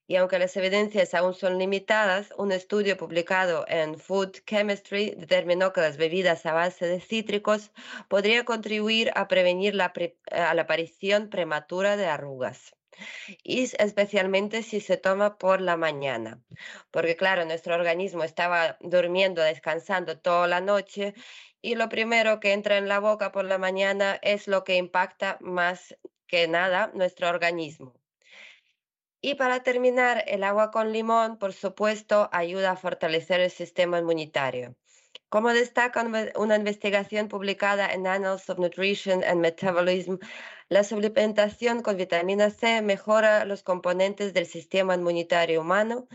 Y 0.06 0.18
aunque 0.18 0.38
las 0.38 0.56
evidencias 0.56 1.16
aún 1.16 1.34
son 1.34 1.58
limitadas, 1.58 2.32
un 2.38 2.52
estudio 2.52 2.96
publicado 2.96 3.66
en 3.68 3.98
Food 3.98 4.44
Chemistry 4.46 5.16
determinó 5.18 5.74
que 5.74 5.82
las 5.82 5.98
bebidas 5.98 6.46
a 6.46 6.54
base 6.54 6.86
de 6.86 7.00
cítricos 7.00 7.72
podría 8.08 8.46
contribuir 8.46 9.10
a 9.16 9.28
prevenir 9.28 9.74
la, 9.74 9.92
la 10.32 10.62
aparición 10.62 11.32
prematura 11.32 11.98
de 11.98 12.06
arrugas. 12.06 12.76
Y 13.44 13.64
especialmente 13.78 14.64
si 14.64 14.80
se 14.80 14.98
toma 14.98 15.38
por 15.38 15.62
la 15.62 15.78
mañana, 15.78 16.42
porque 16.92 17.16
claro, 17.16 17.46
nuestro 17.46 17.76
organismo 17.76 18.24
estaba 18.24 18.78
durmiendo, 18.82 19.42
descansando 19.42 20.20
toda 20.20 20.48
la 20.48 20.62
noche 20.62 21.14
y 21.62 21.76
lo 21.76 21.90
primero 21.90 22.40
que 22.40 22.54
entra 22.54 22.78
en 22.78 22.88
la 22.88 23.00
boca 23.00 23.32
por 23.32 23.46
la 23.46 23.58
mañana 23.58 24.20
es 24.22 24.48
lo 24.48 24.64
que 24.64 24.76
impacta 24.76 25.38
más 25.42 25.96
que 26.28 26.48
nada 26.48 26.92
nuestro 26.94 27.30
organismo. 27.30 27.94
Y 29.22 29.36
para 29.36 29.64
terminar, 29.64 30.26
el 30.28 30.44
agua 30.44 30.70
con 30.70 30.92
limón, 30.92 31.38
por 31.38 31.54
supuesto, 31.54 32.30
ayuda 32.34 32.72
a 32.72 32.76
fortalecer 32.76 33.40
el 33.40 33.52
sistema 33.52 34.00
inmunitario. 34.00 34.76
Como 35.34 35.50
destaca 35.50 36.06
una 36.36 36.56
investigación 36.58 37.28
publicada 37.28 37.92
en 37.92 38.06
Annals 38.06 38.48
of 38.52 38.60
Nutrition 38.60 39.24
and 39.24 39.40
Metabolism, 39.42 40.18
la 40.70 40.84
suplementación 40.84 41.82
con 41.82 41.98
vitamina 41.98 42.52
C 42.52 42.84
mejora 42.84 43.44
los 43.44 43.64
componentes 43.64 44.36
del 44.36 44.45
sistema 44.45 44.94
inmunitario 44.94 45.62
humano 45.62 46.08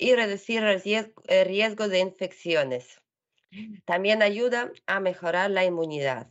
y 0.00 0.16
reducir 0.16 0.64
el 0.64 1.46
riesgo 1.46 1.86
de 1.86 2.00
infecciones. 2.00 3.00
También 3.84 4.20
ayuda 4.20 4.72
a 4.88 4.98
mejorar 4.98 5.52
la 5.52 5.64
inmunidad 5.64 6.28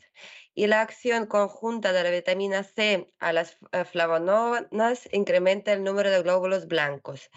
y 0.54 0.68
la 0.68 0.82
acción 0.82 1.26
conjunta 1.26 1.94
de 1.94 2.04
la 2.04 2.10
vitamina 2.10 2.64
C 2.64 3.10
a 3.20 3.32
las 3.32 3.58
flavononas 3.90 5.08
incrementa 5.14 5.72
el 5.72 5.86
número 5.86 6.12
de 6.12 6.22
glóbulos 6.22 6.68
blancos, 6.68 7.30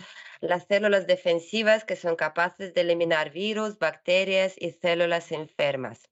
las 0.43 0.67
células 0.67 1.07
defensivas 1.07 1.85
que 1.85 1.97
son 1.97 2.17
capaces 2.17 2.75
de 2.75 2.81
eliminar 2.83 3.31
virus, 3.31 3.79
bacterias 3.79 4.55
y 4.59 4.73
células 4.73 5.31
enfermas. 5.33 6.11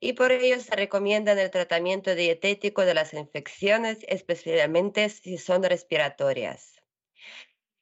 Y 0.00 0.14
por 0.14 0.32
ello 0.32 0.58
se 0.60 0.74
recomienda 0.74 1.32
el 1.32 1.50
tratamiento 1.50 2.14
dietético 2.14 2.84
de 2.84 2.94
las 2.94 3.14
infecciones, 3.14 3.98
especialmente 4.08 5.08
si 5.08 5.38
son 5.38 5.62
respiratorias. 5.62 6.82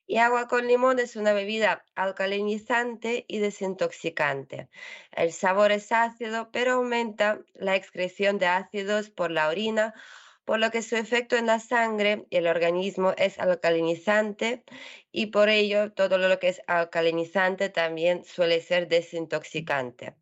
Y 0.06 0.16
agua 0.18 0.48
con 0.48 0.66
limón 0.66 0.98
es 0.98 1.16
una 1.16 1.32
bebida 1.32 1.84
alcalinizante 1.94 3.24
y 3.28 3.38
desintoxicante. 3.38 4.68
El 5.12 5.32
sabor 5.32 5.70
es 5.70 5.92
ácido, 5.92 6.50
pero 6.50 6.72
aumenta 6.72 7.40
la 7.54 7.76
excreción 7.76 8.38
de 8.38 8.46
ácidos 8.46 9.10
por 9.10 9.30
la 9.30 9.48
orina, 9.48 9.94
por 10.48 10.60
lo 10.60 10.70
que 10.70 10.80
su 10.80 10.96
efecto 10.96 11.36
en 11.36 11.44
la 11.44 11.60
sangre 11.60 12.24
y 12.30 12.38
el 12.38 12.46
organismo 12.46 13.12
es 13.18 13.38
alcalinizante 13.38 14.64
y 15.12 15.26
por 15.26 15.50
ello 15.50 15.92
todo 15.92 16.16
lo 16.16 16.38
que 16.38 16.48
es 16.48 16.62
alcalinizante 16.66 17.68
también 17.68 18.24
suele 18.24 18.62
ser 18.62 18.88
desintoxicante. 18.88 20.14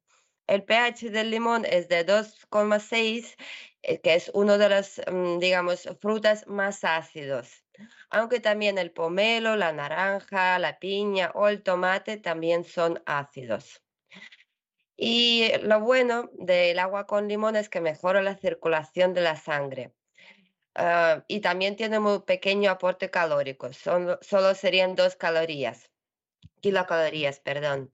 El 0.48 0.64
pH 0.64 1.10
del 1.10 1.30
limón 1.30 1.64
es 1.64 1.86
de 1.88 2.04
2,6, 2.04 3.36
eh, 3.82 4.00
que 4.00 4.14
es 4.14 4.32
uno 4.34 4.58
de 4.58 4.68
las, 4.68 5.00
mm, 5.06 5.38
digamos, 5.38 5.88
frutas 6.00 6.44
más 6.48 6.82
ácidos 6.82 7.62
aunque 8.10 8.40
también 8.40 8.78
el 8.78 8.90
pomelo, 8.90 9.54
la 9.54 9.72
naranja, 9.72 10.58
la 10.58 10.78
piña 10.80 11.30
o 11.34 11.46
el 11.46 11.62
tomate 11.62 12.16
también 12.16 12.64
son 12.64 13.00
ácidos. 13.06 13.80
Y 14.96 15.52
lo 15.62 15.80
bueno 15.80 16.30
del 16.32 16.78
agua 16.78 17.06
con 17.06 17.28
limón 17.28 17.54
es 17.54 17.68
que 17.68 17.80
mejora 17.80 18.22
la 18.22 18.34
circulación 18.36 19.12
de 19.12 19.20
la 19.20 19.36
sangre. 19.36 19.92
Ah, 20.76 21.24
y 21.26 21.40
también 21.40 21.76
tiene 21.76 22.00
muy 22.00 22.20
pequeño 22.20 22.70
aporte 22.70 23.10
calórico, 23.10 23.70
solo 23.72 24.54
serían 24.54 24.94
dos 24.94 25.16
calorías, 25.16 25.90
kilocalorías, 26.60 27.40
perdón. 27.40 27.92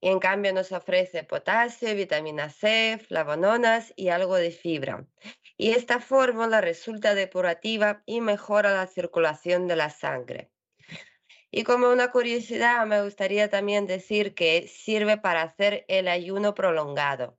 Y 0.00 0.08
en 0.08 0.20
cambio 0.20 0.52
nos 0.52 0.72
ofrece 0.72 1.24
potasio, 1.24 1.94
vitamina 1.94 2.48
C, 2.48 3.00
flavononas 3.06 3.92
y 3.96 4.08
algo 4.08 4.36
de 4.36 4.52
fibra 4.52 5.06
y 5.62 5.70
esta 5.70 6.00
fórmula 6.00 6.60
resulta 6.60 7.14
depurativa 7.14 8.02
y 8.04 8.20
mejora 8.20 8.74
la 8.74 8.88
circulación 8.88 9.68
de 9.68 9.76
la 9.76 9.90
sangre. 9.90 10.50
Y 11.52 11.62
como 11.62 11.88
una 11.90 12.10
curiosidad, 12.10 12.84
me 12.86 13.00
gustaría 13.02 13.48
también 13.48 13.86
decir 13.86 14.34
que 14.34 14.66
sirve 14.66 15.18
para 15.18 15.42
hacer 15.42 15.84
el 15.86 16.08
ayuno 16.08 16.54
prolongado. 16.54 17.38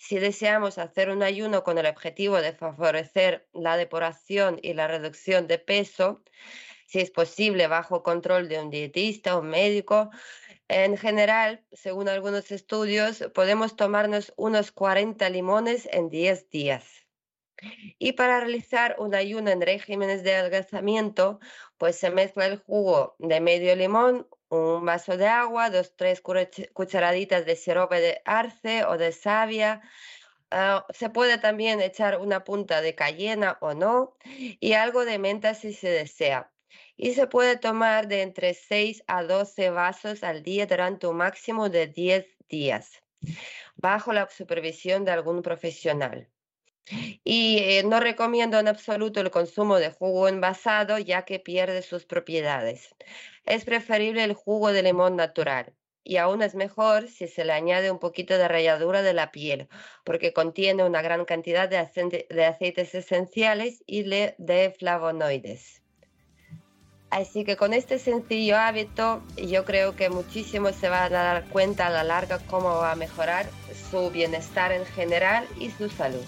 Si 0.00 0.18
deseamos 0.18 0.78
hacer 0.78 1.10
un 1.10 1.22
ayuno 1.22 1.62
con 1.62 1.76
el 1.76 1.84
objetivo 1.84 2.40
de 2.40 2.54
favorecer 2.54 3.46
la 3.52 3.76
depuración 3.76 4.58
y 4.62 4.72
la 4.72 4.88
reducción 4.88 5.46
de 5.46 5.58
peso, 5.58 6.24
si 6.86 7.00
es 7.00 7.10
posible 7.10 7.66
bajo 7.66 8.02
control 8.02 8.48
de 8.48 8.58
un 8.60 8.70
dietista 8.70 9.36
o 9.36 9.42
médico, 9.42 10.10
en 10.68 10.96
general, 10.96 11.66
según 11.70 12.08
algunos 12.08 12.50
estudios, 12.50 13.28
podemos 13.34 13.76
tomarnos 13.76 14.32
unos 14.38 14.72
40 14.72 15.28
limones 15.28 15.86
en 15.92 16.08
10 16.08 16.48
días. 16.48 17.06
Y 17.98 18.12
para 18.12 18.40
realizar 18.40 18.96
un 18.98 19.14
ayuno 19.14 19.50
en 19.50 19.60
regímenes 19.60 20.22
de 20.22 20.34
adelgazamiento, 20.34 21.40
pues 21.76 21.96
se 21.96 22.10
mezcla 22.10 22.46
el 22.46 22.56
jugo 22.56 23.16
de 23.18 23.40
medio 23.40 23.76
limón, 23.76 24.26
un 24.50 24.84
vaso 24.84 25.16
de 25.16 25.26
agua, 25.26 25.70
dos, 25.70 25.94
tres 25.96 26.20
cucharaditas 26.20 27.46
de 27.46 27.56
sirope 27.56 28.00
de 28.00 28.20
arce 28.24 28.84
o 28.84 28.98
de 28.98 29.12
savia. 29.12 29.80
Ah, 30.50 30.84
se 30.90 31.10
puede 31.10 31.38
también 31.38 31.80
echar 31.80 32.18
una 32.18 32.42
punta 32.44 32.82
de 32.82 32.94
cayena 32.94 33.58
o 33.60 33.74
no 33.74 34.16
y 34.60 34.72
algo 34.72 35.04
de 35.04 35.18
menta 35.18 35.54
si 35.54 35.72
se 35.72 35.88
desea. 35.88 36.50
Y 36.96 37.14
se 37.14 37.26
puede 37.26 37.56
tomar 37.56 38.08
de 38.08 38.22
entre 38.22 38.54
6 38.54 39.02
a 39.06 39.22
12 39.22 39.70
vasos 39.70 40.22
al 40.22 40.42
día 40.42 40.66
durante 40.66 41.06
un 41.06 41.16
máximo 41.16 41.68
de 41.68 41.86
10 41.86 42.26
días, 42.48 43.02
bajo 43.76 44.12
la 44.12 44.28
supervisión 44.28 45.04
de 45.04 45.12
algún 45.12 45.42
profesional. 45.42 46.28
Y 47.24 47.58
eh, 47.58 47.82
no 47.84 48.00
recomiendo 48.00 48.58
en 48.58 48.68
absoluto 48.68 49.20
el 49.20 49.30
consumo 49.30 49.76
de 49.78 49.90
jugo 49.90 50.28
envasado 50.28 50.98
ya 50.98 51.24
que 51.24 51.38
pierde 51.38 51.82
sus 51.82 52.04
propiedades. 52.04 52.94
Es 53.44 53.64
preferible 53.64 54.24
el 54.24 54.34
jugo 54.34 54.72
de 54.72 54.82
limón 54.82 55.16
natural. 55.16 55.74
Y 56.02 56.16
aún 56.16 56.42
es 56.42 56.54
mejor 56.54 57.08
si 57.08 57.28
se 57.28 57.44
le 57.44 57.52
añade 57.52 57.90
un 57.90 57.98
poquito 57.98 58.36
de 58.36 58.48
ralladura 58.48 59.02
de 59.02 59.12
la 59.12 59.30
piel, 59.30 59.68
porque 60.04 60.32
contiene 60.32 60.82
una 60.82 61.02
gran 61.02 61.24
cantidad 61.24 61.68
de, 61.68 61.76
aceites 61.78 62.94
esenciales 62.94 63.84
y 63.86 64.02
de 64.02 64.74
flavonoides. 64.78 65.82
Así 67.10 67.44
que 67.44 67.56
con 67.56 67.74
este 67.74 67.98
sencillo 67.98 68.56
hábito 68.56 69.22
yo 69.36 69.64
creo 69.64 69.96
que 69.96 70.10
muchísimo 70.10 70.72
se 70.72 70.88
van 70.88 71.12
a 71.12 71.22
dar 71.22 71.44
cuenta 71.48 71.88
a 71.88 71.90
la 71.90 72.04
larga 72.04 72.38
cómo 72.46 72.68
va 72.68 72.92
a 72.92 72.96
mejorar 72.96 73.46
su 73.90 74.10
bienestar 74.10 74.70
en 74.70 74.86
general 74.86 75.44
y 75.58 75.70
su 75.70 75.88
salud. 75.88 76.24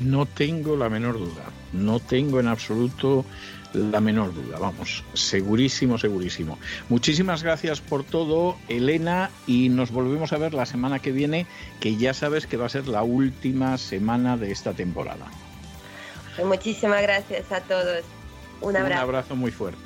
No 0.00 0.26
tengo 0.26 0.76
la 0.76 0.88
menor 0.88 1.18
duda, 1.18 1.44
no 1.72 2.00
tengo 2.00 2.40
en 2.40 2.48
absoluto 2.48 3.24
la 3.72 4.00
menor 4.00 4.34
duda, 4.34 4.58
vamos, 4.58 5.04
segurísimo, 5.14 5.98
segurísimo. 5.98 6.58
Muchísimas 6.88 7.42
gracias 7.42 7.80
por 7.80 8.04
todo, 8.04 8.56
Elena, 8.68 9.30
y 9.46 9.68
nos 9.68 9.90
volvemos 9.90 10.32
a 10.32 10.38
ver 10.38 10.54
la 10.54 10.66
semana 10.66 10.98
que 10.98 11.12
viene, 11.12 11.46
que 11.80 11.96
ya 11.96 12.14
sabes 12.14 12.46
que 12.46 12.56
va 12.56 12.66
a 12.66 12.70
ser 12.70 12.88
la 12.88 13.02
última 13.02 13.76
semana 13.78 14.36
de 14.36 14.50
esta 14.50 14.72
temporada. 14.72 15.26
Pues 16.36 16.46
muchísimas 16.46 17.02
gracias 17.02 17.50
a 17.52 17.60
todos. 17.60 18.02
Un 18.60 18.76
abrazo. 18.76 18.94
Un 18.94 19.00
abrazo 19.00 19.36
muy 19.36 19.50
fuerte. 19.50 19.78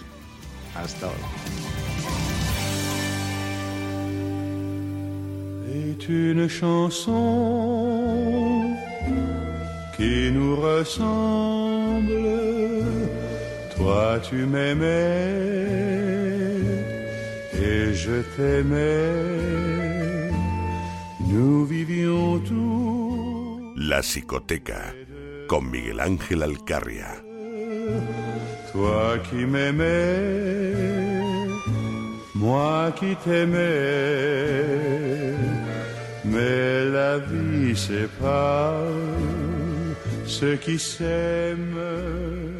Hasta 0.74 1.06
ahora. 1.06 1.18
Qui 10.00 10.32
nous 10.32 10.56
ressemble 10.56 12.22
Toi 13.76 14.18
tu 14.28 14.38
m'aimais 14.52 15.50
et 17.68 17.92
je 18.02 18.16
t'aimais. 18.34 19.10
Nous 21.30 21.66
vivions 21.66 22.38
tout. 22.48 23.74
La 23.76 24.00
psicoteca 24.00 24.82
con 25.50 25.62
Miguel 25.72 26.00
Ángel 26.00 26.42
Alcarria. 26.48 27.12
Toi 28.72 29.18
qui 29.26 29.44
m'aimais, 29.52 30.72
moi 32.34 32.92
qui 32.98 33.12
t'aimais, 33.24 34.64
mais 36.24 36.84
la 36.96 37.18
vie 37.18 37.76
sépare. 37.76 39.39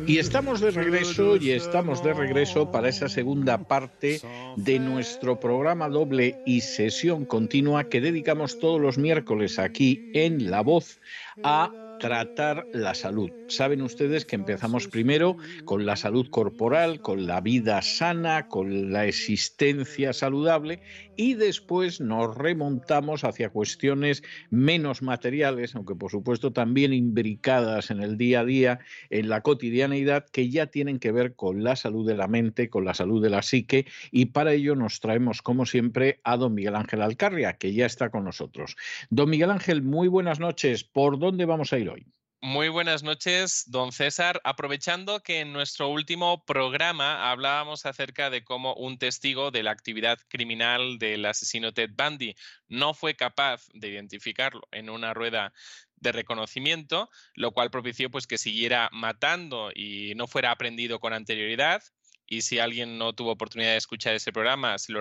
Y 0.07 0.18
estamos 0.18 0.60
de 0.60 0.70
regreso 0.73 1.36
y 1.36 1.52
estamos 1.52 2.02
de 2.02 2.12
regreso 2.12 2.73
para 2.73 2.89
esa 2.89 3.08
segunda 3.08 3.58
parte 3.58 4.20
de 4.57 4.78
nuestro 4.81 5.39
programa 5.39 5.89
doble 5.89 6.42
y 6.44 6.62
sesión 6.62 7.24
continua 7.24 7.84
que 7.84 8.00
dedicamos 8.00 8.58
todos 8.58 8.81
los 8.81 8.99
miércoles 8.99 9.60
aquí 9.60 10.10
en 10.15 10.50
La 10.50 10.62
Voz 10.62 11.00
a 11.44 11.90
tratar 12.01 12.67
la 12.73 12.95
salud. 12.95 13.31
Saben 13.49 13.83
ustedes 13.83 14.25
que 14.25 14.35
empezamos 14.35 14.89
primero 14.89 15.37
con 15.65 15.85
la 15.87 15.97
salud 15.97 16.29
corporal, 16.31 17.01
con 17.01 17.27
la 17.27 17.41
vida 17.41 17.83
sana, 17.83 18.49
con 18.49 18.91
la 18.91 19.07
existencia 19.07 20.12
saludable 20.12 20.81
y 21.17 21.35
después 21.35 22.01
nos 22.01 22.35
remontamos 22.37 23.25
hacia 23.25 23.51
cuestiones 23.51 24.23
menos 24.49 25.03
materiales, 25.03 25.77
aunque 25.77 25.95
por 25.95 26.11
supuesto 26.11 26.53
también 26.53 26.95
imbricadas 26.95 27.91
en 27.91 28.01
el 28.01 28.17
día 28.17 28.41
a 28.41 28.45
día, 28.45 28.79
en 29.11 29.29
la 29.29 29.43
cotidianeidad, 29.43 30.25
que 30.25 30.49
ya 30.49 30.67
tienen 30.67 30.99
que 30.99 31.12
ver 31.12 31.35
con 31.35 31.62
la 31.62 31.77
salud 31.77 32.09
de 32.09 32.17
la 32.17 32.29
mente, 32.29 32.70
con 32.70 32.87
la 32.87 32.95
salud 32.95 33.23
de 33.23 33.31
la 33.31 33.43
psique 33.43 33.87
y 34.11 34.27
para 34.27 34.55
ello 34.55 34.75
nos 34.75 35.01
traemos 35.01 35.43
como 35.43 35.67
siempre 35.67 36.20
a 36.25 36.39
don 36.39 36.55
Miguel 36.55 36.77
Ángel 36.77 37.03
Alcarria, 37.03 37.59
que 37.59 37.75
ya 37.75 37.85
está 37.85 38.09
con 38.09 38.25
nosotros. 38.25 38.77
Don 39.11 39.29
Miguel 39.29 39.51
Ángel, 39.51 39.83
muy 39.83 40.09
buenas 40.09 40.41
noches. 40.41 40.83
¿Por 40.83 41.19
dónde 41.19 41.45
vamos 41.45 41.75
a 41.75 41.79
ir 41.79 41.90
hoy? 41.91 42.07
Muy 42.43 42.70
buenas 42.70 43.02
noches, 43.02 43.65
don 43.67 43.93
César. 43.93 44.41
Aprovechando 44.44 45.23
que 45.23 45.41
en 45.41 45.52
nuestro 45.52 45.89
último 45.89 46.43
programa 46.47 47.31
hablábamos 47.31 47.85
acerca 47.85 48.31
de 48.31 48.44
cómo 48.44 48.75
un 48.77 48.97
testigo 48.97 49.51
de 49.51 49.62
la 49.62 49.73
actividad 49.73 50.19
criminal 50.27 50.99
del 50.99 51.27
asesino 51.27 51.75
Ted 51.75 51.91
Bundy 51.94 52.35
no 52.67 52.94
fue 52.94 53.15
capaz 53.15 53.67
de 53.75 53.89
identificarlo 53.89 54.62
en 54.73 54.89
una 54.89 55.12
rueda 55.12 55.52
de 55.97 56.12
reconocimiento, 56.12 57.10
lo 57.35 57.52
cual 57.52 57.70
propició 57.70 58.10
pues 58.10 58.27
que 58.27 58.39
siguiera 58.39 58.89
matando 58.91 59.70
y 59.75 60.15
no 60.15 60.27
fuera 60.27 60.51
aprendido 60.51 60.99
con 60.99 61.12
anterioridad 61.12 61.83
y 62.31 62.42
si 62.42 62.60
alguien 62.60 62.97
no 62.97 63.12
tuvo 63.12 63.33
oportunidad 63.33 63.73
de 63.73 63.76
escuchar 63.76 64.15
ese 64.15 64.33
programa, 64.33 64.78
se 64.78 64.92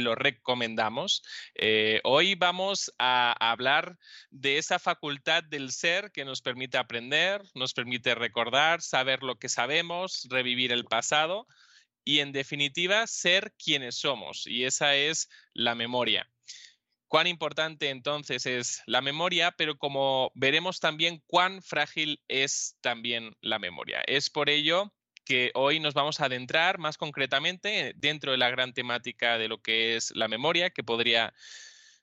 lo, 0.00 0.14
recomendamos. 0.14 1.22
Eh, 1.54 2.00
hoy 2.04 2.36
vamos 2.36 2.90
a 2.98 3.32
hablar 3.50 3.98
de 4.30 4.56
esa 4.56 4.78
facultad 4.78 5.44
del 5.44 5.70
ser 5.70 6.10
que 6.10 6.24
nos 6.24 6.40
permite 6.40 6.78
aprender, 6.78 7.42
nos 7.54 7.74
permite 7.74 8.14
recordar, 8.14 8.80
saber 8.80 9.22
lo 9.22 9.38
que 9.38 9.50
sabemos, 9.50 10.26
revivir 10.30 10.72
el 10.72 10.86
pasado 10.86 11.46
y 12.02 12.20
en 12.20 12.32
definitiva 12.32 13.06
ser 13.06 13.52
quienes 13.62 13.96
somos. 13.96 14.46
Y 14.46 14.64
esa 14.64 14.96
es 14.96 15.28
la 15.52 15.74
memoria 15.74 16.26
cuán 17.08 17.26
importante 17.26 17.88
entonces 17.88 18.44
es 18.44 18.82
la 18.84 19.00
memoria, 19.00 19.52
pero 19.52 19.78
como 19.78 20.30
veremos 20.34 20.78
también 20.78 21.22
cuán 21.26 21.62
frágil 21.62 22.20
es 22.28 22.76
también 22.82 23.34
la 23.40 23.58
memoria. 23.58 24.02
Es 24.06 24.28
por 24.28 24.50
ello 24.50 24.92
que 25.28 25.50
hoy 25.52 25.78
nos 25.78 25.92
vamos 25.92 26.20
a 26.20 26.24
adentrar 26.24 26.78
más 26.78 26.96
concretamente 26.96 27.92
dentro 27.96 28.32
de 28.32 28.38
la 28.38 28.48
gran 28.48 28.72
temática 28.72 29.36
de 29.36 29.48
lo 29.48 29.60
que 29.60 29.94
es 29.94 30.10
la 30.16 30.26
memoria, 30.26 30.70
que 30.70 30.82
podría 30.82 31.34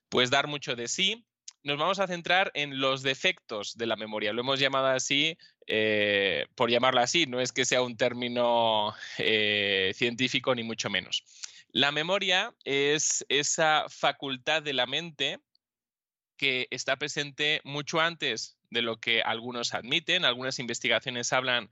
pues 0.08 0.30
dar 0.30 0.46
mucho 0.46 0.76
de 0.76 0.86
sí. 0.86 1.26
Nos 1.64 1.76
vamos 1.76 1.98
a 1.98 2.06
centrar 2.06 2.52
en 2.54 2.78
los 2.78 3.02
defectos 3.02 3.76
de 3.76 3.86
la 3.86 3.96
memoria. 3.96 4.32
Lo 4.32 4.42
hemos 4.42 4.60
llamado 4.60 4.86
así 4.86 5.36
eh, 5.66 6.46
por 6.54 6.70
llamarlo 6.70 7.00
así, 7.00 7.26
no 7.26 7.40
es 7.40 7.50
que 7.50 7.64
sea 7.64 7.82
un 7.82 7.96
término 7.96 8.94
eh, 9.18 9.90
científico 9.96 10.54
ni 10.54 10.62
mucho 10.62 10.88
menos. 10.88 11.24
La 11.72 11.90
memoria 11.90 12.54
es 12.62 13.26
esa 13.28 13.86
facultad 13.88 14.62
de 14.62 14.72
la 14.72 14.86
mente 14.86 15.40
que 16.36 16.68
está 16.70 16.94
presente 16.94 17.60
mucho 17.64 18.00
antes 18.00 18.56
de 18.70 18.82
lo 18.82 19.00
que 19.00 19.22
algunos 19.22 19.74
admiten. 19.74 20.24
Algunas 20.24 20.60
investigaciones 20.60 21.32
hablan 21.32 21.70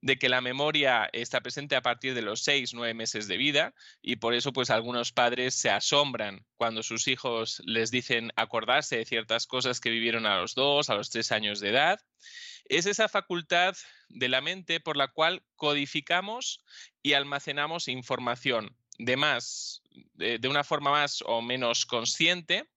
de 0.00 0.18
que 0.18 0.28
la 0.28 0.40
memoria 0.40 1.08
está 1.12 1.40
presente 1.40 1.76
a 1.76 1.82
partir 1.82 2.14
de 2.14 2.22
los 2.22 2.42
seis, 2.42 2.72
nueve 2.74 2.94
meses 2.94 3.26
de 3.28 3.36
vida 3.36 3.74
y 4.02 4.16
por 4.16 4.34
eso 4.34 4.52
pues 4.52 4.70
algunos 4.70 5.12
padres 5.12 5.54
se 5.54 5.70
asombran 5.70 6.44
cuando 6.56 6.82
sus 6.82 7.08
hijos 7.08 7.62
les 7.64 7.90
dicen 7.90 8.32
acordarse 8.36 8.98
de 8.98 9.04
ciertas 9.04 9.46
cosas 9.46 9.80
que 9.80 9.90
vivieron 9.90 10.26
a 10.26 10.38
los 10.38 10.54
dos, 10.54 10.90
a 10.90 10.94
los 10.94 11.10
tres 11.10 11.32
años 11.32 11.60
de 11.60 11.70
edad. 11.70 12.00
Es 12.66 12.86
esa 12.86 13.08
facultad 13.08 13.74
de 14.08 14.28
la 14.28 14.40
mente 14.40 14.80
por 14.80 14.96
la 14.96 15.08
cual 15.08 15.42
codificamos 15.56 16.64
y 17.02 17.14
almacenamos 17.14 17.88
información 17.88 18.76
de 18.98 19.16
más, 19.16 19.82
de, 20.14 20.40
una 20.48 20.64
forma 20.64 20.90
más 20.90 21.22
o 21.24 21.40
menos 21.40 21.86
consciente 21.86 22.68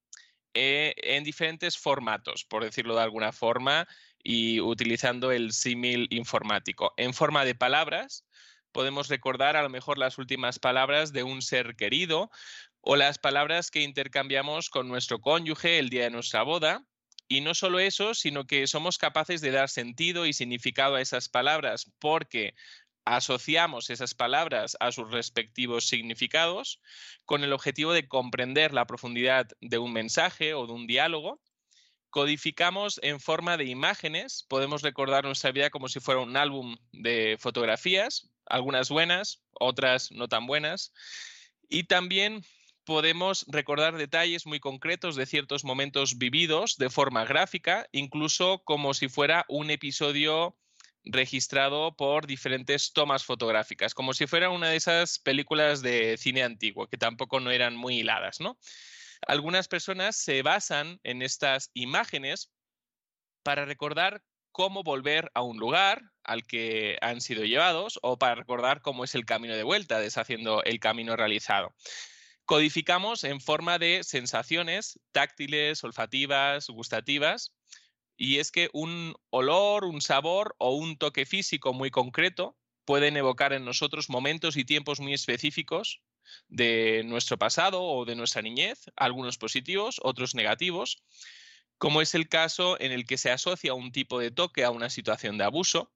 eh, 0.53 0.93
en 0.97 1.23
diferentes 1.23 1.77
formatos, 1.77 2.45
por 2.45 2.63
decirlo 2.63 2.95
de 2.95 3.01
alguna 3.01 3.31
forma, 3.31 3.87
y 4.23 4.59
utilizando 4.59 5.31
el 5.31 5.51
símil 5.51 6.07
informático. 6.11 6.93
En 6.97 7.13
forma 7.13 7.45
de 7.45 7.55
palabras, 7.55 8.25
podemos 8.71 9.09
recordar 9.09 9.55
a 9.55 9.63
lo 9.63 9.69
mejor 9.69 9.97
las 9.97 10.17
últimas 10.17 10.59
palabras 10.59 11.13
de 11.13 11.23
un 11.23 11.41
ser 11.41 11.75
querido 11.75 12.29
o 12.81 12.95
las 12.95 13.17
palabras 13.17 13.71
que 13.71 13.81
intercambiamos 13.81 14.69
con 14.69 14.87
nuestro 14.87 15.19
cónyuge 15.19 15.79
el 15.79 15.89
día 15.89 16.03
de 16.03 16.11
nuestra 16.11 16.43
boda. 16.43 16.83
Y 17.27 17.41
no 17.41 17.55
solo 17.55 17.79
eso, 17.79 18.13
sino 18.13 18.45
que 18.45 18.67
somos 18.67 18.97
capaces 18.97 19.39
de 19.39 19.51
dar 19.51 19.69
sentido 19.69 20.25
y 20.25 20.33
significado 20.33 20.95
a 20.95 21.01
esas 21.01 21.29
palabras 21.29 21.89
porque 21.99 22.55
asociamos 23.05 23.89
esas 23.89 24.13
palabras 24.13 24.77
a 24.79 24.91
sus 24.91 25.09
respectivos 25.11 25.87
significados 25.87 26.81
con 27.25 27.43
el 27.43 27.53
objetivo 27.53 27.93
de 27.93 28.07
comprender 28.07 28.73
la 28.73 28.85
profundidad 28.85 29.47
de 29.61 29.77
un 29.77 29.93
mensaje 29.93 30.53
o 30.53 30.67
de 30.67 30.73
un 30.73 30.87
diálogo 30.87 31.41
codificamos 32.11 32.99
en 33.01 33.19
forma 33.19 33.57
de 33.57 33.65
imágenes, 33.65 34.45
podemos 34.47 34.83
recordar 34.83 35.23
nuestra 35.23 35.51
vida 35.51 35.69
como 35.69 35.89
si 35.89 35.99
fuera 35.99 36.21
un 36.21 36.37
álbum 36.37 36.77
de 36.91 37.37
fotografías, 37.39 38.29
algunas 38.45 38.89
buenas, 38.89 39.41
otras 39.53 40.11
no 40.11 40.27
tan 40.27 40.45
buenas, 40.45 40.93
y 41.69 41.85
también 41.85 42.43
podemos 42.83 43.45
recordar 43.47 43.97
detalles 43.97 44.45
muy 44.45 44.59
concretos 44.59 45.15
de 45.15 45.25
ciertos 45.25 45.63
momentos 45.63 46.17
vividos 46.17 46.77
de 46.77 46.89
forma 46.89 47.25
gráfica, 47.25 47.87
incluso 47.91 48.59
como 48.65 48.93
si 48.93 49.07
fuera 49.07 49.45
un 49.47 49.71
episodio 49.71 50.57
registrado 51.03 51.95
por 51.95 52.27
diferentes 52.27 52.93
tomas 52.93 53.23
fotográficas, 53.23 53.93
como 53.93 54.13
si 54.13 54.27
fuera 54.27 54.49
una 54.49 54.69
de 54.69 54.75
esas 54.75 55.19
películas 55.19 55.81
de 55.81 56.17
cine 56.17 56.43
antiguo, 56.43 56.87
que 56.87 56.97
tampoco 56.97 57.39
no 57.39 57.51
eran 57.51 57.75
muy 57.75 57.99
hiladas, 57.99 58.39
¿no? 58.39 58.57
Algunas 59.27 59.67
personas 59.67 60.15
se 60.15 60.41
basan 60.41 60.99
en 61.03 61.21
estas 61.21 61.69
imágenes 61.73 62.51
para 63.43 63.65
recordar 63.65 64.23
cómo 64.51 64.83
volver 64.83 65.31
a 65.33 65.41
un 65.41 65.57
lugar 65.57 66.01
al 66.23 66.45
que 66.45 66.97
han 67.01 67.21
sido 67.21 67.43
llevados 67.43 67.99
o 68.01 68.17
para 68.17 68.35
recordar 68.35 68.81
cómo 68.81 69.03
es 69.03 69.15
el 69.15 69.25
camino 69.25 69.55
de 69.55 69.63
vuelta, 69.63 69.99
deshaciendo 69.99 70.63
el 70.63 70.79
camino 70.79 71.15
realizado. 71.15 71.73
Codificamos 72.45 73.23
en 73.23 73.39
forma 73.39 73.77
de 73.79 74.03
sensaciones 74.03 74.99
táctiles, 75.11 75.83
olfativas, 75.83 76.67
gustativas, 76.67 77.53
y 78.17 78.39
es 78.39 78.51
que 78.51 78.69
un 78.73 79.15
olor, 79.29 79.85
un 79.85 80.01
sabor 80.01 80.55
o 80.57 80.75
un 80.75 80.97
toque 80.97 81.25
físico 81.25 81.73
muy 81.73 81.91
concreto 81.91 82.57
pueden 82.85 83.17
evocar 83.17 83.53
en 83.53 83.65
nosotros 83.65 84.09
momentos 84.09 84.57
y 84.57 84.65
tiempos 84.65 84.99
muy 84.99 85.13
específicos 85.13 86.01
de 86.47 87.03
nuestro 87.05 87.37
pasado 87.37 87.83
o 87.83 88.05
de 88.05 88.15
nuestra 88.15 88.41
niñez, 88.41 88.85
algunos 88.95 89.37
positivos, 89.37 89.99
otros 90.03 90.35
negativos, 90.35 91.03
como 91.77 92.01
es 92.01 92.13
el 92.13 92.29
caso 92.29 92.79
en 92.79 92.91
el 92.91 93.05
que 93.05 93.17
se 93.17 93.31
asocia 93.31 93.73
un 93.73 93.91
tipo 93.91 94.19
de 94.19 94.31
toque 94.31 94.63
a 94.63 94.71
una 94.71 94.89
situación 94.89 95.37
de 95.37 95.45
abuso, 95.45 95.91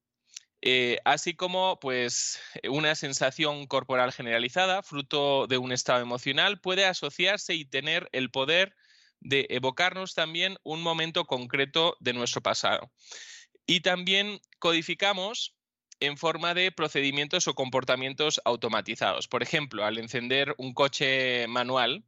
eh, 0.61 0.97
así 1.05 1.35
como 1.35 1.79
pues 1.79 2.39
una 2.67 2.95
sensación 2.95 3.67
corporal 3.67 4.11
generalizada, 4.11 4.81
fruto 4.81 5.45
de 5.45 5.59
un 5.59 5.71
estado 5.71 6.01
emocional, 6.01 6.59
puede 6.59 6.85
asociarse 6.85 7.53
y 7.53 7.65
tener 7.65 8.09
el 8.13 8.31
poder 8.31 8.75
de 9.19 9.45
evocarnos 9.49 10.15
también 10.15 10.57
un 10.63 10.81
momento 10.81 11.25
concreto 11.25 11.97
de 11.99 12.13
nuestro 12.13 12.41
pasado. 12.41 12.91
Y 13.67 13.81
también 13.81 14.39
codificamos 14.59 15.55
en 15.99 16.17
forma 16.17 16.53
de 16.53 16.71
procedimientos 16.71 17.47
o 17.47 17.55
comportamientos 17.55 18.41
automatizados. 18.45 19.27
Por 19.27 19.43
ejemplo, 19.43 19.85
al 19.85 19.97
encender 19.97 20.53
un 20.57 20.73
coche 20.73 21.47
manual, 21.47 22.03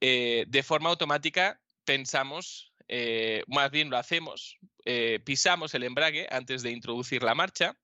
eh, 0.00 0.44
de 0.48 0.62
forma 0.62 0.90
automática 0.90 1.60
pensamos, 1.84 2.72
eh, 2.86 3.42
más 3.46 3.70
bien 3.70 3.90
lo 3.90 3.96
hacemos, 3.96 4.58
eh, 4.84 5.20
pisamos 5.24 5.74
el 5.74 5.82
embrague 5.82 6.26
antes 6.30 6.62
de 6.62 6.70
introducir 6.70 7.22
la 7.22 7.34
marcha 7.34 7.76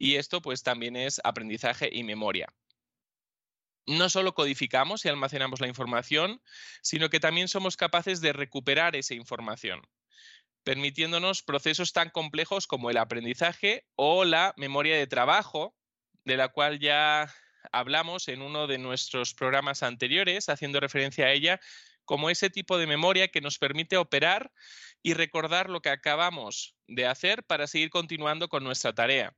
Y 0.00 0.14
esto 0.14 0.40
pues 0.40 0.62
también 0.62 0.94
es 0.94 1.20
aprendizaje 1.24 1.88
y 1.92 2.04
memoria. 2.04 2.46
No 3.86 4.08
solo 4.08 4.34
codificamos 4.34 5.04
y 5.04 5.08
almacenamos 5.08 5.60
la 5.60 5.66
información, 5.66 6.40
sino 6.82 7.10
que 7.10 7.18
también 7.18 7.48
somos 7.48 7.76
capaces 7.76 8.20
de 8.20 8.32
recuperar 8.32 8.94
esa 8.94 9.14
información, 9.14 9.82
permitiéndonos 10.68 11.42
procesos 11.42 11.94
tan 11.94 12.10
complejos 12.10 12.66
como 12.66 12.90
el 12.90 12.98
aprendizaje 12.98 13.86
o 13.96 14.26
la 14.26 14.52
memoria 14.58 14.98
de 14.98 15.06
trabajo, 15.06 15.74
de 16.26 16.36
la 16.36 16.48
cual 16.48 16.78
ya 16.78 17.34
hablamos 17.72 18.28
en 18.28 18.42
uno 18.42 18.66
de 18.66 18.76
nuestros 18.76 19.32
programas 19.32 19.82
anteriores, 19.82 20.50
haciendo 20.50 20.78
referencia 20.78 21.24
a 21.24 21.32
ella 21.32 21.58
como 22.04 22.28
ese 22.28 22.50
tipo 22.50 22.76
de 22.76 22.86
memoria 22.86 23.28
que 23.28 23.40
nos 23.40 23.56
permite 23.56 23.96
operar 23.96 24.52
y 25.02 25.14
recordar 25.14 25.70
lo 25.70 25.80
que 25.80 25.88
acabamos 25.88 26.76
de 26.86 27.06
hacer 27.06 27.44
para 27.44 27.66
seguir 27.66 27.88
continuando 27.88 28.50
con 28.50 28.62
nuestra 28.62 28.92
tarea. 28.92 29.34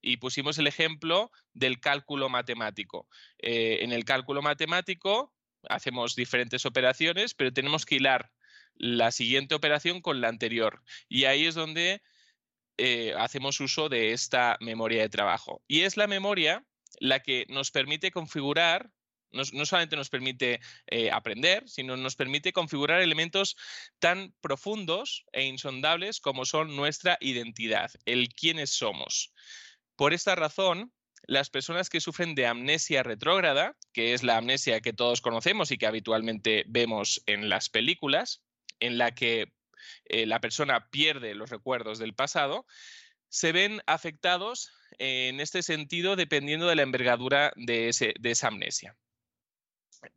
Y 0.00 0.16
pusimos 0.16 0.56
el 0.56 0.66
ejemplo 0.66 1.30
del 1.52 1.78
cálculo 1.78 2.30
matemático. 2.30 3.06
Eh, 3.36 3.80
en 3.82 3.92
el 3.92 4.06
cálculo 4.06 4.40
matemático 4.40 5.34
hacemos 5.68 6.16
diferentes 6.16 6.64
operaciones, 6.64 7.34
pero 7.34 7.52
tenemos 7.52 7.84
que 7.84 7.96
hilar 7.96 8.32
la 8.80 9.12
siguiente 9.12 9.54
operación 9.54 10.00
con 10.00 10.20
la 10.22 10.28
anterior. 10.28 10.82
Y 11.08 11.24
ahí 11.24 11.44
es 11.46 11.54
donde 11.54 12.02
eh, 12.78 13.12
hacemos 13.18 13.60
uso 13.60 13.90
de 13.90 14.12
esta 14.12 14.56
memoria 14.60 15.02
de 15.02 15.10
trabajo. 15.10 15.62
Y 15.68 15.82
es 15.82 15.98
la 15.98 16.06
memoria 16.06 16.64
la 16.98 17.20
que 17.20 17.44
nos 17.50 17.70
permite 17.70 18.10
configurar, 18.10 18.90
no, 19.32 19.44
solamente 19.44 19.96
nos 19.96 20.08
permite 20.08 20.60
eh, 20.86 21.10
aprender, 21.10 21.68
sino 21.68 21.96
nos 21.98 22.16
permite 22.16 22.54
configurar 22.54 23.02
elementos 23.02 23.56
tan 23.98 24.34
profundos 24.40 25.26
e 25.32 25.44
insondables 25.44 26.20
como 26.20 26.46
son 26.46 26.74
nuestra 26.74 27.18
identidad, 27.20 27.90
el 28.06 28.30
quiénes 28.30 28.70
somos. 28.70 29.34
Por 29.94 30.14
esta 30.14 30.34
razón, 30.34 30.90
las 31.24 31.50
personas 31.50 31.90
que 31.90 32.00
sufren 32.00 32.34
de 32.34 32.46
amnesia 32.46 33.02
retrógrada, 33.02 33.76
que 33.92 34.14
es 34.14 34.22
la 34.22 34.38
amnesia 34.38 34.80
que 34.80 34.94
todos 34.94 35.20
conocemos 35.20 35.70
y 35.70 35.76
que 35.76 35.86
habitualmente 35.86 36.64
vemos 36.66 37.22
en 37.26 37.50
las 37.50 37.68
películas, 37.68 38.42
en 38.80 38.98
la 38.98 39.12
que 39.12 39.52
eh, 40.06 40.26
la 40.26 40.40
persona 40.40 40.88
pierde 40.90 41.34
los 41.34 41.50
recuerdos 41.50 41.98
del 41.98 42.14
pasado, 42.14 42.66
se 43.28 43.52
ven 43.52 43.80
afectados 43.86 44.72
en 44.98 45.40
este 45.40 45.62
sentido 45.62 46.16
dependiendo 46.16 46.66
de 46.66 46.76
la 46.76 46.82
envergadura 46.82 47.52
de, 47.56 47.88
esa 47.88 48.48
amnesia. 48.48 48.96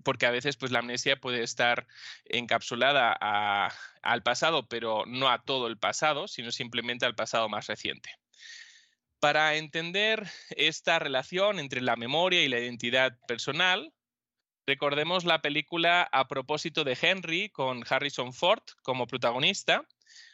Porque 0.03 0.25
a 0.25 0.32
veces 0.32 0.58
pues, 0.58 0.72
la 0.72 0.80
amnesia 0.80 1.17
puede 1.17 1.43
estar 1.43 1.88
encapsulada 2.25 3.14
al 4.01 4.24
pasado, 4.24 4.67
pero 4.67 5.06
no 5.06 5.30
a 5.30 5.43
todo 5.43 5.67
el 5.67 5.77
pasado, 5.77 6.27
sino 6.27 6.51
simplemente 6.51 7.06
al 7.06 7.16
pasado 7.16 7.50
más 7.50 7.67
reciente. 7.67 8.09
Para 9.19 9.56
entender 9.56 10.27
esta 10.50 11.00
relación 11.00 11.59
entre 11.59 11.82
la 11.82 11.95
memoria 11.95 12.43
y 12.43 12.50
la 12.50 12.59
identidad 12.59 13.17
personal, 13.27 13.93
recordemos 14.66 15.25
la 15.25 15.42
película 15.42 16.08
A 16.11 16.27
propósito 16.27 16.83
de 16.83 16.98
Henry 17.00 17.50
con 17.50 17.83
Harrison 17.90 18.33
Ford 18.33 18.64
como 18.83 19.08
protagonista, 19.08 19.85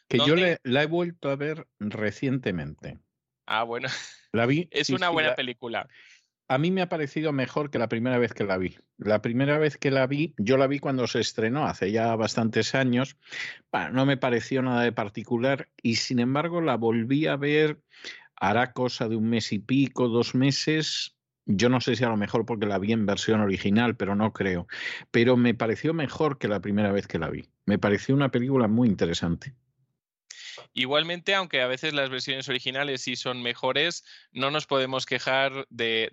que 0.08 0.18
yo 0.18 0.36
la 0.64 0.84
he 0.84 0.86
vuelto 0.86 1.30
a 1.30 1.36
ver 1.36 1.68
recientemente. 1.80 2.98
Ah, 3.46 3.64
bueno. 3.64 3.90
La 4.32 4.46
vi. 4.46 4.68
es 4.72 4.90
una 4.90 5.10
buena 5.10 5.36
película. 5.36 5.88
A 6.48 6.58
mí 6.58 6.72
me 6.72 6.82
ha 6.82 6.90
parecido 6.90 7.32
mejor 7.32 7.70
que 7.70 7.78
la 7.78 7.90
primera 7.90 8.18
vez 8.18 8.34
que 8.34 8.44
la 8.44 8.58
vi. 8.58 8.76
La 8.98 9.22
primera 9.22 9.60
vez 9.60 9.78
que 9.78 9.92
la 9.92 10.08
vi, 10.08 10.34
yo 10.38 10.58
la 10.58 10.66
vi 10.66 10.80
cuando 10.80 11.06
se 11.06 11.20
estrenó 11.20 11.68
hace 11.68 11.92
ya 11.92 12.16
bastantes 12.16 12.74
años. 12.74 13.18
no 13.92 14.06
me 14.08 14.18
pareció 14.18 14.64
nada 14.64 14.82
de 14.82 14.92
particular 14.92 15.70
y 15.84 15.98
sin 15.98 16.20
embargo 16.20 16.60
la 16.60 16.76
volví 16.76 17.28
a 17.28 17.36
ver 17.36 17.82
hará 18.40 18.72
cosa 18.72 19.10
de 19.10 19.16
un 19.16 19.30
mes 19.30 19.52
y 19.52 19.60
pico, 19.60 20.08
dos 20.08 20.34
meses. 20.34 21.16
Yo 21.52 21.68
no 21.68 21.82
sé 21.82 21.96
si 21.96 22.04
a 22.04 22.10
lo 22.10 22.16
mejor 22.16 22.46
porque 22.46 22.68
la 22.68 22.78
vi 22.78 22.92
en 22.92 23.08
versión 23.08 23.42
original, 23.42 23.96
pero 23.96 24.16
no 24.16 24.34
creo. 24.34 24.68
Pero 25.10 25.36
me 25.36 25.56
pareció 25.56 25.96
mejor 25.96 26.38
que 26.38 26.48
la 26.48 26.60
primera 26.60 26.92
vez 26.92 27.08
que 27.08 27.18
la 27.18 27.32
vi. 27.32 27.50
Me 27.66 27.80
pareció 27.80 28.14
una 28.14 28.30
película 28.30 28.68
muy 28.68 28.88
interesante. 28.88 29.56
Igualmente, 30.74 31.34
aunque 31.34 31.62
a 31.62 31.68
veces 31.68 31.94
las 31.94 32.12
versiones 32.12 32.48
originales 32.50 33.02
sí 33.02 33.16
son 33.16 33.42
mejores, 33.42 34.06
no 34.32 34.52
nos 34.52 34.68
podemos 34.68 35.08
quejar 35.08 35.66
de, 35.72 36.12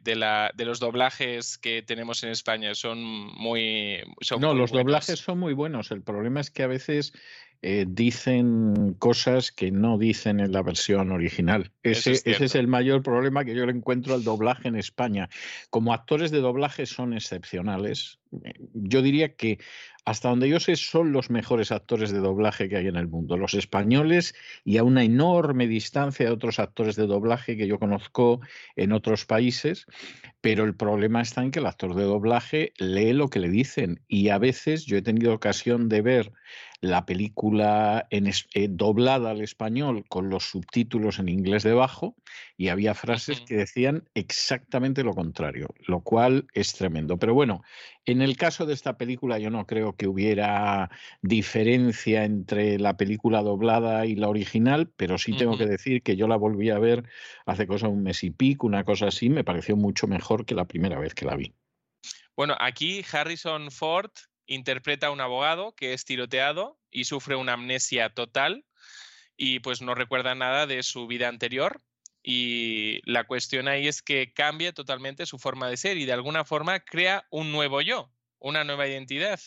los 0.56 0.80
doblajes 0.80 1.58
que 1.58 1.82
tenemos 1.82 2.22
en 2.22 2.30
España. 2.30 2.74
Son 2.74 2.98
muy. 3.02 4.00
no, 4.40 4.54
los 4.54 4.72
doblajes 4.72 5.18
son 5.18 5.38
muy 5.38 5.52
buenos. 5.52 5.90
El 5.90 6.02
problema 6.02 6.40
es 6.40 6.50
que 6.50 6.62
a 6.62 6.68
veces 6.68 7.12
eh, 7.62 7.86
dicen 7.88 8.94
cosas 8.98 9.52
que 9.52 9.70
no 9.70 9.98
dicen 9.98 10.40
en 10.40 10.52
la 10.52 10.62
versión 10.62 11.10
original. 11.10 11.72
Ese 11.82 12.20
es, 12.24 12.54
el 12.54 12.68
mayor 12.68 13.02
problema 13.02 13.44
que 13.44 13.54
yo 13.54 13.66
le 13.66 13.72
encuentro 13.72 14.14
al 14.14 14.24
doblaje 14.24 14.68
en 14.68 14.76
España. 14.76 15.28
Como 15.70 15.92
actores 15.92 16.30
de 16.30 16.40
doblaje 16.40 16.86
son 16.86 17.12
excepcionales. 17.14 18.18
Eh, 18.44 18.54
yo 18.74 19.02
diría 19.02 19.34
que 19.34 19.58
hasta 20.06 20.28
donde 20.28 20.48
yo 20.48 20.60
sé, 20.60 20.76
son 20.76 21.10
los 21.10 21.30
mejores 21.30 21.72
actores 21.72 22.12
de 22.12 22.20
doblaje 22.20 22.68
que 22.68 22.76
hay 22.76 22.86
en 22.86 22.94
el 22.94 23.08
mundo, 23.08 23.36
los 23.36 23.54
españoles 23.54 24.36
y 24.64 24.76
a 24.76 24.84
una 24.84 25.02
enorme 25.02 25.66
distancia 25.66 26.26
de 26.26 26.32
otros 26.32 26.60
actores 26.60 26.94
de 26.94 27.08
doblaje 27.08 27.56
que 27.56 27.66
yo 27.66 27.80
conozco 27.80 28.40
en 28.76 28.92
otros 28.92 29.26
países, 29.26 29.84
pero 30.40 30.62
el 30.62 30.76
problema 30.76 31.22
está 31.22 31.42
en 31.42 31.50
que 31.50 31.58
el 31.58 31.66
actor 31.66 31.96
de 31.96 32.04
doblaje 32.04 32.72
lee 32.78 33.14
lo 33.14 33.28
que 33.30 33.40
le 33.40 33.48
dicen 33.48 34.00
y 34.06 34.28
a 34.28 34.38
veces 34.38 34.86
yo 34.86 34.96
he 34.96 35.02
tenido 35.02 35.34
ocasión 35.34 35.88
de 35.88 36.02
ver 36.02 36.32
la 36.80 37.06
película 37.06 38.06
en, 38.10 38.26
eh, 38.26 38.68
doblada 38.68 39.30
al 39.30 39.40
español 39.40 40.04
con 40.08 40.30
los 40.30 40.44
subtítulos 40.44 41.18
en 41.18 41.28
inglés 41.28 41.62
debajo 41.62 42.14
y 42.56 42.68
había 42.68 42.94
frases 42.94 43.40
que 43.40 43.56
decían 43.56 44.08
exactamente 44.14 45.02
lo 45.02 45.14
contrario, 45.14 45.68
lo 45.86 46.00
cual 46.00 46.46
es 46.52 46.74
tremendo. 46.74 47.18
Pero 47.18 47.34
bueno, 47.34 47.62
en 48.04 48.22
el 48.22 48.36
caso 48.36 48.66
de 48.66 48.74
esta 48.74 48.96
película 48.96 49.38
yo 49.38 49.50
no 49.50 49.66
creo 49.66 49.94
que 49.94 50.06
hubiera 50.06 50.90
diferencia 51.22 52.24
entre 52.24 52.78
la 52.78 52.96
película 52.96 53.42
doblada 53.42 54.06
y 54.06 54.14
la 54.14 54.28
original, 54.28 54.90
pero 54.96 55.18
sí 55.18 55.36
tengo 55.36 55.58
que 55.58 55.66
decir 55.66 56.02
que 56.02 56.16
yo 56.16 56.28
la 56.28 56.36
volví 56.36 56.70
a 56.70 56.78
ver 56.78 57.04
hace 57.46 57.66
cosa 57.66 57.88
un 57.88 58.02
mes 58.02 58.22
y 58.24 58.30
pico, 58.30 58.66
una 58.66 58.84
cosa 58.84 59.08
así, 59.08 59.28
me 59.28 59.44
pareció 59.44 59.76
mucho 59.76 60.06
mejor 60.06 60.44
que 60.44 60.54
la 60.54 60.66
primera 60.66 60.98
vez 60.98 61.14
que 61.14 61.26
la 61.26 61.36
vi. 61.36 61.52
Bueno, 62.36 62.54
aquí 62.60 63.02
Harrison 63.10 63.70
Ford 63.70 64.10
interpreta 64.46 65.08
a 65.08 65.10
un 65.10 65.20
abogado 65.20 65.74
que 65.74 65.92
es 65.92 66.04
tiroteado 66.04 66.78
y 66.90 67.04
sufre 67.04 67.36
una 67.36 67.54
amnesia 67.54 68.10
total 68.10 68.64
y 69.36 69.60
pues 69.60 69.82
no 69.82 69.94
recuerda 69.94 70.34
nada 70.34 70.66
de 70.66 70.82
su 70.82 71.06
vida 71.06 71.28
anterior. 71.28 71.82
Y 72.22 73.00
la 73.08 73.24
cuestión 73.24 73.68
ahí 73.68 73.86
es 73.86 74.02
que 74.02 74.32
cambia 74.32 74.72
totalmente 74.72 75.26
su 75.26 75.38
forma 75.38 75.68
de 75.68 75.76
ser 75.76 75.96
y 75.96 76.06
de 76.06 76.12
alguna 76.12 76.44
forma 76.44 76.80
crea 76.80 77.24
un 77.30 77.52
nuevo 77.52 77.80
yo, 77.82 78.10
una 78.38 78.64
nueva 78.64 78.88
identidad. 78.88 79.38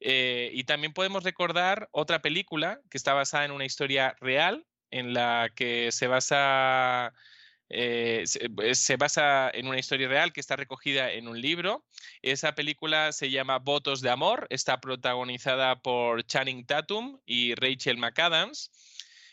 Eh, 0.00 0.50
y 0.52 0.64
también 0.64 0.92
podemos 0.92 1.24
recordar 1.24 1.88
otra 1.92 2.20
película 2.20 2.80
que 2.90 2.98
está 2.98 3.14
basada 3.14 3.44
en 3.44 3.52
una 3.52 3.64
historia 3.64 4.16
real, 4.20 4.66
en 4.90 5.14
la 5.14 5.50
que 5.54 5.90
se 5.90 6.06
basa 6.06 7.14
eh, 7.74 8.24
eh, 8.24 8.74
se, 8.74 8.96
basa 8.96 9.50
en 9.54 9.66
una 9.66 9.78
historia 9.78 10.06
real 10.06 10.34
que 10.34 10.40
está 10.40 10.56
recogida 10.56 11.10
en 11.10 11.26
un 11.26 11.40
libro. 11.40 11.86
Esa 12.20 12.54
película 12.54 13.12
se 13.12 13.30
llama 13.30 13.58
Votos 13.58 14.02
de 14.02 14.10
Amor, 14.10 14.46
está 14.50 14.78
protagonizada 14.78 15.80
por 15.80 16.22
Channing 16.24 16.66
Tatum 16.66 17.18
y 17.24 17.54
Rachel 17.54 17.96
McAdams. 17.96 18.70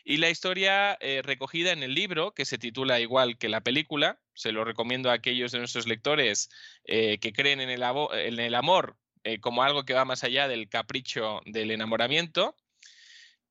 Y 0.06 0.18
la 0.18 0.30
historia 0.30 0.98
eh, 1.02 1.22
recogida 1.22 1.74
en 1.74 1.84
el 1.84 1.94
libro, 1.94 2.34
que 2.34 2.46
se 2.46 2.58
titula 2.58 3.02
igual 3.02 3.38
que 3.38 3.50
la 3.50 3.62
película, 3.62 4.22
se 4.34 4.54
lo 4.54 4.64
recomiendo 4.64 5.12
a 5.12 5.14
aquellos 5.14 5.52
de 5.52 5.60
nuestros 5.60 5.86
lectores 5.86 6.50
que 6.86 7.34
creen 7.36 7.60
en 7.60 7.70
el, 7.70 7.84
en 7.84 8.40
el 8.40 8.56
amor 8.56 8.98
como 9.42 9.64
algo 9.64 9.84
que 9.84 9.94
va 9.94 10.06
más 10.06 10.24
allá 10.24 10.48
del 10.48 10.70
capricho 10.70 11.42
del 11.46 11.72
enamoramiento. 11.72 12.56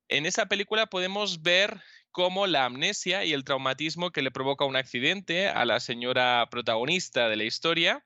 En 0.08 0.24
esa 0.24 0.46
película 0.46 0.86
podemos 0.86 1.42
ver 1.42 1.82
cómo 2.18 2.48
la 2.48 2.64
amnesia 2.64 3.24
y 3.24 3.32
el 3.32 3.44
traumatismo 3.44 4.10
que 4.10 4.22
le 4.22 4.32
provoca 4.32 4.64
un 4.64 4.74
accidente 4.74 5.46
a 5.46 5.64
la 5.64 5.78
señora 5.78 6.48
protagonista 6.50 7.28
de 7.28 7.36
la 7.36 7.44
historia 7.44 8.04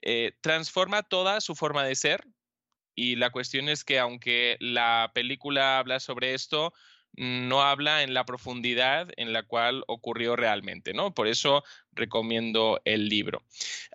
eh, 0.00 0.30
transforma 0.40 1.02
toda 1.02 1.40
su 1.40 1.56
forma 1.56 1.82
de 1.82 1.96
ser. 1.96 2.24
Y 2.94 3.16
la 3.16 3.30
cuestión 3.30 3.68
es 3.68 3.82
que 3.82 3.98
aunque 3.98 4.58
la 4.60 5.10
película 5.12 5.80
habla 5.80 5.98
sobre 5.98 6.34
esto, 6.34 6.72
no 7.16 7.62
habla 7.62 8.04
en 8.04 8.14
la 8.14 8.24
profundidad 8.24 9.08
en 9.16 9.32
la 9.32 9.42
cual 9.42 9.82
ocurrió 9.88 10.36
realmente, 10.36 10.94
¿no? 10.94 11.12
Por 11.12 11.26
eso 11.26 11.64
recomiendo 11.90 12.80
el 12.84 13.08
libro. 13.08 13.42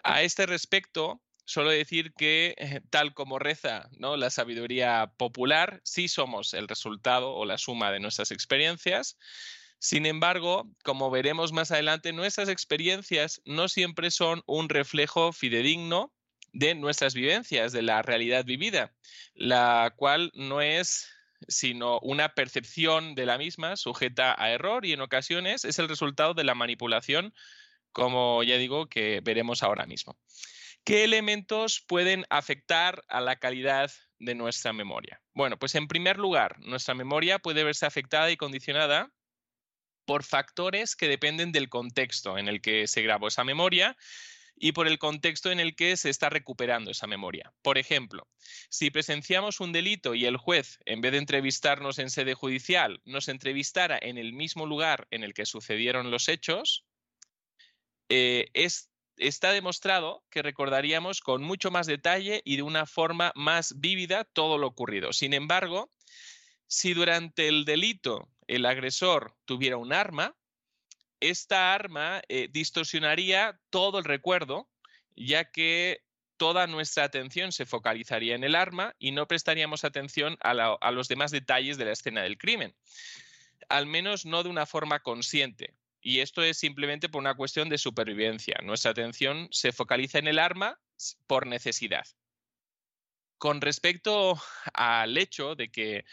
A 0.03 0.24
este 0.24 0.45
respecto, 0.45 1.22
solo 1.45 1.69
decir 1.69 2.13
que, 2.13 2.55
eh, 2.57 2.81
tal 2.89 3.13
como 3.13 3.39
reza 3.39 3.89
¿no? 3.97 4.17
la 4.17 4.30
sabiduría 4.30 5.13
popular, 5.17 5.81
sí 5.83 6.07
somos 6.07 6.53
el 6.53 6.67
resultado 6.67 7.33
o 7.33 7.45
la 7.45 7.57
suma 7.57 7.91
de 7.91 7.99
nuestras 7.99 8.31
experiencias. 8.31 9.17
Sin 9.80 10.05
embargo, 10.05 10.69
como 10.83 11.11
veremos 11.11 11.51
más 11.51 11.72
adelante, 11.72 12.13
nuestras 12.13 12.49
experiencias 12.49 13.41
no 13.45 13.67
siempre 13.67 14.11
son 14.11 14.43
un 14.45 14.69
reflejo 14.69 15.33
fidedigno 15.33 16.13
de 16.53 16.75
nuestras 16.75 17.13
vivencias, 17.13 17.72
de 17.72 17.81
la 17.81 18.01
realidad 18.01 18.45
vivida, 18.45 18.93
la 19.33 19.93
cual 19.97 20.31
no 20.35 20.61
es 20.61 21.09
sino 21.49 21.99
una 21.99 22.30
percepción 22.35 23.15
de 23.15 23.25
la 23.25 23.38
misma 23.38 23.75
sujeta 23.75 24.33
a 24.41 24.51
error 24.51 24.85
y 24.85 24.93
en 24.93 25.01
ocasiones 25.01 25.65
es 25.65 25.77
el 25.77 25.89
resultado 25.89 26.33
de 26.33 26.45
la 26.45 26.55
manipulación 26.55 27.33
como 27.93 28.43
ya 28.43 28.57
digo, 28.57 28.88
que 28.88 29.22
veremos 29.23 29.63
ahora 29.63 29.85
mismo. 29.85 30.17
¿Qué 30.86 31.06
elementos 31.06 31.82
pueden 31.88 32.26
afectar 32.30 33.03
a 33.08 33.22
la 33.22 33.38
calidad 33.38 33.90
de 34.20 34.36
nuestra 34.36 34.74
memoria? 34.74 35.22
Bueno, 35.34 35.58
pues 35.58 35.76
en 35.76 35.88
primer 35.88 36.18
lugar, 36.18 36.60
nuestra 36.60 36.94
memoria 36.94 37.40
puede 37.40 37.64
verse 37.64 37.86
afectada 37.86 38.30
y 38.32 38.38
condicionada 38.38 39.10
por 40.06 40.24
factores 40.24 40.98
que 40.98 41.08
dependen 41.08 41.53
del 41.53 41.70
contexto 41.70 42.38
en 42.38 42.50
el 42.50 42.62
que 42.62 42.88
se 42.88 43.02
grabó 43.02 43.30
esa 43.30 43.45
memoria 43.45 43.95
y 44.56 44.74
por 44.74 44.88
el 44.88 45.00
contexto 45.00 45.52
en 45.52 45.62
el 45.62 45.74
que 45.76 45.95
se 45.95 46.10
está 46.10 46.30
recuperando 46.30 46.92
esa 46.92 47.08
memoria. 47.08 47.53
Por 47.62 47.78
ejemplo, 47.78 48.28
si 48.70 48.92
presenciamos 48.92 49.62
un 49.62 49.72
delito 49.72 50.16
y 50.16 50.26
el 50.26 50.36
juez, 50.36 50.80
en 50.86 51.00
vez 51.00 51.14
de 51.14 51.20
entrevistarnos 51.20 51.98
en 51.98 52.10
sede 52.10 52.34
judicial, 52.34 53.02
nos 53.06 53.30
entrevistara 53.30 53.98
en 54.02 54.18
el 54.18 54.34
mismo 54.34 54.66
lugar 54.66 55.08
en 55.12 55.24
el 55.24 55.34
que 55.34 55.45
sucedieron 55.45 56.12
los 56.12 56.28
hechos, 56.28 56.86
eh, 58.10 58.50
es 58.53 58.92
está 59.17 59.51
demostrado 59.51 60.24
que 60.30 60.42
recordaríamos 60.42 61.22
con 61.22 61.43
mucho 61.43 61.72
más 61.72 61.88
detalle 61.88 62.42
y 62.45 62.56
de 62.56 62.64
una 62.64 62.85
forma 62.85 63.32
más 63.35 63.80
vívida 63.80 64.24
todo 64.24 64.58
lo 64.58 64.67
ocurrido. 64.67 65.14
Sin 65.14 65.33
embargo, 65.33 65.90
si 66.67 66.93
durante 66.93 67.48
el 67.48 67.66
delito 67.66 68.30
el 68.48 68.66
agresor 68.66 69.35
tuviera 69.45 69.77
un 69.77 69.93
arma, 69.93 70.35
esta 71.19 71.74
arma 71.74 72.22
eh, 72.27 72.50
distorsionaría 72.51 73.59
todo 73.69 74.00
el 74.00 74.06
recuerdo, 74.06 74.67
ya 75.16 75.51
que 75.51 76.01
toda 76.38 76.67
nuestra 76.67 77.06
atención 77.06 77.51
se 77.51 77.66
focalizaría 77.66 78.35
en 78.35 78.43
el 78.43 78.56
arma 78.56 78.95
y 79.00 79.11
no 79.11 79.27
prestaríamos 79.27 79.85
atención 79.85 80.38
a 80.42 80.92
los 80.92 81.08
demás 81.08 81.32
detalles 81.32 81.77
de 81.77 81.85
la 81.85 81.93
escena 81.93 82.24
del 82.24 82.38
crimen. 82.38 82.75
Al 83.69 83.85
menos 83.85 84.25
no 84.25 84.43
de 84.43 84.50
una 84.50 84.66
forma 84.66 85.00
consciente. 85.00 85.74
Y 86.03 86.19
esto 86.19 86.43
es 86.43 86.57
simplemente 86.57 87.07
por 87.07 87.22
una 87.22 87.35
cuestión 87.35 87.69
de 87.69 87.77
supervivencia. 87.77 88.59
Nuestra 88.61 88.91
atención 88.91 89.48
se 89.51 89.72
focaliza 89.72 90.19
en 90.19 90.27
el 90.27 90.38
arma 90.38 90.77
por 91.27 91.48
necesidad. 91.48 92.06
Con 93.38 93.61
respecto 93.61 94.38
al 94.73 95.17
hecho 95.17 95.56
de 95.56 95.72
que 95.72 96.06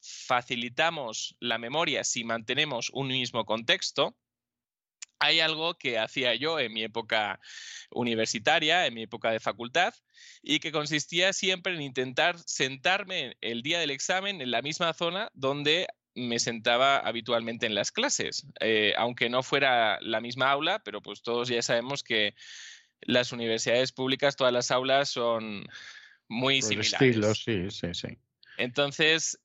facilitamos 0.00 1.34
la 1.40 1.58
memoria 1.58 2.04
si 2.04 2.24
mantenemos 2.24 2.90
un 2.92 3.08
mismo 3.08 3.46
contexto, 3.46 4.16
hay 5.18 5.40
algo 5.40 5.74
que 5.74 5.98
hacía 5.98 6.34
yo 6.34 6.60
en 6.60 6.72
mi 6.72 6.84
época 6.84 7.40
universitaria, 7.90 8.86
en 8.86 8.94
mi 8.94 9.02
época 9.02 9.30
de 9.32 9.40
facultad, 9.40 9.94
y 10.42 10.60
que 10.60 10.72
consistía 10.72 11.32
siempre 11.32 11.74
en 11.74 11.82
intentar 11.82 12.38
sentarme 12.38 13.36
el 13.40 13.62
día 13.62 13.80
del 13.80 13.90
examen 13.90 14.40
en 14.40 14.50
la 14.50 14.62
misma 14.62 14.92
zona 14.92 15.30
donde 15.34 15.88
me 16.14 16.38
sentaba 16.38 16.98
habitualmente 16.98 17.66
en 17.66 17.74
las 17.74 17.92
clases, 17.92 18.46
eh, 18.60 18.94
aunque 18.96 19.28
no 19.28 19.42
fuera 19.42 19.98
la 20.00 20.20
misma 20.20 20.50
aula, 20.50 20.80
pero 20.84 21.00
pues 21.00 21.22
todos 21.22 21.48
ya 21.48 21.62
sabemos 21.62 22.02
que 22.02 22.34
las 23.00 23.32
universidades 23.32 23.92
públicas, 23.92 24.36
todas 24.36 24.52
las 24.52 24.70
aulas 24.70 25.10
son 25.10 25.66
muy 26.28 26.62
similares. 26.62 27.38
sí, 27.38 27.70
sí, 27.70 27.94
sí. 27.94 28.08
Entonces, 28.56 29.40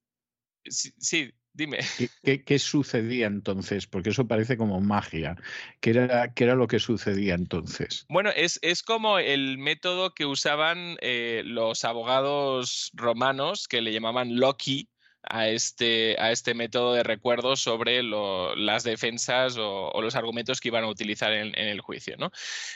sí, 0.65 1.31
dime. 1.53 1.79
¿Qué, 2.23 2.59
sucedía 2.59 3.27
entonces? 3.27 3.87
Porque 3.87 4.09
eso 4.09 4.27
parece 4.27 4.57
como 4.57 4.81
magia. 4.81 5.35
¿Qué 5.79 5.91
era, 5.91 6.33
qué 6.33 6.45
era 6.45 6.55
lo 6.55 6.67
que 6.67 6.79
sucedía 6.79 7.35
entonces? 7.35 8.05
Bueno, 8.09 8.31
es, 8.35 8.59
es 8.63 8.81
como 8.81 9.19
el 9.19 9.57
método 9.59 10.13
que 10.13 10.25
usaban 10.25 10.97
eh, 11.01 11.43
los 11.45 11.85
abogados 11.85 12.91
romanos, 12.95 13.67
que 13.67 13.81
le 13.81 13.93
llamaban 13.93 14.35
Loki, 14.37 14.89
a 15.23 15.47
este, 15.47 16.15
a 16.19 16.31
este 16.31 16.53
método 16.53 16.93
de 16.93 17.03
recuerdo 17.03 17.55
sobre 17.55 18.03
las 18.03 18.83
defensas 18.83 19.55
o, 19.57 19.91
los 20.01 20.15
argumentos 20.15 20.59
que 20.59 20.67
iban 20.69 20.83
a 20.83 20.89
utilizar 20.89 21.31
en, 21.33 21.53
el 21.55 21.81
juicio. 21.81 22.15
¿no? 22.17 22.31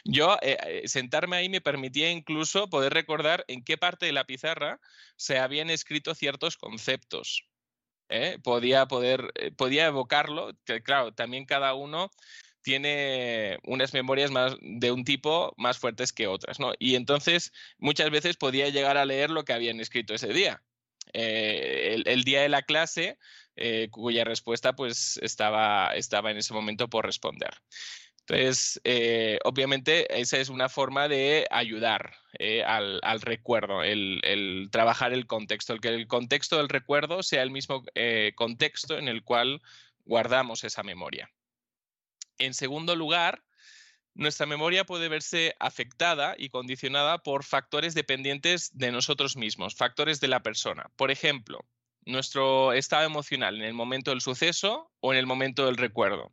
Yo, 0.06 0.38
eh, 0.42 0.58
eh, 0.66 0.88
sentarme 0.88 1.38
ahí 1.38 1.50
me 1.50 1.62
permitía 1.62 2.12
incluso 2.12 2.70
poder 2.70 2.94
recordar 2.94 3.44
en 3.48 3.64
qué 3.64 3.78
parte 3.78 4.06
de 4.06 4.14
la 4.14 4.26
pizarra 4.26 4.80
se 5.16 5.40
habían 5.40 5.70
escrito 5.70 6.16
ciertos 6.16 6.58
conceptos. 6.58 7.46
¿eh? 8.10 8.38
Podía, 8.44 8.88
poder, 8.88 9.32
podía 9.58 9.88
evocarlo, 9.88 10.52
que 10.66 10.82
claro, 10.82 11.14
también 11.14 11.46
cada 11.46 11.74
uno 11.74 12.12
tiene 12.62 13.60
unas 13.64 13.94
memorias 13.94 14.30
más 14.30 14.58
de 14.60 14.92
un 14.92 15.06
tipo 15.06 15.54
más 15.58 15.80
fuertes 15.80 16.12
que 16.12 16.28
otras, 16.28 16.60
¿no? 16.60 16.74
Y 16.80 16.96
entonces 16.96 17.54
muchas 17.78 18.12
veces 18.12 18.36
podía 18.36 18.68
llegar 18.68 18.98
a 18.98 19.06
leer 19.06 19.30
lo 19.30 19.46
que 19.46 19.54
habían 19.54 19.80
escrito 19.80 20.14
ese 20.14 20.34
día. 20.34 20.62
Eh, 21.14 22.02
el, 22.06 22.24
día 22.24 22.42
de 22.42 22.50
la 22.50 22.62
clase, 22.62 23.18
eh, 23.56 23.88
cuya 23.92 24.24
respuesta 24.24 24.74
pues 24.74 25.20
estaba, 25.22 25.96
estaba 25.96 26.32
en 26.32 26.38
ese 26.38 26.54
momento 26.54 26.90
por 26.90 27.06
responder. 27.06 27.52
Entonces, 28.22 28.82
eh, 28.84 29.40
obviamente, 29.46 30.20
esa 30.20 30.38
es 30.38 30.50
una 30.50 30.68
forma 30.68 31.08
de 31.08 31.48
ayudar 31.50 32.14
al, 32.66 33.22
recuerdo, 33.22 33.84
el, 33.84 34.68
trabajar 34.70 35.14
el 35.14 35.28
contexto, 35.28 35.74
el 35.74 35.80
que 35.80 35.90
el 35.90 36.08
contexto 36.08 36.58
del 36.58 36.68
recuerdo 36.68 37.24
sea 37.24 37.42
el 37.42 37.52
mismo 37.52 37.86
contexto 38.36 38.98
en 38.98 39.08
el 39.08 39.24
cual 39.24 39.62
guardamos 40.06 40.66
esa 40.66 40.84
memoria. 40.84 41.32
En 42.38 42.54
segundo 42.54 42.96
lugar, 42.98 43.44
nuestra 44.18 44.48
memoria 44.48 44.84
puede 44.84 45.10
verse 45.10 45.56
afectada 45.60 46.36
y 46.38 46.50
condicionada 46.50 47.20
por 47.20 47.44
factores 47.44 47.94
dependientes 47.94 48.72
de 48.74 48.92
nosotros 48.92 49.38
mismos, 49.38 49.76
factores 49.76 50.20
de 50.20 50.28
la 50.28 50.42
persona. 50.42 50.90
Por 50.96 51.12
ejemplo, 51.12 51.64
nuestro 52.04 52.74
estado 52.74 53.06
emocional 53.06 53.58
en 53.58 53.64
el 53.64 53.76
momento 53.76 54.10
del 54.12 54.22
suceso 54.22 54.92
o 55.02 55.14
en 55.14 55.20
el 55.20 55.28
momento 55.28 55.68
del 55.68 55.78
recuerdo. 55.78 56.32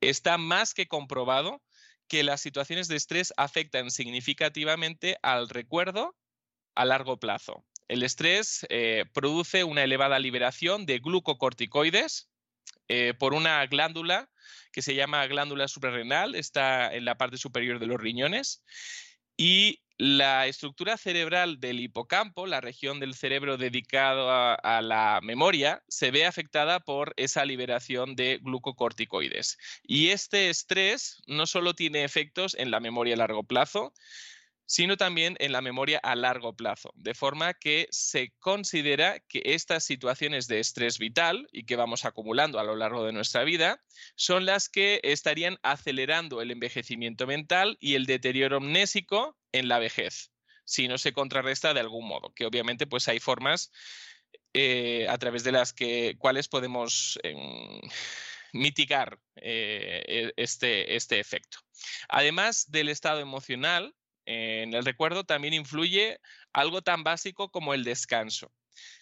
Está 0.00 0.38
más 0.38 0.72
que 0.72 0.88
comprobado 0.88 1.62
que 2.08 2.22
las 2.22 2.40
situaciones 2.40 2.88
de 2.88 2.96
estrés 2.96 3.34
afectan 3.36 3.90
significativamente 3.90 5.18
al 5.22 5.50
recuerdo 5.50 6.16
a 6.74 6.86
largo 6.86 7.18
plazo. 7.18 7.64
El 7.88 8.02
estrés 8.02 8.66
eh, 8.70 9.04
produce 9.12 9.64
una 9.64 9.84
elevada 9.84 10.18
liberación 10.18 10.86
de 10.86 11.00
glucocorticoides 11.00 12.30
eh, 12.88 13.14
por 13.18 13.34
una 13.34 13.64
glándula 13.66 14.28
que 14.72 14.82
se 14.82 14.94
llama 14.94 15.26
glándula 15.26 15.68
suprarrenal, 15.68 16.34
está 16.34 16.92
en 16.94 17.04
la 17.04 17.16
parte 17.16 17.38
superior 17.38 17.78
de 17.78 17.86
los 17.86 18.00
riñones. 18.00 18.62
Y 19.36 19.80
la 20.00 20.46
estructura 20.46 20.96
cerebral 20.96 21.60
del 21.60 21.78
hipocampo, 21.78 22.46
la 22.46 22.62
región 22.62 23.00
del 23.00 23.14
cerebro 23.14 23.58
dedicado 23.58 24.30
a, 24.30 24.80
la 24.80 25.20
memoria, 25.22 25.82
se 25.88 26.10
ve 26.10 26.24
afectada 26.24 26.80
por 26.80 27.12
esa 27.16 27.44
liberación 27.44 28.16
de 28.16 28.38
glucocorticoides. 28.42 29.58
Y 29.82 30.08
este 30.08 30.48
estrés 30.48 31.22
no 31.26 31.46
solo 31.46 31.74
tiene 31.74 32.04
efectos 32.04 32.54
en 32.58 32.70
la 32.70 32.80
memoria 32.80 33.14
a 33.14 33.18
largo 33.18 33.44
plazo, 33.44 33.92
sino 34.70 34.96
también 34.96 35.34
en 35.40 35.50
la 35.50 35.62
memoria 35.62 35.98
a 35.98 36.14
largo 36.14 36.54
plazo, 36.54 36.92
de 36.94 37.12
forma 37.12 37.54
que 37.54 37.88
se 37.90 38.32
considera 38.38 39.18
que 39.18 39.42
estas 39.44 39.82
situaciones 39.82 40.46
de 40.46 40.60
estrés 40.60 41.00
vital 41.00 41.48
y 41.50 41.64
que 41.64 41.74
vamos 41.74 42.04
acumulando 42.04 42.60
a 42.60 42.62
lo 42.62 42.76
largo 42.76 43.04
de 43.04 43.10
nuestra 43.10 43.42
vida 43.42 43.82
son 44.14 44.46
las 44.46 44.68
que 44.68 45.00
estarían 45.02 45.58
acelerando 45.64 46.40
el 46.40 46.52
envejecimiento 46.52 47.26
mental 47.26 47.78
y 47.80 47.96
el 47.96 48.06
deterioro 48.06 48.58
amnésico 48.58 49.36
en 49.50 49.66
la 49.66 49.80
vejez, 49.80 50.30
si 50.64 50.86
no 50.86 50.98
se 50.98 51.12
contrarresta 51.12 51.74
de 51.74 51.80
algún 51.80 52.06
modo, 52.06 52.32
que 52.32 52.46
obviamente 52.46 52.86
pues 52.86 53.08
hay 53.08 53.18
formas 53.18 53.72
eh, 54.54 55.08
a 55.08 55.18
través 55.18 55.42
de 55.42 55.50
las 55.50 55.72
que 55.72 56.14
cuales 56.16 56.46
podemos 56.46 57.18
em, 57.24 57.80
mitigar 58.52 59.18
eh, 59.34 60.04
e, 60.06 60.32
este, 60.36 60.94
este 60.94 61.18
efecto. 61.18 61.58
Además 62.08 62.70
del 62.70 62.88
estado 62.88 63.18
emocional, 63.18 63.96
en 64.30 64.74
el 64.74 64.84
recuerdo 64.84 65.24
también 65.24 65.54
influye 65.54 66.20
algo 66.52 66.82
tan 66.82 67.02
básico 67.02 67.50
como 67.50 67.74
el 67.74 67.82
descanso. 67.82 68.52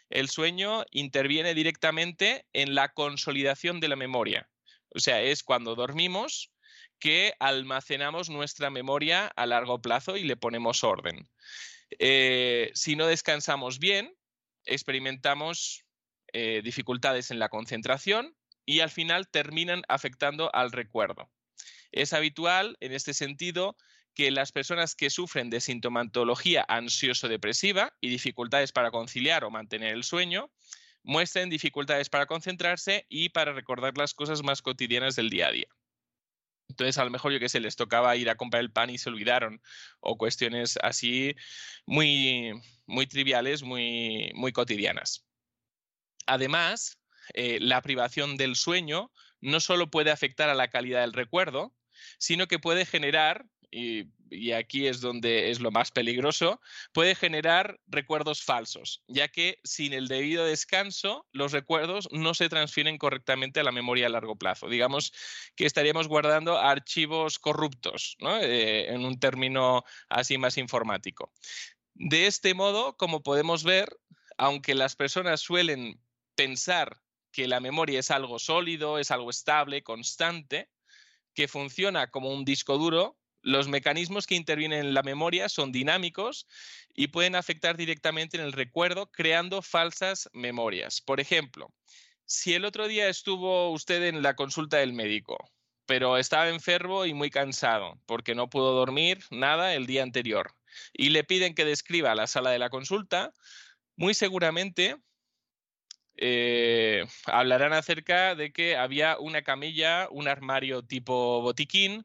El 0.08 0.30
sueño 0.30 0.86
interviene 0.90 1.52
directamente 1.52 2.46
en 2.54 2.74
la 2.74 2.88
consolidación 2.94 3.78
de 3.78 3.88
la 3.88 3.96
memoria. 3.96 4.48
O 4.88 5.00
sea, 5.00 5.20
es 5.20 5.42
cuando 5.42 5.74
dormimos 5.74 6.50
que 6.98 7.34
almacenamos 7.40 8.30
nuestra 8.30 8.70
memoria 8.70 9.26
a 9.26 9.44
largo 9.44 9.82
plazo 9.82 10.16
y 10.16 10.24
le 10.24 10.38
ponemos 10.38 10.82
orden. 10.82 11.28
Eh, 11.98 12.70
si 12.72 12.96
no 12.96 13.06
descansamos 13.06 13.78
bien, 13.78 14.16
experimentamos 14.64 15.84
eh, 16.32 16.62
dificultades 16.64 17.30
en 17.30 17.38
la 17.38 17.50
concentración 17.50 18.34
y 18.64 18.80
al 18.80 18.90
final 18.90 19.28
terminan 19.28 19.82
afectando 19.88 20.50
al 20.54 20.72
recuerdo. 20.72 21.30
Es 21.92 22.14
habitual, 22.14 22.78
en 22.80 22.92
este 22.92 23.12
sentido, 23.12 23.76
que 24.18 24.32
las 24.32 24.50
personas 24.50 24.96
que 24.96 25.10
sufren 25.10 25.48
de 25.48 25.60
sintomatología 25.60 26.64
ansioso-depresiva 26.66 27.94
y 28.00 28.08
dificultades 28.08 28.72
para 28.72 28.90
conciliar 28.90 29.44
o 29.44 29.50
mantener 29.52 29.94
el 29.94 30.02
sueño, 30.02 30.50
muestren 31.04 31.48
dificultades 31.48 32.10
para 32.10 32.26
concentrarse 32.26 33.06
y 33.08 33.28
para 33.28 33.52
recordar 33.52 33.96
las 33.96 34.14
cosas 34.14 34.42
más 34.42 34.60
cotidianas 34.60 35.14
del 35.14 35.30
día 35.30 35.46
a 35.46 35.52
día. 35.52 35.68
Entonces, 36.68 36.98
a 36.98 37.04
lo 37.04 37.10
mejor 37.10 37.30
yo 37.30 37.38
que 37.38 37.48
sé, 37.48 37.60
les 37.60 37.76
tocaba 37.76 38.16
ir 38.16 38.28
a 38.28 38.34
comprar 38.34 38.60
el 38.60 38.72
pan 38.72 38.90
y 38.90 38.98
se 38.98 39.08
olvidaron, 39.08 39.62
o 40.00 40.18
cuestiones 40.18 40.80
así 40.82 41.36
muy, 41.86 42.50
muy 42.86 43.06
triviales, 43.06 43.62
muy, 43.62 44.32
muy 44.34 44.50
cotidianas. 44.50 45.28
Además, 46.26 46.98
eh, 47.34 47.58
la 47.60 47.82
privación 47.82 48.36
del 48.36 48.56
sueño 48.56 49.12
no 49.40 49.60
solo 49.60 49.92
puede 49.92 50.10
afectar 50.10 50.48
a 50.50 50.56
la 50.56 50.70
calidad 50.70 51.02
del 51.02 51.12
recuerdo, 51.12 51.72
sino 52.18 52.48
que 52.48 52.58
puede 52.58 52.84
generar, 52.84 53.46
y, 53.70 54.08
aquí 54.52 54.86
es 54.86 55.00
donde 55.00 55.50
es 55.50 55.60
lo 55.60 55.70
más 55.70 55.90
peligroso, 55.90 56.60
puede 56.92 57.14
generar 57.14 57.80
recuerdos 57.86 58.42
falsos, 58.42 59.02
ya 59.08 59.28
que 59.28 59.58
sin 59.64 59.92
el 59.92 60.08
debido 60.08 60.44
descanso 60.44 61.26
los 61.32 61.52
recuerdos 61.52 62.08
no 62.12 62.34
se 62.34 62.48
transfieren 62.48 62.98
correctamente 62.98 63.60
a 63.60 63.64
la 63.64 63.72
memoria 63.72 64.06
a 64.06 64.10
largo 64.10 64.36
plazo. 64.36 64.68
Digamos 64.68 65.12
que 65.56 65.66
estaríamos 65.66 66.08
guardando 66.08 66.58
archivos 66.58 67.38
corruptos, 67.38 68.16
¿no? 68.20 68.38
eh, 68.38 68.92
en 68.92 69.04
un 69.04 69.18
término 69.18 69.84
así 70.08 70.36
más 70.36 70.58
informático. 70.58 71.32
De 71.94 72.26
este 72.26 72.54
modo, 72.54 72.96
como 72.96 73.22
podemos 73.22 73.64
ver, 73.64 73.88
aunque 74.36 74.74
las 74.74 74.94
personas 74.94 75.40
suelen 75.40 76.00
pensar 76.34 77.00
que 77.32 77.48
la 77.48 77.60
memoria 77.60 78.00
es 78.00 78.10
algo 78.10 78.38
sólido, 78.38 78.98
es 78.98 79.10
algo 79.10 79.30
estable, 79.30 79.82
constante, 79.82 80.70
que 81.34 81.48
funciona 81.48 82.10
como 82.10 82.32
un 82.32 82.44
disco 82.44 82.78
duro, 82.78 83.18
los 83.48 83.66
mecanismos 83.66 84.26
que 84.26 84.34
intervienen 84.34 84.80
en 84.80 84.94
la 84.94 85.02
memoria 85.02 85.48
son 85.48 85.72
dinámicos 85.72 86.46
y 86.94 87.08
pueden 87.08 87.34
afectar 87.34 87.78
directamente 87.78 88.36
en 88.36 88.42
el 88.42 88.52
recuerdo 88.52 89.10
creando 89.10 89.62
falsas 89.62 90.28
memorias. 90.34 91.00
Por 91.00 91.18
ejemplo, 91.18 91.72
si 92.26 92.52
el 92.52 92.66
otro 92.66 92.86
día 92.88 93.08
estuvo 93.08 93.70
usted 93.70 94.02
en 94.02 94.22
la 94.22 94.36
consulta 94.36 94.76
del 94.76 94.92
médico, 94.92 95.38
pero 95.86 96.18
estaba 96.18 96.50
enfermo 96.50 97.06
y 97.06 97.14
muy 97.14 97.30
cansado 97.30 97.98
porque 98.04 98.34
no 98.34 98.50
pudo 98.50 98.74
dormir 98.74 99.24
nada 99.30 99.74
el 99.74 99.86
día 99.86 100.02
anterior 100.02 100.52
y 100.92 101.08
le 101.08 101.24
piden 101.24 101.54
que 101.54 101.64
describa 101.64 102.14
la 102.14 102.26
sala 102.26 102.50
de 102.50 102.58
la 102.58 102.68
consulta, 102.68 103.32
muy 103.96 104.12
seguramente 104.12 104.96
eh, 106.18 107.06
hablarán 107.24 107.72
acerca 107.72 108.34
de 108.34 108.52
que 108.52 108.76
había 108.76 109.18
una 109.18 109.40
camilla, 109.40 110.08
un 110.10 110.28
armario 110.28 110.82
tipo 110.82 111.40
botiquín, 111.40 112.04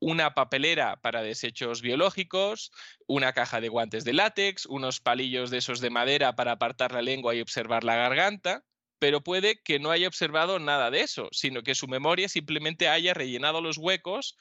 una 0.00 0.34
papelera 0.34 0.96
para 0.96 1.22
desechos 1.22 1.82
biológicos, 1.82 2.72
una 3.06 3.32
caja 3.32 3.60
de 3.60 3.68
guantes 3.68 4.04
de 4.04 4.14
látex, 4.14 4.66
unos 4.66 5.00
palillos 5.00 5.50
de 5.50 5.58
esos 5.58 5.80
de 5.80 5.90
madera 5.90 6.34
para 6.34 6.52
apartar 6.52 6.92
la 6.92 7.02
lengua 7.02 7.34
y 7.34 7.40
observar 7.40 7.84
la 7.84 7.96
garganta, 7.96 8.64
pero 8.98 9.22
puede 9.22 9.62
que 9.62 9.78
no 9.78 9.90
haya 9.90 10.08
observado 10.08 10.58
nada 10.58 10.90
de 10.90 11.02
eso, 11.02 11.28
sino 11.32 11.62
que 11.62 11.74
su 11.74 11.86
memoria 11.86 12.28
simplemente 12.28 12.88
haya 12.88 13.14
rellenado 13.14 13.60
los 13.60 13.78
huecos 13.78 14.36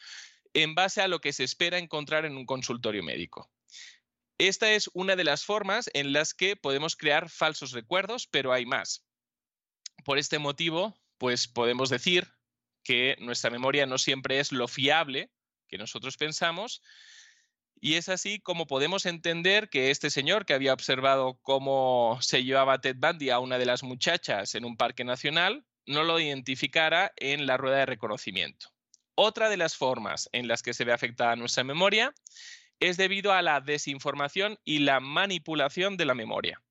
en 0.54 0.76
base 0.76 1.02
a 1.02 1.08
lo 1.08 1.20
que 1.20 1.34
se 1.34 1.44
espera 1.44 1.78
encontrar 1.78 2.26
en 2.26 2.38
un 2.38 2.46
consultorio 2.46 3.04
médico. 3.04 3.52
Esta 4.38 4.72
es 4.72 4.90
una 4.94 5.18
de 5.18 5.26
las 5.26 5.44
formas 5.44 5.90
en 5.94 6.14
las 6.14 6.34
que 6.34 6.56
podemos 6.56 6.96
crear 6.96 7.30
falsos 7.30 7.74
recuerdos, 7.74 8.28
pero 8.28 8.54
hay 8.54 8.66
más. 8.66 9.06
Por 10.06 10.18
este 10.18 10.40
motivo, 10.40 10.98
pues 11.18 11.50
podemos 11.50 11.90
decir 11.90 12.32
que 12.84 13.18
nuestra 13.20 13.50
memoria 13.50 13.86
no 13.86 13.98
siempre 13.98 14.40
es 14.40 14.54
lo 14.54 14.70
fiable 14.70 15.30
que 15.70 15.78
nosotros 15.78 16.18
pensamos, 16.18 16.82
y 17.82 17.96
es 17.96 18.10
así 18.10 18.40
como 18.40 18.68
podemos 18.68 19.06
entender 19.06 19.70
que 19.70 19.90
este 19.90 20.10
señor 20.10 20.46
que 20.46 20.54
había 20.54 20.74
observado 20.74 21.40
cómo 21.42 22.18
se 22.22 22.44
llevaba 22.44 22.82
Ted 22.82 22.98
Bundy 22.98 23.30
a 23.30 23.40
una 23.40 23.58
de 23.58 23.66
las 23.66 23.84
muchachas 23.84 24.54
en 24.56 24.66
un 24.66 24.76
parque 24.76 25.06
nacional, 25.06 25.64
no 25.86 26.04
lo 26.04 26.20
identificara 26.20 27.14
en 27.16 27.46
la 27.46 27.56
rueda 27.56 27.78
de 27.78 27.86
reconocimiento. 27.86 28.68
Otra 29.16 29.50
de 29.50 29.58
las 29.58 29.78
formas 29.78 30.30
en 30.34 30.48
las 30.48 30.62
que 30.62 30.74
se 30.74 30.84
ve 30.84 30.92
afectada 30.92 31.36
nuestra 31.36 31.64
memoria 31.64 32.14
es 32.80 32.98
debido 32.98 33.34
a 33.34 33.42
la 33.42 33.62
desinformación 33.62 34.58
y 34.64 34.80
la 34.80 35.00
manipulación 35.00 35.98
de 35.98 36.06
la 36.06 36.14
memoria. 36.14 36.62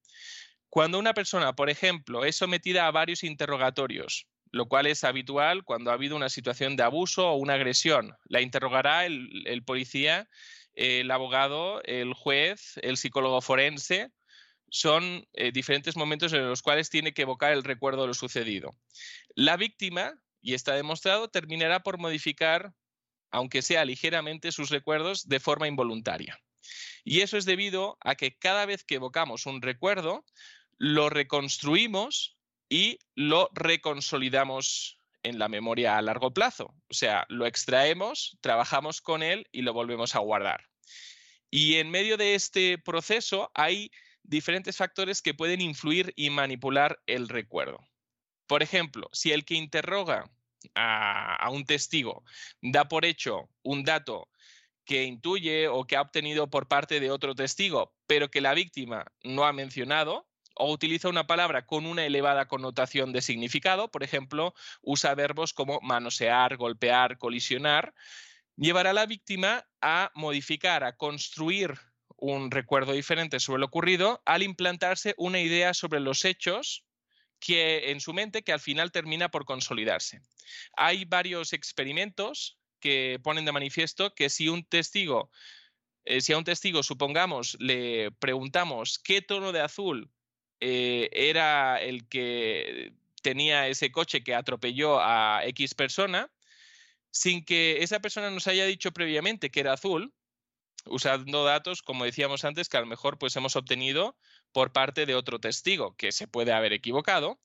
Cuando 0.68 0.98
una 0.98 1.14
persona, 1.14 1.54
por 1.54 1.70
ejemplo, 1.70 2.24
es 2.24 2.36
sometida 2.36 2.86
a 2.86 2.90
varios 2.90 3.24
interrogatorios, 3.24 4.26
lo 4.50 4.66
cual 4.66 4.86
es 4.86 5.04
habitual 5.04 5.64
cuando 5.64 5.90
ha 5.90 5.94
habido 5.94 6.16
una 6.16 6.28
situación 6.28 6.76
de 6.76 6.82
abuso 6.82 7.28
o 7.28 7.36
una 7.36 7.54
agresión, 7.54 8.16
la 8.24 8.40
interrogará 8.40 9.06
el, 9.06 9.62
policía, 9.64 10.28
el 10.74 11.10
abogado, 11.10 11.82
el 11.84 12.14
juez, 12.14 12.74
el 12.82 12.96
psicólogo 12.96 13.40
forense. 13.40 14.10
Son 14.70 15.26
eh, 15.32 15.50
diferentes 15.50 15.96
momentos 15.96 16.32
en 16.32 16.46
los 16.46 16.62
cuales 16.62 16.90
tiene 16.90 17.14
que 17.14 17.22
evocar 17.22 17.52
el 17.52 17.64
recuerdo 17.64 18.02
de 18.02 18.08
lo 18.08 18.14
sucedido. 18.14 18.76
La 19.34 19.56
víctima, 19.56 20.14
y 20.42 20.54
está 20.54 20.74
demostrado, 20.74 21.28
terminará 21.28 21.80
por 21.80 21.98
modificar 21.98 22.74
aunque 23.30 23.62
sea 23.62 23.84
ligeramente, 23.84 24.52
sus 24.52 24.70
recuerdos 24.70 25.28
de 25.28 25.40
forma 25.40 25.68
involuntaria. 25.68 26.40
Y 27.04 27.20
eso 27.20 27.36
es 27.36 27.44
debido 27.44 27.96
a 28.00 28.14
que 28.14 28.36
cada 28.36 28.66
vez 28.66 28.84
que 28.84 28.96
evocamos 28.96 29.46
un 29.46 29.62
recuerdo, 29.62 30.24
lo 30.78 31.10
reconstruimos 31.10 32.37
y 32.68 32.98
lo 33.14 33.48
reconsolidamos 33.52 34.98
en 35.22 35.38
la 35.38 35.48
memoria 35.48 35.96
a 35.96 36.02
largo 36.02 36.32
plazo. 36.32 36.74
O 36.88 36.94
sea, 36.94 37.26
lo 37.28 37.46
extraemos, 37.46 38.38
trabajamos 38.40 39.00
con 39.00 39.22
él 39.22 39.46
y 39.52 39.62
lo 39.62 39.72
volvemos 39.72 40.14
a 40.14 40.20
guardar. 40.20 40.64
Y 41.50 41.76
en 41.76 41.90
medio 41.90 42.16
de 42.16 42.34
este 42.34 42.78
proceso 42.78 43.50
hay 43.54 43.90
diferentes 44.22 44.76
factores 44.76 45.22
que 45.22 45.34
pueden 45.34 45.60
influir 45.60 46.12
y 46.16 46.30
manipular 46.30 47.00
el 47.06 47.28
recuerdo. 47.28 47.78
Por 48.46 48.62
ejemplo, 48.62 49.08
si 49.12 49.32
el 49.32 49.44
que 49.44 49.54
interroga 49.54 50.30
a, 50.74 51.48
un 51.50 51.64
testigo 51.64 52.24
da 52.60 52.88
por 52.88 53.04
hecho 53.04 53.48
un 53.62 53.84
dato 53.84 54.28
que 54.84 55.04
intuye 55.04 55.68
o 55.68 55.86
que 55.86 55.96
ha 55.96 56.02
obtenido 56.02 56.48
por 56.48 56.66
parte 56.66 57.00
de 57.00 57.10
otro 57.10 57.34
testigo, 57.34 57.94
pero 58.06 58.30
que 58.30 58.40
la 58.40 58.54
víctima 58.54 59.06
no 59.22 59.44
ha 59.44 59.52
mencionado, 59.52 60.26
o 60.58 60.72
utiliza 60.72 61.08
una 61.08 61.26
palabra 61.26 61.66
con 61.66 61.86
una 61.86 62.04
elevada 62.04 62.48
connotación 62.48 63.12
de 63.12 63.22
significado, 63.22 63.90
por 63.90 64.02
ejemplo, 64.02 64.54
usa 64.82 65.14
verbos 65.14 65.54
como 65.54 65.80
manosear, 65.80 66.56
golpear, 66.56 67.18
colisionar, 67.18 67.94
llevará 68.56 68.90
a 68.90 68.94
la 68.94 69.06
víctima 69.06 69.66
a 69.80 70.10
modificar, 70.14 70.84
a 70.84 70.96
construir 70.96 71.78
un 72.16 72.50
recuerdo 72.50 72.92
diferente 72.92 73.38
sobre 73.38 73.60
lo 73.60 73.66
ocurrido 73.66 74.20
al 74.26 74.42
implantarse 74.42 75.14
una 75.16 75.40
idea 75.40 75.72
sobre 75.72 76.00
los 76.00 76.24
hechos 76.24 76.84
que 77.38 77.92
en 77.92 78.00
su 78.00 78.12
mente 78.12 78.42
que 78.42 78.52
al 78.52 78.60
final 78.60 78.90
termina 78.90 79.30
por 79.30 79.44
consolidarse. 79.44 80.20
Hay 80.76 81.04
varios 81.04 81.52
experimentos 81.52 82.58
que 82.80 83.20
ponen 83.22 83.44
de 83.44 83.52
manifiesto 83.52 84.14
que 84.14 84.28
si 84.30 84.48
un 84.48 84.64
testigo, 84.64 85.30
eh, 86.04 86.20
si 86.20 86.32
a 86.32 86.38
un 86.38 86.44
testigo, 86.44 86.82
supongamos, 86.82 87.56
le 87.60 88.10
preguntamos 88.12 88.98
qué 88.98 89.22
tono 89.22 89.52
de 89.52 89.60
azul 89.60 90.10
eh, 90.60 91.08
era 91.12 91.80
el 91.80 92.08
que 92.08 92.92
tenía 93.22 93.68
ese 93.68 93.90
coche 93.92 94.22
que 94.22 94.34
atropelló 94.34 95.00
a 95.00 95.42
X 95.44 95.74
persona, 95.74 96.30
sin 97.10 97.44
que 97.44 97.82
esa 97.82 98.00
persona 98.00 98.30
nos 98.30 98.46
haya 98.46 98.64
dicho 98.66 98.92
previamente 98.92 99.50
que 99.50 99.60
era 99.60 99.72
azul, 99.72 100.12
usando 100.84 101.44
datos, 101.44 101.82
como 101.82 102.04
decíamos 102.04 102.44
antes, 102.44 102.68
que 102.68 102.76
a 102.76 102.80
lo 102.80 102.86
mejor 102.86 103.18
pues 103.18 103.36
hemos 103.36 103.56
obtenido 103.56 104.16
por 104.52 104.72
parte 104.72 105.06
de 105.06 105.14
otro 105.14 105.38
testigo 105.38 105.96
que 105.96 106.12
se 106.12 106.28
puede 106.28 106.52
haber 106.52 106.72
equivocado, 106.72 107.38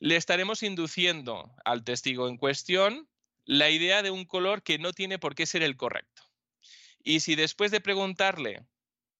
le 0.00 0.16
estaremos 0.16 0.62
induciendo 0.62 1.52
al 1.64 1.84
testigo 1.84 2.28
en 2.28 2.36
cuestión 2.36 3.08
la 3.44 3.70
idea 3.70 4.02
de 4.02 4.10
un 4.10 4.24
color 4.24 4.62
que 4.62 4.78
no 4.78 4.92
tiene 4.92 5.18
por 5.18 5.34
qué 5.34 5.46
ser 5.46 5.62
el 5.62 5.76
correcto. 5.76 6.22
Y 7.02 7.20
si 7.20 7.34
después 7.34 7.70
de 7.70 7.80
preguntarle 7.80 8.62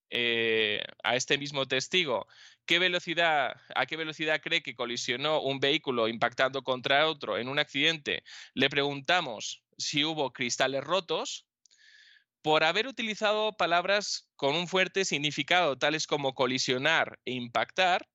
eh, 0.09 0.81
a 1.03 1.15
este 1.15 1.37
mismo 1.37 1.67
testigo 1.67 2.27
qué 2.65 2.77
velocidad, 2.77 3.55
a 3.75 3.85
qué 3.87 3.97
velocidad 3.97 4.41
cree 4.43 4.61
que 4.61 4.75
colisionó 4.75 5.41
un 5.41 5.59
vehículo 5.59 6.07
impactando 6.07 6.61
contra 6.63 7.07
otro 7.07 7.37
en 7.37 7.47
un 7.47 7.57
accidente, 7.57 8.23
le 8.53 8.69
preguntamos 8.69 9.63
si 9.77 10.05
hubo 10.05 10.31
cristales 10.33 10.83
rotos, 10.83 11.47
por 12.41 12.63
haber 12.63 12.87
utilizado 12.87 13.57
palabras 13.57 14.29
con 14.35 14.55
un 14.55 14.67
fuerte 14.67 15.03
significado, 15.03 15.77
tales 15.77 16.07
como 16.07 16.33
colisionar 16.33 17.19
e 17.25 17.31
impactar, 17.31 18.07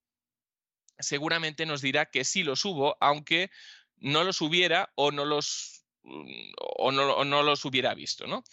seguramente 0.98 1.66
nos 1.66 1.82
dirá 1.82 2.06
que 2.06 2.24
sí 2.24 2.42
los 2.42 2.64
hubo, 2.64 2.96
aunque 3.00 3.50
no 3.96 4.24
los 4.24 4.40
hubiera 4.40 4.92
o 4.94 5.10
no 5.10 5.24
los, 5.24 5.84
mm, 6.04 6.52
o 6.56 6.92
no, 6.92 7.42
los 7.42 7.64
hubiera 7.64 7.94
visto. 7.94 8.26
¿no? 8.26 8.44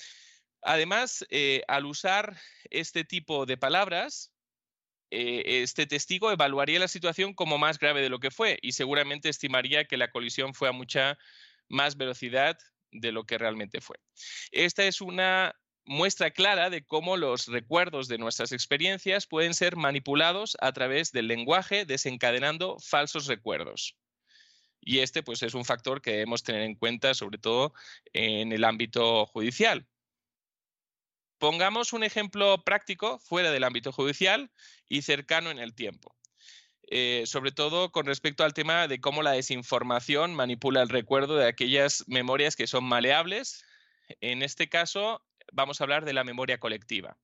Además, 0.61 1.25
eh, 1.29 1.63
al 1.67 1.85
usar 1.85 2.37
este 2.69 3.03
tipo 3.03 3.45
de 3.45 3.57
palabras, 3.57 4.31
eh, 5.09 5.61
este 5.63 5.87
testigo 5.87 6.31
evaluaría 6.31 6.79
la 6.79 6.87
situación 6.87 7.33
como 7.33 7.57
más 7.57 7.79
grave 7.79 8.01
de 8.01 8.09
lo 8.09 8.19
que 8.19 8.31
fue 8.31 8.57
y 8.61 8.71
seguramente 8.71 9.29
estimaría 9.29 9.85
que 9.85 9.97
la 9.97 10.11
colisión 10.11 10.53
fue 10.53 10.69
a 10.69 10.71
mucha 10.71 11.17
más 11.67 11.97
velocidad 11.97 12.57
de 12.91 13.11
lo 13.11 13.25
que 13.25 13.37
realmente 13.37 13.81
fue. 13.81 13.97
Esta 14.51 14.85
es 14.85 15.01
una 15.01 15.55
muestra 15.85 16.31
clara 16.31 16.69
de 16.69 16.83
cómo 16.83 17.17
los 17.17 17.47
recuerdos 17.47 18.07
de 18.07 18.19
nuestras 18.19 18.51
experiencias 18.51 19.27
pueden 19.27 19.53
ser 19.53 19.75
manipulados 19.75 20.55
a 20.61 20.71
través 20.71 21.11
del 21.11 21.27
lenguaje, 21.27 21.85
desencadenando 21.85 22.77
falsos 22.79 23.27
recuerdos. 23.27 23.97
Y 24.79 24.99
este 24.99 25.23
pues, 25.23 25.43
es 25.43 25.53
un 25.53 25.65
factor 25.65 26.01
que 26.01 26.11
debemos 26.11 26.43
tener 26.43 26.61
en 26.61 26.75
cuenta, 26.75 27.13
sobre 27.13 27.37
todo 27.37 27.73
en 28.13 28.51
el 28.51 28.63
ámbito 28.63 29.25
judicial. 29.25 29.87
Pongamos 31.41 31.91
un 31.91 32.03
ejemplo 32.03 32.63
práctico 32.63 33.17
fuera 33.17 33.49
del 33.49 33.63
ámbito 33.63 33.91
judicial 33.91 34.51
y 34.87 35.01
cercano 35.01 35.49
en 35.49 35.57
el 35.57 35.73
tiempo. 35.73 36.15
Eh, 36.83 37.23
sobre 37.25 37.51
todo 37.51 37.91
con 37.91 38.05
respecto 38.05 38.43
al 38.43 38.53
tema 38.53 38.87
de 38.87 39.01
cómo 39.01 39.23
la 39.23 39.31
desinformación 39.31 40.35
manipula 40.35 40.83
el 40.83 40.89
recuerdo 40.89 41.37
de 41.37 41.47
aquellas 41.47 42.03
memorias 42.05 42.55
que 42.55 42.67
son 42.67 42.83
maleables 42.83 43.65
En 44.19 44.43
este 44.43 44.69
caso, 44.69 45.25
vamos 45.51 45.81
a 45.81 45.85
hablar 45.85 46.05
de 46.05 46.13
la 46.13 46.23
memoria 46.23 46.59
colectiva. 46.59 47.17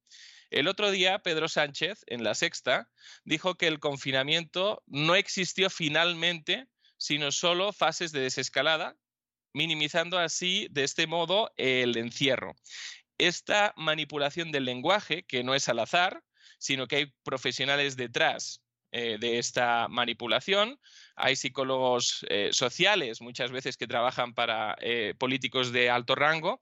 El 0.50 0.68
otro 0.68 0.90
día, 0.90 1.20
Pedro 1.20 1.48
Sánchez, 1.48 2.04
en 2.08 2.24
la 2.24 2.34
sexta, 2.34 2.90
dijo 3.24 3.54
que 3.54 3.68
el 3.68 3.80
confinamiento 3.80 4.82
no 4.88 5.14
existió 5.14 5.70
finalmente, 5.70 6.66
sino 6.98 7.32
solo 7.32 7.72
fases 7.72 8.12
de 8.14 8.22
desescalada, 8.22 8.98
minimizando 9.54 10.18
así, 10.18 10.68
de 10.72 10.86
este 10.86 11.06
modo, 11.06 11.52
el 11.56 11.98
encierro. 11.98 12.56
Esta 13.18 13.74
manipulación 13.78 14.52
del 14.52 14.66
lenguaje, 14.66 15.24
que 15.24 15.44
no 15.44 15.56
es 15.56 15.70
al 15.70 15.80
azar, 15.80 16.24
sino 16.60 16.88
que 16.88 16.96
hay 16.98 17.14
profesionales 17.24 17.98
detrás 17.98 18.62
eh, 18.92 19.18
de 19.20 19.38
esta 19.38 19.88
manipulación. 19.90 20.80
Hay 21.16 21.36
psicólogos 21.36 22.26
eh, 22.30 22.50
sociales 22.52 23.22
muchas 23.22 23.52
veces 23.52 23.76
que 23.76 23.86
trabajan 23.86 24.34
para 24.34 24.78
eh, 24.80 25.14
políticos 25.18 25.72
de 25.72 25.90
alto 25.90 26.16
rango. 26.16 26.62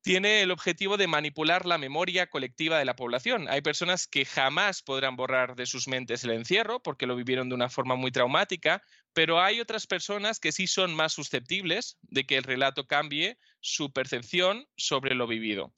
Tiene 0.00 0.42
el 0.42 0.50
objetivo 0.50 0.96
de 0.96 1.06
manipular 1.06 1.66
la 1.66 1.78
memoria 1.78 2.28
colectiva 2.28 2.78
de 2.78 2.84
la 2.84 2.96
población. 2.96 3.48
Hay 3.48 3.62
personas 3.62 4.06
que 4.06 4.24
jamás 4.24 4.82
podrán 4.82 5.16
borrar 5.16 5.54
de 5.54 5.66
sus 5.66 5.88
mentes 5.88 6.24
el 6.24 6.30
encierro 6.30 6.82
porque 6.82 7.06
lo 7.06 7.16
vivieron 7.16 7.48
de 7.48 7.54
una 7.54 7.70
forma 7.70 7.94
muy 7.94 8.10
traumática, 8.10 8.82
pero 9.14 9.40
hay 9.40 9.60
otras 9.60 9.86
personas 9.86 10.40
que 10.40 10.52
sí 10.52 10.66
son 10.66 10.94
más 10.94 11.12
susceptibles 11.12 11.98
de 12.02 12.26
que 12.26 12.36
el 12.36 12.44
relato 12.44 12.86
cambie 12.86 13.38
su 13.60 13.92
percepción 13.92 14.66
sobre 14.76 15.14
lo 15.14 15.26
vivido. 15.26 15.72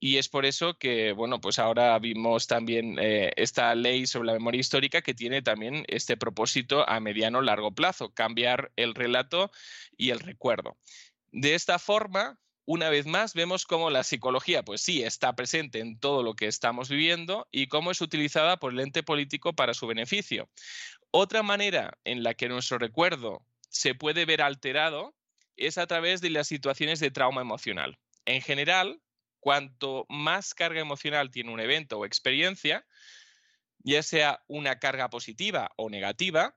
Y 0.00 0.16
es 0.16 0.28
por 0.28 0.44
eso 0.46 0.76
que, 0.78 1.12
bueno, 1.12 1.40
pues 1.40 1.60
ahora 1.60 1.96
vimos 2.00 2.48
también 2.48 2.98
eh, 2.98 3.30
esta 3.36 3.72
ley 3.76 4.06
sobre 4.08 4.26
la 4.26 4.32
memoria 4.32 4.58
histórica 4.58 5.00
que 5.00 5.14
tiene 5.14 5.42
también 5.42 5.84
este 5.86 6.16
propósito 6.16 6.88
a 6.88 6.98
mediano 6.98 7.40
largo 7.40 7.72
plazo, 7.72 8.12
cambiar 8.12 8.72
el 8.74 8.96
relato 8.96 9.52
y 9.96 10.10
el 10.10 10.18
recuerdo. 10.18 10.76
De 11.30 11.54
esta 11.54 11.78
forma, 11.78 12.40
una 12.64 12.90
vez 12.90 13.06
más, 13.06 13.34
vemos 13.34 13.64
cómo 13.64 13.90
la 13.90 14.02
psicología, 14.02 14.64
pues 14.64 14.80
sí, 14.80 15.04
está 15.04 15.36
presente 15.36 15.78
en 15.78 15.98
todo 16.00 16.24
lo 16.24 16.34
que 16.34 16.48
estamos 16.48 16.88
viviendo 16.88 17.46
y 17.52 17.68
cómo 17.68 17.92
es 17.92 18.00
utilizada 18.00 18.56
por 18.56 18.72
el 18.72 18.80
ente 18.80 19.04
político 19.04 19.52
para 19.52 19.72
su 19.72 19.86
beneficio. 19.86 20.48
Otra 21.14 21.42
manera 21.42 21.98
en 22.04 22.22
la 22.22 22.32
que 22.32 22.48
nuestro 22.48 22.78
recuerdo 22.78 23.44
se 23.68 23.94
puede 23.94 24.24
ver 24.24 24.40
alterado 24.40 25.14
es 25.58 25.76
a 25.76 25.86
través 25.86 26.22
de 26.22 26.30
las 26.30 26.48
situaciones 26.48 27.00
de 27.00 27.10
trauma 27.10 27.42
emocional. 27.42 27.98
En 28.24 28.40
general, 28.40 28.98
cuanto 29.38 30.06
más 30.08 30.54
carga 30.54 30.80
emocional 30.80 31.30
tiene 31.30 31.52
un 31.52 31.60
evento 31.60 31.98
o 31.98 32.06
experiencia, 32.06 32.86
ya 33.80 34.02
sea 34.02 34.42
una 34.46 34.78
carga 34.78 35.10
positiva 35.10 35.70
o 35.76 35.90
negativa, 35.90 36.56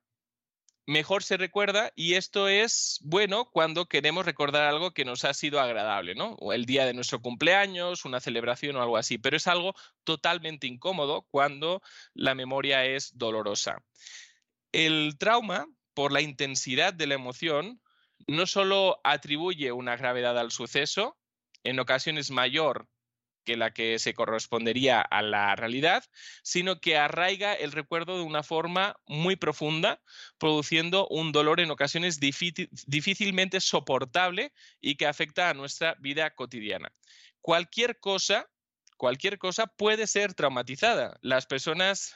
mejor 0.86 1.24
se 1.24 1.36
recuerda 1.36 1.92
y 1.94 2.14
esto 2.14 2.48
es 2.48 3.00
bueno 3.02 3.50
cuando 3.52 3.88
queremos 3.88 4.26
recordar 4.26 4.64
algo 4.64 4.94
que 4.94 5.04
nos 5.04 5.26
ha 5.26 5.34
sido 5.34 5.60
agradable, 5.60 6.16
¿no? 6.16 6.38
El 6.54 6.66
día 6.66 6.86
de 6.86 6.94
nuestro 6.94 7.22
cumpleaños, 7.22 8.06
una 8.06 8.22
celebración 8.22 8.78
o 8.78 8.82
algo 8.82 8.96
así, 8.96 9.18
pero 9.18 9.36
es 9.36 9.48
algo 9.48 9.76
totalmente 10.06 10.66
incómodo 10.66 11.24
cuando 11.30 11.82
la 12.14 12.36
memoria 12.36 12.86
es 12.86 13.18
dolorosa. 13.18 13.84
El 14.76 15.18
trauma, 15.18 15.68
por 15.94 16.12
la 16.12 16.20
intensidad 16.20 16.94
de 16.94 17.08
la 17.08 17.14
emoción, 17.14 17.82
no 18.28 18.46
solo 18.46 19.00
atribuye 19.06 19.72
una 19.72 19.96
gravedad 19.96 20.38
al 20.38 20.52
suceso, 20.52 21.18
en 21.64 21.80
ocasiones 21.80 22.30
mayor 22.30 22.86
que 23.46 23.56
la 23.56 23.72
que 23.72 24.00
se 24.00 24.14
correspondería 24.14 25.00
a 25.00 25.22
la 25.22 25.56
realidad, 25.56 26.04
sino 26.44 26.82
que 26.82 26.98
arraiga 26.98 27.54
el 27.54 27.72
recuerdo 27.72 28.18
de 28.18 28.24
una 28.26 28.44
forma 28.44 28.98
muy 29.08 29.38
profunda, 29.38 30.02
produciendo 30.38 31.08
un 31.08 31.32
dolor 31.32 31.62
en 31.62 31.72
ocasiones 31.72 32.20
difícilmente 32.20 33.62
soportable 33.62 34.52
y 34.82 34.96
que 34.96 35.08
afecta 35.08 35.50
a 35.50 35.54
nuestra 35.54 35.96
vida 36.00 36.32
cotidiana. 36.32 36.92
Cualquier 37.40 37.98
cosa, 38.02 38.50
cualquier 38.98 39.38
cosa 39.38 39.68
puede 39.68 40.06
ser 40.06 40.34
traumatizada. 40.34 41.18
Las 41.22 41.46
personas 41.46 42.14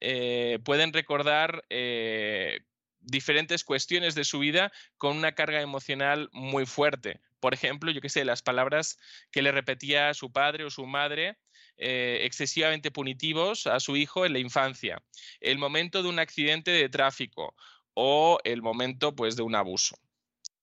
eh, 0.00 0.58
pueden 0.64 0.92
recordar 0.92 1.64
eh, 1.70 2.60
diferentes 3.00 3.64
cuestiones 3.64 4.14
de 4.14 4.24
su 4.24 4.38
vida 4.38 4.72
con 4.98 5.16
una 5.16 5.34
carga 5.34 5.60
emocional 5.60 6.28
muy 6.32 6.66
fuerte. 6.66 7.20
Por 7.40 7.54
ejemplo, 7.54 7.90
yo 7.90 8.00
qué 8.00 8.08
sé, 8.08 8.24
las 8.24 8.42
palabras 8.42 8.98
que 9.30 9.42
le 9.42 9.52
repetía 9.52 10.14
su 10.14 10.32
padre 10.32 10.64
o 10.64 10.70
su 10.70 10.86
madre 10.86 11.36
eh, 11.76 12.20
excesivamente 12.22 12.90
punitivos 12.90 13.66
a 13.66 13.80
su 13.80 13.96
hijo 13.96 14.24
en 14.24 14.32
la 14.32 14.38
infancia, 14.38 15.02
el 15.40 15.58
momento 15.58 16.02
de 16.02 16.08
un 16.08 16.18
accidente 16.18 16.70
de 16.70 16.88
tráfico 16.88 17.54
o 17.94 18.38
el 18.44 18.62
momento 18.62 19.14
pues, 19.14 19.36
de 19.36 19.42
un 19.42 19.54
abuso 19.54 19.98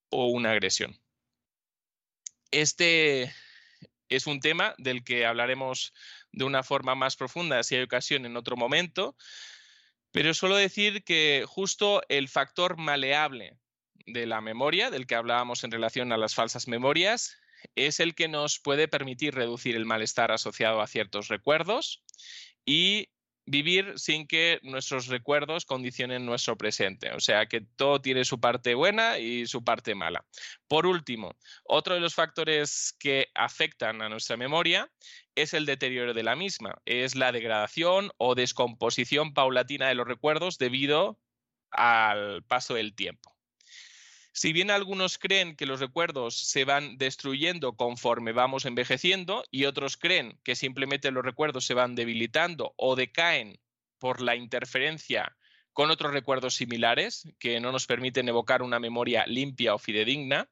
o 0.10 0.27
una 0.27 0.51
agresión. 0.51 0.98
Este 2.50 3.34
es 4.10 4.27
un 4.27 4.40
tema 4.40 4.74
del 4.77 5.03
que 5.03 5.26
hablaremos 5.26 5.93
de 6.32 6.45
una 6.45 6.64
forma 6.64 6.95
más 6.95 7.16
profunda 7.16 7.64
si 7.64 7.76
hay 7.76 7.84
ocasión 7.84 8.26
en 8.26 8.38
otro 8.38 8.56
momento, 8.56 9.16
pero 10.11 10.34
suelo 10.34 10.56
decir 10.56 11.03
que 11.03 11.45
justo 11.48 12.01
el 12.10 12.27
factor 12.27 12.77
maleable 12.77 13.58
de 14.06 14.26
la 14.26 14.42
memoria, 14.42 14.90
del 14.90 15.08
que 15.08 15.16
hablábamos 15.16 15.64
en 15.64 15.72
relación 15.72 16.11
a 16.11 16.18
las 16.18 16.35
falsas 16.35 16.68
memorias, 16.68 17.38
es 17.76 18.00
el 18.00 18.16
que 18.16 18.27
nos 18.27 18.60
puede 18.60 18.88
permitir 18.88 19.35
reducir 19.35 19.76
el 19.76 19.85
malestar 19.85 20.32
asociado 20.32 20.82
a 20.82 20.88
ciertos 20.88 21.27
recuerdos 21.27 22.03
y 22.66 23.10
vivir 23.45 23.94
sin 23.98 24.28
que 24.28 24.60
nuestros 24.64 25.08
recuerdos 25.08 25.66
condicionen 25.66 26.26
nuestro 26.26 26.58
presente. 26.58 27.11
O 27.11 27.20
sea 27.20 27.48
que 27.48 27.61
todo 27.61 28.02
tiene 28.02 28.26
su 28.26 28.40
parte 28.40 28.76
buena 28.76 29.18
y 29.20 29.48
su 29.48 29.64
parte 29.64 29.95
mala. 29.95 30.26
Por 30.68 30.86
último, 30.86 31.36
otro 31.64 31.95
de 31.95 32.00
los 32.00 32.16
factores 32.16 32.95
que 33.00 33.30
afectan 33.36 34.02
a 34.02 34.10
nuestra 34.10 34.38
memoria 34.38 34.92
es 35.36 35.53
el 35.53 35.66
deterioro 35.66 36.14
de 36.14 36.24
la 36.24 36.36
misma, 36.36 36.82
es 36.86 37.16
la 37.16 37.32
degradación 37.32 38.11
o 38.18 38.36
descomposición 38.36 39.34
paulatina 39.34 39.88
de 39.88 39.95
los 39.95 40.08
recuerdos 40.08 40.58
debido 40.58 41.20
al 41.72 42.44
paso 42.44 42.74
del 42.74 42.94
tiempo. 42.95 43.36
Si 44.34 44.53
bien 44.53 44.72
algunos 44.72 45.18
creen 45.18 45.56
que 45.56 45.66
los 45.66 45.80
recuerdos 45.80 46.35
se 46.50 46.64
van 46.64 46.98
destruyendo 46.98 47.74
conforme 47.76 48.32
vamos 48.32 48.66
envejeciendo 48.66 49.43
y 49.51 49.66
otros 49.66 49.98
creen 49.98 50.40
que 50.43 50.56
simplemente 50.56 51.11
los 51.11 51.24
recuerdos 51.24 51.66
se 51.66 51.74
van 51.74 51.95
debilitando 51.95 52.74
o 52.77 52.95
decaen 52.95 53.60
por 54.00 54.22
la 54.22 54.35
interferencia 54.35 55.35
con 55.74 55.92
otros 55.92 56.14
recuerdos 56.14 56.56
similares 56.56 57.27
que 57.40 57.60
no 57.60 57.72
nos 57.72 57.88
permiten 57.88 58.27
evocar 58.27 58.61
una 58.61 58.80
memoria 58.80 59.26
limpia 59.26 59.74
o 59.74 59.80
fidedigna, 59.80 60.50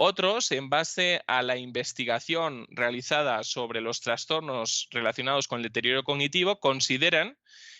otros, 0.00 0.52
en 0.52 0.70
base 0.70 1.22
a 1.26 1.42
la 1.42 1.56
investigación 1.56 2.68
realizada 2.70 3.42
sobre 3.42 3.80
los 3.80 4.00
trastornos 4.00 4.86
relacionados 4.92 5.48
con 5.48 5.58
el 5.58 5.64
deterioro 5.64 6.04
cognitivo, 6.04 6.60
consideran, 6.60 7.36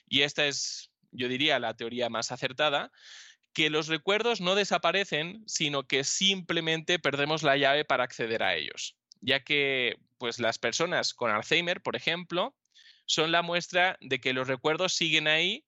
y 0.08 0.22
esta 0.22 0.46
es, 0.46 0.90
yo 1.12 1.28
diría, 1.28 1.60
la 1.60 1.76
teoría 1.76 2.08
más 2.08 2.32
acertada, 2.32 2.90
que 3.58 3.70
los 3.70 3.88
recuerdos 3.88 4.40
no 4.40 4.54
desaparecen, 4.54 5.42
sino 5.48 5.88
que 5.88 6.04
simplemente 6.04 7.00
perdemos 7.00 7.42
la 7.42 7.56
llave 7.56 7.84
para 7.84 8.04
acceder 8.04 8.44
a 8.44 8.54
ellos, 8.54 8.96
ya 9.20 9.42
que 9.42 9.98
pues 10.16 10.38
las 10.38 10.60
personas 10.60 11.12
con 11.12 11.32
Alzheimer, 11.32 11.82
por 11.82 11.96
ejemplo, 11.96 12.54
son 13.04 13.32
la 13.32 13.42
muestra 13.42 13.98
de 14.00 14.20
que 14.20 14.32
los 14.32 14.46
recuerdos 14.46 14.92
siguen 14.92 15.26
ahí 15.26 15.64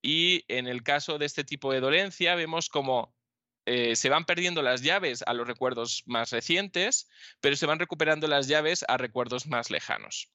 y 0.00 0.46
en 0.48 0.66
el 0.66 0.82
caso 0.82 1.18
de 1.18 1.26
este 1.26 1.44
tipo 1.44 1.70
de 1.74 1.80
dolencia 1.80 2.36
vemos 2.36 2.70
como 2.70 3.14
eh, 3.66 3.96
se 3.96 4.08
van 4.08 4.24
perdiendo 4.24 4.62
las 4.62 4.80
llaves 4.80 5.22
a 5.26 5.34
los 5.34 5.46
recuerdos 5.46 6.04
más 6.06 6.30
recientes, 6.30 7.06
pero 7.42 7.54
se 7.54 7.66
van 7.66 7.78
recuperando 7.78 8.28
las 8.28 8.48
llaves 8.48 8.82
a 8.88 8.96
recuerdos 8.96 9.46
más 9.46 9.70
lejanos, 9.70 10.32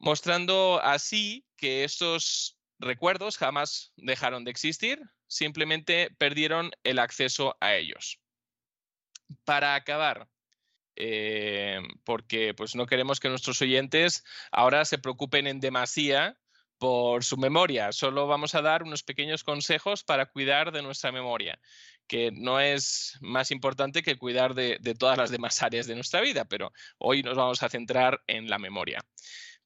mostrando 0.00 0.80
así 0.82 1.46
que 1.56 1.84
estos 1.84 2.58
recuerdos 2.78 3.38
jamás 3.38 3.92
dejaron 3.96 4.44
de 4.44 4.50
existir, 4.50 5.00
simplemente 5.26 6.10
perdieron 6.18 6.70
el 6.84 6.98
acceso 6.98 7.56
a 7.60 7.74
ellos. 7.74 8.20
Para 9.44 9.74
acabar, 9.74 10.28
eh, 10.96 11.80
porque 12.04 12.54
pues 12.54 12.74
no 12.74 12.86
queremos 12.86 13.20
que 13.20 13.28
nuestros 13.28 13.60
oyentes 13.62 14.24
ahora 14.52 14.84
se 14.84 14.98
preocupen 14.98 15.46
en 15.46 15.60
demasía 15.60 16.38
por 16.78 17.24
su 17.24 17.36
memoria. 17.36 17.92
Solo 17.92 18.26
vamos 18.26 18.54
a 18.54 18.62
dar 18.62 18.82
unos 18.82 19.02
pequeños 19.02 19.44
consejos 19.44 20.04
para 20.04 20.26
cuidar 20.26 20.72
de 20.72 20.82
nuestra 20.82 21.12
memoria, 21.12 21.58
que 22.06 22.30
no 22.32 22.60
es 22.60 23.16
más 23.20 23.50
importante 23.50 24.02
que 24.02 24.18
cuidar 24.18 24.54
de, 24.54 24.78
todas 24.98 25.18
las 25.18 25.30
demás 25.30 25.62
áreas 25.62 25.86
de 25.86 25.94
nuestra 25.94 26.20
vida, 26.20 26.44
pero 26.44 26.72
hoy 26.98 27.22
nos 27.22 27.36
vamos 27.36 27.62
a 27.62 27.68
centrar 27.68 28.22
en 28.26 28.48
la 28.50 28.58
memoria. 28.58 29.00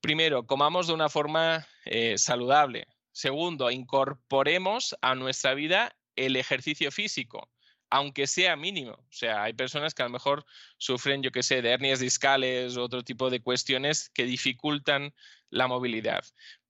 Primero, 0.01 0.47
comamos 0.47 0.87
de 0.87 0.93
una 0.93 1.09
forma 1.09 1.67
eh, 1.85 2.17
saludable. 2.19 2.87
Segundo, 3.12 3.70
incorporemos 3.70 4.97
a 5.01 5.15
nuestra 5.15 5.55
vida 5.55 5.97
el 6.17 6.37
ejercicio 6.37 6.91
físico, 6.91 7.51
aunque 7.91 8.27
sea 8.27 8.57
mínimo. 8.57 8.93
O 8.93 9.12
sea, 9.12 9.43
hay 9.43 9.53
personas 9.53 9.95
que 9.95 10.03
a 10.03 10.07
lo 10.07 10.12
mejor 10.12 10.45
sufren, 10.77 11.23
yo 11.23 11.31
qué 11.31 11.43
sé, 11.43 11.62
de 11.62 11.70
hernias 11.70 12.01
discales 12.01 12.77
o 12.77 12.85
otro 12.85 13.03
tipo 13.03 13.31
de 13.31 13.41
cuestiones 13.41 14.11
que 14.11 14.25
dificultan 14.25 15.15
la 15.51 15.67
movilidad. 15.67 16.25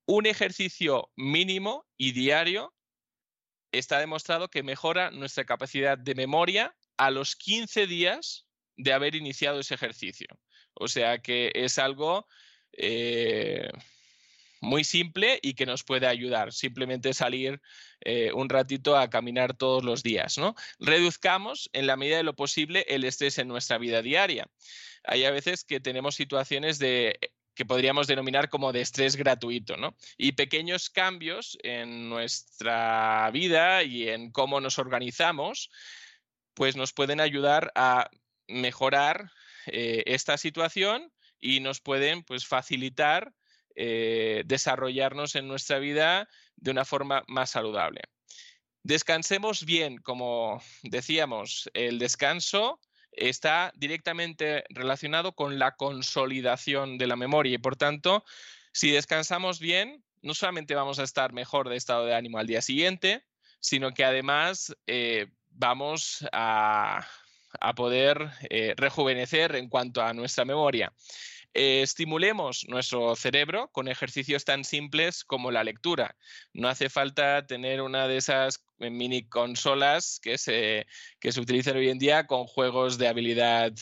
Un 0.06 0.26
ejercicio 0.26 1.10
mínimo 1.16 1.86
y 1.96 2.12
diario 2.12 2.74
está 3.72 3.98
demostrado 3.98 4.48
que 4.48 4.62
mejora 4.62 5.10
nuestra 5.10 5.44
capacidad 5.44 5.98
de 5.98 6.14
memoria 6.14 6.74
a 6.96 7.10
los 7.10 7.36
15 7.36 7.86
días 7.86 8.46
de 8.76 8.92
haber 8.92 9.14
iniciado 9.14 9.60
ese 9.60 9.74
ejercicio. 9.74 10.28
O 10.74 10.88
sea 10.88 11.18
que 11.18 11.52
es 11.54 11.78
algo 11.78 12.26
eh, 12.72 13.68
muy 14.60 14.84
simple 14.84 15.38
y 15.42 15.54
que 15.54 15.66
nos 15.66 15.84
puede 15.84 16.06
ayudar. 16.06 16.52
Simplemente 16.52 17.14
salir 17.14 17.60
eh, 18.00 18.32
un 18.32 18.48
ratito 18.48 18.96
a 18.96 19.10
caminar 19.10 19.56
todos 19.56 19.84
los 19.84 20.02
días. 20.02 20.38
¿no? 20.38 20.54
Reduzcamos 20.78 21.70
en 21.72 21.86
la 21.86 21.96
medida 21.96 22.16
de 22.18 22.22
lo 22.22 22.34
posible 22.34 22.84
el 22.88 23.04
estrés 23.04 23.38
en 23.38 23.48
nuestra 23.48 23.78
vida 23.78 24.02
diaria. 24.02 24.48
Hay 25.04 25.24
a 25.24 25.30
veces 25.30 25.64
que 25.64 25.80
tenemos 25.80 26.14
situaciones 26.14 26.78
de 26.78 27.18
que 27.54 27.66
podríamos 27.66 28.06
denominar 28.06 28.48
como 28.48 28.72
de 28.72 28.82
estrés 28.82 29.16
gratuito, 29.16 29.76
¿no? 29.76 29.96
Y 30.16 30.32
pequeños 30.32 30.90
cambios 30.90 31.58
en 31.64 32.08
nuestra 32.08 33.28
vida 33.32 33.82
y 33.82 34.08
en 34.08 34.30
cómo 34.30 34.60
nos 34.60 34.78
organizamos, 34.78 35.68
pues 36.54 36.76
nos 36.76 36.92
pueden 36.92 37.20
ayudar 37.20 37.72
a 37.74 38.10
mejorar 38.46 39.32
eh, 39.66 40.04
esta 40.06 40.38
situación 40.38 41.12
y 41.40 41.58
nos 41.58 41.80
pueden 41.80 42.22
pues, 42.22 42.46
facilitar 42.46 43.34
eh, 43.80 44.42
desarrollarnos 44.44 45.36
en 45.36 45.46
nuestra 45.46 45.78
vida 45.78 46.28
de 46.56 46.72
una 46.72 46.84
forma 46.84 47.22
más 47.28 47.50
saludable. 47.50 48.00
Descansemos 48.82 49.64
bien, 49.64 49.98
como 49.98 50.60
decíamos, 50.82 51.70
el 51.74 52.00
descanso 52.00 52.80
está 53.12 53.72
directamente 53.76 54.64
relacionado 54.68 55.32
con 55.36 55.60
la 55.60 55.76
consolidación 55.76 56.98
de 56.98 57.06
la 57.06 57.14
memoria 57.14 57.54
y 57.54 57.58
por 57.58 57.76
tanto, 57.76 58.24
si 58.72 58.90
descansamos 58.90 59.60
bien, 59.60 60.02
no 60.22 60.34
solamente 60.34 60.74
vamos 60.74 60.98
a 60.98 61.04
estar 61.04 61.32
mejor 61.32 61.68
de 61.68 61.76
estado 61.76 62.04
de 62.04 62.16
ánimo 62.16 62.38
al 62.38 62.48
día 62.48 62.62
siguiente, 62.62 63.24
sino 63.60 63.92
que 63.92 64.04
además 64.04 64.74
eh, 64.88 65.28
vamos 65.50 66.26
a, 66.32 67.06
poder 67.76 68.28
eh, 68.50 68.74
rejuvenecer 68.76 69.54
en 69.54 69.68
cuanto 69.68 70.02
a 70.02 70.12
nuestra 70.14 70.44
memoria. 70.44 70.92
Eh, 71.54 71.82
estimulemos 71.82 72.66
nuestro 72.68 73.16
cerebro 73.16 73.70
con 73.72 73.88
ejercicios 73.88 74.44
tan 74.44 74.64
simples 74.64 75.24
como 75.24 75.50
la 75.50 75.64
lectura. 75.64 76.16
No 76.52 76.68
hace 76.68 76.90
falta 76.90 77.46
tener 77.46 77.80
una 77.80 78.06
de 78.06 78.18
esas 78.18 78.64
eh, 78.80 78.90
mini 78.90 79.28
consolas 79.28 80.20
que 80.20 80.38
se, 80.38 80.86
que 81.20 81.32
se 81.32 81.40
utilizan 81.40 81.76
hoy 81.76 81.88
en 81.88 81.98
día 81.98 82.26
con 82.26 82.46
juegos 82.46 82.98
de 82.98 83.08
habilidad 83.08 83.72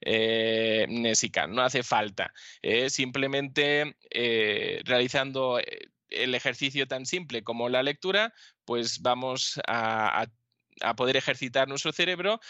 eh, 0.00 0.86
No 1.48 1.62
hace 1.62 1.82
falta. 1.82 2.32
Eh, 2.62 2.88
simplemente 2.90 3.96
realizando 4.84 5.58
el 6.08 6.34
ejercicio 6.34 6.86
tan 6.86 7.04
simple 7.04 7.42
como 7.44 7.68
la 7.68 7.82
lectura, 7.82 8.32
pues 8.64 9.02
vamos 9.02 9.60
a, 9.66 10.26
a 10.80 10.96
poder 10.96 11.16
ejercitar 11.16 11.68
nuestro 11.68 11.92
cerebro 11.92 12.40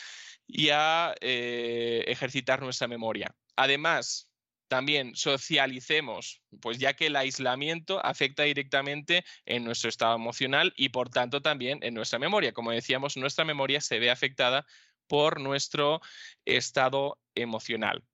y 0.47 0.68
a 0.70 1.14
ejercitar 1.20 2.62
nuestra 2.62 2.86
memoria. 2.88 3.34
Además, 3.56 4.27
también 4.68 5.16
socialicemos, 5.16 6.42
pues 6.60 6.78
ya 6.78 6.94
que 6.94 7.06
el 7.06 7.16
aislamiento 7.16 8.05
afecta 8.05 8.44
directamente 8.44 9.24
en 9.47 9.64
nuestro 9.64 9.88
estado 9.88 10.14
emocional 10.14 10.72
y 10.76 10.90
por 10.90 11.08
tanto 11.08 11.40
también 11.42 11.80
en 11.82 11.94
nuestra 11.94 12.18
memoria. 12.18 12.52
Como 12.52 12.70
decíamos, 12.70 13.16
nuestra 13.16 13.44
memoria 13.44 13.80
se 13.80 13.98
ve 13.98 14.10
afectada 14.10 14.66
por 15.06 15.40
nuestro 15.40 16.00
estado 16.44 17.18
emocional. 17.34 18.05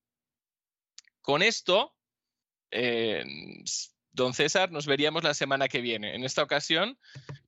Con 1.21 1.43
esto, 1.43 1.95
eh, 2.71 3.25
don 4.13 4.33
César, 4.33 4.71
nos 4.71 4.87
veríamos 4.87 5.25
la 5.25 5.35
semana 5.35 5.69
que 5.69 5.81
viene. 5.81 6.15
En 6.15 6.23
esta 6.23 6.43
ocasión, 6.43 6.99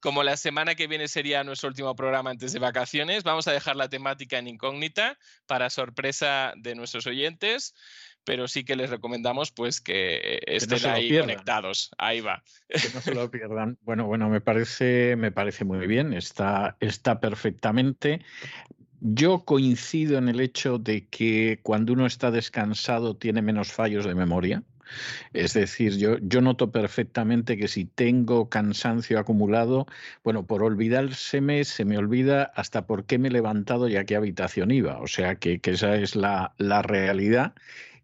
como 0.00 0.24
la 0.24 0.36
semana 0.36 0.74
que 0.74 0.88
viene 0.88 1.06
sería 1.06 1.44
nuestro 1.44 1.68
último 1.68 1.94
programa 1.94 2.30
antes 2.30 2.52
de 2.52 2.58
vacaciones, 2.58 3.22
vamos 3.22 3.46
a 3.46 3.52
dejar 3.52 3.76
la 3.76 3.88
temática 3.88 4.38
en 4.38 4.48
incógnita 4.48 5.16
para 5.46 5.70
sorpresa 5.70 6.54
de 6.56 6.74
nuestros 6.74 7.06
oyentes 7.06 7.74
pero 8.26 8.48
sí 8.48 8.64
que 8.64 8.76
les 8.76 8.90
recomendamos 8.90 9.52
pues 9.52 9.80
que 9.80 10.40
estén 10.46 10.84
ahí 10.90 11.16
conectados. 11.18 11.90
Ahí 11.96 12.20
va. 12.20 12.42
Que 12.68 12.90
no 12.92 13.00
se 13.00 13.14
lo 13.14 13.30
pierdan. 13.30 13.78
Bueno, 13.82 14.06
bueno, 14.06 14.28
me 14.28 14.40
parece, 14.40 15.14
me 15.16 15.30
parece 15.30 15.64
muy 15.64 15.86
bien, 15.86 16.12
está, 16.12 16.76
está 16.80 17.20
perfectamente. 17.20 18.20
Yo 19.00 19.44
coincido 19.44 20.18
en 20.18 20.28
el 20.28 20.40
hecho 20.40 20.78
de 20.78 21.06
que 21.06 21.60
cuando 21.62 21.92
uno 21.92 22.05
está 22.05 22.32
descansado 22.32 23.16
tiene 23.16 23.42
menos 23.42 23.72
fallos 23.72 24.05
de 24.05 24.16
memoria. 24.16 24.62
Es 25.32 25.55
decir, 25.55 25.96
yo, 25.96 26.18
yo 26.18 26.40
noto 26.40 26.72
perfectamente 26.72 27.56
que 27.56 27.68
si 27.68 27.84
tengo 27.84 28.48
cansancio 28.48 29.18
acumulado, 29.18 29.86
bueno, 30.24 30.46
por 30.46 30.62
olvidárseme, 30.62 31.64
se 31.64 31.84
me 31.84 31.98
olvida 31.98 32.44
hasta 32.55 32.86
por 32.86 33.05
qué 33.05 33.18
me 33.18 33.28
he 33.28 33.32
levantado 33.32 33.88
y 33.88 33.96
a 33.96 34.05
qué 34.05 34.16
habitación 34.16 34.72
iba. 34.72 34.98
O 34.98 35.06
sea 35.06 35.36
que, 35.36 35.60
que 35.60 35.72
esa 35.72 35.96
es 35.96 36.16
la, 36.16 36.55
la 36.58 36.82
realidad 36.82 37.55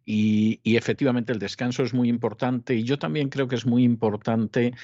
y, 0.05 0.61
efectivamente 0.65 1.33
el 1.33 1.39
descanso 1.39 1.83
es 1.83 1.95
muy 1.95 2.09
importante. 2.09 2.75
Y 2.75 2.85
yo 2.85 2.99
también 2.99 3.29
creo 3.29 3.49
que 3.49 3.57
es 3.57 3.67
muy 3.67 3.85
importante 3.85 4.75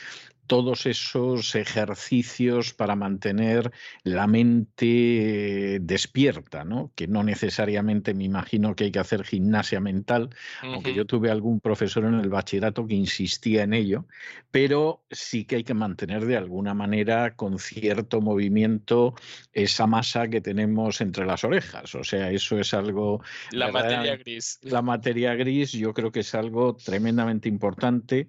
todos 0.48 0.86
esos 0.86 1.54
ejercicios 1.54 2.74
para 2.74 2.96
mantener 2.96 3.70
la 4.02 4.26
mente 4.26 5.78
despierta, 5.80 6.64
¿no? 6.64 6.90
que 6.96 7.06
no 7.06 7.22
necesariamente 7.22 8.14
me 8.14 8.24
imagino 8.24 8.74
que 8.74 8.84
hay 8.84 8.90
que 8.90 8.98
hacer 8.98 9.24
gimnasia 9.24 9.78
mental, 9.78 10.30
aunque 10.62 10.94
yo 10.94 11.04
tuve 11.04 11.30
algún 11.30 11.60
profesor 11.60 12.06
en 12.06 12.14
el 12.14 12.30
bachillerato 12.30 12.86
que 12.86 12.94
insistía 12.94 13.62
en 13.62 13.74
ello, 13.74 14.06
pero 14.50 15.04
sí 15.10 15.44
que 15.44 15.56
hay 15.56 15.64
que 15.64 15.74
mantener 15.74 16.24
de 16.24 16.36
alguna 16.36 16.74
manera 16.74 17.36
con 17.36 17.58
cierto 17.58 18.20
movimiento 18.20 19.14
esa 19.52 19.86
masa 19.86 20.28
que 20.28 20.40
tenemos 20.40 21.00
entre 21.02 21.26
las 21.26 21.44
orejas. 21.44 21.94
O 21.94 22.04
sea, 22.04 22.30
eso 22.30 22.58
es 22.58 22.72
algo... 22.72 23.22
La 23.52 23.70
materia 23.70 24.16
gris. 24.16 24.60
La 24.62 24.80
materia 24.80 25.34
gris 25.34 25.72
yo 25.72 25.92
creo 25.92 26.10
que 26.10 26.20
es 26.20 26.34
algo 26.34 26.74
tremendamente 26.74 27.48
importante 27.50 28.28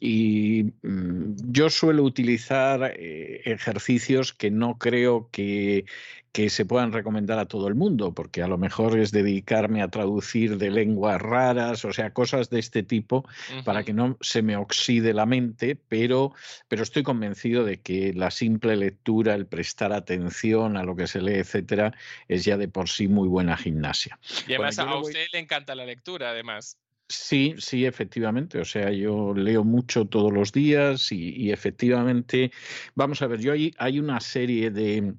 y 0.00 0.64
mm, 0.82 1.34
yo 1.52 1.59
yo 1.60 1.68
suelo 1.68 2.04
utilizar 2.04 2.94
eh, 2.96 3.42
ejercicios 3.44 4.32
que 4.32 4.50
no 4.50 4.78
creo 4.78 5.28
que, 5.30 5.84
que 6.32 6.48
se 6.48 6.64
puedan 6.64 6.90
recomendar 6.90 7.38
a 7.38 7.44
todo 7.44 7.68
el 7.68 7.74
mundo, 7.74 8.14
porque 8.14 8.42
a 8.42 8.48
lo 8.48 8.56
mejor 8.56 8.98
es 8.98 9.12
dedicarme 9.12 9.82
a 9.82 9.88
traducir 9.88 10.56
de 10.56 10.70
lenguas 10.70 11.20
raras, 11.20 11.84
o 11.84 11.92
sea, 11.92 12.14
cosas 12.14 12.48
de 12.48 12.60
este 12.60 12.82
tipo, 12.82 13.28
para 13.62 13.84
que 13.84 13.92
no 13.92 14.16
se 14.22 14.40
me 14.40 14.56
oxide 14.56 15.12
la 15.12 15.26
mente, 15.26 15.76
pero, 15.76 16.32
pero 16.68 16.82
estoy 16.82 17.02
convencido 17.02 17.62
de 17.62 17.78
que 17.82 18.14
la 18.14 18.30
simple 18.30 18.74
lectura, 18.74 19.34
el 19.34 19.44
prestar 19.44 19.92
atención 19.92 20.78
a 20.78 20.82
lo 20.82 20.96
que 20.96 21.08
se 21.08 21.20
lee, 21.20 21.40
etcétera, 21.40 21.92
es 22.28 22.42
ya 22.42 22.56
de 22.56 22.68
por 22.68 22.88
sí 22.88 23.06
muy 23.06 23.28
buena 23.28 23.58
gimnasia. 23.58 24.18
Y 24.48 24.54
además 24.54 24.78
a 24.78 24.96
usted 24.96 25.26
le 25.30 25.40
encanta 25.40 25.74
la 25.74 25.84
lectura, 25.84 26.30
además. 26.30 26.78
Sí, 27.12 27.54
sí, 27.58 27.86
efectivamente. 27.86 28.60
O 28.60 28.64
sea, 28.64 28.92
yo 28.92 29.34
leo 29.34 29.64
mucho 29.64 30.06
todos 30.06 30.32
los 30.32 30.52
días 30.52 31.10
y, 31.10 31.50
efectivamente, 31.50 32.52
vamos 32.94 33.20
a 33.20 33.26
ver, 33.26 33.40
yo 33.40 33.52
hay, 33.52 33.72
hay 33.78 33.98
una 33.98 34.20
serie 34.20 34.70
de, 34.70 35.14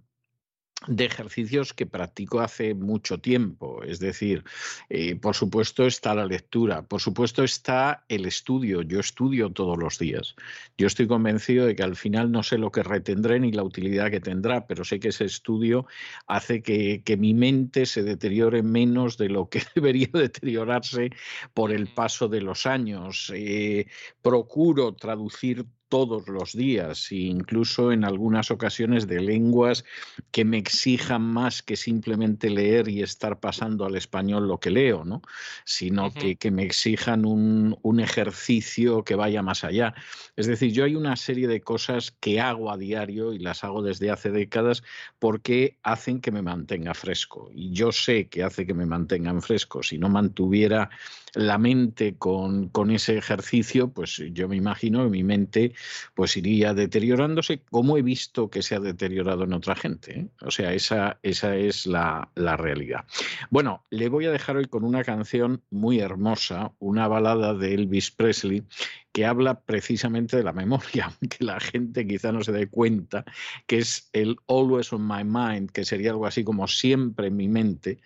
de 0.88 1.06
ejercicios 1.06 1.74
que 1.74 1.85
practico 1.85 2.40
hace 2.40 2.74
mucho 2.74 3.19
tiempo. 3.19 3.84
Es 3.84 4.00
decir, 4.00 4.43
eh, 4.90 5.16
por 5.16 5.35
supuesto 5.35 5.85
está 5.85 6.16
la 6.16 6.26
lectura, 6.26 6.82
por 6.82 7.01
supuesto 7.01 7.43
está 7.43 8.03
el 8.10 8.26
estudio. 8.26 8.82
Yo 8.82 9.00
estudio 9.00 9.51
todos 9.51 9.77
los 9.77 10.00
días. 10.00 10.35
Yo 10.77 10.88
estoy 10.88 11.08
convencido 11.08 11.68
de 11.68 11.76
que 11.76 11.84
al 11.84 11.95
final 11.95 12.32
no 12.32 12.42
sé 12.42 12.58
lo 12.58 12.72
que 12.72 12.82
retendré 12.82 13.40
ni 13.40 13.51
la 13.51 13.64
utilidad 13.64 14.10
que 14.10 14.19
tendrá, 14.19 14.66
pero 14.66 14.84
sé 14.84 15.00
que 15.00 15.10
ese 15.10 15.26
estudio 15.26 15.85
hace 16.27 16.64
que, 16.64 17.01
mi 17.22 17.34
mente 17.34 17.85
se 17.85 18.03
deteriore 18.03 18.64
menos 18.64 19.18
de 19.18 19.30
lo 19.30 19.50
que 19.50 19.61
debería 19.76 20.10
deteriorarse 20.11 21.11
por 21.53 21.72
el 21.72 21.88
paso 21.88 22.27
de 22.27 22.42
los 22.42 22.66
años. 22.66 23.32
Eh, 23.35 23.85
procuro 24.22 24.95
traducir 24.95 25.66
todos 25.92 26.30
los 26.30 26.53
días, 26.53 27.11
e 27.11 27.18
incluso 27.18 27.92
en 27.92 28.06
algunas 28.06 28.50
ocasiones 28.50 29.08
de 29.08 29.20
lenguas 29.20 29.84
que 30.32 30.45
me 30.45 30.58
exijan 30.58 31.22
más 31.22 31.61
que 31.61 31.76
simplemente 31.76 32.50
leer 32.50 32.88
y 32.88 33.03
estar 33.03 33.42
pasando 33.42 33.84
al 33.84 33.98
español 33.98 34.48
lo 34.48 34.58
que 34.58 34.70
leo, 34.70 35.03
¿no? 35.03 35.22
sino 35.66 36.14
que, 36.14 36.38
que, 36.38 36.50
me 36.50 36.64
exijan 36.64 37.26
un, 37.26 37.78
un, 37.82 38.00
ejercicio 38.00 39.03
que 39.03 39.16
vaya 39.16 39.44
más 39.44 39.66
allá. 39.66 39.94
Es 40.38 40.48
decir, 40.48 40.72
yo 40.72 40.86
hay 40.86 40.95
una 40.95 41.18
serie 41.18 41.50
de 41.50 41.60
cosas 41.60 42.11
que 42.22 42.40
hago 42.40 42.72
a 42.72 42.78
diario 42.78 43.34
y 43.34 43.40
las 43.40 43.66
hago 43.66 43.82
desde 43.82 44.11
hace 44.11 44.32
décadas 44.32 44.84
porque 45.20 45.76
hacen 45.84 46.22
que 46.22 46.32
me 46.32 46.42
mantenga 46.42 46.94
fresco. 46.94 47.52
Y 47.53 47.74
yo 47.74 47.92
sé 47.92 48.30
que 48.30 48.44
hace 48.44 48.66
que 48.66 48.74
me 48.74 48.86
mantengan 48.86 49.42
fresco. 49.42 49.84
Si 49.84 49.98
no 49.98 50.08
mantuviera 50.08 50.90
la 51.34 51.58
mente 51.58 52.16
con, 52.18 52.69
con, 52.69 52.92
ese 52.92 53.18
ejercicio, 53.18 53.92
pues 53.92 54.22
yo 54.34 54.48
me 54.48 54.56
imagino 54.56 55.03
que 55.03 55.10
mi 55.10 55.24
mente 55.24 55.74
pues 56.14 56.35
iría 56.38 56.74
deteriorándose 56.74 57.61
como 57.69 57.98
he 57.98 58.01
visto 58.01 58.50
que 58.50 58.61
se 58.61 58.76
ha 58.76 58.80
deteriorado 58.80 59.43
en 59.43 59.53
otra 59.53 59.76
gente. 59.76 60.19
¿eh? 60.19 60.27
O 60.42 60.51
sea, 60.51 60.74
esa, 60.74 61.19
esa 61.24 61.56
es 61.56 61.85
la, 61.85 62.30
la, 62.35 62.58
realidad. 62.58 63.06
Bueno, 63.50 63.85
le 63.90 64.10
voy 64.10 64.26
a 64.26 64.32
dejar 64.32 64.58
hoy 64.58 64.66
con 64.66 64.84
una 64.84 65.03
canción 65.03 65.64
muy 65.69 66.00
hermosa, 66.00 66.74
una 66.80 67.08
balada 67.08 67.53
de 67.53 67.74
Elvis 67.74 68.11
Presley 68.11 68.64
que 69.12 69.26
habla 69.26 69.62
precisamente 69.62 70.38
de 70.38 70.44
la 70.44 70.54
memoria, 70.54 71.06
aunque 71.22 71.44
la 71.44 71.60
gente 71.60 72.08
quizá 72.08 72.32
no 72.32 72.44
se 72.44 72.52
dé 72.52 72.68
cuenta, 72.68 73.26
que 73.68 73.80
es 73.80 74.10
el 74.14 74.38
Always 74.48 74.94
on 74.94 75.08
My 75.08 75.24
Mind, 75.24 75.72
que 75.72 75.84
sería 75.86 76.12
algo 76.12 76.26
así 76.26 76.44
como 76.44 76.68
siempre 76.68 77.28
en 77.28 77.36
mi 77.36 77.48
mente, 77.48 78.00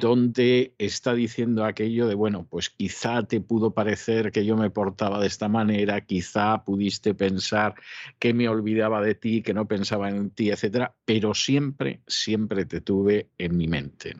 donde 0.00 0.74
está 0.78 1.14
diciendo 1.14 1.64
aquello 1.64 2.06
de, 2.06 2.14
bueno, 2.14 2.46
pues 2.48 2.70
quizá 2.70 3.22
te 3.24 3.40
pudo 3.40 3.72
parecer 3.72 4.32
que 4.32 4.44
yo 4.44 4.56
me 4.56 4.70
portaba 4.70 5.20
de 5.20 5.26
esta 5.26 5.48
manera, 5.48 6.00
quizá 6.00 6.64
pudiste 6.64 7.14
pensar 7.14 7.74
que 8.18 8.32
me 8.32 8.48
olvidaba 8.48 9.02
de 9.02 9.14
ti, 9.14 9.42
que 9.42 9.54
no 9.54 9.66
pensaba 9.66 10.08
en 10.08 10.30
ti, 10.30 10.50
etcétera, 10.50 10.94
pero 11.04 11.34
siempre, 11.34 12.00
siempre 12.06 12.64
te 12.64 12.80
tuve 12.80 13.28
en 13.38 13.56
mi 13.56 13.68
mente. 13.68 14.14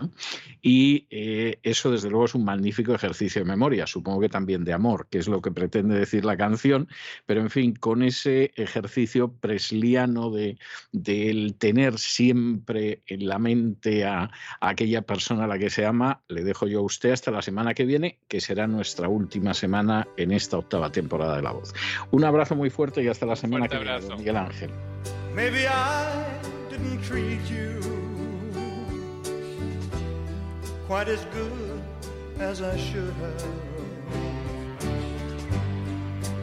Y 0.60 1.06
eh, 1.10 1.58
eso, 1.62 1.90
desde 1.90 2.10
luego, 2.10 2.26
es 2.26 2.34
un 2.34 2.44
magnífico 2.44 2.94
ejercicio 2.94 3.40
de 3.40 3.48
memoria, 3.48 3.86
supongo 3.86 4.20
que 4.20 4.28
también 4.28 4.64
de 4.64 4.72
amor, 4.72 5.06
que 5.10 5.18
es 5.18 5.28
lo 5.28 5.40
que 5.40 5.50
pretende 5.50 5.98
decir 5.98 6.25
la 6.26 6.36
canción, 6.36 6.88
pero 7.24 7.40
en 7.40 7.50
fin, 7.50 7.74
con 7.74 8.02
ese 8.02 8.52
ejercicio 8.56 9.32
presliano 9.32 10.30
de, 10.30 10.58
del 10.92 11.54
tener 11.54 11.98
siempre 11.98 13.02
en 13.06 13.26
la 13.26 13.38
mente 13.38 14.04
a, 14.04 14.30
aquella 14.60 15.02
persona 15.02 15.44
a 15.44 15.46
la 15.46 15.58
que 15.58 15.70
se 15.70 15.86
ama, 15.86 16.20
le 16.28 16.44
dejo 16.44 16.66
yo 16.66 16.80
a 16.80 16.82
usted 16.82 17.12
hasta 17.12 17.30
la 17.30 17.42
semana 17.42 17.74
que 17.74 17.84
viene, 17.84 18.18
que 18.28 18.40
será 18.40 18.66
nuestra 18.66 19.08
última 19.08 19.54
semana 19.54 20.06
en 20.16 20.32
esta 20.32 20.58
octava 20.58 20.90
temporada 20.92 21.36
de 21.36 21.42
La 21.42 21.52
Voz. 21.52 21.72
Un 22.10 22.24
abrazo 22.24 22.54
muy 22.54 22.70
fuerte 22.70 23.02
y 23.02 23.08
hasta 23.08 23.26
la 23.26 23.36
semana 23.36 23.68
que 23.68 23.78
viene, 23.78 24.16
Miguel 24.16 24.36
Ángel. 24.36 24.70
Maybe 25.34 25.66
I 25.66 26.24
didn't 26.70 27.02
treat 27.02 27.40
you 27.50 27.80
quite 30.86 31.08
as 31.08 31.24
good 31.26 31.82
as 32.40 32.62
I 32.62 32.76
should 32.76 33.12
have. 33.20 33.75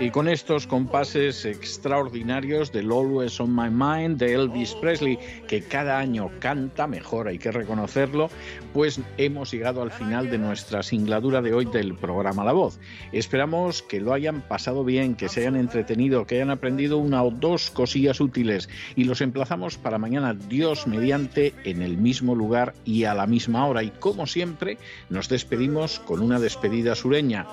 Y 0.00 0.10
con 0.10 0.26
estos 0.26 0.66
compases 0.66 1.44
extraordinarios 1.44 2.72
del 2.72 2.90
Always 2.90 3.38
on 3.38 3.54
My 3.54 3.70
Mind 3.70 4.18
de 4.18 4.34
Elvis 4.34 4.74
Presley, 4.74 5.20
que 5.46 5.62
cada 5.62 6.00
año 6.00 6.32
canta 6.40 6.88
mejor, 6.88 7.28
hay 7.28 7.38
que 7.38 7.52
reconocerlo, 7.52 8.28
pues 8.72 9.00
hemos 9.16 9.52
llegado 9.52 9.82
al 9.82 9.92
final 9.92 10.30
de 10.30 10.38
nuestra 10.38 10.82
singladura 10.82 11.42
de 11.42 11.54
hoy 11.54 11.64
del 11.66 11.94
programa 11.94 12.42
La 12.44 12.50
Voz. 12.50 12.80
Esperamos 13.12 13.82
que 13.82 14.00
lo 14.00 14.12
hayan 14.12 14.40
pasado 14.40 14.82
bien, 14.82 15.14
que 15.14 15.28
se 15.28 15.42
hayan 15.42 15.54
entretenido, 15.54 16.26
que 16.26 16.34
hayan 16.34 16.50
aprendido 16.50 16.98
una 16.98 17.22
o 17.22 17.30
dos 17.30 17.70
cosillas 17.70 18.20
útiles 18.20 18.68
y 18.96 19.04
los 19.04 19.20
emplazamos 19.20 19.78
para 19.78 19.96
mañana, 19.96 20.34
Dios 20.34 20.88
mediante, 20.88 21.54
en 21.62 21.82
el 21.82 21.98
mismo 21.98 22.34
lugar 22.34 22.74
y 22.84 23.04
a 23.04 23.14
la 23.14 23.28
misma 23.28 23.64
hora. 23.66 23.84
Y 23.84 23.90
como 23.90 24.26
siempre, 24.26 24.76
nos 25.08 25.28
despedimos 25.28 26.00
con 26.00 26.20
una 26.20 26.40
despedida 26.40 26.96
sureña. 26.96 27.46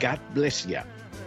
God 0.00 0.18
bless 0.34 0.66
you. 0.66 0.80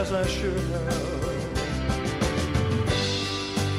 As 0.00 0.12
I 0.14 0.26
should 0.26 0.56
have. 0.56 1.26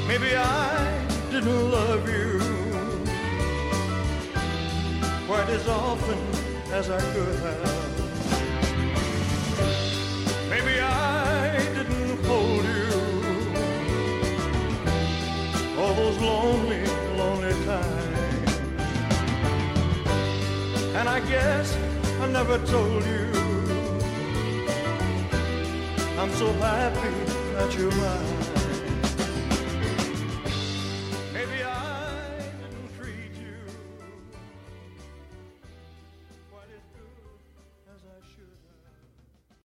Maybe 0.08 0.36
I 0.36 1.08
didn't 1.32 1.72
love 1.72 2.08
you 2.08 2.40
quite 5.26 5.50
as 5.50 5.68
often 5.68 6.20
as 6.72 6.92
I 6.92 7.02
could 7.14 7.36
have. 7.48 7.94
Maybe 10.48 10.80
I 10.80 11.58
didn't 11.78 12.24
hold 12.26 12.66
you 12.76 12.92
all 15.80 15.94
those 15.96 16.18
lonely, 16.20 16.86
lonely 17.18 17.56
times. 17.66 18.52
And 20.98 21.10
I 21.10 21.20
guess 21.34 21.76
I 22.22 22.28
never 22.28 22.60
told 22.68 23.04
you 23.06 23.31
I'm 26.22 26.30
so 26.34 26.54
happy 26.54 27.10
that 27.56 27.76
you're 27.76 27.90
mine. 27.96 28.41